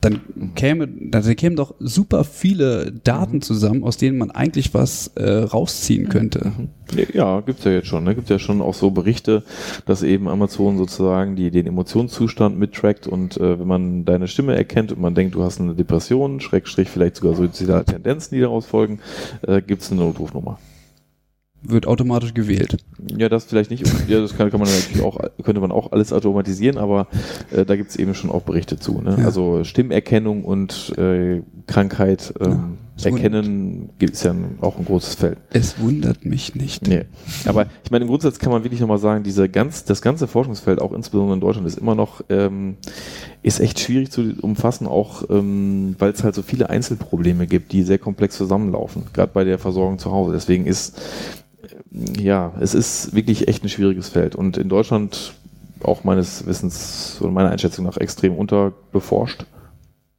dann 0.03 0.21
käme, 0.55 0.87
dann 0.87 1.25
kämen 1.37 1.57
doch 1.57 1.75
super 1.81 2.23
viele 2.23 2.93
Daten 2.93 3.37
mhm. 3.37 3.41
zusammen, 3.43 3.83
aus 3.83 3.97
denen 3.97 4.19
man 4.19 4.31
eigentlich 4.31 4.75
was 4.75 5.09
äh, 5.17 5.39
rausziehen 5.39 6.05
mhm. 6.05 6.09
könnte. 6.11 6.53
Ja, 7.15 7.41
gibt's 7.41 7.65
ja 7.65 7.73
jetzt 7.73 7.89
schon. 7.89 8.05
Ne? 8.05 8.15
Gibt 8.15 8.29
ja 8.29 8.39
schon 8.39 8.61
auch 8.61 8.75
so 8.75 8.91
Berichte, 8.91 9.43
dass 9.87 10.03
eben 10.03 10.29
Amazon 10.29 10.77
sozusagen 10.77 11.35
die 11.35 11.51
den 11.51 11.67
Emotionszustand 11.67 12.59
mittrackt 12.59 13.07
und 13.07 13.39
äh, 13.39 13.59
wenn 13.59 13.67
man 13.67 14.05
deine 14.05 14.29
Stimme 14.29 14.55
erkennt 14.55 14.93
und 14.93 15.01
man 15.01 15.15
denkt, 15.15 15.35
du 15.35 15.43
hast 15.43 15.61
eine 15.61 15.75
Depression, 15.75 16.41
Schrägstrich 16.41 16.91
vielleicht 16.91 17.17
sogar 17.17 17.35
suizidale 17.35 17.87
Tendenzen, 17.87 18.35
die 18.35 18.43
daraus 18.43 18.67
folgen, 18.67 19.01
äh, 19.47 19.63
gibt's 19.63 19.91
eine 19.91 20.03
Notrufnummer 20.03 20.59
wird 21.63 21.87
automatisch 21.87 22.35
gewählt. 22.35 22.77
Ja, 23.17 23.29
das 23.29 23.45
vielleicht 23.45 23.71
nicht. 23.71 23.85
Ja, 24.09 24.21
das 24.21 24.37
kann, 24.37 24.51
kann 24.51 24.61
man 24.61 24.69
natürlich 24.69 25.03
auch, 25.03 25.19
könnte 25.43 25.61
man 25.61 25.73
auch 25.73 25.93
alles 25.93 26.13
automatisieren, 26.13 26.79
aber 26.79 27.09
äh, 27.51 27.65
da 27.65 27.77
gibt 27.77 27.91
es 27.91 27.97
eben 27.97 28.15
schon 28.15 28.31
auch 28.31 28.43
Berichte 28.43 28.79
zu. 28.79 29.01
Ne? 29.01 29.17
Ja. 29.19 29.25
Also 29.25 29.65
Stimmerkennung 29.65 30.45
und 30.45 30.97
äh, 30.99 31.43
Krankheit 31.69 32.35
ähm, 32.41 32.79
ja, 32.97 33.11
erkennen 33.11 33.91
ist 34.01 34.25
ja 34.25 34.35
auch 34.61 34.77
ein 34.79 34.85
großes 34.85 35.15
Feld. 35.15 35.39
Es 35.51 35.79
wundert 35.79 36.25
mich 36.25 36.57
nicht. 36.57 36.89
Nee. 36.89 37.05
Aber 37.45 37.67
ich 37.85 37.91
meine, 37.93 38.03
im 38.03 38.09
Grundsatz 38.09 38.41
kann 38.41 38.51
man 38.51 38.65
wirklich 38.65 38.81
nochmal 38.81 38.99
sagen, 38.99 39.23
diese 39.23 39.49
ganz, 39.49 39.85
das 39.85 40.03
ganze 40.03 40.27
Forschungsfeld, 40.27 40.81
auch 40.81 40.93
insbesondere 40.93 41.35
in 41.35 41.41
Deutschland, 41.41 41.69
ist 41.69 41.79
immer 41.79 41.95
noch, 41.95 42.23
ähm, 42.29 42.77
ist 43.43 43.61
echt 43.61 43.79
schwierig 43.79 44.11
zu 44.11 44.35
umfassen, 44.41 44.89
auch 44.89 45.31
ähm, 45.31 45.95
weil 45.99 46.11
es 46.11 46.25
halt 46.25 46.35
so 46.35 46.43
viele 46.43 46.71
Einzelprobleme 46.71 47.47
gibt, 47.47 47.71
die 47.71 47.85
sehr 47.85 47.99
komplex 47.99 48.37
zusammenlaufen, 48.37 49.05
gerade 49.13 49.31
bei 49.33 49.45
der 49.45 49.59
Versorgung 49.59 49.99
zu 49.99 50.11
Hause. 50.11 50.33
Deswegen 50.33 50.67
ist 50.67 51.01
ja, 52.19 52.53
es 52.61 52.75
ist 52.75 53.15
wirklich 53.15 53.49
echt 53.49 53.65
ein 53.65 53.69
schwieriges 53.69 54.09
Feld 54.09 54.35
und 54.35 54.59
in 54.59 54.69
Deutschland 54.69 55.35
auch 55.83 56.05
meines 56.05 56.47
Wissens 56.47 57.19
oder 57.21 57.31
meiner 57.31 57.51
Einschätzung 57.51 57.85
nach 57.85 57.97
extrem 57.97 58.35
unterbeforscht. 58.35 59.47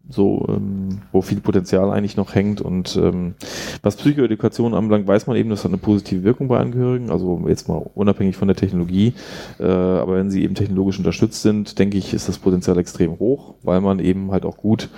So, 0.09 0.45
ähm, 0.49 1.01
wo 1.11 1.21
viel 1.21 1.39
Potenzial 1.39 1.91
eigentlich 1.91 2.17
noch 2.17 2.33
hängt. 2.33 2.61
Und 2.61 2.95
ähm, 2.95 3.35
was 3.83 3.95
Psychoedukation 3.95 4.73
anbelangt, 4.73 5.07
weiß 5.07 5.27
man 5.27 5.37
eben, 5.37 5.49
das 5.51 5.63
hat 5.63 5.71
eine 5.71 5.77
positive 5.77 6.23
Wirkung 6.23 6.47
bei 6.47 6.59
Angehörigen, 6.59 7.11
also 7.11 7.43
jetzt 7.47 7.67
mal 7.67 7.85
unabhängig 7.93 8.35
von 8.35 8.47
der 8.47 8.57
Technologie. 8.57 9.13
Äh, 9.59 9.65
aber 9.65 10.15
wenn 10.15 10.31
sie 10.31 10.43
eben 10.43 10.55
technologisch 10.55 10.97
unterstützt 10.97 11.43
sind, 11.43 11.77
denke 11.77 11.97
ich, 11.97 12.13
ist 12.13 12.27
das 12.27 12.39
Potenzial 12.39 12.79
extrem 12.79 13.19
hoch, 13.19 13.53
weil 13.61 13.81
man 13.81 13.99
eben 13.99 14.31
halt 14.31 14.45
auch 14.45 14.57
gut 14.57 14.89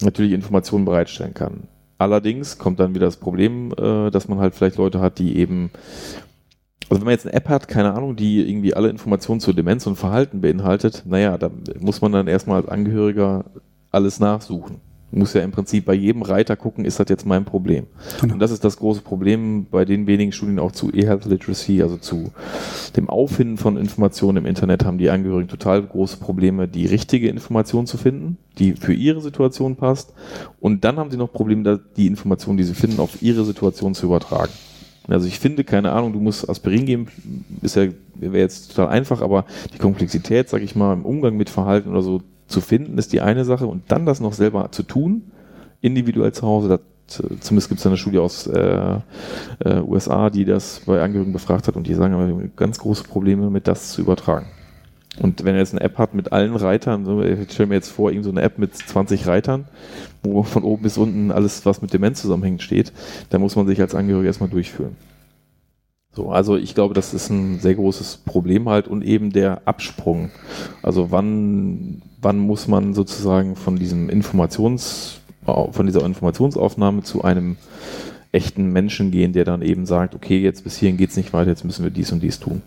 natürlich 0.00 0.32
Informationen 0.32 0.84
bereitstellen 0.84 1.34
kann. 1.34 1.64
Allerdings 1.98 2.58
kommt 2.58 2.80
dann 2.80 2.94
wieder 2.94 3.06
das 3.06 3.16
Problem, 3.16 3.72
äh, 3.72 4.10
dass 4.10 4.28
man 4.28 4.38
halt 4.38 4.54
vielleicht 4.54 4.76
Leute 4.76 5.00
hat, 5.00 5.18
die 5.18 5.36
eben 5.36 5.70
also 6.92 7.00
wenn 7.00 7.06
man 7.06 7.12
jetzt 7.12 7.26
eine 7.26 7.34
App 7.34 7.48
hat, 7.48 7.68
keine 7.68 7.94
Ahnung, 7.94 8.16
die 8.16 8.46
irgendwie 8.46 8.74
alle 8.74 8.90
Informationen 8.90 9.40
zur 9.40 9.54
Demenz 9.54 9.86
und 9.86 9.96
Verhalten 9.96 10.42
beinhaltet, 10.42 11.04
naja, 11.06 11.38
da 11.38 11.50
muss 11.80 12.02
man 12.02 12.12
dann 12.12 12.26
erstmal 12.26 12.60
als 12.60 12.68
Angehöriger 12.68 13.46
alles 13.92 14.18
nachsuchen. 14.18 14.80
muss 15.10 15.34
ja 15.34 15.42
im 15.42 15.50
Prinzip 15.52 15.84
bei 15.84 15.92
jedem 15.92 16.22
Reiter 16.22 16.56
gucken, 16.56 16.86
ist 16.86 16.98
das 16.98 17.08
jetzt 17.10 17.26
mein 17.26 17.44
Problem. 17.44 17.86
Genau. 18.20 18.34
Und 18.34 18.40
das 18.40 18.50
ist 18.50 18.64
das 18.64 18.78
große 18.78 19.02
Problem 19.02 19.66
bei 19.70 19.84
den 19.84 20.06
wenigen 20.06 20.32
Studien 20.32 20.58
auch 20.58 20.72
zu 20.72 20.90
E-Health 20.90 21.26
Literacy, 21.26 21.82
also 21.82 21.98
zu 21.98 22.32
dem 22.96 23.10
Auffinden 23.10 23.58
von 23.58 23.76
Informationen 23.76 24.38
im 24.38 24.46
Internet, 24.46 24.86
haben 24.86 24.96
die 24.96 25.10
Angehörigen 25.10 25.48
total 25.48 25.82
große 25.82 26.16
Probleme, 26.16 26.66
die 26.66 26.86
richtige 26.86 27.28
Information 27.28 27.86
zu 27.86 27.98
finden, 27.98 28.38
die 28.58 28.72
für 28.72 28.94
ihre 28.94 29.20
Situation 29.20 29.76
passt. 29.76 30.14
Und 30.60 30.84
dann 30.84 30.96
haben 30.96 31.10
sie 31.10 31.18
noch 31.18 31.30
Probleme, 31.30 31.78
die 31.96 32.06
Informationen, 32.06 32.56
die 32.56 32.64
sie 32.64 32.74
finden, 32.74 32.98
auf 32.98 33.20
ihre 33.20 33.44
Situation 33.44 33.94
zu 33.94 34.06
übertragen. 34.06 34.52
Also 35.08 35.26
ich 35.26 35.38
finde, 35.38 35.64
keine 35.64 35.92
Ahnung, 35.92 36.12
du 36.12 36.20
musst 36.20 36.48
Aspirin 36.48 36.86
geben, 36.86 37.08
ist 37.60 37.76
ja, 37.76 37.88
wäre 38.14 38.38
jetzt 38.38 38.74
total 38.74 38.88
einfach, 38.88 39.20
aber 39.20 39.44
die 39.74 39.78
Komplexität, 39.78 40.48
sag 40.48 40.62
ich 40.62 40.76
mal, 40.76 40.92
im 40.92 41.04
Umgang 41.04 41.36
mit 41.36 41.50
Verhalten 41.50 41.90
oder 41.90 42.02
so 42.02 42.22
zu 42.52 42.60
finden, 42.60 42.98
ist 42.98 43.12
die 43.12 43.20
eine 43.20 43.44
Sache 43.44 43.66
und 43.66 43.84
dann 43.88 44.06
das 44.06 44.20
noch 44.20 44.32
selber 44.32 44.70
zu 44.70 44.82
tun, 44.82 45.32
individuell 45.80 46.32
zu 46.32 46.46
Hause, 46.46 46.68
das, 46.68 46.80
zumindest 47.40 47.68
gibt 47.68 47.80
es 47.80 47.86
eine 47.86 47.96
Studie 47.96 48.18
aus 48.18 48.46
äh, 48.46 48.98
äh, 49.64 49.80
USA, 49.80 50.30
die 50.30 50.44
das 50.44 50.82
bei 50.86 51.02
Angehörigen 51.02 51.32
befragt 51.32 51.68
hat 51.68 51.76
und 51.76 51.86
die 51.86 51.94
sagen, 51.94 52.14
wir 52.14 52.20
haben 52.20 52.52
ganz 52.56 52.78
große 52.78 53.04
Probleme 53.04 53.50
mit 53.50 53.66
das 53.66 53.90
zu 53.92 54.00
übertragen. 54.00 54.46
Und 55.20 55.44
wenn 55.44 55.54
er 55.54 55.60
jetzt 55.60 55.74
eine 55.74 55.82
App 55.82 55.98
hat 55.98 56.14
mit 56.14 56.32
allen 56.32 56.56
Reitern, 56.56 57.06
ich 57.22 57.52
stelle 57.52 57.68
mir 57.68 57.74
jetzt 57.74 57.90
vor, 57.90 58.10
irgend 58.10 58.24
so 58.24 58.30
eine 58.30 58.40
App 58.40 58.58
mit 58.58 58.74
20 58.74 59.26
Reitern, 59.26 59.66
wo 60.22 60.42
von 60.42 60.62
oben 60.62 60.82
bis 60.82 60.96
unten 60.96 61.30
alles, 61.30 61.66
was 61.66 61.82
mit 61.82 61.92
Demenz 61.92 62.22
zusammenhängt, 62.22 62.62
steht, 62.62 62.92
da 63.28 63.38
muss 63.38 63.54
man 63.54 63.66
sich 63.66 63.80
als 63.80 63.94
Angehöriger 63.94 64.28
erstmal 64.28 64.48
durchführen. 64.48 64.96
So, 66.14 66.30
also 66.30 66.56
ich 66.56 66.74
glaube, 66.74 66.94
das 66.94 67.14
ist 67.14 67.30
ein 67.30 67.58
sehr 67.58 67.74
großes 67.74 68.18
Problem 68.18 68.68
halt 68.68 68.86
und 68.86 69.02
eben 69.02 69.32
der 69.32 69.62
Absprung. 69.66 70.30
Also 70.82 71.10
wann, 71.10 72.02
wann 72.22 72.38
muss 72.38 72.68
man 72.68 72.94
sozusagen 72.94 73.56
von 73.56 73.76
diesem 73.76 74.08
Informations, 74.08 75.20
von 75.44 75.86
dieser 75.86 76.04
Informationsaufnahme 76.04 77.02
zu 77.02 77.22
einem 77.22 77.56
echten 78.30 78.72
Menschen 78.72 79.10
gehen, 79.10 79.32
der 79.32 79.44
dann 79.44 79.60
eben 79.60 79.84
sagt, 79.84 80.14
okay, 80.14 80.40
jetzt 80.40 80.64
bis 80.64 80.76
hierhin 80.76 80.96
geht's 80.96 81.16
nicht 81.16 81.32
weiter, 81.32 81.50
jetzt 81.50 81.64
müssen 81.64 81.84
wir 81.84 81.90
dies 81.90 82.12
und 82.12 82.22
dies 82.22 82.40
tun. 82.40 82.62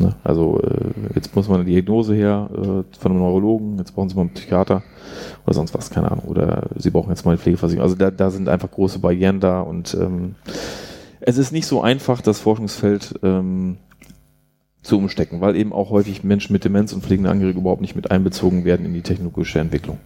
Ne? 0.00 0.14
Also 0.24 0.60
äh, 0.60 0.90
jetzt 1.14 1.34
muss 1.34 1.48
man 1.48 1.60
eine 1.60 1.68
Diagnose 1.68 2.14
her 2.14 2.48
äh, 2.52 2.98
von 2.98 3.12
einem 3.12 3.20
Neurologen, 3.20 3.78
jetzt 3.78 3.94
brauchen 3.94 4.08
sie 4.08 4.14
mal 4.14 4.22
einen 4.22 4.34
Psychiater 4.34 4.82
oder 5.44 5.54
sonst 5.54 5.74
was, 5.74 5.90
keine 5.90 6.10
Ahnung. 6.10 6.24
Oder 6.26 6.68
sie 6.76 6.90
brauchen 6.90 7.10
jetzt 7.10 7.24
mal 7.24 7.32
eine 7.32 7.38
Pflegeversicherung. 7.38 7.82
Also 7.82 7.96
da, 7.96 8.10
da 8.10 8.30
sind 8.30 8.48
einfach 8.48 8.70
große 8.70 8.98
Barrieren 8.98 9.40
da 9.40 9.60
und 9.60 9.94
ähm, 9.94 10.34
es 11.20 11.38
ist 11.38 11.52
nicht 11.52 11.66
so 11.66 11.82
einfach, 11.82 12.20
das 12.20 12.40
Forschungsfeld 12.40 13.18
ähm, 13.22 13.78
zu 14.86 14.98
umstecken, 14.98 15.40
weil 15.40 15.56
eben 15.56 15.72
auch 15.72 15.90
häufig 15.90 16.24
Menschen 16.24 16.52
mit 16.52 16.64
Demenz 16.64 16.92
und 16.92 17.04
pflegende 17.04 17.30
Angehörige 17.30 17.60
überhaupt 17.60 17.80
nicht 17.80 17.96
mit 17.96 18.10
einbezogen 18.10 18.64
werden 18.64 18.86
in 18.86 18.94
die 18.94 19.02
technologische 19.02 19.58
Entwicklung. 19.58 19.98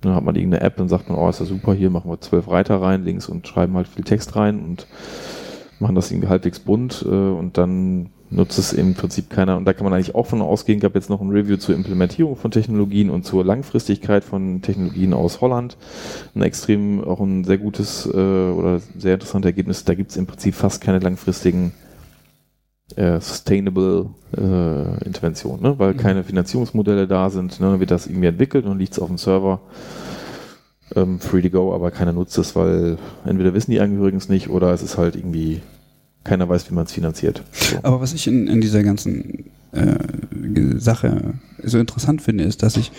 Dann 0.00 0.14
hat 0.14 0.24
man 0.24 0.34
irgendeine 0.34 0.64
App, 0.64 0.76
dann 0.76 0.88
sagt 0.88 1.08
man, 1.08 1.16
oh, 1.16 1.28
ist 1.28 1.40
das 1.40 1.48
super, 1.48 1.74
hier 1.74 1.90
machen 1.90 2.10
wir 2.10 2.20
zwölf 2.20 2.50
Reiter 2.50 2.82
rein, 2.82 3.04
links 3.04 3.28
und 3.28 3.46
schreiben 3.46 3.74
halt 3.76 3.86
viel 3.86 4.04
Text 4.04 4.34
rein 4.34 4.60
und 4.60 4.86
machen 5.78 5.94
das 5.94 6.10
irgendwie 6.10 6.28
halbwegs 6.28 6.60
bunt 6.60 7.04
äh, 7.06 7.08
und 7.08 7.56
dann 7.56 8.10
nutzt 8.32 8.58
es 8.58 8.72
im 8.72 8.94
Prinzip 8.94 9.30
keiner. 9.30 9.56
Und 9.56 9.66
da 9.66 9.72
kann 9.74 9.84
man 9.84 9.92
eigentlich 9.92 10.14
auch 10.14 10.26
von 10.26 10.40
ausgehen. 10.40 10.80
Gab 10.80 10.94
jetzt 10.94 11.10
noch 11.10 11.20
ein 11.20 11.30
Review 11.30 11.56
zur 11.56 11.74
Implementierung 11.74 12.36
von 12.36 12.50
Technologien 12.50 13.10
und 13.10 13.24
zur 13.24 13.44
Langfristigkeit 13.44 14.24
von 14.24 14.62
Technologien 14.62 15.12
aus 15.12 15.40
Holland. 15.40 15.76
Ein 16.34 16.42
extrem, 16.42 17.04
auch 17.04 17.20
ein 17.20 17.44
sehr 17.44 17.58
gutes 17.58 18.06
äh, 18.06 18.10
oder 18.10 18.80
sehr 18.96 19.14
interessantes 19.14 19.50
Ergebnis. 19.50 19.84
Da 19.84 19.94
gibt 19.94 20.10
es 20.10 20.16
im 20.16 20.26
Prinzip 20.26 20.54
fast 20.54 20.80
keine 20.80 20.98
langfristigen 20.98 21.72
äh, 22.96 23.20
sustainable 23.20 24.10
äh, 24.36 25.04
Interventionen, 25.04 25.62
ne? 25.62 25.78
weil 25.78 25.94
mhm. 25.94 25.98
keine 25.98 26.24
Finanzierungsmodelle 26.24 27.06
da 27.06 27.30
sind. 27.30 27.60
Ne? 27.60 27.70
Dann 27.70 27.80
wird 27.80 27.90
das 27.90 28.06
irgendwie 28.06 28.28
entwickelt 28.28 28.64
und 28.66 28.78
liegt 28.78 28.92
es 28.92 28.98
auf 28.98 29.08
dem 29.08 29.18
Server. 29.18 29.60
Ähm, 30.94 31.20
free 31.20 31.40
to 31.40 31.50
go, 31.50 31.74
aber 31.74 31.90
keiner 31.90 32.12
nutzt 32.12 32.36
es, 32.36 32.54
weil 32.54 32.98
entweder 33.24 33.54
wissen 33.54 33.70
die 33.70 33.80
Angehörigen 33.80 34.18
es 34.18 34.28
nicht 34.28 34.50
oder 34.50 34.72
es 34.72 34.82
ist 34.82 34.98
halt 34.98 35.16
irgendwie 35.16 35.60
keiner 36.24 36.48
weiß, 36.48 36.70
wie 36.70 36.74
man 36.74 36.84
es 36.84 36.92
finanziert. 36.92 37.42
So. 37.52 37.78
Aber 37.82 38.00
was 38.00 38.12
ich 38.12 38.26
in, 38.26 38.46
in 38.46 38.60
dieser 38.60 38.82
ganzen 38.82 39.50
äh, 39.72 39.96
Sache 40.76 41.34
so 41.62 41.78
interessant 41.78 42.22
finde, 42.22 42.44
ist, 42.44 42.62
dass 42.62 42.76
ich 42.76 42.92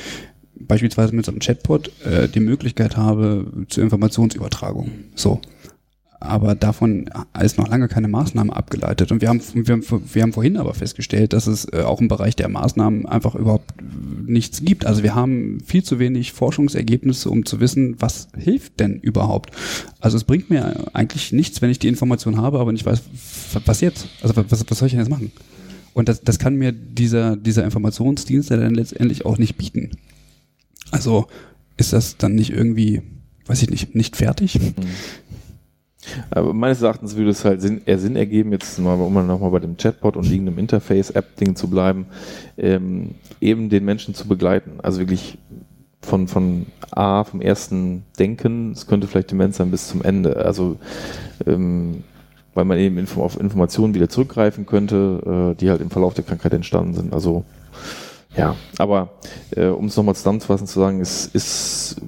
beispielsweise 0.55 1.15
mit 1.15 1.25
so 1.25 1.31
einem 1.31 1.39
Chatbot 1.39 1.91
äh, 2.05 2.27
die 2.27 2.39
Möglichkeit 2.39 2.97
habe 2.97 3.45
zur 3.69 3.83
Informationsübertragung. 3.83 4.91
So 5.15 5.39
aber 6.23 6.55
davon 6.55 7.09
ist 7.41 7.57
noch 7.57 7.67
lange 7.67 7.87
keine 7.87 8.07
Maßnahme 8.07 8.55
abgeleitet. 8.55 9.11
Und 9.11 9.21
wir 9.21 9.29
haben, 9.29 9.41
wir 9.53 9.73
haben, 9.73 9.83
wir 10.13 10.21
haben 10.21 10.33
vorhin 10.33 10.57
aber 10.57 10.73
festgestellt, 10.73 11.33
dass 11.33 11.47
es 11.47 11.65
äh, 11.73 11.81
auch 11.81 11.99
im 11.99 12.07
Bereich 12.07 12.35
der 12.35 12.49
Maßnahmen 12.49 13.05
einfach 13.05 13.35
überhaupt 13.35 13.73
nichts 14.25 14.63
gibt. 14.63 14.85
Also 14.85 15.03
wir 15.03 15.15
haben 15.15 15.59
viel 15.65 15.83
zu 15.83 15.99
wenig 15.99 16.31
Forschungsergebnisse, 16.31 17.29
um 17.29 17.45
zu 17.45 17.59
wissen, 17.59 17.97
was 17.99 18.29
hilft 18.37 18.79
denn 18.79 18.99
überhaupt. 18.99 19.51
Also 19.99 20.15
es 20.17 20.23
bringt 20.23 20.49
mir 20.49 20.87
eigentlich 20.93 21.33
nichts, 21.33 21.61
wenn 21.61 21.69
ich 21.69 21.79
die 21.79 21.89
Information 21.89 22.37
habe, 22.37 22.59
aber 22.59 22.71
nicht 22.71 22.85
weiß, 22.85 23.01
was 23.65 23.81
jetzt? 23.81 24.07
Also 24.21 24.35
was, 24.35 24.65
was 24.69 24.77
soll 24.77 24.87
ich 24.87 24.93
denn 24.93 25.01
jetzt 25.01 25.09
machen? 25.09 25.31
Und 25.93 26.09
das, 26.09 26.21
das 26.21 26.39
kann 26.39 26.55
mir 26.55 26.71
dieser, 26.71 27.35
dieser 27.35 27.63
Informationsdienst 27.65 28.49
dann 28.49 28.73
letztendlich 28.73 29.25
auch 29.25 29.37
nicht 29.37 29.57
bieten. 29.57 29.91
Also 30.91 31.27
ist 31.77 31.93
das 31.93 32.17
dann 32.17 32.35
nicht 32.35 32.51
irgendwie, 32.51 33.01
weiß 33.45 33.61
ich 33.61 33.69
nicht, 33.69 33.95
nicht 33.95 34.15
fertig? 34.15 34.59
Mhm. 34.59 34.73
Aber 36.35 36.51
meines 36.53 36.81
Erachtens 36.81 37.15
würde 37.15 37.29
es 37.29 37.45
halt 37.45 37.61
Sinn, 37.61 37.83
eher 37.85 37.99
Sinn 37.99 38.15
ergeben, 38.15 38.51
jetzt 38.53 38.79
mal, 38.79 38.95
um 38.95 39.13
nochmal 39.27 39.51
bei 39.51 39.59
dem 39.59 39.77
Chatbot 39.77 40.17
und 40.17 40.27
liegendem 40.27 40.57
Interface-App-Ding 40.57 41.55
zu 41.55 41.69
bleiben, 41.69 42.07
ähm, 42.57 43.11
eben 43.39 43.69
den 43.69 43.85
Menschen 43.85 44.15
zu 44.15 44.27
begleiten. 44.27 44.79
Also 44.81 44.99
wirklich 44.99 45.37
von, 46.01 46.27
von 46.27 46.65
A, 46.89 47.23
vom 47.23 47.39
ersten 47.39 48.03
Denken, 48.17 48.71
es 48.71 48.87
könnte 48.87 49.05
vielleicht 49.05 49.29
Demenz 49.29 49.57
sein, 49.57 49.69
bis 49.69 49.87
zum 49.87 50.01
Ende. 50.01 50.37
Also, 50.37 50.77
ähm, 51.45 52.03
weil 52.55 52.65
man 52.65 52.79
eben 52.79 53.05
auf 53.17 53.39
Informationen 53.39 53.93
wieder 53.93 54.09
zurückgreifen 54.09 54.65
könnte, 54.65 55.53
äh, 55.53 55.59
die 55.59 55.69
halt 55.69 55.81
im 55.81 55.91
Verlauf 55.91 56.15
der 56.15 56.23
Krankheit 56.23 56.53
entstanden 56.53 56.95
sind. 56.95 57.13
Also, 57.13 57.45
ja, 58.35 58.55
aber 58.79 59.09
äh, 59.55 59.67
um 59.67 59.85
es 59.85 59.95
nochmal 59.95 60.15
zusammenzufassen, 60.15 60.65
zu 60.65 60.79
sagen, 60.79 60.99
es 60.99 61.27
ist 61.27 62.01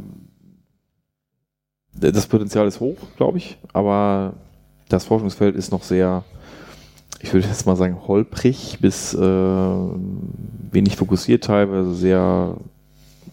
das 1.95 2.27
Potenzial 2.27 2.67
ist 2.67 2.79
hoch, 2.79 2.97
glaube 3.17 3.37
ich, 3.37 3.57
aber 3.73 4.33
das 4.89 5.05
Forschungsfeld 5.05 5.55
ist 5.55 5.71
noch 5.71 5.83
sehr, 5.83 6.23
ich 7.21 7.33
würde 7.33 7.47
jetzt 7.47 7.65
mal 7.65 7.75
sagen, 7.75 7.97
holprig 8.07 8.77
bis 8.81 9.13
äh, 9.13 9.19
wenig 9.19 10.95
fokussiert, 10.95 11.45
teilweise 11.45 11.93
sehr 11.93 12.57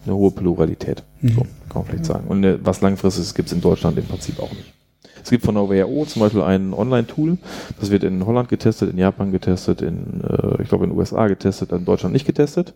eine 0.05 0.15
hohe 0.15 0.31
Pluralität. 0.31 1.03
Mhm. 1.21 1.29
So, 1.29 1.41
kann 1.41 1.81
man 1.81 1.85
vielleicht 1.85 2.05
sagen. 2.05 2.27
Und 2.27 2.43
äh, 2.43 2.57
was 2.63 2.81
langfristig 2.81 3.33
gibt 3.35 3.47
es 3.47 3.53
in 3.53 3.61
Deutschland 3.61 3.97
im 3.97 4.05
Prinzip 4.05 4.39
auch 4.39 4.51
nicht. 4.51 4.73
Es 5.23 5.29
gibt 5.29 5.45
von 5.45 5.55
der 5.55 5.69
WHO 5.69 6.05
zum 6.05 6.21
Beispiel 6.21 6.41
ein 6.41 6.73
Online-Tool, 6.73 7.37
das 7.79 7.91
wird 7.91 8.03
in 8.03 8.25
Holland 8.25 8.49
getestet, 8.49 8.91
in 8.91 8.97
Japan 8.97 9.31
getestet, 9.31 9.81
in, 9.81 10.21
äh, 10.21 10.61
ich 10.61 10.67
glaube 10.67 10.83
in 10.83 10.89
den 10.89 10.99
USA 10.99 11.27
getestet, 11.27 11.71
in 11.71 11.85
Deutschland 11.85 12.11
nicht 12.11 12.25
getestet 12.25 12.73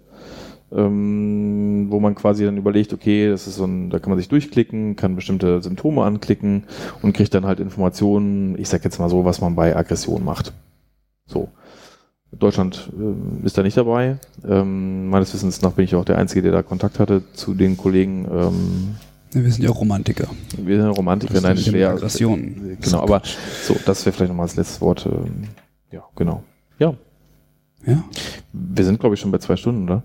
ähm, 0.71 1.87
wo 1.89 1.99
man 1.99 2.15
quasi 2.15 2.43
dann 2.43 2.57
überlegt, 2.57 2.93
okay, 2.93 3.29
das 3.29 3.47
ist 3.47 3.55
so 3.55 3.65
ein, 3.65 3.89
da 3.89 3.99
kann 3.99 4.09
man 4.09 4.19
sich 4.19 4.27
durchklicken, 4.27 4.95
kann 4.95 5.15
bestimmte 5.15 5.61
Symptome 5.61 6.03
anklicken 6.03 6.63
und 7.01 7.13
kriegt 7.13 7.33
dann 7.33 7.45
halt 7.45 7.59
Informationen, 7.59 8.57
ich 8.59 8.69
sag 8.69 8.83
jetzt 8.83 8.99
mal 8.99 9.09
so, 9.09 9.25
was 9.25 9.41
man 9.41 9.55
bei 9.55 9.75
Aggression 9.75 10.23
macht. 10.23 10.53
So. 11.25 11.49
Deutschland 12.31 12.91
äh, 12.99 13.45
ist 13.45 13.57
da 13.57 13.63
nicht 13.63 13.77
dabei. 13.77 14.17
Ähm, 14.47 15.09
meines 15.09 15.33
Wissens 15.33 15.61
nach 15.61 15.71
bin 15.71 15.85
ich 15.85 15.95
auch 15.95 16.05
der 16.05 16.17
Einzige, 16.17 16.41
der 16.41 16.51
da 16.51 16.61
Kontakt 16.61 16.99
hatte 16.99 17.23
zu 17.33 17.53
den 17.53 17.77
Kollegen. 17.77 18.27
Ähm, 18.29 18.95
wir 19.31 19.51
sind 19.51 19.63
ja 19.63 19.71
Romantiker. 19.71 20.27
Wir 20.57 20.81
sind 20.81 20.89
Romantiker, 20.89 21.41
nein, 21.41 21.57
schwer. 21.57 21.91
Aggression. 21.91 22.77
Genau, 22.81 23.01
aber 23.01 23.21
so, 23.63 23.75
das 23.85 24.05
wäre 24.05 24.15
vielleicht 24.15 24.29
nochmal 24.29 24.47
das 24.47 24.55
letzte 24.55 24.81
Wort. 24.81 25.05
Ähm, 25.05 25.47
ja, 25.91 26.03
genau. 26.15 26.43
Ja. 26.79 26.93
Ja. 27.85 28.03
Wir 28.51 28.85
sind, 28.85 28.99
glaube 28.99 29.15
ich, 29.15 29.21
schon 29.21 29.31
bei 29.31 29.37
zwei 29.37 29.55
Stunden, 29.55 29.83
oder? 29.83 30.03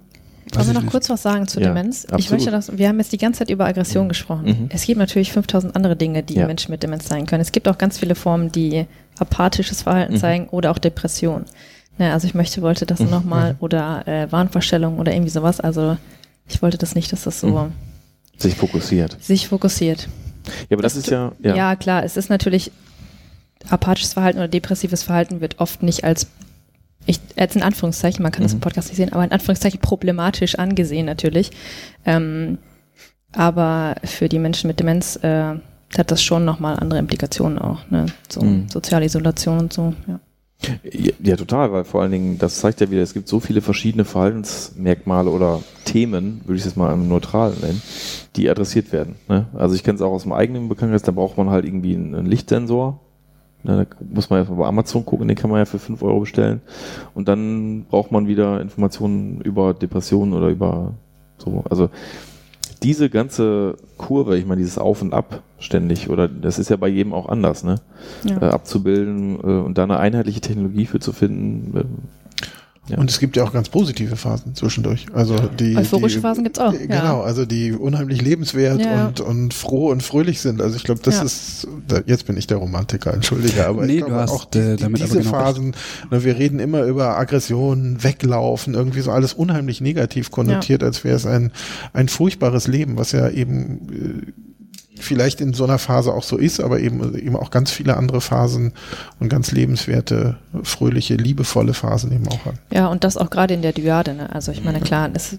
Wollen 0.54 0.66
wir 0.66 0.74
noch 0.74 0.86
kurz 0.86 1.08
was 1.08 1.22
sagen 1.22 1.48
zu 1.48 1.60
ja, 1.60 1.68
Demenz? 1.68 2.04
Absolut. 2.04 2.20
Ich 2.20 2.30
möchte 2.30 2.50
das, 2.50 2.76
wir 2.76 2.88
haben 2.88 2.98
jetzt 2.98 3.12
die 3.12 3.18
ganze 3.18 3.40
Zeit 3.40 3.50
über 3.50 3.66
Aggression 3.66 4.04
mhm. 4.04 4.08
gesprochen. 4.08 4.44
Mhm. 4.44 4.68
Es 4.70 4.84
gibt 4.84 4.98
natürlich 4.98 5.32
5000 5.32 5.74
andere 5.74 5.96
Dinge, 5.96 6.22
die 6.22 6.34
ja. 6.34 6.46
Menschen 6.46 6.70
mit 6.70 6.82
Demenz 6.82 7.06
zeigen 7.06 7.26
können. 7.26 7.40
Es 7.40 7.52
gibt 7.52 7.68
auch 7.68 7.78
ganz 7.78 7.98
viele 7.98 8.14
Formen, 8.14 8.52
die 8.52 8.86
apathisches 9.18 9.82
Verhalten 9.82 10.14
mhm. 10.14 10.18
zeigen 10.18 10.48
oder 10.48 10.70
auch 10.70 10.78
Depression. 10.78 11.44
Ja, 11.98 12.06
ne, 12.06 12.12
also 12.12 12.26
ich 12.26 12.34
möchte, 12.34 12.62
wollte 12.62 12.86
das 12.86 13.00
mhm. 13.00 13.10
nochmal 13.10 13.52
mhm. 13.52 13.58
oder 13.60 14.06
äh, 14.06 14.30
Wahnvorstellung 14.30 14.98
oder 14.98 15.12
irgendwie 15.12 15.30
sowas. 15.30 15.60
Also 15.60 15.96
ich 16.48 16.60
wollte 16.62 16.78
das 16.78 16.94
nicht, 16.94 17.12
dass 17.12 17.24
das 17.24 17.40
so 17.40 17.48
mhm. 17.48 17.72
sich 18.36 18.54
fokussiert. 18.54 19.16
Sich 19.20 19.48
fokussiert. 19.48 20.08
Ja, 20.68 20.76
aber 20.76 20.82
das, 20.82 20.94
das 20.94 21.04
ist 21.04 21.10
ja, 21.10 21.32
ja. 21.40 21.54
Ja, 21.54 21.76
klar, 21.76 22.04
es 22.04 22.16
ist 22.16 22.30
natürlich 22.30 22.72
apathisches 23.68 24.14
Verhalten 24.14 24.38
oder 24.38 24.48
depressives 24.48 25.02
Verhalten 25.02 25.40
wird 25.40 25.60
oft 25.60 25.82
nicht 25.82 26.04
als 26.04 26.26
ich 27.06 27.20
jetzt 27.36 27.56
in 27.56 27.62
Anführungszeichen, 27.62 28.22
man 28.22 28.32
kann 28.32 28.42
mhm. 28.42 28.46
das 28.46 28.54
im 28.54 28.60
Podcast 28.60 28.88
nicht 28.88 28.96
sehen, 28.96 29.12
aber 29.12 29.24
in 29.24 29.32
Anführungszeichen 29.32 29.80
problematisch 29.80 30.56
angesehen 30.56 31.06
natürlich. 31.06 31.50
Ähm, 32.04 32.58
aber 33.32 33.96
für 34.04 34.28
die 34.28 34.38
Menschen 34.38 34.68
mit 34.68 34.78
Demenz 34.78 35.16
äh, 35.22 35.54
hat 35.96 36.10
das 36.10 36.22
schon 36.22 36.44
nochmal 36.44 36.76
andere 36.76 36.98
Implikationen 36.98 37.58
auch, 37.58 37.90
ne? 37.90 38.06
So 38.28 38.42
mhm. 38.42 38.68
soziale 38.68 39.06
Isolation 39.06 39.58
und 39.58 39.72
so, 39.72 39.94
ja. 40.06 40.20
ja. 40.96 41.12
Ja, 41.22 41.36
total, 41.36 41.72
weil 41.72 41.84
vor 41.84 42.02
allen 42.02 42.12
Dingen, 42.12 42.38
das 42.38 42.60
zeigt 42.60 42.80
ja 42.80 42.90
wieder, 42.90 43.02
es 43.02 43.14
gibt 43.14 43.28
so 43.28 43.40
viele 43.40 43.60
verschiedene 43.60 44.04
Verhaltensmerkmale 44.04 45.30
oder 45.30 45.60
Themen, 45.84 46.40
würde 46.44 46.58
ich 46.58 46.66
es 46.66 46.76
mal 46.76 46.96
neutral 46.96 47.54
nennen, 47.60 47.82
die 48.36 48.48
adressiert 48.48 48.92
werden. 48.92 49.16
Ne? 49.28 49.46
Also 49.54 49.74
ich 49.74 49.82
kenne 49.82 49.96
es 49.96 50.02
auch 50.02 50.12
aus 50.12 50.22
dem 50.22 50.32
eigenen 50.32 50.68
Bekanntenkreis, 50.68 51.02
da 51.02 51.12
braucht 51.12 51.36
man 51.36 51.50
halt 51.50 51.64
irgendwie 51.64 51.94
einen 51.94 52.26
Lichtsensor, 52.26 53.00
da 53.64 53.86
muss 54.12 54.28
man 54.28 54.40
erstmal 54.40 54.58
bei 54.58 54.66
Amazon 54.66 55.04
gucken, 55.04 55.28
den 55.28 55.36
kann 55.36 55.50
man 55.50 55.58
ja 55.58 55.64
für 55.64 55.78
5 55.78 56.02
Euro 56.02 56.20
bestellen. 56.20 56.60
Und 57.14 57.28
dann 57.28 57.84
braucht 57.84 58.10
man 58.10 58.26
wieder 58.26 58.60
Informationen 58.60 59.40
über 59.40 59.74
Depressionen 59.74 60.34
oder 60.34 60.48
über 60.48 60.94
so. 61.38 61.62
Also 61.68 61.90
diese 62.82 63.08
ganze 63.08 63.76
Kurve, 63.96 64.36
ich 64.36 64.46
meine, 64.46 64.60
dieses 64.60 64.78
Auf 64.78 65.02
und 65.02 65.14
Ab 65.14 65.42
ständig, 65.58 66.10
oder 66.10 66.26
das 66.26 66.58
ist 66.58 66.68
ja 66.68 66.76
bei 66.76 66.88
jedem 66.88 67.12
auch 67.12 67.28
anders, 67.28 67.62
ne? 67.62 67.76
Ja. 68.24 68.42
Äh, 68.42 68.46
abzubilden 68.46 69.36
äh, 69.36 69.64
und 69.64 69.78
da 69.78 69.84
eine 69.84 69.98
einheitliche 69.98 70.40
Technologie 70.40 70.86
für 70.86 70.98
zu 70.98 71.12
finden, 71.12 71.78
äh, 71.78 71.84
ja. 72.88 72.98
Und 72.98 73.08
es 73.08 73.20
gibt 73.20 73.36
ja 73.36 73.44
auch 73.44 73.52
ganz 73.52 73.68
positive 73.68 74.16
Phasen 74.16 74.56
zwischendurch. 74.56 75.06
Also 75.14 75.36
die 75.38 75.76
euphorische 75.76 76.20
Phasen 76.20 76.42
gibt's 76.42 76.58
auch. 76.58 76.72
Genau, 76.72 76.88
ja. 76.88 77.20
also 77.20 77.46
die 77.46 77.72
unheimlich 77.72 78.20
lebenswert 78.20 78.80
ja. 78.80 79.06
und 79.06 79.20
und 79.20 79.54
froh 79.54 79.90
und 79.90 80.02
fröhlich 80.02 80.40
sind. 80.40 80.60
Also 80.60 80.74
ich 80.76 80.82
glaube, 80.82 81.00
das 81.00 81.22
ist 81.22 81.68
jetzt 82.06 82.26
bin 82.26 82.36
ich 82.36 82.48
der 82.48 82.56
Romantiker, 82.56 83.14
entschuldige, 83.14 83.66
aber 83.68 83.86
nee, 83.86 83.98
ich 83.98 84.04
glaube 84.04 84.28
auch 84.28 84.46
die, 84.46 84.58
äh, 84.58 84.76
die, 84.76 84.92
diese 84.94 85.18
genau 85.18 85.30
Phasen. 85.30 85.76
Ne, 86.10 86.24
wir 86.24 86.36
reden 86.36 86.58
immer 86.58 86.82
über 86.82 87.16
Aggressionen, 87.16 88.02
Weglaufen, 88.02 88.74
irgendwie 88.74 89.00
so 89.00 89.12
alles 89.12 89.32
unheimlich 89.32 89.80
negativ 89.80 90.32
konnotiert, 90.32 90.82
als 90.82 91.04
wäre 91.04 91.14
es 91.14 91.24
ein 91.24 91.52
ein 91.92 92.08
furchtbares 92.08 92.66
Leben, 92.66 92.96
was 92.96 93.12
ja 93.12 93.28
eben 93.28 94.26
äh, 94.28 94.51
vielleicht 95.02 95.40
in 95.40 95.52
so 95.52 95.64
einer 95.64 95.78
Phase 95.78 96.12
auch 96.14 96.22
so 96.22 96.36
ist, 96.36 96.60
aber 96.60 96.80
eben, 96.80 97.14
eben 97.16 97.36
auch 97.36 97.50
ganz 97.50 97.70
viele 97.70 97.96
andere 97.96 98.20
Phasen 98.20 98.72
und 99.20 99.28
ganz 99.28 99.52
lebenswerte, 99.52 100.36
fröhliche, 100.62 101.14
liebevolle 101.16 101.74
Phasen 101.74 102.12
eben 102.12 102.28
auch 102.28 102.44
hat. 102.46 102.54
Ja, 102.72 102.86
und 102.88 103.04
das 103.04 103.16
auch 103.16 103.30
gerade 103.30 103.54
in 103.54 103.62
der 103.62 103.72
Dyade. 103.72 104.14
Ne? 104.14 104.32
Also 104.32 104.52
ich 104.52 104.64
meine, 104.64 104.80
klar, 104.80 105.10
es, 105.12 105.38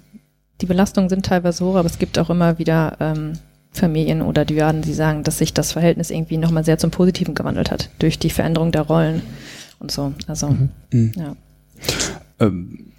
die 0.62 0.66
Belastungen 0.66 1.10
sind 1.10 1.26
teilweise 1.26 1.66
hoch, 1.66 1.76
aber 1.76 1.88
es 1.88 2.00
gibt 2.00 2.20
auch 2.20 2.30
immer 2.30 2.60
wieder 2.60 2.98
ähm, 3.00 3.34
Familien 3.72 4.22
oder 4.22 4.46
die 4.46 4.56
werden 4.56 4.84
sie 4.84 4.94
sagen, 4.94 5.24
dass 5.24 5.40
sich 5.40 5.54
das 5.54 5.72
Verhältnis 5.72 6.12
irgendwie 6.12 6.38
nochmal 6.38 6.64
sehr 6.64 6.78
zum 6.78 6.92
Positiven 6.92 7.34
gewandelt 7.34 7.72
hat 7.72 7.90
durch 8.00 8.20
die 8.20 8.30
Veränderung 8.30 8.72
der 8.72 8.84
Rollen 8.84 9.22
und 9.80 9.92
so. 9.92 10.14
Also, 10.28 10.56
Mhm. 10.92 11.12
ja. 11.18 11.36
Ähm, 12.40 12.93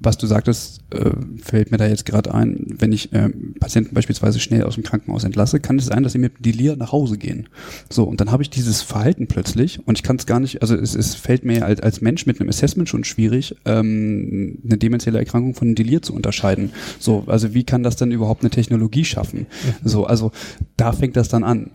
was 0.00 0.18
du 0.18 0.26
sagtest, 0.26 0.80
äh, 0.90 1.10
fällt 1.42 1.70
mir 1.70 1.76
da 1.76 1.86
jetzt 1.86 2.04
gerade 2.06 2.34
ein, 2.34 2.66
wenn 2.78 2.92
ich 2.92 3.10
ähm, 3.12 3.54
Patienten 3.58 3.94
beispielsweise 3.94 4.40
schnell 4.40 4.64
aus 4.64 4.74
dem 4.74 4.84
Krankenhaus 4.84 5.24
entlasse, 5.24 5.60
kann 5.60 5.78
es 5.78 5.86
sein, 5.86 6.02
dass 6.02 6.12
sie 6.12 6.18
mit 6.18 6.44
Delir 6.44 6.76
nach 6.76 6.92
Hause 6.92 7.18
gehen. 7.18 7.48
So, 7.88 8.04
und 8.04 8.20
dann 8.20 8.30
habe 8.30 8.42
ich 8.42 8.50
dieses 8.50 8.82
Verhalten 8.82 9.26
plötzlich 9.26 9.80
und 9.86 9.98
ich 9.98 10.02
kann 10.02 10.16
es 10.16 10.26
gar 10.26 10.40
nicht, 10.40 10.62
also 10.62 10.74
es, 10.74 10.94
es 10.94 11.14
fällt 11.14 11.44
mir 11.44 11.64
als, 11.64 11.80
als 11.80 12.00
Mensch 12.00 12.26
mit 12.26 12.40
einem 12.40 12.48
Assessment 12.48 12.88
schon 12.88 13.04
schwierig, 13.04 13.56
ähm, 13.64 14.58
eine 14.64 14.78
dementielle 14.78 15.18
Erkrankung 15.18 15.54
von 15.54 15.68
einem 15.68 15.74
Delir 15.74 16.02
zu 16.02 16.14
unterscheiden. 16.14 16.70
So, 16.98 17.24
also 17.26 17.54
wie 17.54 17.64
kann 17.64 17.82
das 17.82 17.96
denn 17.96 18.10
überhaupt 18.12 18.42
eine 18.42 18.50
Technologie 18.50 19.04
schaffen? 19.04 19.46
So, 19.84 20.06
also 20.06 20.32
da 20.76 20.92
fängt 20.92 21.16
das 21.16 21.28
dann 21.28 21.44
an. 21.44 21.70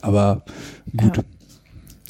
Aber 0.00 0.44
gut, 0.96 1.16
Ja. 1.18 1.22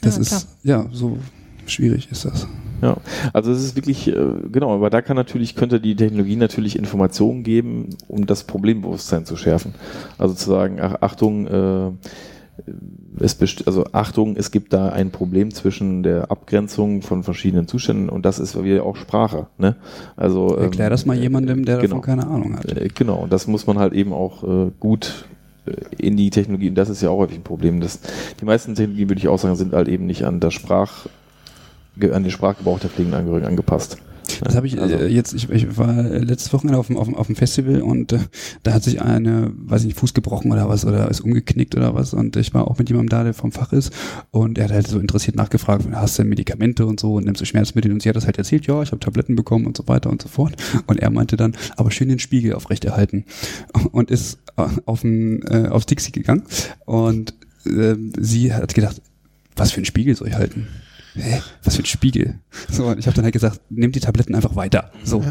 das 0.03 0.16
Ja, 0.16 0.23
klar. 0.24 0.39
ist, 0.40 0.49
ja, 0.62 0.89
so 0.93 1.19
schwierig 1.66 2.09
ist 2.11 2.24
das. 2.24 2.47
Ja, 2.81 2.97
also 3.33 3.51
es 3.51 3.63
ist 3.63 3.77
wirklich, 3.77 4.09
äh, 4.09 4.15
genau, 4.53 4.75
aber 4.75 4.91
da 4.91 5.03
kann 5.03 5.17
natürlich, 5.17 5.57
könnte 5.57 5.81
die 5.81 5.97
Technologie 5.97 6.37
natürlich 6.37 6.79
Informationen 6.79 7.43
geben, 7.43 7.91
um 8.07 8.27
das 8.27 8.45
Problembewusstsein 8.45 9.25
zu 9.25 9.37
schärfen. 9.37 9.75
Also 10.17 10.35
zu 10.35 10.51
sagen, 10.51 10.79
ach, 10.81 10.97
Achtung, 11.01 11.47
äh, 11.47 11.91
es 13.21 13.39
also 13.67 13.85
Achtung, 13.93 14.37
es 14.37 14.51
gibt 14.51 14.73
da 14.73 14.91
ein 14.91 15.11
Problem 15.11 15.53
zwischen 15.53 16.03
der 16.03 16.31
Abgrenzung 16.31 17.03
von 17.03 17.23
verschiedenen 17.23 17.67
Zuständen 17.67 18.09
und 18.09 18.25
das 18.25 18.39
ist 18.39 18.61
wieder 18.63 18.85
auch 18.85 18.97
Sprache. 18.97 19.47
Ne? 19.59 19.77
Also 20.17 20.57
Erklär 20.57 20.87
ähm, 20.87 20.91
das 20.91 21.07
mal 21.07 21.17
jemandem, 21.17 21.65
der 21.65 21.77
genau. 21.79 21.97
davon 21.97 22.03
keine 22.03 22.27
Ahnung 22.27 22.57
hat. 22.57 22.65
Äh, 22.65 22.89
Genau, 22.95 23.17
und 23.17 23.33
das 23.33 23.47
muss 23.47 23.67
man 23.67 23.79
halt 23.79 23.93
eben 23.93 24.13
auch 24.13 24.43
äh, 24.43 24.71
gut 24.79 25.27
äh, 25.67 25.73
in 25.97 26.17
die 26.17 26.31
Technologie, 26.31 26.69
und 26.69 26.75
das 26.75 26.89
ist 26.89 27.03
ja 27.03 27.11
auch 27.11 27.19
häufig 27.19 27.39
ein 27.39 27.45
Problem. 27.45 27.81
Das, 27.81 28.01
die 28.41 28.45
meisten 28.45 28.75
Technologien, 28.75 29.09
würde 29.09 29.21
ich 29.21 29.29
auch 29.29 29.39
sagen, 29.39 29.57
sind 29.57 29.73
halt 29.73 29.89
eben 29.89 30.07
nicht 30.07 30.25
an 30.25 30.41
das 30.41 30.55
Sprach, 30.55 31.07
an 32.03 32.23
den 32.23 32.31
Sprachgebrauch 32.31 32.81
der 32.81 32.91
pflegenden 32.91 33.20
Angehörigen 33.20 33.49
angepasst. 33.49 33.99
Das 34.45 34.55
habe 34.57 34.66
ich 34.66 34.79
Also- 34.79 34.95
äh, 34.95 35.07
jetzt, 35.07 35.33
ich, 35.33 35.49
ich 35.49 35.79
war 35.79 35.97
äh, 36.05 36.19
letztes 36.19 36.53
Wochenende 36.53 36.79
auf 36.79 36.89
dem, 36.89 36.99
auf 36.99 37.07
dem, 37.07 37.15
auf 37.16 37.27
dem 37.29 37.35
Festival 37.35 37.81
und 37.81 38.12
äh, 38.12 38.19
da 38.62 38.75
hat 38.75 38.83
sich 38.85 39.01
eine, 39.01 39.51
weiß 39.57 39.81
ich 39.81 39.87
nicht, 39.89 39.99
Fuß 39.99 40.12
gebrochen 40.12 40.53
oder 40.53 40.69
was 40.69 40.85
oder 40.85 41.11
ist 41.11 41.20
umgeknickt 41.23 41.75
oder 41.75 41.95
was 41.95 42.12
und 42.12 42.37
ich 42.37 42.53
war 42.53 42.69
auch 42.69 42.79
mit 42.79 42.91
jemandem 42.91 43.09
da, 43.09 43.25
der 43.25 43.33
vom 43.33 43.53
Fach 43.53 43.73
ist 43.73 43.91
und 44.31 44.59
er 44.59 44.65
hat 44.65 44.73
halt 44.73 44.87
so 44.87 44.99
interessiert 45.01 45.35
nachgefragt, 45.37 45.87
hast 45.93 46.19
du 46.19 46.25
Medikamente 46.25 46.85
und 46.85 47.01
so 47.01 47.15
und 47.15 47.25
nimmst 47.25 47.41
du 47.41 47.47
Schmerzmittel 47.47 47.91
und 47.91 48.03
sie 48.03 48.11
hat 48.11 48.16
das 48.16 48.27
halt 48.27 48.37
erzählt, 48.37 48.66
ja, 48.66 48.83
ich 48.83 48.91
habe 48.91 49.01
Tabletten 49.01 49.35
bekommen 49.35 49.65
und 49.66 49.77
so 49.79 49.89
weiter 49.89 50.11
und 50.11 50.20
so 50.20 50.29
fort 50.29 50.55
und 50.87 51.01
er 51.01 51.11
meinte 51.11 51.39
dann, 51.39 51.57
aber 51.79 51.91
schön 51.91 52.11
den 52.11 52.19
Spiegel 52.19 52.53
aufrechterhalten 52.53 53.25
und 53.93 54.11
ist 54.11 54.39
äh, 54.59 54.66
auf 54.85 55.01
den, 55.01 55.43
äh, 55.47 55.69
aufs 55.69 55.87
Dixie 55.87 56.12
gegangen 56.12 56.43
und 56.85 57.33
äh, 57.65 57.95
sie 58.19 58.53
hat 58.53 58.75
gedacht, 58.75 59.01
was 59.57 59.70
für 59.73 59.79
einen 59.79 59.87
Spiegel 59.87 60.15
soll 60.15 60.29
ich 60.29 60.35
halten? 60.35 60.69
Hä? 61.20 61.43
Was 61.65 61.77
für 61.77 61.82
ein 61.82 61.86
Spiegel? 61.86 62.39
So, 62.70 62.86
und 62.86 62.99
ich 62.99 63.07
habe 63.07 63.15
dann 63.15 63.24
halt 63.24 63.32
gesagt, 63.32 63.61
nimm 63.70 63.93
die 63.93 64.01
Tabletten 64.01 64.35
einfach 64.35 64.57
weiter. 64.57 64.90
So. 65.05 65.24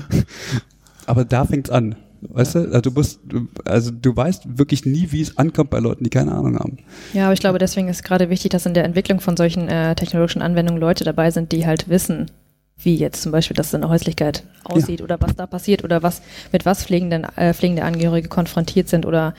Aber 1.05 1.26
da 1.26 1.45
fängt's 1.45 1.69
an. 1.69 1.95
Weißt 2.22 2.55
du? 2.55 2.59
Also 2.59 2.81
du 2.81 2.91
musst, 2.91 3.19
also 3.65 3.91
du 3.91 4.15
weißt 4.15 4.57
wirklich 4.57 4.85
nie, 4.85 5.11
wie 5.11 5.22
es 5.22 5.38
ankommt 5.38 5.69
bei 5.69 5.80
Leuten, 5.80 6.03
die 6.03 6.09
keine 6.09 6.31
Ahnung 6.31 6.57
haben. 6.57 6.77
Ja, 7.14 7.26
aber 7.26 7.34
ich 7.34 7.39
glaube, 7.39 7.59
deswegen 7.59 7.89
ist 7.89 8.03
gerade 8.03 8.30
wichtig, 8.30 8.49
dass 8.51 8.65
in 8.65 8.73
der 8.73 8.85
Entwicklung 8.85 9.19
von 9.19 9.38
solchen 9.38 9.68
äh, 9.68 9.93
technologischen 9.93 10.41
Anwendungen 10.41 10.81
Leute 10.81 11.03
dabei 11.03 11.30
sind, 11.30 11.51
die 11.51 11.68
halt 11.68 11.89
wissen, 11.89 12.31
wie 12.77 12.95
jetzt 12.95 13.22
zum 13.22 13.31
Beispiel 13.31 13.55
das 13.55 13.73
in 13.73 13.81
der 13.81 13.89
Häuslichkeit 13.89 14.43
aussieht 14.64 15.01
oder 15.01 15.22
was 15.22 15.35
da 15.35 15.45
passiert 15.47 15.84
oder 15.84 16.03
was 16.03 16.22
mit 16.51 16.65
was 16.65 16.84
pflegenden, 16.84 17.23
äh, 17.35 17.53
pflegende 17.53 17.84
Angehörige 17.84 18.30
konfrontiert 18.30 18.89
sind 18.89 19.05
oder 19.05 19.34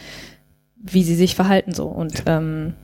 wie 0.76 1.02
sie 1.02 1.16
sich 1.16 1.34
verhalten 1.34 1.74
so. 1.74 1.86
Und 1.86 2.22
ähm, 2.26 2.74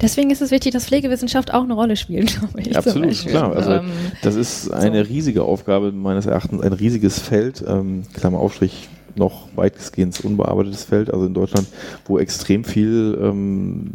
deswegen 0.00 0.30
ist 0.30 0.40
es 0.42 0.50
wichtig, 0.50 0.72
dass 0.72 0.86
Pflegewissenschaft 0.86 1.52
auch 1.52 1.62
eine 1.64 1.74
Rolle 1.74 1.96
spielt, 1.96 2.38
glaube 2.38 2.60
ich. 2.60 2.76
Absolut, 2.76 3.12
klar. 3.26 3.54
Also 3.54 3.72
ähm, 3.72 3.90
Das 4.22 4.34
ist 4.36 4.70
eine 4.72 5.04
So. 5.04 5.10
riesige 5.12 5.42
Aufgabe, 5.44 5.92
meines 5.92 6.26
Erachtens, 6.26 6.62
ein 6.62 6.72
riesiges 6.72 7.18
Feld, 7.18 7.64
ähm, 7.66 8.02
Klammer 8.14 8.38
Aufstrich, 8.38 8.88
noch 9.16 9.48
weitgehend 9.56 10.20
unbearbeitetes 10.24 10.84
Feld, 10.84 11.12
also 11.12 11.26
in 11.26 11.34
Deutschland, 11.34 11.66
wo 12.06 12.18
extrem 12.18 12.64
viel 12.64 13.18
ähm, 13.20 13.90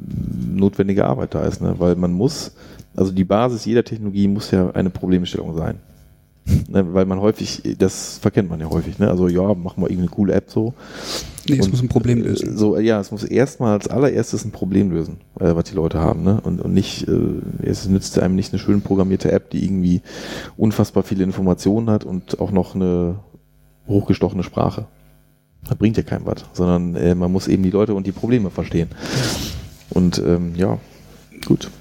notwendige 0.53 1.05
Arbeit 1.05 1.33
da 1.33 1.45
ist, 1.45 1.61
ne? 1.61 1.75
weil 1.77 1.95
man 1.95 2.11
muss, 2.11 2.51
also 2.95 3.11
die 3.11 3.23
Basis 3.23 3.65
jeder 3.65 3.83
Technologie 3.83 4.27
muss 4.27 4.51
ja 4.51 4.71
eine 4.71 4.89
Problemstellung 4.89 5.55
sein. 5.55 5.79
Ne? 6.45 6.93
Weil 6.93 7.05
man 7.05 7.19
häufig, 7.19 7.63
das 7.77 8.17
verkennt 8.19 8.49
man 8.49 8.59
ja 8.59 8.69
häufig, 8.69 8.99
ne? 8.99 9.09
also 9.09 9.27
ja, 9.27 9.53
machen 9.53 9.81
wir 9.81 9.89
irgendeine 9.89 10.09
coole 10.09 10.33
App 10.33 10.49
so. 10.49 10.73
Nee, 11.47 11.57
es 11.57 11.65
Und, 11.65 11.71
muss 11.71 11.81
ein 11.81 11.89
Problem 11.89 12.19
äh, 12.19 12.27
lösen. 12.27 12.57
So, 12.57 12.77
ja, 12.77 12.99
es 12.99 13.11
muss 13.11 13.23
erstmal 13.23 13.73
als 13.73 13.87
allererstes 13.87 14.45
ein 14.45 14.51
Problem 14.51 14.91
lösen, 14.91 15.17
äh, 15.39 15.55
was 15.55 15.65
die 15.65 15.75
Leute 15.75 15.99
haben, 15.99 16.23
ne? 16.23 16.41
Und, 16.41 16.61
und 16.61 16.73
nicht, 16.73 17.07
äh, 17.07 17.41
es 17.63 17.87
nützt 17.87 18.19
einem 18.19 18.35
nicht 18.35 18.51
eine 18.51 18.59
schön 18.59 18.81
programmierte 18.81 19.31
App, 19.31 19.49
die 19.51 19.63
irgendwie 19.63 20.01
unfassbar 20.57 21.03
viele 21.03 21.23
Informationen 21.23 21.89
hat 21.89 22.03
und 22.03 22.39
auch 22.39 22.51
noch 22.51 22.75
eine 22.75 23.19
hochgestochene 23.87 24.43
Sprache. 24.43 24.87
Das 25.67 25.77
bringt 25.77 25.97
ja 25.97 26.03
keinem 26.03 26.25
was, 26.25 26.45
sondern 26.53 26.95
äh, 26.95 27.15
man 27.15 27.31
muss 27.31 27.47
eben 27.47 27.63
die 27.63 27.71
Leute 27.71 27.95
und 27.95 28.05
die 28.05 28.11
Probleme 28.11 28.49
verstehen. 28.49 28.89
Und 29.89 30.19
ähm, 30.19 30.53
ja, 30.55 30.79
gut. 31.45 31.71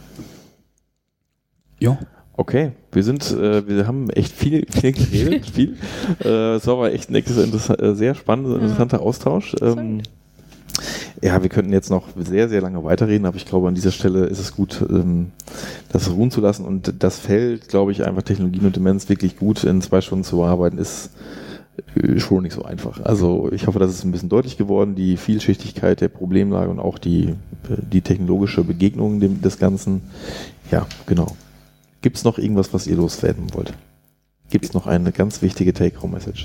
Ja. 1.78 1.98
Okay, 2.36 2.72
wir 2.90 3.02
sind, 3.04 3.30
äh, 3.30 3.66
wir 3.68 3.86
haben 3.86 4.10
echt 4.10 4.32
viel, 4.32 4.66
viel 4.70 4.92
geredet, 4.92 5.50
viel. 5.50 5.76
Äh, 6.24 6.56
es 6.56 6.66
war 6.66 6.74
aber 6.74 6.92
echt 6.92 7.10
ein 7.10 7.14
äh, 7.14 7.94
sehr 7.94 8.14
spannender, 8.14 8.56
interessanter 8.56 9.00
Austausch. 9.00 9.54
Ähm, 9.60 10.02
ja, 11.22 11.40
wir 11.42 11.48
könnten 11.48 11.72
jetzt 11.72 11.90
noch 11.90 12.08
sehr, 12.16 12.48
sehr 12.48 12.60
lange 12.60 12.82
weiterreden, 12.82 13.26
aber 13.26 13.36
ich 13.36 13.46
glaube, 13.46 13.68
an 13.68 13.74
dieser 13.74 13.92
Stelle 13.92 14.26
ist 14.26 14.40
es 14.40 14.54
gut, 14.54 14.84
ähm, 14.90 15.30
das 15.92 16.10
ruhen 16.10 16.32
zu 16.32 16.40
lassen. 16.40 16.64
Und 16.64 16.94
das 16.98 17.18
Feld, 17.18 17.68
glaube 17.68 17.92
ich, 17.92 18.04
einfach 18.04 18.22
Technologien 18.22 18.66
und 18.66 18.74
Demenz 18.74 19.08
wirklich 19.08 19.36
gut 19.36 19.62
in 19.62 19.80
zwei 19.80 20.00
Stunden 20.00 20.24
zu 20.24 20.38
bearbeiten, 20.38 20.78
ist 20.78 21.10
äh, 21.94 22.18
schon 22.18 22.42
nicht 22.42 22.54
so 22.54 22.64
einfach. 22.64 23.00
Also 23.04 23.50
ich 23.52 23.68
hoffe, 23.68 23.78
das 23.78 23.92
ist 23.92 24.04
ein 24.04 24.10
bisschen 24.10 24.28
deutlich 24.28 24.56
geworden, 24.56 24.96
die 24.96 25.16
Vielschichtigkeit 25.16 26.00
der 26.00 26.08
Problemlage 26.08 26.70
und 26.70 26.80
auch 26.80 26.98
die, 26.98 27.28
äh, 27.28 27.76
die 27.80 28.00
technologische 28.00 28.64
Begegnung 28.64 29.20
dem, 29.20 29.40
des 29.40 29.58
Ganzen. 29.58 30.02
Ja, 30.72 30.86
genau. 31.06 31.28
Gibt 32.04 32.18
es 32.18 32.24
noch 32.24 32.36
irgendwas, 32.36 32.74
was 32.74 32.86
ihr 32.86 32.96
loswerden 32.96 33.54
wollt? 33.54 33.72
Gibt 34.50 34.66
es 34.66 34.74
noch 34.74 34.86
eine 34.86 35.10
ganz 35.10 35.40
wichtige 35.40 35.72
Take-Home-Message? 35.72 36.44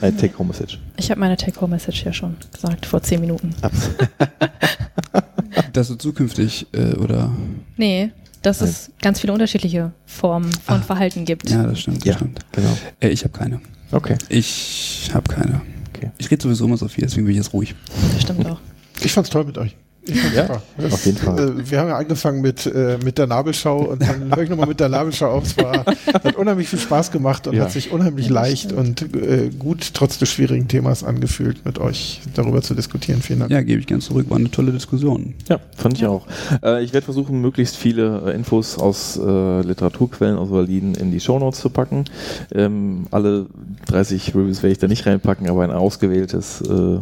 Ein 0.00 0.16
Take-Home-Message. 0.16 0.78
ich 0.96 1.10
habe 1.10 1.18
meine 1.18 1.36
Take-Home-Message 1.36 2.04
ja 2.04 2.12
schon 2.12 2.36
gesagt, 2.52 2.86
vor 2.86 3.02
zehn 3.02 3.20
Minuten. 3.20 3.52
Dass 5.72 5.88
du 5.88 5.96
zukünftig, 5.96 6.68
äh, 6.72 6.94
oder? 6.94 7.32
Nee, 7.76 8.12
dass 8.42 8.60
es 8.60 8.92
ganz 9.00 9.18
viele 9.18 9.32
unterschiedliche 9.32 9.90
Formen 10.06 10.52
von 10.52 10.76
Ah. 10.76 10.82
Verhalten 10.82 11.24
gibt. 11.24 11.50
Ja, 11.50 11.64
das 11.64 11.80
stimmt. 11.80 11.96
Das 11.98 12.04
Ja, 12.04 12.14
stimmt. 12.14 12.38
genau. 12.52 12.76
Äh, 13.00 13.08
ich 13.08 13.24
habe 13.24 13.36
keine. 13.36 13.60
Okay. 13.90 14.16
Ich 14.28 15.10
habe 15.12 15.28
keine. 15.28 15.62
Okay. 15.96 16.12
Ich 16.18 16.30
rede 16.30 16.40
sowieso 16.44 16.66
immer 16.66 16.76
so 16.76 16.86
viel, 16.86 17.02
deswegen 17.02 17.24
bin 17.26 17.32
ich 17.32 17.38
jetzt 17.38 17.52
ruhig. 17.52 17.74
Das 18.12 18.22
stimmt 18.22 18.46
auch. 18.50 18.60
Ich 19.02 19.12
fand's 19.12 19.30
toll 19.30 19.44
mit 19.46 19.58
euch. 19.58 19.74
Ja, 20.04 20.42
super. 20.46 20.62
Das, 20.78 20.92
auf 20.94 21.06
jeden 21.06 21.18
Fall. 21.18 21.38
Äh, 21.60 21.70
wir 21.70 21.78
haben 21.78 21.88
ja 21.88 21.96
angefangen 21.96 22.40
mit, 22.40 22.66
äh, 22.66 22.98
mit 23.04 23.18
der 23.18 23.26
Nabelschau 23.28 23.78
und 23.90 24.02
dann 24.02 24.30
höre 24.34 24.42
ich 24.42 24.50
nochmal 24.50 24.66
mit 24.66 24.80
der 24.80 24.88
Nabelschau 24.88 25.30
auf. 25.30 25.44
Es 25.44 25.56
war, 25.56 25.84
hat 25.86 26.36
unheimlich 26.36 26.68
viel 26.68 26.80
Spaß 26.80 27.12
gemacht 27.12 27.46
und 27.46 27.54
Ja. 27.54 27.64
hat 27.64 27.72
sich 27.72 27.92
unheimlich 27.92 28.28
leicht 28.28 28.72
und 28.72 29.14
äh, 29.14 29.50
gut 29.56 29.94
trotz 29.94 30.18
des 30.18 30.28
schwierigen 30.30 30.66
Themas 30.66 31.04
angefühlt, 31.04 31.64
mit 31.64 31.78
euch 31.78 32.20
darüber 32.34 32.62
zu 32.62 32.74
diskutieren. 32.74 33.22
Vielen 33.22 33.40
Dank. 33.40 33.52
Ja, 33.52 33.62
gebe 33.62 33.80
ich 33.80 33.86
gern 33.86 34.00
zurück. 34.00 34.28
War 34.28 34.38
eine 34.38 34.50
tolle 34.50 34.72
Diskussion. 34.72 35.34
Ja, 35.48 35.60
fand 35.76 35.98
ich 35.98 36.06
auch. 36.06 36.26
Äh, 36.64 36.82
ich 36.82 36.92
werde 36.92 37.04
versuchen, 37.04 37.40
möglichst 37.40 37.76
viele 37.76 38.22
äh, 38.26 38.34
Infos 38.34 38.78
aus 38.78 39.16
äh, 39.16 39.60
Literaturquellen 39.62 40.36
aus 40.36 40.50
Validen 40.50 40.94
in 40.96 41.12
die 41.12 41.20
Shownotes 41.20 41.60
zu 41.60 41.70
packen. 41.70 42.06
Ähm, 42.52 43.06
alle 43.12 43.46
30 43.86 44.34
Reviews 44.34 44.62
werde 44.64 44.72
ich 44.72 44.78
da 44.78 44.88
nicht 44.88 45.06
reinpacken, 45.06 45.48
aber 45.48 45.62
ein 45.62 45.70
ausgewähltes 45.70 46.60
äh, 46.62 46.98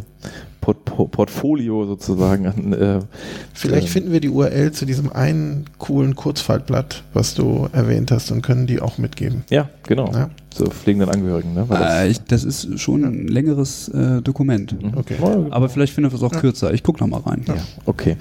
Port 0.61 0.85
Port 0.85 1.11
Portfolio 1.11 1.85
sozusagen 1.85 2.45
an. 2.47 2.73
Äh, 2.73 2.99
Vielleicht 3.53 3.87
ähm, 3.87 3.91
finden 3.91 4.11
wir 4.13 4.19
die 4.19 4.29
URL 4.29 4.71
zu 4.71 4.85
diesem 4.85 5.11
einen 5.11 5.65
coolen 5.79 6.15
Kurzfaltblatt, 6.15 7.03
was 7.13 7.33
du 7.33 7.67
erwähnt 7.73 8.11
hast, 8.11 8.31
und 8.31 8.41
können 8.43 8.67
die 8.67 8.79
auch 8.79 8.97
mitgeben. 8.99 9.43
Ja, 9.49 9.69
genau. 9.87 10.11
Ja. 10.13 10.29
Zur 10.51 10.69
pflegenden 10.71 11.09
Angehörigen. 11.09 11.53
Ne? 11.53 11.65
Weil 11.67 11.79
das- 11.79 11.93
Äh, 11.93 12.07
ich, 12.09 12.19
das 12.25 12.43
ist 12.43 12.79
schon 12.79 13.03
ein 13.03 13.27
längeres 13.27 13.87
äh, 13.89 14.21
Dokument. 14.21 14.81
Mhm. 14.81 14.97
Okay. 14.97 15.15
Ja, 15.21 15.47
Aber 15.49 15.67
vielleicht 15.69 15.93
finden 15.93 16.11
wir 16.11 16.15
es 16.15 16.23
auch 16.23 16.31
kürzer. 16.39 16.73
Ich 16.73 16.83
gucke 16.83 16.99
noch 16.99 17.07
mal 17.07 17.21
rein. 17.29 17.43
Ja, 17.47 17.55
okay. 17.85 18.17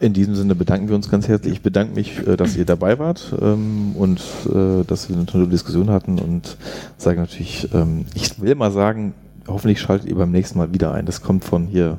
In 0.00 0.12
diesem 0.12 0.34
Sinne 0.34 0.54
bedanken 0.54 0.88
wir 0.88 0.96
uns 0.96 1.08
ganz 1.10 1.28
herzlich. 1.28 1.54
Ich 1.54 1.62
bedanke 1.62 1.94
mich, 1.94 2.26
äh, 2.26 2.36
dass 2.36 2.56
ihr 2.56 2.64
dabei 2.64 2.98
wart 2.98 3.34
ähm, 3.40 3.92
und 3.96 4.20
äh, 4.52 4.84
dass 4.86 5.08
wir 5.08 5.16
eine 5.16 5.26
tolle 5.26 5.48
Diskussion 5.48 5.90
hatten 5.90 6.18
und 6.18 6.56
sage 6.98 7.20
natürlich, 7.20 7.68
ähm, 7.74 8.04
ich 8.14 8.40
will 8.40 8.54
mal 8.54 8.70
sagen, 8.72 9.14
hoffentlich 9.48 9.80
schaltet 9.80 10.08
ihr 10.08 10.16
beim 10.16 10.30
nächsten 10.30 10.58
Mal 10.58 10.72
wieder 10.72 10.92
ein. 10.92 11.06
Das 11.06 11.22
kommt 11.22 11.44
von 11.44 11.66
hier, 11.66 11.98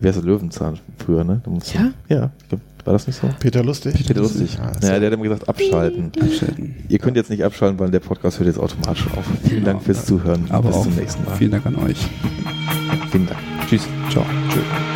wer 0.00 0.10
ist 0.10 0.16
der 0.16 0.24
Löwenzahn 0.24 0.78
früher, 0.98 1.24
ne? 1.24 1.40
Ja? 1.74 1.90
Ja, 2.08 2.30
war 2.84 2.92
das 2.92 3.06
nicht 3.06 3.20
so? 3.20 3.28
Peter 3.40 3.64
Lustig. 3.64 3.94
Peter 4.06 4.20
Lustig. 4.20 4.58
Ah, 4.60 4.70
Ja, 4.82 4.98
der 4.98 5.06
hat 5.08 5.14
immer 5.14 5.24
gesagt, 5.24 5.48
abschalten. 5.48 6.12
Abschalten. 6.20 6.74
Ihr 6.88 6.98
könnt 6.98 7.16
jetzt 7.16 7.30
nicht 7.30 7.44
abschalten, 7.44 7.78
weil 7.80 7.90
der 7.90 8.00
Podcast 8.00 8.38
hört 8.38 8.46
jetzt 8.46 8.58
automatisch 8.60 9.06
auf. 9.16 9.24
Vielen 9.44 9.64
Dank 9.64 9.82
fürs 9.82 10.06
Zuhören. 10.06 10.46
Aber 10.50 10.68
Bis 10.68 10.76
auch 10.76 10.82
zum 10.84 10.94
nächsten 10.94 11.24
Mal. 11.24 11.34
vielen 11.36 11.50
Dank 11.50 11.66
an 11.66 11.76
euch. 11.76 11.98
Vielen 13.10 13.26
Dank. 13.26 13.40
Tschüss. 13.68 13.82
Ciao. 14.10 14.24
Tschüss. 14.50 14.95